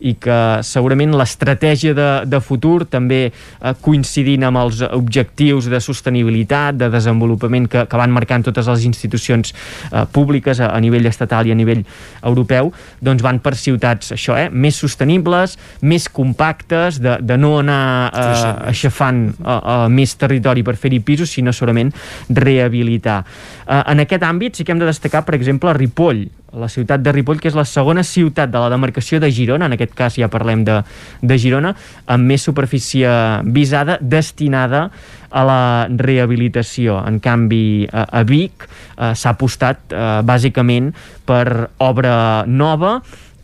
i 0.03 0.15
que 0.19 0.37
segurament 0.67 1.15
l'estratègia 1.15 1.93
de, 1.95 2.07
de 2.27 2.39
futur 2.43 2.83
també 2.91 3.21
eh, 3.29 3.73
coincidint 3.83 4.43
amb 4.47 4.59
els 4.59 4.81
objectius 4.89 5.69
de 5.71 5.79
sostenibilitat, 5.83 6.75
de 6.79 6.89
desenvolupament 6.91 7.69
que, 7.71 7.85
que 7.87 7.99
van 7.99 8.11
marcant 8.11 8.43
totes 8.43 8.67
les 8.67 8.87
institucions 8.89 9.53
eh, 9.53 10.03
públiques 10.11 10.59
a, 10.59 10.73
a 10.75 10.81
nivell 10.83 11.07
estatal 11.07 11.47
i 11.47 11.55
a 11.55 11.57
nivell 11.57 11.85
europeu, 12.21 12.73
doncs 12.99 13.23
van 13.23 13.39
per 13.43 13.55
ciutats 13.59 14.11
això, 14.17 14.35
eh, 14.39 14.49
més 14.51 14.79
sostenibles, 14.83 15.55
més 15.81 16.09
compactes, 16.11 16.99
de, 17.03 17.17
de 17.23 17.39
no 17.39 17.55
anar 17.61 17.83
eh, 18.11 18.51
aixafant 18.73 19.25
eh, 19.31 19.55
eh, 19.55 19.87
més 19.93 20.17
territori 20.19 20.67
per 20.67 20.75
fer-hi 20.79 20.99
pisos, 21.05 21.31
sinó 21.31 21.55
segurament 21.55 21.93
rehabilitar. 22.27 23.21
Eh, 23.67 23.81
en 23.81 24.03
aquest 24.03 24.23
àmbit 24.27 24.57
sí 24.57 24.65
que 24.65 24.73
hem 24.75 24.81
de 24.81 24.89
destacar, 24.89 25.23
per 25.25 25.35
exemple, 25.37 25.73
Ripoll, 25.77 26.25
la 26.53 26.69
ciutat 26.69 27.01
de 27.01 27.11
Ripoll, 27.15 27.39
que 27.41 27.49
és 27.49 27.57
la 27.57 27.65
segona 27.65 28.03
ciutat 28.05 28.51
de 28.53 28.61
la 28.61 28.69
demarcació 28.69 29.19
de 29.19 29.31
Girona, 29.33 29.65
en 29.65 29.77
aquest 29.77 29.95
cas 29.97 30.19
ja 30.19 30.29
parlem 30.31 30.63
de, 30.67 30.79
de 31.21 31.37
Girona, 31.41 31.73
amb 32.05 32.29
més 32.29 32.45
superfície 32.45 33.09
visada 33.55 33.97
destinada 34.01 34.87
a 35.33 35.43
la 35.47 35.61
rehabilitació. 35.89 36.99
En 37.07 37.19
canvi, 37.23 37.89
a, 37.89 38.21
Vic 38.27 38.67
eh, 38.67 39.13
s'ha 39.17 39.33
apostat 39.33 39.91
eh, 39.91 40.07
bàsicament 40.25 40.93
per 41.25 41.69
obra 41.81 42.15
nova 42.47 42.99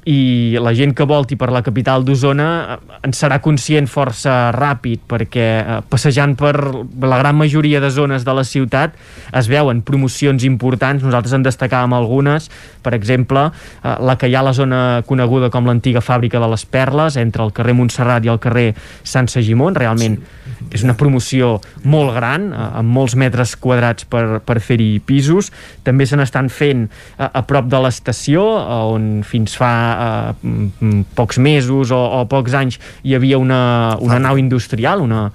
i 0.09 0.57
la 0.57 0.71
gent 0.73 0.95
que 0.97 1.05
volti 1.05 1.37
per 1.37 1.51
la 1.53 1.61
capital 1.61 2.03
d'Osona 2.05 2.49
eh, 2.57 2.77
en 3.05 3.13
serà 3.13 3.37
conscient 3.43 3.85
força 3.89 4.49
ràpid 4.55 5.03
perquè 5.09 5.47
eh, 5.59 5.77
passejant 5.89 6.33
per 6.39 6.53
la 6.57 7.19
gran 7.21 7.37
majoria 7.37 7.81
de 7.83 7.91
zones 7.93 8.25
de 8.25 8.33
la 8.33 8.45
ciutat 8.47 8.95
es 9.37 9.49
veuen 9.51 9.83
promocions 9.85 10.43
importants, 10.47 11.03
nosaltres 11.05 11.35
en 11.37 11.45
destacàvem 11.45 11.93
algunes, 11.93 12.49
per 12.81 12.95
exemple 12.97 13.49
eh, 13.49 13.95
la 14.01 14.17
que 14.17 14.29
hi 14.29 14.37
ha 14.37 14.41
a 14.41 14.47
la 14.49 14.55
zona 14.57 14.81
coneguda 15.05 15.51
com 15.53 15.69
l'antiga 15.69 16.01
fàbrica 16.01 16.41
de 16.41 16.49
les 16.49 16.65
Perles, 16.65 17.19
entre 17.21 17.45
el 17.45 17.53
carrer 17.53 17.77
Montserrat 17.77 18.25
i 18.25 18.33
el 18.33 18.41
carrer 18.41 18.67
Sant 19.03 19.29
Segimon. 19.29 19.77
Realment 19.77 20.17
sí. 20.17 20.69
és 20.79 20.85
una 20.85 20.95
promoció 20.97 21.57
molt 21.85 22.15
gran, 22.17 22.49
amb 22.53 22.89
molts 22.93 23.15
metres 23.19 23.55
quadrats 23.61 24.07
per, 24.09 24.41
per 24.45 24.57
fer-hi 24.63 24.97
pisos. 25.05 25.51
També 25.85 26.07
se 26.09 26.17
n'estan 26.17 26.49
fent 26.53 26.87
a, 27.17 27.29
a 27.29 27.45
prop 27.47 27.69
de 27.69 27.81
l'estació 27.85 28.45
on 28.89 29.09
fins 29.27 29.55
fa 29.59 29.71
eh, 29.99 31.03
pocs 31.15 31.39
mesos 31.43 31.91
o, 31.95 31.99
o 32.19 32.23
pocs 32.31 32.55
anys 32.57 32.79
hi 33.03 33.15
havia 33.17 33.39
una, 33.41 33.97
una 34.01 34.19
nau 34.23 34.39
industrial, 34.39 35.03
una, 35.03 35.27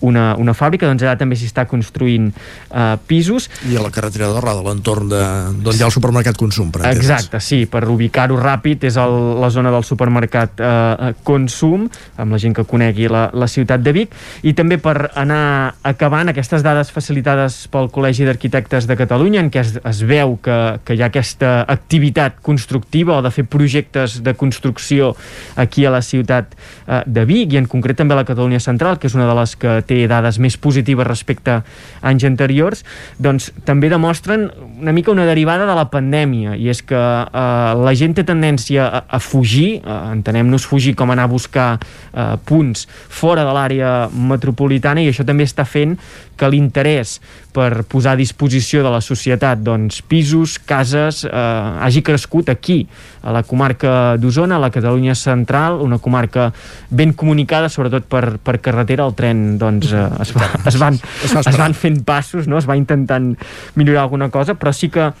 una, 0.00 0.34
una 0.38 0.54
fàbrica, 0.56 0.88
doncs 0.88 1.04
ara 1.04 1.16
també 1.18 1.36
s'hi 1.38 1.48
està 1.48 1.66
construint 1.68 2.28
eh, 2.30 2.96
pisos. 3.08 3.48
I 3.68 3.78
a 3.78 3.84
la 3.84 3.92
carretera 3.94 4.30
de 4.32 4.42
Roda, 4.42 4.64
l'entorn 4.66 5.10
d'on 5.10 5.74
hi 5.74 5.82
ha 5.82 5.88
el 5.88 5.94
supermercat 5.94 6.38
Consum, 6.40 6.70
per 6.72 6.82
entendre's. 6.84 7.10
Exacte, 7.10 7.40
sí, 7.44 7.64
per 7.70 7.84
ubicar-ho 7.90 8.38
ràpid 8.40 8.86
és 8.88 8.98
el, 9.00 9.16
la 9.42 9.50
zona 9.52 9.72
del 9.74 9.86
supermercat 9.86 10.62
eh, 10.62 11.12
Consum, 11.26 11.88
amb 12.16 12.36
la 12.36 12.40
gent 12.42 12.56
que 12.56 12.66
conegui 12.68 13.10
la, 13.12 13.26
la 13.34 13.48
ciutat 13.50 13.84
de 13.84 13.94
Vic, 13.96 14.14
i 14.46 14.54
també 14.56 14.78
per 14.82 15.10
anar 15.18 15.74
acabant 15.86 16.32
aquestes 16.32 16.64
dades 16.64 16.92
facilitades 16.94 17.64
pel 17.72 17.90
Col·legi 17.92 18.26
d'Arquitectes 18.28 18.88
de 18.88 18.98
Catalunya, 18.98 19.42
en 19.44 19.50
què 19.52 19.62
es, 19.64 19.74
es 19.82 20.02
veu 20.06 20.36
que, 20.42 20.58
que 20.86 20.96
hi 20.96 21.02
ha 21.02 21.10
aquesta 21.10 21.58
activitat 21.66 22.40
constructiva 22.44 23.18
o 23.18 23.22
de 23.24 23.32
fer 23.34 23.46
projectes 23.50 24.05
de 24.24 24.34
construcció 24.38 25.14
aquí 25.56 25.84
a 25.84 25.92
la 25.94 26.02
ciutat 26.02 26.54
eh, 26.54 27.02
de 27.06 27.24
Vic 27.28 27.54
i 27.54 27.60
en 27.60 27.68
concret 27.70 27.98
també 27.98 28.14
a 28.14 28.20
la 28.20 28.26
Catalunya 28.28 28.60
Central, 28.62 28.98
que 28.98 29.10
és 29.10 29.16
una 29.18 29.28
de 29.28 29.36
les 29.38 29.56
que 29.60 29.78
té 29.86 30.02
dades 30.10 30.40
més 30.42 30.56
positives 30.56 31.06
respecte 31.06 31.58
a 31.58 31.62
anys 32.06 32.26
anteriors, 32.28 32.84
doncs 33.18 33.50
també 33.66 33.90
demostren 33.92 34.48
una 34.80 34.94
mica 34.96 35.12
una 35.12 35.26
derivada 35.28 35.66
de 35.68 35.76
la 35.76 35.88
pandèmia 35.92 36.56
i 36.56 36.70
és 36.72 36.82
que 36.86 36.96
eh, 36.98 37.72
la 37.82 37.94
gent 37.98 38.16
té 38.16 38.26
tendència 38.26 38.86
a, 38.86 39.02
a 39.18 39.22
fugir, 39.22 39.80
eh, 39.80 39.98
entenem-nos 40.12 40.66
fugir 40.68 40.94
com 40.98 41.12
anar 41.12 41.26
a 41.28 41.32
buscar 41.32 41.68
eh, 41.78 42.36
punts 42.46 42.86
fora 42.90 43.44
de 43.46 43.54
l'àrea 43.56 43.92
metropolitana 44.12 45.02
i 45.02 45.10
això 45.10 45.26
també 45.26 45.46
està 45.46 45.66
fent 45.68 45.96
que 46.36 46.48
l'interès 46.52 47.16
per 47.56 47.86
posar 47.88 48.12
a 48.14 48.20
disposició 48.20 48.82
de 48.84 48.92
la 48.92 49.00
societat 49.00 49.62
doncs, 49.64 50.02
pisos, 50.04 50.58
cases, 50.60 51.24
eh, 51.24 51.30
hagi 51.32 52.02
crescut 52.04 52.50
aquí, 52.52 52.82
a 53.22 53.32
la 53.34 53.42
comarca 53.42 53.85
comarca 53.86 54.16
d'Osona, 54.18 54.58
la 54.58 54.70
Catalunya 54.70 55.14
central, 55.14 55.80
una 55.80 55.98
comarca 55.98 56.52
ben 56.88 57.12
comunicada, 57.14 57.68
sobretot 57.68 58.06
per, 58.08 58.38
per 58.42 58.60
carretera, 58.60 59.06
el 59.06 59.14
tren 59.14 59.58
doncs, 59.58 59.92
eh, 59.92 60.08
es, 60.20 60.32
va, 60.34 60.50
es, 60.66 60.78
van, 60.78 60.98
es 61.22 61.58
van 61.58 61.74
fent 61.74 62.02
passos, 62.04 62.46
no? 62.46 62.58
es 62.58 62.66
va 62.68 62.76
intentant 62.76 63.34
millorar 63.74 64.02
alguna 64.02 64.30
cosa, 64.30 64.54
però 64.54 64.72
sí 64.72 64.90
que 64.90 65.12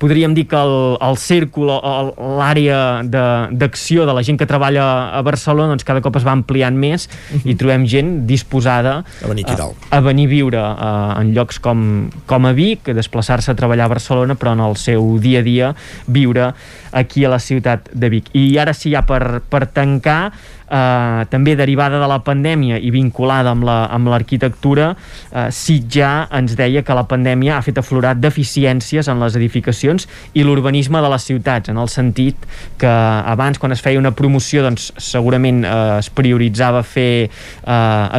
podríem 0.00 0.32
dir 0.34 0.46
que 0.48 0.56
el, 0.56 0.96
el 1.04 1.16
círcul, 1.20 1.68
el- 1.76 2.12
l'àrea 2.40 2.80
d'acció 3.04 4.02
de, 4.02 4.08
de 4.10 4.14
la 4.16 4.22
gent 4.26 4.38
que 4.40 4.46
treballa 4.48 5.10
a 5.12 5.20
Barcelona 5.26 5.74
doncs 5.74 5.84
cada 5.86 6.00
cop 6.02 6.16
es 6.16 6.24
va 6.26 6.32
ampliant 6.34 6.76
més 6.80 7.06
i 7.44 7.54
trobem 7.60 7.84
gent 7.90 8.24
disposada 8.28 9.00
A 9.24 9.28
venir 9.30 9.44
a, 9.46 9.68
a 9.90 10.00
venir 10.04 10.26
a 10.26 10.32
viure 10.32 10.60
uh, 10.60 11.20
en 11.20 11.34
llocs 11.36 11.60
com, 11.62 11.82
com 12.26 12.48
a 12.48 12.52
Vic, 12.56 12.88
a 12.90 12.96
desplaçar-se 12.96 13.52
a 13.52 13.58
treballar 13.58 13.86
a 13.86 13.92
Barcelona, 13.92 14.34
però 14.40 14.56
en 14.56 14.64
el 14.64 14.76
seu 14.80 15.18
dia 15.20 15.40
a 15.44 15.46
dia 15.46 15.74
viure 16.08 16.50
aquí 16.92 17.24
a 17.24 17.30
la 17.30 17.38
ciutat 17.38 17.90
de 17.92 18.08
Vic. 18.10 18.32
I 18.34 18.56
ara 18.58 18.72
sí, 18.74 18.90
ja 18.94 19.04
per, 19.06 19.42
per 19.50 19.66
tancar, 19.70 20.32
eh, 20.70 21.24
també 21.30 21.56
derivada 21.56 21.98
de 22.00 22.06
la 22.08 22.20
pandèmia 22.24 22.78
i 22.78 22.90
vinculada 22.90 23.50
amb 23.50 23.64
la- 23.64 23.86
amb 23.90 24.08
l'arquitectura, 24.08 24.94
la, 25.32 25.46
eh, 25.46 25.50
Sitjà 25.50 26.28
ens 26.32 26.54
deia 26.56 26.82
que 26.82 26.94
la 26.94 27.04
pandèmia 27.08 27.56
ha 27.58 27.62
fet 27.62 27.78
aflorar 27.78 28.14
deficiències 28.16 29.08
en 29.08 29.20
les 29.20 29.36
edificacions 29.36 30.06
i 30.34 30.42
l'urbanisme 30.42 31.00
de 31.02 31.08
les 31.08 31.24
ciutats, 31.24 31.68
en 31.68 31.76
el 31.76 31.88
sentit 31.88 32.36
que 32.78 32.86
abans, 32.86 33.58
quan 33.58 33.72
es 33.72 33.80
feia 33.80 33.98
una 33.98 34.12
promoció, 34.12 34.62
doncs 34.62 34.92
segurament 34.96 35.64
eh, 35.64 35.98
es 35.98 36.10
prioritzava 36.10 36.82
fer 36.82 37.28
eh, 37.28 37.70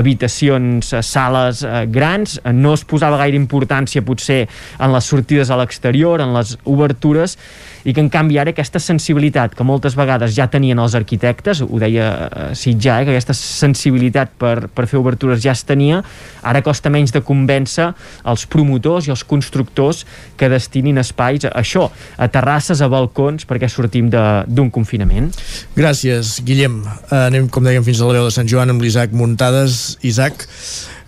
habitacions, 0.02 0.94
eh, 0.94 1.02
sales 1.02 1.64
eh, 1.64 1.86
grans, 1.88 2.40
eh, 2.44 2.52
no 2.53 2.73
es 2.73 2.84
posava 2.84 3.18
gaire 3.18 3.38
importància 3.38 4.02
potser 4.06 4.48
en 4.80 4.91
les 4.94 5.06
sortides 5.06 5.49
a 5.49 5.57
l'exterior, 5.57 6.22
en 6.22 6.34
les 6.36 6.57
obertures, 6.65 7.38
i 7.84 7.94
que 7.94 8.02
en 8.03 8.10
canvi 8.14 8.38
ara 8.38 8.52
aquesta 8.53 8.80
sensibilitat 8.80 9.56
que 9.57 9.64
moltes 9.65 9.95
vegades 9.98 10.36
ja 10.36 10.45
tenien 10.52 10.78
els 10.80 10.94
arquitectes, 10.95 11.64
ho 11.65 11.80
deia 11.82 12.30
eh, 12.49 12.55
Sitjà, 12.57 12.99
eh, 13.01 13.05
que 13.05 13.11
aquesta 13.15 13.34
sensibilitat 13.38 14.31
per, 14.41 14.68
per 14.73 14.88
fer 14.89 14.99
obertures 14.99 15.41
ja 15.43 15.53
es 15.53 15.63
tenia, 15.68 16.01
ara 16.41 16.61
costa 16.65 16.89
menys 16.89 17.13
de 17.13 17.22
convèncer 17.22 17.91
els 18.26 18.45
promotors 18.49 19.07
i 19.07 19.13
els 19.13 19.23
constructors 19.23 20.05
que 20.38 20.49
destinin 20.49 20.97
espais 21.01 21.45
a 21.45 21.53
això, 21.61 21.89
a 22.18 22.27
terrasses, 22.27 22.81
a 22.81 22.88
balcons, 22.91 23.45
perquè 23.47 23.69
sortim 23.69 24.09
de- 24.09 24.43
d'un 24.47 24.69
confinament. 24.72 25.31
Gràcies, 25.77 26.39
Guillem. 26.43 26.81
Uh, 27.11 27.27
anem, 27.27 27.47
com 27.49 27.63
dèiem, 27.63 27.84
fins 27.85 28.01
a 28.01 28.05
la 28.09 28.13
veu 28.19 28.26
de 28.26 28.31
Sant 28.35 28.47
Joan 28.49 28.69
amb 28.73 28.81
l'Isaac 28.81 29.11
Muntades. 29.13 29.97
Isaac, 30.01 30.47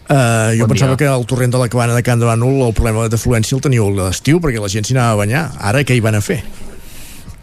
uh, 0.09 0.51
jo 0.57 0.65
Bon 0.67 0.73
pensava 0.75 0.95
dia. 0.95 0.97
que 1.03 1.09
el 1.13 1.25
torrent 1.25 1.51
de 1.53 1.57
la 1.61 1.69
cabana 1.69 1.95
de 1.95 2.03
Can 2.03 2.19
de 2.19 2.25
Bànol 2.29 2.67
el 2.67 2.73
problema 2.73 3.07
d'afluència 3.09 3.55
el 3.57 3.61
teníeu 3.61 3.87
a 3.89 4.09
l'estiu 4.09 4.39
perquè 4.43 4.61
la 4.61 4.69
gent 4.69 4.85
s'hi 4.85 4.93
anava 4.97 5.13
a 5.17 5.21
banyar. 5.25 5.43
Ara 5.59 5.83
què 5.83 5.95
hi 5.95 6.03
van 6.03 6.15
a 6.15 6.21
fer? 6.21 6.41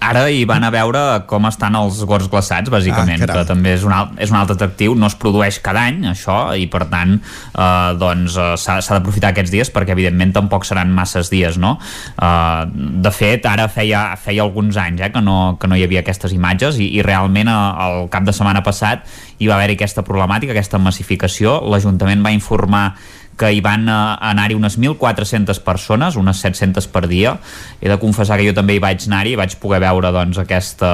Ara 0.00 0.22
hi 0.32 0.46
van 0.48 0.64
a 0.64 0.70
veure 0.72 1.00
com 1.28 1.44
estan 1.44 1.74
els 1.76 1.98
gorgs 2.08 2.30
glaçats, 2.32 2.70
bàsicament, 2.72 3.20
Ah, 3.20 3.34
que 3.34 3.44
també 3.44 3.74
és 3.76 3.82
un, 3.84 3.92
alt, 3.92 4.14
és 4.16 4.30
un 4.32 4.38
altre 4.38 4.56
atractiu, 4.56 4.94
no 4.96 5.10
es 5.10 5.14
produeix 5.14 5.58
cada 5.60 5.82
any, 5.90 6.06
això, 6.08 6.38
i 6.56 6.64
per 6.72 6.86
tant 6.88 7.18
eh, 7.20 7.92
doncs 8.00 8.38
eh, 8.40 8.54
s'ha 8.56 8.80
d'aprofitar 8.80 9.34
aquests 9.34 9.52
dies 9.52 9.70
perquè 9.70 9.92
evidentment 9.92 10.32
tampoc 10.32 10.64
seran 10.64 10.90
masses 10.96 11.28
dies, 11.30 11.60
no? 11.60 11.76
Eh, 12.16 12.64
de 13.04 13.12
fet, 13.12 13.44
ara 13.44 13.68
feia, 13.68 14.16
feia 14.16 14.42
alguns 14.46 14.80
anys 14.80 15.04
eh, 15.04 15.12
que, 15.12 15.20
no, 15.20 15.58
que 15.60 15.68
no 15.68 15.76
hi 15.76 15.84
havia 15.84 16.00
aquestes 16.00 16.32
imatges 16.32 16.80
i, 16.80 16.88
i 16.96 17.04
realment 17.04 17.52
eh, 17.52 17.60
el 17.86 18.08
cap 18.08 18.24
de 18.24 18.32
setmana 18.32 18.64
passat 18.64 19.04
hi 19.38 19.48
va 19.48 19.60
haver-hi 19.60 19.76
aquesta 19.76 20.04
problemàtica, 20.04 20.56
aquesta 20.56 20.80
massificació, 20.80 21.60
l'Ajuntament 21.68 22.24
va 22.24 22.32
informar 22.32 22.86
que 23.40 23.50
hi 23.56 23.62
van 23.64 23.88
eh, 23.88 23.98
anar-hi 24.30 24.58
unes 24.58 24.76
1.400 24.78 25.62
persones, 25.64 26.18
unes 26.20 26.42
700 26.44 26.88
per 26.92 27.06
dia. 27.08 27.36
He 27.80 27.88
de 27.88 27.98
confessar 28.02 28.38
que 28.38 28.48
jo 28.48 28.56
també 28.56 28.76
hi 28.76 28.82
vaig 28.82 29.08
anar-hi 29.08 29.36
vaig 29.40 29.56
poder 29.62 29.80
veure 29.86 30.12
doncs, 30.14 30.40
aquesta 30.42 30.90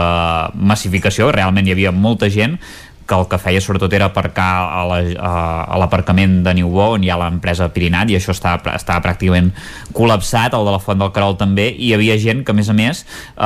massificació, 0.55 1.33
realment 1.35 1.67
hi 1.67 1.75
havia 1.75 1.95
molta 1.95 2.31
gent 2.33 2.59
que 3.07 3.15
el 3.15 3.27
que 3.31 3.39
feia 3.39 3.61
sobretot 3.63 3.93
era 3.95 4.09
aparcar 4.11 4.51
a 4.67 4.83
la- 4.91 5.77
l'aparcament 5.79 6.43
de 6.45 6.55
Niubó 6.59 6.93
on 6.97 7.05
hi 7.05 7.11
ha 7.11 7.17
l'empresa 7.21 7.69
Pirinat 7.73 8.11
i 8.11 8.17
això 8.19 8.35
estava, 8.35 8.75
estava 8.75 9.01
pràcticament 9.05 9.53
col·lapsat, 9.95 10.55
el 10.57 10.67
de 10.67 10.75
la 10.75 10.81
Font 10.83 10.99
del 10.99 11.13
Carol 11.15 11.37
també, 11.39 11.69
i 11.71 11.91
hi 11.91 11.95
havia 11.95 12.19
gent 12.19 12.43
que 12.45 12.53
a 12.53 12.57
més 12.59 12.69
a 12.69 12.75
més 12.77 13.05
eh, 13.05 13.45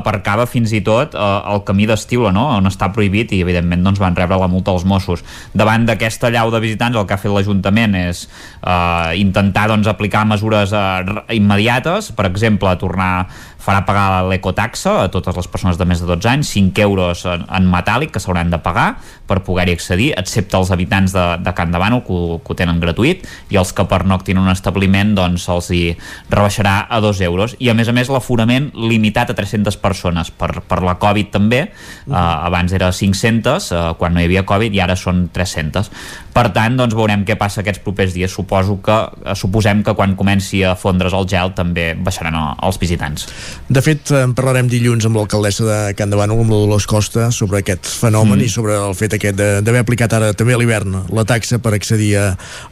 aparcava 0.00 0.46
fins 0.50 0.72
i 0.76 0.80
tot 0.84 1.14
eh, 1.14 1.18
al 1.20 1.62
camí 1.64 1.86
d'Estiula, 1.86 2.32
no? 2.34 2.48
on 2.58 2.66
està 2.66 2.90
prohibit 2.92 3.32
i 3.32 3.42
evidentment 3.44 3.84
doncs, 3.86 4.02
van 4.02 4.16
rebre 4.18 4.38
la 4.40 4.48
multa 4.50 4.74
als 4.74 4.84
Mossos. 4.84 5.22
Davant 5.54 5.86
d'aquesta 5.86 6.30
llau 6.34 6.50
de 6.50 6.60
visitants 6.60 6.96
el 6.98 7.06
que 7.06 7.14
ha 7.14 7.20
fet 7.22 7.32
l'Ajuntament 7.32 7.94
és 8.02 8.26
eh, 8.26 9.16
intentar 9.22 9.68
doncs, 9.72 9.86
aplicar 9.90 10.26
mesures 10.26 10.72
eh, 10.74 11.36
immediates, 11.36 12.12
per 12.16 12.26
exemple, 12.30 12.74
tornar 12.80 13.26
farà 13.66 13.82
pagar 13.86 14.24
l'ecotaxa 14.30 14.92
a 15.02 15.10
totes 15.10 15.36
les 15.36 15.48
persones 15.50 15.78
de 15.78 15.86
més 15.88 16.02
de 16.02 16.06
12 16.06 16.30
anys, 16.30 16.52
5 16.54 16.82
euros 16.84 17.24
en, 17.26 17.42
en 17.50 17.66
metàl·lic 17.72 18.12
que 18.14 18.22
s'hauran 18.22 18.52
de 18.52 18.60
pagar 18.62 18.92
per 19.26 19.40
poder-hi 19.46 19.74
accedir, 19.74 20.12
excepte 20.18 20.56
els 20.58 20.70
habitants 20.70 21.14
de, 21.14 21.24
de 21.42 21.54
Can 21.56 21.74
de 21.74 21.80
Bànol, 21.82 22.04
que, 22.06 22.18
que 22.46 22.54
ho 22.54 22.58
tenen 22.58 22.78
gratuït, 22.82 23.26
i 23.50 23.58
els 23.58 23.72
que 23.74 23.86
pernoctin 23.90 24.38
en 24.38 24.46
un 24.46 24.52
establiment 24.52 25.14
doncs 25.18 25.48
se'ls 25.48 25.70
hi 25.74 25.82
rebaixarà 26.30 26.76
a 26.86 27.00
2 27.02 27.22
euros. 27.26 27.56
I 27.58 27.72
a 27.72 27.76
més 27.78 27.90
a 27.90 27.96
més 27.96 28.10
l'aforament 28.12 28.70
limitat 28.76 29.32
a 29.32 29.38
300 29.38 29.80
persones. 29.82 30.30
Per, 30.30 30.52
per 30.68 30.80
la 30.86 30.96
Covid 31.02 31.32
també, 31.34 31.64
eh, 31.66 32.14
abans 32.14 32.72
era 32.76 32.92
500, 32.94 33.72
eh, 33.72 33.82
quan 33.98 34.14
no 34.14 34.22
hi 34.22 34.30
havia 34.30 34.46
Covid, 34.46 34.74
i 34.74 34.82
ara 34.84 34.96
són 34.98 35.26
300. 35.34 35.90
Per 36.36 36.46
tant, 36.54 36.78
doncs 36.78 36.94
veurem 36.94 37.24
què 37.26 37.38
passa 37.40 37.62
aquests 37.62 37.82
propers 37.82 38.14
dies. 38.14 38.30
Suposo 38.30 38.78
que, 38.84 38.96
eh, 39.24 39.34
suposem 39.34 39.82
que 39.82 39.96
quan 39.98 40.14
comenci 40.14 40.62
a 40.62 40.76
fondre's 40.78 41.16
el 41.16 41.26
gel 41.26 41.54
també 41.56 41.94
baixaran 41.98 42.36
eh, 42.36 42.46
els 42.68 42.78
visitants. 42.78 43.26
De 43.68 43.82
fet, 43.82 44.12
en 44.14 44.30
parlarem 44.36 44.68
dilluns 44.70 45.04
amb 45.08 45.18
l'alcaldessa 45.18 45.64
de 45.66 45.78
Can 45.98 46.12
de 46.12 46.18
Bànol, 46.18 46.44
amb 46.44 46.52
la 46.54 46.60
Dolors 46.62 46.86
Costa, 46.86 47.30
sobre 47.34 47.58
aquest 47.58 47.88
fenomen 47.90 48.38
mm. 48.38 48.46
i 48.46 48.50
sobre 48.52 48.76
el 48.78 48.94
fet 48.94 49.16
aquest 49.16 49.36
d'haver 49.36 49.82
aplicat 49.82 50.12
ara 50.14 50.32
també 50.38 50.54
a 50.54 50.60
l'hivern 50.60 51.00
la 51.10 51.24
taxa 51.26 51.58
per 51.62 51.72
accedir 51.74 52.12
a, 52.20 52.26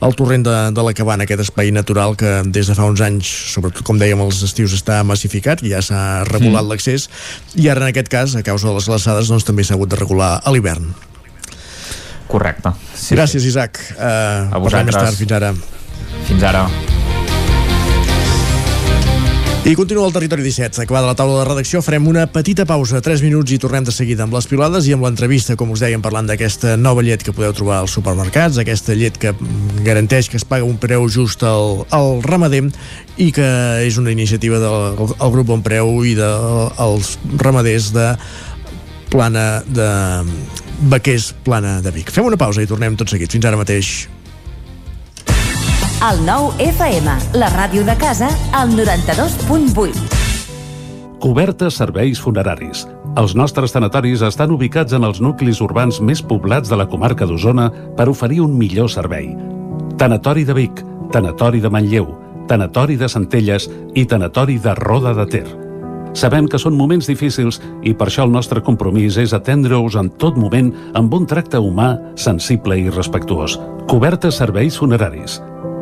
al 0.04 0.14
torrent 0.14 0.46
de, 0.46 0.54
de 0.76 0.84
la 0.86 0.94
cabana, 0.94 1.26
aquest 1.26 1.42
espai 1.48 1.72
natural 1.74 2.14
que 2.20 2.36
des 2.46 2.70
de 2.70 2.78
fa 2.78 2.86
uns 2.86 3.02
anys, 3.02 3.26
sobretot 3.54 3.82
com 3.86 3.98
dèiem 3.98 4.22
els 4.22 4.42
estius, 4.46 4.76
està 4.78 5.00
massificat, 5.06 5.64
i 5.66 5.74
ja 5.74 5.82
s'ha 5.82 6.22
regulat 6.30 6.62
Mm. 6.64 6.70
l'accés, 6.70 7.08
i 7.58 7.68
ara 7.68 7.82
en 7.82 7.90
aquest 7.90 8.08
cas, 8.08 8.36
a 8.38 8.44
causa 8.46 8.68
de 8.68 8.74
les 8.78 8.86
glaçades, 8.86 9.28
doncs 9.28 9.44
també 9.44 9.64
s'ha 9.64 9.74
hagut 9.74 9.90
de 9.90 9.98
regular 9.98 10.38
a 10.44 10.52
l'hivern. 10.54 10.94
Correcte. 12.28 12.72
Sí, 12.94 13.14
Gràcies, 13.14 13.44
Isaac. 13.44 13.78
Uh, 13.98 14.54
A 14.54 14.58
vosaltres. 14.58 14.96
Tard, 14.96 15.16
fins 15.16 15.32
ara. 15.32 15.54
Fins 16.26 16.42
ara. 16.42 16.68
I 19.64 19.72
continua 19.74 20.04
el 20.04 20.12
Territori 20.12 20.42
17. 20.42 20.82
Acabada 20.82 21.06
la 21.06 21.14
taula 21.16 21.38
de 21.38 21.44
redacció, 21.48 21.80
farem 21.80 22.04
una 22.04 22.26
petita 22.28 22.66
pausa, 22.68 22.98
3 23.00 23.22
minuts, 23.24 23.48
i 23.48 23.56
tornem 23.56 23.86
de 23.86 23.94
seguida 23.96 24.26
amb 24.26 24.34
les 24.36 24.44
pilades 24.44 24.84
i 24.84 24.92
amb 24.92 25.06
l'entrevista, 25.06 25.56
com 25.56 25.70
us 25.72 25.80
dèiem, 25.80 26.02
parlant 26.04 26.28
d'aquesta 26.28 26.74
nova 26.76 27.00
llet 27.00 27.24
que 27.24 27.32
podeu 27.32 27.54
trobar 27.56 27.78
als 27.80 27.94
supermercats, 27.96 28.58
aquesta 28.60 28.92
llet 28.92 29.16
que 29.16 29.32
garanteix 29.86 30.28
que 30.28 30.36
es 30.36 30.44
paga 30.44 30.68
un 30.68 30.76
preu 30.76 31.08
just 31.08 31.46
al, 31.48 31.86
al 31.96 32.20
ramader 32.20 32.66
i 33.16 33.30
que 33.32 33.48
és 33.86 33.96
una 33.96 34.12
iniciativa 34.12 34.60
del 34.60 35.00
el 35.00 35.32
grup 35.32 35.48
Bon 35.48 35.64
Preu 35.64 35.96
i 36.04 36.12
dels 36.18 37.14
de, 37.16 37.38
ramaders 37.40 37.88
de 37.96 38.10
Plana 39.08 39.62
de 39.64 39.88
Vaquers 40.92 41.32
Plana 41.40 41.78
de 41.80 41.94
Vic. 41.94 42.12
Fem 42.12 42.28
una 42.28 42.36
pausa 42.36 42.60
i 42.60 42.68
tornem 42.68 43.00
tot 43.00 43.08
seguit. 43.08 43.32
Fins 43.32 43.48
ara 43.48 43.56
mateix. 43.56 43.94
El 46.04 46.18
nou 46.20 46.50
FM, 46.60 47.12
la 47.40 47.46
ràdio 47.48 47.80
de 47.86 47.94
casa, 47.96 48.26
al 48.52 48.74
92.8. 48.76 49.94
Cobertes 51.22 51.78
serveis 51.80 52.20
funeraris. 52.20 52.82
Els 53.16 53.32
nostres 53.32 53.72
tanatoris 53.72 54.20
estan 54.26 54.52
ubicats 54.52 54.92
en 54.92 55.06
els 55.08 55.22
nuclis 55.24 55.62
urbans 55.64 56.02
més 56.04 56.20
poblats 56.20 56.68
de 56.68 56.76
la 56.76 56.84
comarca 56.92 57.24
d'Osona 57.24 57.70
per 57.96 58.10
oferir 58.12 58.42
un 58.44 58.52
millor 58.58 58.90
servei. 58.92 59.30
Tanatori 59.96 60.44
de 60.44 60.52
Vic, 60.58 60.82
Tanatori 61.14 61.64
de 61.64 61.72
Manlleu, 61.72 62.10
Tanatori 62.52 63.00
de 63.00 63.08
Centelles 63.08 63.70
i 63.94 64.04
Tanatori 64.04 64.58
de 64.60 64.76
Roda 64.76 65.14
de 65.16 65.24
Ter. 65.24 65.46
Sabem 66.12 66.44
que 66.52 66.60
són 66.60 66.76
moments 66.76 67.08
difícils 67.08 67.62
i 67.80 67.96
per 67.96 68.10
això 68.10 68.28
el 68.28 68.36
nostre 68.36 68.60
compromís 68.60 69.16
és 69.16 69.32
atendre-us 69.32 69.96
en 69.96 70.12
tot 70.20 70.36
moment 70.36 70.68
amb 70.92 71.16
un 71.16 71.24
tracte 71.24 71.56
humà, 71.56 71.96
sensible 72.14 72.76
i 72.76 72.92
respectuós. 72.92 73.56
Cobertes 73.88 74.36
serveis 74.44 74.76
funeraris. 74.76 75.40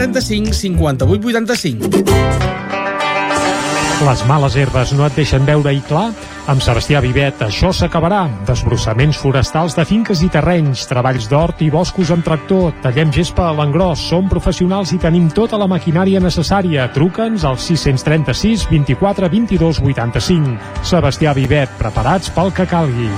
135 0.00 0.54
58 0.54 1.26
85. 1.26 2.04
Les 4.00 4.20
males 4.24 4.54
herbes 4.56 4.94
no 4.96 5.04
et 5.04 5.16
deixen 5.18 5.44
veure-hi 5.44 5.82
clar? 5.84 6.06
Amb 6.48 6.62
Sebastià 6.64 7.02
Vivet 7.04 7.42
això 7.44 7.68
s'acabarà. 7.76 8.22
Desbrossaments 8.48 9.18
forestals 9.20 9.76
de 9.76 9.84
finques 9.84 10.22
i 10.24 10.30
terrenys, 10.32 10.86
treballs 10.88 11.28
d'hort 11.28 11.60
i 11.60 11.68
boscos 11.70 12.08
amb 12.14 12.24
tractor, 12.24 12.72
tallem 12.80 13.12
gespa 13.12 13.50
a 13.50 13.56
l'engròs, 13.58 14.00
som 14.08 14.24
professionals 14.32 14.94
i 14.96 14.98
tenim 15.02 15.28
tota 15.36 15.60
la 15.60 15.68
maquinària 15.68 16.22
necessària. 16.24 16.88
Truca'ns 16.94 17.44
al 17.44 17.58
636 17.60 18.70
24 18.70 19.28
22 19.28 19.82
85. 19.84 20.56
Sebastià 20.80 21.36
Vivet, 21.36 21.76
preparats 21.76 22.32
pel 22.32 22.54
que 22.56 22.64
calgui. 22.72 23.10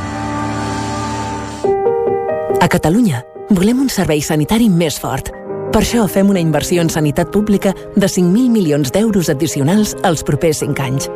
A 2.58 2.66
Catalunya 2.66 3.22
volem 3.54 3.86
un 3.86 3.88
servei 3.92 4.18
sanitari 4.18 4.66
més 4.66 4.98
fort. 4.98 5.41
Per 5.72 5.80
això 5.80 6.02
fem 6.04 6.28
una 6.28 6.40
inversió 6.42 6.82
en 6.84 6.90
sanitat 6.92 7.30
pública 7.32 7.70
de 7.96 8.04
5.000 8.04 8.50
milions 8.52 8.92
d'euros 8.92 9.30
addicionals 9.32 9.94
els 10.04 10.20
propers 10.28 10.60
5 10.60 10.84
anys. 10.84 11.08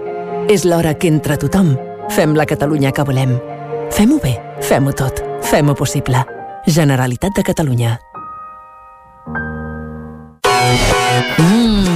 És 0.49 0.65
l'hora 0.65 0.95
que 0.97 1.11
entre 1.13 1.37
tothom 1.37 1.75
fem 2.17 2.33
la 2.33 2.47
Catalunya 2.49 2.93
que 2.97 3.05
volem. 3.05 3.35
Fem-ho 3.93 4.17
bé, 4.23 4.33
fem-ho 4.65 4.95
tot, 4.97 5.21
fem-ho 5.45 5.75
possible. 5.77 6.25
Generalitat 6.67 7.37
de 7.37 7.45
Catalunya. 7.45 7.99
Mmm, 11.37 11.96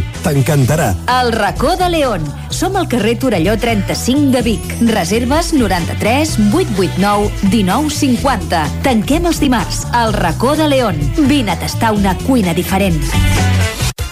T'encantarà. 0.23 0.91
El 1.21 1.31
racó 1.33 1.75
de 1.75 1.89
León. 1.89 2.21
Som 2.49 2.75
al 2.75 2.87
carrer 2.87 3.17
Torelló 3.19 3.57
35 3.57 4.31
de 4.31 4.41
Vic. 4.41 4.75
Reserves 4.81 5.53
93 5.53 6.37
889 6.53 7.31
1950. 7.51 8.65
Tanquem 8.83 9.25
els 9.25 9.39
dimarts. 9.39 9.85
El 9.93 10.13
racó 10.13 10.55
de 10.55 10.67
León. 10.67 10.99
Vine 11.27 11.51
a 11.51 11.59
tastar 11.59 11.93
una 11.93 12.17
cuina 12.17 12.53
diferent. 12.53 13.01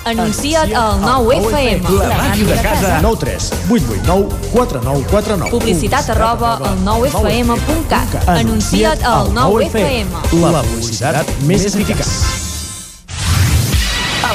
Anuncia't 0.05 0.73
al 0.73 1.01
9FM. 1.01 1.83
La 2.07 2.17
màquina 2.17 2.55
de 2.55 2.61
casa. 2.61 2.99
9 3.01 3.17
3 3.19 3.51
8 3.69 3.83
8 3.91 4.01
9 4.05 4.27
4 4.53 4.81
9 4.83 5.05
4 5.11 5.37
9. 5.37 5.51
Publicitat 5.51 6.09
arroba 6.09 6.55
al 6.57 6.83
9FM.cat. 6.85 8.27
Anuncia't 8.27 9.03
al 9.03 9.33
9FM. 9.35 10.07
La 10.41 10.63
publicitat 10.63 11.39
més 11.45 11.65
eficaç. 11.69 12.38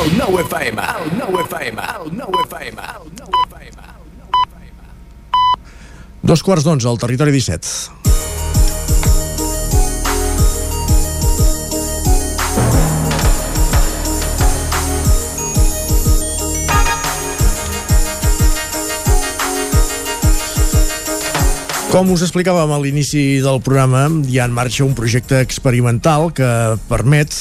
El 0.05 0.19
9FM, 0.21 0.79
el 0.85 1.11
9FM, 1.19 1.79
el 1.81 2.11
9FM, 2.13 2.77
el 2.77 3.07
9FM. 3.17 3.79
Dos 6.21 6.43
quarts 6.45 6.65
d'onze 6.67 6.89
al 6.91 6.99
territori 7.01 7.33
17. 7.33 8.05
Com 21.95 22.11
us 22.13 22.21
explicàvem 22.27 22.73
a 22.75 22.79
l'inici 22.83 23.41
del 23.41 23.63
programa, 23.65 24.11
hi 24.29 24.37
ha 24.37 24.45
en 24.51 24.53
marxa 24.53 24.85
un 24.85 24.93
projecte 24.99 25.41
experimental 25.41 26.29
que 26.37 26.77
permet 26.91 27.33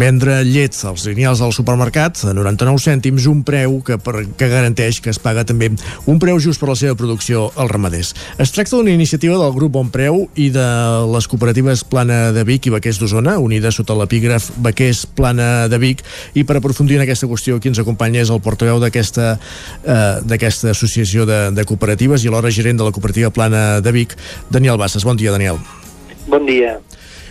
vendre 0.00 0.40
llet 0.46 0.76
als 0.88 1.04
lineals 1.08 1.40
del 1.42 1.52
supermercat 1.52 2.22
a 2.24 2.32
99 2.36 2.80
cèntims, 2.80 3.26
un 3.30 3.42
preu 3.46 3.80
que, 3.84 3.98
per, 4.00 4.24
que 4.38 4.48
garanteix 4.48 5.00
que 5.04 5.12
es 5.12 5.20
paga 5.20 5.44
també 5.44 5.70
un 6.10 6.20
preu 6.22 6.40
just 6.40 6.60
per 6.60 6.70
la 6.70 6.76
seva 6.78 6.96
producció 6.98 7.48
als 7.54 7.70
ramaders. 7.72 8.14
Es 8.40 8.54
tracta 8.54 8.76
d'una 8.76 8.94
iniciativa 8.94 9.36
del 9.40 9.52
grup 9.56 9.74
Bon 9.76 9.90
Preu 9.92 10.24
i 10.40 10.48
de 10.54 10.66
les 11.12 11.28
cooperatives 11.30 11.84
Plana 11.84 12.30
de 12.36 12.44
Vic 12.48 12.68
i 12.68 12.74
Baquers 12.74 13.00
d'Osona, 13.00 13.36
unides 13.42 13.80
sota 13.80 13.96
l'epígraf 13.98 14.50
Baquers 14.64 15.04
Plana 15.16 15.68
de 15.70 15.80
Vic, 15.82 16.04
i 16.34 16.44
per 16.44 16.58
aprofundir 16.58 16.98
en 16.98 17.04
aquesta 17.04 17.28
qüestió 17.30 17.60
qui 17.60 17.70
ens 17.72 17.82
acompanya 17.82 18.22
és 18.24 18.32
el 18.32 18.42
portaveu 18.44 18.80
d'aquesta 18.82 19.34
eh, 19.84 20.70
associació 20.70 21.26
de, 21.28 21.42
de 21.54 21.66
cooperatives 21.68 22.24
i 22.24 22.32
alhora 22.32 22.52
gerent 22.54 22.80
de 22.80 22.88
la 22.88 22.94
cooperativa 22.94 23.30
Plana 23.34 23.80
de 23.80 23.92
Vic, 23.92 24.16
Daniel 24.50 24.80
Bassas. 24.80 25.04
Bon 25.04 25.16
dia, 25.16 25.32
Daniel. 25.32 25.60
Bon 26.30 26.46
dia. 26.46 26.78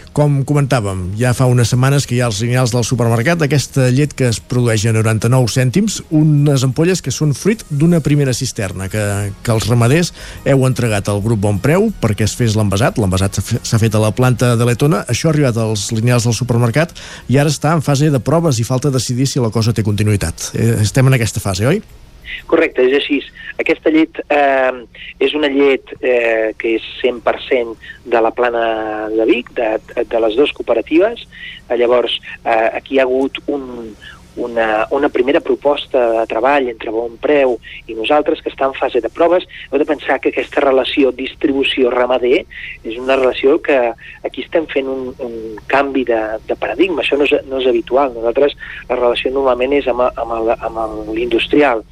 Com 0.10 0.40
comentàvem, 0.48 1.04
ja 1.20 1.36
fa 1.38 1.46
unes 1.46 1.70
setmanes 1.70 2.08
que 2.10 2.16
hi 2.16 2.22
ha 2.24 2.30
els 2.32 2.40
lineals 2.42 2.72
del 2.74 2.86
supermercat, 2.88 3.44
aquesta 3.46 3.90
llet 3.94 4.16
que 4.18 4.26
es 4.32 4.40
produeix 4.42 4.88
a 4.90 4.94
99 4.96 5.54
cèntims, 5.54 6.00
unes 6.10 6.66
ampolles 6.66 7.04
que 7.06 7.14
són 7.14 7.36
fruit 7.38 7.62
d'una 7.70 8.02
primera 8.02 8.34
cisterna 8.34 8.90
que, 8.90 9.04
que 9.46 9.54
els 9.54 9.70
ramaders 9.70 10.12
heu 10.50 10.66
entregat 10.66 11.12
al 11.14 11.22
grup 11.22 11.44
Bon 11.46 11.62
Preu 11.62 11.92
perquè 12.02 12.26
es 12.26 12.34
fes 12.40 12.58
l'envasat. 12.58 12.98
L'envasat 12.98 13.38
s'ha 13.38 13.82
fet 13.82 13.96
a 13.96 14.02
la 14.02 14.12
planta 14.16 14.56
de 14.58 14.68
Letona, 14.68 15.06
això 15.08 15.30
ha 15.30 15.36
arribat 15.36 15.62
als 15.62 15.92
lineals 15.94 16.26
del 16.26 16.38
supermercat 16.38 16.98
i 17.30 17.38
ara 17.38 17.54
està 17.54 17.78
en 17.78 17.86
fase 17.86 18.10
de 18.10 18.24
proves 18.24 18.58
i 18.58 18.68
falta 18.68 18.92
decidir 18.94 19.30
si 19.30 19.40
la 19.44 19.54
cosa 19.54 19.78
té 19.78 19.86
continuïtat. 19.86 20.52
Eh, 20.58 20.74
estem 20.82 21.08
en 21.08 21.20
aquesta 21.20 21.44
fase, 21.44 21.70
oi? 21.70 21.84
Correcte, 22.50 22.86
és 22.88 22.98
així. 23.00 23.20
Aquesta 23.62 23.92
llet 23.94 24.22
eh, 24.30 24.74
és 25.20 25.36
una 25.38 25.50
llet 25.52 25.94
eh, 26.00 26.52
que 26.60 26.76
és 26.78 26.86
100% 27.04 27.76
de 28.10 28.22
la 28.24 28.32
plana 28.36 29.10
de 29.14 29.28
Vic, 29.30 29.52
de, 29.58 29.76
de 30.00 30.24
les 30.26 30.38
dues 30.40 30.54
cooperatives. 30.58 31.26
Eh, 31.68 31.78
llavors, 31.78 32.20
eh, 32.44 32.70
aquí 32.80 32.96
hi 32.96 33.02
ha 33.04 33.08
hagut 33.08 33.42
un, 33.48 33.94
una, 34.36 34.88
una 34.92 35.10
primera 35.10 35.40
proposta 35.40 36.06
de 36.12 36.26
treball 36.30 36.70
entre 36.70 36.92
Bon 36.94 37.18
Preu 37.22 37.58
i 37.88 37.96
nosaltres 37.98 38.42
que 38.44 38.52
està 38.52 38.70
en 38.70 38.76
fase 38.78 39.02
de 39.02 39.10
proves. 39.10 39.46
Heu 39.72 39.80
de 39.82 39.88
pensar 39.90 40.20
que 40.22 40.32
aquesta 40.34 40.64
relació 40.64 41.12
distribució-ramader 41.16 42.44
és 42.84 42.98
una 42.98 43.18
relació 43.18 43.58
que 43.62 43.78
aquí 44.24 44.46
estem 44.46 44.68
fent 44.72 44.88
un, 44.90 45.10
un 45.26 45.36
canvi 45.68 46.06
de, 46.08 46.22
de 46.48 46.58
paradigma. 46.60 47.04
Això 47.04 47.18
no 47.20 47.28
és, 47.28 47.36
no 47.50 47.60
és 47.62 47.70
habitual. 47.70 48.14
Nosaltres 48.16 48.56
la 48.90 49.00
relació 49.00 49.34
normalment 49.34 49.76
és 49.80 49.90
amb, 49.92 50.06
amb, 50.10 50.36
el, 50.38 50.54
amb 50.58 51.12
l'industrial. 51.16 51.84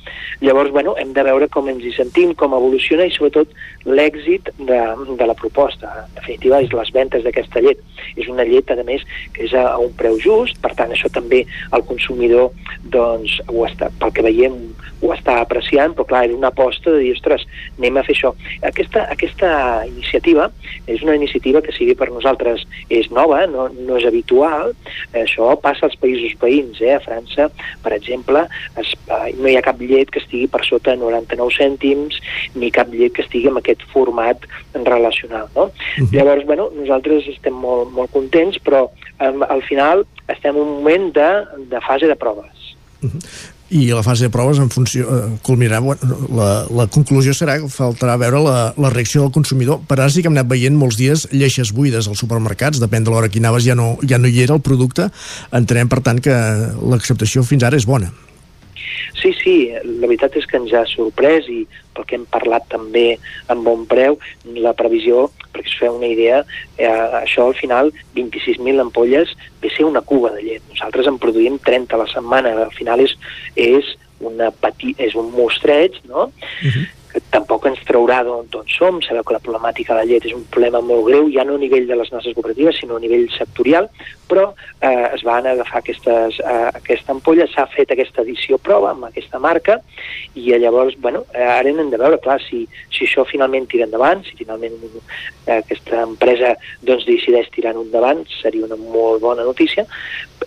Llavors, 0.41 0.71
bueno, 0.71 0.95
hem 1.01 1.13
de 1.17 1.25
veure 1.25 1.49
com 1.49 1.69
ens 1.71 1.83
hi 1.83 1.95
sentim, 1.95 2.35
com 2.37 2.53
evoluciona 2.53 3.07
i 3.07 3.13
sobretot 3.15 3.53
l'èxit 3.87 4.51
de, 4.59 4.81
de 5.17 5.25
la 5.25 5.35
proposta. 5.37 5.89
En 6.05 6.15
definitiva, 6.19 6.61
és 6.61 6.73
les 6.75 6.93
ventes 6.93 7.25
d'aquesta 7.25 7.63
llet. 7.65 7.81
És 8.15 8.29
una 8.29 8.45
llet, 8.47 8.69
a 8.71 8.83
més, 8.87 9.03
que 9.33 9.47
és 9.47 9.55
a, 9.57 9.65
a 9.73 9.81
un 9.81 9.93
preu 9.97 10.19
just, 10.21 10.59
per 10.61 10.75
tant, 10.77 10.93
això 10.93 11.09
també 11.13 11.43
el 11.73 11.85
consumidor, 11.89 12.26
doncs, 12.95 13.37
ho 13.51 13.65
està, 13.67 13.91
pel 14.01 14.13
que 14.15 14.25
veiem, 14.25 14.57
ho 15.01 15.11
està 15.13 15.37
apreciant, 15.41 15.93
però 15.95 16.07
clar, 16.09 16.23
era 16.27 16.35
una 16.37 16.51
aposta 16.53 16.91
de 16.93 17.03
dir, 17.03 17.13
ostres, 17.17 17.45
anem 17.77 17.99
a 17.99 18.03
fer 18.07 18.15
això. 18.15 18.33
Aquesta, 18.65 19.05
aquesta 19.13 19.49
iniciativa 19.89 20.49
és 20.87 21.03
una 21.05 21.15
iniciativa 21.17 21.61
que, 21.61 21.73
si 21.75 21.87
bé 21.89 21.95
per 21.97 22.09
nosaltres 22.11 22.63
és 22.93 23.09
nova, 23.13 23.43
no, 23.51 23.67
no 23.75 23.97
és 23.99 24.07
habitual, 24.09 24.73
això 25.17 25.51
passa 25.61 25.87
als 25.87 25.97
països 26.01 26.35
veïns. 26.41 26.81
Eh? 26.81 26.95
A 26.95 27.01
França, 27.03 27.49
per 27.83 27.93
exemple, 27.97 28.45
es, 28.81 28.93
eh, 29.07 29.33
no 29.37 29.51
hi 29.51 29.57
ha 29.59 29.65
cap 29.65 29.81
llet 29.81 30.11
que 30.13 30.21
estigui 30.23 30.47
per 30.51 30.63
sota 30.67 30.95
de 30.95 31.01
99 31.03 31.57
cèntims, 31.57 32.21
ni 32.55 32.71
cap 32.73 32.91
llet 32.93 33.15
que 33.15 33.25
estigui 33.25 33.51
en 33.51 33.61
aquest 33.61 33.85
format 33.93 34.47
relacional. 34.73 35.51
No? 35.55 35.69
Llavors, 36.13 36.45
bueno, 36.49 36.69
nosaltres 36.75 37.27
estem 37.31 37.55
molt, 37.57 37.93
molt 37.93 38.13
contents, 38.15 38.57
però 38.63 38.87
al 39.19 39.63
final 39.65 40.05
estem 40.27 40.55
en 40.55 40.61
un 40.61 40.73
moment 40.77 41.11
de, 41.13 41.29
de 41.71 41.81
fase 41.85 42.09
de 42.09 42.15
proves. 42.15 42.71
I 43.69 43.87
la 43.91 44.03
fase 44.03 44.27
de 44.27 44.31
proves 44.31 44.59
en 44.63 44.69
funció 44.71 45.07
eh, 45.11 45.23
culminarà, 45.43 45.81
la, 45.81 46.51
la 46.71 46.87
conclusió 46.91 47.33
serà 47.35 47.57
que 47.61 47.71
faltarà 47.71 48.15
veure 48.19 48.39
la, 48.43 48.57
la 48.79 48.91
reacció 48.93 49.25
del 49.25 49.33
consumidor, 49.35 49.81
per 49.87 49.99
ara 49.99 50.09
sí 50.13 50.23
que 50.23 50.31
hem 50.31 50.37
anat 50.37 50.51
veient 50.51 50.77
molts 50.77 50.99
dies 50.99 51.27
lleixes 51.33 51.73
buides 51.75 52.07
als 52.07 52.23
supermercats, 52.23 52.79
depèn 52.83 53.07
de 53.07 53.11
l'hora 53.11 53.31
que 53.31 53.41
anaves 53.43 53.67
ja 53.67 53.75
no, 53.75 53.95
ja 54.07 54.21
no 54.21 54.31
hi 54.31 54.45
era 54.45 54.55
el 54.55 54.63
producte, 54.63 55.09
entenem 55.51 55.91
per 55.91 56.01
tant 56.05 56.23
que 56.23 56.37
l'acceptació 56.93 57.43
fins 57.47 57.67
ara 57.67 57.79
és 57.79 57.89
bona. 57.89 58.13
Sí, 59.17 59.33
sí, 59.41 59.55
la 59.83 60.07
veritat 60.07 60.37
és 60.39 60.45
que 60.49 60.59
ens 60.59 60.73
ha 60.73 60.83
sorprès 60.89 61.47
i 61.49 61.63
pel 61.95 62.05
que 62.07 62.17
hem 62.17 62.25
parlat 62.29 62.67
també 62.69 63.05
amb 63.51 63.65
bon 63.65 63.85
preu, 63.89 64.19
la 64.57 64.75
previsió, 64.77 65.27
perquè 65.53 65.71
es 65.71 65.77
feu 65.79 65.97
una 65.97 66.09
idea, 66.11 66.43
eh, 66.77 66.89
això 67.23 67.47
al 67.47 67.55
final, 67.57 67.91
26.000 68.15 68.83
ampolles, 68.83 69.33
ve 69.61 69.71
ser 69.73 69.87
una 69.87 70.01
cuba 70.01 70.33
de 70.35 70.43
llet. 70.43 70.67
Nosaltres 70.69 71.09
en 71.09 71.17
produïm 71.21 71.57
30 71.65 71.95
a 71.95 72.03
la 72.03 72.11
setmana, 72.11 72.53
al 72.67 72.75
final 72.77 73.01
és, 73.01 73.17
és 73.55 73.95
una 74.19 74.51
peti, 74.51 74.93
és 74.97 75.15
un 75.15 75.33
mostreig, 75.33 75.99
no? 76.05 76.29
Uh 76.61 76.69
-huh 76.69 76.85
que 76.85 76.96
tampoc 77.31 77.65
ens 77.69 77.81
traurà 77.87 78.21
d'on 78.25 78.47
som. 78.71 79.01
Sabeu 79.01 79.23
que 79.23 79.35
la 79.35 79.41
problemàtica 79.43 79.93
de 79.93 80.01
la 80.01 80.09
llet 80.09 80.27
és 80.27 80.35
un 80.35 80.45
problema 80.51 80.81
molt 80.81 81.07
greu, 81.09 81.29
ja 81.33 81.45
no 81.47 81.55
a 81.55 81.61
nivell 81.61 81.87
de 81.89 81.97
les 81.99 82.11
nostres 82.13 82.35
cooperatives, 82.35 82.79
sinó 82.79 82.97
a 82.97 83.03
nivell 83.03 83.27
sectorial, 83.35 83.89
però 84.27 84.49
eh, 84.81 85.07
es 85.13 85.23
van 85.27 85.47
agafar 85.47 85.81
aquestes, 85.81 86.39
eh, 86.39 86.69
aquesta 86.73 87.13
ampolla, 87.15 87.47
s'ha 87.51 87.67
fet 87.71 87.93
aquesta 87.93 88.23
edició 88.25 88.59
prova 88.59 88.91
amb 88.91 89.07
aquesta 89.07 89.39
marca, 89.39 89.79
i 90.35 90.51
llavors, 90.57 90.97
bueno, 91.01 91.23
ara 91.33 91.69
hem 91.69 91.89
de 91.89 91.99
veure, 91.99 92.19
clar, 92.23 92.39
si, 92.43 92.65
si 92.93 93.05
això 93.07 93.25
finalment 93.27 93.67
tira 93.71 93.87
endavant, 93.87 94.23
si 94.27 94.35
finalment 94.39 94.75
eh, 94.83 95.59
aquesta 95.59 96.03
empresa 96.03 96.53
doncs, 96.81 97.07
decideix 97.07 97.49
tirar 97.55 97.75
endavant, 97.75 98.25
seria 98.41 98.67
una 98.67 98.79
molt 98.79 99.23
bona 99.23 99.47
notícia, 99.47 99.87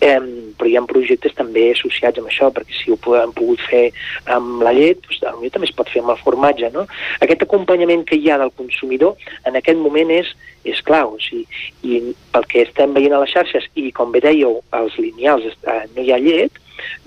eh, 0.00 0.20
però 0.58 0.68
hi 0.68 0.76
ha 0.76 0.84
projectes 0.88 1.34
també 1.38 1.70
associats 1.72 2.20
amb 2.20 2.30
això, 2.30 2.50
perquè 2.54 2.76
si 2.76 2.92
ho 2.92 3.16
hem 3.18 3.32
pogut 3.36 3.62
fer 3.70 3.88
amb 4.36 4.62
la 4.64 4.72
llet, 4.76 5.02
doncs, 5.06 5.40
potser 5.40 5.50
també 5.52 5.68
es 5.68 5.74
pot 5.76 5.90
fer 5.90 6.02
amb 6.04 6.14
el 6.14 6.22
formatge, 6.22 6.70
no? 6.74 6.86
Aquest 7.24 7.44
acompanyament 7.46 8.04
que 8.08 8.18
hi 8.18 8.30
ha 8.30 8.38
del 8.40 8.54
consumidor 8.56 9.16
en 9.48 9.58
aquest 9.58 9.80
moment 9.80 10.12
és, 10.14 10.32
és 10.68 10.80
clau, 10.86 11.16
o 11.16 11.22
sigui, 11.24 11.46
i 11.82 12.14
pel 12.34 12.48
que 12.50 12.64
estem 12.66 12.94
veient 12.96 13.16
a 13.16 13.22
les 13.24 13.32
xarxes, 13.34 13.68
i 13.74 13.90
com 13.96 14.12
bé 14.12 14.22
dèieu, 14.24 14.60
els 14.76 14.98
lineals 15.00 15.48
eh, 15.48 15.82
no 15.96 16.04
hi 16.04 16.12
ha 16.12 16.20
llet, 16.20 16.60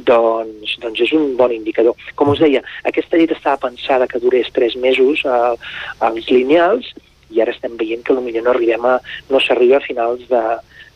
doncs, 0.10 0.76
doncs 0.82 1.02
és 1.06 1.14
un 1.18 1.34
bon 1.38 1.54
indicador. 1.54 1.98
Com 2.20 2.34
us 2.34 2.42
deia, 2.44 2.62
aquesta 2.90 3.18
llet 3.18 3.34
estava 3.34 3.70
pensada 3.70 4.10
que 4.10 4.22
durés 4.22 4.52
tres 4.54 4.76
mesos 4.76 5.26
eh, 5.26 5.56
als 6.06 6.30
lineals, 6.30 6.94
i 7.34 7.42
ara 7.42 7.54
estem 7.54 7.74
veient 7.80 8.04
que 8.06 8.14
potser 8.14 8.44
no 8.46 8.52
arribem 8.54 8.86
a, 8.86 9.00
no 9.32 9.40
s'arriba 9.42 9.80
a 9.80 9.86
finals 9.86 10.22
de, 10.30 10.42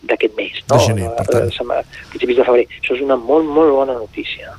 d'aquest 0.04 0.36
mes, 0.38 0.60
no? 0.70 0.76
De 0.76 0.84
gener, 0.86 1.10
per 1.18 1.26
tant. 1.26 1.86
Principis 2.12 2.38
de 2.38 2.44
febrer. 2.48 2.68
Això 2.82 2.96
és 2.96 3.02
una 3.06 3.18
molt, 3.18 3.46
molt 3.46 3.72
bona 3.72 3.98
notícia. 3.98 4.54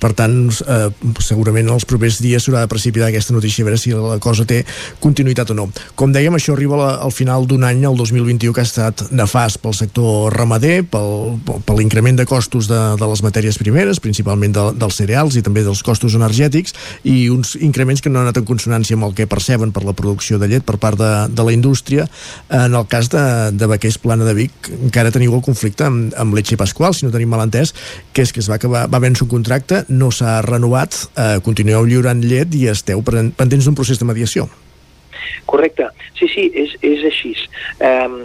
Per 0.00 0.12
tant, 0.16 0.36
eh, 0.64 0.88
segurament 1.20 1.68
en 1.68 1.74
els 1.76 1.86
propers 1.88 2.20
dies 2.22 2.44
s'haurà 2.44 2.64
de 2.64 2.70
precipitar 2.72 3.10
aquesta 3.10 3.34
notícia 3.36 3.64
a 3.64 3.68
veure 3.68 3.80
si 3.80 3.92
la 3.92 4.18
cosa 4.22 4.46
té 4.48 4.62
continuïtat 5.00 5.52
o 5.52 5.56
no. 5.58 5.68
Com 5.94 6.14
dèiem, 6.14 6.34
això 6.36 6.54
arriba 6.56 6.78
la, 6.80 6.90
al 7.04 7.12
final 7.12 7.46
d'un 7.46 7.64
any, 7.68 7.84
el 7.84 7.96
2021, 7.98 8.54
que 8.56 8.64
ha 8.64 8.68
estat 8.68 9.04
nefast 9.12 9.60
pel 9.60 9.76
sector 9.76 10.32
ramader, 10.34 10.82
pel, 10.88 11.38
per 11.44 11.76
l'increment 11.76 12.16
de 12.16 12.26
costos 12.28 12.68
de, 12.70 12.80
de 13.00 13.10
les 13.10 13.22
matèries 13.26 13.60
primeres, 13.60 14.00
principalment 14.00 14.56
de, 14.56 14.66
dels 14.80 15.00
cereals 15.02 15.36
i 15.36 15.44
també 15.44 15.64
dels 15.66 15.84
costos 15.86 16.16
energètics, 16.16 16.74
i 17.04 17.28
uns 17.32 17.54
increments 17.60 18.00
que 18.00 18.12
no 18.12 18.20
han 18.20 18.30
anat 18.30 18.40
en 18.40 18.48
consonància 18.48 18.96
amb 18.96 19.10
el 19.10 19.14
que 19.18 19.28
perceben 19.30 19.74
per 19.76 19.84
la 19.84 19.96
producció 19.96 20.40
de 20.40 20.48
llet 20.50 20.64
per 20.66 20.78
part 20.80 20.98
de, 21.00 21.12
de 21.28 21.46
la 21.46 21.54
indústria. 21.54 22.08
En 22.48 22.74
el 22.74 22.86
cas 22.90 23.10
de, 23.12 23.22
de 23.52 23.68
Bequers 23.74 24.00
Plana 24.00 24.24
de 24.24 24.34
Vic, 24.38 24.72
encara 24.80 25.12
teniu 25.14 25.36
el 25.36 25.44
conflicte 25.44 25.86
amb, 25.86 26.14
amb 26.18 26.36
Letxe 26.36 26.58
Pasqual, 26.60 26.96
si 26.96 27.06
no 27.06 27.12
tenim 27.14 27.30
mal 27.30 27.44
entès, 27.44 27.74
que 28.14 28.24
és 28.24 28.32
que 28.32 28.42
es 28.42 28.48
va, 28.50 28.56
acabar, 28.60 28.86
va 28.90 29.02
vèncer 29.02 29.26
un 29.26 29.32
contracte, 29.32 29.84
no 29.90 30.10
s'ha 30.14 30.40
renovat, 30.46 30.96
eh, 31.16 31.38
continueu 31.44 31.84
lliurant 31.84 32.22
llet 32.24 32.54
i 32.54 32.66
esteu 32.70 33.02
pendents 33.02 33.64
d'un 33.66 33.76
procés 33.76 33.98
de 33.98 34.08
mediació. 34.08 34.48
Correcte, 35.50 35.88
sí, 36.18 36.28
sí, 36.30 36.50
és, 36.54 36.76
és 36.86 37.04
així. 37.04 37.32
Um, 37.82 38.20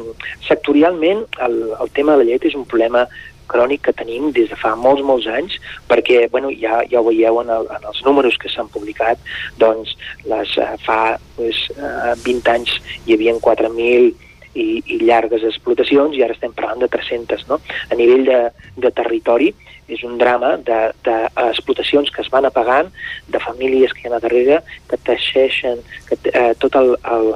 sectorialment, 0.48 1.26
el, 1.42 1.56
el 1.82 1.90
tema 1.96 2.14
de 2.14 2.24
la 2.24 2.30
llet 2.30 2.46
és 2.46 2.58
un 2.58 2.68
problema 2.70 3.06
crònic 3.50 3.84
que 3.86 3.94
tenim 3.94 4.32
des 4.34 4.50
de 4.50 4.58
fa 4.58 4.74
molts, 4.78 5.04
molts 5.06 5.28
anys, 5.30 5.58
perquè 5.90 6.26
bueno, 6.34 6.52
ja, 6.62 6.82
ja 6.90 7.02
ho 7.02 7.08
veieu 7.08 7.40
en, 7.42 7.52
el, 7.54 7.68
en 7.78 7.90
els 7.92 8.02
números 8.06 8.38
que 8.42 8.50
s'han 8.50 8.70
publicat, 8.74 9.22
doncs 9.62 9.94
les, 10.30 10.56
uh, 10.62 10.74
fa 10.86 11.00
pues, 11.38 11.66
uh, 11.78 12.14
20 12.26 12.54
anys 12.56 12.78
hi 13.06 13.18
havia 13.18 13.36
4.000 13.42 14.14
i, 14.56 14.66
i 14.86 15.00
llargues 15.04 15.44
explotacions 15.46 16.16
i 16.16 16.24
ara 16.24 16.36
estem 16.36 16.54
parlant 16.56 16.82
de 16.84 16.90
300. 16.92 17.46
No? 17.52 17.60
A 17.92 17.98
nivell 18.00 18.26
de, 18.28 18.42
de 18.82 18.92
territori 18.96 19.52
és 19.88 20.04
un 20.04 20.18
drama 20.18 20.56
d'explotacions 20.66 22.08
de, 22.08 22.12
de 22.12 22.16
que 22.16 22.24
es 22.24 22.32
van 22.34 22.48
apagant, 22.50 22.90
de 23.28 23.42
famílies 23.44 23.94
que 23.94 24.06
hi 24.06 24.12
ha 24.12 24.16
a 24.18 24.24
darrere, 24.24 24.62
que 24.90 24.98
teixeixen 25.10 25.84
que, 26.10 26.18
eh, 26.32 26.54
tot 26.62 26.78
el, 26.80 26.96
el, 27.12 27.30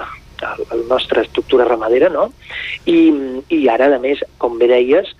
el, 0.47 0.65
el 0.77 0.88
nostra 0.89 1.21
estructura 1.26 1.67
ramadera, 1.69 2.09
no? 2.09 2.30
I, 2.85 2.99
I 3.53 3.61
ara, 3.69 3.91
a 3.95 4.01
més, 4.01 4.23
com 4.41 4.57
bé 4.61 4.71
deies, 4.71 5.13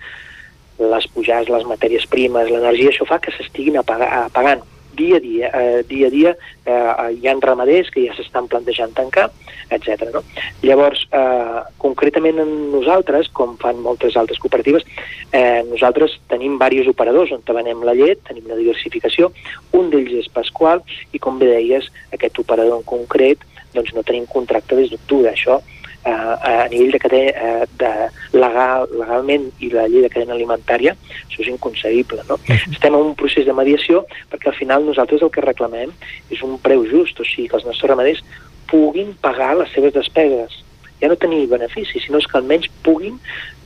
les 0.80 1.06
pujades, 1.14 1.52
les 1.52 1.66
matèries 1.68 2.06
primes, 2.10 2.50
l'energia, 2.50 2.90
això 2.90 3.06
fa 3.06 3.20
que 3.22 3.34
s'estiguin 3.36 3.78
apagant 3.82 4.64
dia 5.00 5.16
a 5.18 5.24
dia, 5.24 5.50
eh, 5.60 5.82
dia 5.88 6.08
a 6.08 6.14
dia 6.14 6.34
eh, 6.64 7.10
hi 7.16 7.28
ha 7.28 7.36
ramaders 7.40 7.90
que 7.94 8.04
ja 8.06 8.16
s'estan 8.16 8.48
plantejant 8.52 8.92
tancar, 8.96 9.30
etc. 9.72 10.10
No? 10.14 10.22
Llavors, 10.66 11.06
eh, 11.16 11.60
concretament 11.80 12.40
en 12.44 12.52
nosaltres, 12.74 13.30
com 13.32 13.56
fan 13.60 13.80
moltes 13.84 14.16
altres 14.20 14.40
cooperatives, 14.42 14.84
eh, 15.32 15.62
nosaltres 15.70 16.18
tenim 16.28 16.58
diversos 16.58 16.92
operadors 16.92 17.32
on 17.32 17.44
venem 17.60 17.82
la 17.86 17.96
llet, 17.96 18.22
tenim 18.28 18.46
la 18.50 18.58
diversificació, 18.58 19.32
un 19.72 19.90
d'ells 19.90 20.20
és 20.24 20.32
Pasqual, 20.34 20.84
i 21.12 21.18
com 21.18 21.38
bé 21.40 21.48
deies, 21.54 21.88
aquest 22.12 22.38
operador 22.44 22.78
en 22.78 22.86
concret 22.86 23.46
doncs 23.74 23.92
no 23.94 24.02
tenim 24.02 24.26
contracte 24.26 24.76
des 24.76 24.90
d'octubre. 24.90 25.30
Això 25.30 25.60
eh, 26.04 26.10
a 26.10 26.68
nivell 26.68 26.92
de, 26.92 26.98
cadena, 26.98 27.30
eh, 27.30 27.66
de 27.78 28.38
legal, 28.38 28.88
legalment 28.92 29.48
i 29.60 29.70
la 29.74 29.86
llei 29.88 30.04
de 30.06 30.12
cadena 30.12 30.36
alimentària, 30.36 30.94
això 31.26 31.42
és 31.44 31.52
inconcebible. 31.52 32.22
No? 32.28 32.34
Uh 32.34 32.54
-huh. 32.54 32.72
Estem 32.72 32.94
en 32.94 33.00
un 33.00 33.14
procés 33.14 33.46
de 33.46 33.52
mediació 33.52 34.06
perquè 34.30 34.48
al 34.48 34.58
final 34.58 34.86
nosaltres 34.86 35.22
el 35.22 35.30
que 35.30 35.40
reclamem 35.40 35.90
és 36.30 36.42
un 36.42 36.58
preu 36.58 36.86
just, 36.86 37.20
o 37.20 37.24
sigui, 37.24 37.48
que 37.48 37.56
els 37.56 37.66
nostres 37.66 37.90
ramaders 37.90 38.24
puguin 38.66 39.14
pagar 39.20 39.56
les 39.56 39.70
seves 39.72 39.92
despeses. 39.92 40.64
Ja 41.00 41.08
no 41.08 41.16
tenir 41.16 41.48
beneficis, 41.48 42.04
sinó 42.04 42.18
que 42.18 42.38
almenys 42.38 42.68
puguin 42.82 43.18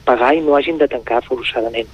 pagar 0.05 0.35
i 0.37 0.43
no 0.45 0.57
hagin 0.57 0.79
de 0.79 0.89
tancar 0.91 1.23
forçadament. 1.27 1.89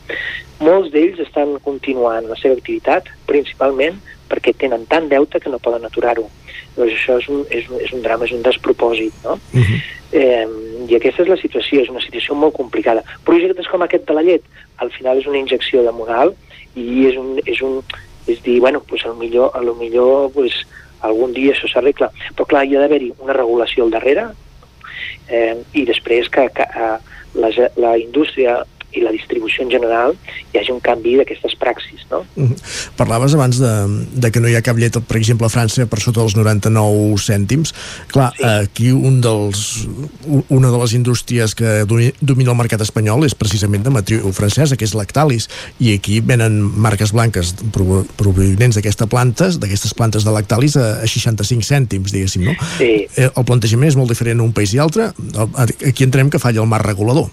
Molts 0.60 0.90
d'ells 0.92 1.20
estan 1.24 1.56
continuant 1.64 2.28
la 2.28 2.38
seva 2.40 2.58
activitat, 2.58 3.08
principalment 3.30 4.00
perquè 4.30 4.54
tenen 4.54 4.84
tant 4.90 5.08
deute 5.10 5.40
que 5.40 5.50
no 5.50 5.62
poden 5.62 5.86
aturar-ho. 5.86 6.28
Doncs 6.76 6.92
això 6.94 7.16
és 7.18 7.30
un, 7.32 7.40
és, 7.50 7.66
un, 7.70 7.80
és 7.82 7.94
un 7.96 8.04
drama, 8.04 8.28
és 8.28 8.34
un 8.36 8.44
despropòsit, 8.46 9.14
no? 9.24 9.38
Uh 9.54 9.60
-huh. 9.60 9.80
eh, 10.12 10.46
I 10.90 10.96
aquesta 10.96 11.22
és 11.22 11.28
la 11.28 11.40
situació, 11.40 11.80
és 11.80 11.88
una 11.88 12.00
situació 12.00 12.34
molt 12.34 12.54
complicada. 12.54 13.02
Projectes 13.24 13.66
com 13.66 13.82
aquest 13.82 14.06
de 14.06 14.14
la 14.14 14.22
llet, 14.22 14.42
al 14.76 14.90
final 14.90 15.18
és 15.18 15.26
una 15.26 15.38
injecció 15.38 15.82
de 15.82 15.92
moral 15.92 16.34
i 16.74 17.06
és 17.06 17.16
un, 17.16 17.40
és 17.44 17.60
un 17.60 17.82
és 18.26 18.42
dir, 18.42 18.60
bueno, 18.60 18.80
pues 18.80 19.04
a 19.04 19.08
lo 19.08 19.14
millor, 19.14 19.50
a 19.54 19.60
lo 19.60 19.74
millor 19.74 20.30
pues, 20.32 20.52
algun 21.00 21.32
dia 21.32 21.52
això 21.52 21.68
s'arregla. 21.68 22.10
Però 22.36 22.46
clar, 22.46 22.64
hi 22.66 22.76
ha 22.76 22.80
d'haver-hi 22.84 23.12
una 23.18 23.36
regulació 23.36 23.84
al 23.84 23.94
darrere 23.94 24.28
eh, 25.28 25.56
i 25.72 25.84
després 25.88 26.28
que, 26.28 26.48
que 26.54 26.62
eh, 26.62 26.98
la, 27.34 27.50
la 27.76 27.98
indústria 27.98 28.66
i 28.92 29.02
la 29.04 29.12
distribució 29.14 29.64
en 29.64 29.70
general 29.70 30.16
hi 30.52 30.58
hagi 30.60 30.72
un 30.74 30.80
canvi 30.82 31.16
d'aquestes 31.20 31.54
praxis. 31.58 32.04
No? 32.10 32.24
Mm 32.36 32.48
-hmm. 32.48 32.90
Parlaves 32.96 33.34
abans 33.34 33.58
de, 33.58 33.72
de 34.14 34.30
que 34.30 34.40
no 34.40 34.48
hi 34.48 34.56
ha 34.56 34.62
cap 34.62 34.76
llet, 34.76 34.98
per 34.98 35.16
exemple, 35.16 35.46
a 35.46 35.50
França 35.50 35.86
per 35.86 36.00
sota 36.00 36.20
dels 36.20 36.36
99 36.36 37.18
cèntims. 37.18 37.74
Clar, 38.08 38.32
sí. 38.36 38.44
aquí 38.44 38.90
un 38.92 39.20
dels, 39.20 39.88
una 40.48 40.70
de 40.70 40.78
les 40.78 40.92
indústries 40.92 41.54
que 41.54 41.84
domina 42.20 42.50
el 42.50 42.56
mercat 42.56 42.80
espanyol 42.80 43.24
és 43.24 43.34
precisament 43.34 43.82
de 43.82 43.90
matriu 43.90 44.32
francesa, 44.32 44.76
que 44.76 44.84
és 44.84 44.94
Lactalis, 44.94 45.48
i 45.78 45.94
aquí 45.94 46.20
venen 46.20 46.60
marques 46.60 47.12
blanques 47.12 47.54
provenents 48.16 48.76
d'aquesta 48.76 49.06
plantes, 49.06 49.58
d'aquestes 49.60 49.94
plantes 49.94 50.24
de 50.24 50.30
Lactalis 50.30 50.76
a, 50.76 51.02
a 51.02 51.06
65 51.06 51.62
cèntims, 51.62 52.12
diguéssim, 52.12 52.44
no? 52.44 52.54
Sí. 52.78 53.06
Eh, 53.16 53.30
el 53.30 53.44
plantejament 53.44 53.90
és 53.90 53.96
molt 53.96 54.08
diferent 54.08 54.40
a 54.40 54.42
un 54.42 54.52
país 54.52 54.74
i 54.74 54.78
altre. 54.78 55.12
Aquí 55.86 56.04
entrem 56.04 56.30
que 56.30 56.38
falla 56.38 56.60
el 56.60 56.70
marc 56.70 56.86
regulador. 56.86 57.30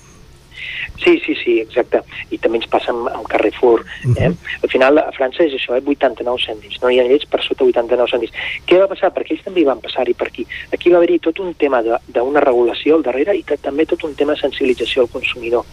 Sí, 1.03 1.19
sí, 1.25 1.35
sí, 1.35 1.59
exacte. 1.61 2.01
I 2.33 2.39
també 2.41 2.61
ens 2.61 2.69
passa 2.71 2.91
amb, 2.93 3.07
amb 3.13 3.27
Carrefour. 3.29 3.83
Eh? 4.03 4.09
Uh 4.09 4.15
-huh. 4.15 4.35
Al 4.63 4.69
final, 4.69 4.97
a 4.97 5.11
França 5.11 5.43
és 5.43 5.53
això, 5.53 5.75
eh? 5.77 5.81
89 5.85 6.39
cèntims. 6.47 6.81
No 6.81 6.89
hi 6.89 6.99
ha 6.99 7.03
llets 7.03 7.25
per 7.25 7.41
sota 7.43 7.63
89 7.63 8.09
cèntims. 8.11 8.33
Què 8.67 8.79
va 8.79 8.87
passar? 8.87 9.13
Perquè 9.13 9.31
ells 9.31 9.43
també 9.43 9.61
hi 9.61 9.65
van 9.65 9.81
passar-hi 9.81 10.13
per 10.13 10.27
aquí. 10.27 10.45
Aquí 10.73 10.89
va 10.89 10.97
haver-hi 10.97 11.19
tot 11.19 11.39
un 11.39 11.53
tema 11.53 11.81
d'una 12.07 12.39
regulació 12.39 12.95
al 12.95 13.03
darrere 13.03 13.35
i 13.35 13.43
també 13.43 13.85
tot 13.85 14.03
un 14.03 14.15
tema 14.15 14.33
de 14.33 14.39
sensibilització 14.39 15.01
al 15.01 15.09
consumidor. 15.09 15.63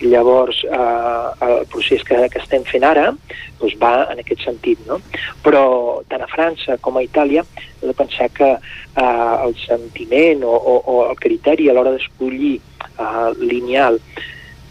Llavors, 0.00 0.64
eh, 0.64 1.46
el 1.46 1.66
procés 1.66 2.02
que, 2.04 2.28
que 2.28 2.38
estem 2.38 2.62
fent 2.64 2.84
ara 2.84 3.14
doncs 3.58 3.76
va 3.80 4.08
en 4.12 4.18
aquest 4.18 4.44
sentit. 4.44 4.78
No? 4.86 5.00
Però 5.44 6.02
tant 6.08 6.22
a 6.22 6.30
França 6.30 6.78
com 6.80 6.96
a 6.96 7.02
Itàlia 7.02 7.44
de 7.82 7.94
pensar 7.94 8.30
que 8.30 8.50
eh, 8.54 9.34
el 9.44 9.54
sentiment 9.66 10.44
o, 10.44 10.54
o, 10.56 10.74
o 10.86 10.98
el 11.10 11.16
criteri 11.20 11.68
a 11.68 11.76
l'hora 11.76 11.94
d'escollir 11.94 12.56
eh, 12.58 13.30
lineal 13.38 14.00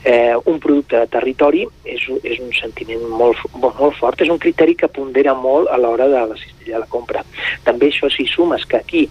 eh, 0.07 0.35
un 0.45 0.59
producte 0.59 0.95
de 0.99 1.07
territori 1.11 1.65
és, 1.83 2.03
és 2.23 2.39
un 2.39 2.53
sentiment 2.55 3.03
molt, 3.09 3.41
molt, 3.57 3.75
molt 3.75 3.97
fort, 3.99 4.21
és 4.23 4.31
un 4.31 4.39
criteri 4.39 4.77
que 4.79 4.87
pondera 4.87 5.33
molt 5.35 5.67
a 5.67 5.79
l'hora 5.81 6.07
de 6.07 6.21
la 6.31 6.37
cistella 6.39 6.77
de 6.77 6.83
la 6.85 6.91
compra. 6.91 7.23
També 7.67 7.89
això 7.91 8.09
si 8.13 8.27
sumes 8.31 8.63
que 8.65 8.79
aquí 8.79 9.03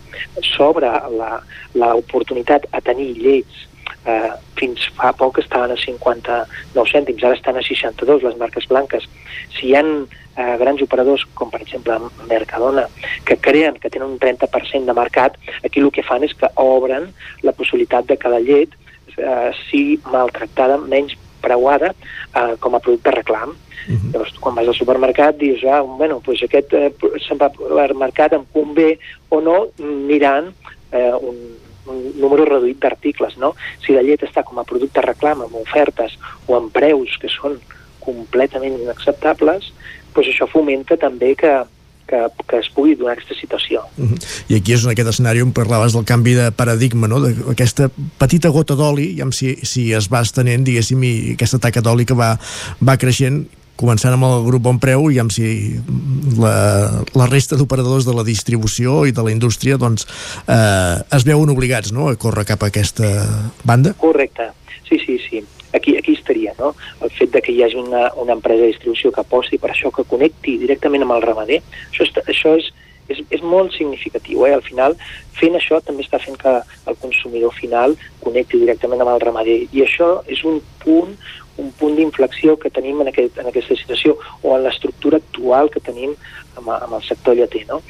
s'obre 0.54 0.92
l'oportunitat 1.76 2.68
a 2.72 2.80
tenir 2.80 3.12
llets 3.18 3.65
eh, 4.06 4.30
fins 4.56 4.86
fa 4.96 5.12
poc 5.16 5.40
estaven 5.42 5.74
a 5.74 5.80
59 5.80 6.92
cèntims, 6.92 7.24
ara 7.24 7.36
estan 7.36 7.58
a 7.58 7.64
62 7.64 8.24
les 8.24 8.38
marques 8.40 8.68
blanques. 8.70 9.04
Si 9.56 9.70
hi 9.70 9.76
ha 9.76 9.82
eh, 9.82 10.56
grans 10.60 10.82
operadors, 10.82 11.26
com 11.34 11.50
per 11.50 11.62
exemple 11.64 11.98
Mercadona, 12.30 12.86
que 13.26 13.36
creen 13.36 13.78
que 13.82 13.90
tenen 13.90 14.14
un 14.14 14.18
30% 14.22 14.84
de 14.86 14.96
mercat, 14.96 15.38
aquí 15.64 15.82
el 15.82 15.92
que 15.92 16.06
fan 16.06 16.24
és 16.24 16.34
que 16.36 16.50
obren 16.62 17.10
la 17.42 17.54
possibilitat 17.56 18.06
de 18.06 18.18
que 18.20 18.32
la 18.32 18.42
llet 18.42 18.74
eh, 19.16 19.52
sigui 19.66 20.00
maltractada, 20.12 20.78
menys 20.78 21.16
preuada 21.42 21.92
eh, 21.92 22.54
com 22.60 22.74
a 22.74 22.80
producte 22.80 23.14
reclam. 23.14 23.54
Uh 23.86 23.94
-huh. 23.94 24.12
Llavors, 24.12 24.38
quan 24.40 24.54
vas 24.54 24.68
al 24.68 24.74
supermercat, 24.74 25.36
dius, 25.36 25.62
ah, 25.64 25.80
bueno, 25.80 26.20
pues 26.20 26.42
aquest 26.42 26.72
eh, 26.72 26.92
supermercat 27.28 28.32
em 28.32 28.44
convé 28.52 28.98
o 29.28 29.40
no 29.40 29.68
mirant 29.78 30.52
eh, 30.92 31.14
un, 31.20 31.36
un 31.90 32.02
número 32.20 32.44
reduït 32.48 32.80
d'articles, 32.82 33.36
no? 33.42 33.54
Si 33.84 33.94
la 33.96 34.04
llet 34.06 34.22
està 34.26 34.44
com 34.46 34.58
a 34.58 34.66
producte 34.68 35.04
reclam, 35.04 35.44
amb 35.44 35.56
ofertes 35.60 36.18
o 36.46 36.56
amb 36.58 36.72
preus 36.74 37.16
que 37.20 37.30
són 37.32 37.58
completament 38.06 38.78
inacceptables, 38.80 39.72
doncs 40.14 40.28
això 40.30 40.46
fomenta 40.50 40.96
també 41.00 41.34
que, 41.38 41.52
que, 42.06 42.22
que 42.48 42.60
es 42.62 42.70
pugui 42.74 42.94
donar 42.96 43.16
aquesta 43.16 43.34
situació. 43.38 43.82
Uh 43.98 44.10
-huh. 44.10 44.18
I 44.48 44.56
aquí 44.56 44.72
és 44.72 44.84
en 44.84 44.90
aquest 44.90 45.08
escenari 45.08 45.42
on 45.42 45.52
parlaves 45.52 45.92
del 45.92 46.04
canvi 46.04 46.34
de 46.34 46.50
paradigma, 46.52 47.08
no? 47.08 47.20
d'aquesta 47.20 47.90
petita 48.18 48.48
gota 48.48 48.74
d'oli, 48.74 49.18
i 49.18 49.32
si, 49.32 49.56
si 49.62 49.92
es 49.92 50.08
va 50.12 50.22
estenent, 50.22 50.64
diguéssim, 50.64 51.02
i 51.02 51.32
aquesta 51.32 51.58
taca 51.58 51.80
d'oli 51.80 52.04
que 52.04 52.14
va, 52.14 52.38
va 52.80 52.96
creixent 52.96 53.46
començant 53.76 54.16
amb 54.16 54.28
el 54.28 54.46
grup 54.46 54.64
Bon 54.66 54.80
Preu 54.82 55.10
i 55.12 55.20
amb 55.22 55.34
si 55.34 55.76
la, 56.40 56.54
la 57.16 57.26
resta 57.30 57.58
d'operadors 57.60 58.08
de 58.08 58.14
la 58.16 58.24
distribució 58.26 59.04
i 59.06 59.14
de 59.16 59.24
la 59.24 59.34
indústria 59.34 59.76
doncs, 59.80 60.08
eh, 60.48 61.02
es 61.16 61.28
veuen 61.28 61.52
obligats 61.52 61.92
no? 61.92 62.08
a 62.08 62.16
córrer 62.16 62.46
cap 62.48 62.64
a 62.64 62.72
aquesta 62.72 63.10
banda? 63.64 63.94
Correcte, 64.00 64.50
sí, 64.88 65.00
sí, 65.04 65.20
sí 65.28 65.44
aquí, 65.76 65.96
aquí 65.96 66.14
estaria, 66.14 66.54
no? 66.58 66.74
El 67.00 67.10
fet 67.10 67.30
de 67.30 67.42
que 67.42 67.52
hi 67.52 67.62
hagi 67.62 67.78
una, 67.78 68.10
una 68.16 68.34
empresa 68.34 68.64
de 68.64 68.72
distribució 68.72 69.12
que 69.12 69.22
aposti 69.22 69.60
per 69.62 69.70
això, 69.72 69.92
que 69.94 70.06
connecti 70.08 70.56
directament 70.62 71.04
amb 71.06 71.16
el 71.16 71.24
ramader, 71.24 71.60
això, 71.92 72.06
és, 72.06 72.12
això 72.24 72.54
és, 72.58 72.70
és, 73.12 73.22
és 73.38 73.42
molt 73.44 73.74
significatiu. 73.76 74.46
Eh? 74.48 74.54
Al 74.56 74.64
final, 74.66 74.96
fent 75.38 75.58
això 75.58 75.80
també 75.84 76.06
està 76.06 76.20
fent 76.22 76.38
que 76.40 76.54
el 76.90 77.00
consumidor 77.02 77.54
final 77.54 77.96
connecti 78.24 78.62
directament 78.62 79.04
amb 79.04 79.14
el 79.14 79.22
ramader. 79.22 79.58
I 79.70 79.84
això 79.86 80.10
és 80.26 80.42
un 80.48 80.62
punt 80.82 81.14
un 81.62 81.72
punt 81.78 81.96
d'inflexió 81.96 82.56
que 82.60 82.70
tenim 82.70 83.00
en, 83.00 83.10
aquest, 83.12 83.38
en 83.38 83.48
aquesta 83.50 83.76
situació 83.78 84.16
o 84.42 84.56
en 84.56 84.64
l'estructura 84.64 85.20
actual 85.22 85.70
que 85.72 85.80
tenim 85.80 86.14
amb, 86.56 86.70
amb 86.76 86.98
el 86.98 87.04
sector 87.06 87.36
lleter. 87.38 87.64
No? 87.70 87.80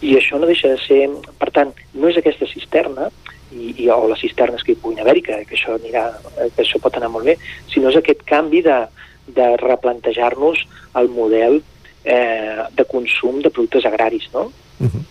I 0.00 0.16
això 0.16 0.38
no 0.40 0.48
deixa 0.48 0.70
de 0.72 0.78
ser... 0.84 1.02
Per 1.40 1.50
tant, 1.54 1.74
no 1.94 2.08
és 2.08 2.18
aquesta 2.20 2.48
cisterna, 2.48 3.10
i, 3.50 3.74
i, 3.82 3.88
o 3.90 4.06
les 4.10 4.22
cisternes 4.22 4.62
que 4.64 4.74
hi 4.74 4.80
puguin 4.80 5.02
haver-hi, 5.02 5.24
que, 5.26 5.40
que, 5.48 5.58
això 5.58 5.74
anirà, 5.76 6.06
que 6.38 6.62
això 6.62 6.80
pot 6.82 6.96
anar 6.96 7.10
molt 7.12 7.26
bé, 7.26 7.36
sinó 7.72 7.90
és 7.90 7.98
aquest 7.98 8.22
canvi 8.28 8.62
de, 8.66 8.78
de 9.36 9.48
replantejar-nos 9.62 10.62
el 11.00 11.10
model 11.14 11.60
eh, 12.04 12.66
de 12.76 12.86
consum 12.90 13.42
de 13.42 13.50
productes 13.50 13.86
agraris, 13.90 14.28
no? 14.34 14.50
Uh 14.80 14.86
-huh. 14.86 15.04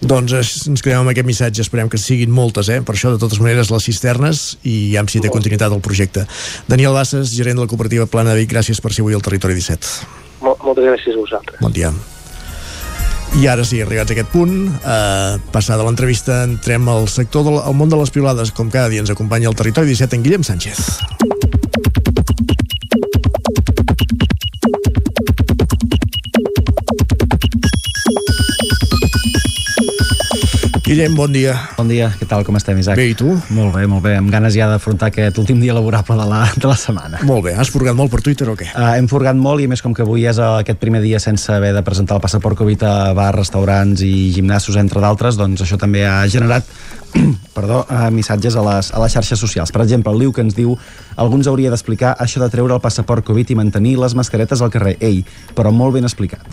Doncs 0.00 0.32
ens 0.32 0.80
quedem 0.80 1.02
amb 1.02 1.10
aquest 1.12 1.28
missatge, 1.28 1.64
esperem 1.64 1.90
que 1.92 1.98
siguin 2.00 2.32
moltes, 2.32 2.70
eh? 2.72 2.80
per 2.80 2.94
això 2.96 3.12
de 3.12 3.20
totes 3.20 3.40
maneres 3.42 3.68
les 3.72 3.84
cisternes 3.84 4.44
i 4.64 4.94
ja 4.94 5.04
si 5.12 5.20
té 5.20 5.28
continuïtat 5.32 5.72
el 5.76 5.82
projecte. 5.84 6.24
Daniel 6.68 6.96
Bassas, 6.96 7.34
gerent 7.36 7.60
de 7.60 7.66
la 7.66 7.68
cooperativa 7.68 8.08
Plana 8.08 8.32
de 8.32 8.40
Vic, 8.40 8.52
gràcies 8.54 8.80
per 8.80 8.94
ser 8.96 9.04
avui 9.04 9.18
al 9.18 9.24
Territori 9.26 9.58
17. 9.58 9.92
Mol 10.40 10.56
moltes 10.64 10.88
gràcies 10.88 11.18
a 11.18 11.20
vosaltres. 11.20 11.60
Bon 11.60 11.76
dia. 11.76 11.92
I 13.38 13.46
ara 13.46 13.62
sí, 13.62 13.78
arribats 13.84 14.10
a 14.10 14.16
aquest 14.16 14.32
punt, 14.32 14.56
eh, 14.66 15.36
passada 15.52 15.84
l'entrevista, 15.86 16.42
entrem 16.48 16.88
al 16.88 17.06
sector 17.08 17.44
del 17.46 17.60
al 17.60 17.76
món 17.78 17.92
de 17.92 18.00
les 18.00 18.10
piolades. 18.10 18.50
Com 18.50 18.72
cada 18.72 18.88
dia 18.88 19.04
ens 19.04 19.12
acompanya 19.12 19.52
el 19.52 19.54
territori 19.54 19.92
17 19.92 20.16
en 20.16 20.24
Guillem 20.24 20.42
Sánchez. 20.42 21.39
Guillem, 30.90 31.12
bon 31.14 31.30
dia. 31.30 31.52
Bon 31.76 31.86
dia, 31.86 32.08
què 32.18 32.26
tal, 32.26 32.42
com 32.42 32.56
estem, 32.58 32.80
Isaac? 32.82 32.98
Bé, 32.98 33.12
i 33.12 33.14
tu? 33.14 33.30
Molt 33.54 33.76
bé, 33.76 33.84
molt 33.86 34.02
bé, 34.02 34.16
amb 34.18 34.26
ganes 34.26 34.56
ja 34.56 34.66
d'afrontar 34.66 35.12
aquest 35.12 35.36
últim 35.38 35.60
dia 35.62 35.70
laborable 35.70 36.16
de 36.18 36.24
la, 36.26 36.40
de 36.50 36.66
la 36.66 36.74
setmana. 36.74 37.20
Molt 37.28 37.44
bé, 37.46 37.52
has 37.54 37.70
furgat 37.70 37.94
molt 37.94 38.10
per 38.10 38.18
Twitter 38.26 38.48
o 38.50 38.56
què? 38.58 38.72
Uh, 38.72 38.96
hem 38.98 39.06
furgat 39.06 39.38
molt 39.38 39.62
i 39.62 39.68
més 39.70 39.84
com 39.86 39.94
que 39.94 40.02
avui 40.02 40.26
és 40.26 40.40
aquest 40.42 40.80
primer 40.82 40.98
dia 41.04 41.20
sense 41.22 41.46
haver 41.54 41.70
de 41.76 41.84
presentar 41.86 42.18
el 42.18 42.24
passaport 42.24 42.58
Covid 42.58 42.82
a 42.82 42.94
bars, 43.14 43.38
restaurants 43.38 44.02
i 44.02 44.32
gimnasos, 44.34 44.80
entre 44.82 44.98
d'altres, 44.98 45.38
doncs 45.38 45.62
això 45.62 45.78
també 45.78 46.02
ha 46.10 46.24
generat 46.26 46.66
perdó, 47.54 47.84
uh, 47.86 48.10
missatges 48.10 48.58
a 48.58 48.66
les, 48.66 48.90
a 48.90 49.04
les 49.04 49.14
xarxes 49.14 49.38
socials. 49.38 49.70
Per 49.70 49.84
exemple, 49.86 50.10
el 50.10 50.24
Liu 50.24 50.34
que 50.34 50.42
ens 50.42 50.58
diu 50.58 50.74
alguns 51.20 51.48
hauria 51.50 51.70
d'explicar 51.72 52.14
això 52.18 52.40
de 52.40 52.48
treure 52.52 52.74
el 52.74 52.80
passaport 52.80 53.24
Covid 53.26 53.52
i 53.52 53.56
mantenir 53.58 53.96
les 54.00 54.16
mascaretes 54.16 54.62
al 54.64 54.72
carrer. 54.72 54.96
Ei, 55.04 55.20
però 55.56 55.72
molt 55.74 55.94
ben 55.98 56.08
explicat. 56.08 56.46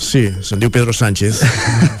Sí, 0.00 0.24
se'n 0.40 0.62
diu 0.62 0.72
Pedro 0.72 0.94
Sánchez. 0.96 1.42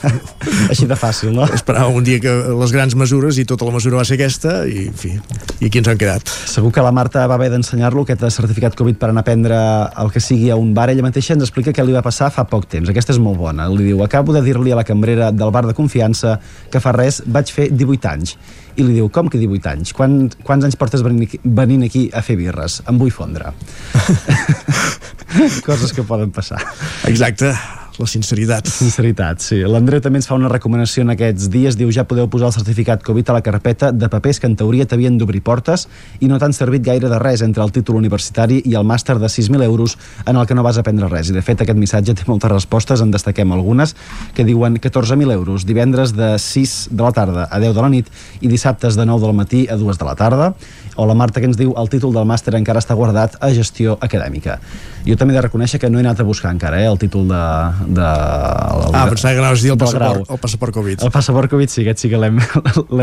Així 0.72 0.88
de 0.88 0.96
fàcil, 0.98 1.30
no? 1.36 1.44
Esperava 1.52 1.92
un 1.92 2.04
dia 2.06 2.20
que 2.22 2.32
les 2.58 2.72
grans 2.74 2.96
mesures 2.98 3.38
i 3.38 3.44
tota 3.48 3.68
la 3.68 3.74
mesura 3.76 4.00
va 4.00 4.06
ser 4.08 4.16
aquesta 4.18 4.62
i, 4.66 4.88
en 4.88 4.96
fi, 4.96 5.12
i 5.60 5.68
aquí 5.68 5.82
ens 5.82 5.92
han 5.92 6.00
quedat. 6.00 6.32
Segur 6.50 6.72
que 6.74 6.84
la 6.84 6.94
Marta 6.94 7.26
va 7.30 7.36
haver 7.38 7.50
d'ensenyar-lo 7.52 8.06
aquest 8.06 8.24
certificat 8.32 8.76
Covid 8.78 8.98
per 8.98 9.12
anar 9.12 9.22
a 9.22 9.28
prendre 9.28 9.60
el 10.02 10.10
que 10.14 10.24
sigui 10.24 10.50
a 10.50 10.58
un 10.58 10.72
bar. 10.74 10.88
Ella 10.90 11.04
mateixa 11.04 11.36
ens 11.36 11.44
explica 11.46 11.76
què 11.76 11.84
li 11.84 11.94
va 11.94 12.04
passar 12.04 12.32
fa 12.34 12.46
poc 12.48 12.66
temps. 12.72 12.88
Aquesta 12.90 13.14
és 13.14 13.20
molt 13.22 13.38
bona. 13.38 13.68
Li 13.70 13.92
diu, 13.92 14.02
acabo 14.04 14.34
de 14.34 14.42
dir-li 14.44 14.72
a 14.72 14.80
la 14.80 14.88
cambrera 14.88 15.30
del 15.30 15.54
bar 15.54 15.66
de 15.68 15.76
confiança 15.76 16.38
que 16.72 16.80
fa 16.82 16.96
res 16.96 17.22
vaig 17.26 17.52
fer 17.52 17.70
18 17.70 18.12
anys 18.16 18.36
i 18.76 18.86
li 18.86 18.96
diu, 18.96 19.10
com 19.12 19.28
que 19.32 19.40
18 19.40 19.70
anys? 19.74 19.92
Quan, 19.96 20.16
quants 20.46 20.68
anys 20.68 20.78
portes 20.80 21.04
venint 21.04 21.28
aquí, 21.28 21.42
venint 21.44 21.86
aquí 21.88 22.06
a 22.12 22.24
fer 22.24 22.38
birres? 22.40 22.80
Em 22.88 22.98
vull 23.00 23.12
fondre. 23.14 23.52
Coses 25.66 25.92
que 25.92 26.04
poden 26.06 26.34
passar. 26.34 26.60
Exacte 27.08 27.54
la 28.00 28.06
sinceritat. 28.08 28.68
Sinceritat, 28.70 29.42
sí. 29.44 29.58
L'Andreu 29.68 30.00
també 30.04 30.20
ens 30.20 30.28
fa 30.28 30.36
una 30.38 30.50
recomanació 30.50 31.04
en 31.04 31.12
aquests 31.14 31.48
dies. 31.52 31.76
Diu, 31.78 31.90
ja 31.94 32.04
podeu 32.08 32.28
posar 32.32 32.48
el 32.48 32.54
certificat 32.56 33.02
Covid 33.04 33.30
a 33.30 33.36
la 33.36 33.42
carpeta 33.44 33.90
de 33.92 34.08
papers 34.12 34.40
que 34.40 34.48
en 34.48 34.56
teoria 34.56 34.86
t'havien 34.88 35.18
d'obrir 35.20 35.42
portes 35.44 35.86
i 36.20 36.30
no 36.30 36.38
t'han 36.40 36.54
servit 36.56 36.84
gaire 36.86 37.10
de 37.10 37.18
res 37.20 37.42
entre 37.44 37.64
el 37.64 37.72
títol 37.74 37.98
universitari 38.00 38.62
i 38.64 38.76
el 38.78 38.86
màster 38.88 39.18
de 39.20 39.28
6.000 39.28 39.64
euros 39.66 39.98
en 40.26 40.36
el 40.36 40.46
que 40.46 40.54
no 40.54 40.64
vas 40.64 40.78
aprendre 40.80 41.10
res. 41.10 41.30
I 41.30 41.36
de 41.36 41.44
fet 41.44 41.64
aquest 41.64 41.78
missatge 41.78 42.16
té 42.16 42.28
moltes 42.28 42.52
respostes, 42.52 43.02
en 43.02 43.12
destaquem 43.12 43.52
algunes, 43.52 43.96
que 44.34 44.46
diuen 44.48 44.78
14.000 44.80 45.32
euros 45.32 45.66
divendres 45.66 46.16
de 46.16 46.38
6 46.38 46.88
de 46.92 47.02
la 47.02 47.12
tarda 47.12 47.48
a 47.50 47.60
10 47.60 47.74
de 47.76 47.82
la 47.82 47.92
nit 47.92 48.08
i 48.40 48.48
dissabtes 48.48 48.96
de 48.96 49.06
9 49.06 49.26
del 49.26 49.36
matí 49.36 49.66
a 49.68 49.76
2 49.76 49.98
de 49.98 50.08
la 50.08 50.16
tarda 50.16 50.52
o 50.96 51.06
la 51.06 51.14
Marta 51.14 51.40
que 51.40 51.48
ens 51.48 51.56
diu 51.56 51.72
el 51.78 51.88
títol 51.92 52.12
del 52.14 52.26
màster 52.28 52.54
encara 52.58 52.82
està 52.82 52.94
guardat 52.98 53.36
a 53.40 53.50
gestió 53.54 53.96
acadèmica. 54.00 54.58
Jo 55.06 55.16
també 55.18 55.34
he 55.34 55.38
de 55.38 55.44
reconèixer 55.46 55.80
que 55.80 55.90
no 55.90 55.98
he 55.98 56.04
anat 56.04 56.20
a 56.20 56.26
buscar 56.26 56.52
encara 56.52 56.80
eh, 56.82 56.88
el 56.90 56.98
títol 57.00 57.26
de... 57.30 57.40
de 57.88 58.04
el, 58.04 58.84
ah, 58.94 59.06
pensava 59.10 59.32
que 59.34 59.42
anaves 59.42 59.62
a 59.62 59.66
dir 59.66 59.72
el 59.74 59.80
passaport, 59.80 60.30
el 60.30 60.42
passaport 60.42 60.76
Covid. 60.76 61.06
El 61.06 61.14
passaport 61.14 61.50
Covid 61.52 61.72
sí, 61.72 61.82
aquest 61.82 62.04
sí 62.04 62.12
que 62.12 62.20
l'hem 62.20 62.38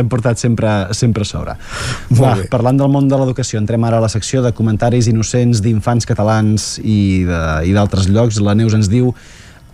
portat 0.13 0.41
sempre, 0.41 0.93
sempre 0.97 1.25
a 1.25 1.29
sobre. 1.29 1.57
Va, 2.13 2.35
bé. 2.39 2.47
parlant 2.51 2.79
del 2.79 2.93
món 2.93 3.09
de 3.09 3.19
l'educació, 3.19 3.61
entrem 3.61 3.83
ara 3.89 3.99
a 3.99 4.05
la 4.05 4.11
secció 4.11 4.43
de 4.45 4.53
comentaris 4.55 5.09
innocents 5.11 5.63
d'infants 5.65 6.07
catalans 6.09 6.71
i 6.83 7.25
d'altres 7.25 8.09
llocs. 8.09 8.41
La 8.43 8.55
Neus 8.57 8.77
ens 8.77 8.91
diu 8.91 9.13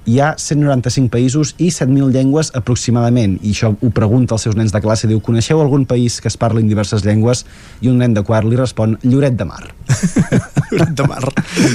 hi 0.06 0.20
ha 0.22 0.36
195 0.38 1.10
països 1.10 1.54
i 1.58 1.72
7.000 1.74 2.14
llengües 2.14 2.52
aproximadament, 2.58 3.40
i 3.42 3.54
això 3.56 3.72
ho 3.74 3.90
pregunta 3.96 4.36
als 4.36 4.46
seus 4.46 4.58
nens 4.58 4.74
de 4.74 4.82
classe, 4.84 5.10
diu, 5.10 5.22
coneixeu 5.24 5.62
algun 5.62 5.88
país 5.90 6.20
que 6.22 6.30
es 6.30 6.38
parlin 6.38 6.70
diverses 6.70 7.06
llengües? 7.06 7.46
I 7.82 7.90
un 7.90 7.98
nen 8.02 8.14
de 8.14 8.24
quart 8.26 8.48
li 8.48 8.60
respon, 8.60 8.98
Lloret 9.04 9.38
de 9.40 9.50
Mar. 9.50 9.64
Lloret 10.72 10.94
de 10.98 11.08
Mar, 11.10 11.24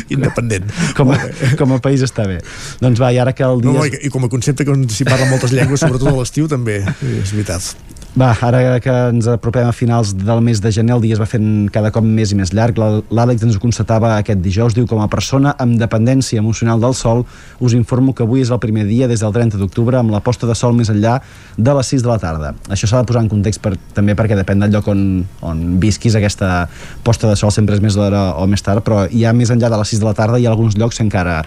independent. 0.09 0.71
Com 0.97 1.11
a, 1.15 1.19
com 1.59 1.75
a 1.75 1.81
país 1.83 2.05
està 2.07 2.29
bé. 2.31 2.39
Doncs 2.81 3.03
va, 3.03 3.11
i 3.13 3.19
ara 3.19 3.35
que 3.35 3.47
el 3.47 3.65
dia... 3.65 3.73
No, 3.73 3.83
no, 3.83 3.89
i, 3.89 4.07
i 4.07 4.13
com 4.15 4.27
a 4.27 4.33
concepte 4.33 4.67
que 4.67 4.79
s'hi 4.95 5.09
parla 5.09 5.29
moltes 5.31 5.55
llengües, 5.57 5.83
sobretot 5.83 6.13
a 6.13 6.19
l'estiu 6.21 6.51
també, 6.51 6.85
és 7.21 7.35
veritat. 7.35 7.75
Va, 8.11 8.33
ara 8.43 8.81
que 8.83 8.91
ens 8.91 9.29
apropem 9.31 9.69
a 9.69 9.71
finals 9.71 10.11
del 10.19 10.41
mes 10.43 10.59
de 10.59 10.73
gener, 10.75 10.97
el 10.97 11.03
dia 11.05 11.15
es 11.15 11.21
va 11.23 11.29
fent 11.31 11.69
cada 11.71 11.93
cop 11.95 12.03
més 12.03 12.33
i 12.35 12.39
més 12.39 12.51
llarg. 12.51 12.79
L'Àlex 13.07 13.45
ens 13.47 13.55
ho 13.55 13.61
constatava 13.63 14.17
aquest 14.17 14.41
dijous, 14.43 14.75
diu, 14.75 14.89
com 14.91 14.99
a 14.99 15.07
persona 15.07 15.53
amb 15.63 15.77
dependència 15.79 16.43
emocional 16.43 16.83
del 16.83 16.97
sol, 16.99 17.23
us 17.63 17.77
informo 17.79 18.11
que 18.11 18.25
avui 18.27 18.43
és 18.43 18.51
el 18.51 18.59
primer 18.59 18.89
dia 18.89 19.07
des 19.07 19.23
del 19.23 19.31
30 19.37 19.61
d'octubre 19.61 20.01
amb 20.01 20.11
la 20.11 20.19
posta 20.27 20.49
de 20.51 20.57
sol 20.59 20.75
més 20.75 20.91
enllà 20.91 21.21
de 21.55 21.75
les 21.79 21.93
6 21.95 22.03
de 22.03 22.11
la 22.11 22.19
tarda. 22.19 22.51
Això 22.67 22.91
s'ha 22.91 23.05
de 23.05 23.07
posar 23.07 23.23
en 23.23 23.31
context 23.31 23.63
per, 23.63 23.77
també 23.95 24.17
perquè 24.19 24.39
depèn 24.41 24.67
del 24.67 24.75
lloc 24.75 24.91
on, 24.91 25.05
on 25.47 25.61
visquis 25.79 26.19
aquesta 26.19 26.65
posta 27.07 27.31
de 27.31 27.39
sol, 27.39 27.55
sempre 27.55 27.79
és 27.79 27.85
més 27.85 27.95
d'hora 27.95 28.33
o 28.43 28.49
més 28.51 28.67
tard, 28.67 28.83
però 28.83 29.05
hi 29.07 29.23
ha 29.23 29.37
més 29.37 29.55
enllà 29.55 29.71
de 29.71 29.79
les 29.85 29.95
6 29.95 30.03
de 30.03 30.11
la 30.11 30.17
tarda 30.19 30.43
i 30.43 30.51
alguns 30.51 30.75
llocs 30.75 30.99
encara, 31.07 31.45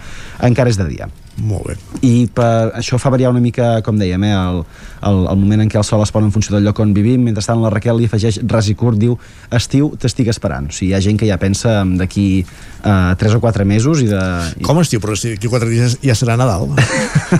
encara 0.48 0.72
és 0.72 0.80
de 0.80 0.88
dia. 0.88 1.12
Molt 1.42 1.66
bé. 1.66 1.74
I 2.06 2.28
per, 2.30 2.70
això 2.78 2.98
fa 3.02 3.10
variar 3.10 3.32
una 3.32 3.42
mica, 3.42 3.80
com 3.84 3.98
dèiem, 3.98 4.22
eh, 4.28 4.34
el, 4.34 4.60
el, 5.08 5.20
el 5.32 5.40
moment 5.40 5.64
en 5.64 5.70
què 5.72 5.80
el 5.80 5.86
sol 5.86 6.02
es 6.04 6.12
pon 6.14 6.26
en 6.26 6.32
funció 6.34 6.54
del 6.54 6.66
lloc 6.66 6.78
on 6.84 6.94
vivim. 6.94 7.24
Mentrestant, 7.26 7.62
la 7.62 7.72
Raquel 7.74 7.98
li 7.98 8.06
afegeix 8.10 8.38
ras 8.50 8.68
i 8.70 8.76
curt, 8.78 9.00
diu 9.00 9.16
estiu 9.54 9.90
t'estic 10.00 10.30
esperant. 10.30 10.70
O 10.70 10.74
sigui, 10.74 10.92
hi 10.92 10.96
ha 10.98 11.02
gent 11.04 11.18
que 11.20 11.28
ja 11.28 11.38
pensa 11.42 11.80
en 11.82 11.96
d'aquí 11.98 12.44
uh, 12.44 13.14
3 13.18 13.38
o 13.38 13.42
4 13.42 13.66
mesos 13.66 14.04
i 14.04 14.08
de... 14.10 14.22
I... 14.60 14.66
Com 14.66 14.78
estiu? 14.82 15.02
Però 15.02 15.18
si 15.18 15.34
d'aquí 15.34 15.50
4 15.50 15.70
dies 15.72 15.98
ja 16.04 16.16
serà 16.18 16.38
Nadal. 16.38 16.70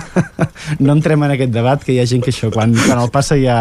no 0.83 0.97
entrem 0.97 1.23
en 1.23 1.35
aquest 1.37 1.55
debat, 1.55 1.83
que 1.83 1.95
hi 1.95 2.01
ha 2.03 2.07
gent 2.09 2.25
que 2.25 2.33
això, 2.35 2.51
quan, 2.53 2.75
quan 2.75 2.99
el 2.99 3.11
passa 3.15 3.39
ja, 3.39 3.59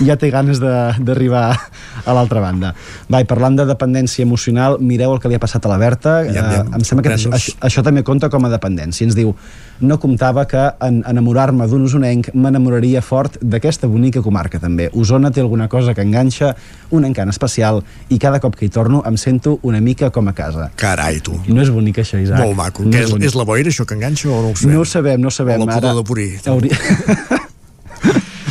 ja 0.00 0.16
té 0.16 0.32
ganes 0.32 0.62
d'arribar 0.62 1.46
a 1.52 2.16
l'altra 2.16 2.40
banda. 2.44 2.72
Va, 3.12 3.20
i 3.20 3.28
parlant 3.28 3.60
de 3.60 3.68
dependència 3.68 4.24
emocional, 4.24 4.80
mireu 4.80 5.12
el 5.12 5.20
que 5.20 5.28
li 5.28 5.36
ha 5.36 5.42
passat 5.42 5.68
a 5.68 5.74
la 5.74 5.80
Berta. 5.80 6.18
Ja, 6.24 6.32
ja, 6.32 6.44
Eh, 6.56 6.76
em 6.78 6.84
sembla 6.86 7.04
que 7.04 7.14
això, 7.14 7.32
això, 7.34 7.54
això 7.68 7.82
també 7.86 8.04
compta 8.06 8.30
com 8.32 8.46
a 8.46 8.50
dependència. 8.52 9.06
Ens 9.06 9.16
diu, 9.18 9.34
no 9.80 9.98
comptava 10.00 10.46
que 10.48 10.62
en 10.80 11.02
enamorar-me 11.08 11.66
d'un 11.68 11.84
usonenc 11.86 12.30
m'enamoraria 12.34 13.02
fort 13.02 13.38
d'aquesta 13.42 13.88
bonica 13.90 14.22
comarca 14.24 14.60
també. 14.62 14.88
Osona 14.94 15.30
té 15.30 15.42
alguna 15.44 15.68
cosa 15.68 15.94
que 15.94 16.04
enganxa, 16.06 16.54
un 16.90 17.04
encant 17.08 17.32
especial, 17.32 17.82
i 18.08 18.18
cada 18.22 18.40
cop 18.40 18.56
que 18.56 18.66
hi 18.66 18.72
torno 18.72 19.02
em 19.06 19.16
sento 19.20 19.58
una 19.62 19.80
mica 19.80 20.10
com 20.10 20.28
a 20.28 20.34
casa. 20.36 20.70
Carai, 20.76 21.20
tu. 21.20 21.38
No 21.48 21.62
és 21.62 21.72
bonic 21.72 22.02
això, 22.04 22.20
Isaac. 22.22 22.42
Molt 22.42 22.56
maco. 22.58 22.86
No 22.86 22.96
és, 22.96 23.10
bonic. 23.10 23.30
és 23.30 23.38
la 23.38 23.48
boira, 23.48 23.72
això 23.72 23.86
que 23.86 23.98
enganxa 23.98 24.30
o 24.30 24.42
no 24.42 24.52
ho 24.52 24.54
sabem? 24.56 24.72
No 24.74 24.80
ho 24.80 24.86
sabem, 24.86 25.20
no 25.20 25.28
ho 25.28 25.34
sabem. 25.34 25.60
O 25.62 25.66
la 25.66 25.80
pudor 25.80 26.00
de 26.00 26.06
Purí. 26.06 26.30
Hauria... 26.46 27.42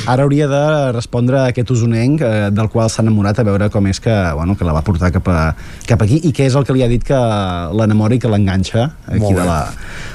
Ara 0.08 0.24
hauria 0.24 0.46
de 0.48 0.62
respondre 0.94 1.38
a 1.40 1.46
aquest 1.50 1.72
usonenc 1.74 2.22
eh, 2.22 2.50
del 2.54 2.68
qual 2.70 2.90
s'ha 2.94 3.02
enamorat 3.02 3.40
a 3.42 3.46
veure 3.48 3.70
com 3.74 3.88
és 3.90 4.00
que, 4.04 4.14
bueno, 4.38 4.54
que 4.58 4.66
la 4.68 4.74
va 4.76 4.84
portar 4.86 5.10
cap, 5.16 5.28
a, 5.34 5.56
cap 5.90 6.04
aquí 6.06 6.20
i 6.30 6.32
què 6.36 6.46
és 6.46 6.54
el 6.60 6.66
que 6.68 6.76
li 6.76 6.84
ha 6.86 6.90
dit 6.92 7.04
que 7.04 7.18
l'enamora 7.74 8.14
i 8.14 8.20
que 8.22 8.30
l'enganxa 8.30 8.84
aquí 9.08 9.32
de 9.34 9.46
la, 9.48 9.58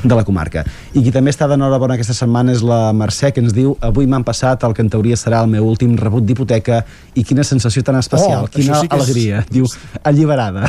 de 0.04 0.14
la 0.14 0.24
comarca. 0.28 0.62
I 0.94 1.02
qui 1.02 1.10
també 1.14 1.32
està 1.34 1.48
d'enhorabona 1.50 1.96
aquesta 1.98 2.14
setmana 2.14 2.54
és 2.54 2.62
la 2.66 2.92
Mercè, 2.94 3.32
que 3.34 3.42
ens 3.42 3.54
diu 3.56 3.74
avui 3.82 4.06
m'han 4.10 4.22
passat 4.26 4.62
el 4.68 4.76
que 4.78 4.84
en 4.86 4.90
teoria 4.92 5.18
serà 5.18 5.42
el 5.42 5.50
meu 5.50 5.66
últim 5.66 5.96
rebut 5.98 6.24
d'hipoteca 6.28 6.84
i 7.18 7.24
quina 7.26 7.42
sensació 7.46 7.82
tan 7.82 7.98
especial, 7.98 8.46
Oh, 8.46 8.52
quina 8.52 8.78
sí 8.80 8.86
que 8.88 8.96
és- 8.96 9.02
alegria. 9.02 9.44
Diu, 9.50 9.66
alliberada. 10.04 10.68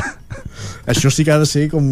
Això 0.88 1.10
sí 1.12 1.24
que 1.24 1.30
ha 1.30 1.38
de 1.38 1.46
ser 1.46 1.68
com 1.70 1.84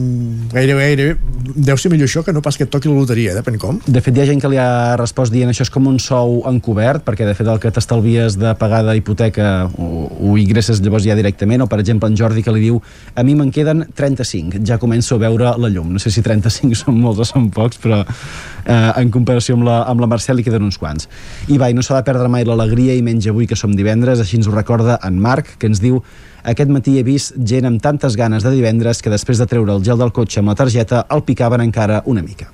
gairebé, 0.52 0.86
gairebé... 0.90 1.16
Deu 1.60 1.76
ser 1.78 1.90
millor 1.92 2.08
això 2.08 2.22
que 2.24 2.32
no 2.32 2.40
pas 2.42 2.56
que 2.56 2.64
et 2.66 2.70
toqui 2.72 2.88
la 2.88 2.96
loteria, 2.96 3.34
depèn 3.36 3.58
com. 3.60 3.78
De 3.86 4.00
fet, 4.02 4.16
hi 4.16 4.22
ha 4.22 4.26
gent 4.30 4.40
que 4.42 4.48
li 4.50 4.58
ha 4.60 4.96
respost 4.98 5.32
dient 5.34 5.50
això 5.52 5.66
és 5.66 5.70
com 5.72 5.86
un 5.90 5.98
sou 6.02 6.40
encobert, 6.48 7.04
perquè 7.06 7.19
de 7.28 7.34
fet 7.36 7.48
el 7.50 7.58
que 7.62 7.70
t'estalvies 7.74 8.36
de 8.40 8.52
pagar 8.58 8.82
d'hipoteca 8.86 9.48
ho, 9.70 9.88
ho 10.08 10.36
ingresses 10.40 10.80
llavors 10.84 11.06
ja 11.06 11.16
directament, 11.18 11.64
o 11.64 11.68
per 11.70 11.80
exemple 11.82 12.08
en 12.10 12.16
Jordi 12.18 12.44
que 12.46 12.54
li 12.54 12.64
diu 12.68 12.80
a 13.14 13.24
mi 13.26 13.34
me'n 13.38 13.52
queden 13.54 13.84
35, 13.96 14.62
ja 14.66 14.78
començo 14.82 15.16
a 15.18 15.24
veure 15.24 15.54
la 15.58 15.70
llum. 15.72 15.92
No 15.92 16.02
sé 16.02 16.12
si 16.14 16.24
35 16.24 16.78
són 16.84 17.00
molts 17.02 17.24
o 17.24 17.28
són 17.28 17.50
pocs, 17.54 17.80
però 17.82 18.02
eh, 18.04 18.92
en 19.02 19.10
comparació 19.14 19.58
amb 19.58 19.68
la, 19.68 19.82
amb 19.90 20.02
la 20.02 20.10
Mercè 20.10 20.36
li 20.36 20.46
queden 20.46 20.68
uns 20.68 20.80
quants. 20.80 21.08
I 21.48 21.58
va, 21.60 21.70
i 21.70 21.76
no 21.76 21.84
s'ha 21.84 21.98
de 21.98 22.06
perdre 22.06 22.30
mai 22.32 22.46
l'alegria 22.48 22.96
i 22.96 23.04
menys 23.06 23.28
avui 23.30 23.48
que 23.50 23.58
som 23.58 23.74
divendres, 23.76 24.20
així 24.20 24.40
ens 24.40 24.50
ho 24.50 24.56
recorda 24.56 25.00
en 25.06 25.20
Marc, 25.20 25.56
que 25.58 25.70
ens 25.70 25.82
diu 25.82 26.02
aquest 26.42 26.70
matí 26.72 26.96
he 26.96 27.04
vist 27.04 27.34
gent 27.36 27.68
amb 27.68 27.82
tantes 27.84 28.16
ganes 28.16 28.46
de 28.46 28.54
divendres 28.54 29.02
que 29.04 29.12
després 29.12 29.40
de 29.40 29.48
treure 29.50 29.76
el 29.76 29.84
gel 29.84 30.00
del 30.00 30.14
cotxe 30.16 30.40
amb 30.40 30.54
la 30.54 30.56
targeta 30.56 31.04
el 31.10 31.26
picaven 31.26 31.68
encara 31.68 32.02
una 32.06 32.24
mica. 32.24 32.48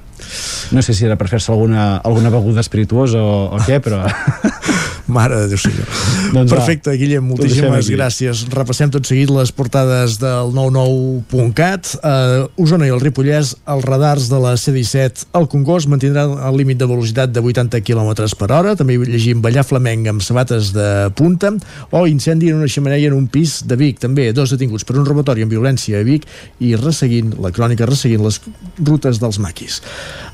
No 0.74 0.82
sé 0.82 0.94
si 0.94 1.07
era 1.07 1.16
per 1.16 1.28
fer-se 1.31 1.53
alguna, 1.53 1.97
alguna 2.03 2.32
beguda 2.35 2.65
espirituosa 2.65 3.23
o, 3.23 3.39
o 3.55 3.62
què, 3.66 3.81
però... 3.85 4.05
Mare 5.07 5.39
de 5.43 5.51
Déu 5.53 5.61
senyor. 5.61 5.87
Doncs 6.35 6.51
va, 6.51 6.59
Perfecte, 6.59 6.93
Guillem, 6.99 7.28
ho 7.31 7.37
deixem 7.39 7.69
moltíssimes 7.69 7.91
gràcies. 7.95 8.43
Repassem 8.51 8.91
tot 8.91 9.07
seguit 9.07 9.31
les 9.31 9.53
portades 9.55 10.16
del 10.19 10.51
99.cat. 10.57 11.93
Uh, 12.01 12.62
Osona 12.62 12.89
i 12.89 12.93
el 12.95 13.03
Ripollès, 13.03 13.55
els 13.70 13.87
radars 13.87 14.27
de 14.33 14.41
la 14.43 14.57
C-17 14.59 15.28
al 15.39 15.47
Congost 15.53 15.91
mantindran 15.93 16.35
el 16.37 16.59
límit 16.59 16.81
de 16.81 16.89
velocitat 16.91 17.31
de 17.31 17.43
80 17.43 17.83
km 17.87 18.27
per 18.39 18.51
hora. 18.51 18.74
També 18.78 18.99
llegim 18.99 19.43
ballar 19.45 19.66
flamenc 19.66 20.11
amb 20.11 20.24
sabates 20.27 20.73
de 20.74 20.89
punta 21.16 21.53
o 21.95 22.07
incendi 22.11 22.51
en 22.51 22.59
una 22.59 22.70
xemeneia 22.70 23.12
en 23.12 23.16
un 23.16 23.28
pis 23.31 23.61
de 23.66 23.78
Vic. 23.78 24.01
També 24.03 24.33
dos 24.35 24.51
detinguts 24.57 24.87
per 24.87 24.99
un 24.99 25.07
robatori 25.07 25.47
amb 25.47 25.55
violència 25.55 26.01
a 26.01 26.07
Vic 26.07 26.27
i 26.59 26.74
resseguint, 26.81 27.37
la 27.43 27.53
crònica 27.55 27.87
resseguint 27.87 28.24
les 28.27 28.41
rutes 28.83 29.23
dels 29.23 29.39
maquis. 29.43 29.78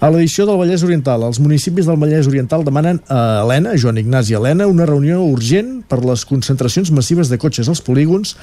A 0.00 0.10
l'edició 0.10 0.46
del 0.48 0.58
Vallès 0.60 0.82
Oriental, 0.86 1.28
els 1.28 1.38
municipis 1.42 1.86
del 1.86 2.00
Vallès 2.00 2.26
Oriental 2.30 2.64
demanen 2.66 3.02
a 3.12 3.42
Helena, 3.42 3.76
Joan 3.78 4.00
Ignasi 4.00 4.34
Helena, 4.38 4.61
una 4.66 4.86
reunió 4.88 5.20
urgent 5.24 5.82
per 5.88 6.00
les 6.04 6.24
concentracions 6.28 6.90
massives 6.94 7.30
de 7.30 7.38
cotxes 7.38 7.68
als 7.68 7.82
polígons. 7.84 8.36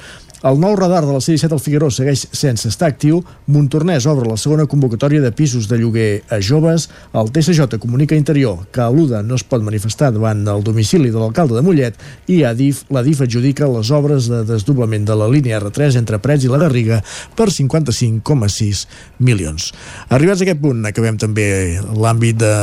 El 0.46 0.56
nou 0.60 0.72
radar 0.78 1.02
de 1.04 1.12
la 1.12 1.20
C-17 1.20 1.52
al 1.52 1.60
Figueró 1.60 1.90
segueix 1.92 2.22
sense 2.32 2.68
estar 2.70 2.88
actiu. 2.88 3.20
Montornès 3.50 4.06
obre 4.08 4.28
la 4.30 4.38
segona 4.40 4.64
convocatòria 4.70 5.20
de 5.20 5.32
pisos 5.36 5.68
de 5.68 5.76
lloguer 5.80 6.22
a 6.32 6.40
joves. 6.40 6.88
El 7.12 7.28
TSJ 7.32 7.80
comunica 7.82 8.16
Interior 8.16 8.66
que 8.72 8.86
l'UDA 8.88 9.20
no 9.26 9.36
es 9.36 9.44
pot 9.44 9.62
manifestar 9.64 10.12
davant 10.14 10.44
del 10.46 10.64
domicili 10.64 11.12
de 11.12 11.20
l'alcalde 11.20 11.58
de 11.58 11.64
Mollet 11.66 12.00
i 12.32 12.42
Adif, 12.48 12.84
la 12.90 13.04
DIF 13.04 13.24
adjudica 13.26 13.68
les 13.68 13.90
obres 13.92 14.30
de 14.32 14.42
desdoblament 14.48 15.04
de 15.08 15.16
la 15.16 15.28
línia 15.28 15.60
R3 15.60 15.98
entre 16.00 16.20
Prets 16.22 16.46
i 16.46 16.52
la 16.52 16.60
Garriga 16.62 17.02
per 17.36 17.50
55,6 17.52 18.86
milions. 19.18 19.70
Arribats 20.08 20.40
a 20.40 20.48
aquest 20.48 20.62
punt, 20.62 20.84
acabem 20.88 21.20
també 21.20 21.50
l'àmbit 21.92 22.40
de 22.40 22.54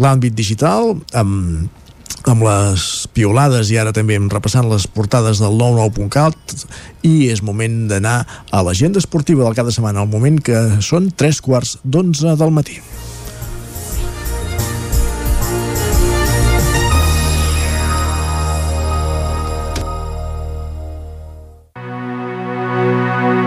l'àmbit 0.00 0.34
digital 0.34 0.96
amb 1.14 1.68
amb 2.30 2.44
les 2.44 2.86
piolades 3.16 3.70
i 3.72 3.78
ara 3.80 3.94
també 3.96 4.16
hem 4.18 4.28
repassant 4.32 4.68
les 4.70 4.86
portades 4.90 5.40
del 5.42 5.56
99.cat 5.58 6.56
i 7.06 7.30
és 7.32 7.42
moment 7.42 7.86
d'anar 7.90 8.22
a 8.50 8.62
l'agenda 8.66 9.00
esportiva 9.02 9.44
del 9.46 9.56
cap 9.58 9.68
de 9.68 9.74
setmana, 9.74 10.04
al 10.04 10.10
moment 10.12 10.40
que 10.42 10.58
són 10.84 11.10
tres 11.16 11.40
quarts 11.40 11.78
d'onze 11.84 12.36
del 12.36 12.54
matí. 12.54 12.80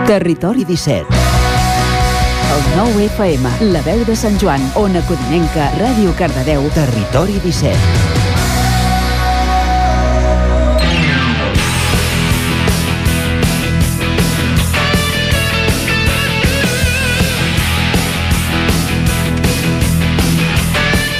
Territori 0.04 0.66
17. 0.68 1.06
El 2.54 2.76
9 2.76 3.06
FM, 3.06 3.54
la 3.72 3.80
veu 3.82 4.04
de 4.04 4.14
Sant 4.14 4.36
Joan, 4.38 4.62
Ona 4.78 5.00
Codinenca, 5.08 5.72
Ràdio 5.80 6.12
Cardedeu. 6.18 6.68
Territori 6.76 7.40
17. 7.42 8.13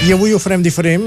I 0.05 0.13
avui 0.13 0.35
ho 0.37 0.39
farem 0.39 0.61
diferent, 0.61 1.05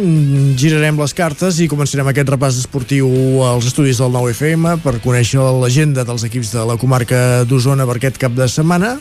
girarem 0.58 0.98
les 0.98 1.12
cartes 1.14 1.60
i 1.62 1.68
començarem 1.70 2.08
aquest 2.10 2.32
repàs 2.34 2.56
esportiu 2.58 3.06
als 3.46 3.68
estudis 3.70 4.00
del 4.02 4.10
9FM 4.16 4.80
per 4.82 4.96
conèixer 5.04 5.44
l'agenda 5.62 6.02
dels 6.08 6.26
equips 6.26 6.56
de 6.56 6.64
la 6.66 6.80
comarca 6.82 7.44
d'Osona 7.46 7.86
per 7.86 8.00
aquest 8.00 8.18
cap 8.18 8.34
de 8.34 8.48
setmana 8.50 8.96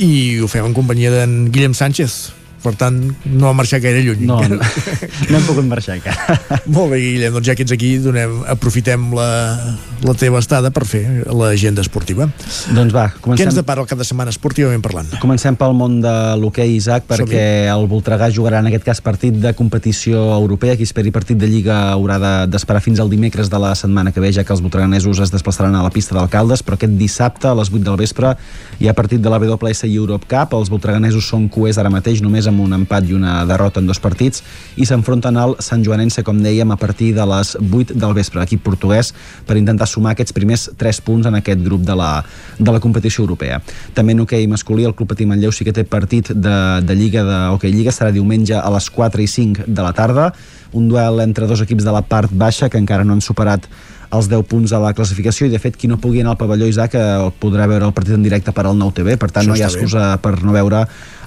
i 0.00 0.40
ho 0.40 0.48
fem 0.48 0.64
en 0.64 0.72
companyia 0.72 1.12
d'en 1.12 1.36
Guillem 1.52 1.76
Sánchez. 1.76 2.43
Per 2.64 2.72
tant, 2.80 2.96
no 3.28 3.50
ha 3.50 3.52
marxat 3.56 3.82
gaire 3.84 4.00
lluny. 4.00 4.22
No, 4.24 4.38
no, 4.48 4.56
no 5.28 5.36
hem 5.36 5.42
pogut 5.44 5.66
marxar 5.68 5.98
encara. 5.98 6.38
Molt 6.74 6.94
bé, 6.94 7.00
Guillem, 7.02 7.34
doncs 7.36 7.50
ja 7.50 7.54
que 7.58 7.66
ets 7.66 7.74
aquí, 7.76 7.90
donem, 8.00 8.38
aprofitem 8.48 9.10
la, 9.14 9.26
la 10.04 10.14
teva 10.16 10.40
estada 10.40 10.70
per 10.72 10.86
fer 10.88 11.02
l'agenda 11.28 11.84
esportiva. 11.84 12.30
Doncs 12.72 12.94
va, 12.96 13.10
Què 13.12 13.20
comencem... 13.26 13.50
ens 13.52 13.58
depara 13.60 13.84
el 13.84 13.88
cap 13.90 14.00
de 14.00 14.06
setmana 14.08 14.32
esportivament 14.32 14.80
parlant? 14.84 15.12
Comencem 15.20 15.58
pel 15.60 15.76
món 15.76 15.98
de 16.00 16.14
l'hoquei, 16.40 16.72
Isaac, 16.78 17.04
perquè 17.10 17.44
el 17.68 17.84
Voltregà 17.92 18.30
jugarà 18.32 18.62
en 18.64 18.70
aquest 18.72 18.86
cas 18.88 19.02
partit 19.04 19.36
de 19.44 19.52
competició 19.58 20.24
europea. 20.38 20.78
Qui 20.80 20.88
esperi 20.88 21.12
partit 21.12 21.36
de 21.40 21.50
Lliga 21.52 21.76
haurà 21.92 22.16
de- 22.22 22.32
d'esperar 22.54 22.80
fins 22.80 23.00
al 23.04 23.12
dimecres 23.12 23.52
de 23.52 23.60
la 23.60 23.74
setmana 23.76 24.12
que 24.12 24.24
ve, 24.24 24.32
ja 24.32 24.44
que 24.44 24.52
els 24.56 24.64
voltreganesos 24.64 25.20
es 25.20 25.30
desplaçaran 25.34 25.76
a 25.76 25.82
la 25.84 25.92
pista 25.92 26.16
d'alcaldes, 26.16 26.64
però 26.64 26.78
aquest 26.80 26.96
dissabte 26.96 27.52
a 27.52 27.54
les 27.60 27.68
8 27.68 27.84
del 27.90 28.00
vespre 28.00 28.32
hi 28.80 28.88
ha 28.88 28.96
partit 28.96 29.20
de 29.20 29.28
la 29.28 29.36
WS 29.42 29.84
Europe 29.92 30.24
Cup. 30.30 30.56
Els 30.56 30.72
voltreganesos 30.72 31.28
són 31.28 31.48
cuers 31.52 31.76
ara 31.82 31.92
mateix, 31.92 32.22
només 32.24 32.48
amb 32.48 32.53
un 32.60 32.72
empat 32.76 33.08
i 33.08 33.14
una 33.16 33.42
derrota 33.48 33.80
en 33.80 33.88
dos 33.88 34.00
partits, 34.02 34.42
i 34.76 34.86
s'enfronten 34.86 35.36
al 35.40 35.56
Sant 35.64 35.84
Joanense, 35.86 36.22
com 36.26 36.40
dèiem, 36.42 36.70
a 36.70 36.78
partir 36.80 37.12
de 37.16 37.26
les 37.26 37.54
8 37.60 37.94
del 37.94 38.14
vespre, 38.16 38.40
l'equip 38.40 38.62
portuguès, 38.64 39.12
per 39.46 39.56
intentar 39.60 39.88
sumar 39.90 40.14
aquests 40.14 40.36
primers 40.36 40.68
3 40.78 41.00
punts 41.06 41.30
en 41.30 41.38
aquest 41.40 41.62
grup 41.64 41.84
de 41.86 41.96
la, 41.98 42.10
de 42.58 42.70
la 42.70 42.80
competició 42.80 43.24
europea. 43.24 43.60
També 43.94 44.14
en 44.14 44.24
hoquei 44.24 44.46
masculí, 44.50 44.84
el 44.84 44.94
Club 44.94 45.12
Patí 45.14 45.26
Manlleu 45.26 45.52
sí 45.52 45.66
que 45.66 45.74
té 45.74 45.84
partit 45.84 46.30
de, 46.30 46.58
de 46.84 46.98
Lliga 46.98 47.24
de 47.24 47.40
Hockey 47.54 47.72
Lliga, 47.72 47.94
serà 47.94 48.12
diumenge 48.14 48.58
a 48.58 48.68
les 48.74 48.90
4 48.90 49.24
i 49.24 49.30
5 49.30 49.66
de 49.66 49.82
la 49.82 49.94
tarda, 49.96 50.32
un 50.74 50.88
duel 50.88 51.20
entre 51.22 51.46
dos 51.46 51.62
equips 51.62 51.86
de 51.86 51.92
la 51.94 52.02
part 52.02 52.32
baixa 52.34 52.68
que 52.68 52.80
encara 52.82 53.04
no 53.06 53.14
han 53.14 53.22
superat 53.22 53.68
els 54.14 54.28
10 54.30 54.44
punts 54.50 54.72
a 54.72 54.78
la 54.82 54.92
classificació 54.94 55.46
i 55.48 55.52
de 55.52 55.58
fet 55.62 55.76
qui 55.76 55.88
no 55.90 55.98
pugui 55.98 56.20
anar 56.22 56.34
al 56.34 56.40
pavelló 56.40 56.66
Isaac 56.70 56.94
eh, 56.94 57.04
podrà 57.40 57.66
veure 57.70 57.86
el 57.88 57.92
partit 57.96 58.14
en 58.14 58.22
directe 58.22 58.52
per 58.54 58.66
al 58.66 58.78
Nou 58.78 58.92
TV 58.94 59.16
per 59.18 59.30
tant 59.30 59.42
Això 59.44 59.52
no 59.52 59.56
hi 59.58 59.62
ha 59.64 59.68
està 59.68 59.78
bé. 59.78 59.84
excusa 59.84 60.06
per 60.22 60.34
no 60.42 60.52
veure 60.54 60.84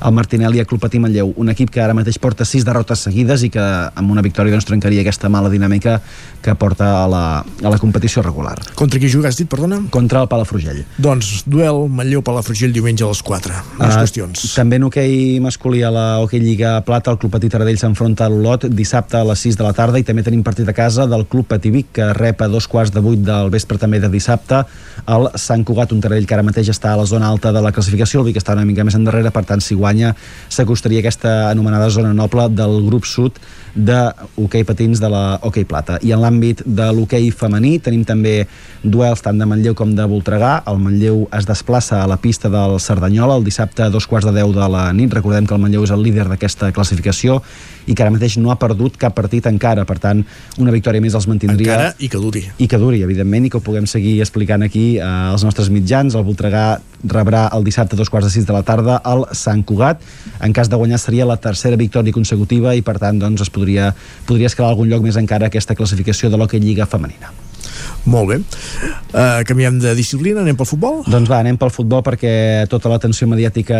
el 0.07 0.14
Martinelli 0.14 0.59
a 0.61 0.65
Club 0.69 0.80
Patí 0.84 0.99
Manlleu 1.01 1.31
un 1.41 1.49
equip 1.49 1.72
que 1.73 1.81
ara 1.81 1.93
mateix 1.97 2.19
porta 2.22 2.45
6 2.45 2.64
derrotes 2.68 2.99
seguides 3.07 3.41
i 3.43 3.49
que 3.49 3.59
amb 3.97 4.11
una 4.14 4.22
victòria 4.22 4.53
doncs, 4.53 4.68
trencaria 4.69 5.01
aquesta 5.01 5.27
mala 5.30 5.49
dinàmica 5.49 5.99
que 6.45 6.53
porta 6.55 7.03
a 7.03 7.07
la, 7.09 7.23
a 7.41 7.69
la 7.73 7.80
competició 7.81 8.22
regular 8.22 8.55
Contra 8.77 8.99
qui 9.01 9.09
juga, 9.09 9.30
has 9.30 9.38
dit, 9.41 9.49
perdona? 9.49 9.80
contra 9.89 10.22
el 10.22 10.30
Palafrugell 10.30 10.84
Doncs 11.01 11.43
duel 11.49 11.88
Manlleu-Palafrugell 11.89 12.72
diumenge 12.77 13.03
a 13.03 13.09
les 13.09 13.23
4. 13.26 13.53
Més 13.80 13.95
Ah, 13.97 14.03
qüestions. 14.03 14.53
També 14.53 14.77
en 14.77 14.85
hoquei 14.85 15.39
masculí 15.41 15.81
a 15.84 15.89
la 15.91 16.05
Hoquei 16.22 16.39
Lliga 16.45 16.76
Plata, 16.85 17.09
el 17.11 17.18
Club 17.18 17.34
Petit 17.34 17.51
Taradell 17.51 17.77
s'enfronta 17.81 18.27
a 18.27 18.30
l'Olot 18.30 18.68
dissabte 18.69 19.18
a 19.18 19.23
les 19.26 19.39
6 19.39 19.57
de 19.57 19.64
la 19.65 19.73
tarda 19.73 19.97
i 19.97 20.05
també 20.05 20.22
tenim 20.23 20.43
partit 20.45 20.69
a 20.69 20.73
casa 20.77 21.07
del 21.09 21.26
Club 21.26 21.47
Pativic 21.49 21.89
que 21.97 22.14
rep 22.14 22.41
a 22.41 22.47
dos 22.47 22.68
quarts 22.69 22.76
de 22.85 23.01
vuit 23.01 23.19
del 23.25 23.49
vespre 23.49 23.79
també 23.81 23.97
de 23.99 24.09
dissabte 24.13 24.61
el 25.09 25.27
Sant 25.35 25.63
Cugat, 25.65 25.91
un 25.91 26.01
Taradell 26.01 26.27
que 26.29 26.35
ara 26.37 26.45
mateix 26.45 26.69
està 26.69 26.93
a 26.93 26.99
la 26.99 27.05
zona 27.09 27.27
alta 27.27 27.51
de 27.51 27.61
la 27.61 27.71
classificació, 27.73 28.21
el 28.21 28.27
Vic 28.29 28.37
està 28.37 28.53
una 28.53 28.65
mica 28.65 28.85
més 28.85 28.95
endarrere, 28.95 29.31
per 29.33 29.43
tant 29.49 29.63
si 29.63 29.75
guanya 29.75 30.13
s'acostaria 30.49 31.01
aquesta 31.01 31.49
anomenada 31.49 31.89
zona 31.89 32.13
noble 32.13 32.47
del 32.53 32.83
grup 32.85 33.09
sud 33.09 33.41
de 33.77 33.97
hoquei 34.41 34.65
patins 34.65 34.99
de 34.99 35.09
la 35.09 35.37
Hoquei 35.45 35.65
Plata. 35.69 35.99
I 36.01 36.11
en 36.15 36.21
l'àmbit 36.23 36.63
de 36.65 36.89
l'hoquei 36.97 37.29
femení 37.29 37.77
tenim 37.83 38.03
també 38.07 38.47
duels 38.83 39.21
tant 39.21 39.37
de 39.37 39.45
Manlleu 39.45 39.77
com 39.77 39.93
de 39.95 40.05
Voltregà. 40.09 40.63
El 40.67 40.81
Manlleu 40.81 41.27
es 41.37 41.45
desplaça 41.45 42.01
a 42.01 42.09
la 42.09 42.17
pista 42.17 42.49
del 42.49 42.79
Cerdanyola 42.81 43.37
el 43.37 43.45
dissabte 43.45 43.85
a 43.85 43.91
dos 43.93 44.07
quarts 44.09 44.25
de 44.27 44.33
deu 44.39 44.53
de 44.55 44.69
la 44.73 44.89
nit. 44.97 45.13
Recordem 45.13 45.45
que 45.45 45.53
el 45.53 45.61
Manlleu 45.61 45.85
és 45.85 45.93
el 45.93 46.03
líder 46.03 46.27
d'aquesta 46.31 46.71
classificació 46.73 47.41
i 47.87 47.95
que 47.95 48.03
ara 48.03 48.11
mateix 48.11 48.35
no 48.41 48.51
ha 48.51 48.57
perdut 48.59 48.97
cap 48.99 49.15
partit 49.15 49.45
encara. 49.47 49.85
Per 49.87 49.97
tant, 50.03 50.23
una 50.57 50.73
victòria 50.75 51.01
més 51.03 51.15
els 51.15 51.29
mantindria... 51.29 51.77
Encara 51.77 51.93
i 51.99 52.09
que 52.11 52.21
duri. 52.21 52.43
I 52.57 52.67
que 52.67 52.79
duri, 52.81 53.01
evidentment, 53.05 53.47
i 53.47 53.53
que 53.53 53.61
ho 53.61 53.63
puguem 53.63 53.87
seguir 53.87 54.17
explicant 54.25 54.65
aquí 54.65 54.97
eh, 54.97 55.05
als 55.05 55.45
nostres 55.47 55.71
mitjans. 55.73 56.17
El 56.17 56.25
Voltregà 56.27 56.67
rebrà 57.03 57.47
el 57.53 57.63
dissabte 57.63 57.95
a 57.95 57.99
dos 57.99 58.09
quarts 58.09 58.27
de 58.27 58.33
sis 58.33 58.47
de 58.47 58.53
la 58.55 58.63
tarda 58.67 58.97
al 58.97 59.27
Sant 59.37 59.63
Cugat. 59.67 60.01
En 60.43 60.53
cas 60.53 60.69
de 60.69 60.75
guanyar 60.79 60.99
seria 60.99 61.27
la 61.29 61.37
tercera 61.37 61.77
victòria 61.79 62.13
consecutiva 62.13 62.75
i, 62.75 62.81
per 62.81 62.97
tant, 62.99 63.19
doncs, 63.21 63.45
es 63.45 63.53
podria, 63.53 63.66
podria 64.27 64.52
escalar 64.52 64.72
algun 64.73 64.89
lloc 64.91 65.03
més 65.03 65.19
encara 65.19 65.52
aquesta 65.52 65.76
classificació 65.76 66.31
de 66.31 66.39
l'Hockey 66.39 66.64
Lliga 66.64 66.88
femenina. 66.89 67.34
Molt 68.07 68.30
bé. 68.30 68.38
Uh, 69.11 69.44
canviem 69.48 69.80
de 69.84 69.91
disciplina, 69.98 70.39
anem 70.39 70.56
pel 70.56 70.68
futbol? 70.69 71.02
Doncs 71.11 71.27
va, 71.27 71.41
anem 71.44 71.57
pel 71.60 71.72
futbol 71.76 72.03
perquè 72.06 72.64
tota 72.72 72.91
l'atenció 72.91 73.27
mediàtica 73.27 73.80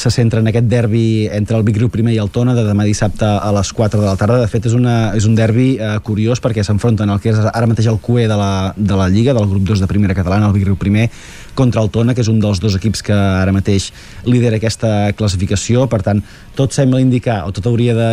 se 0.00 0.12
centra 0.14 0.40
en 0.40 0.48
aquest 0.48 0.68
derbi 0.70 1.26
entre 1.28 1.58
el 1.58 1.66
Vic 1.66 1.76
Riu 1.82 1.90
primer 1.92 2.14
i 2.14 2.20
el 2.22 2.32
Tona 2.32 2.54
de 2.56 2.64
demà 2.64 2.86
dissabte 2.88 3.28
a 3.28 3.50
les 3.58 3.72
4 3.76 4.00
de 4.00 4.06
la 4.06 4.16
tarda. 4.16 4.40
De 4.40 4.48
fet, 4.52 4.68
és, 4.70 4.76
una, 4.76 4.96
és 5.18 5.28
un 5.28 5.36
derbi 5.36 5.74
eh, 5.76 5.96
curiós 6.06 6.40
perquè 6.44 6.64
s'enfronten 6.64 7.12
el 7.12 7.20
que 7.20 7.34
és 7.34 7.42
ara 7.52 7.68
mateix 7.68 7.90
el 7.92 8.00
cué 8.00 8.24
de 8.30 8.38
la, 8.40 8.52
de 8.76 8.96
la 8.96 9.10
Lliga, 9.12 9.36
del 9.36 9.48
grup 9.50 9.68
2 9.68 9.84
de 9.84 9.90
primera 9.90 10.16
catalana, 10.16 10.48
el 10.48 10.56
Vic 10.56 10.64
Riu 10.70 10.80
primer, 10.80 11.10
contra 11.56 11.82
el 11.82 11.90
Tona, 11.90 12.14
que 12.14 12.22
és 12.22 12.30
un 12.30 12.38
dels 12.42 12.60
dos 12.62 12.76
equips 12.78 13.02
que 13.06 13.16
ara 13.16 13.54
mateix 13.54 13.90
lidera 14.28 14.60
aquesta 14.60 15.10
classificació. 15.18 15.88
Per 15.90 16.02
tant, 16.06 16.22
tot 16.56 16.76
sembla 16.76 17.02
indicar, 17.02 17.42
o 17.48 17.52
tot 17.56 17.66
hauria 17.68 17.94
de, 17.96 18.10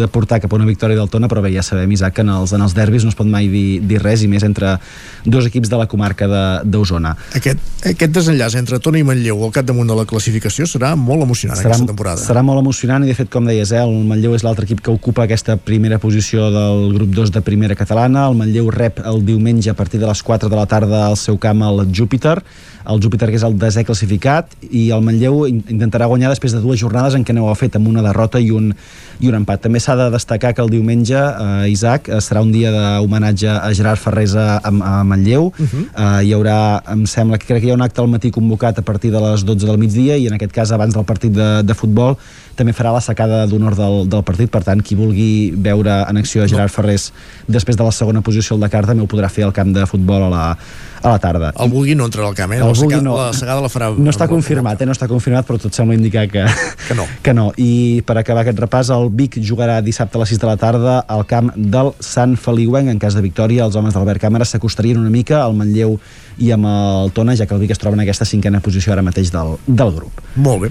de 0.00 0.08
portar 0.10 0.40
cap 0.42 0.52
a 0.52 0.58
una 0.58 0.66
victòria 0.68 0.96
del 0.98 1.10
Tona, 1.12 1.28
però 1.30 1.42
bé, 1.44 1.52
ja 1.54 1.62
sabem, 1.66 1.92
Isaac, 1.94 2.16
que 2.16 2.24
en 2.24 2.32
els, 2.34 2.54
en 2.56 2.64
els 2.64 2.74
derbis 2.76 3.04
no 3.04 3.12
es 3.12 3.18
pot 3.18 3.28
mai 3.28 3.50
dir, 3.52 3.80
dir 3.86 4.00
res, 4.02 4.24
i 4.24 4.30
més 4.30 4.46
entre 4.46 4.76
dos 5.26 5.46
equips 5.50 5.70
de 5.70 5.78
la 5.78 5.86
comarca 5.90 6.26
d'Osona. 6.64 7.14
Aquest, 7.38 7.62
aquest 7.92 8.14
desenllaç 8.14 8.58
entre 8.60 8.80
Tona 8.82 9.02
i 9.02 9.06
Manlleu 9.06 9.44
al 9.46 9.54
capdamunt 9.54 9.90
de 9.90 9.98
la 9.98 10.06
classificació 10.08 10.66
serà 10.70 10.94
molt 10.98 11.26
emocionant 11.26 11.58
serà, 11.58 11.74
aquesta 11.74 11.90
temporada. 11.92 12.22
serà 12.22 12.42
molt 12.46 12.62
emocionant 12.62 13.04
i 13.06 13.10
de 13.12 13.18
fet 13.18 13.30
com 13.32 13.46
deies, 13.48 13.72
eh, 13.72 13.82
el 13.82 13.94
Manlleu 14.08 14.34
és 14.38 14.46
l'altre 14.46 14.66
equip 14.68 14.82
que 14.84 14.94
ocupa 14.94 15.26
aquesta 15.26 15.58
primera 15.58 16.00
posició 16.02 16.48
del 16.54 16.94
grup 16.96 17.14
2 17.16 17.34
de 17.34 17.44
primera 17.46 17.78
catalana, 17.78 18.26
el 18.28 18.38
Manlleu 18.38 18.70
rep 18.74 19.02
el 19.04 19.24
diumenge 19.26 19.70
a 19.70 19.76
partir 19.78 20.00
de 20.00 20.08
les 20.08 20.22
4 20.22 20.48
de 20.48 20.58
la 20.58 20.66
tarda 20.66 21.06
al 21.06 21.16
seu 21.16 21.38
camp 21.38 21.62
al 21.62 21.86
Júpiter 21.94 22.38
el 22.88 23.02
Júpiter 23.02 23.28
que 23.30 23.36
és 23.36 23.44
el 23.46 23.56
desè 23.58 23.84
classificat 23.84 24.52
i 24.70 24.90
el 24.94 25.02
Manlleu 25.04 25.46
in- 25.48 25.62
intentarà 25.68 26.06
guanyar 26.10 26.30
després 26.32 26.52
de 26.56 26.60
dues 26.64 26.80
jornades 26.80 27.14
en 27.18 27.24
què 27.24 27.34
no 27.36 27.46
ho 27.46 27.50
ha 27.52 27.58
fet 27.58 27.76
amb 27.76 27.88
una 27.88 28.02
derrota 28.02 28.40
i 28.40 28.50
un, 28.50 28.72
i 29.20 29.28
un 29.28 29.38
empat. 29.40 29.62
També 29.66 29.80
s'ha 29.80 29.96
de 29.98 30.08
destacar 30.14 30.54
que 30.54 30.62
el 30.62 30.70
diumenge, 30.70 31.18
eh, 31.18 31.70
Isaac, 31.70 32.08
eh, 32.08 32.20
serà 32.24 32.42
un 32.42 32.52
dia 32.52 32.70
d'homenatge 32.72 33.48
a 33.50 33.72
Gerard 33.74 34.00
Ferrés 34.00 34.34
a, 34.36 34.60
a, 34.62 35.04
Manlleu. 35.04 35.52
Uh 35.58 35.66
-huh. 35.66 35.84
eh, 35.94 36.24
hi 36.26 36.32
haurà, 36.34 36.82
em 36.92 37.06
sembla 37.06 37.38
que 37.38 37.46
crec 37.46 37.60
que 37.62 37.68
hi 37.68 37.70
ha 37.70 37.74
un 37.74 37.82
acte 37.82 38.00
al 38.00 38.08
matí 38.08 38.30
convocat 38.30 38.78
a 38.78 38.82
partir 38.82 39.10
de 39.10 39.20
les 39.20 39.44
12 39.44 39.66
del 39.66 39.78
migdia 39.78 40.16
i 40.16 40.26
en 40.26 40.34
aquest 40.34 40.52
cas 40.52 40.72
abans 40.72 40.94
del 40.94 41.04
partit 41.04 41.32
de, 41.32 41.62
de 41.62 41.74
futbol 41.74 42.16
també 42.58 42.74
farà 42.74 42.92
la 42.92 43.00
secada 43.00 43.46
d'honor 43.46 43.76
del, 43.78 44.08
del 44.10 44.24
partit, 44.26 44.50
per 44.50 44.64
tant 44.66 44.82
qui 44.82 44.98
vulgui 44.98 45.54
veure 45.54 46.02
en 46.08 46.18
acció 46.18 46.42
a 46.42 46.48
Gerard 46.50 46.74
Ferrés 46.74 47.12
després 47.46 47.78
de 47.78 47.86
la 47.86 47.94
segona 47.94 48.22
posició 48.26 48.56
al 48.56 48.64
Dakar 48.66 48.84
també 48.88 49.04
ho 49.04 49.10
podrà 49.10 49.30
fer 49.30 49.46
al 49.46 49.54
camp 49.54 49.70
de 49.76 49.86
futbol 49.86 50.26
a 50.26 50.30
la, 50.32 50.44
a 51.02 51.12
la 51.12 51.18
tarda. 51.22 51.52
El 51.62 51.70
vulgui 51.70 51.94
no 51.98 52.08
entrarà 52.08 52.28
al 52.32 52.36
camp, 52.38 52.52
eh? 52.56 52.58
El 52.58 52.66
la, 52.66 52.74
secada, 52.74 53.02
no. 53.04 53.16
la 53.20 53.32
segada 53.36 53.62
la 53.62 53.70
farà... 53.72 53.90
No 53.94 54.10
està 54.10 54.28
confirmat, 54.30 54.82
eh? 54.82 54.88
no 54.88 54.96
està 54.96 55.08
confirmat, 55.10 55.46
però 55.46 55.60
tot 55.62 55.76
sembla 55.76 55.96
indicar 55.98 56.26
que, 56.32 56.44
que, 56.88 56.98
no. 56.98 57.06
que 57.24 57.36
no. 57.36 57.48
I 57.56 58.02
per 58.06 58.18
acabar 58.18 58.42
aquest 58.42 58.58
repàs, 58.64 58.90
el 58.94 59.07
Vic 59.14 59.38
jugarà 59.44 59.80
dissabte 59.84 60.18
a 60.18 60.22
les 60.22 60.32
6 60.34 60.40
de 60.42 60.48
la 60.48 60.56
tarda 60.60 60.98
al 61.08 61.24
camp 61.26 61.50
del 61.56 61.92
Sant 62.04 62.36
Feliuenc. 62.36 62.90
En 62.92 62.98
cas 62.98 63.16
de 63.16 63.22
victòria, 63.24 63.64
els 63.64 63.76
homes 63.76 63.94
d'Albert 63.94 64.22
Càmera 64.22 64.46
s'acostarien 64.48 65.00
una 65.00 65.12
mica 65.12 65.42
al 65.42 65.56
Manlleu 65.56 65.98
i 66.38 66.52
amb 66.54 66.68
el 66.70 67.12
Tona, 67.16 67.34
ja 67.34 67.46
que 67.46 67.54
el 67.56 67.60
Vic 67.60 67.72
es 67.74 67.80
troba 67.82 67.96
en 67.98 68.02
aquesta 68.04 68.26
cinquena 68.28 68.60
posició 68.62 68.92
ara 68.94 69.02
mateix 69.02 69.32
del, 69.34 69.56
del 69.66 69.92
grup. 69.96 70.22
Molt 70.36 70.62
bé. 70.62 70.70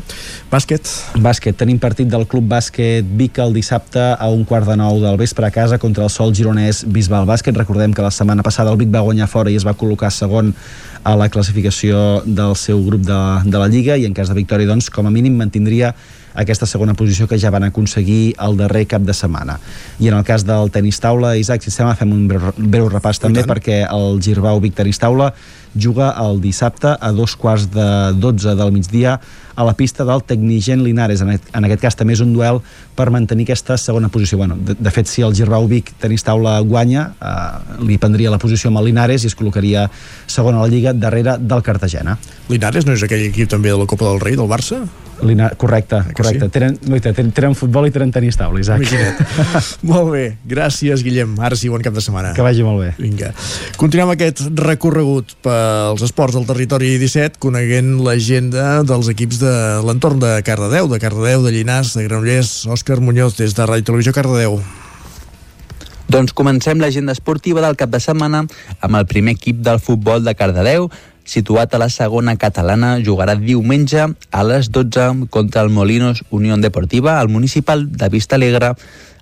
Bàsquet. 0.51 0.91
Bàsquet. 1.19 1.57
Tenim 1.59 1.79
partit 1.83 2.07
del 2.11 2.27
Club 2.29 2.47
Bàsquet 2.51 3.07
Vic 3.19 3.39
el 3.43 3.55
dissabte 3.57 4.03
a 4.13 4.29
un 4.31 4.45
quart 4.47 4.67
de 4.69 4.77
nou 4.79 5.01
del 5.03 5.19
vespre 5.19 5.47
a 5.47 5.51
casa 5.51 5.79
contra 5.81 6.05
el 6.07 6.13
Sol 6.13 6.35
Gironès 6.35 6.85
Bisbal 6.87 7.27
Bàsquet. 7.27 7.57
Recordem 7.57 7.93
que 7.93 8.05
la 8.05 8.13
setmana 8.15 8.45
passada 8.47 8.71
el 8.71 8.79
Vic 8.79 8.93
va 8.93 9.03
guanyar 9.05 9.27
fora 9.31 9.51
i 9.51 9.59
es 9.59 9.67
va 9.67 9.75
col·locar 9.75 10.11
segon 10.13 10.53
a 11.03 11.15
la 11.15 11.29
classificació 11.31 12.21
del 12.25 12.55
seu 12.59 12.81
grup 12.83 13.03
de, 13.07 13.19
de 13.47 13.57
la 13.59 13.67
Lliga 13.71 13.97
i 13.97 14.07
en 14.07 14.15
cas 14.15 14.31
de 14.31 14.35
victòria, 14.35 14.67
doncs, 14.67 14.89
com 14.91 15.07
a 15.07 15.13
mínim 15.13 15.37
mantindria 15.39 15.93
aquesta 16.37 16.65
segona 16.69 16.93
posició 16.93 17.27
que 17.27 17.39
ja 17.41 17.49
van 17.51 17.65
aconseguir 17.67 18.35
el 18.39 18.57
darrer 18.57 18.85
cap 18.87 19.01
de 19.01 19.13
setmana. 19.17 19.59
I 19.99 20.07
en 20.11 20.17
el 20.19 20.23
cas 20.23 20.45
del 20.45 20.69
tenis 20.71 20.99
taula, 21.01 21.35
Isaac, 21.37 21.63
si 21.65 21.71
sembla, 21.73 21.95
fem 21.97 22.11
un 22.13 22.27
breu, 22.29 22.53
breu 22.57 22.89
repàs 22.93 23.19
també 23.19 23.41
perquè 23.49 23.81
el 23.89 24.21
Girbau 24.21 24.61
Vic 24.61 24.75
Tenis 24.77 24.99
Taula 25.01 25.33
juga 25.77 26.11
el 26.23 26.39
dissabte 26.41 26.95
a 26.99 27.11
dos 27.13 27.35
quarts 27.37 27.67
de 27.73 27.87
12 28.17 28.55
del 28.57 28.71
migdia 28.71 29.19
a 29.57 29.63
la 29.65 29.73
pista 29.73 30.05
del 30.05 30.23
Tecnigen 30.23 30.83
Linares. 30.83 31.21
En, 31.21 31.29
aquest- 31.33 31.49
en 31.57 31.65
aquest 31.65 31.81
cas 31.81 31.95
també 31.97 32.13
és 32.13 32.21
un 32.21 32.31
duel 32.33 32.61
per 32.95 33.09
mantenir 33.13 33.45
aquesta 33.45 33.77
segona 33.77 34.09
posició. 34.09 34.37
Bueno, 34.37 34.55
de, 34.57 34.75
de 34.79 34.91
fet, 34.91 35.07
si 35.09 35.21
el 35.25 35.33
Girbau 35.37 35.67
Vic 35.67 35.91
Tenis 36.01 36.23
Taula 36.23 36.59
guanya, 36.61 37.11
eh, 37.21 37.83
li 37.85 37.97
prendria 37.97 38.29
la 38.33 38.37
posició 38.41 38.69
amb 38.71 38.79
el 38.81 38.85
Linares 38.91 39.23
i 39.25 39.27
es 39.27 39.35
col·locaria 39.37 39.87
segon 40.27 40.55
a 40.55 40.61
la 40.61 40.67
Lliga 40.71 40.93
darrere 40.93 41.37
del 41.39 41.61
Cartagena. 41.65 42.17
Linares 42.49 42.85
no 42.85 42.93
és 42.93 43.03
aquell 43.03 43.25
equip 43.29 43.49
també 43.49 43.69
de 43.73 43.77
la 43.77 43.85
Copa 43.89 44.05
del 44.05 44.19
Rei, 44.21 44.35
del 44.37 44.47
Barça? 44.49 44.83
Lina, 45.25 45.49
correcte, 45.57 46.01
que 46.07 46.13
correcte. 46.13 46.45
sí? 46.45 46.51
Tenen, 46.51 46.77
guaita, 46.85 47.11
tenen, 47.17 47.31
tenen 47.33 47.55
futbol 47.57 47.87
i 47.87 47.93
tenen 47.93 48.11
tenis 48.13 48.37
taula, 48.37 48.61
Isaac. 48.61 48.83
Imagina't. 48.83 49.21
molt 49.91 50.11
bé, 50.13 50.25
gràcies 50.47 51.01
Guillem. 51.05 51.33
Ara 51.41 51.57
sí, 51.57 51.71
bon 51.73 51.81
cap 51.85 51.95
de 51.97 52.03
setmana. 52.05 52.35
Que 52.37 52.45
vagi 52.45 52.65
molt 52.65 52.83
bé. 52.83 52.91
Vinga. 53.01 53.31
Continuem 53.81 54.13
aquest 54.13 54.43
recorregut 54.61 55.33
pels 55.45 56.05
esports 56.05 56.37
del 56.37 56.45
territori 56.49 56.93
17, 57.01 57.41
coneguent 57.43 57.95
l'agenda 58.05 58.83
dels 58.87 59.09
equips 59.13 59.41
de 59.41 59.53
l'entorn 59.87 60.21
de 60.21 60.35
Cardedeu, 60.45 60.89
de 60.91 61.01
Cardedeu, 61.01 61.45
de 61.45 61.55
Llinars, 61.55 61.95
de 61.97 62.05
Granollers. 62.05 62.59
Òscar 62.69 63.01
Muñoz, 63.01 63.39
des 63.41 63.57
de 63.57 63.65
Ràdio 63.65 63.89
Televisió 63.89 64.13
Cardedeu. 64.13 64.61
Doncs 66.07 66.31
comencem 66.31 66.79
l'agenda 66.79 67.11
esportiva 67.11 67.59
del 67.59 67.75
cap 67.75 67.91
de 67.91 67.99
setmana 67.99 68.45
amb 68.79 68.95
el 68.95 69.07
primer 69.09 69.33
equip 69.35 69.59
del 69.59 69.81
futbol 69.83 70.23
de 70.23 70.33
Cardedeu, 70.39 70.87
situat 71.27 71.75
a 71.75 71.81
la 71.83 71.91
segona 71.91 72.37
catalana, 72.39 72.95
jugarà 73.03 73.35
diumenge 73.37 74.07
a 74.31 74.43
les 74.47 74.71
12 74.71 75.27
contra 75.29 75.61
el 75.61 75.69
Molinos 75.69 76.23
Unió 76.31 76.57
Deportiva, 76.57 77.19
al 77.19 77.29
municipal 77.29 77.85
de 77.91 78.09
Vista 78.09 78.39
Alegre, 78.39 78.73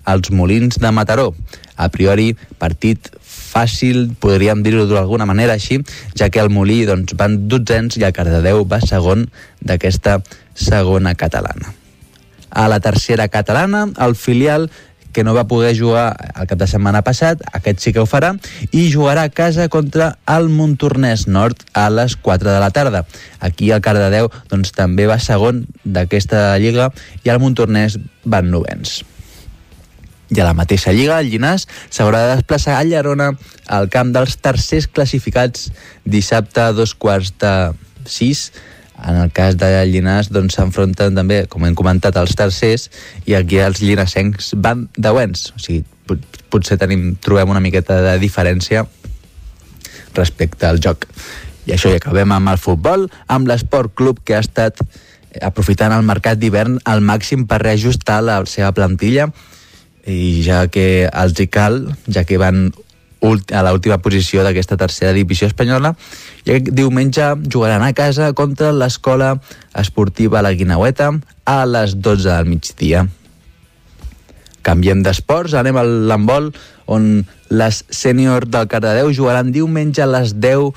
als 0.06 0.30
Molins 0.30 0.78
de 0.78 0.90
Mataró. 0.94 1.34
A 1.76 1.90
priori, 1.90 2.30
partit 2.62 3.10
fàcil, 3.56 4.12
podríem 4.20 4.62
dir-ho 4.62 4.86
d'alguna 4.88 5.26
manera 5.28 5.56
així, 5.56 5.80
ja 6.16 6.30
que 6.30 6.40
el 6.40 6.52
Molí 6.52 6.84
doncs, 6.88 7.16
van 7.18 7.48
dotzens 7.50 7.98
i 7.98 8.06
el 8.06 8.14
Cardedeu 8.16 8.64
va 8.68 8.80
segon 8.84 9.26
d'aquesta 9.60 10.20
segona 10.54 11.14
catalana. 11.18 11.74
A 12.50 12.68
la 12.72 12.80
tercera 12.80 13.28
catalana, 13.28 13.88
el 14.00 14.14
filial 14.16 14.70
que 15.16 15.24
no 15.24 15.32
va 15.32 15.46
poder 15.48 15.72
jugar 15.72 16.10
el 16.36 16.44
cap 16.44 16.60
de 16.60 16.68
setmana 16.68 17.00
passat, 17.00 17.40
aquest 17.56 17.80
sí 17.80 17.94
que 17.96 18.02
ho 18.02 18.06
farà, 18.10 18.34
i 18.68 18.90
jugarà 18.92 19.24
a 19.24 19.32
casa 19.32 19.70
contra 19.72 20.10
el 20.28 20.50
Montornès 20.52 21.24
Nord 21.24 21.64
a 21.72 21.88
les 21.88 22.18
4 22.20 22.52
de 22.52 22.60
la 22.60 22.68
tarda. 22.68 23.06
Aquí 23.40 23.72
el 23.72 23.80
Cardedeu 23.80 24.28
doncs, 24.52 24.76
també 24.76 25.08
va 25.08 25.16
segon 25.16 25.64
d'aquesta 25.84 26.50
lliga 26.60 26.90
i 27.24 27.32
el 27.32 27.40
Montornès 27.40 27.96
van 28.28 28.52
novens. 28.52 29.00
I 30.28 30.42
a 30.42 30.50
la 30.50 30.56
mateixa 30.58 30.92
lliga, 30.92 31.16
el 31.22 31.30
Llinàs 31.32 31.64
s'haurà 31.88 32.24
de 32.26 32.30
desplaçar 32.34 32.76
a 32.76 32.84
Llerona 32.84 33.30
al 33.72 33.88
camp 33.88 34.12
dels 34.12 34.36
tercers 34.42 34.90
classificats 34.90 35.70
dissabte 36.04 36.60
a 36.60 36.74
dos 36.76 36.92
quarts 36.92 37.32
de 37.40 37.54
sis. 38.04 38.50
En 38.96 39.18
el 39.20 39.32
cas 39.36 39.58
de 39.60 39.68
Llinàs 39.90 40.30
doncs, 40.32 40.56
s'enfronten 40.56 41.16
també, 41.18 41.42
com 41.52 41.66
hem 41.66 41.74
comentat, 41.76 42.16
els 42.16 42.36
tercers 42.38 42.88
i 43.28 43.36
aquí 43.36 43.60
els 43.60 43.82
llinassencs 43.84 44.54
van 44.64 44.86
deuents. 44.96 45.50
O 45.52 45.60
sigui, 45.60 45.84
pot, 46.08 46.22
potser 46.52 46.78
tenim, 46.80 47.10
trobem 47.20 47.52
una 47.52 47.60
miqueta 47.60 48.00
de 48.04 48.14
diferència 48.22 48.86
respecte 50.16 50.64
al 50.66 50.80
joc. 50.80 51.04
I 51.66 51.74
això 51.74 51.90
ja 51.92 52.00
acabem 52.00 52.32
amb 52.32 52.54
el 52.54 52.62
futbol, 52.62 53.08
amb 53.28 53.50
l'Esport 53.50 53.92
Club 53.98 54.22
que 54.24 54.38
ha 54.38 54.44
estat 54.44 54.80
aprofitant 55.44 55.92
el 55.92 56.06
mercat 56.06 56.40
d'hivern 56.40 56.78
al 56.88 57.02
màxim 57.04 57.44
per 57.50 57.60
reajustar 57.60 58.22
la 58.24 58.38
seva 58.48 58.72
plantilla 58.72 59.28
i 60.06 60.40
ja 60.46 60.64
que 60.72 61.10
els 61.10 61.40
hi 61.42 61.48
cal, 61.50 61.82
ja 62.08 62.24
que 62.24 62.38
van 62.40 62.70
a 63.22 63.62
l'última 63.64 63.98
posició 63.98 64.44
d'aquesta 64.44 64.76
tercera 64.76 65.14
divisió 65.16 65.48
espanyola 65.48 65.94
i 66.44 66.52
aquest 66.52 66.72
diumenge 66.76 67.32
jugaran 67.48 67.82
a 67.82 67.92
casa 67.96 68.32
contra 68.36 68.72
l'escola 68.72 69.36
esportiva 69.74 70.42
La 70.42 70.52
Guinaueta 70.52 71.12
a 71.44 71.64
les 71.66 71.96
12 71.96 72.28
del 72.28 72.50
migdia. 72.50 73.06
Canviem 74.66 75.02
d'esports, 75.02 75.54
anem 75.54 75.76
al 75.78 75.92
l'handbol, 76.10 76.50
on 76.86 77.24
les 77.50 77.84
sènior 77.90 78.46
del 78.50 78.68
Cardedeu 78.70 79.12
jugaran 79.14 79.52
diumenge 79.54 80.02
a 80.02 80.10
les 80.10 80.34
10 80.42 80.74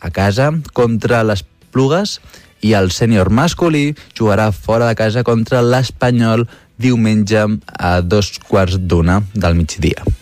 a 0.00 0.10
casa 0.10 0.50
contra 0.72 1.22
les 1.24 1.44
Plugues 1.70 2.18
i 2.66 2.72
el 2.76 2.90
sènior 2.90 3.30
masculí 3.30 3.94
jugarà 4.18 4.50
fora 4.52 4.88
de 4.88 4.96
casa 4.98 5.22
contra 5.24 5.62
l'Espanyol 5.62 6.48
diumenge 6.80 7.44
a 7.78 8.00
dos 8.00 8.34
quarts 8.48 8.80
d'una 8.80 9.20
del 9.34 9.54
migdia. 9.54 10.19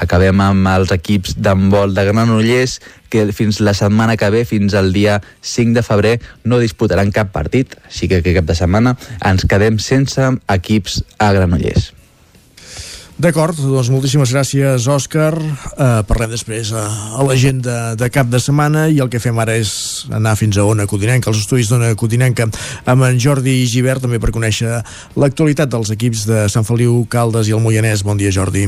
Acabem 0.00 0.40
amb 0.40 0.68
els 0.72 0.92
equips 0.94 1.36
d'handbol 1.36 1.94
de 1.94 2.04
Granollers 2.08 2.78
que 3.12 3.26
fins 3.36 3.60
la 3.60 3.74
setmana 3.76 4.16
que 4.16 4.30
ve, 4.32 4.44
fins 4.48 4.72
al 4.74 4.92
dia 4.92 5.18
5 5.44 5.76
de 5.76 5.82
febrer, 5.84 6.14
no 6.44 6.60
disputaran 6.62 7.12
cap 7.12 7.32
partit, 7.34 7.76
així 7.88 8.08
que 8.08 8.22
aquest 8.22 8.40
cap 8.40 8.48
de 8.48 8.56
setmana 8.56 8.96
ens 9.20 9.44
quedem 9.44 9.76
sense 9.82 10.30
equips 10.48 11.02
a 11.20 11.34
Granollers. 11.36 11.92
D'acord, 13.22 13.54
doncs 13.54 13.90
moltíssimes 13.92 14.32
gràcies, 14.32 14.86
Òscar. 14.90 15.36
Uh, 15.36 16.00
parlem 16.08 16.32
després 16.32 16.72
a, 16.74 16.86
a 17.20 17.26
l'agenda 17.28 17.92
de 17.94 18.08
cap 18.10 18.30
de 18.32 18.40
setmana 18.42 18.86
i 18.90 19.02
el 19.04 19.10
que 19.12 19.20
fem 19.22 19.36
ara 19.38 19.54
és 19.60 19.74
anar 20.10 20.32
fins 20.40 20.56
a 20.56 20.64
Ona 20.66 20.88
Codinenca, 20.90 21.30
als 21.30 21.44
estudis 21.44 21.70
d'Ona 21.70 21.92
Codinenca, 21.94 22.48
amb 22.88 23.06
en 23.06 23.20
Jordi 23.22 23.60
Givert, 23.70 24.02
també 24.02 24.18
per 24.18 24.32
conèixer 24.34 24.80
l'actualitat 25.14 25.70
dels 25.70 25.92
equips 25.94 26.24
de 26.32 26.48
Sant 26.50 26.66
Feliu, 26.66 27.04
Caldes 27.12 27.52
i 27.52 27.54
el 27.54 27.62
Moianès. 27.62 28.02
Bon 28.02 28.18
dia, 28.18 28.32
Jordi. 28.34 28.66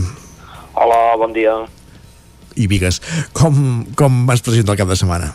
Hola, 0.75 1.15
bon 1.17 1.33
dia. 1.33 1.55
I 2.59 2.67
Vigues, 2.67 2.99
com, 3.35 3.85
com 3.95 4.23
es 4.35 4.43
presenta 4.43 4.75
el 4.75 4.79
cap 4.81 4.91
de 4.91 4.97
setmana? 4.99 5.31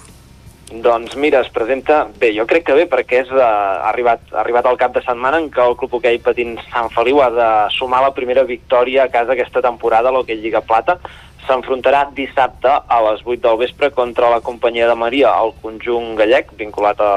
Doncs 0.69 1.15
mira, 1.17 1.39
es 1.41 1.49
presenta 1.49 2.03
bé, 2.19 2.29
jo 2.35 2.43
crec 2.45 2.67
que 2.67 2.75
bé, 2.77 2.83
perquè 2.91 3.23
és, 3.23 3.31
uh, 3.31 3.39
ha, 3.41 3.87
arribat, 3.89 4.21
ha 4.35 4.43
arribat 4.43 4.67
el 4.69 4.77
cap 4.77 4.93
de 4.93 5.01
setmana 5.01 5.39
en 5.41 5.47
què 5.49 5.63
el 5.63 5.77
Club 5.79 5.95
Hoquei 5.97 6.19
Patins 6.21 6.61
Sant 6.73 6.91
Feliu 6.93 7.23
ha 7.23 7.29
de 7.33 7.47
sumar 7.73 8.03
la 8.03 8.11
primera 8.13 8.43
victòria 8.45 9.07
a 9.07 9.13
casa 9.13 9.33
aquesta 9.33 9.63
temporada 9.65 10.11
a 10.11 10.13
l'Hoquei 10.13 10.37
Lliga 10.43 10.61
Plata. 10.61 10.99
S'enfrontarà 11.47 12.03
dissabte 12.13 12.69
a 12.69 12.99
les 13.07 13.23
8 13.25 13.39
del 13.47 13.57
vespre 13.63 13.89
contra 13.95 14.29
la 14.29 14.43
companyia 14.45 14.91
de 14.91 14.99
Maria, 14.99 15.31
el 15.39 15.55
conjunt 15.63 16.13
gallec, 16.19 16.51
vinculat 16.59 16.99
a 17.01 17.13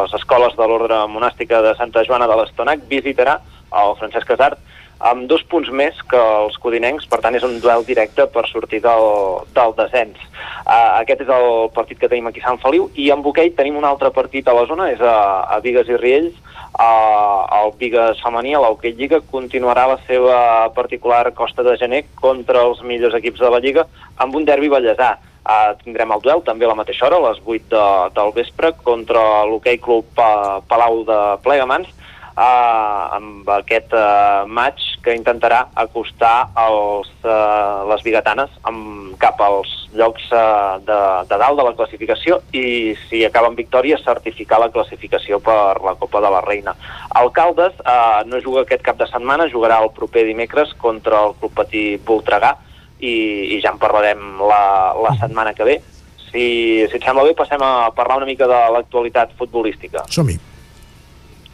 les 0.00 0.16
escoles 0.18 0.56
de 0.58 0.66
l'ordre 0.66 1.04
monàstica 1.12 1.60
de 1.62 1.76
Santa 1.78 2.02
Joana 2.08 2.26
de 2.26 2.40
l'Estonac, 2.40 2.88
visitarà 2.90 3.38
el 3.84 3.94
Francesc 4.00 4.32
Casart 4.32 4.58
amb 4.98 5.28
dos 5.30 5.44
punts 5.46 5.70
més 5.70 5.98
que 6.10 6.18
els 6.18 6.56
codinencs, 6.62 7.06
per 7.10 7.20
tant 7.22 7.36
és 7.38 7.44
un 7.46 7.58
duel 7.62 7.84
directe 7.86 8.26
per 8.34 8.44
sortir 8.50 8.80
del, 8.82 9.06
del 9.54 9.74
descens. 9.78 10.18
Uh, 10.66 10.98
aquest 10.98 11.22
és 11.24 11.30
el 11.32 11.68
partit 11.74 12.00
que 12.00 12.10
tenim 12.10 12.26
aquí 12.28 12.42
a 12.42 12.48
Sant 12.48 12.58
Feliu 12.62 12.88
i 12.98 13.08
en 13.14 13.22
Boquell 13.22 13.54
tenim 13.56 13.78
un 13.78 13.86
altre 13.86 14.10
partit 14.14 14.48
a 14.48 14.56
la 14.56 14.66
zona, 14.70 14.90
és 14.92 15.00
a, 15.00 15.14
a 15.54 15.60
Vigues 15.64 15.88
i 15.88 16.00
Riells, 16.00 16.34
uh, 16.74 17.46
el 17.60 17.72
Vigues 17.78 18.20
femení, 18.24 18.56
a 18.56 18.64
l'Hockey 18.64 18.96
Lliga, 18.98 19.22
continuarà 19.30 19.86
la 19.92 20.00
seva 20.08 20.40
particular 20.74 21.22
costa 21.38 21.62
de 21.66 21.78
gener 21.78 22.04
contra 22.18 22.66
els 22.66 22.82
millors 22.82 23.16
equips 23.18 23.44
de 23.44 23.54
la 23.54 23.62
Lliga 23.62 23.86
amb 24.18 24.34
un 24.34 24.48
derbi 24.48 24.70
ballesà. 24.72 25.14
Uh, 25.48 25.72
tindrem 25.80 26.10
el 26.12 26.20
duel 26.20 26.42
també 26.44 26.66
a 26.66 26.74
la 26.74 26.76
mateixa 26.76 27.06
hora, 27.06 27.22
a 27.22 27.30
les 27.30 27.38
8 27.40 27.70
de, 27.70 27.84
del 28.18 28.34
vespre, 28.36 28.74
contra 28.84 29.22
l'Hockey 29.48 29.78
Club 29.80 30.20
uh, 30.20 30.58
Palau 30.68 31.06
de 31.08 31.20
Plegamans, 31.46 31.94
uh, 32.38 33.16
amb 33.16 33.48
aquest 33.58 33.92
uh, 33.96 34.46
match 34.46 34.96
que 35.02 35.14
intentarà 35.16 35.64
acostar 35.74 36.50
els, 36.58 37.10
uh, 37.24 37.84
les 37.90 38.04
bigatanes 38.06 38.52
amb, 38.68 39.16
cap 39.18 39.40
als 39.42 39.72
llocs 39.98 40.28
uh, 40.30 40.78
de, 40.84 40.98
de 41.30 41.38
dalt 41.40 41.58
de 41.58 41.66
la 41.66 41.74
classificació 41.78 42.40
i 42.54 42.94
si 43.08 43.24
acaba 43.26 43.50
amb 43.50 43.58
victòria 43.58 43.98
certificar 44.04 44.60
la 44.62 44.70
classificació 44.74 45.40
per 45.42 45.80
la 45.84 45.96
Copa 45.98 46.22
de 46.24 46.32
la 46.32 46.42
Reina. 46.44 46.76
El 47.18 47.32
Caldes 47.34 47.76
uh, 47.82 48.22
no 48.28 48.42
juga 48.44 48.62
aquest 48.64 48.84
cap 48.86 49.00
de 49.00 49.08
setmana, 49.10 49.50
jugarà 49.50 49.80
el 49.82 49.92
proper 49.96 50.26
dimecres 50.28 50.74
contra 50.78 51.24
el 51.26 51.36
Club 51.40 51.56
Patí 51.58 51.84
Voltregà 52.06 52.54
i, 52.98 53.14
i 53.56 53.62
ja 53.62 53.74
en 53.74 53.80
parlarem 53.82 54.42
la, 54.42 54.94
la 54.98 55.14
setmana 55.18 55.54
que 55.54 55.66
ve. 55.66 55.80
Si, 56.28 56.84
si 56.90 56.98
et 56.98 57.02
sembla 57.02 57.24
bé, 57.24 57.32
passem 57.34 57.62
a 57.64 57.88
parlar 57.96 58.20
una 58.20 58.28
mica 58.28 58.46
de 58.50 58.60
l'actualitat 58.74 59.32
futbolística. 59.38 60.04
Som-hi. 60.12 60.36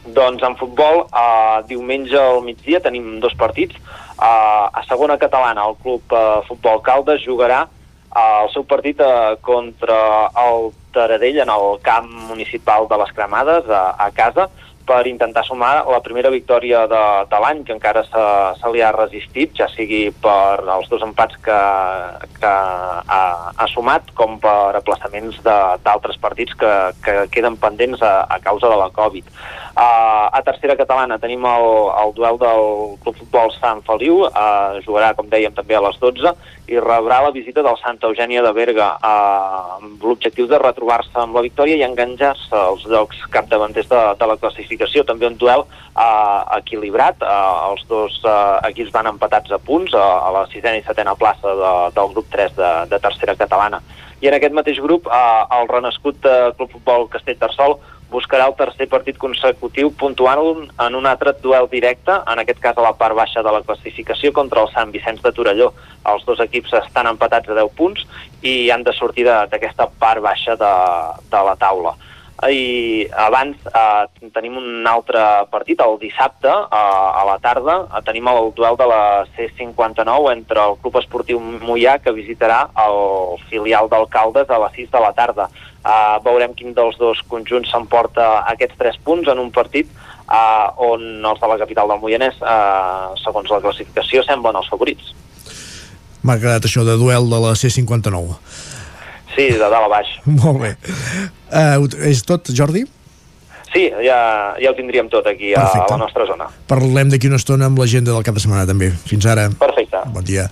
Doncs 0.05 0.43
en 0.45 0.55
futbol, 0.55 1.07
eh, 1.09 1.61
diumenge 1.67 2.17
al 2.19 2.43
migdia 2.45 2.79
tenim 2.79 3.19
dos 3.19 3.33
partits. 3.33 3.75
Eh, 3.75 4.65
a 4.79 4.83
segona 4.87 5.17
catalana, 5.17 5.65
el 5.65 5.75
club 5.81 6.01
eh, 6.13 6.41
Futbol 6.47 6.81
Caldes 6.85 7.25
jugarà 7.25 7.65
eh, 7.65 8.43
el 8.43 8.51
seu 8.53 8.63
partit 8.63 9.01
eh, 9.01 9.35
contra 9.41 10.29
el 10.45 10.69
Taradell 10.93 11.41
en 11.41 11.49
el 11.49 11.79
camp 11.81 12.07
municipal 12.29 12.87
de 12.87 13.01
les 13.01 13.11
Cremades, 13.17 13.67
a, 13.67 13.95
a 13.97 14.11
casa, 14.11 14.49
per 14.85 15.07
intentar 15.09 15.43
sumar 15.45 15.83
la 15.89 15.99
primera 16.05 16.29
victòria 16.29 16.85
de, 16.87 17.03
de 17.31 17.39
l'any, 17.41 17.63
que 17.65 17.73
encara 17.75 18.03
se, 18.07 18.25
se 18.59 18.71
li 18.73 18.83
ha 18.85 18.93
resistit, 18.95 19.55
ja 19.57 19.67
sigui 19.73 20.07
per 20.23 20.61
els 20.61 20.89
dos 20.91 21.03
empats 21.05 21.37
que, 21.45 21.59
que 22.39 22.53
ha, 22.53 23.21
ha 23.55 23.67
sumat, 23.73 24.13
com 24.17 24.37
per 24.41 24.75
aplaçaments 24.77 25.41
d'altres 25.45 26.19
partits 26.21 26.55
que, 26.59 26.73
que 27.05 27.17
queden 27.33 27.57
pendents 27.61 28.01
a, 28.05 28.15
a 28.29 28.39
causa 28.43 28.71
de 28.71 28.79
la 28.79 28.91
Covid. 28.95 29.31
Uh, 29.75 30.31
a 30.31 30.39
tercera 30.45 30.77
catalana 30.79 31.17
tenim 31.19 31.43
el, 31.49 31.65
el 31.99 32.13
duel 32.15 32.37
del 32.39 32.61
Club 33.03 33.17
Futbol 33.19 33.49
Sant 33.57 33.81
Feliu, 33.83 34.21
uh, 34.29 34.77
jugarà, 34.85 35.09
com 35.17 35.27
dèiem, 35.27 35.51
també 35.57 35.75
a 35.75 35.81
les 35.83 35.99
12, 35.99 36.31
i 36.71 36.79
rebrà 36.79 37.19
la 37.25 37.33
visita 37.35 37.61
del 37.65 37.75
Santa 37.81 38.07
Eugènia 38.07 38.41
de 38.45 38.53
Berga 38.55 38.93
uh, 38.95 39.75
amb 39.75 40.05
l'objectiu 40.07 40.47
de 40.47 40.61
retrobar-se 40.61 41.19
amb 41.19 41.35
la 41.35 41.43
victòria 41.43 41.75
i 41.75 41.83
enganjar-se 41.85 42.55
als 42.55 42.87
llocs 42.87 43.19
capdavanters 43.35 43.91
de, 43.91 44.01
de 44.15 44.31
la 44.31 44.37
classificació. 44.39 44.74
També 45.05 45.27
un 45.27 45.37
duel 45.37 45.65
uh, 45.65 46.57
equilibrat, 46.57 47.21
uh, 47.21 47.71
els 47.71 47.85
dos 47.89 48.17
uh, 48.23 48.59
equips 48.69 48.93
van 48.93 49.07
empatats 49.11 49.51
a 49.51 49.59
punts 49.59 49.93
uh, 49.93 49.99
a 49.99 50.31
la 50.35 50.45
sisena 50.51 50.77
i 50.77 50.85
setena 50.85 51.15
plaça 51.15 51.55
de, 51.55 51.73
del 51.95 52.13
grup 52.13 52.31
3 52.31 52.55
de, 52.55 52.71
de 52.91 52.99
tercera 52.99 53.35
catalana. 53.35 53.81
I 54.23 54.29
en 54.29 54.37
aquest 54.37 54.55
mateix 54.55 54.79
grup, 54.79 55.07
uh, 55.11 55.45
el 55.59 55.67
renascut 55.67 56.23
uh, 56.25 56.53
Club 56.57 56.71
Futbol 56.71 57.09
Castellterçol 57.11 57.77
buscarà 58.11 58.45
el 58.47 58.55
tercer 58.55 58.87
partit 58.87 59.17
consecutiu 59.17 59.91
puntuant 59.99 60.65
en 60.85 60.95
un 60.95 61.05
altre 61.09 61.33
duel 61.41 61.67
directe, 61.71 62.13
en 62.31 62.41
aquest 62.41 62.61
cas 62.63 62.77
a 62.77 62.85
la 62.85 62.93
part 62.97 63.17
baixa 63.17 63.43
de 63.43 63.51
la 63.51 63.63
classificació 63.65 64.31
contra 64.31 64.63
el 64.63 64.71
Sant 64.73 64.93
Vicenç 64.93 65.23
de 65.25 65.33
Torelló. 65.35 65.71
Els 66.11 66.25
dos 66.27 66.41
equips 66.43 66.73
estan 66.79 67.09
empatats 67.11 67.49
a 67.49 67.57
10 67.57 67.71
punts 67.77 68.05
i 68.45 68.69
han 68.71 68.85
de 68.85 68.93
sortir 68.93 69.25
d'aquesta 69.25 69.89
part 69.99 70.23
baixa 70.23 70.55
de, 70.59 70.73
de 71.31 71.45
la 71.49 71.55
taula. 71.59 71.95
I 72.43 73.07
abans 73.15 73.55
eh, 73.63 74.29
tenim 74.35 74.57
un 74.59 74.87
altre 74.91 75.21
partit, 75.47 75.79
el 75.79 75.95
dissabte, 76.01 76.51
eh, 76.51 77.19
a 77.21 77.23
la 77.29 77.37
tarda, 77.39 77.77
eh, 77.87 78.01
tenim 78.03 78.27
el 78.27 78.51
duel 78.57 78.75
de 78.75 78.87
la 78.91 79.03
C59 79.37 80.33
entre 80.33 80.59
el 80.59 80.75
Club 80.81 80.99
Esportiu 80.99 81.39
Mollà, 81.39 81.95
que 82.03 82.11
visitarà 82.11 82.65
el 82.85 83.39
filial 83.47 83.87
d'Alcaldes 83.87 84.51
a 84.51 84.59
les 84.65 84.75
6 84.81 84.91
de 84.91 85.03
la 85.05 85.13
tarda. 85.15 85.47
Uh, 85.85 86.17
veurem 86.25 86.55
quin 86.57 86.73
dels 86.73 86.95
dos 86.97 87.19
conjunts 87.29 87.69
s'emporta 87.69 88.23
aquests 88.49 88.73
tres 88.79 88.95
punts 89.05 89.27
en 89.29 89.37
un 89.37 89.51
partit 89.53 89.85
uh, 90.25 90.71
on 90.81 91.03
els 91.21 91.37
de 91.43 91.49
la 91.51 91.59
capital 91.61 91.91
del 91.91 92.01
Moianès, 92.01 92.39
uh, 92.41 93.13
segons 93.21 93.51
la 93.53 93.59
classificació, 93.61 94.23
semblen 94.25 94.57
els 94.57 94.71
favorits. 94.71 95.13
M'ha 96.25 96.39
agradat 96.39 96.65
això 96.65 96.81
de 96.87 96.97
duel 96.97 97.29
de 97.29 97.37
la 97.43 97.53
C59. 97.53 98.39
Sí, 99.35 99.49
de 99.51 99.61
dalt 99.61 99.83
a 99.83 99.91
baix. 99.91 100.11
Molt 100.43 100.61
bé. 100.63 100.75
Uh, 101.51 101.85
és 102.07 102.23
tot, 102.27 102.51
Jordi? 102.55 102.85
Sí, 103.75 103.89
ja, 104.05 104.17
ja 104.61 104.71
ho 104.71 104.75
tindríem 104.77 105.09
tot 105.11 105.25
aquí 105.27 105.51
a, 105.51 105.65
a 105.67 105.87
la 105.91 105.97
nostra 105.99 106.23
zona. 106.29 106.47
Parlem 106.69 107.09
d'aquí 107.11 107.27
una 107.27 107.39
estona 107.41 107.67
amb 107.67 107.81
l'agenda 107.81 108.13
del 108.13 108.23
cap 108.23 108.37
de 108.37 108.43
setmana 108.43 108.63
també. 108.69 108.93
Fins 109.09 109.27
ara. 109.27 109.49
Perfecte. 109.59 109.99
Bon 110.15 110.23
dia. 110.23 110.47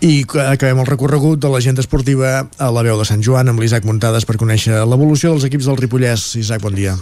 I 0.00 0.24
acabem 0.46 0.80
el 0.80 0.88
recorregut 0.88 1.40
de 1.40 1.50
l'agenda 1.52 1.84
esportiva 1.84 2.32
a 2.44 2.70
la 2.72 2.84
veu 2.84 2.96
de 3.00 3.04
Sant 3.08 3.20
Joan 3.24 3.52
amb 3.52 3.60
l'Isaac 3.60 3.84
Muntades 3.88 4.24
per 4.28 4.38
conèixer 4.40 4.82
l'evolució 4.88 5.34
dels 5.34 5.46
equips 5.48 5.68
del 5.68 5.78
Ripollès. 5.80 6.30
Isaac, 6.40 6.64
bon 6.64 6.76
dia. 6.76 6.96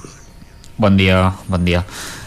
Bon 0.79 0.99
dia, 0.99 1.29
bon 1.47 1.63
dia. 1.67 1.85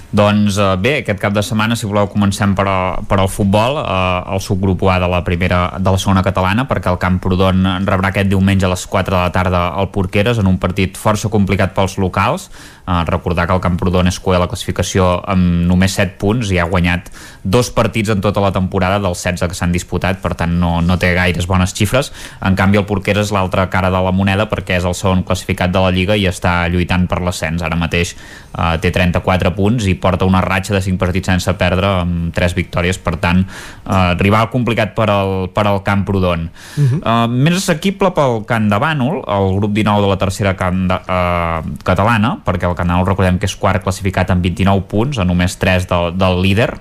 Doncs 0.08 0.56
eh, 0.56 0.76
bé, 0.80 0.94
aquest 1.02 1.20
cap 1.20 1.34
de 1.36 1.42
setmana, 1.44 1.76
si 1.76 1.88
voleu, 1.88 2.08
comencem 2.08 2.54
per, 2.56 2.64
a, 2.64 2.78
per 3.04 3.18
al 3.20 3.28
futbol, 3.28 3.82
eh, 3.82 4.36
el 4.36 4.40
subgrup 4.40 4.86
A 4.88 5.02
de 5.04 5.10
la 5.12 5.20
primera 5.28 5.74
de 5.80 5.92
la 5.92 6.00
segona 6.00 6.24
catalana, 6.24 6.64
perquè 6.70 6.88
el 6.94 7.00
Camprodon 7.02 7.66
rebrà 7.84 8.14
aquest 8.14 8.30
diumenge 8.32 8.64
a 8.66 8.72
les 8.72 8.86
4 8.88 9.18
de 9.18 9.20
la 9.20 9.34
tarda 9.36 9.68
al 9.76 9.92
Porqueres 9.92 10.40
en 10.40 10.48
un 10.48 10.56
partit 10.64 10.96
força 10.96 11.28
complicat 11.28 11.76
pels 11.76 11.98
locals. 12.00 12.48
Eh, 12.88 13.04
recordar 13.04 13.50
que 13.50 13.58
el 13.58 13.60
Camprodon 13.60 14.08
és 14.08 14.20
coe 14.24 14.38
a 14.38 14.40
la 14.40 14.48
classificació 14.48 15.10
amb 15.28 15.68
només 15.68 15.98
7 16.00 16.16
punts 16.22 16.54
i 16.56 16.62
ha 16.62 16.70
guanyat 16.72 17.12
dos 17.44 17.68
partits 17.76 18.14
en 18.14 18.24
tota 18.24 18.40
la 18.40 18.54
temporada 18.56 19.02
dels 19.04 19.20
16 19.20 19.52
que 19.52 19.60
s'han 19.60 19.76
disputat, 19.76 20.22
per 20.24 20.38
tant 20.40 20.56
no, 20.56 20.78
no 20.80 20.96
té 20.96 21.12
gaires 21.18 21.50
bones 21.52 21.76
xifres. 21.76 22.14
En 22.40 22.56
canvi, 22.56 22.80
el 22.80 22.88
Porqueres 22.88 23.28
és 23.28 23.36
l'altra 23.36 23.68
cara 23.68 23.92
de 23.92 24.00
la 24.00 24.16
moneda 24.16 24.48
perquè 24.48 24.80
és 24.80 24.88
el 24.88 24.96
segon 24.96 25.26
classificat 25.28 25.74
de 25.74 25.84
la 25.84 25.92
Lliga 25.92 26.16
i 26.16 26.30
està 26.32 26.62
lluitant 26.72 27.10
per 27.12 27.20
l'ascens. 27.20 27.60
Ara 27.60 27.76
mateix 27.76 28.16
eh, 28.16 28.80
té 28.80 28.94
34 28.96 29.52
punts 29.58 29.92
i 29.92 29.97
porta 30.02 30.28
una 30.28 30.42
ratxa 30.42 30.76
de 30.76 30.82
5 30.82 31.00
partits 31.02 31.32
sense 31.32 31.54
perdre 31.60 31.90
amb 32.04 32.34
3 32.36 32.56
victòries, 32.58 33.00
per 33.02 33.16
tant 33.22 33.44
eh, 33.44 34.14
rival 34.22 34.50
complicat 34.54 34.94
per 34.98 35.10
al, 35.14 35.34
per 35.54 35.68
al 35.68 35.82
Camp 35.84 36.06
Prodon 36.08 36.48
uh 36.48 36.84
-huh. 36.84 37.02
eh, 37.02 37.28
més 37.28 37.58
assequible 37.58 38.12
pel 38.12 38.46
Camp 38.46 38.70
de 38.70 38.80
Bànol 38.80 39.24
el 39.28 39.58
grup 39.60 39.74
19 39.74 40.02
de 40.02 40.08
la 40.08 40.18
tercera 40.18 40.56
camp 40.56 40.88
de, 40.88 40.96
eh, 40.96 41.62
catalana, 41.84 42.40
perquè 42.46 42.70
el 42.70 42.76
Camp 42.76 42.88
de 42.90 42.94
Bànol 42.94 43.08
recordem 43.08 43.38
que 43.38 43.46
és 43.46 43.56
quart 43.56 43.84
classificat 43.84 44.30
amb 44.32 44.42
29 44.42 44.82
punts 44.88 45.18
a 45.20 45.24
només 45.24 45.58
3 45.58 45.88
del, 45.88 46.18
del 46.18 46.42
líder 46.42 46.80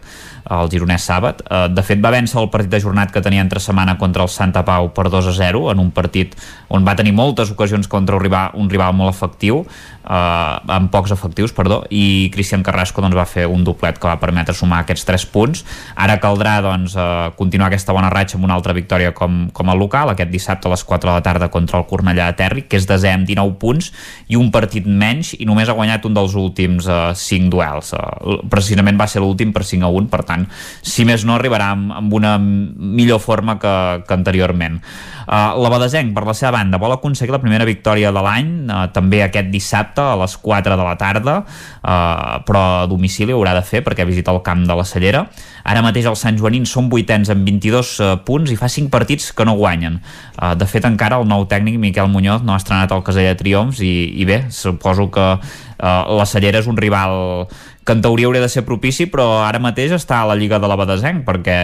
el 0.51 0.71
gironès 0.71 1.07
Sàbat. 1.09 1.43
Eh, 1.43 1.63
de 1.75 1.83
fet, 1.87 2.01
va 2.03 2.13
vèncer 2.15 2.39
el 2.41 2.51
partit 2.53 2.71
de 2.71 2.81
jornat 2.83 3.13
que 3.13 3.23
tenia 3.23 3.43
entre 3.45 3.61
setmana 3.63 3.97
contra 3.99 4.23
el 4.23 4.31
Santa 4.33 4.65
Pau 4.65 4.93
per 4.95 5.09
2 5.11 5.33
a 5.33 5.35
0, 5.37 5.71
en 5.73 5.83
un 5.83 5.91
partit 5.91 6.37
on 6.69 6.87
va 6.87 6.97
tenir 6.99 7.15
moltes 7.15 7.51
ocasions 7.51 7.89
contra 7.89 8.17
un 8.17 8.23
rival, 8.23 8.51
un 8.55 8.71
rival 8.71 8.95
molt 8.95 9.15
efectiu, 9.15 9.65
eh, 10.07 10.75
amb 10.77 10.91
pocs 10.91 11.13
efectius, 11.15 11.53
perdó, 11.53 11.83
i 11.91 12.31
Cristian 12.35 12.63
Carrasco 12.63 13.03
doncs, 13.03 13.17
va 13.17 13.27
fer 13.27 13.47
un 13.47 13.65
doblet 13.65 13.99
que 13.99 14.09
va 14.09 14.19
permetre 14.23 14.55
sumar 14.55 14.83
aquests 14.85 15.07
3 15.09 15.27
punts. 15.33 15.65
Ara 15.95 16.19
caldrà 16.23 16.61
doncs, 16.63 16.97
eh, 16.97 17.31
continuar 17.37 17.69
aquesta 17.69 17.93
bona 17.93 18.11
ratxa 18.11 18.37
amb 18.37 18.45
una 18.45 18.55
altra 18.55 18.73
victòria 18.73 19.13
com, 19.15 19.49
com 19.53 19.71
a 19.71 19.75
local, 19.75 20.11
aquest 20.11 20.31
dissabte 20.31 20.69
a 20.69 20.75
les 20.75 20.85
4 20.85 21.11
de 21.11 21.15
la 21.15 21.23
tarda 21.23 21.49
contra 21.49 21.79
el 21.79 21.87
Cornellà 21.87 22.31
de 22.31 22.37
Terri, 22.37 22.63
que 22.69 22.77
és 22.77 22.87
desè 22.87 23.15
amb 23.15 23.27
19 23.27 23.57
punts 23.59 23.93
i 24.29 24.37
un 24.37 24.51
partit 24.51 24.87
menys 24.87 25.35
i 25.39 25.47
només 25.47 25.69
ha 25.69 25.77
guanyat 25.77 26.05
un 26.07 26.15
dels 26.15 26.35
últims 26.35 26.87
eh, 26.87 27.15
5 27.15 27.51
duels. 27.51 27.93
Eh, 27.95 28.41
precisament 28.51 28.99
va 28.99 29.07
ser 29.07 29.23
l'últim 29.23 29.53
per 29.53 29.65
5 29.65 29.87
a 29.87 29.89
1, 29.89 30.11
per 30.13 30.25
tant, 30.25 30.36
si 30.83 31.07
més 31.09 31.25
no, 31.25 31.37
arribarà 31.37 31.73
amb, 31.75 32.13
una 32.17 32.37
millor 32.39 33.21
forma 33.25 33.57
que, 33.63 33.77
que 34.07 34.17
anteriorment. 34.17 34.81
Uh, 35.27 35.57
la 35.59 35.71
Badesenc, 35.73 36.13
per 36.15 36.23
la 36.23 36.37
seva 36.39 36.53
banda, 36.55 36.79
vol 36.79 36.93
aconseguir 36.95 37.35
la 37.35 37.41
primera 37.43 37.67
victòria 37.67 38.13
de 38.15 38.23
l'any, 38.23 38.51
uh, 38.71 38.85
també 38.95 39.25
aquest 39.25 39.49
dissabte 39.51 40.05
a 40.05 40.15
les 40.21 40.37
4 40.39 40.77
de 40.79 40.87
la 40.87 40.95
tarda, 41.01 41.41
uh, 41.43 42.37
però 42.47 42.63
a 42.85 42.87
domicili 42.87 43.35
haurà 43.35 43.57
de 43.57 43.65
fer 43.67 43.83
perquè 43.83 44.07
visita 44.07 44.31
el 44.31 44.45
camp 44.47 44.63
de 44.69 44.77
la 44.79 44.87
Cellera. 44.87 45.25
Ara 45.67 45.83
mateix 45.83 46.07
els 46.07 46.23
Sant 46.23 46.39
Joanins 46.39 46.71
són 46.71 46.87
vuitens 46.93 47.33
amb 47.35 47.43
22 47.43 47.93
uh, 47.99 48.13
punts 48.27 48.55
i 48.55 48.59
fa 48.61 48.71
5 48.71 48.93
partits 48.93 49.33
que 49.35 49.47
no 49.49 49.57
guanyen. 49.59 49.99
Uh, 50.37 50.55
de 50.55 50.69
fet, 50.71 50.87
encara 50.87 51.19
el 51.19 51.27
nou 51.27 51.49
tècnic 51.51 51.81
Miquel 51.83 52.13
Muñoz 52.13 52.47
no 52.47 52.55
ha 52.55 52.61
estrenat 52.63 52.95
el 52.95 53.03
casell 53.07 53.27
de 53.27 53.39
triomfs 53.41 53.83
i, 53.83 53.95
i 54.23 54.29
bé, 54.29 54.45
suposo 54.55 55.11
que 55.11 55.27
uh, 55.35 56.19
la 56.21 56.29
Cellera 56.31 56.63
és 56.63 56.71
un 56.71 56.79
rival 56.79 57.49
que 57.87 57.95
en 57.95 58.03
teoria 58.03 58.27
hauria 58.27 58.43
de 58.43 58.49
ser 58.51 58.65
propici, 58.67 59.07
però 59.07 59.45
ara 59.47 59.61
mateix 59.63 59.93
està 59.95 60.19
a 60.19 60.27
la 60.27 60.35
Lliga 60.35 60.59
de 60.59 60.67
la 60.67 60.77
Badesenc, 60.77 61.23
perquè 61.25 61.59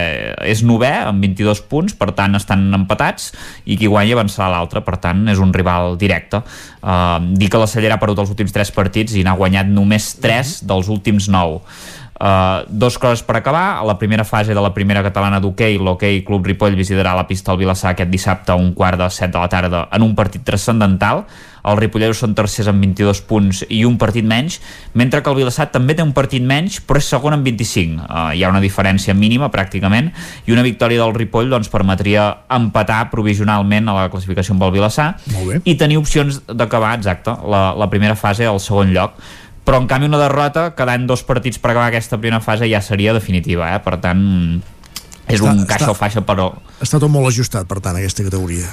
és 0.47 0.61
novè 0.63 0.93
amb 1.03 1.19
22 1.19 1.61
punts, 1.67 1.97
per 1.99 2.13
tant 2.15 2.39
estan 2.39 2.63
empatats, 2.73 3.33
i 3.67 3.75
qui 3.75 3.91
guanya 3.91 4.15
avançarà 4.15 4.47
l'altre, 4.53 4.81
per 4.87 4.95
tant 5.03 5.27
és 5.27 5.41
un 5.43 5.51
rival 5.53 5.97
directe. 5.99 6.39
Uh, 6.79 7.19
dir 7.35 7.51
que 7.51 7.59
la 7.59 7.67
Cellera 7.67 7.99
ha 7.99 8.01
perdut 8.01 8.23
els 8.23 8.31
últims 8.31 8.55
3 8.55 8.71
partits 8.71 9.19
i 9.19 9.25
n'ha 9.27 9.35
guanyat 9.35 9.67
només 9.67 10.13
3 10.23 10.61
dels 10.69 10.87
últims 10.95 11.27
9. 11.27 11.59
Uh, 12.23 12.63
dos 12.71 12.95
coses 12.95 13.19
per 13.27 13.41
acabar. 13.41 13.81
A 13.81 13.83
la 13.83 13.97
primera 13.99 14.23
fase 14.23 14.55
de 14.55 14.61
la 14.63 14.71
primera 14.71 15.03
catalana 15.03 15.41
d'hoquei, 15.43 15.75
l'hoquei 15.75 16.21
Club 16.23 16.47
Ripoll 16.47 16.77
visitarà 16.79 17.17
la 17.17 17.27
pista 17.27 17.51
al 17.51 17.59
Vilassar 17.59 17.91
aquest 17.91 18.11
dissabte 18.13 18.53
a 18.53 18.55
un 18.55 18.71
quart 18.77 19.01
de 19.01 19.09
set 19.11 19.33
de 19.33 19.41
la 19.43 19.49
tarda 19.51 19.89
en 19.91 20.07
un 20.07 20.15
partit 20.15 20.45
transcendental. 20.47 21.25
Els 21.63 21.79
ripolleros 21.79 22.19
són 22.19 22.33
tercers 22.35 22.67
amb 22.67 22.83
22 22.83 23.21
punts 23.27 23.61
i 23.71 23.83
un 23.87 23.95
partit 23.99 24.25
menys, 24.27 24.59
mentre 24.99 25.21
que 25.23 25.31
el 25.31 25.37
Vilassar 25.39 25.69
també 25.71 25.95
té 25.95 26.03
un 26.03 26.11
partit 26.15 26.43
menys, 26.43 26.81
però 26.83 26.99
és 26.99 27.07
segon 27.07 27.37
amb 27.37 27.47
25. 27.47 28.03
Uh, 28.03 28.31
hi 28.35 28.43
ha 28.43 28.51
una 28.51 28.61
diferència 28.63 29.15
mínima, 29.15 29.47
pràcticament, 29.53 30.11
i 30.45 30.55
una 30.55 30.65
victòria 30.65 30.99
del 30.99 31.15
Ripoll 31.15 31.53
doncs, 31.53 31.71
permetria 31.71 32.27
empatar 32.51 33.05
provisionalment 33.13 33.87
a 33.87 33.95
la 34.01 34.09
classificació 34.11 34.57
amb 34.57 34.67
el 34.67 34.75
Vilassar 34.75 35.13
i 35.63 35.77
tenir 35.79 36.01
opcions 36.01 36.41
d'acabar, 36.49 36.97
exacte, 36.99 37.31
la, 37.47 37.69
la 37.79 37.89
primera 37.91 38.19
fase 38.19 38.47
al 38.49 38.59
segon 38.63 38.91
lloc 38.95 39.15
però 39.63 39.79
en 39.79 39.87
canvi 39.87 40.09
una 40.09 40.19
derrota 40.19 40.73
quedant 40.75 41.07
dos 41.07 41.23
partits 41.23 41.59
per 41.61 41.71
acabar 41.71 41.87
aquesta 41.87 42.19
primera 42.19 42.43
fase 42.43 42.67
ja 42.67 42.81
seria 42.83 43.15
definitiva, 43.15 43.71
eh? 43.71 43.79
per 43.83 43.95
tant 44.03 44.23
és 45.27 45.39
està, 45.39 45.53
un 45.53 45.63
caixa 45.69 45.93
o 45.93 45.95
faixa 45.95 46.25
però... 46.27 46.51
Està 46.83 46.99
tot 46.99 47.11
molt 47.11 47.31
ajustat 47.31 47.69
per 47.69 47.79
tant 47.79 47.95
aquesta 47.95 48.27
categoria 48.27 48.67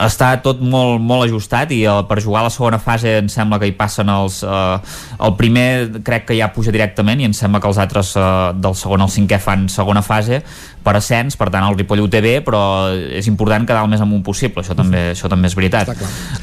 està 0.00 0.30
tot 0.40 0.60
molt, 0.64 1.00
molt 1.04 1.26
ajustat 1.26 1.72
i 1.76 1.82
el, 1.88 2.06
per 2.08 2.20
jugar 2.24 2.40
a 2.40 2.46
la 2.48 2.52
segona 2.52 2.78
fase 2.80 3.18
em 3.18 3.28
sembla 3.32 3.58
que 3.60 3.68
hi 3.68 3.74
passen 3.76 4.08
els 4.08 4.40
eh, 4.46 4.94
el 5.20 5.34
primer 5.36 6.02
crec 6.04 6.30
que 6.30 6.38
ja 6.38 6.48
puja 6.54 6.72
directament 6.72 7.20
i 7.20 7.28
em 7.28 7.36
sembla 7.36 7.60
que 7.60 7.68
els 7.68 7.80
altres 7.82 8.14
eh, 8.16 8.26
del 8.56 8.76
segon 8.78 9.04
al 9.04 9.12
cinquè 9.12 9.40
fan 9.42 9.68
segona 9.72 10.02
fase 10.02 10.40
per 10.82 10.96
ascens, 10.98 11.36
per 11.38 11.50
tant 11.52 11.66
el 11.68 11.76
Ripoll 11.78 12.02
ho 12.02 12.10
té 12.10 12.22
bé 12.24 12.38
però 12.44 12.62
és 12.90 13.28
important 13.30 13.66
quedar 13.68 13.84
el 13.84 13.92
més 13.92 14.02
amunt 14.02 14.24
possible. 14.26 14.64
Això 14.64 14.74
també, 14.78 15.10
això 15.12 15.30
també 15.30 15.50
és 15.50 15.54
veritat. 15.58 15.92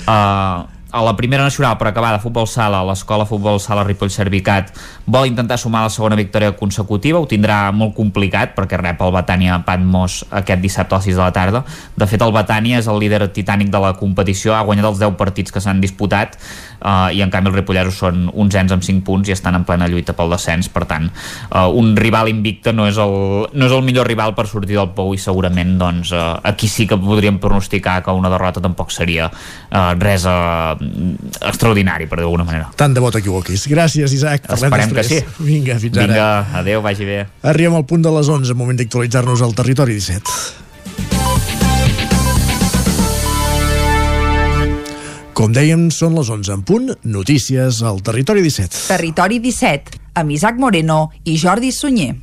Uh, 0.08 0.79
a 0.92 1.04
la 1.04 1.16
primera 1.16 1.44
nacional 1.44 1.78
per 1.78 1.88
acabar 1.88 2.16
de 2.16 2.22
futbol 2.24 2.48
sala, 2.50 2.82
l'escola 2.82 3.26
futbol 3.30 3.60
sala 3.62 3.84
Ripoll 3.86 4.10
Servicat 4.10 4.72
vol 5.06 5.28
intentar 5.30 5.60
sumar 5.62 5.84
la 5.86 5.92
segona 5.94 6.18
victòria 6.18 6.56
consecutiva, 6.58 7.20
ho 7.20 7.28
tindrà 7.30 7.70
molt 7.72 7.94
complicat 7.98 8.56
perquè 8.58 8.80
rep 8.82 9.04
el 9.06 9.14
Batània 9.14 9.60
Patmos 9.66 10.24
aquest 10.42 10.64
dissabte 10.64 10.96
a 10.96 10.98
les 10.98 11.12
6 11.12 11.20
de 11.20 11.22
la 11.22 11.34
tarda. 11.36 11.62
De 11.96 12.08
fet, 12.10 12.22
el 12.26 12.34
Batània 12.34 12.80
és 12.82 12.90
el 12.90 12.98
líder 13.02 13.28
titànic 13.36 13.70
de 13.70 13.82
la 13.84 13.94
competició, 14.00 14.56
ha 14.58 14.64
guanyat 14.66 14.90
els 14.90 15.04
10 15.04 15.14
partits 15.20 15.54
que 15.54 15.62
s'han 15.62 15.82
disputat 15.82 16.40
uh, 16.82 17.14
i 17.14 17.22
en 17.22 17.30
canvi 17.30 17.54
els 17.54 17.60
ripolleros 17.60 18.02
són 18.02 18.26
uns 18.34 18.58
ens 18.58 18.74
amb 18.74 18.86
5 18.86 19.06
punts 19.06 19.30
i 19.30 19.36
estan 19.38 19.60
en 19.60 19.68
plena 19.70 19.88
lluita 19.88 20.18
pel 20.18 20.34
descens, 20.34 20.72
per 20.74 20.88
tant, 20.90 21.10
uh, 21.54 21.68
un 21.70 21.94
rival 22.00 22.34
invicte 22.34 22.74
no 22.74 22.90
és, 22.90 22.98
el, 22.98 23.46
no 23.54 23.70
és 23.70 23.78
el 23.78 23.86
millor 23.86 24.10
rival 24.10 24.34
per 24.34 24.48
sortir 24.50 24.80
del 24.80 24.90
pou 24.98 25.14
i 25.14 25.22
segurament 25.22 25.78
doncs, 25.78 26.16
uh, 26.18 26.40
aquí 26.50 26.68
sí 26.68 26.90
que 26.90 26.98
podríem 26.98 27.38
pronosticar 27.38 28.00
que 28.02 28.18
una 28.18 28.34
derrota 28.34 28.64
tampoc 28.64 28.90
seria 28.96 29.30
uh, 29.30 29.94
res 30.00 30.26
uh, 30.26 30.79
extraordinari, 30.80 32.08
per 32.08 32.22
d'alguna 32.22 32.46
manera. 32.48 32.70
Tant 32.80 32.96
de 32.96 33.04
bo 33.04 33.12
t'equivoquis. 33.12 33.68
Gràcies, 33.72 34.14
Isaac. 34.16 34.48
Esperem 34.54 34.96
que 34.96 35.04
sí. 35.04 35.20
Vinga, 35.40 35.80
fins 35.80 35.98
Vinga, 35.98 36.06
ara. 36.06 36.14
Vinga, 36.14 36.60
adeu, 36.64 36.82
vagi 36.86 37.06
bé. 37.08 37.20
Arribem 37.44 37.78
al 37.80 37.86
punt 37.90 38.06
de 38.06 38.16
les 38.16 38.32
11, 38.40 38.58
moment 38.58 38.80
d'actualitzar-nos 38.80 39.46
al 39.46 39.56
territori 39.58 40.00
17. 40.00 40.68
Com 45.40 45.54
dèiem, 45.56 45.86
són 45.96 46.18
les 46.20 46.28
11 46.28 46.52
en 46.52 46.64
punt. 46.68 46.90
Notícies 47.08 47.80
al 47.88 48.02
Territori 48.04 48.44
17. 48.44 48.90
Territori 48.90 49.40
17, 49.40 49.96
amb 50.20 50.36
Isaac 50.36 50.60
Moreno 50.60 51.06
i 51.24 51.38
Jordi 51.40 51.72
Sunyer. 51.72 52.18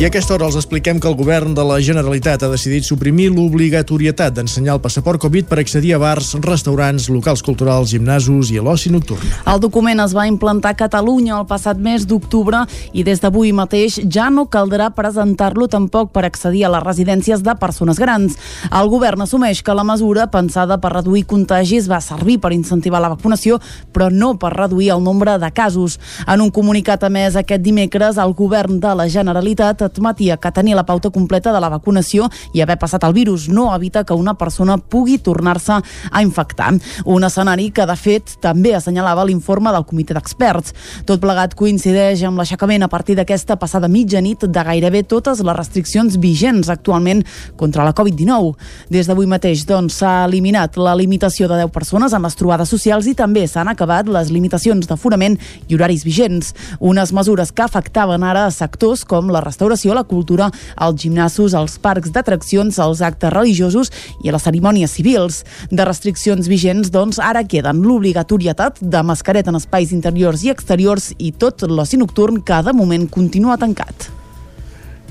I 0.00 0.06
a 0.06 0.08
aquesta 0.08 0.32
hora 0.32 0.46
els 0.48 0.54
expliquem 0.56 0.96
que 0.96 1.10
el 1.10 1.12
govern 1.12 1.52
de 1.52 1.60
la 1.60 1.74
Generalitat 1.84 2.40
ha 2.40 2.48
decidit 2.48 2.86
suprimir 2.88 3.26
l'obligatorietat 3.34 4.32
d'ensenyar 4.32 4.78
el 4.78 4.80
passaport 4.80 5.20
Covid 5.20 5.44
per 5.50 5.58
accedir 5.60 5.90
a 5.92 5.98
bars, 6.00 6.30
restaurants, 6.40 7.10
locals 7.12 7.42
culturals, 7.44 7.90
gimnasos 7.92 8.48
i 8.48 8.56
a 8.56 8.62
l'oci 8.64 8.88
nocturn. 8.88 9.20
El 9.44 9.60
document 9.60 10.00
es 10.00 10.14
va 10.16 10.24
implantar 10.24 10.72
a 10.72 10.78
Catalunya 10.78 11.34
el 11.36 11.44
passat 11.50 11.76
mes 11.76 12.06
d'octubre 12.08 12.62
i 12.96 13.04
des 13.04 13.20
d'avui 13.20 13.52
mateix 13.52 13.98
ja 14.08 14.30
no 14.32 14.46
caldrà 14.48 14.86
presentar-lo 14.96 15.68
tampoc 15.68 16.14
per 16.16 16.24
accedir 16.24 16.64
a 16.64 16.72
les 16.72 16.86
residències 16.86 17.44
de 17.44 17.56
persones 17.60 18.00
grans. 18.00 18.38
El 18.72 18.88
govern 18.88 19.26
assumeix 19.26 19.60
que 19.60 19.76
la 19.76 19.84
mesura, 19.84 20.30
pensada 20.32 20.80
per 20.80 20.94
reduir 20.94 21.26
contagis, 21.28 21.90
va 21.92 22.00
servir 22.00 22.38
per 22.40 22.54
incentivar 22.56 23.04
la 23.04 23.12
vacunació, 23.12 23.60
però 23.92 24.08
no 24.08 24.32
per 24.40 24.54
reduir 24.56 24.94
el 24.96 25.04
nombre 25.04 25.36
de 25.36 25.52
casos. 25.52 26.00
En 26.24 26.40
un 26.40 26.48
comunicat 26.48 27.04
emès 27.04 27.36
aquest 27.36 27.60
dimecres, 27.60 28.16
el 28.16 28.32
govern 28.32 28.80
de 28.80 28.96
la 28.96 29.10
Generalitat 29.12 29.89
admetia 29.90 30.36
que 30.36 30.52
tenir 30.52 30.74
la 30.74 30.86
pauta 30.86 31.10
completa 31.10 31.52
de 31.52 31.60
la 31.60 31.68
vacunació 31.68 32.28
i 32.54 32.62
haver 32.62 32.78
passat 32.78 33.04
el 33.04 33.14
virus 33.16 33.48
no 33.48 33.68
evita 33.74 34.04
que 34.04 34.14
una 34.14 34.34
persona 34.34 34.78
pugui 34.78 35.18
tornar-se 35.18 35.80
a 36.10 36.22
infectar. 36.22 36.72
Un 37.04 37.24
escenari 37.24 37.70
que, 37.70 37.86
de 37.86 37.96
fet, 37.96 38.36
també 38.40 38.74
assenyalava 38.74 39.24
l'informe 39.26 39.72
del 39.74 39.86
comitè 39.88 40.14
d'experts. 40.16 40.74
Tot 41.08 41.20
plegat 41.22 41.56
coincideix 41.58 42.22
amb 42.26 42.40
l'aixecament 42.40 42.84
a 42.84 42.90
partir 42.92 43.16
d'aquesta 43.18 43.56
passada 43.60 43.88
mitjanit 43.88 44.46
de 44.46 44.64
gairebé 44.66 45.02
totes 45.02 45.42
les 45.44 45.56
restriccions 45.56 46.16
vigents 46.20 46.70
actualment 46.70 47.24
contra 47.56 47.84
la 47.84 47.94
Covid-19. 47.96 48.54
Des 48.90 49.08
d'avui 49.08 49.28
mateix, 49.30 49.64
doncs, 49.68 50.00
s'ha 50.00 50.26
eliminat 50.28 50.76
la 50.76 50.94
limitació 50.98 51.48
de 51.48 51.58
10 51.62 51.72
persones 51.74 52.12
en 52.12 52.22
les 52.22 52.36
trobades 52.38 52.70
socials 52.70 53.08
i 53.10 53.16
també 53.18 53.46
s'han 53.48 53.68
acabat 53.72 54.08
les 54.08 54.30
limitacions 54.30 54.86
d'aforament 54.86 55.38
i 55.68 55.76
horaris 55.76 56.04
vigents. 56.06 56.54
Unes 56.80 57.12
mesures 57.16 57.52
que 57.52 57.64
afectaven 57.64 58.24
ara 58.26 58.48
sectors 58.54 59.04
com 59.08 59.30
la 59.32 59.42
restauració 59.44 59.79
l'educació, 59.80 59.94
la 59.94 60.04
cultura, 60.04 60.50
els 60.80 61.00
gimnasos, 61.00 61.54
els 61.54 61.78
parcs 61.78 62.10
d'atraccions, 62.12 62.78
els 62.78 63.00
actes 63.00 63.32
religiosos 63.32 63.90
i 64.22 64.28
a 64.28 64.32
les 64.32 64.42
cerimònies 64.42 64.90
civils. 64.90 65.44
De 65.70 65.84
restriccions 65.84 66.48
vigents, 66.48 66.90
doncs, 66.90 67.18
ara 67.18 67.44
queden 67.44 67.82
l'obligatorietat 67.82 68.80
de 68.80 69.02
mascareta 69.02 69.50
en 69.50 69.56
espais 69.56 69.92
interiors 69.92 70.44
i 70.44 70.50
exteriors 70.50 71.12
i 71.18 71.32
tot 71.32 71.62
l'oci 71.62 71.96
nocturn 71.96 72.42
que 72.42 72.62
de 72.62 72.72
moment 72.72 73.08
continua 73.08 73.58
tancat. 73.58 74.19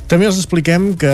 També 0.10 0.26
els 0.26 0.40
expliquem 0.40 0.95
que, 0.98 1.10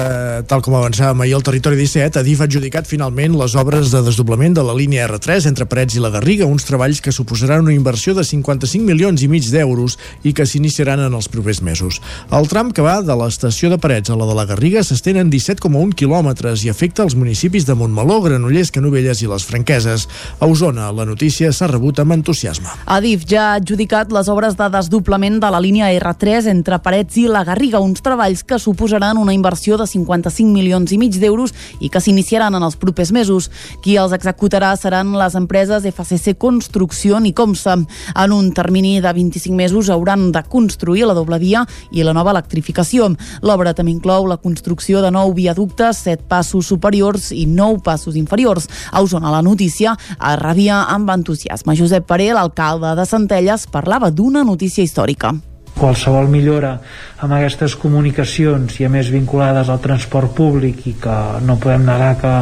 tal 0.47 0.61
com 0.63 0.77
avançàvem 0.77 1.25
ahir 1.25 1.33
al 1.35 1.43
Territori 1.43 1.75
17, 1.75 2.21
Adif 2.21 2.39
ha 2.39 2.45
adjudicat 2.47 2.87
finalment 2.87 3.33
les 3.35 3.51
obres 3.59 3.89
de 3.91 3.99
desdoblament 4.05 4.53
de 4.55 4.63
la 4.63 4.71
línia 4.71 5.03
R3 5.09 5.49
entre 5.49 5.65
Parets 5.67 5.97
i 5.97 5.99
la 5.99 6.13
Garriga, 6.13 6.47
uns 6.47 6.63
treballs 6.63 7.01
que 7.03 7.11
suposaran 7.11 7.65
una 7.65 7.73
inversió 7.75 8.13
de 8.15 8.23
55 8.23 8.87
milions 8.87 9.19
i 9.19 9.27
mig 9.27 9.49
d'euros 9.51 9.97
i 10.23 10.31
que 10.31 10.45
s'iniciaran 10.47 11.03
en 11.03 11.17
els 11.19 11.27
propers 11.27 11.59
mesos. 11.59 11.97
El 12.31 12.47
tram 12.47 12.71
que 12.71 12.85
va 12.85 13.01
de 13.03 13.17
l'estació 13.19 13.73
de 13.73 13.79
Parets 13.83 14.13
a 14.13 14.15
la 14.15 14.29
de 14.29 14.37
la 14.37 14.45
Garriga 14.47 14.79
s'estén 14.79 15.19
en 15.19 15.27
17,1 15.27 15.91
quilòmetres 15.99 16.63
i 16.63 16.71
afecta 16.71 17.03
els 17.03 17.17
municipis 17.19 17.67
de 17.67 17.75
Montmeló, 17.75 18.21
Granollers, 18.23 18.71
Canovelles 18.71 19.25
i 19.25 19.27
les 19.27 19.43
Franqueses. 19.43 20.07
A 20.39 20.47
Osona, 20.47 20.87
la 20.95 21.03
notícia 21.03 21.51
s'ha 21.51 21.67
rebut 21.73 21.99
amb 21.99 22.15
entusiasme. 22.15 22.71
Adif 22.95 23.27
ja 23.27 23.49
ha 23.49 23.59
adjudicat 23.59 24.15
les 24.15 24.31
obres 24.31 24.55
de 24.55 24.71
desdoblament 24.79 25.43
de 25.43 25.51
la 25.51 25.59
línia 25.59 25.91
R3 25.99 26.47
entre 26.55 26.79
Parets 26.79 27.19
i 27.19 27.27
la 27.27 27.43
Garriga, 27.43 27.83
uns 27.83 27.99
treballs 27.99 28.47
que 28.47 28.55
suposaran 28.55 28.84
suposaran 28.85 29.17
una 29.17 29.33
inversió 29.33 29.77
de 29.77 29.87
55 29.87 30.53
milions 30.53 30.91
i 30.93 30.97
mig 31.01 31.15
d'euros 31.17 31.53
i 31.81 31.89
que 31.89 31.99
s'iniciaran 31.99 32.53
en 32.53 32.61
els 32.61 32.75
propers 32.77 33.09
mesos. 33.11 33.47
Qui 33.81 33.95
els 33.97 34.13
executarà 34.13 34.75
seran 34.77 35.15
les 35.17 35.33
empreses 35.33 35.87
FCC 35.89 36.35
Construcció 36.37 37.17
i 37.25 37.31
Comsa. 37.33 37.79
En 38.13 38.31
un 38.31 38.51
termini 38.53 39.01
de 39.01 39.11
25 39.11 39.55
mesos 39.55 39.89
hauran 39.89 40.31
de 40.31 40.43
construir 40.43 41.07
la 41.07 41.15
doble 41.17 41.39
via 41.39 41.65
i 41.91 42.03
la 42.03 42.13
nova 42.13 42.29
electrificació. 42.35 43.09
L'obra 43.41 43.73
també 43.73 43.91
inclou 43.91 44.27
la 44.27 44.37
construcció 44.37 45.01
de 45.01 45.09
nou 45.09 45.33
viaductes, 45.33 46.03
set 46.05 46.21
passos 46.29 46.67
superiors 46.67 47.31
i 47.31 47.47
nou 47.47 47.79
passos 47.81 48.15
inferiors. 48.15 48.69
A 48.91 49.01
Osona, 49.01 49.33
la 49.33 49.41
notícia 49.41 49.97
es 49.97 50.39
rebia 50.43 50.83
amb 50.93 51.09
entusiasme. 51.09 51.73
Josep 51.75 52.05
Paré, 52.05 52.29
l'alcalde 52.37 52.93
de 52.95 53.09
Centelles, 53.09 53.65
parlava 53.65 54.11
d'una 54.11 54.45
notícia 54.45 54.85
històrica 54.85 55.33
qualsevol 55.75 56.29
millora 56.31 56.75
amb 57.23 57.35
aquestes 57.35 57.75
comunicacions 57.79 58.79
i 58.79 58.87
a 58.87 58.91
més 58.91 59.11
vinculades 59.13 59.69
al 59.69 59.81
transport 59.83 60.33
públic 60.35 60.85
i 60.87 60.95
que 61.01 61.15
no 61.45 61.57
podem 61.61 61.85
negar 61.87 62.13
que 62.21 62.35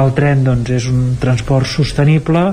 el 0.00 0.12
tren 0.16 0.44
doncs, 0.46 0.70
és 0.78 0.88
un 0.90 1.16
transport 1.20 1.66
sostenible 1.70 2.44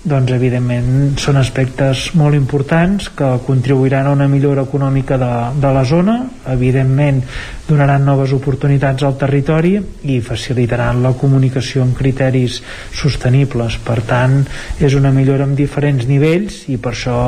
doncs 0.00 0.32
evidentment 0.32 1.18
són 1.20 1.36
aspectes 1.36 2.06
molt 2.16 2.36
importants 2.36 3.10
que 3.16 3.28
contribuiran 3.44 4.06
a 4.08 4.14
una 4.16 4.28
millora 4.32 4.64
econòmica 4.64 5.18
de, 5.20 5.32
de 5.60 5.72
la 5.76 5.82
zona 5.84 6.14
evidentment 6.54 7.20
donaran 7.68 8.06
noves 8.08 8.32
oportunitats 8.32 9.04
al 9.04 9.18
territori 9.20 9.74
i 10.08 10.20
facilitaran 10.24 11.02
la 11.04 11.12
comunicació 11.20 11.84
amb 11.84 11.98
criteris 11.98 12.60
sostenibles. 12.96 13.76
Per 13.84 14.00
tant 14.08 14.40
és 14.80 14.96
una 14.98 15.12
millora 15.12 15.44
amb 15.44 15.58
diferents 15.58 16.08
nivells 16.08 16.64
i 16.72 16.78
per 16.80 16.94
això 16.94 17.20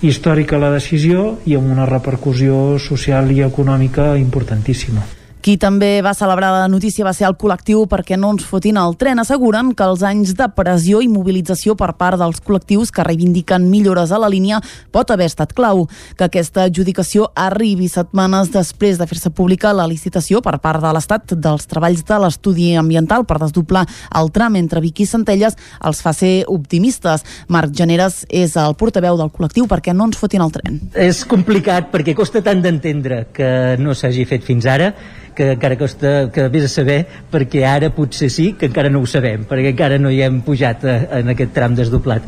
històrica 0.00 0.58
la 0.62 0.72
decisió 0.74 1.36
i 1.44 1.54
amb 1.60 1.70
una 1.76 1.86
repercussió 1.86 2.80
social 2.82 3.30
i 3.30 3.44
econòmica 3.46 4.14
importantíssima 4.16 5.15
qui 5.46 5.54
també 5.62 6.00
va 6.02 6.10
celebrar 6.10 6.48
la 6.50 6.66
notícia 6.66 7.04
va 7.06 7.12
ser 7.14 7.28
el 7.28 7.36
col·lectiu 7.38 7.84
perquè 7.86 8.16
no 8.18 8.32
ens 8.34 8.42
fotin 8.42 8.80
el 8.82 8.96
tren. 8.98 9.20
Asseguren 9.22 9.68
que 9.78 9.84
els 9.86 10.00
anys 10.02 10.32
de 10.34 10.48
pressió 10.50 10.98
i 10.98 11.06
mobilització 11.06 11.76
per 11.78 11.92
part 12.00 12.18
dels 12.18 12.40
col·lectius 12.42 12.90
que 12.90 13.04
reivindiquen 13.06 13.68
millores 13.70 14.10
a 14.10 14.18
la 14.18 14.26
línia 14.32 14.58
pot 14.90 15.12
haver 15.14 15.28
estat 15.30 15.52
clau. 15.54 15.84
Que 16.18 16.26
aquesta 16.26 16.64
adjudicació 16.66 17.28
arribi 17.38 17.86
setmanes 17.86 18.50
després 18.50 18.98
de 18.98 19.06
fer-se 19.06 19.30
pública 19.30 19.70
la 19.70 19.86
licitació 19.86 20.40
per 20.42 20.56
part 20.64 20.82
de 20.82 20.90
l'Estat 20.96 21.36
dels 21.38 21.70
treballs 21.70 22.02
de 22.08 22.18
l'estudi 22.24 22.72
ambiental 22.74 23.22
per 23.22 23.38
desdoblar 23.44 23.84
el 24.18 24.32
tram 24.34 24.58
entre 24.58 24.82
Vic 24.82 25.04
i 25.04 25.06
Centelles 25.06 25.54
els 25.78 26.02
fa 26.02 26.10
ser 26.10 26.40
optimistes. 26.50 27.22
Marc 27.46 27.70
Generes 27.70 28.24
és 28.34 28.56
el 28.58 28.74
portaveu 28.74 29.14
del 29.22 29.30
col·lectiu 29.30 29.70
perquè 29.70 29.94
no 29.94 30.10
ens 30.10 30.18
fotin 30.18 30.42
el 30.42 30.50
tren. 30.58 30.82
És 30.90 31.22
complicat 31.22 31.92
perquè 31.94 32.16
costa 32.18 32.42
tant 32.42 32.66
d'entendre 32.66 33.28
que 33.30 33.52
no 33.78 33.94
s'hagi 33.94 34.26
fet 34.26 34.42
fins 34.42 34.66
ara 34.66 34.90
que 35.36 35.52
encara 35.52 35.78
costa 35.78 36.30
que 36.32 36.48
vés 36.52 36.64
a 36.66 36.72
saber 36.72 37.00
perquè 37.32 37.64
ara 37.68 37.92
potser 37.94 38.30
sí 38.32 38.52
que 38.58 38.70
encara 38.70 38.90
no 38.90 39.02
ho 39.04 39.08
sabem 39.10 39.44
perquè 39.48 39.74
encara 39.74 39.98
no 40.00 40.10
hi 40.10 40.22
hem 40.24 40.40
pujat 40.46 40.84
a, 40.84 40.94
eh, 40.94 41.20
en 41.20 41.34
aquest 41.34 41.52
tram 41.56 41.76
desdoblat. 41.76 42.24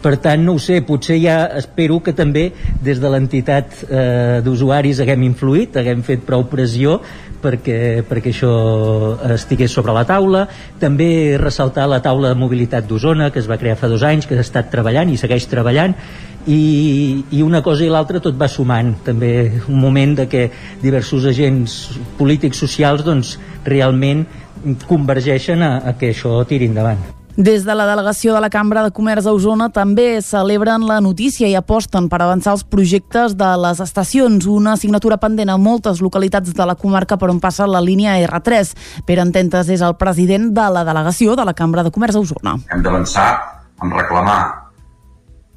Per 0.00 0.14
tant 0.16 0.40
no 0.40 0.54
ho 0.56 0.60
sé, 0.62 0.78
potser 0.80 1.18
ja 1.20 1.42
espero 1.58 1.98
que 2.00 2.14
també 2.16 2.46
des 2.84 3.00
de 3.02 3.08
l'entitat 3.12 3.82
eh, 3.84 4.38
d'usuaris 4.44 5.02
haguem 5.02 5.26
influït, 5.26 5.76
haguem 5.76 6.00
fet 6.06 6.24
prou 6.24 6.46
pressió 6.48 7.00
perquè, 7.42 8.02
perquè 8.08 8.32
això 8.32 8.52
estigués 9.34 9.72
sobre 9.72 9.94
la 9.96 10.06
taula. 10.08 10.46
També 10.80 11.36
ressaltar 11.40 11.88
la 11.90 12.00
taula 12.04 12.32
de 12.32 12.40
mobilitat 12.40 12.88
d'Osona 12.88 13.30
que 13.30 13.40
es 13.42 13.48
va 13.50 13.58
crear 13.60 13.78
fa 13.80 13.90
dos 13.90 14.04
anys, 14.06 14.26
que 14.26 14.38
ha 14.38 14.44
estat 14.44 14.70
treballant 14.72 15.12
i 15.12 15.18
segueix 15.20 15.48
treballant. 15.50 15.96
I, 16.46 16.60
i 17.36 17.42
una 17.44 17.60
cosa 17.62 17.84
i 17.84 17.92
l'altra 17.92 18.22
tot 18.24 18.38
va 18.40 18.48
sumant. 18.48 18.94
També 19.04 19.32
un 19.68 19.80
moment 19.80 20.16
de 20.22 20.28
que 20.30 20.48
diversos 20.82 21.28
agents 21.28 21.80
polítics 22.18 22.64
socials 22.64 23.04
doncs 23.04 23.36
realment 23.64 24.26
convergeixen 24.88 25.64
a, 25.64 25.78
a 25.84 25.96
que 25.96 26.14
això 26.14 26.38
tiri 26.48 26.68
endavant 26.68 27.19
des 27.36 27.64
de 27.64 27.74
la 27.74 27.86
delegació 27.86 28.34
de 28.34 28.40
la 28.42 28.50
Cambra 28.50 28.82
de 28.82 28.90
Comerç 28.90 29.26
a 29.26 29.32
Osona 29.32 29.68
també 29.70 30.20
celebren 30.24 30.82
la 30.88 31.00
notícia 31.00 31.48
i 31.48 31.54
aposten 31.54 32.08
per 32.10 32.20
avançar 32.22 32.56
els 32.56 32.64
projectes 32.64 33.36
de 33.38 33.50
les 33.62 33.80
estacions, 33.80 34.46
una 34.50 34.74
assignatura 34.74 35.20
pendent 35.22 35.52
a 35.52 35.58
moltes 35.58 36.02
localitats 36.02 36.54
de 36.56 36.66
la 36.66 36.74
comarca 36.74 37.16
per 37.16 37.30
on 37.30 37.38
passa 37.40 37.68
la 37.70 37.80
línia 37.80 38.16
R3. 38.26 38.74
Pere 39.06 39.22
Ententes 39.22 39.70
és 39.70 39.80
el 39.80 39.94
president 40.00 40.50
de 40.56 40.66
la 40.74 40.84
delegació 40.84 41.36
de 41.38 41.46
la 41.46 41.54
Cambra 41.54 41.84
de 41.86 41.92
Comerç 41.94 42.18
a 42.18 42.24
Osona. 42.24 42.56
Hem 42.72 42.82
d'avançar 42.82 43.28
en 43.82 43.94
reclamar 43.94 44.40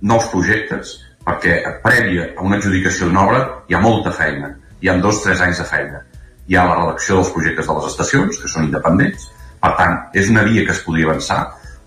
nous 0.02 0.30
projectes, 0.32 1.00
perquè 1.26 1.58
prèvia 1.84 2.30
a 2.38 2.44
una 2.44 2.60
adjudicació 2.60 3.08
d'una 3.08 3.26
obra 3.26 3.44
hi 3.68 3.76
ha 3.76 3.82
molta 3.82 4.12
feina, 4.12 4.54
hi 4.82 4.90
ha 4.91 4.98
dos 5.02 5.22
o 5.22 5.26
tres 5.26 5.41
anys 5.41 5.64
de 5.64 5.68
feina. 5.68 6.04
Hi 6.48 6.58
ha 6.60 6.68
la 6.68 6.76
redacció 6.76 7.18
dels 7.18 7.32
projectes 7.32 7.68
de 7.68 7.76
les 7.80 7.91
estacions, 7.91 8.40
que 8.40 8.52
són 8.52 8.68
independents, 8.68 9.30
per 9.64 9.72
tant, 9.80 10.00
és 10.14 10.30
una 10.30 10.44
via 10.44 10.66
que 10.68 10.74
es 10.76 10.82
podria 10.84 11.08
avançar. 11.08 11.41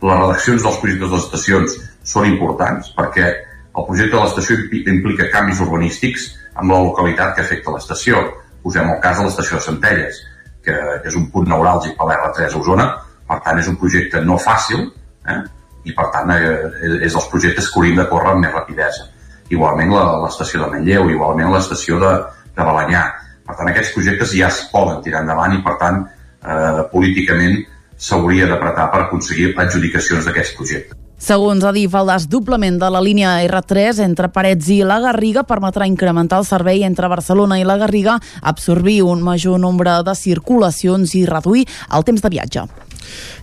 Les 0.07 0.19
redaccions 0.21 0.63
dels 0.63 0.79
projectes 0.79 1.09
de 1.09 1.17
les 1.17 1.25
estacions 1.25 1.77
són 2.07 2.29
importants 2.29 2.93
perquè 2.95 3.27
el 3.77 3.87
projecte 3.89 4.15
de 4.15 4.23
l'estació 4.23 4.59
implica 4.93 5.31
canvis 5.33 5.63
urbanístics 5.65 6.29
amb 6.55 6.73
la 6.73 6.83
localitat 6.85 7.35
que 7.35 7.43
afecta 7.43 7.75
l'estació. 7.75 8.23
Posem 8.63 8.89
el 8.93 9.01
cas 9.03 9.19
de 9.19 9.27
l'estació 9.27 9.59
de 9.59 9.65
Centelles, 9.67 10.21
que 10.65 10.77
és 11.11 11.19
un 11.19 11.27
punt 11.33 11.49
neuràlgic 11.51 11.99
per 11.99 12.09
l'R3 12.09 12.55
a 12.55 12.63
Osona, 12.63 12.87
per 13.27 13.41
tant 13.43 13.59
és 13.59 13.69
un 13.73 13.77
projecte 13.83 14.23
no 14.23 14.39
fàcil, 14.43 14.87
eh? 15.35 15.41
i 15.87 15.95
per 15.95 16.09
tant 16.15 16.33
eh, 16.35 16.55
és 17.07 17.15
els 17.15 17.29
projectes 17.31 17.69
que 17.71 17.81
hauríem 17.81 18.01
de 18.01 18.09
córrer 18.11 18.33
amb 18.35 18.47
més 18.47 18.55
rapidesa. 18.55 19.07
Igualment 19.51 19.95
l'estació 19.95 20.63
de 20.63 20.73
Manlleu, 20.73 21.11
igualment 21.11 21.53
l'estació 21.55 21.99
de, 22.03 22.13
de 22.55 22.67
Balanyà. 22.67 23.05
Per 23.47 23.55
tant, 23.55 23.71
aquests 23.71 23.95
projectes 23.95 24.35
ja 24.35 24.51
es 24.51 24.65
poden 24.73 25.03
tirar 25.05 25.23
endavant 25.23 25.55
i, 25.55 25.63
per 25.67 25.77
tant, 25.83 26.03
eh, 26.43 26.83
políticament 26.95 27.61
s'hauria 27.97 28.47
d'apretar 28.51 28.91
per 28.93 29.03
aconseguir 29.07 29.55
adjudicacions 29.57 30.25
d'aquests 30.29 30.57
projectes. 30.59 31.03
Segons 31.17 31.65
Adif, 31.65 31.95
el 31.97 32.11
desdoblament 32.13 32.77
de 32.77 32.89
la 32.93 33.01
línia 33.01 33.39
R3 33.47 34.03
entre 34.05 34.29
Parets 34.29 34.69
i 34.69 34.83
la 34.85 34.99
Garriga 35.01 35.47
permetrà 35.49 35.87
incrementar 35.89 36.43
el 36.43 36.45
servei 36.45 36.85
entre 36.85 37.09
Barcelona 37.09 37.57
i 37.57 37.65
la 37.65 37.79
Garriga, 37.81 38.19
absorbir 38.43 39.01
un 39.03 39.25
major 39.25 39.57
nombre 39.59 39.95
de 40.05 40.15
circulacions 40.15 41.15
i 41.17 41.25
reduir 41.25 41.65
el 41.97 42.05
temps 42.05 42.21
de 42.21 42.33
viatge. 42.37 42.67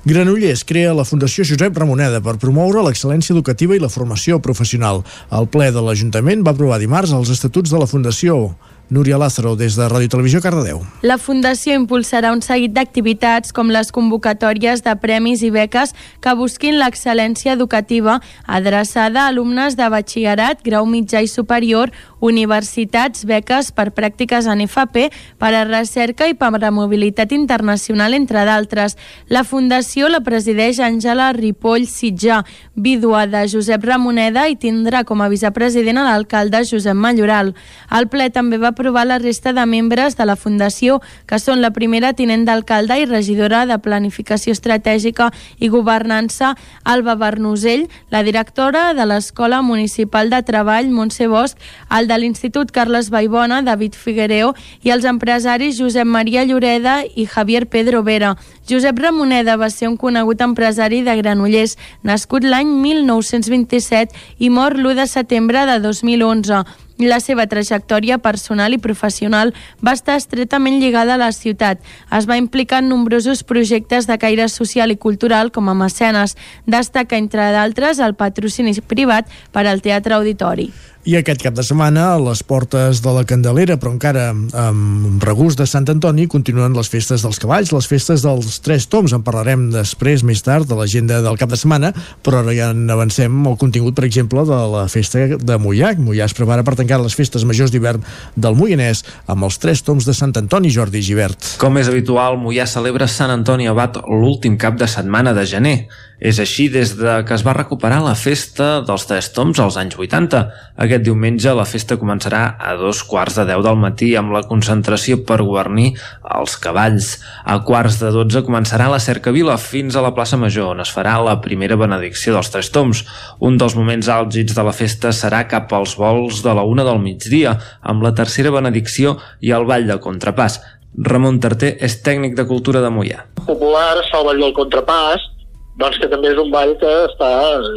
Granollers 0.05 0.61
crea 0.69 0.93
la 0.93 1.05
Fundació 1.07 1.45
Josep 1.47 1.77
Ramoneda 1.80 2.21
per 2.21 2.35
promoure 2.38 2.84
l'excel·lència 2.85 3.34
educativa 3.34 3.73
i 3.73 3.81
la 3.81 3.89
formació 3.89 4.38
professional. 4.43 5.01
El 5.31 5.49
ple 5.49 5.71
de 5.73 5.81
l'Ajuntament 5.81 6.45
va 6.45 6.53
aprovar 6.53 6.77
dimarts 6.84 7.15
els 7.15 7.34
estatuts 7.34 7.73
de 7.73 7.81
la 7.81 7.89
Fundació. 7.89 8.53
Núria 8.89 9.18
Lázaro, 9.18 9.55
des 9.55 9.77
de 9.80 9.88
Ràdio 9.88 10.10
Televisió 10.11 10.41
Cardedeu. 10.43 10.81
La 11.01 11.18
Fundació 11.18 11.73
impulsarà 11.80 12.34
un 12.35 12.41
seguit 12.45 12.73
d'activitats 12.76 13.53
com 13.55 13.72
les 13.72 13.91
convocatòries 13.95 14.84
de 14.84 14.93
premis 15.01 15.41
i 15.41 15.49
beques 15.55 15.95
que 16.22 16.34
busquin 16.38 16.77
l'excel·lència 16.77 17.55
educativa 17.55 18.19
adreçada 18.45 19.23
a 19.23 19.31
alumnes 19.31 19.77
de 19.80 19.88
batxillerat, 19.89 20.61
grau 20.68 20.85
mitjà 20.85 21.23
i 21.23 21.31
superior, 21.31 21.93
universitats, 22.23 23.23
beques 23.26 23.72
per 23.76 23.89
pràctiques 23.95 24.47
en 24.51 24.64
FP, 24.68 25.10
per 25.39 25.53
a 25.55 25.64
recerca 25.68 26.27
i 26.27 26.35
per 26.35 26.51
a 26.53 26.72
mobilitat 26.72 27.31
internacional, 27.31 28.14
entre 28.14 28.45
d'altres. 28.45 28.97
La 29.27 29.43
Fundació 29.43 30.11
la 30.11 30.22
presideix 30.23 30.80
Àngela 30.80 31.31
Ripoll 31.34 31.88
Sitjà, 31.88 32.43
vídua 32.76 33.26
de 33.27 33.47
Josep 33.47 33.84
Ramoneda 33.84 34.47
i 34.51 34.55
tindrà 34.60 35.03
com 35.03 35.22
a 35.22 35.30
vicepresident 35.31 36.03
l'alcalde 36.03 36.64
Josep 36.68 36.95
Malloral. 36.95 37.53
El 37.91 38.07
ple 38.11 38.30
també 38.34 38.57
va 38.57 38.72
aprovar 38.73 39.05
la 39.07 39.19
resta 39.21 39.53
de 39.53 39.65
membres 39.65 40.17
de 40.17 40.25
la 40.25 40.35
Fundació, 40.35 40.99
que 41.29 41.39
són 41.39 41.61
la 41.61 41.71
primera 41.71 42.11
tinent 42.17 42.43
d'alcalde 42.45 42.97
i 42.99 43.05
regidora 43.05 43.63
de 43.69 43.77
Planificació 43.79 44.51
Estratègica 44.51 45.29
i 45.59 45.69
Governança, 45.69 46.55
Alba 46.83 47.15
Bernusell, 47.15 47.87
la 48.09 48.23
directora 48.25 48.93
de 48.97 49.05
l'Escola 49.07 49.61
Municipal 49.61 50.29
de 50.33 50.41
Treball, 50.43 50.91
Montse 50.91 51.29
Bosch, 51.29 51.57
el 51.93 52.09
de 52.09 52.17
l'Institut 52.19 52.73
Carles 52.73 53.09
Baibona, 53.13 53.61
David 53.61 53.95
Figuereo, 53.95 54.53
i 54.83 54.91
els 54.91 55.05
empresaris 55.05 55.77
Josep 55.79 56.09
Maria 56.09 56.45
Lloreda 56.45 57.01
i 57.05 57.27
Javier 57.29 57.67
Pedro 57.69 58.03
Vera. 58.03 58.35
Josep 58.69 58.99
Ramoneda 58.99 59.57
va 59.59 59.69
ser 59.69 59.89
un 59.89 59.97
conegut 59.97 60.41
empresari 60.41 61.03
de 61.03 61.15
Granollers, 61.19 61.77
nascut 62.01 62.43
l'any 62.47 62.69
1927 62.81 64.15
i 64.39 64.49
mor 64.49 64.77
l'1 64.79 65.03
de 65.03 65.07
setembre 65.07 65.67
de 65.69 65.79
2011. 65.83 66.63
La 67.03 67.19
seva 67.19 67.43
trajectòria 67.51 68.17
personal 68.23 68.71
i 68.71 68.80
professional 68.80 69.51
va 69.84 69.91
estar 69.97 70.15
estretament 70.15 70.80
lligada 70.80 71.17
a 71.17 71.19
la 71.19 71.31
ciutat. 71.35 71.81
Es 72.15 72.30
va 72.30 72.39
implicar 72.39 72.80
en 72.84 72.89
nombrosos 72.93 73.43
projectes 73.43 74.07
de 74.07 74.17
caire 74.21 74.47
social 74.47 74.93
i 74.93 74.97
cultural 74.97 75.51
com 75.51 75.67
a 75.67 75.75
mecenes. 75.75 76.38
Destaca, 76.65 77.19
entre 77.19 77.51
d'altres, 77.51 77.99
el 77.99 78.15
patrocini 78.15 78.77
privat 78.88 79.27
per 79.51 79.67
al 79.67 79.84
Teatre 79.84 80.15
Auditori. 80.15 80.71
I 81.03 81.17
aquest 81.19 81.41
cap 81.43 81.51
de 81.51 81.63
setmana, 81.67 82.13
a 82.13 82.19
les 82.23 82.39
portes 82.47 83.01
de 83.03 83.11
la 83.11 83.25
Candelera, 83.27 83.75
però 83.75 83.91
encara 83.91 84.30
amb 84.31 85.23
regust 85.27 85.59
de 85.59 85.65
Sant 85.67 85.89
Antoni, 85.91 86.30
continuen 86.31 86.71
les 86.77 86.88
festes 86.88 87.25
dels 87.25 87.41
cavalls, 87.43 87.73
les 87.75 87.89
festes 87.91 88.21
dels 88.23 88.61
Tres 88.63 88.85
Toms. 88.88 89.11
En 89.11 89.25
parlarem 89.25 89.65
després, 89.73 90.23
més 90.23 90.39
tard, 90.45 90.63
de 90.63 90.77
l'agenda 90.80 91.17
del 91.25 91.35
cap 91.41 91.51
de 91.51 91.59
setmana, 91.59 91.89
però 92.23 92.39
ara 92.39 92.53
ja 92.55 92.69
en 92.71 92.88
avancem 92.88 93.35
el 93.51 93.57
contingut, 93.59 93.97
per 93.97 94.05
exemple, 94.07 94.45
de 94.47 94.61
la 94.77 94.85
festa 94.88 95.25
de 95.35 95.59
Mollà. 95.59 95.91
Mollà 95.99 96.30
es 96.30 96.38
prepara 96.38 96.63
per 96.63 96.77
tancar 96.80 97.01
les 97.03 97.19
festes 97.19 97.43
majors 97.43 97.75
d'hivern 97.75 97.99
del 98.39 98.55
Moianès 98.55 99.03
amb 99.27 99.43
els 99.43 99.59
Tres 99.59 99.84
Toms 99.84 100.07
de 100.07 100.15
Sant 100.15 100.31
Antoni, 100.39 100.71
Jordi 100.71 101.03
Givert. 101.03 101.57
Com 101.59 101.84
és 101.84 101.91
habitual, 101.91 102.39
Mollà 102.39 102.63
celebra 102.63 103.11
Sant 103.11 103.35
Antoni 103.35 103.67
Abat 103.67 103.99
l'últim 104.07 104.55
cap 104.55 104.80
de 104.80 104.88
setmana 104.88 105.35
de 105.35 105.43
gener. 105.51 105.77
És 106.23 106.37
així 106.39 106.69
des 106.71 106.93
de 106.95 107.17
que 107.27 107.35
es 107.35 107.41
va 107.43 107.51
recuperar 107.57 107.97
la 107.99 108.13
festa 108.15 108.77
dels 108.87 109.03
Tres 109.09 109.27
Toms 109.35 109.59
als 109.59 109.75
anys 109.81 109.97
80. 109.99 110.39
Aquest 110.85 111.03
diumenge 111.03 111.51
la 111.51 111.65
festa 111.67 111.97
començarà 111.99 112.43
a 112.55 112.77
dos 112.79 113.01
quarts 113.03 113.35
de 113.35 113.43
deu 113.49 113.59
del 113.65 113.75
matí 113.81 114.13
amb 114.15 114.31
la 114.31 114.45
concentració 114.47 115.17
per 115.27 115.41
guarnir 115.43 115.89
els 116.37 116.55
cavalls. 116.63 117.17
A 117.43 117.57
quarts 117.67 117.97
de 117.99 118.13
dotze 118.15 118.45
començarà 118.47 118.87
la 118.87 119.01
cercavila 119.03 119.57
fins 119.59 119.97
a 119.99 120.05
la 120.05 120.13
plaça 120.15 120.39
Major, 120.39 120.71
on 120.71 120.85
es 120.85 120.93
farà 120.95 121.17
la 121.19 121.35
primera 121.43 121.75
benedicció 121.75 122.37
dels 122.37 122.53
Tres 122.55 122.71
Toms. 122.71 123.03
Un 123.43 123.59
dels 123.59 123.75
moments 123.75 124.07
àlgids 124.07 124.55
de 124.55 124.63
la 124.63 124.71
festa 124.71 125.11
serà 125.11 125.43
cap 125.51 125.75
als 125.75 125.97
vols 125.99 126.39
de 126.45 126.55
la 126.55 126.63
una 126.63 126.87
del 126.87 127.03
migdia, 127.03 127.57
amb 127.81 128.07
la 128.07 128.13
tercera 128.15 128.55
benedicció 128.55 129.17
i 129.43 129.51
el 129.51 129.67
ball 129.67 129.91
de 129.91 129.99
contrapàs. 129.99 130.61
Ramon 131.03 131.41
Tarté 131.43 131.75
és 131.83 131.99
tècnic 132.05 132.39
de 132.39 132.47
cultura 132.47 132.79
de 132.79 132.93
Mollà. 132.93 133.23
Popular 133.43 133.97
fa 134.07 134.19
el 134.21 134.27
ball 134.29 134.43
del 134.45 134.53
contrapàs, 134.55 135.32
doncs 135.81 135.99
que 136.01 136.09
també 136.11 136.31
és 136.33 136.39
un 136.41 136.51
ball 136.53 136.73
que 136.81 136.91
està, 137.07 137.29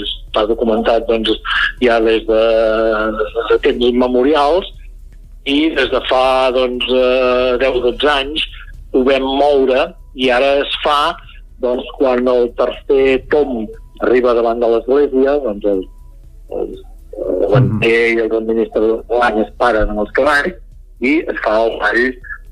està 0.05 0.45
documentat 0.51 1.07
doncs, 1.09 1.33
ja 1.83 1.99
des 2.05 2.27
de, 2.29 2.43
de 3.53 3.59
temps 3.65 3.87
immemorials 3.91 4.69
i 5.47 5.71
des 5.77 5.89
de 5.93 6.03
fa 6.11 6.51
doncs, 6.57 6.85
10-12 7.63 8.11
anys 8.13 8.45
ho 8.93 9.05
vam 9.07 9.25
moure 9.41 9.89
i 10.17 10.31
ara 10.33 10.59
es 10.65 10.77
fa 10.85 11.17
doncs, 11.65 11.89
quan 12.01 12.29
el 12.29 12.51
tercer 12.59 13.23
tom 13.33 13.65
arriba 14.05 14.37
davant 14.37 14.61
de 14.61 14.71
l'església 14.75 15.39
doncs 15.47 15.65
el, 15.73 15.83
el, 16.59 16.77
el 17.25 17.51
banter 17.53 17.99
i 18.13 18.23
els 18.27 18.39
administradors 18.43 19.05
de 19.09 19.21
l'any 19.23 19.43
es 19.47 19.53
paren 19.61 19.93
amb 19.93 20.05
els 20.05 20.17
cavalls 20.19 20.57
i 21.01 21.19
es 21.33 21.45
fa 21.45 21.59
el 21.65 21.77
ball 21.81 22.03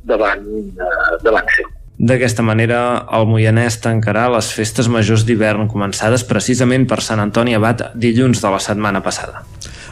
davant, 0.09 0.45
eh, 0.45 1.17
davant 1.25 1.49
seu. 1.57 1.69
D'aquesta 1.99 2.43
manera, 2.43 2.79
el 3.15 3.29
Moianès 3.31 3.77
tancarà 3.83 4.27
les 4.35 4.49
festes 4.51 4.89
majors 4.91 5.23
d'hivern 5.29 5.69
començades 5.71 6.27
precisament 6.27 6.89
per 6.91 6.99
Sant 7.07 7.23
Antoni 7.23 7.55
Abat 7.55 7.93
dilluns 7.95 8.43
de 8.43 8.51
la 8.51 8.59
setmana 8.59 9.03
passada. 9.05 9.45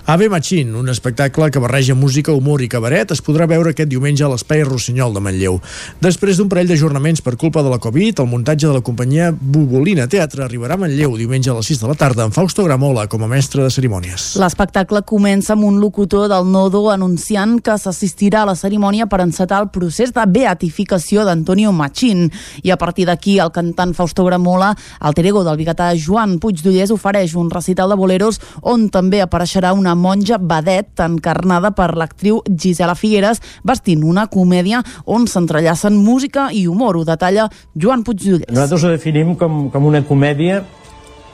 Ave 0.05 0.29
Machín, 0.29 0.75
un 0.75 0.89
espectacle 0.89 1.49
que 1.53 1.61
barreja 1.61 1.95
música, 1.95 2.33
humor 2.33 2.61
i 2.61 2.67
cabaret, 2.67 3.13
es 3.15 3.21
podrà 3.23 3.47
veure 3.47 3.71
aquest 3.71 3.87
diumenge 3.87 4.25
a 4.27 4.31
l'Espai 4.33 4.65
Rossinyol 4.67 5.13
de 5.15 5.21
Manlleu. 5.23 5.61
Després 6.03 6.41
d'un 6.41 6.49
parell 6.51 6.67
d'ajornaments 6.67 7.23
per 7.23 7.37
culpa 7.39 7.63
de 7.63 7.71
la 7.71 7.79
Covid, 7.79 8.19
el 8.19 8.27
muntatge 8.27 8.67
de 8.67 8.73
la 8.75 8.83
companyia 8.83 9.29
Bubolina 9.31 10.09
Teatre 10.11 10.43
arribarà 10.43 10.75
a 10.75 10.81
Manlleu 10.83 11.15
diumenge 11.21 11.53
a 11.53 11.55
les 11.55 11.71
6 11.71 11.85
de 11.85 11.91
la 11.93 11.95
tarda 11.95 12.25
amb 12.27 12.35
Fausto 12.35 12.65
Gramola 12.67 13.05
com 13.07 13.23
a 13.23 13.29
mestre 13.31 13.63
de 13.63 13.71
cerimònies. 13.71 14.33
L'espectacle 14.43 15.05
comença 15.07 15.55
amb 15.55 15.69
un 15.69 15.79
locutor 15.79 16.27
del 16.33 16.51
Nodo 16.51 16.83
anunciant 16.91 17.61
que 17.63 17.79
s'assistirà 17.79 18.43
a 18.43 18.51
la 18.51 18.57
cerimònia 18.59 19.07
per 19.07 19.23
encetar 19.23 19.63
el 19.63 19.71
procés 19.71 20.11
de 20.11 20.27
beatificació 20.27 21.23
d'Antonio 21.23 21.71
Machín. 21.71 22.27
I 22.67 22.75
a 22.75 22.81
partir 22.81 23.07
d'aquí, 23.07 23.39
el 23.39 23.55
cantant 23.55 23.95
Fausto 23.95 24.27
Gramola, 24.27 24.75
alter 24.99 25.29
ego 25.31 25.47
del 25.47 25.63
biguetà 25.63 25.93
Joan 25.95 26.41
Puigdollers, 26.43 26.91
ofereix 26.91 27.39
un 27.39 27.55
recital 27.55 27.95
de 27.95 28.03
boleros 28.03 28.43
on 28.67 28.91
també 28.91 29.23
apareixerà 29.23 29.71
una 29.73 29.92
monja 29.95 30.39
vedet 30.39 31.01
encarnada 31.01 31.73
per 31.77 31.93
l'actriu 31.97 32.43
Gisela 32.49 32.95
Figueres 32.99 33.43
vestint 33.65 34.05
una 34.05 34.27
comèdia 34.27 34.83
on 35.07 35.27
s'entrellacen 35.27 35.97
música 35.97 36.51
i 36.53 36.67
humor. 36.67 36.97
Ho 36.97 37.05
detalla 37.05 37.49
Joan 37.75 38.05
Puigdollers. 38.05 38.53
Nosaltres 38.53 38.85
ho 38.85 38.93
definim 38.93 39.35
com, 39.37 39.69
com 39.73 39.89
una 39.89 40.03
comèdia 40.07 40.63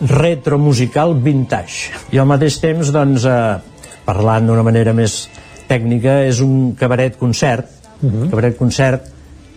retromusical 0.01 1.16
vintage. 1.22 1.93
I 2.14 2.22
al 2.22 2.28
mateix 2.30 2.60
temps, 2.62 2.93
doncs, 2.94 3.26
eh, 3.26 4.01
parlant 4.06 4.47
d'una 4.47 4.62
manera 4.62 4.94
més 4.94 5.26
tècnica, 5.68 6.22
és 6.24 6.40
un 6.40 6.74
cabaret-concert, 6.78 7.66
uh 8.01 8.10
-huh. 8.10 8.30
cabaret-concert 8.30 9.12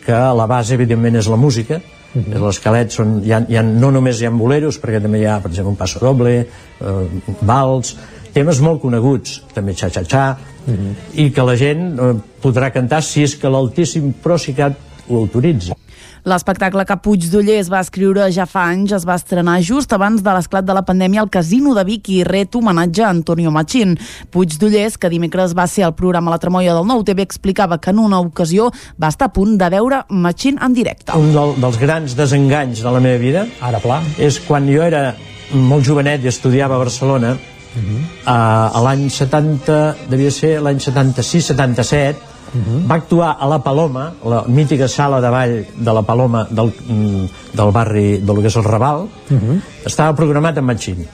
que 0.05 0.13
a 0.13 0.33
la 0.33 0.47
base, 0.47 0.73
evidentment, 0.73 1.15
és 1.15 1.27
la 1.27 1.37
música, 1.37 1.81
Uh 2.13 2.21
-huh. 2.21 2.45
L'esquelet 2.45 2.91
són, 2.91 3.21
hi 3.23 3.31
ha, 3.31 3.45
hi 3.47 3.55
ha, 3.55 3.61
no 3.63 3.89
només 3.91 4.19
hi 4.19 4.25
ha 4.25 4.29
boleros, 4.31 4.81
perquè 4.81 5.01
també 5.01 5.19
hi 5.19 5.25
ha, 5.25 5.39
per 5.39 5.49
exemple, 5.49 5.71
un 5.71 5.77
passo 5.77 5.99
doble, 5.99 6.39
eh, 6.39 7.21
vals, 7.41 7.95
temes 8.33 8.61
molt 8.63 8.81
coneguts, 8.81 9.41
també 9.53 9.73
xa-xa-xa, 9.73 10.25
uh 10.67 10.73
-huh. 10.73 10.93
i 11.15 11.31
que 11.31 11.43
la 11.43 11.55
gent 11.55 11.99
eh, 11.99 12.15
podrà 12.41 12.71
cantar 12.71 13.03
si 13.03 13.23
és 13.23 13.35
que 13.35 13.49
l'Altíssim 13.49 14.13
Procicat 14.23 14.73
ho 15.07 15.17
autoritza. 15.17 15.75
L'espectacle 16.21 16.83
que 16.85 16.97
Puigdollers 17.01 17.71
va 17.73 17.79
escriure 17.81 18.27
ja 18.29 18.45
fa 18.45 18.67
anys 18.69 18.91
es 18.93 19.05
va 19.09 19.15
estrenar 19.17 19.55
just 19.65 19.93
abans 19.95 20.21
de 20.21 20.33
l'esclat 20.35 20.65
de 20.67 20.73
la 20.77 20.83
pandèmia 20.85 21.23
al 21.23 21.31
Casino 21.33 21.73
de 21.73 21.83
Vic 21.87 22.11
i 22.13 22.19
ret 22.23 22.53
homenatge 22.55 23.01
a 23.01 23.09
Antonio 23.09 23.49
Machín. 23.49 23.95
Puigdollers, 24.29 24.99
que 25.01 25.09
dimecres 25.09 25.55
va 25.57 25.65
ser 25.65 25.87
al 25.87 25.95
programa 25.95 26.29
La 26.29 26.37
Tremolla 26.37 26.75
del 26.77 26.85
Nou 26.85 27.01
TV, 27.03 27.25
explicava 27.25 27.79
que 27.81 27.89
en 27.89 27.99
una 27.99 28.19
ocasió 28.19 28.69
va 29.01 29.09
estar 29.09 29.31
a 29.31 29.33
punt 29.33 29.57
de 29.57 29.69
veure 29.73 30.03
Machín 30.09 30.61
en 30.61 30.77
directe. 30.77 31.17
Un 31.17 31.33
del, 31.33 31.55
dels 31.57 31.81
grans 31.81 32.13
desenganys 32.15 32.83
de 32.85 32.91
la 32.91 33.01
meva 33.01 33.17
vida 33.17 33.47
Ara, 33.59 33.81
pla. 33.81 34.03
és 34.21 34.37
quan 34.45 34.69
jo 34.69 34.85
era 34.85 35.15
molt 35.57 35.83
jovenet 35.89 36.23
i 36.23 36.29
estudiava 36.29 36.77
a 36.77 36.83
Barcelona, 36.85 37.33
uh 37.75 37.81
-huh. 37.81 38.01
a, 38.25 38.81
l'any 38.81 39.09
70, 39.09 39.95
devia 40.09 40.31
ser 40.31 40.61
l'any 40.61 40.79
76-77, 40.79 42.15
Uh 42.51 42.59
-huh. 42.59 42.87
va 42.87 42.95
actuar 42.95 43.37
a 43.39 43.47
La 43.47 43.59
Paloma, 43.63 44.11
la 44.25 44.43
mítica 44.47 44.85
sala 44.87 45.21
de 45.21 45.29
ball 45.29 45.65
de 45.77 45.93
La 45.93 46.01
Paloma 46.01 46.47
del, 46.49 46.73
mm, 46.87 47.25
del 47.53 47.71
barri 47.71 48.17
del 48.17 48.41
que 48.41 48.47
és 48.47 48.55
el 48.55 48.63
Raval, 48.63 49.01
uh 49.03 49.09
-huh. 49.29 49.61
estava 49.85 50.13
programat 50.13 50.57
amb 50.57 50.67
Machín. 50.67 51.07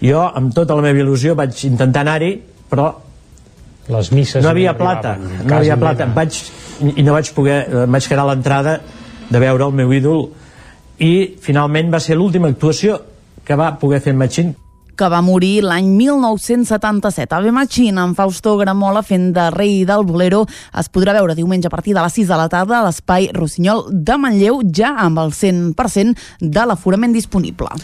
Jo, 0.00 0.30
amb 0.34 0.52
tota 0.52 0.74
la 0.74 0.82
meva 0.82 0.98
il·lusió, 0.98 1.34
vaig 1.34 1.64
intentar 1.64 2.00
anar-hi, 2.00 2.42
però 2.68 2.94
les 3.88 4.12
misses 4.12 4.42
no 4.42 4.50
havia 4.50 4.76
plata, 4.76 5.16
no 5.44 5.56
havia 5.56 5.76
plata. 5.76 6.06
Vaig, 6.06 6.32
I 6.96 7.02
no 7.02 7.12
vaig 7.12 7.32
poder, 7.32 7.68
em 7.84 7.92
vaig 7.92 8.08
quedar 8.08 8.24
a 8.24 8.34
l'entrada 8.34 8.80
de 9.30 9.38
veure 9.38 9.64
el 9.64 9.72
meu 9.72 9.92
ídol 9.92 10.30
i 10.98 11.36
finalment 11.40 11.92
va 11.92 12.00
ser 12.00 12.16
l'última 12.16 12.48
actuació 12.48 13.00
que 13.44 13.54
va 13.54 13.78
poder 13.78 14.00
fer 14.00 14.12
en 14.12 14.18
Machín 14.18 14.54
que 15.02 15.08
va 15.10 15.18
morir 15.18 15.64
l'any 15.66 15.88
1977. 15.98 17.34
Ave 17.34 17.50
Machín, 17.50 17.96
amb 17.98 18.14
Fausto 18.14 18.52
Gramola 18.60 19.02
fent 19.02 19.32
de 19.34 19.48
rei 19.50 19.80
del 19.88 20.04
bolero, 20.06 20.44
es 20.78 20.90
podrà 20.94 21.16
veure 21.16 21.34
diumenge 21.34 21.66
a 21.66 21.74
partir 21.74 21.96
de 21.96 22.04
les 22.04 22.20
6 22.20 22.30
de 22.30 22.38
la 22.38 22.46
tarda 22.52 22.78
a 22.78 22.86
l'espai 22.86 23.32
Rossinyol 23.34 23.88
de 23.90 24.20
Manlleu, 24.22 24.62
ja 24.70 24.94
amb 25.02 25.18
el 25.24 25.34
100% 25.34 26.14
de 26.38 26.66
l'aforament 26.70 27.18
disponible. 27.18 27.74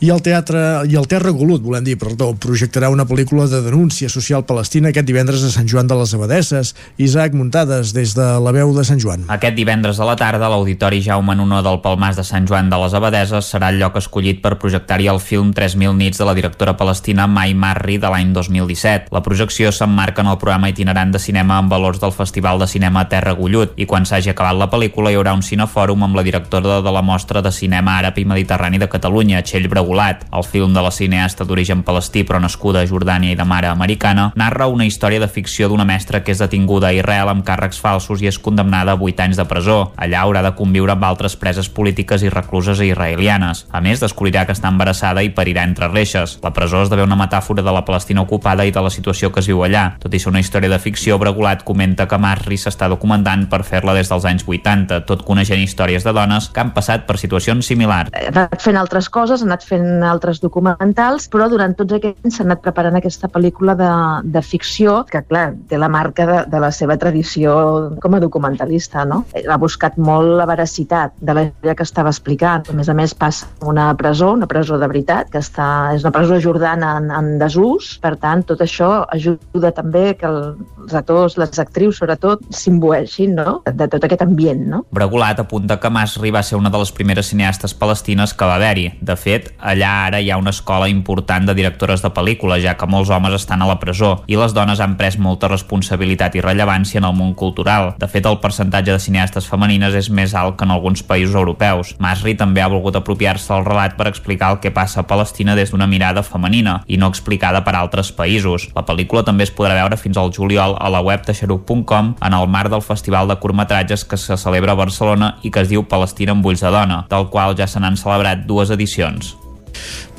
I 0.00 0.08
el 0.08 0.22
teatre 0.24 0.60
i 0.88 0.94
el 0.96 1.04
Terra 1.04 1.28
Golut, 1.28 1.60
volem 1.60 1.84
dir, 1.84 1.98
perdó, 2.00 2.30
projectarà 2.40 2.88
una 2.88 3.04
pel·lícula 3.04 3.44
de 3.52 3.58
denúncia 3.60 4.08
social 4.08 4.46
palestina 4.48 4.88
aquest 4.88 5.04
divendres 5.04 5.42
a 5.44 5.50
Sant 5.52 5.66
Joan 5.68 5.90
de 5.90 5.98
les 5.98 6.14
Abadesses. 6.16 6.70
Isaac 6.96 7.34
Muntades, 7.36 7.90
des 7.92 8.14
de 8.16 8.28
la 8.40 8.54
veu 8.56 8.72
de 8.72 8.80
Sant 8.88 8.96
Joan. 9.02 9.26
Aquest 9.28 9.58
divendres 9.58 10.00
a 10.00 10.06
la 10.08 10.14
tarda, 10.16 10.48
l'Auditori 10.48 11.02
Jaume 11.04 11.34
Nuno 11.36 11.58
del 11.60 11.82
Palmàs 11.84 12.16
de 12.16 12.24
Sant 12.24 12.48
Joan 12.48 12.70
de 12.72 12.78
les 12.80 12.96
Abadeses 12.96 13.50
serà 13.52 13.68
el 13.68 13.76
lloc 13.82 13.98
escollit 14.00 14.40
per 14.40 14.54
projectar-hi 14.62 15.10
el 15.12 15.20
film 15.20 15.50
3.000 15.52 15.92
nits 16.00 16.22
de 16.22 16.30
la 16.30 16.34
directora 16.38 16.78
palestina 16.80 17.28
Mai 17.28 17.52
Marri 17.52 17.98
de 18.00 18.08
l'any 18.08 18.32
2017. 18.32 19.12
La 19.12 19.20
projecció 19.20 19.68
s'emmarca 19.68 20.24
en 20.24 20.32
el 20.32 20.40
programa 20.40 20.72
itinerant 20.72 21.12
de 21.12 21.20
cinema 21.20 21.60
amb 21.60 21.76
valors 21.76 22.00
del 22.00 22.16
Festival 22.16 22.64
de 22.64 22.70
Cinema 22.72 23.04
Terra 23.12 23.36
Gullut 23.36 23.76
i 23.76 23.84
quan 23.84 24.08
s'hagi 24.08 24.32
acabat 24.32 24.56
la 24.56 24.72
pel·lícula 24.72 25.12
hi 25.12 25.20
haurà 25.20 25.36
un 25.36 25.44
cinefòrum 25.44 26.08
amb 26.08 26.16
la 26.16 26.24
directora 26.24 26.80
de 26.80 26.96
la 26.96 27.04
mostra 27.04 27.44
de 27.44 27.52
cinema 27.52 28.00
àrab 28.00 28.16
i 28.16 28.24
mediterrani 28.24 28.80
de 28.80 28.88
Catalunya, 28.88 29.44
Txell 29.44 29.68
Bregut 29.68 29.89
Bregulat. 29.90 30.22
El 30.32 30.44
film 30.44 30.72
de 30.72 30.82
la 30.82 30.92
cineasta 30.94 31.42
d'origen 31.44 31.80
palestí 31.82 32.22
però 32.22 32.38
nascuda 32.38 32.78
a 32.84 32.86
Jordània 32.86 33.32
i 33.34 33.36
de 33.36 33.44
mare 33.44 33.66
americana 33.66 34.28
narra 34.38 34.68
una 34.70 34.84
història 34.86 35.18
de 35.18 35.26
ficció 35.26 35.66
d'una 35.68 35.84
mestra 35.84 36.20
que 36.22 36.30
és 36.30 36.38
detinguda 36.38 36.88
a 36.88 36.94
Israel 36.94 37.26
amb 37.32 37.42
càrrecs 37.42 37.80
falsos 37.82 38.22
i 38.22 38.28
és 38.30 38.38
condemnada 38.38 38.94
a 38.94 39.00
8 39.00 39.24
anys 39.24 39.40
de 39.40 39.46
presó. 39.50 39.90
Allà 39.96 40.20
haurà 40.22 40.44
de 40.46 40.52
conviure 40.54 40.94
amb 40.94 41.02
altres 41.08 41.34
preses 41.34 41.68
polítiques 41.68 42.22
i 42.22 42.30
recluses 42.30 42.78
israelianes. 42.78 43.64
A 43.72 43.80
més, 43.82 43.98
descobrirà 43.98 44.44
que 44.46 44.54
està 44.54 44.70
embarassada 44.70 45.24
i 45.26 45.32
parirà 45.34 45.64
entre 45.66 45.88
reixes. 45.90 46.38
La 46.44 46.54
presó 46.54 46.84
esdevé 46.84 47.02
una 47.02 47.18
metàfora 47.18 47.66
de 47.66 47.74
la 47.74 47.82
Palestina 47.84 48.22
ocupada 48.22 48.64
i 48.64 48.70
de 48.70 48.86
la 48.86 48.94
situació 48.94 49.32
que 49.34 49.42
es 49.42 49.50
viu 49.50 49.64
allà. 49.66 49.96
Tot 49.98 50.14
i 50.14 50.22
ser 50.22 50.30
una 50.30 50.44
història 50.44 50.70
de 50.70 50.78
ficció, 50.78 51.18
Bregulat 51.18 51.66
comenta 51.66 52.06
que 52.06 52.18
Masri 52.18 52.60
s'està 52.62 52.86
documentant 52.88 53.48
per 53.50 53.64
fer-la 53.66 53.96
des 53.98 54.08
dels 54.08 54.30
anys 54.30 54.46
80, 54.46 55.02
tot 55.10 55.26
coneixent 55.26 55.66
històries 55.66 56.06
de 56.06 56.14
dones 56.14 56.48
que 56.54 56.62
han 56.62 56.70
passat 56.78 57.10
per 57.10 57.18
situacions 57.18 57.66
similars. 57.66 58.14
He 58.14 58.30
anat 58.30 58.62
fent 58.62 58.78
altres 58.78 59.10
coses, 59.10 59.42
he 59.42 59.50
anat 59.50 59.66
fent 59.66 59.79
altres 60.06 60.40
documentals, 60.42 61.28
però 61.32 61.48
durant 61.50 61.74
tots 61.78 61.96
aquests 61.96 62.24
anys 62.24 62.38
s'ha 62.38 62.46
anat 62.46 62.62
preparant 62.64 62.98
aquesta 62.98 63.30
pel·lícula 63.32 63.76
de, 63.78 63.90
de 64.34 64.42
ficció, 64.44 65.00
que 65.10 65.22
clar, 65.26 65.50
té 65.70 65.78
la 65.80 65.90
marca 65.92 66.26
de, 66.28 66.38
de 66.50 66.62
la 66.62 66.70
seva 66.74 66.96
tradició 67.00 67.54
com 68.02 68.16
a 68.16 68.22
documentalista, 68.22 69.04
no? 69.08 69.22
Ha 69.40 69.58
buscat 69.60 69.98
molt 69.98 70.36
la 70.38 70.46
veracitat 70.48 71.14
de 71.20 71.36
la 71.36 71.46
idea 71.48 71.76
que 71.76 71.86
estava 71.86 72.12
explicant. 72.12 72.68
A 72.70 72.76
més 72.76 72.90
a 72.90 72.96
més, 72.96 73.14
passa 73.14 73.48
una 73.66 73.90
presó, 73.98 74.32
una 74.36 74.48
presó 74.50 74.78
de 74.80 74.88
veritat, 74.90 75.30
que 75.32 75.42
està, 75.42 75.68
és 75.94 76.04
una 76.04 76.14
presó 76.14 76.40
jordana 76.42 76.96
en, 77.00 77.10
en 77.14 77.32
desús, 77.40 77.96
per 78.02 78.16
tant, 78.20 78.44
tot 78.46 78.62
això 78.64 79.04
ajuda 79.14 79.72
també 79.76 80.14
que 80.18 80.28
els 80.28 80.94
actors, 80.96 81.36
les 81.40 81.62
actrius, 81.62 82.00
sobretot, 82.00 82.44
s'imbueixin, 82.54 83.36
no?, 83.38 83.60
de 83.66 83.88
tot 83.90 84.04
aquest 84.06 84.24
ambient, 84.24 84.62
no? 84.72 84.82
Bregulat 84.94 85.40
apunta 85.42 85.78
que 85.80 85.90
Masri 85.92 86.32
va 86.34 86.42
ser 86.46 86.58
una 86.58 86.72
de 86.72 86.80
les 86.80 86.92
primeres 86.94 87.30
cineastes 87.30 87.74
palestines 87.76 88.34
que 88.34 88.48
va 88.48 88.56
haver-hi. 88.58 88.88
De 89.00 89.16
fet, 89.16 89.50
allà 89.70 89.90
ara 90.06 90.20
hi 90.20 90.30
ha 90.30 90.38
una 90.40 90.52
escola 90.54 90.88
important 90.90 91.46
de 91.46 91.54
directores 91.54 92.02
de 92.02 92.10
pel·lícules, 92.14 92.62
ja 92.64 92.76
que 92.78 92.88
molts 92.90 93.10
homes 93.10 93.34
estan 93.36 93.62
a 93.62 93.68
la 93.68 93.78
presó 93.80 94.12
i 94.26 94.38
les 94.38 94.54
dones 94.56 94.80
han 94.80 94.96
pres 95.00 95.18
molta 95.18 95.48
responsabilitat 95.50 96.36
i 96.36 96.44
rellevància 96.44 97.00
en 97.00 97.08
el 97.08 97.16
món 97.16 97.34
cultural. 97.34 97.94
De 97.98 98.08
fet, 98.10 98.26
el 98.26 98.40
percentatge 98.42 98.92
de 98.92 99.02
cineastes 99.02 99.48
femenines 99.50 99.96
és 99.96 100.10
més 100.10 100.34
alt 100.34 100.56
que 100.58 100.66
en 100.66 100.74
alguns 100.74 101.02
països 101.06 101.36
europeus. 101.38 101.94
Masri 101.98 102.36
també 102.38 102.62
ha 102.62 102.70
volgut 102.72 102.96
apropiar-se 102.98 103.52
del 103.52 103.66
relat 103.66 103.96
per 103.98 104.08
explicar 104.10 104.52
el 104.54 104.60
que 104.60 104.74
passa 104.74 105.02
a 105.02 105.08
Palestina 105.08 105.56
des 105.58 105.72
d'una 105.72 105.88
mirada 105.90 106.22
femenina 106.26 106.80
i 106.86 106.98
no 107.00 107.10
explicada 107.10 107.64
per 107.64 107.76
altres 107.76 108.12
països. 108.12 108.68
La 108.76 108.84
pel·lícula 108.86 109.24
també 109.26 109.46
es 109.46 109.54
podrà 109.54 109.76
veure 109.78 110.00
fins 110.00 110.18
al 110.20 110.32
juliol 110.34 110.76
a 110.78 110.90
la 110.92 111.02
web 111.04 111.24
de 111.26 111.34
xeruc.com 111.36 112.14
en 112.20 112.38
el 112.40 112.48
marc 112.48 112.70
del 112.70 112.84
Festival 112.86 113.28
de 113.28 113.38
Curtmetratges 113.40 114.04
que 114.04 114.16
se 114.16 114.36
celebra 114.36 114.72
a 114.72 114.80
Barcelona 114.80 115.36
i 115.42 115.50
que 115.50 115.64
es 115.64 115.70
diu 115.70 115.86
Palestina 115.88 116.36
amb 116.36 116.46
ulls 116.46 116.64
de 116.64 116.72
dona, 116.72 117.04
del 117.10 117.28
qual 117.30 117.56
ja 117.58 117.68
se 117.70 117.80
n'han 117.80 118.00
celebrat 118.00 118.46
dues 118.46 118.70
edicions. 118.70 119.36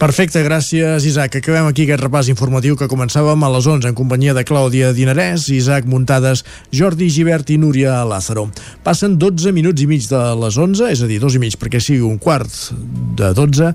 Perfecte, 0.02 0.42
gràcies 0.46 1.06
Isaac. 1.06 1.38
Acabem 1.38 1.68
aquí 1.70 1.86
aquest 1.86 2.02
repàs 2.02 2.30
informatiu 2.34 2.78
que 2.78 2.90
començàvem 2.90 3.44
a 3.46 3.52
les 3.54 3.68
11 3.70 3.92
en 3.92 3.98
companyia 3.98 4.34
de 4.34 4.46
Clàudia 4.48 4.92
Dinarès, 4.98 5.50
Isaac 5.54 5.86
Muntades, 5.86 6.46
Jordi 6.74 7.10
Givert 7.14 7.50
i 7.54 7.60
Núria 7.62 8.00
Lázaro. 8.08 8.48
Passen 8.84 9.20
12 9.22 9.54
minuts 9.54 9.82
i 9.82 9.90
mig 9.90 10.08
de 10.10 10.22
les 10.42 10.58
11, 10.58 10.90
és 10.90 11.04
a 11.04 11.10
dir, 11.10 11.20
dos 11.22 11.38
i 11.38 11.44
mig 11.44 11.58
perquè 11.62 11.82
sigui 11.84 12.02
un 12.08 12.18
quart 12.22 12.50
de 13.18 13.34
12, 13.38 13.74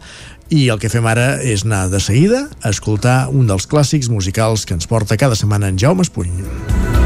i 0.51 0.69
el 0.71 0.79
que 0.83 0.91
fem 0.91 1.07
ara 1.11 1.37
és 1.43 1.65
anar 1.67 1.87
de 1.91 2.03
seguida 2.03 2.47
a 2.63 2.71
escoltar 2.75 3.27
un 3.35 3.49
dels 3.51 3.67
clàssics 3.67 4.11
musicals 4.13 4.67
que 4.67 4.79
ens 4.79 4.87
porta 4.87 5.19
cada 5.19 5.39
setmana 5.39 5.71
en 5.73 5.79
Jaume 5.79 6.07
Espuny. 6.07 7.06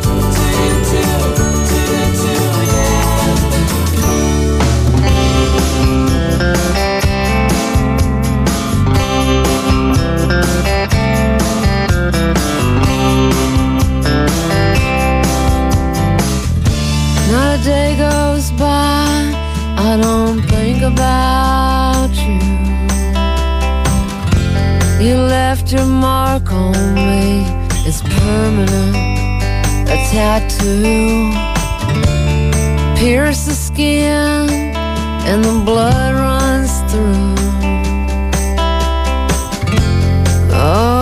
I 19.91 19.97
don't 19.97 20.41
think 20.43 20.83
about 20.83 22.11
you. 22.25 22.39
You 25.05 25.15
left 25.17 25.73
your 25.73 25.85
mark 25.85 26.49
on 26.53 26.93
me, 26.95 27.43
it's 27.85 28.01
permanent, 28.01 28.95
a 29.89 29.97
tattoo. 30.09 31.33
Pierce 32.95 33.43
the 33.43 33.53
skin, 33.53 34.49
and 35.29 35.43
the 35.43 35.61
blood 35.65 36.13
runs 36.13 36.71
through. 36.89 37.35
Oh, 40.53 41.00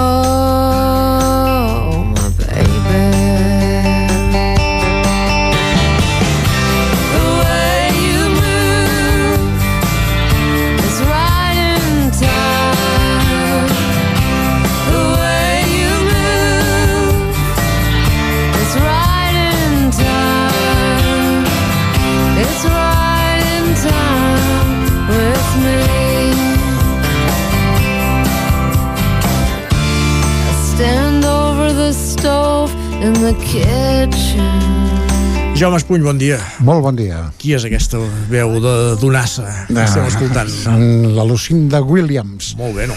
Jaume 35.59 35.75
Espuny, 35.75 36.03
bon 36.03 36.17
dia. 36.17 36.37
Molt 36.63 36.83
bon 36.85 36.95
dia. 36.95 37.23
Qui 37.41 37.55
és 37.57 37.65
aquesta 37.67 37.99
veu 38.29 38.59
de 38.63 38.75
Donassa 39.01 39.47
que 39.67 39.81
estem 39.81 40.05
escoltant? 40.07 40.51
En 40.71 41.15
la 41.17 41.25
Lucinda 41.27 41.81
Williams. 41.81 42.53
Molt 42.59 42.77
bé, 42.77 42.85
no? 42.87 42.95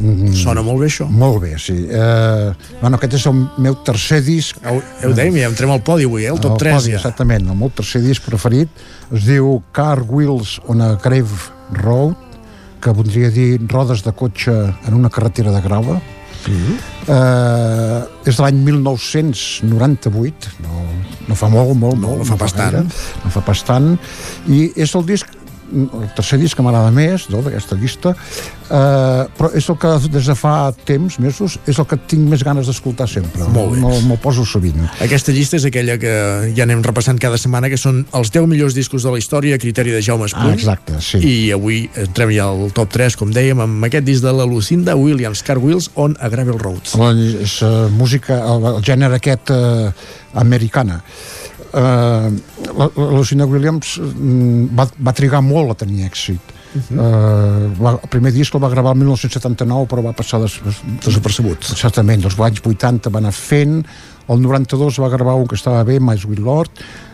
Mm, 0.00 0.32
Sona 0.34 0.64
molt 0.64 0.80
bé, 0.80 0.88
això. 0.88 1.06
Molt 1.06 1.42
bé, 1.44 1.52
sí. 1.60 1.76
Eh, 1.84 2.48
bueno, 2.80 2.96
aquest 2.96 3.18
és 3.20 3.26
el 3.28 3.42
meu 3.62 3.76
tercer 3.84 4.22
disc. 4.24 4.58
Ja 4.64 4.72
ho 4.72 5.12
dèiem, 5.14 5.36
ja 5.42 5.50
entrem 5.52 5.70
al 5.74 5.82
podi 5.84 6.08
avui, 6.08 6.24
eh? 6.24 6.32
el 6.32 6.40
top 6.40 6.56
3 6.62 6.78
podi, 6.78 6.94
ja. 6.94 7.02
Exactament, 7.02 7.46
el 7.52 7.60
meu 7.60 7.70
tercer 7.76 8.00
disc 8.02 8.24
preferit 8.26 8.82
es 9.12 9.28
diu 9.28 9.60
Car 9.76 10.00
Wheels 10.08 10.56
on 10.72 10.80
a 10.80 10.94
Grave 11.02 11.52
Road, 11.82 12.16
que 12.82 12.96
voldria 12.96 13.30
dir 13.30 13.60
rodes 13.68 14.02
de 14.02 14.14
cotxe 14.16 14.56
en 14.88 14.96
una 14.96 15.12
carretera 15.12 15.52
de 15.54 15.60
grava. 15.62 16.00
Mm. 16.48 16.78
Eh, 17.08 18.00
és 18.30 18.36
de 18.36 18.42
l'any 18.42 18.58
1998, 18.64 20.50
no, 20.64 20.82
no 21.28 21.34
fa 21.38 21.48
molt, 21.52 21.74
molt, 21.78 21.98
No, 22.00 22.08
molt. 22.08 22.18
no 22.22 22.24
fa 22.24 22.36
pas 22.40 22.52
tant. 22.54 22.72
gaire, 22.72 22.86
No 23.24 23.30
fa 23.30 23.40
pas 23.46 23.62
tant. 23.64 23.92
I 24.48 24.72
és 24.76 24.94
el 24.98 25.04
disc 25.06 25.26
el 25.72 26.08
tercer 26.16 26.38
disc 26.42 26.58
que 26.58 26.64
m'agrada 26.64 26.92
més 26.94 27.28
no, 27.32 27.42
d'aquesta 27.44 27.78
llista 27.80 28.12
eh, 28.12 29.24
però 29.38 29.52
és 29.56 29.68
el 29.72 29.78
que 29.80 29.94
des 30.12 30.30
de 30.30 30.36
fa 30.38 30.54
temps, 30.86 31.18
mesos 31.22 31.58
és 31.66 31.78
el 31.78 31.88
que 31.88 31.98
tinc 32.10 32.28
més 32.28 32.44
ganes 32.44 32.68
d'escoltar 32.68 33.08
sempre 33.10 33.48
Molt 33.52 33.76
bé. 33.76 33.82
me'l 33.82 34.20
poso 34.22 34.44
sovint 34.48 34.82
Aquesta 35.02 35.32
llista 35.34 35.58
és 35.58 35.66
aquella 35.68 35.98
que 36.00 36.12
ja 36.56 36.64
anem 36.64 36.82
repassant 36.84 37.18
cada 37.20 37.38
setmana, 37.40 37.70
que 37.72 37.78
són 37.80 38.02
els 38.16 38.32
10 38.34 38.48
millors 38.50 38.76
discos 38.76 39.04
de 39.06 39.12
la 39.12 39.20
història 39.20 39.56
a 39.56 39.62
criteri 39.62 39.92
de 39.94 40.02
Jaume 40.04 40.28
Espuny. 40.28 40.52
Ah, 40.52 40.58
exacte, 40.58 40.98
sí. 41.04 41.20
I 41.22 41.34
avui 41.56 41.84
entrem 41.98 42.32
ja 42.34 42.48
al 42.50 42.72
top 42.76 42.92
3, 42.96 43.18
com 43.20 43.32
dèiem, 43.34 43.60
amb 43.62 43.88
aquest 43.88 44.06
disc 44.08 44.24
de 44.24 44.32
la 44.34 44.46
Lucinda 44.48 44.96
Williams, 44.98 45.44
Car 45.46 45.58
Wheels 45.62 45.90
on 45.94 46.16
a 46.20 46.30
Gravel 46.32 46.58
Road. 46.60 46.94
la, 46.98 47.12
és 47.44 47.58
uh, 47.66 47.88
música, 47.92 48.40
el, 48.48 48.68
el 48.74 48.82
gènere 48.86 49.20
aquest 49.20 49.52
uh, 49.54 49.92
americana 50.42 51.02
la, 51.72 52.88
la 52.88 53.10
Lucina 53.16 53.46
Williams 53.48 53.98
mm, 53.98 54.72
va, 54.78 54.88
va 54.98 55.14
trigar 55.16 55.42
molt 55.44 55.76
a 55.76 55.80
tenir 55.84 56.06
èxit 56.08 56.58
Uh 56.72 56.80
-huh. 56.80 56.94
uh, 56.96 57.82
va, 57.84 57.90
el 57.90 58.08
primer 58.08 58.32
disc 58.32 58.54
el 58.54 58.62
va 58.62 58.70
gravar 58.70 58.92
el 58.92 58.98
1979 58.98 59.86
però 59.90 60.02
va 60.02 60.12
passar 60.16 60.40
des, 60.40 60.54
desapercebut 61.04 61.68
exactament, 61.70 62.24
els 62.24 62.38
anys 62.40 62.62
80 62.64 63.10
va 63.10 63.18
anar 63.18 63.32
fent 63.32 63.84
el 64.28 64.40
92 64.40 64.98
va 64.98 65.08
gravar 65.10 65.34
un 65.34 65.46
que 65.46 65.54
estava 65.54 65.84
bé, 65.84 66.00
Mais 66.00 66.24
Will 66.24 66.40
Lord 66.40 66.70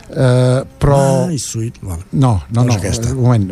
Uh, 0.09 0.64
però... 0.80 1.28
Ah, 1.28 1.36
Sweet, 1.36 1.74
vale. 1.82 2.02
No, 2.12 2.43
no, 2.48 2.64
No 2.64 2.74
no, 2.74 3.12
un 3.12 3.16
moment, 3.20 3.51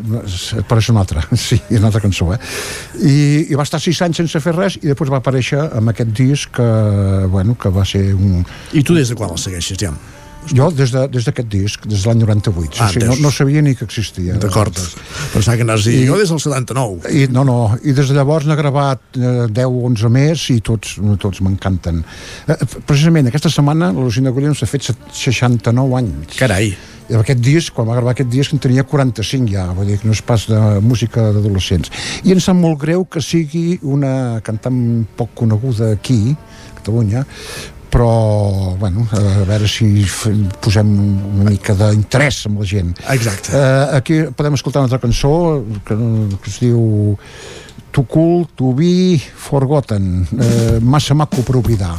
però 0.64 0.80
és 0.80 0.88
una 0.88 1.02
altra, 1.04 1.20
sí, 1.36 1.58
és 1.68 1.78
una 1.78 1.90
altra 1.90 2.00
cançó, 2.00 2.30
eh? 2.32 2.38
I, 2.96 3.52
I 3.52 3.58
va 3.58 3.66
estar 3.66 3.80
sis 3.80 4.00
anys 4.00 4.22
sense 4.22 4.40
fer 4.40 4.54
res 4.56 4.78
i 4.80 4.88
després 4.88 5.12
va 5.12 5.20
aparèixer 5.20 5.60
amb 5.76 5.92
aquest 5.92 6.14
disc 6.16 6.56
que, 6.56 6.68
bueno, 7.28 7.58
que 7.60 7.68
va 7.68 7.84
ser 7.84 8.14
un... 8.14 8.46
I 8.72 8.82
tu 8.82 8.96
des 8.96 9.12
de 9.12 9.18
quan 9.18 9.34
el 9.36 9.42
segueixes, 9.42 9.76
ja? 9.82 9.92
Jo 10.54 10.70
des 10.70 10.90
de- 10.92 11.08
des 11.08 11.24
d'aquest 11.24 11.48
disc, 11.48 11.86
des 11.86 12.02
de 12.02 12.08
l'any 12.08 12.18
98, 12.22 12.74
sí, 12.74 12.80
Ah, 12.82 12.88
sí, 12.92 12.98
no, 13.00 13.06
entès. 13.12 13.20
no 13.20 13.30
sabia 13.30 13.62
ni 13.62 13.74
que 13.74 13.84
existia. 13.84 14.34
D'acord. 14.34 14.74
Pensava 15.32 15.56
que 15.56 15.62
anaves 15.62 15.86
a 15.86 15.90
dir, 15.90 16.06
jo 16.08 16.16
des 16.18 16.28
del 16.28 16.38
79. 16.40 17.10
I, 17.10 17.26
no, 17.32 17.44
no, 17.44 17.78
i 17.82 17.92
des 17.92 18.08
de 18.08 18.14
llavors 18.14 18.46
n'ha 18.46 18.54
gravat 18.56 19.00
eh, 19.16 19.46
10 19.50 19.64
o 19.66 19.84
11 19.86 20.08
més 20.08 20.48
i 20.50 20.60
tots, 20.60 20.98
tots 21.18 21.40
m'encanten. 21.40 22.04
Eh, 22.48 22.54
precisament 22.86 23.26
aquesta 23.26 23.50
setmana 23.50 23.92
la 23.92 24.00
Lucinda 24.00 24.30
Williams 24.30 24.62
ha 24.62 24.66
fet 24.66 24.82
set- 24.82 25.10
69 25.12 25.96
anys. 25.98 26.36
Carai. 26.38 26.76
I 27.08 27.14
aquest 27.14 27.38
disc, 27.38 27.72
quan 27.72 27.86
va 27.86 27.94
gravar 27.94 28.10
aquest 28.16 28.28
disc, 28.28 28.52
en 28.52 28.58
tenia 28.58 28.82
45 28.82 29.46
ja, 29.48 29.66
vull 29.72 29.86
dir 29.86 29.98
que 30.00 30.08
no 30.08 30.12
és 30.12 30.22
pas 30.22 30.46
de 30.48 30.58
música 30.82 31.28
d'adolescents. 31.32 31.88
I 32.24 32.32
em 32.32 32.40
sap 32.40 32.56
molt 32.56 32.80
greu 32.80 33.04
que 33.04 33.20
sigui 33.22 33.78
una 33.82 34.40
cantant 34.42 35.06
poc 35.16 35.30
coneguda 35.34 35.92
aquí, 35.92 36.34
a 36.34 36.74
Catalunya, 36.80 37.24
però, 37.96 38.76
bueno, 38.76 39.06
a 39.10 39.44
veure 39.48 39.64
si 39.64 40.04
posem 40.60 40.88
una 41.40 41.48
mica 41.48 41.72
d'interès 41.72 42.42
amb 42.50 42.60
la 42.60 42.66
gent. 42.68 42.90
Exacte. 43.14 43.54
Eh, 43.56 43.96
aquí 43.96 44.18
podem 44.36 44.58
escoltar 44.58 44.82
una 44.82 44.90
altra 44.90 45.00
cançó 45.00 45.62
que, 45.86 45.96
que 45.96 46.52
es 46.52 46.58
diu 46.60 47.16
Too 47.96 48.04
Cool 48.12 48.44
to 48.52 48.74
Be 48.76 49.16
Forgotten, 49.16 50.10
eh, 50.36 50.76
massa 50.84 51.16
maco 51.16 51.40
per 51.40 51.56
oblidar. 51.56 51.94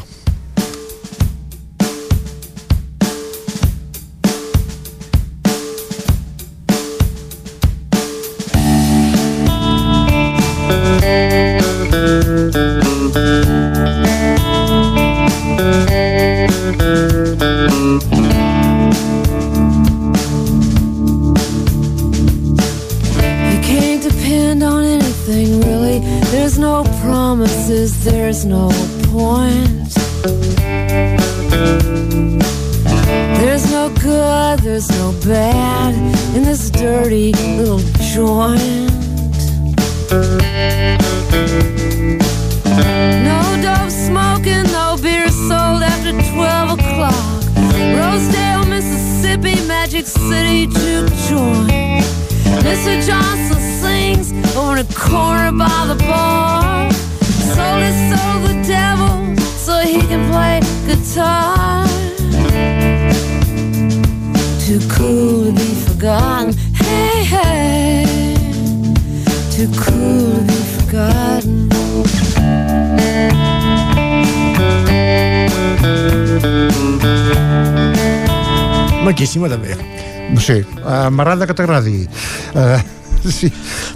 M'agrada 81.10 81.48
que 81.48 81.53
t'agradi. 81.58 82.08
Uh, 82.56 82.77
sí. 83.32 83.50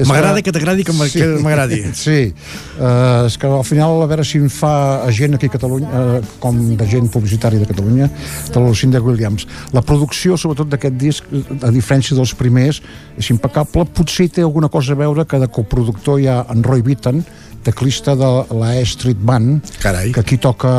M'agrada 0.08 0.42
que 0.42 0.52
t'agradi 0.52 0.84
que 0.84 0.94
m'a- 0.98 1.08
que 1.10 1.28
m'agradi. 1.44 1.82
Sí, 1.94 2.34
uh, 2.80 3.28
és 3.28 3.38
que 3.38 3.48
al 3.48 3.64
final 3.68 4.02
a 4.02 4.08
veure 4.10 4.24
si 4.26 4.40
em 4.42 4.50
fa 4.50 5.06
gent 5.14 5.36
aquí 5.38 5.46
a 5.48 5.54
Catalunya, 5.54 5.88
uh, 5.92 6.24
com 6.42 6.58
de 6.76 6.88
gent 6.90 7.08
publicitària 7.14 7.60
de 7.62 7.68
Catalunya, 7.70 8.10
de 8.50 8.58
la 8.60 8.66
Lucinda 8.68 9.00
Williams. 9.02 9.46
La 9.74 9.82
producció, 9.86 10.38
sobretot 10.42 10.72
d'aquest 10.74 10.98
disc, 10.98 11.30
a 11.62 11.70
diferència 11.72 12.18
dels 12.18 12.34
primers, 12.36 12.82
és 13.18 13.30
impecable. 13.30 13.86
Potser 13.86 14.30
té 14.30 14.42
alguna 14.42 14.70
cosa 14.74 14.94
a 14.94 15.00
veure 15.04 15.26
que 15.30 15.40
de 15.40 15.48
coproductor 15.48 16.20
hi 16.20 16.28
ha 16.28 16.42
en 16.50 16.64
Roy 16.66 16.82
Bittan, 16.82 17.22
teclista 17.64 18.16
de 18.18 18.26
la 18.58 18.72
E 18.80 18.82
Street 18.90 19.20
Band, 19.22 19.62
Carai. 19.84 20.12
que 20.12 20.20
aquí 20.20 20.38
toca 20.42 20.72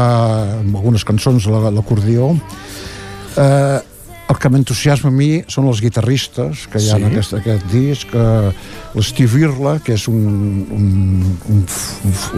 algunes 0.59 1.05
cançons 1.07 1.47
la- 1.47 1.71
l'acordió. 1.71 2.33
Eh, 3.37 3.81
el 4.33 4.39
que 4.41 4.51
m'entusiasma 4.53 5.11
a 5.11 5.15
mi 5.15 5.43
són 5.53 5.69
els 5.71 5.83
guitarristes 5.85 6.67
que 6.73 6.81
hi 6.81 6.89
ha 6.91 6.97
Sí? 6.97 7.03
en 7.03 7.11
aquest, 7.11 7.35
aquest 7.39 7.69
disc 7.73 8.15
eh, 8.17 8.51
l'Steve 8.97 9.45
Irla 9.45 9.77
que 9.85 9.97
és 9.99 10.09
un, 10.11 10.65
un, 10.73 10.89
un, 11.53 11.63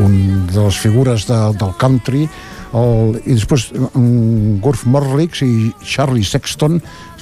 un, 0.02 0.18
de 0.50 0.60
les 0.60 0.80
figures 0.80 1.26
de, 1.30 1.40
del 1.60 1.74
country 1.80 2.26
el, 2.74 3.18
i 3.22 3.36
després 3.36 3.68
um, 3.94 4.58
Gurf 4.62 4.84
Morlix 4.90 5.44
i 5.46 5.72
Charlie 5.86 6.26
Sexton 6.26 6.80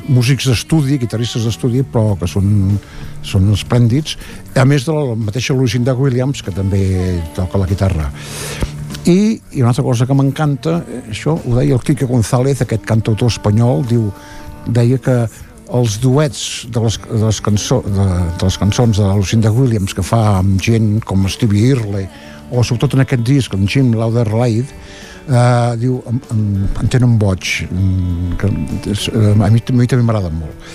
músics 0.09 0.49
d'estudi, 0.49 0.99
guitarristes 0.99 1.45
d'estudi 1.47 1.85
però 1.85 2.17
que 2.19 2.27
són, 2.31 2.79
són 3.23 3.53
esplèndids 3.55 4.17
a 4.59 4.67
més 4.69 4.89
de 4.89 4.97
la 4.97 5.17
mateixa 5.19 5.55
Lucinda 5.55 5.95
Williams 5.95 6.43
que 6.43 6.55
també 6.55 6.85
toca 7.37 7.61
la 7.61 7.69
guitarra 7.71 8.11
i, 9.05 9.41
i 9.51 9.63
una 9.63 9.73
altra 9.73 9.83
cosa 9.83 10.07
que 10.07 10.15
m'encanta, 10.15 10.77
eh, 10.87 11.01
això 11.11 11.35
ho 11.35 11.57
deia 11.57 11.75
el 11.75 11.83
Quique 11.83 12.07
González, 12.07 12.61
aquest 12.63 12.85
cantautor 12.87 13.33
espanyol, 13.33 13.83
diu, 13.91 14.05
deia 14.67 14.99
que 15.03 15.17
els 15.73 15.97
duets 16.03 16.67
de 16.69 16.83
les, 16.85 16.99
de 17.09 17.23
les, 17.25 17.39
cançó, 17.41 17.81
de, 17.87 18.09
de 18.39 18.45
les 18.45 18.59
cançons 18.61 18.99
de 18.99 19.09
Lucinda 19.17 19.53
Williams 19.53 19.95
que 19.97 20.05
fa 20.05 20.39
amb 20.43 20.61
gent 20.63 20.99
com 21.09 21.25
Stevie 21.33 21.73
Irle 21.73 22.05
o 22.53 22.61
sobretot 22.61 22.99
en 22.99 23.07
aquest 23.07 23.25
disc 23.25 23.55
amb 23.57 23.71
Jim 23.71 23.95
Lauderleid 23.97 24.69
eh, 25.29 25.77
diu, 25.81 26.01
em, 26.09 26.21
em, 26.35 26.43
em 26.83 26.91
tenen 26.93 27.17
boig 27.21 27.63
mm, 27.69 28.35
que, 28.41 28.51
eh, 28.93 29.33
a, 29.33 29.51
mi, 29.51 29.63
a 29.63 29.79
mi 29.79 29.89
també 29.89 30.05
m'agrada 30.07 30.33
molt. 30.35 30.75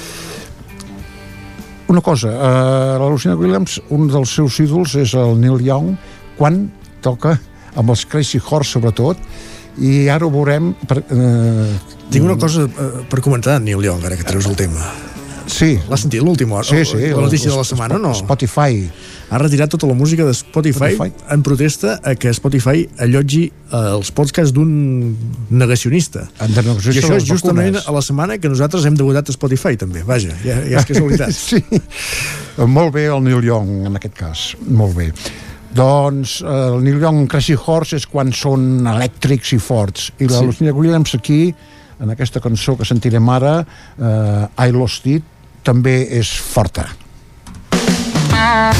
Una 1.87 2.01
cosa, 2.03 2.31
eh, 2.33 2.95
la 2.99 3.09
Lucinda 3.11 3.37
Williams, 3.39 3.77
un 3.95 4.09
dels 4.11 4.33
seus 4.35 4.59
ídols 4.63 4.97
és 4.99 5.13
el 5.15 5.37
Neil 5.39 5.61
Young, 5.63 5.93
quan 6.39 6.65
toca 7.05 7.37
amb 7.77 7.93
els 7.93 8.03
Crazy 8.09 8.41
Horse 8.43 8.75
sobretot, 8.75 9.21
i 9.77 10.07
ara 10.09 10.25
ho 10.25 10.31
veurem... 10.33 10.73
Per, 10.87 11.01
eh, 11.03 11.75
Tinc 12.11 12.23
una 12.23 12.37
cosa 12.39 12.63
eh, 12.67 13.03
per 13.09 13.21
comentar, 13.21 13.59
Neil 13.61 13.83
Young, 13.83 14.05
ara 14.07 14.17
que 14.17 14.25
treus 14.27 14.47
el 14.47 14.55
tema. 14.59 14.85
Sí. 15.47 15.77
L'has 15.87 16.01
sentit 16.03 16.23
l'última 16.23 16.59
hora? 16.59 16.67
Sí, 16.67 16.83
sí. 16.85 17.09
La 17.11 17.21
notícia 17.23 17.49
de 17.49 17.55
la 17.55 17.63
setmana, 17.63 17.97
no? 18.01 18.11
Spotify. 18.15 18.81
Ha 19.31 19.39
retirat 19.39 19.71
tota 19.71 19.87
la 19.87 19.95
música 19.95 20.23
de 20.23 20.31
Spotify, 20.35 20.93
Spotify. 20.95 21.31
en 21.35 21.43
protesta 21.43 21.97
a 22.03 22.15
que 22.15 22.31
Spotify 22.35 22.85
allotgi 23.03 23.45
eh, 23.47 23.81
els 23.95 24.11
podcasts 24.15 24.53
d'un 24.55 25.15
negacionista. 25.49 26.27
Negacionista 26.47 26.95
I 26.95 27.03
això 27.03 27.17
és 27.19 27.27
justament 27.27 27.75
vacunes. 27.75 27.87
a 27.87 27.95
la 27.95 28.03
setmana 28.03 28.37
que 28.39 28.51
nosaltres 28.51 28.87
hem 28.87 28.95
debutat 28.99 29.31
a 29.31 29.35
Spotify, 29.35 29.75
també. 29.79 30.03
Vaja, 30.07 30.35
ja, 30.45 30.61
ja 30.67 30.83
és 30.83 30.87
casualitat. 30.87 31.35
sí. 31.49 31.63
Molt 32.67 32.95
bé 32.95 33.07
el 33.11 33.23
Neil 33.23 33.43
Young, 33.47 33.85
en 33.91 33.99
aquest 33.99 34.15
cas. 34.19 34.47
Molt 34.67 34.95
bé. 34.99 35.11
Doncs 35.75 36.41
eh, 36.41 36.47
el 36.47 36.83
Neil 36.83 37.01
Young 37.01 37.27
Crazy 37.29 37.55
Horse 37.57 37.97
és 37.99 38.05
quan 38.09 38.31
són 38.33 38.85
elèctrics 38.87 39.53
i 39.53 39.59
forts. 39.61 40.11
I 40.19 40.27
la 40.29 40.39
Sí. 40.39 40.45
Lucinda 40.45 40.73
Williams 40.73 41.15
aquí, 41.15 41.53
en 41.99 42.09
aquesta 42.13 42.39
cançó 42.39 42.77
que 42.77 42.85
sentirem 42.85 43.27
ara, 43.29 43.65
eh, 43.99 44.67
I 44.67 44.71
Lost 44.71 45.05
It, 45.07 45.23
també 45.63 46.07
és 46.19 46.31
forta. 46.39 46.87
I 48.37 48.77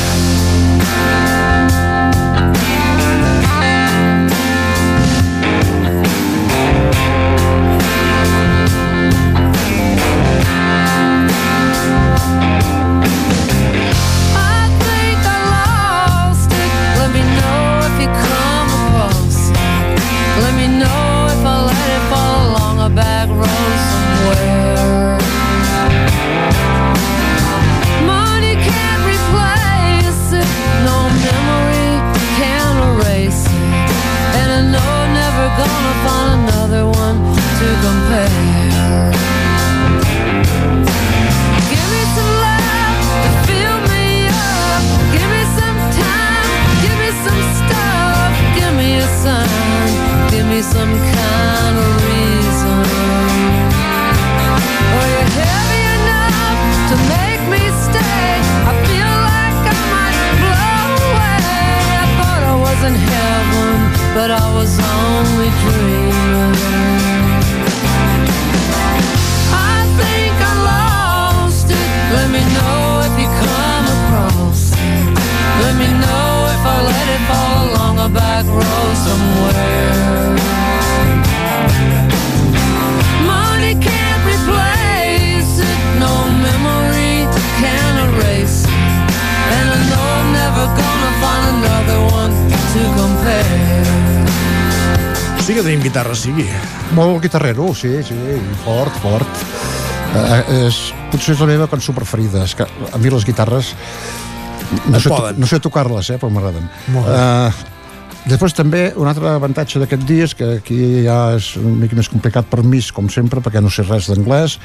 but 64.27 64.41
I 64.41 64.53
was 64.53 64.77
only 64.79 65.49
dreaming. 65.63 66.55
I 69.55 69.79
think 69.99 70.35
I 70.51 70.55
lost 70.71 71.67
it. 71.71 71.89
Let 72.17 72.29
me 72.35 72.43
know 72.57 73.07
if 73.07 73.13
you 73.21 73.29
come 73.45 73.85
across. 73.97 74.71
Let 75.63 75.75
me 75.81 75.87
know 76.03 76.27
if 76.55 76.61
I 76.73 76.77
let 76.91 77.07
it 77.15 77.23
fall 77.29 77.57
along 77.69 77.99
a 77.99 78.09
back 78.09 78.45
road 78.47 78.95
somewhere. 79.07 80.36
Sí 95.47 95.53
que 95.55 95.61
tenim 95.63 95.79
guitarra, 95.79 96.11
sigui. 96.11 96.43
Molt 96.91 97.21
guitarrero, 97.23 97.69
sí, 97.71 97.87
sí, 98.03 98.15
fort, 98.65 98.91
fort. 98.99 99.43
Eh, 100.11 100.39
és, 100.65 100.79
potser 101.07 101.37
és 101.37 101.39
la 101.39 101.45
meva 101.47 101.69
cançó 101.71 101.93
preferida. 101.95 102.41
És 102.43 102.51
que 102.59 102.65
a 102.67 102.99
mi 102.99 103.07
les 103.13 103.23
guitarres 103.23 103.69
no 104.91 104.99
sé, 104.99 105.07
poden. 105.07 105.39
no 105.39 105.47
sé 105.47 105.61
tocar-les, 105.63 106.09
eh, 106.11 106.17
però 106.19 106.27
m'agraden. 106.35 106.67
Molt 106.91 107.07
bé. 107.07 107.13
Eh, 107.15 108.25
després 108.33 108.57
també 108.57 108.81
un 108.99 109.07
altre 109.07 109.29
avantatge 109.37 109.79
d'aquest 109.79 110.03
dia 110.09 110.27
és 110.27 110.35
que 110.35 110.49
aquí 110.57 110.81
ja 111.05 111.37
és 111.37 111.53
una 111.61 111.77
mica 111.85 111.95
més 111.95 112.11
complicat 112.11 112.51
per 112.51 112.65
mi, 112.67 112.83
com 112.91 113.07
sempre, 113.07 113.39
perquè 113.39 113.63
no 113.63 113.71
sé 113.71 113.87
res 113.87 114.11
d'anglès. 114.11 114.57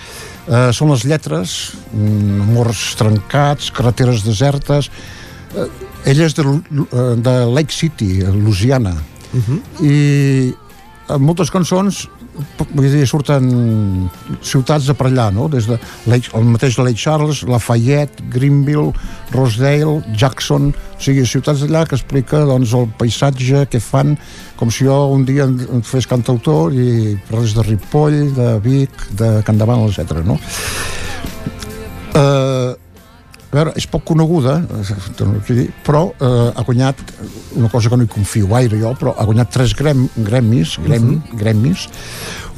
Eh, 0.48 0.72
són 0.74 0.90
les 0.90 1.06
lletres, 1.06 1.76
mm, 1.92 2.42
amors 2.48 2.82
trencats, 2.98 3.70
carreteres 3.70 4.26
desertes. 4.26 4.90
Eh, 5.54 5.70
ella 6.10 6.26
és 6.26 6.34
de, 6.34 6.42
eh, 6.42 7.08
de 7.22 7.38
Lake 7.54 7.70
City, 7.70 8.26
Louisiana. 8.26 8.96
Uh 9.32 9.40
-huh. 9.40 9.60
i 9.80 10.54
en 11.10 11.22
moltes 11.22 11.50
cançons 11.50 12.06
vull 12.72 12.89
dir, 12.89 13.02
surten 13.08 13.48
ciutats 14.44 14.86
de 14.89 14.94
per 14.97 15.08
allà, 15.10 15.28
no? 15.34 15.48
Des 15.52 15.66
de 15.68 15.76
el 16.08 16.47
mateix 16.48 16.78
Lake 16.81 16.98
Charles, 16.98 17.42
Lafayette, 17.48 18.24
Greenville, 18.32 18.92
Rosedale, 19.34 20.00
Jackson, 20.16 20.70
o 20.72 21.02
sigui, 21.02 21.26
ciutats 21.28 21.64
d'allà 21.64 21.84
que 21.89 21.98
explica 21.98 22.44
doncs, 22.48 22.72
el 22.78 22.89
paisatge 22.98 23.66
que 23.70 23.81
fan, 23.82 24.16
com 24.56 24.72
si 24.72 24.86
jo 24.89 24.97
un 25.12 25.26
dia 25.28 25.44
em 25.48 25.82
fes 25.86 26.08
cantautor 26.08 26.72
i 26.72 27.16
parlés 27.28 27.56
de 27.58 27.66
Ripoll, 27.66 28.22
de 28.36 28.55
Vic, 28.64 29.08
de 29.18 29.34
Candaval, 29.47 29.89
etc. 29.90 30.22
no? 30.24 30.39
Eh, 32.16 32.72
a 33.52 33.56
veure, 33.58 33.72
és 33.76 33.84
poc 33.86 34.06
coneguda, 34.08 34.55
eh, 34.64 35.52
dir, 35.52 35.66
però 35.84 36.06
eh, 36.16 36.52
ha 36.56 36.62
guanyat 36.64 37.02
una 37.60 37.68
cosa 37.68 37.90
que 37.92 37.98
no 38.00 38.06
hi 38.06 38.08
confio 38.08 38.48
gaire 38.48 38.78
jo, 38.81 38.94
però 38.97 39.12
ha 39.12 39.26
guanyat 39.28 39.52
tres 39.52 39.74
grem, 39.76 40.06
gremis, 40.16 40.78
grem, 40.81 41.05
uh 41.05 41.18
-huh. 41.18 41.39
gremis, 41.39 41.89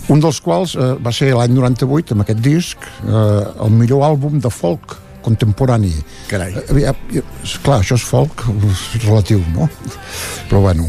un 0.08 0.20
dels 0.20 0.40
quals 0.40 0.76
eh, 0.76 0.94
va 1.02 1.10
ser 1.12 1.32
l'any 1.34 1.54
98, 1.56 2.14
amb 2.14 2.22
aquest 2.22 2.40
disc, 2.44 2.78
eh, 2.78 3.64
el 3.64 3.70
millor 3.70 4.04
àlbum 4.06 4.38
de 4.38 4.50
folk 4.50 4.98
contemporani. 5.24 5.92
Carai. 6.28 6.52
Eh, 6.52 6.80
ja, 6.84 6.92
clar, 7.64 7.80
això 7.80 7.96
és 7.96 8.04
folk 8.04 8.44
relatiu, 9.04 9.42
no? 9.54 9.68
Però 10.50 10.60
bueno. 10.60 10.86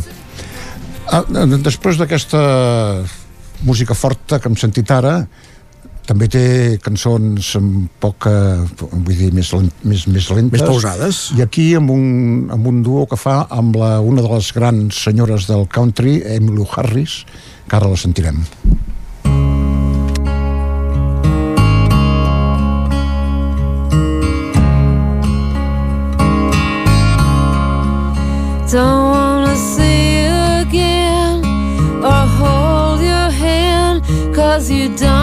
Ah, 1.07 1.23
eh, 1.23 1.57
després 1.57 1.97
d'aquesta 1.97 2.41
música 3.63 3.95
forta 3.95 4.39
que 4.39 4.49
hem 4.49 4.57
sentit 4.59 4.91
ara, 4.91 5.27
també 6.05 6.27
té 6.29 6.45
cançons 6.83 7.51
amb 7.57 7.89
poca, 8.01 8.31
vull 8.79 9.17
dir, 9.17 9.31
més, 9.33 9.51
lent, 9.55 9.71
més, 9.83 10.05
més 10.07 10.29
lentes. 10.29 10.59
Més 10.59 10.65
pausades. 10.65 11.21
I 11.37 11.45
aquí 11.45 11.71
amb 11.77 11.91
un, 11.93 12.05
amb 12.53 12.69
un 12.69 12.83
duo 12.85 13.05
que 13.09 13.17
fa 13.19 13.41
amb 13.49 13.77
la, 13.81 13.97
una 14.05 14.25
de 14.25 14.31
les 14.31 14.51
grans 14.55 15.01
senyores 15.07 15.49
del 15.49 15.65
country, 15.67 16.19
Emmylou 16.37 16.69
Harris, 16.77 17.23
que 17.65 17.79
ara 17.79 17.89
la 17.89 17.97
sentirem. 17.97 18.45
Don't 28.75 29.09
wanna 29.15 29.55
see 29.55 30.19
you 30.19 30.35
again 30.67 31.45
or 32.03 32.25
hold 32.37 32.99
your 33.01 33.29
hand, 33.31 34.03
cause 34.35 34.69
you 34.69 34.89
don't 34.97 35.14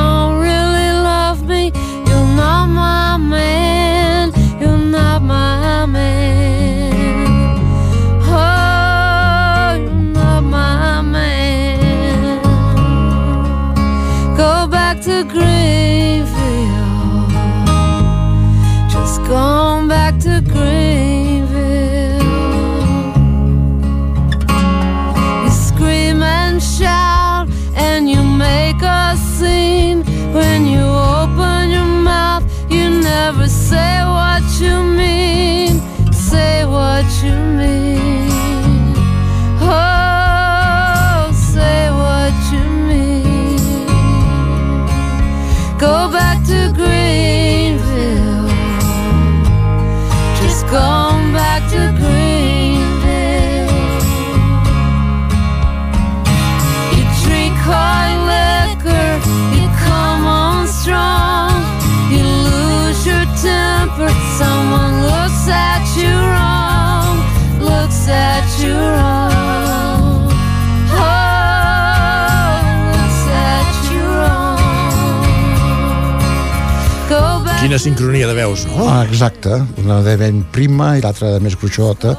Quina 77.73 77.81
sincronia 77.81 78.27
de 78.29 78.35
veus, 78.37 78.67
no? 78.69 78.83
Ah, 78.85 79.01
exacte, 79.09 79.49
una 79.81 80.03
de 80.05 80.13
ben 80.21 80.43
prima 80.53 80.91
i 80.99 81.01
l'altra 81.01 81.31
de 81.33 81.39
més 81.41 81.55
gruixota. 81.57 82.11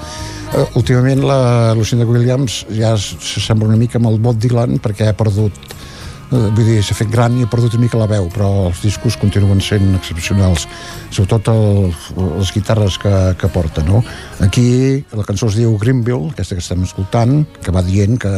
Uh, 0.49 0.63
últimament 0.79 1.21
la 1.21 1.75
Lucinda 1.77 2.07
Williams 2.09 2.63
ja 2.73 2.95
s'assembla 2.97 3.69
una 3.69 3.77
mica 3.77 3.99
amb 4.01 4.09
el 4.09 4.17
Bob 4.17 4.41
Dylan 4.41 4.81
perquè 4.81 5.11
ha 5.11 5.13
perdut 5.13 5.53
uh, 5.61 6.49
vull 6.57 6.65
dir, 6.71 6.79
s'ha 6.81 6.97
fet 6.97 7.13
gran 7.13 7.37
i 7.37 7.45
ha 7.45 7.51
perdut 7.53 7.77
una 7.77 7.85
mica 7.85 8.01
la 8.01 8.09
veu 8.09 8.31
però 8.33 8.49
els 8.71 8.81
discos 8.81 9.13
continuen 9.21 9.61
sent 9.61 9.93
excepcionals 9.99 10.65
sobretot 11.13 11.53
el, 11.53 11.93
les 12.39 12.53
guitarres 12.57 12.97
que, 13.05 13.13
que 13.37 13.53
porta 13.53 13.85
no? 13.85 14.01
aquí 14.41 15.03
la 15.13 15.27
cançó 15.27 15.53
es 15.53 15.59
diu 15.61 15.77
Greenville 15.77 16.33
aquesta 16.33 16.57
que 16.57 16.65
estem 16.65 16.89
escoltant 16.89 17.43
que 17.61 17.77
va 17.77 17.85
dient 17.85 18.17
que 18.25 18.33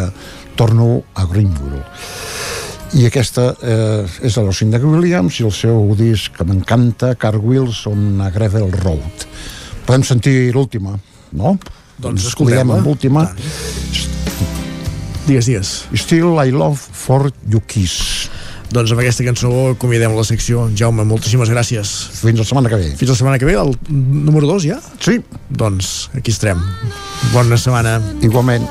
torno 0.60 1.06
a 1.16 1.24
Greenville 1.32 1.80
i 2.96 3.06
aquesta 3.10 3.50
eh, 3.60 4.06
és 4.24 4.38
la 4.40 4.46
Lucinda 4.48 4.80
Williams 4.80 5.42
i 5.42 5.46
el 5.48 5.54
seu 5.56 5.92
disc 6.00 6.36
que 6.38 6.46
m'encanta, 6.48 7.14
Car 7.20 7.36
Wheels 7.36 7.84
on 7.92 8.22
a 8.24 8.30
Gravel 8.32 8.72
Road. 8.84 9.26
Podem 9.86 10.06
sentir 10.08 10.54
l'última, 10.56 10.96
no? 11.36 11.58
Doncs 12.00 12.32
amb 12.60 12.80
l'última. 12.86 13.28
Digues, 15.26 15.48
digues. 15.50 15.74
Still 15.98 16.40
I 16.40 16.54
love 16.56 16.78
for 16.78 17.32
you 17.50 17.62
kiss. 17.68 18.30
Doncs 18.72 18.92
amb 18.92 19.04
aquesta 19.04 19.26
cançó 19.28 19.52
acomiadem 19.74 20.16
la 20.16 20.26
secció. 20.28 20.70
Jaume, 20.78 21.06
moltíssimes 21.08 21.52
gràcies. 21.52 21.94
Fins 22.22 22.42
la 22.42 22.48
setmana 22.48 22.72
que 22.72 22.80
ve. 22.82 22.90
Fins 22.98 23.12
la 23.12 23.20
setmana 23.20 23.40
que 23.40 23.48
ve, 23.48 23.56
el 23.60 23.76
número 23.90 24.48
2 24.50 24.68
ja? 24.72 24.80
Sí. 25.04 25.20
Doncs 25.50 26.10
aquí 26.16 26.34
estarem. 26.36 26.64
Bona 27.34 27.60
setmana. 27.60 28.00
Igualment. 28.26 28.68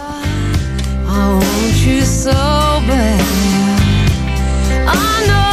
I 1.04 1.28
want 1.38 1.86
you 1.86 2.00
so 2.04 2.32
bad. 2.88 3.43
I 4.96 5.14
know 5.28 5.48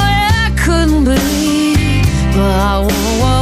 it 0.45 0.51
couldn't 0.63 1.05
be, 1.05 2.03
but 2.35 2.55
I 2.71 2.79
want 3.19 3.40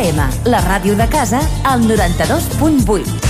FM, 0.00 0.22
la 0.48 0.60
ràdio 0.64 0.94
de 0.96 1.06
casa, 1.12 1.42
al 1.64 1.84
92.8. 1.84 3.29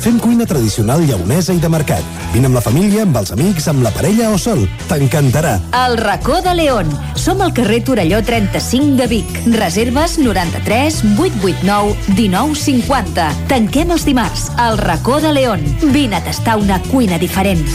Fem 0.00 0.16
cuina 0.18 0.46
tradicional 0.48 1.02
lleonesa 1.04 1.52
i 1.52 1.58
de 1.60 1.68
mercat. 1.68 2.04
Vine 2.32 2.48
amb 2.48 2.56
la 2.56 2.62
família, 2.64 3.02
amb 3.04 3.18
els 3.20 3.34
amics, 3.34 3.66
amb 3.68 3.82
la 3.84 3.90
parella 3.92 4.30
o 4.32 4.38
sol. 4.40 4.62
T'encantarà. 4.88 5.58
El 5.76 5.98
racó 6.00 6.38
de 6.40 6.54
León. 6.56 6.88
Som 7.20 7.42
al 7.44 7.52
carrer 7.52 7.82
Torelló 7.84 8.22
35 8.24 8.96
de 8.96 9.08
Vic. 9.10 9.40
Reserves 9.52 10.16
93 10.18 11.02
889 11.18 12.14
1950. 12.16 13.28
Tanquem 13.52 13.92
els 13.92 14.08
dimarts. 14.08 14.48
El 14.56 14.80
racó 14.80 15.20
de 15.20 15.34
León. 15.36 15.66
Vine 15.92 16.16
a 16.16 16.24
tastar 16.24 16.56
una 16.56 16.80
cuina 16.88 17.20
diferent. 17.20 17.68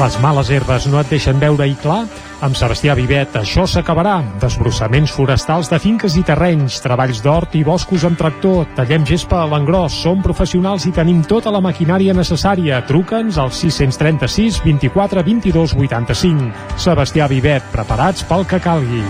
Les 0.00 0.18
males 0.22 0.50
herbes 0.50 0.90
no 0.90 0.98
et 0.98 1.14
deixen 1.14 1.38
veure-hi 1.38 1.78
clar? 1.82 2.04
Amb 2.40 2.56
Sebastià 2.56 2.94
Vivet 2.96 3.34
això 3.36 3.66
s'acabarà. 3.68 4.14
Desbrossaments 4.40 5.12
forestals 5.12 5.68
de 5.68 5.76
finques 5.82 6.14
i 6.16 6.22
terrenys, 6.24 6.78
treballs 6.80 7.20
d'hort 7.20 7.52
i 7.58 7.60
boscos 7.66 8.06
amb 8.08 8.16
tractor, 8.16 8.64
tallem 8.78 9.04
gespa 9.04 9.42
a 9.42 9.48
l'engròs, 9.50 9.98
som 10.06 10.22
professionals 10.24 10.86
i 10.88 10.94
tenim 10.96 11.20
tota 11.28 11.52
la 11.52 11.60
maquinària 11.60 12.16
necessària. 12.16 12.80
Truca'ns 12.88 13.36
al 13.36 13.52
636 13.52 14.62
24 14.64 15.26
22 15.26 15.76
85. 15.76 16.48
Sebastià 16.80 17.28
Vivet, 17.28 17.68
preparats 17.74 18.24
pel 18.24 18.48
que 18.48 18.62
calgui. 18.64 19.04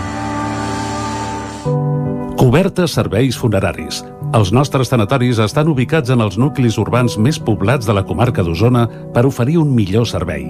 Cobertes 2.41 2.99
serveis 2.99 3.39
funeraris. 3.39 4.03
Els 4.35 4.51
nostres 4.51 4.91
tanatoris 4.91 5.39
estan 5.45 5.71
ubicats 5.71 6.11
en 6.11 6.23
els 6.25 6.39
nuclis 6.39 6.79
urbans 6.83 7.19
més 7.19 7.39
poblats 7.39 7.87
de 7.87 7.95
la 7.95 8.03
comarca 8.03 8.43
d'Osona 8.43 8.89
per 9.15 9.27
oferir 9.29 9.61
un 9.63 9.71
millor 9.75 10.07
servei. 10.09 10.49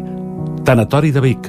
Tanatori 0.65 1.11
de 1.11 1.21
Vic, 1.25 1.49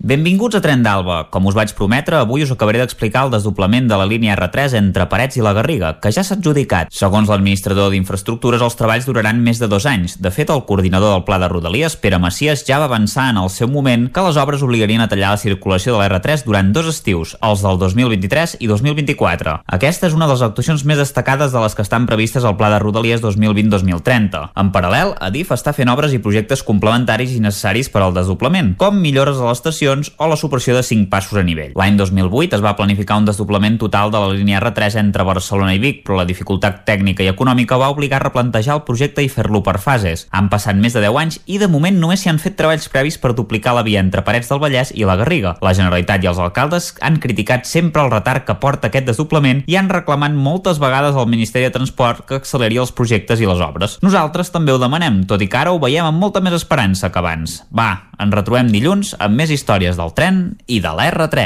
Benvinguts 0.00 0.56
a 0.56 0.62
Tren 0.64 0.80
d'Alba. 0.80 1.26
Com 1.28 1.44
us 1.50 1.52
vaig 1.52 1.74
prometre, 1.76 2.16
avui 2.16 2.40
us 2.40 2.50
acabaré 2.54 2.78
d'explicar 2.80 3.26
el 3.26 3.32
desdoblament 3.34 3.84
de 3.84 3.98
la 4.00 4.06
línia 4.08 4.32
R3 4.32 4.78
entre 4.78 5.04
Parets 5.12 5.36
i 5.36 5.42
la 5.44 5.52
Garriga, 5.52 5.90
que 6.00 6.08
ja 6.08 6.22
s'ha 6.24 6.38
adjudicat. 6.38 6.88
Segons 6.88 7.28
l'administrador 7.28 7.90
d'Infraestructures, 7.92 8.64
els 8.64 8.78
treballs 8.78 9.04
duraran 9.04 9.42
més 9.44 9.60
de 9.60 9.68
dos 9.68 9.84
anys. 9.84 10.14
De 10.16 10.32
fet, 10.32 10.48
el 10.48 10.62
coordinador 10.64 11.12
del 11.12 11.26
Pla 11.26 11.36
de 11.42 11.50
Rodalies, 11.52 11.98
Pere 12.00 12.16
Macias, 12.16 12.62
ja 12.64 12.78
va 12.80 12.86
avançar 12.88 13.26
en 13.34 13.42
el 13.42 13.50
seu 13.52 13.68
moment 13.68 14.06
que 14.08 14.24
les 14.24 14.38
obres 14.40 14.64
obligarien 14.64 15.04
a 15.04 15.08
tallar 15.12 15.34
la 15.34 15.42
circulació 15.42 15.92
de 15.92 16.00
la 16.00 16.08
R3 16.08 16.46
durant 16.48 16.72
dos 16.72 16.88
estius, 16.88 17.36
els 17.44 17.60
del 17.60 17.76
2023 17.84 18.56
i 18.56 18.72
2024. 18.72 19.58
Aquesta 19.68 20.08
és 20.08 20.16
una 20.16 20.30
de 20.30 20.38
les 20.38 20.46
actuacions 20.48 20.86
més 20.88 21.04
destacades 21.04 21.52
de 21.52 21.60
les 21.60 21.76
que 21.76 21.84
estan 21.84 22.08
previstes 22.08 22.48
al 22.48 22.56
Pla 22.56 22.72
de 22.72 22.80
Rodalies 22.80 23.20
2020-2030. 23.20 24.46
En 24.64 24.72
paral·lel, 24.72 25.12
Adif 25.20 25.52
està 25.52 25.76
fent 25.76 25.92
obres 25.92 26.16
i 26.16 26.24
projectes 26.24 26.64
complementaris 26.64 27.36
i 27.36 27.44
necessaris 27.44 27.92
per 27.92 28.00
al 28.00 28.16
desdoblament, 28.16 28.78
com 28.80 28.96
millores 28.96 29.36
a 29.36 29.52
l'estació 29.52 29.89
estacions 29.90 30.12
o 30.16 30.28
la 30.28 30.36
supressió 30.36 30.74
de 30.76 30.82
5 30.82 31.08
passos 31.10 31.38
a 31.38 31.42
nivell. 31.42 31.72
L'any 31.76 31.96
2008 31.98 32.56
es 32.56 32.62
va 32.62 32.76
planificar 32.76 33.18
un 33.18 33.26
desdoblament 33.26 33.78
total 33.78 34.10
de 34.10 34.20
la 34.20 34.32
línia 34.32 34.60
R3 34.60 34.98
entre 35.00 35.24
Barcelona 35.24 35.74
i 35.74 35.80
Vic, 35.82 36.02
però 36.04 36.18
la 36.18 36.26
dificultat 36.28 36.84
tècnica 36.86 37.24
i 37.24 37.30
econòmica 37.30 37.78
va 37.80 37.90
obligar 37.90 38.20
a 38.20 38.24
replantejar 38.24 38.76
el 38.76 38.84
projecte 38.86 39.22
i 39.22 39.28
fer-lo 39.28 39.62
per 39.62 39.78
fases. 39.78 40.26
Han 40.30 40.50
passat 40.50 40.76
més 40.76 40.94
de 40.94 41.02
10 41.02 41.18
anys 41.20 41.40
i 41.46 41.58
de 41.58 41.68
moment 41.68 41.96
només 41.98 42.22
s'hi 42.22 42.30
han 42.30 42.40
fet 42.42 42.56
treballs 42.58 42.88
previs 42.88 43.18
per 43.18 43.34
duplicar 43.34 43.74
la 43.74 43.84
via 43.86 44.00
entre 44.00 44.24
Parets 44.26 44.50
del 44.50 44.62
Vallès 44.62 44.92
i 44.94 45.06
la 45.08 45.18
Garriga. 45.20 45.56
La 45.62 45.74
Generalitat 45.74 46.24
i 46.24 46.30
els 46.30 46.38
alcaldes 46.38 46.94
han 47.00 47.20
criticat 47.20 47.66
sempre 47.66 48.04
el 48.04 48.12
retard 48.12 48.46
que 48.46 48.58
porta 48.60 48.90
aquest 48.90 49.08
desdoblament 49.08 49.64
i 49.66 49.76
han 49.76 49.90
reclamat 49.90 50.34
moltes 50.34 50.78
vegades 50.82 51.16
al 51.16 51.28
Ministeri 51.30 51.68
de 51.68 51.74
Transport 51.74 52.26
que 52.28 52.40
acceleri 52.40 52.78
els 52.80 52.92
projectes 52.92 53.40
i 53.40 53.48
les 53.48 53.64
obres. 53.64 53.98
Nosaltres 54.04 54.52
també 54.54 54.72
ho 54.72 54.80
demanem, 54.80 55.24
tot 55.26 55.42
i 55.42 55.48
que 55.50 55.60
ara 55.60 55.74
ho 55.74 55.80
veiem 55.82 56.06
amb 56.06 56.20
molta 56.20 56.42
més 56.44 56.56
esperança 56.56 57.10
que 57.10 57.20
abans. 57.20 57.60
Va, 57.74 58.10
ens 58.20 58.34
retrobem 58.34 58.68
dilluns 58.72 59.14
amb 59.18 59.38
més 59.40 59.50
històries 59.50 59.79
del 59.80 60.12
tren 60.12 60.42
i 60.68 60.76
de 60.84 60.90
la 60.92 61.06
R3. 61.08 61.38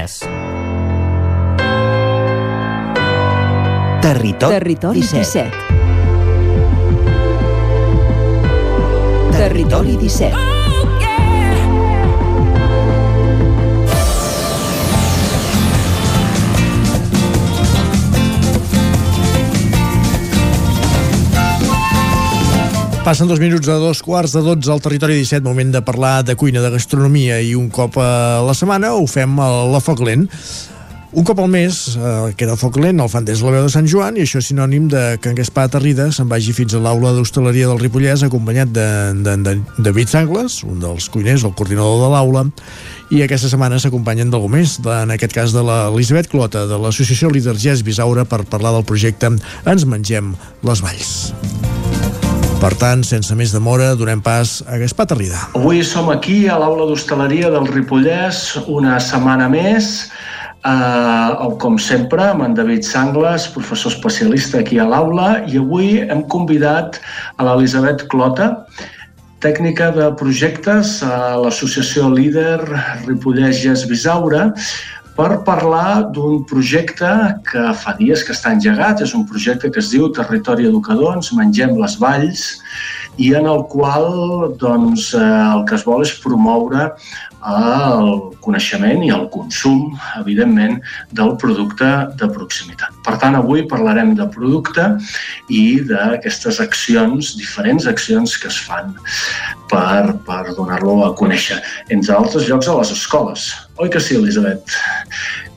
Territori, 4.02 4.52
Territori 4.58 5.00
17. 5.00 5.50
17. 9.30 9.38
Territori 9.38 9.96
17. 9.96 10.53
Passen 23.04 23.28
dos 23.28 23.36
minuts 23.36 23.68
a 23.68 23.74
dos 23.76 24.00
quarts 24.00 24.32
de 24.32 24.40
dotze 24.40 24.70
al 24.72 24.80
territori 24.80 25.18
17, 25.18 25.44
moment 25.44 25.74
de 25.74 25.82
parlar 25.84 26.22
de 26.24 26.38
cuina, 26.40 26.62
de 26.64 26.70
gastronomia 26.72 27.36
i 27.44 27.50
un 27.52 27.66
cop 27.68 27.98
a 28.00 28.40
la 28.40 28.54
setmana 28.56 28.94
ho 28.96 29.04
fem 29.04 29.34
a 29.44 29.48
la 29.68 29.80
Foc 29.84 30.00
Lent. 30.00 30.24
Un 31.12 31.22
cop 31.28 31.38
al 31.38 31.50
mes 31.52 31.76
eh, 31.94 32.32
queda 32.34 32.56
foc 32.58 32.78
lent, 32.80 32.98
el 32.98 33.10
fan 33.12 33.26
des 33.28 33.38
de 33.38 33.46
la 33.46 33.52
veu 33.54 33.68
de 33.68 33.70
Sant 33.70 33.86
Joan 33.86 34.16
i 34.16 34.24
això 34.24 34.40
és 34.40 34.48
sinònim 34.50 34.88
de 34.90 35.02
que 35.20 35.30
en 35.30 35.36
Gaspar 35.38 35.68
Terrida 35.70 36.08
se'n 36.16 36.26
vagi 36.32 36.56
fins 36.56 36.74
a 36.74 36.80
l'aula 36.82 37.12
d'hostaleria 37.14 37.68
del 37.70 37.78
Ripollès 37.78 38.24
acompanyat 38.26 38.72
de, 38.74 38.88
de, 39.20 39.36
de 39.44 39.54
David 39.84 40.10
Sangles, 40.10 40.62
un 40.64 40.80
dels 40.82 41.06
cuiners, 41.12 41.44
el 41.44 41.54
coordinador 41.54 42.02
de 42.06 42.10
l'aula, 42.16 42.46
i 43.14 43.22
aquesta 43.22 43.52
setmana 43.52 43.78
s'acompanyen 43.78 44.32
d'algú 44.32 44.48
més, 44.56 44.80
de, 44.82 44.96
en 45.04 45.14
aquest 45.14 45.36
cas 45.36 45.54
de 45.54 45.62
l'Elisabet 45.68 46.32
Clota, 46.32 46.64
de 46.72 46.80
l'associació 46.82 47.30
Líders 47.30 47.62
Gès 47.62 47.86
Bisaura, 47.86 48.24
per 48.24 48.42
parlar 48.48 48.74
del 48.74 48.88
projecte 48.88 49.36
Ens 49.68 49.86
mengem 49.86 50.34
les 50.64 50.82
valls. 50.82 51.18
Per 52.64 52.72
tant, 52.80 53.02
sense 53.04 53.34
més 53.36 53.50
demora, 53.52 53.90
donem 53.92 54.22
pas 54.24 54.62
a 54.64 54.78
Gaspar 54.80 55.04
Terrida. 55.10 55.36
Avui 55.58 55.82
som 55.84 56.06
aquí 56.08 56.46
a 56.48 56.54
l'aula 56.56 56.86
d'hostaleria 56.88 57.50
del 57.52 57.66
Ripollès, 57.68 58.38
una 58.72 58.94
setmana 59.04 59.50
més, 59.52 59.90
eh, 60.64 61.50
com 61.60 61.76
sempre, 61.76 62.24
amb 62.30 62.46
en 62.46 62.54
David 62.56 62.88
Sangles, 62.88 63.50
professor 63.52 63.92
especialista 63.92 64.62
aquí 64.62 64.80
a 64.80 64.88
l'aula, 64.88 65.44
i 65.44 65.60
avui 65.60 65.90
hem 66.08 66.24
convidat 66.32 66.96
a 67.36 67.44
l'Elisabet 67.44 68.06
Clota, 68.08 68.48
tècnica 69.44 69.90
de 69.92 70.08
projectes 70.16 71.02
a 71.04 71.36
l'associació 71.36 72.08
líder 72.08 72.62
Ripollès 73.04 73.60
Gès 73.60 73.84
Bisaura, 73.90 74.54
per 75.14 75.44
parlar 75.46 76.10
d'un 76.14 76.42
projecte 76.50 77.10
que 77.46 77.68
fa 77.78 77.94
dies 77.98 78.24
que 78.26 78.34
està 78.34 78.54
engegat, 78.54 79.02
és 79.04 79.14
un 79.14 79.26
projecte 79.30 79.70
que 79.70 79.82
es 79.82 79.92
diu 79.92 80.10
Territori 80.14 80.66
Educador, 80.70 81.14
ens 81.18 81.30
mengem 81.38 81.76
les 81.78 81.94
valls, 82.02 82.48
i 83.16 83.30
en 83.38 83.46
el 83.46 83.62
qual 83.70 84.56
doncs, 84.58 85.12
eh, 85.14 85.22
el 85.22 85.62
que 85.68 85.78
es 85.78 85.86
vol 85.86 86.02
és 86.02 86.16
promoure 86.24 86.90
el 87.44 88.10
coneixement 88.44 89.02
i 89.04 89.10
el 89.12 89.26
consum, 89.32 89.92
evidentment, 90.20 90.78
del 91.12 91.34
producte 91.40 91.90
de 92.20 92.28
proximitat. 92.32 92.94
Per 93.04 93.18
tant, 93.20 93.36
avui 93.36 93.66
parlarem 93.68 94.14
de 94.16 94.26
producte 94.32 94.86
i 95.52 95.80
d'aquestes 95.84 96.60
accions, 96.64 97.34
diferents 97.36 97.86
accions 97.90 98.38
que 98.40 98.48
es 98.48 98.60
fan 98.64 98.94
per, 99.70 100.16
per 100.24 100.54
donar-lo 100.56 101.02
a 101.04 101.12
conèixer, 101.18 101.60
entre 101.90 102.16
altres 102.16 102.48
llocs 102.48 102.70
a 102.70 102.78
les 102.80 102.94
escoles. 102.96 103.50
Oi 103.76 103.90
que 103.90 103.98
sí, 103.98 104.14
Elisabet? 104.14 104.70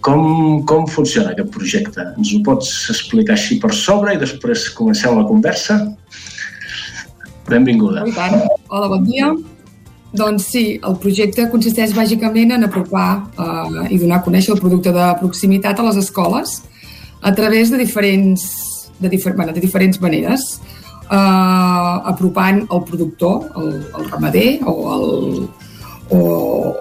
Com, 0.01 0.63
com 0.65 0.87
funciona 0.89 1.35
aquest 1.35 1.51
projecte? 1.53 2.01
Ens 2.17 2.31
ho 2.33 2.39
pots 2.45 2.71
explicar 2.89 3.35
així 3.35 3.59
per 3.61 3.69
sobre 3.77 4.15
i 4.15 4.21
després 4.21 4.63
comencem 4.73 5.13
la 5.19 5.25
conversa? 5.27 5.77
Benvinguda. 7.45 8.07
I 8.09 8.15
tant. 8.15 8.39
Hola, 8.73 8.89
bon 8.89 9.05
dia. 9.05 9.29
Doncs 10.17 10.47
sí, 10.49 10.63
el 10.81 10.97
projecte 11.03 11.45
consisteix 11.51 11.93
bàsicament 11.93 12.55
en 12.55 12.65
apropar 12.65 13.09
eh, 13.37 13.93
i 13.93 14.01
donar 14.01 14.23
a 14.23 14.25
conèixer 14.25 14.55
el 14.55 14.63
producte 14.63 14.95
de 14.95 15.11
proximitat 15.21 15.77
a 15.77 15.85
les 15.85 16.01
escoles 16.01 16.57
a 17.21 17.35
través 17.37 17.69
de 17.69 17.77
diferents, 17.77 18.47
de, 18.97 19.11
difer 19.13 19.35
bueno, 19.37 19.53
de 19.53 19.61
diferents 19.61 20.01
maneres, 20.01 20.47
eh, 21.05 21.95
apropant 22.15 22.65
el 22.65 22.83
productor, 22.89 23.51
el, 23.61 23.71
el 23.93 24.09
ramader 24.09 24.49
o 24.65 24.77
el, 24.95 25.17
o, 26.09 26.21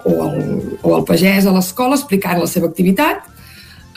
o, 0.03 0.13
el, 0.27 0.77
o 0.81 0.95
el 0.97 1.05
pagès 1.07 1.47
a 1.47 1.53
l'escola 1.55 1.97
explicant 1.97 2.39
la 2.41 2.49
seva 2.49 2.69
activitat 2.71 3.25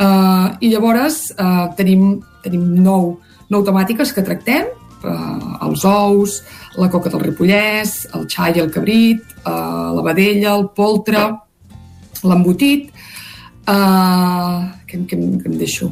eh, 0.01 0.47
i 0.61 0.73
llavors 0.73 1.31
eh, 1.35 1.67
tenim, 1.79 2.21
tenim 2.45 2.65
nou, 2.83 3.15
nou 3.53 3.67
temàtiques 3.67 4.15
que 4.17 4.25
tractem 4.27 4.71
eh, 4.71 5.67
els 5.67 5.85
ous, 5.89 6.41
la 6.81 6.91
coca 6.93 7.13
del 7.13 7.23
Ripollès, 7.25 7.95
el 8.17 8.27
xai 8.31 8.57
i 8.57 8.65
el 8.65 8.73
cabrit, 8.75 9.37
eh, 9.45 9.53
la 9.97 10.05
vedella, 10.07 10.57
el 10.57 10.69
poltre, 10.77 11.27
l'embotit, 12.25 12.91
eh, 13.71 14.59
què, 14.87 15.05
què, 15.07 15.17
què 15.17 15.51
em 15.51 15.57
deixo? 15.61 15.91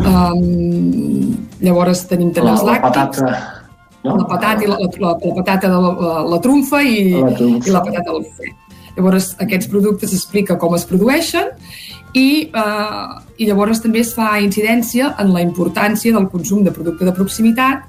Um, 0.00 1.34
llavors 1.60 2.06
tenim 2.10 2.32
també 2.32 2.50
la, 2.50 2.56
els 2.56 2.66
làctics. 2.68 3.20
La 3.20 3.30
patata, 3.30 3.68
no? 4.04 4.16
La 4.16 4.26
patata, 4.30 4.64
i 4.64 4.70
la, 4.70 4.78
la, 4.80 5.12
la 5.12 5.34
patata 5.36 5.68
de 5.68 5.80
la, 5.84 5.92
la, 6.06 6.14
la 6.34 6.40
trumfa 6.40 6.80
i 6.82 6.96
la, 7.12 7.32
trumfa. 7.36 7.68
i 7.68 7.74
la 7.74 7.82
patata 7.84 8.08
del 8.14 8.26
fer. 8.38 8.52
Llavors, 8.96 9.34
aquests 9.42 9.70
productes 9.70 10.14
explica 10.16 10.58
com 10.58 10.74
es 10.74 10.86
produeixen 10.88 11.52
i, 12.14 12.50
eh, 12.50 13.08
i 13.38 13.46
llavors 13.46 13.82
també 13.84 14.02
es 14.02 14.12
fa 14.16 14.32
incidència 14.42 15.14
en 15.22 15.32
la 15.34 15.44
importància 15.44 16.12
del 16.12 16.28
consum 16.32 16.64
de 16.64 16.74
producte 16.74 17.06
de 17.06 17.14
proximitat 17.14 17.86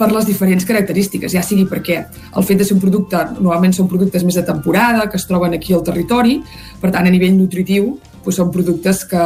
per 0.00 0.08
les 0.12 0.24
diferents 0.24 0.64
característiques, 0.64 1.32
ja 1.32 1.42
sigui 1.44 1.66
perquè 1.68 1.98
el 2.00 2.46
fet 2.48 2.60
de 2.60 2.64
ser 2.64 2.72
un 2.78 2.80
producte, 2.80 3.18
normalment 3.36 3.74
són 3.76 3.88
productes 3.88 4.24
més 4.24 4.38
de 4.38 4.44
temporada, 4.48 5.04
que 5.12 5.20
es 5.20 5.26
troben 5.28 5.52
aquí 5.52 5.74
al 5.76 5.84
territori, 5.84 6.38
per 6.80 6.92
tant, 6.94 7.04
a 7.04 7.12
nivell 7.12 7.36
nutritiu, 7.36 7.98
doncs 8.24 8.36
són 8.40 8.52
productes 8.52 9.04
que, 9.08 9.24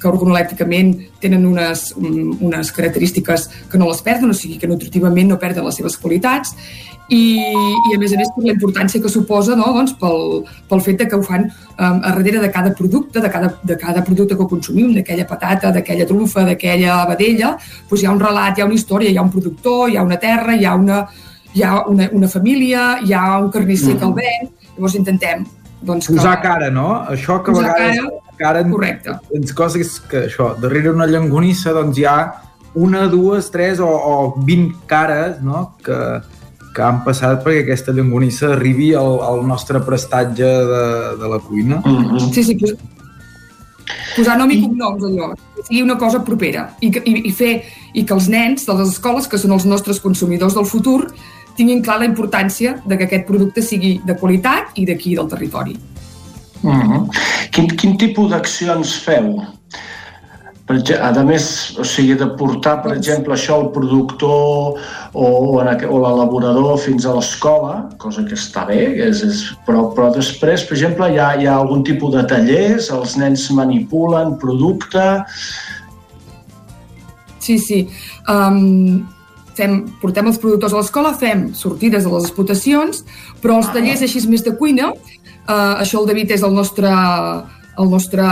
que 0.00 0.08
organolèpticament 0.10 0.94
tenen 1.22 1.46
unes, 1.48 1.90
unes 1.96 2.72
característiques 2.76 3.48
que 3.70 3.80
no 3.80 3.88
les 3.90 4.02
perden, 4.06 4.30
o 4.30 4.36
sigui 4.36 4.58
que 4.60 4.70
nutritivament 4.70 5.30
no 5.32 5.40
perden 5.40 5.66
les 5.66 5.80
seves 5.80 5.98
qualitats, 6.00 6.54
i, 7.10 7.42
i 7.42 7.94
a 7.96 7.98
més 7.98 8.12
a 8.14 8.20
més 8.20 8.30
per 8.30 8.44
la 8.44 8.52
importància 8.54 9.02
que 9.02 9.10
suposa 9.10 9.56
no? 9.58 9.72
doncs 9.74 9.96
pel, 9.98 10.44
pel 10.70 10.82
fet 10.84 11.00
de 11.00 11.08
que 11.10 11.18
ho 11.18 11.24
fan 11.26 11.48
um, 11.48 11.98
a 11.98 12.12
darrere 12.12 12.42
de 12.44 12.50
cada 12.54 12.70
producte, 12.78 13.22
de 13.22 13.30
cada, 13.32 13.50
de 13.66 13.76
cada 13.80 14.04
producte 14.06 14.38
que 14.38 14.48
consumim, 14.50 14.92
d'aquella 14.94 15.26
patata, 15.26 15.72
d'aquella 15.74 16.06
trumfa, 16.06 16.46
d'aquella 16.46 17.02
vedella, 17.10 17.56
doncs 17.90 18.04
hi 18.04 18.06
ha 18.06 18.14
un 18.14 18.22
relat, 18.22 18.58
hi 18.58 18.62
ha 18.62 18.70
una 18.70 18.78
història, 18.78 19.10
hi 19.10 19.18
ha 19.18 19.26
un 19.26 19.34
productor, 19.34 19.90
hi 19.90 19.98
ha 19.98 20.06
una 20.06 20.20
terra, 20.22 20.54
hi 20.54 20.68
ha 20.68 20.76
una, 20.78 21.02
hi 21.52 21.66
ha 21.66 21.80
una, 21.90 22.10
una 22.14 22.30
família, 22.30 22.90
hi 23.02 23.14
ha 23.14 23.24
un 23.40 23.50
carnisser 23.50 23.96
que 23.96 24.06
el 24.06 24.14
Mm. 24.14 24.20
ven, 24.22 24.52
llavors 24.76 24.94
intentem 24.94 25.48
doncs, 25.82 26.08
que... 26.08 26.16
Posar 26.16 26.36
cara, 26.42 26.70
no? 26.70 26.88
Això 27.08 27.40
que 27.44 27.52
a 27.52 27.54
Posar 27.54 27.72
vegades 27.72 28.00
cara, 28.00 28.36
cara 28.38 28.64
en, 28.64 28.72
correcte. 28.72 29.16
ens 29.36 29.52
cosa 29.56 29.80
és 29.80 29.96
que 30.10 30.26
això, 30.28 30.52
darrere 30.60 30.92
una 30.92 31.08
llangonissa 31.10 31.74
doncs 31.76 31.98
hi 32.00 32.06
ha 32.08 32.18
una, 32.74 33.06
dues, 33.10 33.50
tres 33.50 33.80
o, 33.82 33.88
o 33.88 34.14
20 34.46 34.86
cares 34.86 35.40
no? 35.42 35.72
que, 35.82 35.98
que 36.74 36.84
han 36.86 37.02
passat 37.06 37.42
perquè 37.44 37.64
aquesta 37.64 37.94
llangonissa 37.96 38.52
arribi 38.54 38.92
al, 38.94 39.18
al 39.26 39.42
nostre 39.46 39.82
prestatge 39.86 40.46
de, 40.70 40.86
de 41.20 41.34
la 41.34 41.40
cuina. 41.42 41.82
Mm 41.84 42.04
-hmm. 42.04 42.32
Sí, 42.32 42.44
sí, 42.44 42.56
pos... 42.56 42.74
posar 44.16 44.38
nom 44.38 44.50
i 44.50 44.60
cognoms 44.62 45.02
allò, 45.04 45.34
que 45.56 45.62
sigui 45.66 45.82
una 45.82 45.98
cosa 45.98 46.22
propera 46.22 46.70
i, 46.80 46.90
que, 46.90 47.02
i, 47.04 47.28
i 47.28 47.32
fer 47.32 47.62
i 47.94 48.04
que 48.04 48.14
els 48.14 48.28
nens 48.28 48.66
de 48.66 48.74
les 48.74 48.88
escoles, 48.88 49.26
que 49.26 49.38
són 49.38 49.52
els 49.52 49.64
nostres 49.64 50.00
consumidors 50.00 50.54
del 50.54 50.66
futur, 50.66 51.12
tinguin 51.56 51.82
clar 51.82 52.00
la 52.00 52.08
importància 52.08 52.76
de 52.84 52.98
que 52.98 53.08
aquest 53.08 53.26
producte 53.28 53.62
sigui 53.62 53.98
de 54.04 54.16
qualitat 54.16 54.76
i 54.80 54.86
d'aquí 54.88 55.14
del 55.16 55.28
territori. 55.28 55.76
Mm 56.62 56.80
-hmm. 56.80 57.08
quin, 57.50 57.68
quin 57.76 57.96
tipus 57.96 58.30
d'accions 58.30 58.94
feu? 59.04 59.40
Per 60.70 60.76
a 61.02 61.24
més, 61.26 61.74
o 61.82 61.84
sigui, 61.84 62.14
de 62.14 62.28
portar, 62.38 62.76
per 62.82 62.92
exemple, 62.94 63.34
això 63.34 63.56
al 63.56 63.72
productor 63.74 64.78
o, 65.12 65.24
o 65.58 65.62
l'elaborador 65.64 66.78
fins 66.78 67.04
a 67.04 67.14
l'escola, 67.16 67.88
cosa 67.98 68.22
que 68.22 68.38
està 68.38 68.68
bé, 68.68 68.78
és, 69.08 69.24
és, 69.26 69.40
però, 69.66 69.88
però 69.96 70.12
després, 70.14 70.62
per 70.68 70.76
exemple, 70.76 71.08
hi 71.10 71.18
ha, 71.18 71.34
hi 71.40 71.48
ha 71.48 71.56
algun 71.56 71.82
tipus 71.82 72.14
de 72.14 72.22
tallers, 72.22 72.90
els 72.94 73.16
nens 73.16 73.50
manipulen 73.50 74.36
producte... 74.38 75.24
Sí, 77.40 77.58
sí. 77.58 77.88
Um, 78.28 79.08
fem, 79.58 79.80
portem 80.02 80.28
els 80.30 80.38
productors 80.40 80.74
a 80.74 80.80
l'escola, 80.80 81.14
fem 81.18 81.50
sortides 81.56 82.06
a 82.06 82.12
les 82.14 82.28
explotacions, 82.28 83.04
però 83.42 83.60
els 83.60 83.70
tallers 83.74 84.04
així 84.06 84.22
més 84.28 84.44
de 84.46 84.54
cuina, 84.56 84.92
uh, 84.92 85.74
això 85.80 86.00
el 86.00 86.10
David 86.10 86.34
és 86.36 86.44
el 86.46 86.54
nostre, 86.56 86.90
el 87.80 87.90
nostre 87.90 88.26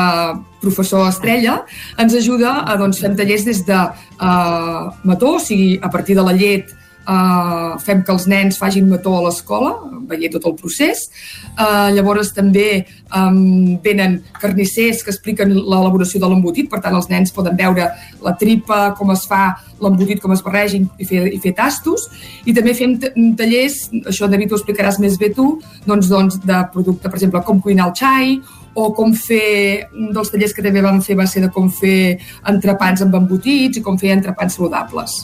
professor 0.63 1.09
estrella, 1.09 1.63
ens 1.99 2.17
ajuda 2.19 2.63
a 2.67 2.77
doncs, 2.81 3.01
fem 3.05 3.17
tallers 3.19 3.47
des 3.49 3.65
de 3.69 3.79
uh, 3.79 4.91
mató, 5.05 5.37
o 5.39 5.43
sigui, 5.43 5.79
a 5.83 5.91
partir 5.91 6.19
de 6.19 6.27
la 6.27 6.37
llet 6.37 6.75
uh, 7.09 7.79
fem 7.83 8.03
que 8.05 8.13
els 8.15 8.27
nens 8.31 8.59
fagin 8.61 8.89
mató 8.91 9.15
a 9.17 9.23
l'escola, 9.27 9.73
veient 10.09 10.35
tot 10.37 10.47
el 10.49 10.57
procés. 10.59 11.07
Uh, 11.55 11.89
llavors 11.97 12.33
també 12.37 12.85
um, 13.17 13.79
venen 13.85 14.19
carnissers 14.41 15.03
que 15.05 15.13
expliquen 15.15 15.55
l'elaboració 15.57 16.21
de 16.23 16.31
l'embotit, 16.31 16.69
per 16.71 16.83
tant 16.85 16.97
els 16.97 17.09
nens 17.13 17.35
poden 17.35 17.57
veure 17.59 17.89
la 18.25 18.35
tripa, 18.41 18.93
com 18.99 19.13
es 19.15 19.25
fa 19.31 19.43
l'embotit, 19.83 20.21
com 20.23 20.35
es 20.35 20.43
barreja 20.45 20.81
i 20.81 21.09
fer, 21.09 21.25
i 21.33 21.41
fer 21.43 21.55
tastos. 21.57 22.09
I 22.47 22.55
també 22.57 22.75
fem 22.77 22.97
tallers, 23.39 23.81
això 24.11 24.29
David 24.31 24.53
ho 24.53 24.61
explicaràs 24.61 25.01
més 25.03 25.19
bé 25.21 25.33
tu, 25.35 25.57
doncs, 25.87 26.11
doncs 26.13 26.41
de 26.45 26.63
producte, 26.75 27.09
per 27.09 27.21
exemple, 27.21 27.45
com 27.47 27.63
cuinar 27.65 27.91
el 27.91 27.97
xai, 27.99 28.39
o 28.79 28.93
com 28.95 29.15
fer, 29.17 29.89
un 29.97 30.13
dels 30.15 30.31
tallers 30.31 30.55
que 30.55 30.63
també 30.63 30.85
vam 30.85 31.01
fer 31.03 31.17
va 31.19 31.27
ser 31.27 31.43
de 31.43 31.51
com 31.55 31.67
fer 31.73 32.19
entrepans 32.53 33.03
amb 33.03 33.17
embotits 33.19 33.81
i 33.81 33.83
com 33.83 33.99
fer 33.99 34.15
entrepans 34.15 34.59
saludables. 34.59 35.19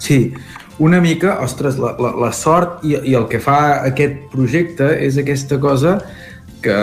Sí, 0.00 0.32
una 0.80 0.98
mica, 1.04 1.36
ostres, 1.44 1.76
la, 1.78 1.92
la, 2.00 2.14
la 2.16 2.32
sort 2.32 2.84
i, 2.88 2.96
i 3.10 3.16
el 3.18 3.26
que 3.28 3.38
fa 3.44 3.84
aquest 3.84 4.30
projecte 4.32 4.88
és 5.04 5.18
aquesta 5.20 5.60
cosa 5.60 5.98
que 6.64 6.78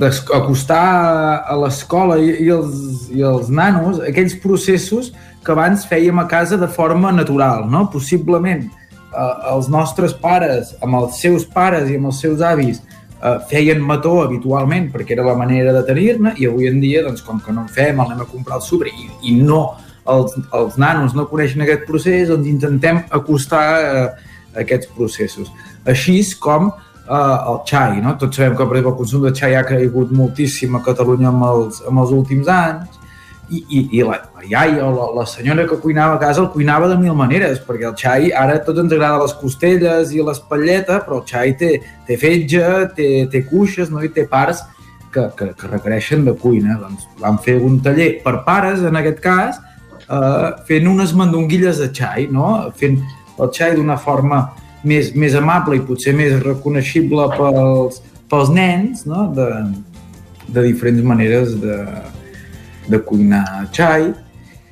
d'acostar 0.00 1.44
a 1.46 1.54
l'escola 1.60 2.16
i, 2.18 2.32
i, 2.42 2.48
els, 2.50 3.06
i 3.14 3.22
els 3.22 3.52
nanos 3.52 4.00
aquells 4.02 4.34
processos 4.42 5.12
que 5.46 5.54
abans 5.54 5.86
fèiem 5.86 6.18
a 6.18 6.26
casa 6.26 6.58
de 6.58 6.66
forma 6.66 7.12
natural, 7.14 7.68
no? 7.70 7.84
Possiblement 7.92 8.66
eh, 8.66 9.34
els 9.52 9.70
nostres 9.70 10.16
pares, 10.18 10.74
amb 10.82 10.98
els 10.98 11.22
seus 11.22 11.46
pares 11.46 11.86
i 11.90 12.00
amb 12.00 12.10
els 12.10 12.18
seus 12.24 12.42
avis, 12.42 12.82
eh, 13.22 13.36
feien 13.52 13.78
mató 13.78 14.18
habitualment 14.24 14.90
perquè 14.90 15.14
era 15.14 15.26
la 15.30 15.38
manera 15.38 15.74
de 15.76 15.84
tenir-ne 15.86 16.34
i 16.42 16.50
avui 16.50 16.66
en 16.72 16.82
dia, 16.82 17.06
doncs, 17.06 17.22
com 17.22 17.38
que 17.38 17.54
no 17.54 17.68
en 17.68 17.70
fem, 17.70 17.94
el 17.94 18.10
anem 18.10 18.26
a 18.26 18.32
comprar 18.32 18.58
al 18.58 18.66
sucre 18.66 18.90
i, 18.90 19.10
i 19.30 19.38
no, 19.38 19.76
els, 20.08 20.36
els 20.54 20.76
nanos 20.80 21.14
no 21.16 21.26
coneixen 21.30 21.64
aquest 21.64 21.86
procés, 21.88 22.28
doncs 22.30 22.48
intentem 22.50 23.02
acostar 23.10 23.64
eh, 23.76 24.04
aquests 24.62 24.92
processos. 24.96 25.50
Així 25.86 26.18
com 26.42 26.70
eh, 26.70 27.14
el 27.14 27.62
xai, 27.68 28.00
no? 28.04 28.16
Tots 28.20 28.40
sabem 28.40 28.56
que 28.56 28.66
per 28.66 28.78
exemple, 28.78 28.92
el 28.94 29.00
consum 29.00 29.26
de 29.26 29.34
xai 29.36 29.56
ha 29.56 29.64
caigut 29.66 30.12
moltíssim 30.12 30.76
a 30.76 30.84
Catalunya 30.84 31.32
amb 31.32 31.48
els, 31.50 31.82
amb 31.88 32.04
els 32.04 32.14
últims 32.16 32.50
anys 32.52 33.02
i, 33.48 33.60
i, 33.62 33.82
i 33.98 34.02
la, 34.02 34.18
la 34.34 34.46
iaia 34.46 34.86
o 34.86 34.92
la, 34.94 35.10
la 35.20 35.26
senyora 35.30 35.66
que 35.68 35.78
cuinava 35.82 36.16
a 36.16 36.22
casa 36.22 36.42
el 36.42 36.50
cuinava 36.50 36.88
de 36.90 36.96
mil 36.98 37.14
maneres, 37.14 37.60
perquè 37.62 37.86
el 37.90 37.98
xai 37.98 38.32
ara 38.34 38.58
tots 38.66 38.82
ens 38.82 38.94
agrada 38.94 39.22
les 39.22 39.36
costelles 39.38 40.14
i 40.14 40.24
l'espatlleta, 40.24 41.02
però 41.06 41.20
el 41.20 41.28
xai 41.28 41.54
té, 41.60 41.76
té 42.08 42.18
fetge, 42.20 42.64
té, 42.96 43.10
té 43.30 43.44
cuixes 43.46 43.92
no? 43.92 44.02
i 44.02 44.10
té 44.10 44.26
parts 44.30 44.64
que, 45.12 45.28
que, 45.38 45.52
que 45.58 45.70
requereixen 45.70 46.26
de 46.26 46.34
cuina. 46.40 46.76
Doncs 46.82 47.06
vam 47.22 47.38
fer 47.42 47.60
un 47.62 47.78
taller 47.84 48.16
per 48.24 48.40
pares, 48.48 48.82
en 48.86 48.98
aquest 48.98 49.22
cas, 49.24 49.62
eh, 50.10 50.50
fent 50.68 50.88
unes 50.88 51.14
mandonguilles 51.16 51.80
de 51.82 51.90
xai, 51.92 52.28
no? 52.32 52.72
fent 52.76 53.00
el 53.38 53.52
xai 53.52 53.76
d'una 53.76 53.98
forma 54.00 54.42
més, 54.86 55.12
més 55.14 55.34
amable 55.36 55.78
i 55.78 55.84
potser 55.86 56.14
més 56.16 56.36
reconeixible 56.42 57.28
pels, 57.36 58.02
pels 58.30 58.52
nens, 58.54 59.06
no? 59.08 59.28
de, 59.36 59.48
de 60.48 60.68
diferents 60.68 61.02
maneres 61.04 61.56
de, 61.62 61.80
de 62.88 63.02
cuinar 63.08 63.66
xai. 63.74 64.12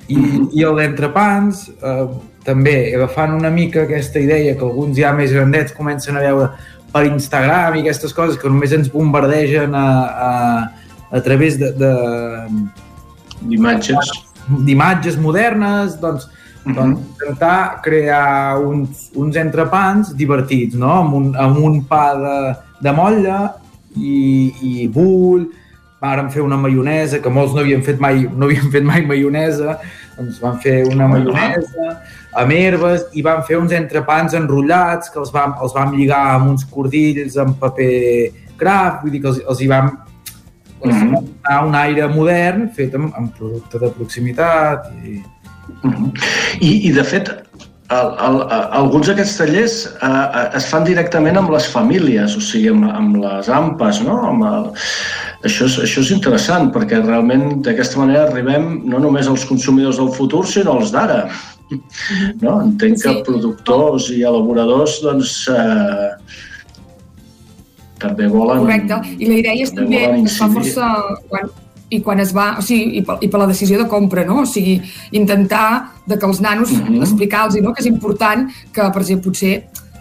I, 0.05 0.21
i 0.53 0.65
el 0.67 0.77
d'entrepans, 0.77 1.67
eh, 1.81 2.07
també 2.45 2.77
agafant 2.93 3.33
una 3.39 3.51
mica 3.51 3.87
aquesta 3.87 4.21
idea 4.21 4.53
que 4.53 4.67
alguns 4.67 4.99
ja 4.99 5.15
més 5.17 5.33
grandets 5.33 5.73
comencen 5.73 6.19
a 6.21 6.25
veure 6.27 6.51
per 6.93 7.07
Instagram 7.09 7.79
i 7.79 7.87
aquestes 7.87 8.13
coses 8.15 8.37
que 8.39 8.51
només 8.53 8.75
ens 8.77 8.91
bombardegen 8.93 9.73
a, 9.75 9.89
a, 10.29 10.31
a 11.11 11.23
través 11.25 11.57
de... 11.59 11.73
d'imatges 13.41 14.13
d'imatges 14.49 15.17
modernes, 15.21 15.99
doncs, 16.01 16.25
uh 16.27 16.31
-huh. 16.65 16.75
doncs 16.75 17.01
intentar 17.01 17.81
crear 17.83 18.59
uns, 18.61 19.11
uns 19.15 19.37
entrepans 19.37 20.15
divertits, 20.15 20.75
no? 20.75 20.93
Amb 20.93 21.15
un, 21.15 21.37
amb 21.37 21.59
un 21.59 21.85
pa 21.85 22.15
de, 22.15 22.57
de 22.81 22.93
motlla 22.93 23.55
i, 23.97 24.53
i 24.63 24.89
bull, 24.89 25.47
vàrem 26.01 26.31
fer 26.31 26.43
una 26.43 26.57
maionesa, 26.57 27.19
que 27.19 27.31
molts 27.31 27.55
no 27.55 27.61
havien 27.61 27.83
fet 27.83 28.01
mai, 28.01 28.29
no 28.37 28.45
havien 28.45 28.71
fet 28.71 28.85
mai 28.85 29.07
maionesa, 29.07 29.79
doncs 30.17 30.41
vam 30.41 30.59
fer 30.63 30.85
una 30.93 31.09
maionesa 31.09 32.01
amb 32.35 32.53
herbes 32.53 33.07
i 33.15 33.23
vam 33.23 33.43
fer 33.47 33.59
uns 33.61 33.73
entrepans 33.73 34.35
enrotllats 34.35 35.11
que 35.13 35.21
els 35.23 35.33
vam, 35.35 35.55
els 35.63 35.75
vam 35.75 35.95
lligar 35.95 36.23
amb 36.35 36.51
uns 36.51 36.67
cordills 36.71 37.39
amb 37.39 37.59
paper 37.61 38.33
craft, 38.59 39.03
vull 39.03 39.15
dir 39.15 39.23
que 39.23 39.31
els, 39.33 39.41
els 39.49 39.63
hi 39.63 39.71
vam 39.71 39.91
mm 40.85 40.93
-hmm. 40.93 41.67
un 41.69 41.75
aire 41.75 42.09
modern 42.09 42.69
fet 42.77 42.95
amb, 42.95 43.15
amb 43.17 43.37
producte 43.37 43.79
de 43.79 43.89
proximitat 43.89 44.91
i... 45.05 45.23
Mm 45.83 45.91
-hmm. 45.91 46.11
I, 46.61 46.89
i 46.89 46.93
de 46.93 47.05
fet 47.05 47.29
el, 47.93 48.11
el, 48.27 48.39
alguns 48.73 49.11
d'aquests 49.11 49.37
tallers 49.37 49.75
eh, 49.87 50.57
es 50.57 50.67
fan 50.71 50.87
directament 50.89 51.37
amb 51.37 51.53
les 51.53 51.67
famílies, 51.69 52.37
o 52.37 52.41
sigui, 52.41 52.71
amb, 52.73 52.87
amb 52.89 53.19
les 53.21 53.51
AMPAs, 53.53 54.01
no? 54.07 54.17
Amb 54.31 54.47
el... 54.49 54.71
això, 55.45 55.69
és, 55.69 55.77
això 55.85 56.01
és 56.01 56.13
interessant, 56.15 56.71
perquè 56.73 57.03
realment 57.05 57.61
d'aquesta 57.67 58.01
manera 58.01 58.25
arribem 58.29 58.81
no 58.89 59.03
només 59.05 59.29
als 59.29 59.45
consumidors 59.45 60.01
del 60.01 60.13
futur, 60.17 60.47
sinó 60.49 60.79
als 60.79 60.95
d'ara. 60.95 61.27
No? 62.41 62.59
Entenc 62.61 63.01
que 63.03 63.15
productors 63.27 64.11
i 64.13 64.23
elaboradors 64.23 65.01
doncs, 65.05 65.37
eh, 65.53 66.11
també 68.05 68.31
volen... 68.33 68.65
Correcte, 68.65 69.01
i 69.19 69.29
la 69.31 69.39
idea 69.43 69.55
és 69.67 69.75
també, 69.75 70.03
també 70.07 70.31
es 70.31 70.39
fa 70.41 70.51
força 70.53 70.91
quan, 71.31 71.53
i 71.91 72.01
quan 72.05 72.21
es 72.25 72.33
va, 72.37 72.49
o 72.61 72.65
sigui, 72.65 72.99
i 73.01 73.05
per, 73.07 73.19
i 73.25 73.31
per 73.31 73.41
la 73.43 73.49
decisió 73.51 73.79
de 73.81 73.89
compra, 73.91 74.25
no? 74.29 74.43
O 74.43 74.49
sigui, 74.49 74.79
intentar 75.17 75.67
de 76.07 76.19
que 76.19 76.27
els 76.27 76.41
nanos, 76.41 76.73
mm 76.73 76.85
-hmm. 76.85 77.03
explicar-los, 77.07 77.63
no? 77.63 77.73
que 77.73 77.83
és 77.83 77.91
important 77.91 78.49
que, 78.73 78.83
per 78.83 79.03
exemple, 79.03 79.31
potser 79.31 79.55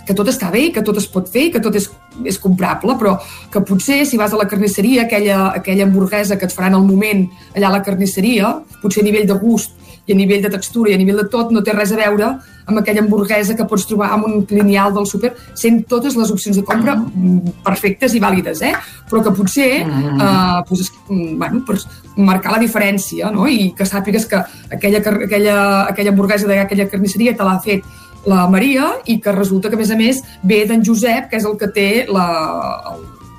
que 0.06 0.14
tot 0.14 0.28
està 0.28 0.52
bé, 0.52 0.72
que 0.72 0.84
tot 0.84 0.98
es 0.98 1.08
pot 1.08 1.30
fer, 1.32 1.50
que 1.52 1.62
tot 1.64 1.76
és, 1.76 1.90
és 2.28 2.40
comprable, 2.40 2.96
però 3.00 3.18
que 3.52 3.62
potser 3.62 4.06
si 4.06 4.18
vas 4.18 4.34
a 4.34 4.40
la 4.40 4.48
carnisseria, 4.48 5.04
aquella, 5.04 5.54
aquella 5.60 5.86
hamburguesa 5.86 6.38
que 6.38 6.46
et 6.46 6.56
faran 6.56 6.76
al 6.76 6.84
moment 6.84 7.30
allà 7.56 7.68
a 7.70 7.78
la 7.78 7.84
carnisseria, 7.86 8.52
potser 8.82 9.04
a 9.04 9.08
nivell 9.08 9.28
de 9.30 9.38
gust 9.40 9.72
i 10.06 10.12
a 10.12 10.16
nivell 10.16 10.44
de 10.44 10.52
textura 10.52 10.92
i 10.92 10.94
a 10.94 10.98
nivell 10.98 11.22
de 11.24 11.30
tot 11.32 11.52
no 11.52 11.64
té 11.64 11.72
res 11.72 11.94
a 11.96 11.96
veure 11.96 12.34
amb 12.66 12.80
aquella 12.80 13.02
hamburguesa 13.04 13.56
que 13.58 13.66
pots 13.70 13.88
trobar 13.90 14.12
en 14.18 14.26
un 14.28 14.46
lineal 14.50 14.94
del 14.96 15.08
súper, 15.10 15.34
sent 15.60 15.84
totes 15.90 16.16
les 16.20 16.32
opcions 16.32 16.58
de 16.58 16.64
compra 16.68 16.96
mm, 16.96 17.58
perfectes 17.66 18.16
i 18.16 18.22
vàlides, 18.24 18.62
eh? 18.64 18.74
però 19.10 19.24
que 19.26 19.34
potser 19.36 19.72
mm. 19.86 20.22
eh, 20.22 20.62
pues, 20.70 20.92
mm, 21.10 21.34
bueno, 21.42 21.64
per 21.68 21.80
marcar 22.16 22.54
la 22.56 22.62
diferència 22.62 23.32
no? 23.34 23.48
i 23.50 23.74
que 23.78 23.88
sàpigues 23.90 24.28
que 24.30 24.40
aquella, 24.72 25.04
aquella, 25.28 25.58
aquella 25.90 26.14
hamburguesa 26.14 26.50
d'aquella 26.50 26.88
carnisseria 26.92 27.36
te 27.38 27.48
l'ha 27.48 27.60
fet 27.64 27.84
la 28.30 28.46
Maria 28.48 28.94
i 29.12 29.18
que 29.20 29.34
resulta 29.36 29.68
que, 29.68 29.76
a 29.76 29.82
més 29.82 29.92
a 29.92 30.00
més, 30.00 30.22
ve 30.48 30.62
d'en 30.70 30.84
Josep, 30.86 31.28
que 31.32 31.42
és 31.42 31.50
el 31.50 31.58
que 31.60 31.68
té 31.76 31.90
la, 32.08 32.28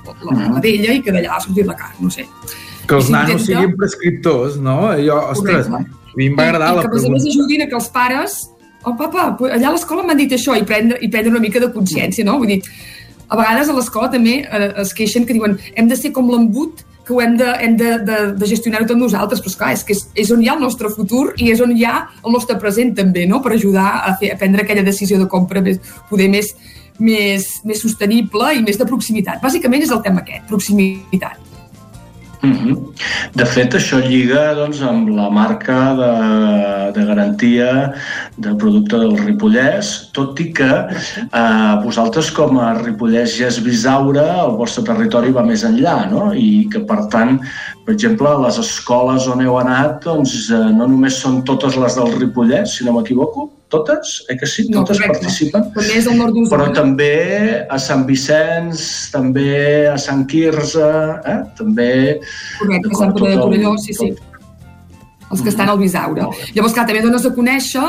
la, 0.05 0.37
la 0.37 0.61
d'ella 0.61 0.93
i 0.93 1.01
que 1.01 1.15
d'allà 1.15 1.39
ha 1.39 1.41
sortit 1.41 1.65
la 1.65 1.73
carn, 1.79 1.97
no 2.05 2.13
sé. 2.13 2.27
Que 2.85 2.99
els 2.99 3.09
nanos 3.09 3.47
siguin 3.47 3.73
prescriptors, 3.79 4.59
no? 4.61 4.91
Jo, 5.01 5.17
ostres, 5.33 5.65
Correcte 5.65 6.03
a 6.15 6.17
mi 6.17 6.29
em 6.31 6.35
va 6.37 6.47
agradar 6.47 6.71
I, 6.71 6.75
la 6.77 6.81
i 6.81 6.85
que, 6.85 6.91
pregunta. 6.93 7.11
a 7.11 7.15
més, 7.15 7.25
ajudin 7.33 7.63
a 7.65 7.67
que 7.71 7.75
els 7.75 7.89
pares 7.91 8.35
oh, 8.85 8.95
papa, 8.99 9.29
allà 9.51 9.69
a 9.69 9.75
l'escola 9.75 10.03
m'han 10.05 10.19
dit 10.19 10.33
això 10.35 10.55
i 10.57 10.65
prendre, 10.67 10.99
i 11.01 11.09
prendre 11.11 11.33
una 11.33 11.43
mica 11.43 11.61
de 11.63 11.71
consciència, 11.73 12.25
no? 12.27 12.37
Vull 12.41 12.55
dir, 12.55 12.61
a 13.27 13.37
vegades 13.39 13.69
a 13.69 13.77
l'escola 13.77 14.11
també 14.13 14.41
eh, 14.43 14.67
es 14.83 14.93
queixen 14.93 15.25
que 15.25 15.33
diuen 15.37 15.57
hem 15.73 15.89
de 15.89 15.97
ser 15.99 16.13
com 16.15 16.29
l'embut 16.29 16.85
que 17.05 17.13
ho 17.13 17.21
hem 17.21 17.35
de, 17.37 17.47
hem 17.61 17.75
de, 17.77 17.91
de, 18.01 18.19
de 18.33 18.47
gestionar-ho 18.49 18.87
tot 18.89 18.97
nosaltres, 18.97 19.41
però 19.43 19.51
esclar, 19.53 19.73
és 19.77 19.83
que 19.85 19.93
és, 19.93 20.01
és 20.25 20.31
on 20.33 20.41
hi 20.41 20.49
ha 20.49 20.55
el 20.57 20.63
nostre 20.65 20.89
futur 20.89 21.27
i 21.37 21.51
és 21.53 21.61
on 21.61 21.75
hi 21.75 21.85
ha 21.85 21.99
el 22.25 22.33
nostre 22.33 22.57
present 22.61 22.95
també, 22.97 23.27
no? 23.29 23.43
per 23.45 23.53
ajudar 23.53 23.85
a, 24.01 24.15
fer, 24.21 24.33
a 24.33 24.39
prendre 24.41 24.65
aquella 24.65 24.85
decisió 24.85 25.21
de 25.21 25.29
compra 25.29 25.61
més, 25.65 25.77
poder 26.09 26.31
més, 26.33 26.55
més, 26.97 27.45
més 27.63 27.83
sostenible 27.85 28.55
i 28.57 28.65
més 28.65 28.81
de 28.81 28.89
proximitat. 28.89 29.41
Bàsicament 29.43 29.85
és 29.85 29.93
el 29.93 30.01
tema 30.05 30.25
aquest, 30.25 30.47
proximitat. 30.49 31.54
Mm 32.45 32.53
-hmm. 32.53 32.75
De 33.33 33.45
fet, 33.45 33.73
això 33.75 33.97
lliga 33.99 34.53
doncs, 34.55 34.81
amb 34.81 35.09
la 35.09 35.29
marca 35.29 35.79
de, 36.01 36.11
de 36.95 37.05
garantia 37.05 37.93
de 38.37 38.53
producte 38.55 38.97
del 38.97 39.17
Ripollès, 39.17 40.11
tot 40.13 40.39
i 40.39 40.51
que 40.53 40.71
eh, 41.41 41.73
vosaltres 41.83 42.31
com 42.31 42.59
a 42.59 42.73
Ripollès 42.81 43.37
ja 43.39 43.47
és 43.47 43.59
Bisaure, 43.63 44.25
el 44.45 44.55
vostre 44.61 44.83
territori 44.83 45.31
va 45.31 45.43
més 45.43 45.63
enllà, 45.63 45.97
no? 46.11 46.33
I 46.33 46.67
que, 46.71 46.79
per 46.79 47.07
tant, 47.09 47.39
per 47.85 47.93
exemple, 47.93 48.29
les 48.45 48.57
escoles 48.59 49.27
on 49.27 49.41
heu 49.41 49.59
anat 49.59 50.03
doncs, 50.05 50.49
eh, 50.51 50.71
no 50.77 50.87
només 50.87 51.21
són 51.21 51.43
totes 51.43 51.75
les 51.75 51.95
del 51.95 52.15
Ripollès, 52.19 52.77
si 52.77 52.85
no 52.85 52.93
m'equivoco, 52.93 53.49
totes, 53.75 54.15
eh 54.31 54.37
que 54.39 54.47
sí? 54.49 54.65
Totes 54.71 55.01
no, 55.03 55.11
participen. 55.11 55.67
També 55.75 55.99
és 55.99 56.07
el 56.09 56.17
nord 56.21 56.39
Però 56.51 56.69
també 56.75 57.11
a 57.69 57.79
Sant 57.81 58.07
Vicenç, 58.07 58.87
també 59.13 59.51
a 59.91 59.99
Sant 60.01 60.25
Quirze, 60.31 60.89
eh? 61.27 61.37
també... 61.59 61.91
Correcte, 62.61 62.95
a 62.95 63.03
Sant 63.03 63.13
Pere 63.19 63.35
de 63.35 63.43
Torelló, 63.43 63.75
sí, 63.77 63.93
sí. 63.97 64.11
Els 65.25 65.41
que 65.41 65.51
estan 65.51 65.69
al 65.71 65.79
Bisaure. 65.81 66.29
Llavors, 66.55 66.73
clar, 66.75 66.87
també 66.87 67.05
dones 67.05 67.27
a 67.27 67.33
conèixer 67.35 67.87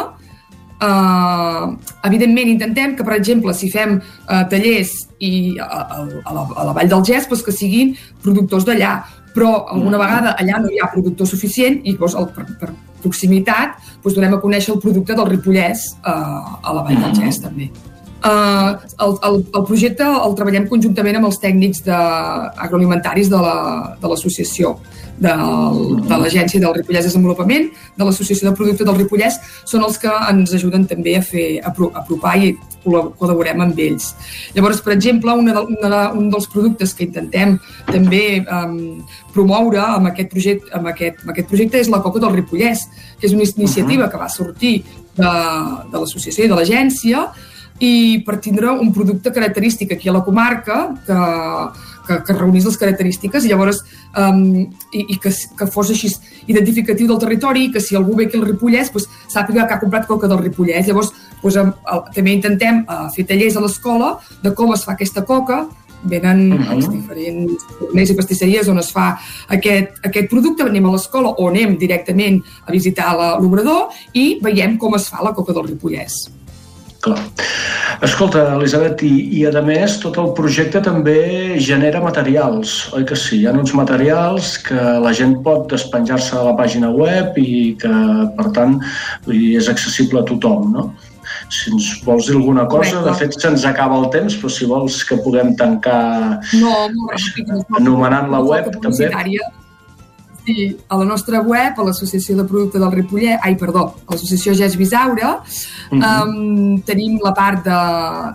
Uh, 0.76 1.72
evidentment 2.04 2.50
intentem 2.50 2.90
que, 2.98 3.04
per 3.04 3.14
exemple, 3.16 3.54
si 3.56 3.70
fem 3.72 3.94
uh, 3.96 4.42
tallers 4.50 4.90
i 5.24 5.56
a, 5.56 5.64
a, 5.64 6.02
a, 6.04 6.34
la, 6.36 6.42
a 6.52 6.66
la 6.68 6.74
Vall 6.76 6.90
del 6.90 7.04
Gès, 7.08 7.24
doncs 7.30 7.44
que 7.46 7.54
siguin 7.56 7.94
productors 8.20 8.66
d'allà, 8.68 8.98
però 9.32 9.54
alguna 9.72 9.96
vegada 10.02 10.34
allà 10.36 10.60
no 10.60 10.68
hi 10.68 10.76
ha 10.76 10.90
productor 10.92 11.30
suficient 11.32 11.80
i 11.80 11.96
doncs, 11.96 12.18
el, 12.20 12.28
per, 12.36 12.44
per 12.60 12.74
proximitat 13.06 13.78
doncs 14.02 14.18
donem 14.18 14.36
a 14.36 14.42
conèixer 14.42 14.74
el 14.74 14.80
producte 14.82 15.16
del 15.16 15.30
Ripollès 15.32 15.90
eh, 15.96 16.10
a 16.10 16.74
la 16.76 16.82
Vall 16.82 16.98
del 16.98 17.12
mm. 17.12 17.20
Gès 17.22 17.40
també. 17.42 17.70
Uh, 18.26 18.74
el, 19.04 19.12
el, 19.28 19.36
el 19.54 19.64
projecte 19.68 20.02
el 20.02 20.32
treballem 20.34 20.64
conjuntament 20.70 21.18
amb 21.18 21.28
els 21.28 21.36
tècnics 21.38 21.84
de, 21.86 21.98
agroalimentaris 22.64 23.28
de 23.30 23.38
l'associació. 23.38 24.72
La, 24.72 24.80
de, 24.80 24.95
de 25.18 26.16
l'Agència 26.20 26.60
del 26.60 26.74
Ripollès 26.76 27.08
Desenvolupament, 27.08 27.70
de 27.96 28.04
l'Associació 28.04 28.50
de 28.50 28.56
Producte 28.56 28.84
del 28.84 28.98
Ripollès, 28.98 29.38
són 29.64 29.84
els 29.86 29.98
que 30.02 30.12
ens 30.30 30.52
ajuden 30.58 30.86
també 30.86 31.16
a 31.16 31.22
fer 31.24 31.46
a 31.62 31.72
apropar 31.72 32.36
i 32.42 32.52
col·laborem 32.86 33.64
amb 33.64 33.80
ells. 33.82 34.12
Llavors, 34.54 34.82
per 34.84 34.94
exemple, 34.94 35.32
una 35.34 35.56
de, 35.56 35.64
una 35.78 35.90
de, 35.94 36.02
un 36.20 36.28
dels 36.30 36.46
productes 36.52 36.94
que 36.94 37.06
intentem 37.08 37.56
també 37.88 38.44
um, 38.44 39.02
promoure 39.34 39.82
amb 39.82 40.12
aquest, 40.12 40.30
projecte, 40.30 40.70
amb, 40.76 40.92
aquest, 40.92 41.24
amb 41.24 41.34
aquest 41.34 41.50
projecte 41.50 41.82
és 41.82 41.90
la 41.92 42.02
Coca 42.04 42.22
del 42.22 42.36
Ripollès, 42.36 42.86
que 43.18 43.26
és 43.26 43.34
una 43.34 43.48
iniciativa 43.48 44.04
uh 44.04 44.06
-huh. 44.06 44.12
que 44.12 44.22
va 44.22 44.28
sortir 44.28 44.76
de, 45.16 45.32
de 45.90 45.98
l'associació 45.98 46.44
i 46.44 46.48
de 46.48 46.54
l'agència 46.54 47.26
i 47.78 48.22
per 48.24 48.38
tindre 48.40 48.70
un 48.72 48.92
producte 48.92 49.32
característic 49.32 49.92
aquí 49.92 50.08
a 50.08 50.12
la 50.12 50.24
comarca 50.24 50.94
que, 51.06 51.18
que, 52.06 52.20
que 52.24 52.32
reunís 52.36 52.64
les 52.64 52.76
característiques 52.80 53.44
i 53.44 53.48
llavors 53.52 53.82
um, 54.16 54.42
i, 54.92 55.04
i 55.14 55.16
que, 55.22 55.30
que 55.58 55.66
fos 55.66 55.90
així 55.90 56.12
identificatiu 56.46 57.08
del 57.10 57.18
territori 57.22 57.66
i 57.66 57.72
que 57.72 57.80
si 57.80 57.96
algú 57.96 58.16
ve 58.16 58.26
aquí 58.26 58.38
al 58.38 58.46
Ripollès 58.46 58.90
pues, 58.94 59.08
sàpiga 59.28 59.66
que 59.66 59.74
ha 59.74 59.80
comprat 59.80 60.06
coca 60.06 60.28
del 60.28 60.38
Ripollès. 60.44 60.86
Llavors 60.86 61.12
pues, 61.42 61.56
um, 61.56 61.72
el, 61.92 62.04
també 62.14 62.36
intentem 62.36 62.84
uh, 62.86 63.08
fer 63.14 63.26
tallers 63.26 63.56
a 63.56 63.64
l'escola 63.64 64.14
de 64.42 64.54
com 64.54 64.72
es 64.74 64.84
fa 64.86 64.94
aquesta 64.94 65.24
coca 65.26 65.66
venen 66.06 66.52
uh 66.52 66.56
Mhm. 66.56 66.62
-huh. 66.62 66.70
als 66.72 66.90
diferents 66.90 67.64
forners 67.78 68.10
i 68.10 68.14
pastisseries 68.14 68.68
on 68.68 68.78
es 68.78 68.92
fa 68.92 69.18
aquest, 69.48 69.88
aquest 70.04 70.28
producte, 70.28 70.62
anem 70.62 70.86
a 70.86 70.92
l'escola 70.92 71.28
o 71.30 71.48
anem 71.48 71.76
directament 71.76 72.42
a 72.64 72.70
visitar 72.70 73.16
l'obrador 73.40 73.88
i 74.12 74.38
veiem 74.42 74.78
com 74.78 74.94
es 74.94 75.08
fa 75.08 75.22
la 75.22 75.32
coca 75.32 75.52
del 75.52 75.66
Ripollès. 75.66 76.35
Clar. 77.06 77.22
Escolta, 78.04 78.42
Elisabet, 78.58 79.00
i, 79.06 79.12
i 79.38 79.44
a 79.48 79.62
més 79.64 79.94
tot 80.02 80.18
el 80.20 80.32
projecte 80.36 80.82
també 80.84 81.56
genera 81.62 82.02
materials, 82.04 82.74
oi 82.98 83.06
que 83.08 83.16
sí? 83.16 83.38
Hi 83.40 83.46
ha 83.48 83.54
uns 83.56 83.72
materials 83.78 84.56
que 84.66 84.76
la 85.00 85.12
gent 85.16 85.38
pot 85.46 85.64
despenjar-se 85.72 86.34
a 86.36 86.42
la 86.50 86.56
pàgina 86.58 86.90
web 86.92 87.38
i 87.40 87.72
que, 87.80 87.92
per 88.36 88.50
tant, 88.58 88.76
és 89.32 89.70
accessible 89.72 90.20
a 90.20 90.26
tothom, 90.28 90.72
no? 90.74 90.88
Si 91.50 91.70
ens 91.72 91.88
vols 92.06 92.26
dir 92.28 92.36
alguna 92.36 92.66
cosa, 92.70 92.98
Correcte. 93.00 93.06
de 93.08 93.14
fet 93.22 93.40
se'ns 93.40 93.64
acaba 93.70 93.96
el 94.02 94.10
temps, 94.14 94.36
però 94.42 94.50
si 94.52 94.66
vols 94.68 95.00
que 95.08 95.16
puguem 95.24 95.54
tancar 95.58 96.02
No, 96.58 96.74
ràpid. 96.90 97.46
no 97.48 97.60
es 97.60 97.64
pot- 97.66 97.80
anomenant 97.80 98.28
la 98.34 98.42
no 98.42 98.50
web, 98.50 98.68
també. 98.82 99.08
Sí, 100.46 100.76
a 100.88 100.96
la 100.96 101.04
nostra 101.04 101.40
web, 101.42 101.74
a 101.76 101.82
l'Associació 101.82 102.36
de 102.36 102.44
Producte 102.46 102.78
del 102.78 102.92
Ripollès, 102.92 103.40
ai, 103.42 103.56
perdó, 103.58 103.96
a 104.06 104.12
l'Associació 104.14 104.54
Gés 104.54 104.76
Bisaura, 104.78 105.42
Mhm. 105.90 106.02
um, 106.02 106.78
tenim 106.86 107.18
la 107.22 107.32
part 107.34 107.64
de, 107.64 107.78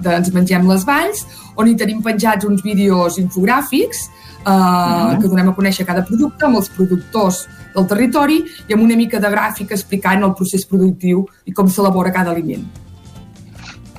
de 0.04 0.16
Ens 0.18 0.32
mengem 0.34 0.68
les 0.68 0.84
valls, 0.86 1.26
on 1.56 1.68
hi 1.68 1.76
tenim 1.76 2.02
penjats 2.02 2.46
uns 2.46 2.62
vídeos 2.64 3.18
infogràfics 3.18 4.10
uh, 4.44 5.14
Mhm. 5.14 5.22
que 5.22 5.28
donem 5.30 5.50
a 5.50 5.56
conèixer 5.56 5.86
cada 5.86 6.04
producte 6.04 6.46
amb 6.46 6.58
els 6.58 6.68
productors 6.70 7.48
del 7.76 7.86
territori 7.88 8.44
i 8.68 8.74
amb 8.74 8.84
una 8.84 8.96
mica 8.96 9.20
de 9.20 9.28
gràfica 9.30 9.72
explicant 9.72 10.24
el 10.24 10.34
procés 10.34 10.66
productiu 10.66 11.28
i 11.46 11.54
com 11.54 11.70
s'elabora 11.70 12.12
cada 12.12 12.32
aliment. 12.32 12.66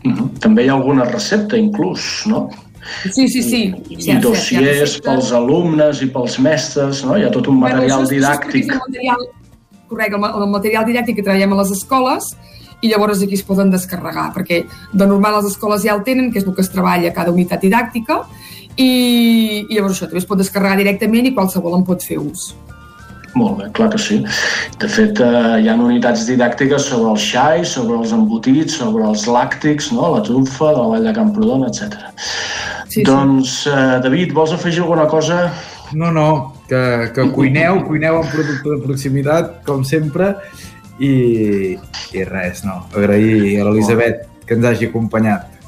Mhm. 0.04 0.28
També 0.40 0.64
hi 0.64 0.68
ha 0.68 0.74
alguna 0.74 1.04
recepta, 1.04 1.56
inclús, 1.56 2.26
no? 2.26 2.50
Sí, 3.12 3.28
sí, 3.28 3.42
sí. 3.42 3.60
I 3.90 3.96
hi 3.98 4.10
ha 4.10 4.20
dossiers 4.20 4.96
pels 5.04 5.32
alumnes 5.32 6.00
i 6.02 6.06
pels 6.10 6.38
mestres, 6.42 7.04
no? 7.04 7.16
Hi 7.16 7.24
ha 7.24 7.30
tot 7.30 7.46
un 7.48 7.60
material 7.60 7.86
Bueno, 7.86 8.02
això 8.02 8.10
és- 8.10 8.16
didàctic. 8.16 8.64
això 8.64 8.74
és 8.74 8.80
el 8.80 8.88
material, 8.88 9.26
correcte, 9.88 10.14
el 10.14 10.20
ma- 10.20 10.32
el 10.44 10.48
material 10.50 10.84
didàctic 10.86 11.16
que 11.16 11.22
treballem 11.22 11.52
a 11.52 11.56
les 11.62 11.70
escoles 11.70 12.36
i 12.82 12.88
llavors 12.88 13.22
aquí 13.22 13.34
es 13.34 13.42
poden 13.46 13.70
descarregar, 13.70 14.32
perquè 14.34 14.64
de 14.92 15.06
normal 15.06 15.36
les 15.36 15.52
escoles 15.52 15.82
ja 15.84 15.94
el 15.94 16.02
tenen, 16.02 16.32
que 16.32 16.40
és 16.40 16.46
el 16.46 16.54
que 16.54 16.62
es 16.62 16.70
treballa 16.70 17.10
a 17.10 17.12
cada 17.14 17.30
unitat 17.30 17.60
didàctica, 17.62 18.22
i, 18.76 19.66
i 19.68 19.74
llavors 19.76 19.94
això 20.00 20.06
també 20.08 20.18
es 20.18 20.26
pot 20.26 20.38
descarregar 20.38 20.76
directament 20.78 21.26
i 21.26 21.34
qualsevol 21.34 21.74
en 21.78 21.84
pot 21.84 22.02
fer 22.02 22.18
ús. 22.18 22.54
Molt 23.38 23.58
bé, 23.58 23.68
clar 23.72 23.88
que 23.92 23.98
sí. 24.00 24.18
De 24.80 24.88
fet, 24.92 25.20
eh, 25.24 25.60
hi 25.62 25.68
ha 25.70 25.76
unitats 25.80 26.26
didàctiques 26.28 26.88
sobre 26.90 27.12
el 27.14 27.20
xai, 27.20 27.64
sobre 27.64 27.96
els 27.96 28.12
embotits, 28.12 28.76
sobre 28.82 29.06
els 29.08 29.24
làctics, 29.26 29.90
no? 29.96 30.10
la 30.16 30.24
trufa 30.26 30.72
de 30.72 30.80
la 30.80 30.88
Vall 30.92 31.08
de 31.08 31.14
Camprodon, 31.16 31.64
etc. 31.68 31.96
Sí, 32.92 33.06
doncs, 33.08 33.62
eh, 33.70 34.00
David, 34.04 34.34
vols 34.36 34.52
afegir 34.52 34.84
alguna 34.84 35.06
cosa? 35.08 35.46
No, 35.96 36.10
no, 36.12 36.28
que, 36.68 36.82
que 37.14 37.24
cuineu, 37.32 37.82
cuineu 37.88 38.20
amb 38.20 38.28
producte 38.32 38.74
de 38.74 38.82
proximitat, 38.84 39.56
com 39.64 39.84
sempre, 39.84 40.34
i, 41.00 41.78
i 42.12 42.28
res, 42.28 42.64
no. 42.68 42.82
Agrair 42.92 43.60
a 43.62 43.68
l'Elisabet 43.68 44.26
que 44.44 44.56
ens 44.58 44.68
hagi 44.68 44.90
acompanyat. 44.90 45.61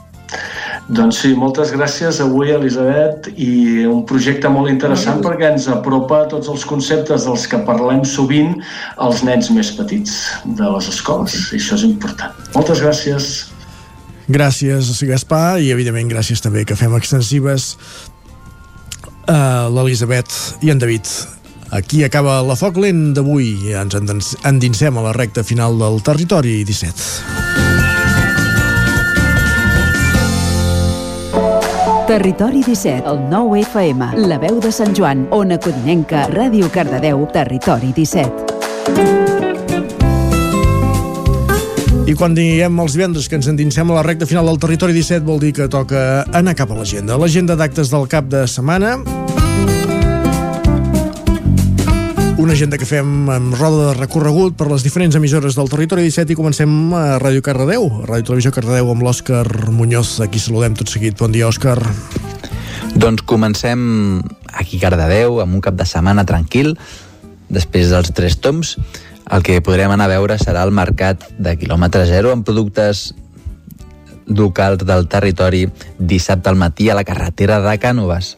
Doncs 0.89 1.17
sí, 1.23 1.31
moltes 1.33 1.71
gràcies 1.73 2.19
avui, 2.21 2.51
Elisabet, 2.53 3.31
i 3.41 3.87
un 3.89 4.03
projecte 4.05 4.51
molt 4.53 4.69
interessant 4.69 5.23
perquè 5.25 5.49
ens 5.55 5.65
apropa 5.73 6.27
tots 6.29 6.51
els 6.53 6.67
conceptes 6.69 7.25
dels 7.25 7.47
que 7.49 7.63
parlem 7.65 8.03
sovint 8.05 8.59
als 9.01 9.23
nens 9.25 9.49
més 9.55 9.71
petits 9.79 10.19
de 10.45 10.69
les 10.75 10.89
escoles, 10.93 11.39
i 11.55 11.57
això 11.57 11.79
és 11.81 11.87
important. 11.89 12.37
Moltes 12.53 12.85
gràcies. 12.85 13.31
Gràcies, 14.29 14.93
Gaspar, 15.09 15.59
i 15.65 15.71
evidentment 15.73 16.13
gràcies 16.13 16.45
també 16.45 16.67
que 16.69 16.77
fem 16.77 16.93
extensives 17.01 17.77
a 19.29 19.71
l'Elisabet 19.73 20.29
i 20.61 20.73
en 20.73 20.79
David. 20.85 21.09
Aquí 21.73 22.05
acaba 22.05 22.43
la 22.45 22.55
Foc 22.61 22.77
Lent 22.77 23.15
d'avui. 23.17 23.73
Ens 23.73 23.97
endins- 23.97 24.37
endinsem 24.45 24.97
a 25.01 25.03
la 25.09 25.17
recta 25.17 25.43
final 25.43 25.79
del 25.81 26.03
territori 26.05 26.63
17. 26.63 27.54
Territori 32.07 32.63
17, 32.63 33.09
el 33.09 33.31
9 33.31 33.61
FM, 33.65 34.27
la 34.29 34.37
veu 34.37 34.59
de 34.61 34.69
Sant 34.69 34.93
Joan, 34.93 35.23
Ona 35.33 35.57
Codinenca, 35.57 36.27
Ràdio 36.29 36.69
Cardedeu, 36.69 37.23
Territori 37.33 37.95
17. 37.97 38.45
I 42.05 42.13
quan 42.13 42.37
diem 42.37 42.77
els 42.85 42.93
divendres 42.93 43.25
que 43.25 43.41
ens 43.41 43.49
endinsem 43.49 43.89
a 43.89 43.97
la 43.97 44.05
recta 44.05 44.29
final 44.29 44.45
del 44.53 44.61
territori 44.61 44.93
17 44.93 45.25
vol 45.25 45.41
dir 45.41 45.55
que 45.57 45.65
toca 45.73 46.27
anar 46.37 46.53
cap 46.59 46.69
a 46.75 46.77
l'agenda. 46.77 47.17
L'agenda 47.17 47.57
d'actes 47.57 47.89
del 47.89 48.05
cap 48.13 48.29
de 48.29 48.45
setmana 48.53 48.99
una 52.45 52.53
agenda 52.53 52.77
que 52.77 52.85
fem 52.85 53.31
amb 53.33 53.55
roda 53.57 53.87
de 53.87 53.93
recorregut 53.97 54.53
per 54.59 54.67
les 54.69 54.83
diferents 54.85 55.17
emissores 55.17 55.55
del 55.57 55.71
territori 55.73 56.03
17 56.05 56.35
i 56.35 56.37
comencem 56.37 56.73
a 56.93 57.17
Ràdio 57.23 57.41
Cardedeu, 57.41 57.87
a 58.03 58.09
Ràdio 58.11 58.27
Televisió 58.29 58.53
Cardedeu 58.53 58.91
amb 58.93 59.01
l'Òscar 59.07 59.47
Muñoz. 59.73 60.19
Aquí 60.21 60.43
saludem 60.43 60.77
tot 60.77 60.93
seguit. 60.93 61.17
Bon 61.17 61.33
dia, 61.33 61.49
Òscar. 61.49 61.79
Doncs 63.01 63.25
comencem 63.25 64.21
aquí 64.53 64.77
a 64.77 64.83
Cardedeu 64.83 65.41
amb 65.41 65.57
un 65.57 65.65
cap 65.65 65.79
de 65.79 65.87
setmana 65.89 66.27
tranquil 66.29 66.75
després 67.49 67.89
dels 67.89 68.13
tres 68.13 68.37
toms 68.45 68.75
el 69.33 69.41
que 69.47 69.63
podrem 69.65 69.97
anar 69.97 70.11
a 70.11 70.13
veure 70.19 70.37
serà 70.37 70.67
el 70.69 70.75
mercat 70.77 71.25
de 71.41 71.57
quilòmetre 71.57 72.05
zero 72.11 72.35
amb 72.35 72.45
productes 72.45 73.15
locals 74.29 74.85
del 74.85 75.09
territori 75.09 75.65
dissabte 75.97 76.53
al 76.53 76.61
matí 76.61 76.91
a 76.91 76.99
la 77.01 77.09
carretera 77.09 77.63
de 77.65 77.79
Cànoves. 77.81 78.35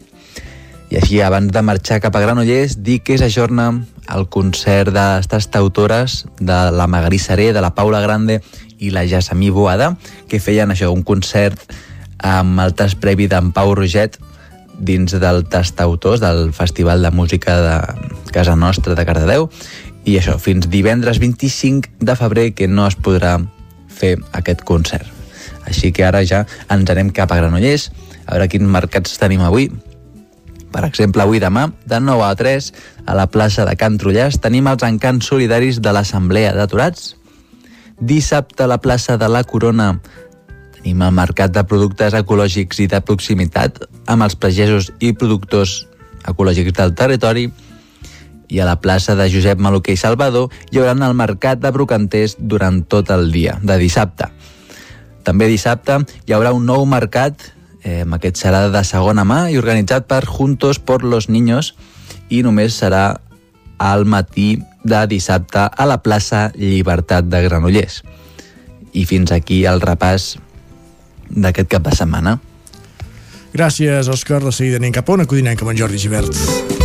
I 0.86 1.01
així, 1.01 1.18
abans 1.18 1.51
de 1.51 1.62
marxar 1.67 1.99
cap 1.99 2.15
a 2.15 2.23
Granollers, 2.23 2.76
dic 2.78 3.02
que 3.09 3.18
s'ajorna 3.18 3.73
el 4.15 4.28
concert 4.28 4.93
de 4.94 5.05
les 5.17 5.28
tastautores 5.28 6.26
de 6.39 6.59
la 6.73 6.86
Magarí 6.86 7.18
Seré, 7.18 7.52
de 7.52 7.60
la 7.60 7.75
Paula 7.75 8.01
Grande 8.01 8.41
i 8.78 8.91
la 8.91 9.07
Jassamí 9.09 9.51
Boada, 9.51 9.97
que 10.28 10.41
feien 10.41 10.70
això, 10.70 10.93
un 10.93 11.02
concert 11.02 11.60
amb 12.18 12.60
el 12.60 12.75
tas 12.75 12.94
previ 12.97 13.28
d'en 13.28 13.52
Pau 13.57 13.75
Roget 13.75 14.18
dins 14.78 15.12
del 15.17 15.44
Tastautors, 15.49 16.20
del 16.20 16.52
Festival 16.52 17.02
de 17.02 17.10
Música 17.10 17.57
de 17.60 18.33
Casa 18.33 18.57
Nostra 18.57 18.94
de 18.94 19.07
Cardedeu, 19.09 19.51
i 20.05 20.18
això, 20.20 20.36
fins 20.39 20.68
divendres 20.70 21.18
25 21.18 21.97
de 22.01 22.17
febrer 22.17 22.51
que 22.55 22.68
no 22.68 22.86
es 22.86 22.97
podrà 22.97 23.39
fer 23.89 24.17
aquest 24.36 24.62
concert. 24.68 25.09
Així 25.67 25.91
que 25.93 26.05
ara 26.07 26.23
ja 26.23 26.44
ens 26.70 26.91
anem 26.93 27.10
cap 27.10 27.33
a 27.33 27.41
Granollers, 27.41 27.91
a 28.26 28.36
veure 28.36 28.49
quins 28.52 28.70
mercats 28.70 29.18
tenim 29.18 29.43
avui. 29.43 29.70
Per 30.76 30.84
exemple, 30.84 31.24
avui 31.24 31.40
demà, 31.40 31.70
de 31.88 31.96
9 32.05 32.20
a 32.26 32.34
3, 32.36 32.66
a 33.08 33.14
la 33.16 33.24
plaça 33.32 33.64
de 33.64 33.72
Can 33.80 33.94
Trullàs, 33.96 34.36
tenim 34.44 34.66
els 34.68 34.82
encants 34.84 35.24
solidaris 35.30 35.78
de 35.80 35.94
l'Assemblea 35.96 36.50
d'Aturats. 36.52 37.14
Dissabte, 37.96 38.66
a 38.66 38.68
la 38.68 38.76
plaça 38.84 39.16
de 39.16 39.30
la 39.32 39.40
Corona, 39.48 39.94
tenim 40.74 41.00
el 41.00 41.14
mercat 41.16 41.55
de 41.55 41.64
productes 41.64 42.12
ecològics 42.20 42.82
i 42.84 42.90
de 42.92 43.00
proximitat 43.00 43.80
amb 44.05 44.28
els 44.28 44.36
pagesos 44.36 44.90
i 45.00 45.14
productors 45.16 45.86
ecològics 46.28 46.76
del 46.76 46.92
territori 46.92 47.48
i 48.52 48.60
a 48.60 48.68
la 48.68 48.76
plaça 48.76 49.16
de 49.16 49.30
Josep 49.32 49.56
Maluquer 49.56 49.96
i 49.96 50.02
Salvador 50.05 50.52
hi 50.68 50.82
haurà 50.82 50.92
el 50.92 51.16
mercat 51.16 51.64
de 51.64 51.72
brocanters 51.72 52.36
durant 52.36 52.82
tot 52.84 53.08
el 53.16 53.32
dia, 53.32 53.56
de 53.64 53.80
dissabte. 53.80 54.28
També 55.24 55.48
dissabte 55.48 56.02
hi 56.28 56.36
haurà 56.36 56.52
un 56.52 56.68
nou 56.68 56.84
mercat, 56.84 57.56
eh, 57.86 58.02
aquest 58.18 58.42
serà 58.42 58.66
de 58.73 58.82
segona 58.84 59.24
mà 59.24 59.47
i 59.52 59.60
organitzat 59.60 60.08
per 60.10 60.24
Juntos 60.26 60.81
por 60.82 61.05
los 61.06 61.31
Niños 61.31 61.74
i 62.28 62.42
només 62.42 62.74
serà 62.74 63.20
al 63.78 64.05
matí 64.05 64.56
de 64.82 65.02
dissabte 65.06 65.68
a 65.70 65.86
la 65.86 66.00
plaça 66.02 66.50
Llibertat 66.56 67.28
de 67.31 67.42
Granollers. 67.47 68.02
I 68.92 69.05
fins 69.06 69.32
aquí 69.32 69.65
el 69.68 69.82
repàs 69.84 70.34
d'aquest 71.31 71.70
cap 71.70 71.86
de 71.86 71.94
setmana. 71.94 72.39
Gràcies, 73.56 74.08
Òscar. 74.12 74.42
De 74.44 74.52
seguida 74.52 74.81
anem 74.82 74.94
cap 74.94 75.08
a 75.08 75.20
una 75.20 75.28
codinenca 75.28 75.65
amb 75.65 75.74
en 75.74 75.84
Jordi 75.84 76.02
Givert. 76.02 76.75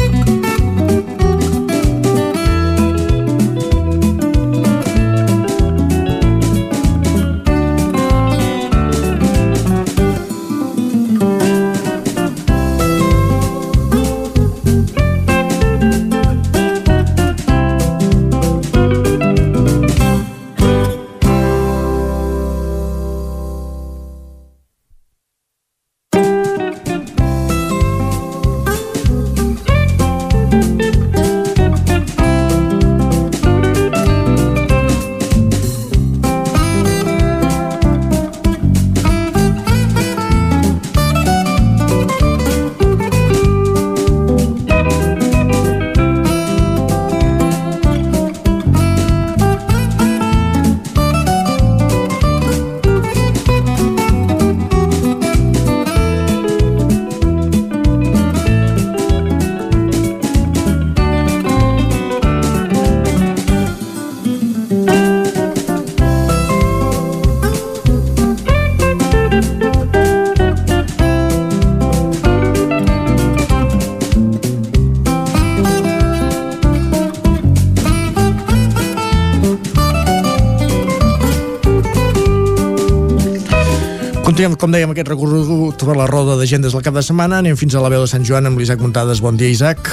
Com 84.61 84.69
dèiem, 84.69 84.91
aquest 84.93 85.09
recorregut 85.09 85.81
per 85.81 85.95
la 85.97 86.05
roda 86.09 86.35
d'agendes 86.37 86.75
del 86.75 86.83
cap 86.85 86.93
de 86.93 87.01
setmana. 87.01 87.39
Anem 87.41 87.57
fins 87.57 87.73
a 87.73 87.81
la 87.81 87.89
veu 87.89 88.03
de 88.05 88.09
Sant 88.11 88.25
Joan 88.27 88.45
amb 88.45 88.61
l'Isaac 88.61 88.83
Montades. 88.83 89.21
Bon 89.23 89.37
dia, 89.37 89.49
Isaac. 89.49 89.89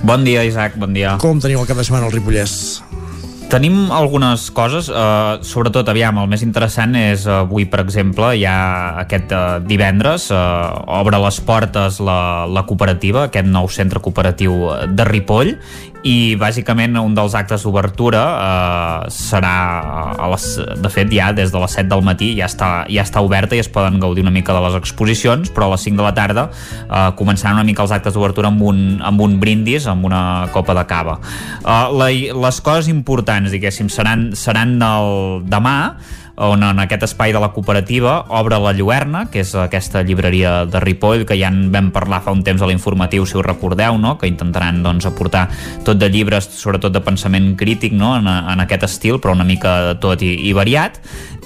Bon 0.00 0.24
dia, 0.24 0.44
Isaac, 0.48 0.78
bon 0.80 0.96
dia. 0.96 1.18
Com 1.20 1.42
teniu 1.42 1.60
el 1.60 1.68
cap 1.68 1.76
de 1.76 1.84
setmana 1.84 2.08
al 2.08 2.14
Ripollès? 2.14 2.80
Tenim 3.50 3.90
algunes 3.90 4.44
coses, 4.54 4.86
eh, 4.88 5.42
sobretot, 5.42 5.88
aviam, 5.90 6.20
el 6.22 6.28
més 6.30 6.44
interessant 6.46 6.94
és 6.94 7.24
eh, 7.26 7.32
avui, 7.42 7.64
per 7.66 7.80
exemple, 7.82 8.28
hi 8.38 8.44
ha 8.46 9.02
aquest 9.02 9.34
eh, 9.34 9.40
divendres, 9.66 10.28
eh, 10.30 10.38
obre 11.00 11.18
les 11.18 11.40
portes 11.42 11.98
la, 11.98 12.46
la 12.46 12.62
cooperativa, 12.68 13.24
aquest 13.26 13.50
nou 13.50 13.66
centre 13.68 14.00
cooperatiu 14.00 14.54
de 14.94 15.08
Ripoll, 15.08 15.56
i 16.06 16.34
bàsicament 16.40 16.96
un 17.00 17.14
dels 17.16 17.34
actes 17.36 17.64
d'obertura 17.66 18.20
eh, 18.30 19.10
serà 19.12 19.54
a 20.16 20.28
les, 20.32 20.46
de 20.80 20.92
fet 20.92 21.10
ja 21.12 21.30
des 21.36 21.52
de 21.52 21.60
les 21.60 21.76
7 21.76 21.90
del 21.90 22.04
matí 22.06 22.30
ja 22.38 22.48
està, 22.48 22.70
ja 22.88 23.04
està 23.04 23.22
oberta 23.24 23.56
i 23.56 23.60
es 23.60 23.68
poden 23.68 24.00
gaudir 24.00 24.24
una 24.24 24.32
mica 24.32 24.56
de 24.56 24.62
les 24.64 24.78
exposicions 24.78 25.52
però 25.52 25.68
a 25.68 25.74
les 25.74 25.84
5 25.88 26.00
de 26.00 26.06
la 26.06 26.14
tarda 26.16 26.46
eh, 26.50 27.10
començaran 27.20 27.60
una 27.60 27.66
mica 27.68 27.84
els 27.84 27.92
actes 27.96 28.16
d'obertura 28.16 28.48
amb, 28.48 28.62
un, 28.64 28.80
amb 29.04 29.20
un 29.20 29.36
brindis 29.40 29.88
amb 29.90 30.06
una 30.08 30.48
copa 30.54 30.74
de 30.76 30.86
cava. 30.88 31.18
Eh, 31.60 31.84
la, 32.00 32.08
les 32.46 32.62
coses 32.64 32.88
importants 32.92 33.52
diguéssim 33.52 33.92
seran, 33.92 34.30
seran 34.38 34.78
el 34.80 35.44
demà 35.50 35.76
on 36.40 36.62
en 36.64 36.78
aquest 36.80 37.04
espai 37.04 37.34
de 37.36 37.40
la 37.42 37.50
cooperativa 37.52 38.24
obre 38.40 38.58
la 38.58 38.72
Lluerna, 38.72 39.26
que 39.30 39.42
és 39.44 39.52
aquesta 39.58 40.00
llibreria 40.06 40.64
de 40.64 40.80
Ripoll, 40.80 41.26
que 41.28 41.36
ja 41.36 41.50
en 41.52 41.68
vam 41.72 41.90
parlar 41.92 42.22
fa 42.24 42.32
un 42.32 42.40
temps 42.46 42.62
a 42.64 42.68
l'informatiu, 42.70 43.26
si 43.28 43.36
us 43.36 43.44
recordeu, 43.44 43.98
no? 44.00 44.16
que 44.18 44.30
intentaran 44.30 44.80
doncs, 44.82 45.04
aportar 45.06 45.48
tot 45.84 46.00
de 46.00 46.08
llibres, 46.08 46.48
sobretot 46.56 46.94
de 46.96 47.02
pensament 47.04 47.52
crític, 47.60 47.92
no? 47.92 48.14
en, 48.16 48.26
en 48.26 48.64
aquest 48.64 48.88
estil, 48.88 49.20
però 49.20 49.36
una 49.36 49.44
mica 49.44 49.98
tot 50.00 50.24
i, 50.24 50.32
i 50.48 50.54
variat. 50.56 50.96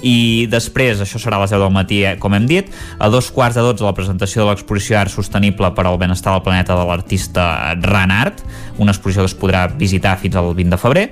I 0.05 0.47
després, 0.51 1.01
això 1.03 1.19
serà 1.19 1.39
a 1.39 1.43
les 1.43 1.51
10 1.51 1.65
del 1.65 1.75
matí, 1.75 2.01
eh, 2.07 2.15
com 2.21 2.35
hem 2.37 2.47
dit, 2.47 2.71
a 2.99 3.09
dos 3.11 3.31
quarts 3.35 3.59
de 3.59 3.65
12 3.67 3.83
la 3.83 3.95
presentació 3.97 4.43
de 4.43 4.51
l'exposició 4.51 4.99
Art 4.99 5.11
Sostenible 5.11 5.73
per 5.75 5.87
al 5.89 5.99
Benestar 5.99 6.37
del 6.37 6.45
Planeta 6.45 6.77
de 6.77 6.87
l'artista 6.87 7.75
Renart, 7.83 8.43
una 8.77 8.93
exposició 8.93 9.23
que 9.23 9.31
es 9.31 9.37
podrà 9.37 9.65
visitar 9.77 10.15
fins 10.21 10.35
al 10.35 10.53
20 10.55 10.75
de 10.75 10.79
febrer, 10.81 11.05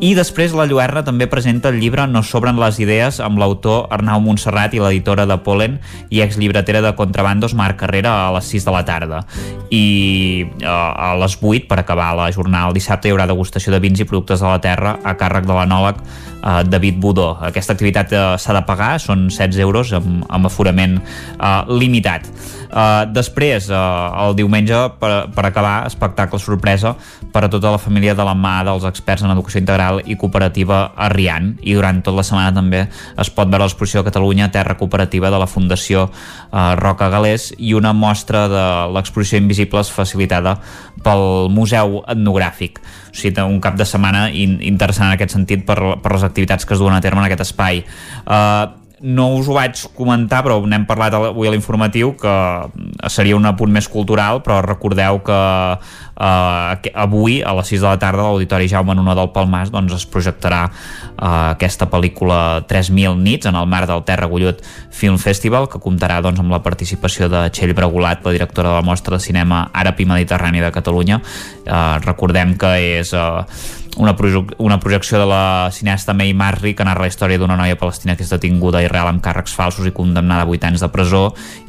i 0.00 0.12
després 0.18 0.54
la 0.56 0.66
Lluerna 0.68 1.04
també 1.06 1.28
presenta 1.30 1.70
el 1.72 1.80
llibre 1.80 2.06
No 2.10 2.22
sobren 2.26 2.58
les 2.60 2.80
idees 2.82 3.20
amb 3.24 3.40
l'autor 3.40 3.86
Arnau 3.94 4.20
Montserrat 4.24 4.74
i 4.76 4.82
l'editora 4.82 5.26
de 5.28 5.38
Polen 5.44 5.78
i 6.10 6.22
exllibretera 6.24 6.82
de 6.84 6.94
contrabandos 6.98 7.54
Marc 7.54 7.80
Carrera 7.80 8.12
a 8.26 8.30
les 8.36 8.52
6 8.52 8.68
de 8.68 8.74
la 8.74 8.84
tarda. 8.88 9.22
I 9.70 10.46
eh, 10.60 10.68
a 10.68 11.14
les 11.20 11.38
8 11.40 11.66
per 11.68 11.80
acabar 11.80 12.12
la 12.18 12.30
jornada 12.32 12.70
el 12.70 12.76
dissabte 12.76 13.08
hi 13.08 13.14
haurà 13.14 13.26
degustació 13.28 13.74
de 13.74 13.82
vins 13.82 14.00
i 14.00 14.08
productes 14.08 14.42
de 14.42 14.48
la 14.48 14.60
terra 14.60 14.96
a 15.04 15.16
càrrec 15.18 15.46
de 15.48 15.56
l'anòleg 15.56 16.00
eh, 16.42 16.62
David 16.68 17.00
Budó. 17.00 17.32
Aquesta 17.48 17.76
activitat 17.76 18.12
eh, 18.12 18.26
s'ha 18.38 18.56
de 18.56 18.64
pagar, 18.68 18.96
són 19.02 19.28
16 19.30 19.62
euros 19.64 19.92
amb, 19.96 20.24
amb 20.28 20.50
aforament 20.50 21.00
eh, 21.00 21.62
limitat. 21.68 22.30
Uh, 22.66 23.06
després, 23.14 23.68
uh, 23.70 24.10
el 24.26 24.34
diumenge, 24.36 24.76
per, 25.00 25.10
per 25.34 25.44
acabar, 25.46 25.86
espectacle 25.86 26.38
sorpresa 26.42 26.94
per 27.32 27.44
a 27.46 27.50
tota 27.50 27.70
la 27.72 27.78
família 27.80 28.14
de 28.18 28.24
la 28.26 28.34
mà 28.36 28.58
dels 28.66 28.84
experts 28.88 29.22
en 29.24 29.32
educació 29.32 29.62
integral 29.62 30.00
i 30.04 30.16
cooperativa 30.18 30.80
a 30.92 31.08
Rian 31.12 31.52
i 31.62 31.76
durant 31.78 32.02
tota 32.02 32.18
la 32.18 32.26
setmana 32.26 32.54
també 32.56 32.82
es 32.90 33.30
pot 33.30 33.48
veure 33.48 33.64
l'exposició 33.64 34.02
Catalunya 34.06 34.50
Terra 34.52 34.76
Cooperativa 34.76 35.30
de 35.30 35.40
la 35.40 35.48
Fundació 35.48 36.08
uh, 36.10 36.74
Roca 36.80 37.08
Galés 37.12 37.52
i 37.56 37.72
una 37.78 37.94
mostra 37.94 38.46
de 38.50 38.66
l'exposició 38.96 39.40
Invisibles 39.40 39.92
facilitada 39.94 40.58
pel 41.06 41.48
Museu 41.54 42.00
Etnogràfic. 42.04 42.82
Sigui, 43.16 43.34
un 43.42 43.60
cap 43.64 43.78
de 43.78 43.86
setmana 43.88 44.26
in 44.30 44.58
interessant 44.60 45.08
en 45.08 45.16
aquest 45.16 45.36
sentit 45.36 45.64
per, 45.66 45.78
per 46.02 46.12
les 46.12 46.26
activitats 46.26 46.68
que 46.68 46.76
es 46.76 46.82
duen 46.82 46.94
a 46.94 47.00
terme 47.04 47.22
en 47.22 47.28
aquest 47.30 47.46
espai. 47.48 47.82
Uh, 48.26 48.85
no 49.06 49.28
us 49.38 49.46
ho 49.46 49.54
vaig 49.54 49.78
comentar, 49.94 50.40
però 50.42 50.58
n'hem 50.66 50.82
parlat 50.88 51.14
avui 51.14 51.46
a 51.46 51.52
l'informatiu, 51.54 52.16
que 52.18 52.34
seria 53.12 53.36
un 53.38 53.46
apunt 53.46 53.70
més 53.70 53.86
cultural, 53.86 54.40
però 54.42 54.58
recordeu 54.64 55.20
que 55.22 55.36
eh, 55.36 56.90
avui, 56.90 57.38
a 57.46 57.52
les 57.54 57.70
6 57.70 57.84
de 57.84 57.86
la 57.86 58.00
tarda, 58.02 58.24
a 58.24 58.32
l'Auditori 58.32 58.66
Jaume 58.72 58.96
Nuno 58.98 59.14
del 59.14 59.30
Palmàs, 59.36 59.70
doncs 59.70 59.94
es 59.94 60.08
projectarà 60.10 60.64
eh, 60.66 61.30
aquesta 61.54 61.86
pel·lícula 61.92 62.66
3.000 62.66 63.14
nits 63.22 63.46
en 63.46 63.54
el 63.54 63.70
marc 63.70 63.92
del 63.92 64.02
Terra 64.08 64.26
Gullut 64.26 64.64
Film 64.90 65.22
Festival, 65.22 65.70
que 65.70 65.82
comptarà 65.82 66.18
doncs, 66.24 66.42
amb 66.42 66.50
la 66.50 66.62
participació 66.66 67.30
de 67.30 67.46
Txell 67.54 67.76
Bregulat, 67.78 68.26
la 68.26 68.34
directora 68.34 68.74
de 68.74 68.80
la 68.80 68.86
mostra 68.86 69.20
de 69.20 69.22
cinema 69.22 69.68
Àrab 69.70 70.02
i 70.02 70.10
Mediterrani 70.16 70.66
de 70.66 70.74
Catalunya. 70.74 71.22
Eh, 71.62 71.82
recordem 72.02 72.58
que 72.58 72.76
és... 72.98 73.14
Eh, 73.14 73.84
una, 73.96 74.14
una 74.58 74.80
projecció 74.80 75.18
de 75.18 75.26
la 75.26 75.70
cinesta 75.72 76.12
May 76.14 76.34
Marri 76.34 76.74
que 76.74 76.84
narra 76.84 77.06
la 77.06 77.08
història 77.08 77.38
d'una 77.40 77.56
noia 77.56 77.78
palestina 77.80 78.16
que 78.16 78.24
és 78.24 78.32
detinguda 78.32 78.82
i 78.84 78.88
real 78.90 79.08
amb 79.08 79.22
càrrecs 79.24 79.54
falsos 79.56 79.86
i 79.88 79.92
condemnada 79.96 80.44
a 80.44 80.50
8 80.50 80.68
anys 80.68 80.84
de 80.84 80.88
presó 80.92 81.22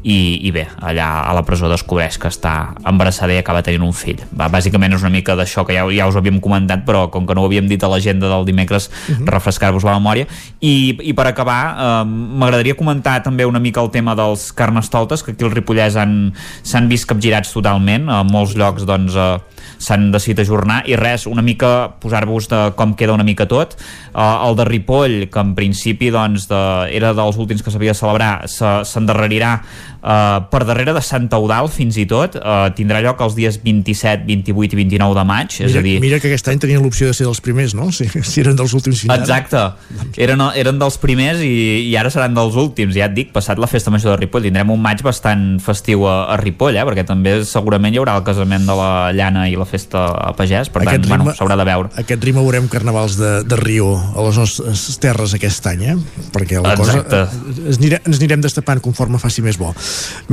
i, 0.03 0.39
i 0.47 0.51
bé, 0.51 0.65
allà 0.83 1.07
a 1.27 1.33
la 1.35 1.43
presó 1.47 1.69
descobreix 1.71 2.19
que 2.19 2.31
està 2.31 2.73
embarassada 2.87 3.35
i 3.35 3.39
acaba 3.39 3.63
tenint 3.63 3.85
un 3.87 3.95
fill. 3.95 4.19
Va, 4.35 4.49
bàsicament 4.51 4.95
és 4.97 5.03
una 5.05 5.13
mica 5.13 5.37
d'això 5.39 5.65
que 5.67 5.75
ja, 5.77 5.85
ja 5.93 6.07
us 6.09 6.19
havíem 6.19 6.41
comentat 6.43 6.83
però 6.87 7.07
com 7.13 7.27
que 7.27 7.35
no 7.35 7.45
ho 7.45 7.49
havíem 7.49 7.67
dit 7.71 7.83
a 7.83 7.91
l'agenda 7.91 8.31
del 8.31 8.45
dimecres 8.47 8.89
uh 8.89 8.91
mhm. 8.91 9.23
-huh. 9.23 9.31
refrescar-vos 9.31 9.83
la 9.83 9.97
memòria 9.99 10.27
i, 10.59 10.97
i 11.01 11.13
per 11.13 11.27
acabar 11.27 11.75
eh, 11.77 12.05
m'agradaria 12.05 12.75
comentar 12.75 13.23
també 13.23 13.45
una 13.45 13.59
mica 13.59 13.81
el 13.81 13.91
tema 13.91 14.15
dels 14.15 14.51
carnestoltes 14.51 15.23
que 15.23 15.31
aquí 15.31 15.43
al 15.43 15.51
Ripollès 15.51 15.93
s'han 16.63 16.87
vist 16.87 17.05
capgirats 17.05 17.53
totalment 17.53 18.09
a 18.09 18.23
molts 18.23 18.55
llocs 18.55 18.85
doncs 18.85 19.15
eh, 19.15 19.39
s'han 19.77 20.09
decidit 20.13 20.43
ajornar 20.45 20.81
i 20.89 20.97
res, 20.99 21.27
una 21.29 21.43
mica 21.45 21.99
posar-vos 22.01 22.49
de 22.51 22.61
com 22.77 22.95
queda 22.97 23.15
una 23.15 23.25
mica 23.27 23.47
tot 23.49 23.75
uh, 23.77 24.47
el 24.47 24.57
de 24.57 24.65
Ripoll, 24.67 25.17
que 25.31 25.43
en 25.43 25.53
principi 25.57 26.11
doncs, 26.13 26.47
de, 26.51 26.61
era 26.97 27.13
dels 27.17 27.37
últims 27.37 27.63
que 27.63 27.73
s'havia 27.73 27.95
de 27.95 27.99
celebrar 27.99 28.31
s'endarrerirà 28.47 29.51
uh, 29.57 30.39
per 30.51 30.63
darrere 30.67 30.95
de 30.95 31.03
Sant 31.05 31.29
Eudal 31.37 31.69
fins 31.73 31.97
i 31.99 32.07
tot 32.09 32.37
uh, 32.39 32.67
tindrà 32.77 33.01
lloc 33.05 33.21
els 33.25 33.37
dies 33.37 33.59
27, 33.63 34.25
28 34.27 34.77
i 34.77 34.81
29 34.83 35.17
de 35.17 35.25
maig 35.27 35.59
mira, 35.59 35.69
és 35.69 35.77
a 35.77 35.85
dir... 35.85 35.97
mira 36.03 36.21
que 36.23 36.31
aquest 36.31 36.51
any 36.51 36.61
tenien 36.63 36.83
l'opció 36.83 37.11
de 37.11 37.17
ser 37.17 37.27
dels 37.27 37.41
primers 37.43 37.75
no? 37.77 37.89
Si, 37.95 38.09
si 38.31 38.43
eren 38.43 38.57
dels 38.59 38.73
últims 38.77 39.03
fins 39.05 39.15
exacte, 39.17 39.63
eren, 40.17 40.43
eren 40.57 40.81
dels 40.81 40.99
primers 41.01 41.43
i, 41.45 41.53
i 41.87 41.95
ara 41.99 42.11
seran 42.13 42.35
dels 42.37 42.57
últims, 42.57 42.95
ja 42.97 43.07
et 43.09 43.15
dic 43.15 43.33
passat 43.35 43.59
la 43.61 43.69
festa 43.69 43.93
major 43.93 44.15
de 44.15 44.21
Ripoll, 44.21 44.47
tindrem 44.47 44.71
un 44.73 44.81
maig 44.81 45.03
bastant 45.05 45.57
festiu 45.63 46.05
a, 46.07 46.17
a 46.33 46.37
Ripoll, 46.41 46.77
eh? 46.77 46.85
perquè 46.87 47.05
també 47.07 47.37
segurament 47.47 47.95
hi 47.95 48.01
haurà 48.01 48.17
el 48.19 48.25
casament 48.27 48.67
de 48.67 48.77
la 48.77 48.91
llana 49.15 49.47
i 49.51 49.55
la 49.59 49.66
festa 49.69 50.07
a 50.15 50.33
pagès, 50.37 50.71
per 50.73 50.83
aquest 50.83 51.03
tant, 51.03 51.11
bueno, 51.13 51.35
s'haurà 51.37 51.59
de 51.59 51.67
veure 51.67 51.91
aquest 51.97 52.23
ritme 52.23 52.43
veurem 52.45 52.67
carnavals 52.71 53.17
de, 53.19 53.31
de 53.47 53.57
Rio 53.59 53.89
a 53.97 54.25
les 54.27 54.37
nostres 54.39 54.97
terres 55.01 55.33
aquest 55.35 55.65
any, 55.69 55.83
eh? 55.91 55.95
perquè 56.33 56.61
la 56.61 56.75
Exacte. 56.75 57.21
cosa 57.25 57.67
ens 57.67 57.79
anirem, 57.79 58.05
ens 58.05 58.19
anirem 58.19 58.43
destapant 58.43 58.81
conforme 58.83 59.19
faci 59.21 59.43
més 59.45 59.57
bo. 59.59 59.73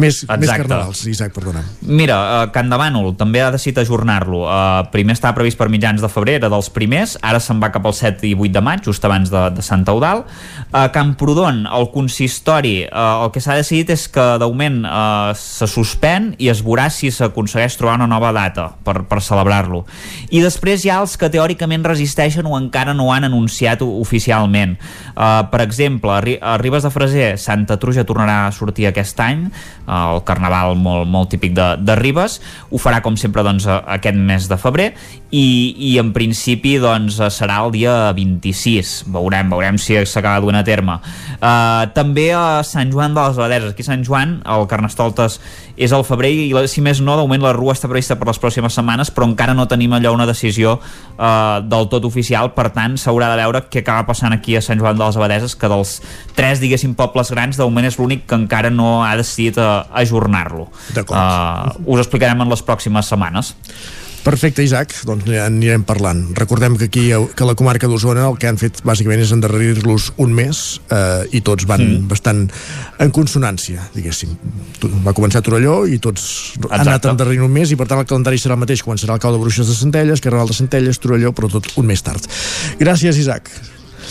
Més, 0.00 0.22
més 0.28 0.52
carnavals, 0.52 1.04
Isaac, 1.10 1.32
perdona. 1.36 1.64
Mira, 1.88 2.18
uh, 2.20 2.52
Can 2.54 2.70
de 2.72 2.78
Bànol 2.80 3.14
també 3.18 3.42
ha 3.42 3.50
decidit 3.54 3.82
ajornar-lo. 3.82 4.44
Uh, 4.44 4.84
primer 4.92 5.16
estava 5.16 5.36
previst 5.38 5.58
per 5.60 5.70
mitjans 5.72 6.04
de 6.04 6.10
febrer, 6.12 6.38
era 6.42 6.50
dels 6.52 6.70
primers, 6.74 7.16
ara 7.24 7.40
se'n 7.42 7.62
va 7.62 7.72
cap 7.74 7.86
al 7.88 7.96
7 7.96 8.28
i 8.28 8.34
8 8.36 8.52
de 8.54 8.64
maig, 8.64 8.84
just 8.86 9.04
abans 9.08 9.32
de, 9.32 9.46
de 9.56 9.64
Sant 9.64 9.86
Eudal. 9.90 10.24
A 10.70 10.84
uh, 10.84 10.92
Camprodon, 10.94 11.64
el 11.66 11.88
consistori, 11.94 12.76
uh, 12.86 13.24
el 13.24 13.32
que 13.34 13.42
s'ha 13.44 13.58
decidit 13.58 13.94
és 13.96 14.06
que 14.12 14.26
d'augment 14.42 14.82
uh, 14.84 15.32
se 15.38 15.68
suspèn 15.70 16.32
i 16.42 16.50
es 16.52 16.62
veurà 16.64 16.90
si 16.92 17.12
s'aconsegueix 17.14 17.78
trobar 17.80 17.98
una 18.02 18.10
nova 18.10 18.34
data 18.36 18.70
per, 18.84 19.00
per 19.08 19.22
celebrar-lo. 19.26 19.84
I 20.30 20.42
després 20.44 20.84
hi 20.84 20.92
ha 20.92 21.00
els 21.02 21.16
que 21.20 21.30
teòricament 21.32 21.84
resisteixen 21.86 22.46
o 22.46 22.56
encara 22.58 22.94
no 22.96 23.10
han 23.12 23.26
anunciat 23.28 23.82
oficialment. 23.84 24.76
Uh, 25.14 25.44
per 25.50 25.62
exemple, 25.64 26.14
a 26.14 26.56
Ribes 26.60 26.84
de 26.86 26.92
Freser, 26.94 27.30
Santa 27.40 27.78
Truja 27.80 28.06
tornarà 28.06 28.44
a 28.46 28.52
sortir 28.54 28.88
aquest 28.90 29.20
any, 29.24 29.46
uh, 29.86 30.14
el 30.14 30.24
carnaval 30.28 30.76
molt, 30.78 31.08
molt 31.10 31.32
típic 31.34 31.54
de, 31.56 31.74
de 31.80 31.98
Ribes, 31.98 32.40
ho 32.70 32.80
farà 32.80 33.00
com 33.04 33.18
sempre 33.20 33.44
doncs, 33.46 33.66
aquest 33.68 34.18
mes 34.18 34.48
de 34.50 34.58
febrer 34.60 34.90
i, 35.34 35.46
i 35.92 35.94
en 36.02 36.12
principi 36.14 36.76
doncs, 36.82 37.18
serà 37.34 37.60
el 37.64 37.72
dia 37.74 37.94
26, 38.16 38.94
veurem, 39.14 39.50
veurem 39.50 39.78
si 39.80 39.96
s'acaba 40.06 40.42
duent 40.44 40.60
a 40.60 40.64
terme. 40.66 40.98
Uh, 41.38 41.86
també 41.96 42.30
a 42.36 42.62
Sant 42.66 42.92
Joan 42.92 43.16
de 43.16 43.22
les 43.22 43.40
Abadeses, 43.40 43.74
aquí 43.74 43.86
a 43.86 43.90
Sant 43.90 44.04
Joan 44.06 44.38
el 44.44 44.66
Carnestoltes 44.70 45.40
és 45.76 45.92
al 45.92 46.04
febrer 46.06 46.30
i 46.30 46.52
si 46.70 46.82
més 46.84 47.00
no, 47.02 47.16
de 47.16 47.24
moment 47.24 47.42
la 47.42 47.52
rua 47.56 47.74
està 47.74 47.88
prevista 47.90 48.16
per 48.18 48.28
les 48.28 48.38
pròximes 48.40 48.76
setmanes 48.76 49.10
però 49.14 49.26
encara 49.28 49.54
no 49.56 49.66
tenim 49.70 49.92
allò 49.96 50.14
una 50.14 50.26
decisió 50.26 50.76
uh, 50.78 51.60
del 51.64 51.88
tot 51.90 52.06
oficial, 52.06 52.52
per 52.54 52.68
tant 52.74 52.96
s'haurà 53.00 53.32
de 53.32 53.40
veure 53.42 53.64
què 53.70 53.82
acaba 53.82 54.06
passant 54.12 54.34
aquí 54.34 54.56
a 54.56 54.62
Sant 54.64 54.80
Joan 54.80 54.98
de 54.98 55.04
les 55.04 55.18
Abadeses 55.18 55.56
que 55.58 55.70
dels 55.70 55.96
tres, 56.36 56.62
diguéssim, 56.62 56.94
pobles 56.98 57.32
grans 57.34 57.58
de 57.58 57.66
moment 57.66 57.88
és 57.88 57.98
l'únic 57.98 58.26
que 58.30 58.38
encara 58.38 58.70
no 58.70 59.02
ha 59.04 59.14
decidit 59.18 59.58
uh, 59.58 59.84
ajornar-lo. 59.94 60.68
Uh, 61.04 61.74
us 61.86 62.04
explicarem 62.04 62.40
en 62.44 62.54
les 62.54 62.64
pròximes 62.64 63.10
setmanes 63.10 63.54
Perfecte, 64.24 64.64
Isaac, 64.64 64.94
doncs 65.04 65.26
anirem 65.44 65.82
parlant. 65.84 66.22
Recordem 66.38 66.78
que 66.80 66.88
aquí, 66.88 67.04
que 67.12 67.44
la 67.44 67.54
comarca 67.58 67.90
d'Osona, 67.90 68.24
el 68.30 68.38
que 68.40 68.48
han 68.48 68.56
fet 68.60 68.80
bàsicament 68.86 69.20
és 69.20 69.34
endarrerir-los 69.36 70.14
un 70.24 70.32
mes 70.32 70.62
eh, 70.88 71.26
i 71.36 71.42
tots 71.44 71.68
van 71.68 71.84
mm. 71.84 72.08
bastant 72.08 72.40
en 73.04 73.12
consonància, 73.12 73.84
diguéssim. 73.92 74.32
Va 75.04 75.12
començar 75.12 75.42
a 75.42 75.46
Torelló 75.46 75.82
i 75.84 76.00
tots 76.00 76.24
Exacte. 76.56 76.72
han 76.72 76.86
anat 76.88 77.10
endarrerint 77.12 77.44
un 77.44 77.52
mes 77.52 77.70
i 77.74 77.76
per 77.76 77.90
tant 77.90 78.00
el 78.00 78.08
calendari 78.08 78.40
serà 78.40 78.56
el 78.56 78.64
mateix. 78.64 78.82
Començarà 78.86 79.18
el 79.18 79.22
cau 79.22 79.36
de 79.36 79.44
Bruixes 79.44 79.68
de 79.68 79.76
Centelles, 79.76 80.24
Carnaval 80.24 80.48
de 80.48 80.56
Centelles, 80.56 81.00
Torelló, 81.04 81.36
però 81.36 81.52
tot 81.52 81.74
un 81.76 81.92
mes 81.92 82.00
tard. 82.04 82.24
Gràcies, 82.80 83.20
Isaac. 83.20 83.52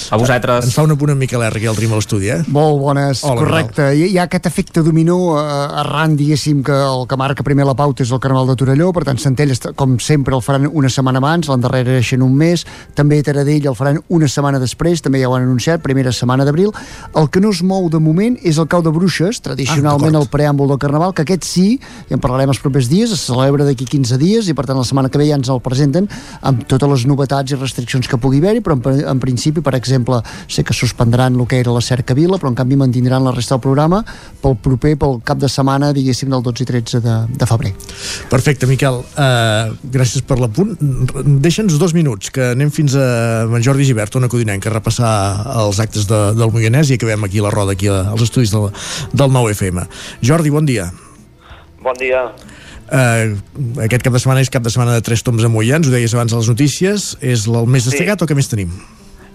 A 0.10 0.20
vosaltres. 0.20 0.66
Ens 0.68 0.76
fa 0.76 0.86
un 0.86 0.94
apunt 0.96 1.14
Miquel 1.18 1.44
R, 1.46 1.58
aquí 1.58 1.68
al 1.70 1.78
Rim 1.78 1.94
a 1.94 2.00
l'estudi, 2.00 2.30
eh? 2.34 2.42
Molt 2.54 2.80
bones, 2.82 3.24
Hola, 3.24 3.42
correcte. 3.42 3.90
Hi, 3.96 4.08
hi 4.12 4.18
ha 4.18 4.28
aquest 4.28 4.48
efecte 4.50 4.84
dominó 4.86 5.18
eh, 5.40 5.82
arran, 5.84 6.16
diguéssim, 6.20 6.64
que 6.66 6.74
el 6.74 7.08
que 7.10 7.18
marca 7.20 7.46
primer 7.46 7.68
la 7.68 7.76
pauta 7.78 8.04
és 8.04 8.12
el 8.12 8.22
Carnaval 8.24 8.52
de 8.52 8.58
Torelló, 8.60 8.92
per 8.96 9.06
tant, 9.08 9.20
Centelles, 9.22 9.62
com 9.80 9.98
sempre, 10.04 10.36
el 10.36 10.44
faran 10.46 10.70
una 10.72 10.92
setmana 10.94 11.22
abans, 11.22 11.50
l'endarrereixen 11.52 12.24
un 12.26 12.36
mes, 12.38 12.66
també 12.98 13.22
Taradell 13.24 13.68
el 13.72 13.78
faran 13.78 14.02
una 14.10 14.30
setmana 14.32 14.62
després, 14.62 15.04
també 15.04 15.22
ja 15.22 15.30
ho 15.30 15.38
han 15.38 15.48
anunciat, 15.48 15.84
primera 15.84 16.12
setmana 16.12 16.46
d'abril. 16.48 16.74
El 17.16 17.30
que 17.30 17.42
no 17.44 17.54
es 17.54 17.64
mou 17.64 17.90
de 17.90 18.02
moment 18.04 18.38
és 18.44 18.60
el 18.62 18.68
cau 18.72 18.84
de 18.86 18.92
bruixes, 18.94 19.42
tradicionalment 19.44 20.14
Ah, 20.14 20.22
el 20.22 20.30
preàmbul 20.30 20.70
del 20.70 20.80
Carnaval, 20.82 21.14
que 21.14 21.24
aquest 21.24 21.46
sí, 21.48 21.68
i 22.10 22.16
en 22.16 22.22
parlarem 22.24 22.52
els 22.54 22.60
propers 22.62 22.90
dies, 22.92 23.12
es 23.14 23.26
celebra 23.28 23.66
d'aquí 23.68 23.86
15 23.90 24.18
dies 24.22 24.50
i 24.50 24.56
per 24.58 24.66
tant 24.70 24.78
la 24.80 24.86
setmana 24.88 25.10
que 25.10 25.22
ve 25.22 25.28
ja 25.30 25.38
ens 25.40 25.50
el 25.54 25.62
presenten 25.64 26.10
amb 26.42 26.66
totes 26.70 26.90
les 26.92 27.06
novetats 27.10 27.54
i 27.54 27.60
restriccions 27.60 28.10
que 28.10 28.20
pugui 28.22 28.42
haver-hi, 28.44 28.64
però 28.66 28.78
en, 28.78 29.02
en 29.14 29.22
principi, 29.24 29.64
per 29.66 29.76
exemple, 29.84 30.22
sé 30.48 30.64
que 30.64 30.74
suspendran 30.74 31.36
el 31.40 31.48
que 31.48 31.60
era 31.60 31.74
la 31.76 31.82
Cerca 31.84 32.16
Vila, 32.18 32.40
però 32.40 32.52
en 32.52 32.58
canvi 32.58 32.78
mantindran 32.80 33.24
la 33.26 33.34
resta 33.36 33.58
del 33.58 33.64
programa 33.66 34.03
pel 34.42 34.58
proper, 34.64 34.95
pel 35.00 35.20
cap 35.26 35.40
de 35.42 35.50
setmana, 35.52 35.92
diguéssim, 35.95 36.32
del 36.32 36.44
12 36.45 36.64
i 36.64 36.70
13 36.72 37.03
de, 37.03 37.18
de 37.30 37.50
febrer. 37.50 37.74
Perfecte, 38.32 38.70
Miquel. 38.70 39.02
Uh, 39.14 39.76
gràcies 39.94 40.26
per 40.28 40.40
l'apunt. 40.42 40.76
Deixa'ns 41.44 41.78
dos 41.82 41.95
minuts, 41.95 42.32
que 42.34 42.53
anem 42.53 42.72
fins 42.74 42.98
a 43.00 43.08
en 43.44 43.64
Jordi 43.66 43.88
Givert, 43.88 44.16
una 44.20 44.30
codinenca, 44.32 44.72
a 44.72 44.78
repassar 44.78 45.14
els 45.64 45.80
actes 45.84 46.08
de, 46.10 46.22
del 46.38 46.53
Moianès 46.53 46.92
i 46.92 47.00
acabem 47.00 47.28
aquí 47.28 47.42
a 47.42 47.48
la 47.48 47.53
roda, 47.53 47.78
aquí 47.78 47.92
als 47.92 48.26
estudis 48.26 48.53
del, 48.53 48.70
del 49.14 49.34
9FM. 49.34 49.88
Jordi, 50.24 50.53
bon 50.53 50.68
dia. 50.70 50.90
Bon 51.84 51.98
dia. 52.00 52.28
Uh, 52.94 53.34
aquest 53.82 54.03
cap 54.06 54.14
de 54.14 54.22
setmana 54.22 54.44
és 54.44 54.52
cap 54.53 54.64
de 54.64 54.72
setmana 54.74 54.98
de 54.98 55.06
tres 55.06 55.24
toms 55.26 55.44
a 55.44 55.50
Moià, 55.52 55.80
ens 55.80 55.88
ho 55.90 55.94
deies 55.94 56.14
abans 56.14 56.34
a 56.34 56.42
les 56.42 56.52
notícies. 56.52 57.14
És 57.22 57.48
el 57.50 57.66
més 57.70 57.88
destacat 57.90 58.20
sí. 58.20 58.26
o 58.26 58.30
què 58.30 58.38
més 58.38 58.52
tenim? 58.52 58.74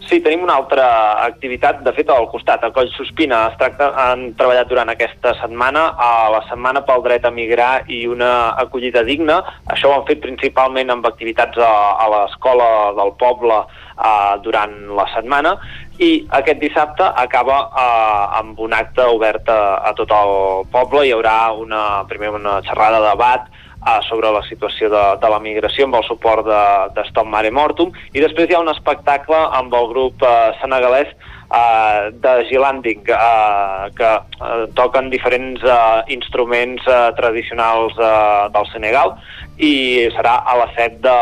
Sí, 0.09 0.23
tenim 0.25 0.41
una 0.41 0.55
altra 0.57 0.85
activitat, 1.21 1.83
de 1.85 1.93
fet, 1.93 2.09
al 2.09 2.31
costat, 2.33 2.63
a 2.65 2.71
Coll 2.73 2.89
Sospina. 2.95 3.43
Es 3.51 3.59
tracta, 3.61 3.91
han 3.93 4.31
treballat 4.39 4.71
durant 4.71 4.89
aquesta 4.89 5.35
setmana 5.37 5.83
a 6.01 6.31
la 6.33 6.41
Setmana 6.49 6.81
pel 6.89 7.05
Dret 7.05 7.27
a 7.29 7.33
Migrar 7.35 7.83
i 7.93 7.99
una 8.09 8.31
acollida 8.63 9.03
digna. 9.05 9.37
Això 9.69 9.91
ho 9.91 9.99
han 9.99 10.07
fet 10.09 10.23
principalment 10.25 10.95
amb 10.95 11.05
activitats 11.11 11.61
a, 11.61 11.75
a 12.01 12.09
l'escola 12.15 12.71
del 12.97 13.13
poble 13.21 13.61
eh, 13.61 14.33
durant 14.49 14.75
la 14.97 15.05
setmana 15.13 15.59
i 16.01 16.11
aquest 16.41 16.65
dissabte 16.65 17.05
acaba 17.05 17.61
eh, 17.69 18.25
amb 18.41 18.65
un 18.65 18.73
acte 18.73 19.05
obert 19.13 19.53
a, 19.53 19.61
a 19.91 19.93
tot 19.99 20.17
el 20.23 20.37
poble. 20.73 21.05
Hi 21.05 21.13
haurà 21.19 21.39
una, 21.53 21.85
primer 22.09 22.33
una 22.33 22.63
xerrada 22.65 23.05
de 23.05 23.11
debat 23.13 23.59
uh, 23.83 23.99
sobre 24.09 24.31
la 24.35 24.43
situació 24.49 24.91
de, 24.93 25.05
de 25.23 25.31
la 25.33 25.41
migració 25.43 25.89
amb 25.89 25.99
el 26.01 26.07
suport 26.09 26.47
de, 26.47 26.63
de 26.97 27.07
Stop 27.11 27.29
Mare 27.31 27.51
Mortum 27.55 27.95
i 28.13 28.23
després 28.25 28.51
hi 28.51 28.59
ha 28.59 28.63
un 28.65 28.73
espectacle 28.73 29.41
amb 29.61 29.75
el 29.79 29.91
grup 29.93 30.23
uh, 30.27 30.53
senegalès 30.63 31.11
uh, 31.51 32.11
de 32.13 32.35
Gilanding 32.51 33.05
uh, 33.15 33.89
que 33.97 34.13
uh, 34.19 34.67
toquen 34.79 35.11
diferents 35.15 35.65
uh, 35.65 36.05
instruments 36.13 36.85
uh, 36.87 37.11
tradicionals 37.19 37.97
uh, 37.99 38.49
del 38.55 38.69
Senegal 38.73 39.17
i 39.59 40.09
serà 40.15 40.39
a 40.47 40.57
les 40.63 40.75
7 40.79 41.03
de, 41.03 41.19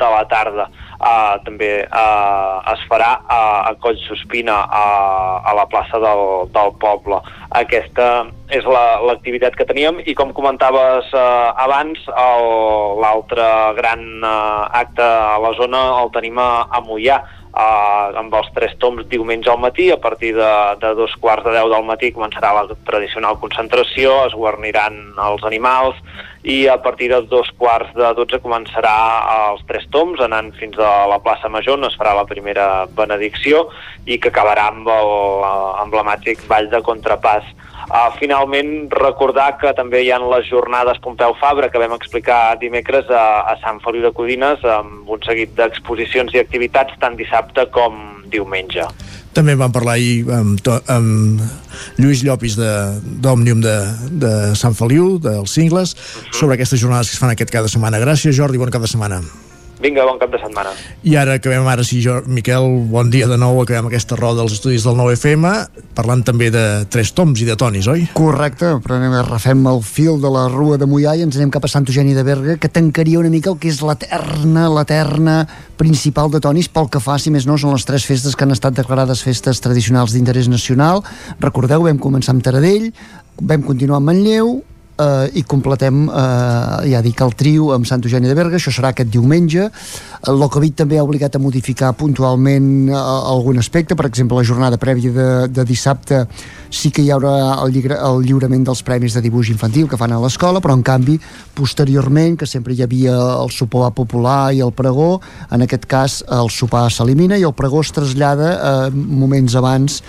de 0.00 0.10
la 0.16 0.24
tarda. 0.30 0.70
Uh, 1.04 1.36
també 1.44 1.68
uh, 1.84 2.64
es 2.72 2.80
farà 2.88 3.10
uh, 3.20 3.68
a 3.68 3.74
Coll 3.82 3.98
Sospina 4.06 4.54
a, 4.64 4.84
a 5.44 5.52
la 5.52 5.66
plaça 5.68 6.00
del, 6.00 6.48
del 6.54 6.72
poble. 6.80 7.18
Aquesta 7.60 8.06
és 8.48 8.64
l'activitat 8.64 9.52
la, 9.52 9.58
que 9.60 9.68
teníem 9.68 10.00
i 10.08 10.14
com 10.16 10.32
comentaves 10.32 11.12
uh, 11.12 11.52
abans, 11.60 12.00
l'altre 13.04 13.44
gran 13.76 14.00
uh, 14.24 14.64
acte 14.72 15.04
a 15.04 15.36
la 15.44 15.52
zona 15.60 15.84
el 16.00 16.12
tenim 16.16 16.40
a, 16.40 16.50
a 16.72 16.80
Mollà, 16.88 17.20
uh, 17.52 18.16
amb 18.24 18.40
els 18.40 18.48
tres 18.56 18.72
toms 18.80 19.04
diumenge 19.12 19.52
al 19.52 19.60
matí, 19.60 19.90
a 19.92 20.00
partir 20.00 20.32
de, 20.40 20.52
de 20.80 20.94
dos 20.96 21.12
quarts 21.20 21.44
de 21.44 21.52
deu 21.58 21.68
del 21.68 21.84
matí 21.84 22.14
començarà 22.16 22.56
la 22.56 22.80
tradicional 22.88 23.36
concentració, 23.44 24.22
es 24.30 24.40
guarniran 24.40 25.02
els 25.28 25.44
animals 25.52 26.00
i 26.44 26.68
a 26.68 26.76
partir 26.84 27.08
de 27.08 27.22
dos 27.24 27.48
quarts 27.56 27.94
de 27.96 28.10
dotze 28.18 28.38
començarà 28.44 28.94
els 29.48 29.62
tres 29.64 29.86
toms, 29.88 30.20
anant 30.20 30.52
fins 30.58 30.76
a 30.76 31.06
la 31.08 31.16
plaça 31.24 31.48
Major, 31.48 31.78
on 31.78 31.88
es 31.88 31.96
farà 31.96 32.12
la 32.18 32.26
primera 32.28 32.84
benedicció 32.92 33.64
i 34.04 34.18
que 34.20 34.28
acabarà 34.28 34.68
amb 34.68 34.90
l'emblemàtic 34.90 36.44
ball 36.50 36.68
de 36.68 36.82
contrapàs. 36.84 37.48
Uh, 37.84 38.08
finalment, 38.18 38.88
recordar 38.90 39.58
que 39.60 39.72
també 39.76 40.00
hi 40.04 40.10
ha 40.12 40.18
les 40.22 40.48
jornades 40.48 41.00
Pompeu 41.04 41.34
Fabra 41.40 41.68
que 41.68 41.82
vam 41.82 41.92
explicar 41.96 42.56
dimecres 42.60 43.10
a, 43.10 43.44
a 43.52 43.58
Sant 43.60 43.82
Feliu 43.84 44.06
de 44.06 44.12
Codines 44.16 44.64
amb 44.64 45.10
un 45.10 45.20
seguit 45.26 45.52
d'exposicions 45.58 46.32
i 46.34 46.40
activitats 46.40 46.96
tant 47.02 47.18
dissabte 47.20 47.68
com 47.74 48.24
diumenge. 48.32 48.88
També 49.34 49.56
vam 49.58 49.72
parlar 49.74 49.98
ahir 49.98 50.24
amb, 50.32 50.60
to, 50.64 50.78
amb 50.88 51.42
Lluís 51.98 52.22
Llopis 52.24 52.56
d'Òmnium 52.56 53.64
de, 53.64 53.78
de, 54.08 54.20
de 54.24 54.34
Sant 54.58 54.76
Feliu, 54.78 55.18
dels 55.18 55.52
Cingles, 55.52 55.94
uh 55.94 55.98
-huh. 55.98 56.38
sobre 56.38 56.54
aquestes 56.54 56.80
jornades 56.80 57.10
que 57.10 57.14
es 57.14 57.20
fan 57.20 57.30
aquest 57.30 57.50
cada 57.50 57.68
setmana. 57.68 57.98
Gràcies, 57.98 58.36
Jordi, 58.36 58.58
bon 58.58 58.70
cap 58.70 58.82
de 58.82 58.88
setmana. 58.88 59.20
Vinga, 59.84 60.06
bon 60.08 60.16
cap 60.16 60.30
de 60.32 60.38
setmana. 60.40 60.70
I 61.04 61.12
ara 61.20 61.34
acabem, 61.36 61.66
ara 61.68 61.84
sí, 61.84 61.98
jo, 62.00 62.14
Miquel, 62.24 62.64
bon 62.88 63.10
dia 63.12 63.26
de 63.28 63.36
nou, 63.36 63.58
acabem 63.60 63.90
aquesta 63.90 64.16
roda 64.16 64.40
dels 64.40 64.54
estudis 64.56 64.86
del 64.86 64.96
9FM, 64.96 65.44
parlant 65.98 66.22
també 66.24 66.48
de 66.54 66.62
tres 66.88 67.12
toms 67.12 67.42
i 67.44 67.48
de 67.50 67.56
tonis, 67.60 67.84
oi? 67.92 68.06
Correcte, 68.16 68.70
però 68.80 68.96
anem, 68.96 69.18
refem 69.28 69.60
el 69.68 69.82
fil 69.84 70.16
de 70.24 70.32
la 70.32 70.46
Rua 70.48 70.80
de 70.80 70.88
Mollà 70.88 71.12
i 71.18 71.26
ens 71.26 71.36
anem 71.36 71.52
cap 71.52 71.68
a 71.68 71.72
Sant 71.74 71.84
Eugeni 71.84 72.16
de 72.16 72.24
Berga, 72.24 72.56
que 72.56 72.72
tancaria 72.72 73.20
una 73.20 73.28
mica 73.34 73.52
el 73.52 73.60
que 73.60 73.68
és 73.68 73.82
l'eterna, 73.84 74.70
l'eterna 74.72 75.38
principal 75.76 76.32
de 76.32 76.40
tonis 76.40 76.72
pel 76.72 76.88
que 76.88 77.04
fa, 77.04 77.20
si 77.20 77.34
més 77.34 77.44
no, 77.44 77.60
són 77.60 77.76
les 77.76 77.84
tres 77.84 78.08
festes 78.08 78.32
que 78.32 78.48
han 78.48 78.56
estat 78.56 78.80
declarades 78.80 79.20
festes 79.26 79.60
tradicionals 79.60 80.16
d'interès 80.16 80.48
nacional. 80.48 81.04
Recordeu, 81.44 81.84
vam 81.84 82.00
començar 82.00 82.32
amb 82.32 82.46
Taradell, 82.46 82.88
vam 83.36 83.68
continuar 83.68 84.00
amb 84.00 84.14
Manlleu, 84.14 84.62
eh, 84.98 85.30
i 85.40 85.42
completem, 85.42 86.08
eh, 86.08 86.90
ja 86.92 87.02
dic, 87.04 87.20
el 87.24 87.34
trio 87.34 87.72
amb 87.74 87.86
Sant 87.86 88.04
Eugeni 88.04 88.28
de 88.30 88.36
Berga, 88.36 88.56
això 88.58 88.72
serà 88.74 88.92
aquest 88.92 89.10
diumenge. 89.10 89.68
El 90.28 90.44
Covid 90.48 90.76
també 90.82 90.98
ha 90.98 91.04
obligat 91.04 91.36
a 91.36 91.42
modificar 91.42 91.92
puntualment 91.98 92.88
eh, 92.88 92.94
algun 92.94 93.58
aspecte, 93.58 93.96
per 93.96 94.06
exemple, 94.06 94.38
la 94.38 94.46
jornada 94.46 94.78
prèvia 94.80 95.12
de, 95.12 95.28
de 95.48 95.64
dissabte 95.64 96.24
sí 96.74 96.90
que 96.90 97.04
hi 97.04 97.10
haurà 97.14 97.60
el, 97.62 97.72
lliure, 97.74 97.98
el 98.02 98.24
lliurament 98.26 98.64
dels 98.66 98.82
premis 98.82 99.14
de 99.14 99.22
dibuix 99.22 99.50
infantil 99.52 99.88
que 99.88 99.98
fan 100.00 100.12
a 100.12 100.20
l'escola, 100.22 100.62
però 100.64 100.74
en 100.74 100.82
canvi, 100.86 101.18
posteriorment, 101.54 102.38
que 102.40 102.48
sempre 102.50 102.74
hi 102.74 102.82
havia 102.82 103.14
el 103.14 103.52
sopar 103.54 103.92
popular 103.94 104.52
i 104.54 104.62
el 104.64 104.72
pregó, 104.74 105.20
en 105.54 105.62
aquest 105.66 105.86
cas 105.90 106.20
el 106.34 106.50
sopar 106.50 106.88
s'elimina 106.90 107.38
i 107.38 107.46
el 107.46 107.54
pregó 107.54 107.84
es 107.84 107.92
trasllada 107.94 108.54
eh, 108.54 108.90
moments 108.94 109.54
abans 109.54 110.02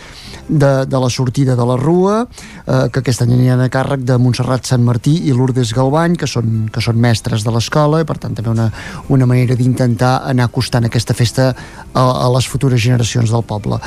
de, 0.48 0.86
de 0.86 1.00
la 1.00 1.10
sortida 1.10 1.56
de 1.56 1.66
la 1.66 1.78
Rua, 1.78 2.28
eh, 2.66 2.90
que 2.92 3.02
aquest 3.02 3.24
any 3.26 3.34
aniran 3.36 3.64
a 3.64 3.70
càrrec 3.74 4.04
de 4.06 4.18
Montserrat 4.22 4.68
Sant 4.70 4.84
Martí 4.86 5.16
i 5.30 5.34
Lourdes 5.34 5.74
Galbany, 5.76 6.16
que 6.20 6.30
són, 6.30 6.68
que 6.74 6.84
són 6.84 7.00
mestres 7.02 7.46
de 7.46 7.54
l'escola, 7.54 8.02
i 8.02 8.08
per 8.08 8.18
tant 8.22 8.38
també 8.38 8.52
una, 8.54 8.70
una 9.10 9.28
manera 9.30 9.58
d'intentar 9.58 10.20
anar 10.30 10.50
acostant 10.50 10.86
aquesta 10.86 11.18
festa 11.18 11.50
a, 11.52 12.04
a 12.04 12.30
les 12.36 12.48
futures 12.50 12.82
generacions 12.82 13.34
del 13.34 13.46
poble. 13.48 13.80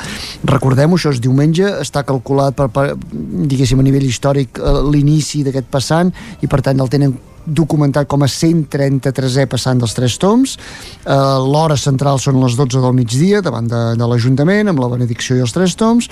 Recordem-ho, 0.43 0.99
això 0.99 1.13
és 1.15 1.23
diumenge, 1.23 1.67
està 1.79 2.03
calculat 2.07 2.57
per, 2.57 2.69
per 2.73 2.85
diguéssim, 2.99 3.79
a 3.79 3.87
nivell 3.87 4.07
històric 4.07 4.59
eh, 4.59 4.77
l'inici 4.91 5.45
d'aquest 5.47 5.71
passant, 5.71 6.13
i 6.41 6.51
per 6.51 6.63
tant 6.65 6.79
el 6.79 6.91
tenen 6.91 7.17
documentat 7.49 8.07
com 8.09 8.23
a 8.23 8.29
133è 8.29 9.47
passant 9.49 9.81
dels 9.81 9.95
tres 9.97 10.17
toms. 10.21 10.55
Eh, 11.05 11.19
l'hora 11.49 11.77
central 11.79 12.21
són 12.21 12.39
les 12.43 12.57
12 12.59 12.81
del 12.83 12.95
migdia 12.97 13.43
davant 13.45 13.67
de, 13.69 13.83
de 13.99 14.09
l'Ajuntament 14.09 14.71
amb 14.71 14.81
la 14.83 14.91
benedicció 14.91 15.37
i 15.37 15.43
els 15.45 15.55
tres 15.55 15.75
toms 15.79 16.09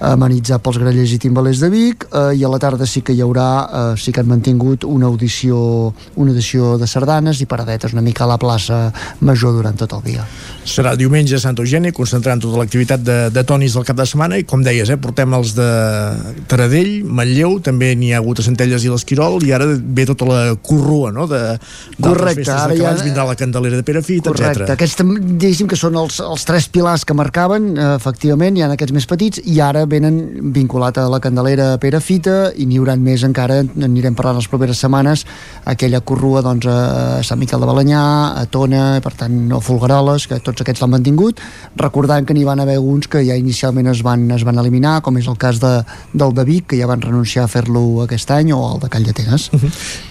amenitzat 0.00 0.62
pels 0.64 0.78
grellers 0.80 1.12
i 1.12 1.18
timbalers 1.20 1.60
de 1.60 1.68
Vic 1.72 2.06
eh, 2.08 2.32
i 2.38 2.44
a 2.44 2.50
la 2.50 2.58
tarda 2.62 2.86
sí 2.88 3.02
que 3.04 3.12
hi 3.12 3.20
haurà 3.24 3.48
eh, 3.64 3.82
sí 4.00 4.12
que 4.12 4.22
han 4.22 4.30
mantingut 4.30 4.86
una 4.88 5.10
audició 5.10 5.58
una 6.16 6.32
audició 6.32 6.76
de 6.80 6.88
sardanes 6.88 7.40
i 7.40 7.48
paradetes 7.50 7.92
una 7.92 8.04
mica 8.04 8.24
a 8.24 8.30
la 8.30 8.38
plaça 8.40 8.80
Major 9.20 9.52
durant 9.52 9.76
tot 9.76 9.92
el 9.98 10.02
dia. 10.06 10.24
Serà 10.64 10.94
diumenge 10.96 11.36
a 11.36 11.42
Sant 11.42 11.58
Eugeni, 11.60 11.92
concentrant 11.92 12.40
tota 12.40 12.60
l'activitat 12.60 13.02
de, 13.04 13.18
de 13.34 13.44
tonis 13.44 13.76
del 13.76 13.84
cap 13.88 13.98
de 13.98 14.06
setmana 14.08 14.38
i 14.40 14.46
com 14.48 14.64
deies, 14.64 14.88
eh, 14.90 14.98
portem 15.00 15.34
els 15.36 15.54
de 15.58 15.68
Taradell, 16.50 16.92
Manlleu, 17.04 17.58
també 17.64 17.92
n'hi 17.98 18.14
ha 18.14 18.20
hagut 18.22 18.40
a 18.40 18.46
Centelles 18.46 18.84
i 18.86 18.92
l'Esquirol 18.92 19.44
i 19.46 19.52
ara 19.56 19.68
ve 19.68 20.06
tota 20.08 20.28
la 20.28 20.40
corrua 20.80 21.12
no? 21.12 21.26
de, 21.30 21.58
Correcte, 22.00 22.40
festes 22.42 22.54
ara 22.56 22.74
de 22.74 22.80
ja- 22.80 22.94
vindrà 23.04 23.24
la 23.28 23.36
Candelera 23.36 23.76
de 23.76 23.84
Perafit, 23.86 24.24
Correcte, 24.26 24.64
etc. 24.64 24.74
aquests 24.74 25.04
diguéssim 25.04 25.68
que 25.70 25.76
són 25.78 25.96
els, 26.00 26.20
els 26.24 26.44
tres 26.48 26.68
pilars 26.72 27.04
que 27.04 27.14
marcaven, 27.16 27.70
eh, 27.76 27.88
efectivament, 27.96 28.56
hi 28.56 28.64
ha 28.64 28.70
aquests 28.72 28.94
més 28.96 29.06
petits, 29.10 29.40
i 29.44 29.60
ara 29.60 29.84
venen 29.90 30.50
vinculat 30.54 30.98
a 30.98 31.06
la 31.12 31.20
Candelera 31.20 31.74
Perafita, 31.82 32.50
i 32.56 32.66
n'hi 32.66 32.78
haurà 32.80 32.96
més 33.00 33.24
encara, 33.26 33.60
en 33.64 33.86
anirem 33.86 34.16
parlant 34.18 34.38
les 34.40 34.48
properes 34.50 34.80
setmanes, 34.80 35.24
aquella 35.68 36.00
corrua 36.00 36.42
doncs, 36.46 36.66
a 36.70 37.20
Sant 37.26 37.38
Miquel 37.40 37.60
de 37.60 37.68
Balanyà, 37.68 38.02
a 38.40 38.46
Tona, 38.50 39.00
per 39.04 39.12
tant, 39.18 39.36
a 39.52 39.60
Folgueroles, 39.64 40.26
que 40.30 40.40
tots 40.44 40.64
aquests 40.64 40.82
l'han 40.82 40.94
mantingut, 40.96 41.40
recordant 41.80 42.26
que 42.26 42.34
n'hi 42.36 42.44
van 42.48 42.60
haver 42.62 42.78
alguns 42.80 43.08
que 43.10 43.22
ja 43.26 43.36
inicialment 43.38 43.90
es 43.92 44.02
van, 44.06 44.26
es 44.34 44.44
van 44.46 44.58
eliminar, 44.62 45.00
com 45.04 45.18
és 45.20 45.28
el 45.30 45.38
cas 45.40 45.60
de, 45.62 45.72
del 46.14 46.34
de 46.36 46.44
Vic, 46.48 46.68
que 46.72 46.78
ja 46.80 46.88
van 46.90 47.02
renunciar 47.04 47.44
a 47.44 47.50
fer-lo 47.52 48.02
aquest 48.06 48.30
any, 48.34 48.52
o 48.56 48.60
el 48.74 48.80
de 48.82 48.88
Call 48.92 49.06
d'Atenes. 49.08 49.50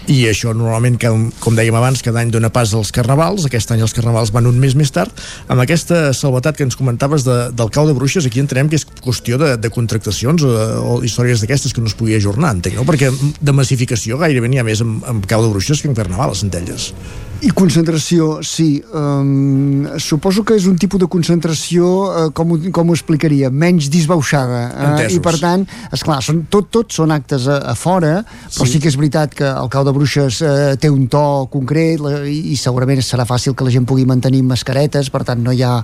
I 0.09 0.19
això 0.29 0.48
això 0.49 0.57
normalment, 0.57 0.97
com, 0.99 1.29
com 1.39 1.55
dèiem 1.55 1.75
abans, 1.75 2.01
cada 2.01 2.21
any 2.21 2.31
dona 2.31 2.49
pas 2.49 2.73
als 2.73 2.91
carnavals, 2.91 3.45
aquest 3.45 3.71
any 3.71 3.81
els 3.81 3.93
carnavals 3.93 4.31
van 4.33 4.47
un 4.49 4.57
mes 4.59 4.75
més 4.75 4.91
tard, 4.91 5.11
amb 5.47 5.61
aquesta 5.61 6.11
salvetat 6.13 6.57
que 6.57 6.65
ens 6.65 6.77
comentaves 6.79 7.25
de, 7.25 7.51
del 7.53 7.69
cau 7.69 7.87
de 7.87 7.93
bruixes, 7.93 8.25
aquí 8.25 8.41
entenem 8.41 8.69
que 8.69 8.79
és 8.79 8.85
qüestió 9.03 9.37
de, 9.37 9.55
de 9.57 9.69
contractacions 9.69 10.43
o, 10.43 10.53
o 10.95 10.99
històries 11.03 11.41
d'aquestes 11.41 11.73
que 11.73 11.81
no 11.81 11.89
es 11.89 11.97
podia 11.97 12.17
ajornar, 12.17 12.55
entenc, 12.57 12.79
no? 12.79 12.87
Perquè 12.87 13.11
de 13.39 13.55
massificació 13.55 14.19
gairebé 14.21 14.49
n'hi 14.49 14.61
ha 14.61 14.67
més 14.67 14.83
amb, 14.85 15.03
amb 15.09 15.27
cau 15.29 15.45
de 15.45 15.51
bruixes 15.53 15.81
que 15.81 15.91
en 15.91 15.97
carnaval, 15.97 16.33
a 16.33 16.39
Centelles. 16.39 16.93
I 17.39 17.51
concentració, 17.55 18.41
sí. 18.43 18.81
Um, 18.91 19.85
suposo 20.01 20.43
que 20.43 20.57
és 20.59 20.65
un 20.67 20.75
tipus 20.79 20.99
de 20.99 21.07
concentració, 21.07 21.85
uh, 21.87 22.31
com, 22.35 22.51
ho, 22.51 22.57
com 22.75 22.89
ho 22.91 22.95
explicaria, 22.97 23.47
menys 23.47 23.87
disbauxada. 23.91 24.59
Uh, 24.75 25.05
I 25.15 25.21
per 25.23 25.37
tant, 25.39 25.63
és 25.95 26.03
clar, 26.03 26.17
són, 26.25 26.41
tot, 26.51 26.67
tot 26.73 26.91
són 26.91 27.13
actes 27.15 27.47
a, 27.47 27.61
a 27.71 27.75
fora, 27.79 28.17
però 28.25 28.67
sí. 28.67 28.73
sí 28.73 28.81
que 28.83 28.91
és 28.91 28.97
veritat 28.99 29.37
que 29.39 29.47
el 29.47 29.71
cau 29.71 29.85
de 29.87 29.93
bruixes 29.95 30.41
uh, 30.43 30.73
té 30.79 30.91
un 30.91 31.05
to 31.11 31.21
concret 31.53 32.03
la, 32.03 32.25
i, 32.27 32.41
i 32.51 32.57
segurament 32.59 32.99
serà 33.05 33.23
fàcil 33.29 33.55
que 33.55 33.67
la 33.67 33.71
gent 33.71 33.87
pugui 33.87 34.03
mantenir 34.09 34.43
mascaretes, 34.43 35.11
per 35.13 35.23
tant 35.27 35.39
no 35.45 35.55
hi 35.55 35.63
ha... 35.63 35.77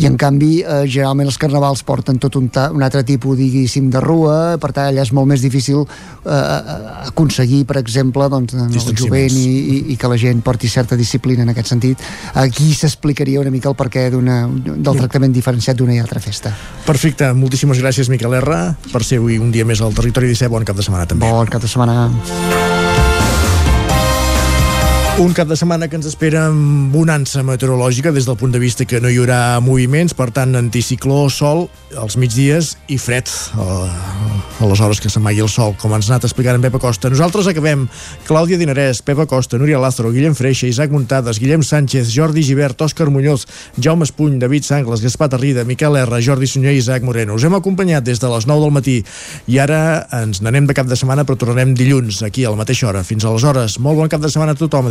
I 0.00 0.08
en 0.08 0.16
canvi, 0.20 0.62
uh, 0.64 0.86
generalment 0.88 1.28
els 1.28 1.38
carnavals 1.40 1.84
porten 1.84 2.16
tot 2.22 2.40
un, 2.40 2.48
ta, 2.54 2.70
un 2.72 2.82
altre 2.82 3.04
tipus, 3.04 3.36
diguéssim, 3.38 3.92
de 3.92 4.00
rua, 4.00 4.56
per 4.62 4.72
tant 4.72 4.88
allà 4.88 5.04
és 5.04 5.12
molt 5.12 5.28
més 5.30 5.44
difícil 5.44 5.84
uh, 5.84 7.04
aconseguir, 7.10 7.64
per 7.68 7.76
exemple, 7.82 8.30
doncs, 8.32 8.56
el 8.56 8.96
jovent 8.96 9.36
i, 9.36 9.44
i, 9.44 9.78
i 9.92 10.00
que 10.00 10.08
la 10.10 10.18
gent 10.20 10.40
porti 10.44 10.72
certa 10.72 10.93
disciplina 10.96 11.42
en 11.42 11.52
aquest 11.52 11.72
sentit. 11.72 12.02
Aquí 12.34 12.72
s'explicaria 12.74 13.40
una 13.40 13.52
mica 13.54 13.70
el 13.70 13.78
perquè 13.78 14.08
del 14.10 14.96
tractament 14.98 15.34
diferenciat 15.34 15.78
d'una 15.78 15.96
i 15.96 16.02
altra 16.02 16.20
festa. 16.20 16.54
Perfecte, 16.86 17.32
moltíssimes 17.36 17.80
gràcies 17.82 18.10
Miquel 18.12 18.38
R 18.40 18.60
per 18.92 19.04
ser 19.04 19.22
avui 19.22 19.38
un 19.38 19.52
dia 19.54 19.64
més 19.64 19.80
al 19.80 19.94
Territori 19.94 20.30
17, 20.32 20.52
bon 20.52 20.64
cap 20.64 20.76
de 20.76 20.86
setmana 20.86 21.08
també. 21.10 21.30
Bon 21.30 21.50
cap 21.50 21.62
de 21.62 21.70
setmana. 21.70 22.93
Un 25.14 25.30
cap 25.30 25.46
de 25.46 25.54
setmana 25.54 25.86
que 25.86 25.94
ens 25.94 26.08
espera 26.10 26.48
amb 26.48 26.90
bonança 26.90 27.44
meteorològica 27.46 28.10
des 28.10 28.26
del 28.26 28.34
punt 28.34 28.50
de 28.50 28.58
vista 28.58 28.82
que 28.82 28.98
no 28.98 29.06
hi 29.06 29.20
haurà 29.22 29.60
moviments, 29.62 30.10
per 30.10 30.32
tant, 30.34 30.56
anticicló, 30.58 31.28
sol 31.30 31.68
als 31.94 32.16
migdies 32.18 32.72
i 32.90 32.96
fred 32.98 33.30
a, 33.54 33.66
les 34.66 34.80
hores 34.82 34.98
que 34.98 35.10
s'amagui 35.12 35.44
el 35.44 35.50
sol, 35.52 35.76
com 35.78 35.94
ens 35.94 36.08
ha 36.08 36.16
anat 36.16 36.26
explicant 36.26 36.58
en 36.58 36.64
Pepa 36.64 36.80
Costa. 36.82 37.12
Nosaltres 37.12 37.46
acabem. 37.46 37.84
Clàudia 38.26 38.58
Dinarès, 38.58 39.04
Pepa 39.06 39.28
Costa, 39.30 39.60
Núria 39.60 39.78
Lázaro, 39.78 40.10
Guillem 40.10 40.34
Freixa, 40.34 40.66
Isaac 40.66 40.90
Muntades, 40.90 41.38
Guillem 41.38 41.62
Sánchez, 41.62 42.10
Jordi 42.10 42.42
Givert, 42.42 42.82
Òscar 42.82 43.06
Muñoz, 43.06 43.46
Jaume 43.78 44.08
Espuny, 44.08 44.40
David 44.42 44.66
Sangles, 44.66 45.04
Gaspar 45.04 45.30
Tarrida, 45.30 45.62
Miquel 45.62 45.94
R, 46.00 46.22
Jordi 46.26 46.50
Sunyer 46.50 46.74
i 46.74 46.82
Isaac 46.82 47.06
Moreno. 47.06 47.38
Us 47.38 47.46
hem 47.46 47.54
acompanyat 47.54 48.02
des 48.02 48.18
de 48.18 48.32
les 48.34 48.48
9 48.50 48.66
del 48.66 48.74
matí 48.74 48.96
i 49.46 49.62
ara 49.62 50.08
ens 50.24 50.42
n'anem 50.42 50.66
de 50.66 50.74
cap 50.74 50.90
de 50.90 50.98
setmana, 50.98 51.22
però 51.22 51.38
tornarem 51.38 51.76
dilluns 51.78 52.24
aquí 52.26 52.42
a 52.42 52.50
la 52.50 52.58
mateixa 52.58 52.90
hora. 52.90 53.06
Fins 53.06 53.22
aleshores, 53.22 53.78
molt 53.78 54.02
bon 54.02 54.10
cap 54.10 54.24
de 54.24 54.32
setmana 54.32 54.58
a 54.58 54.58
tothom. 54.58 54.90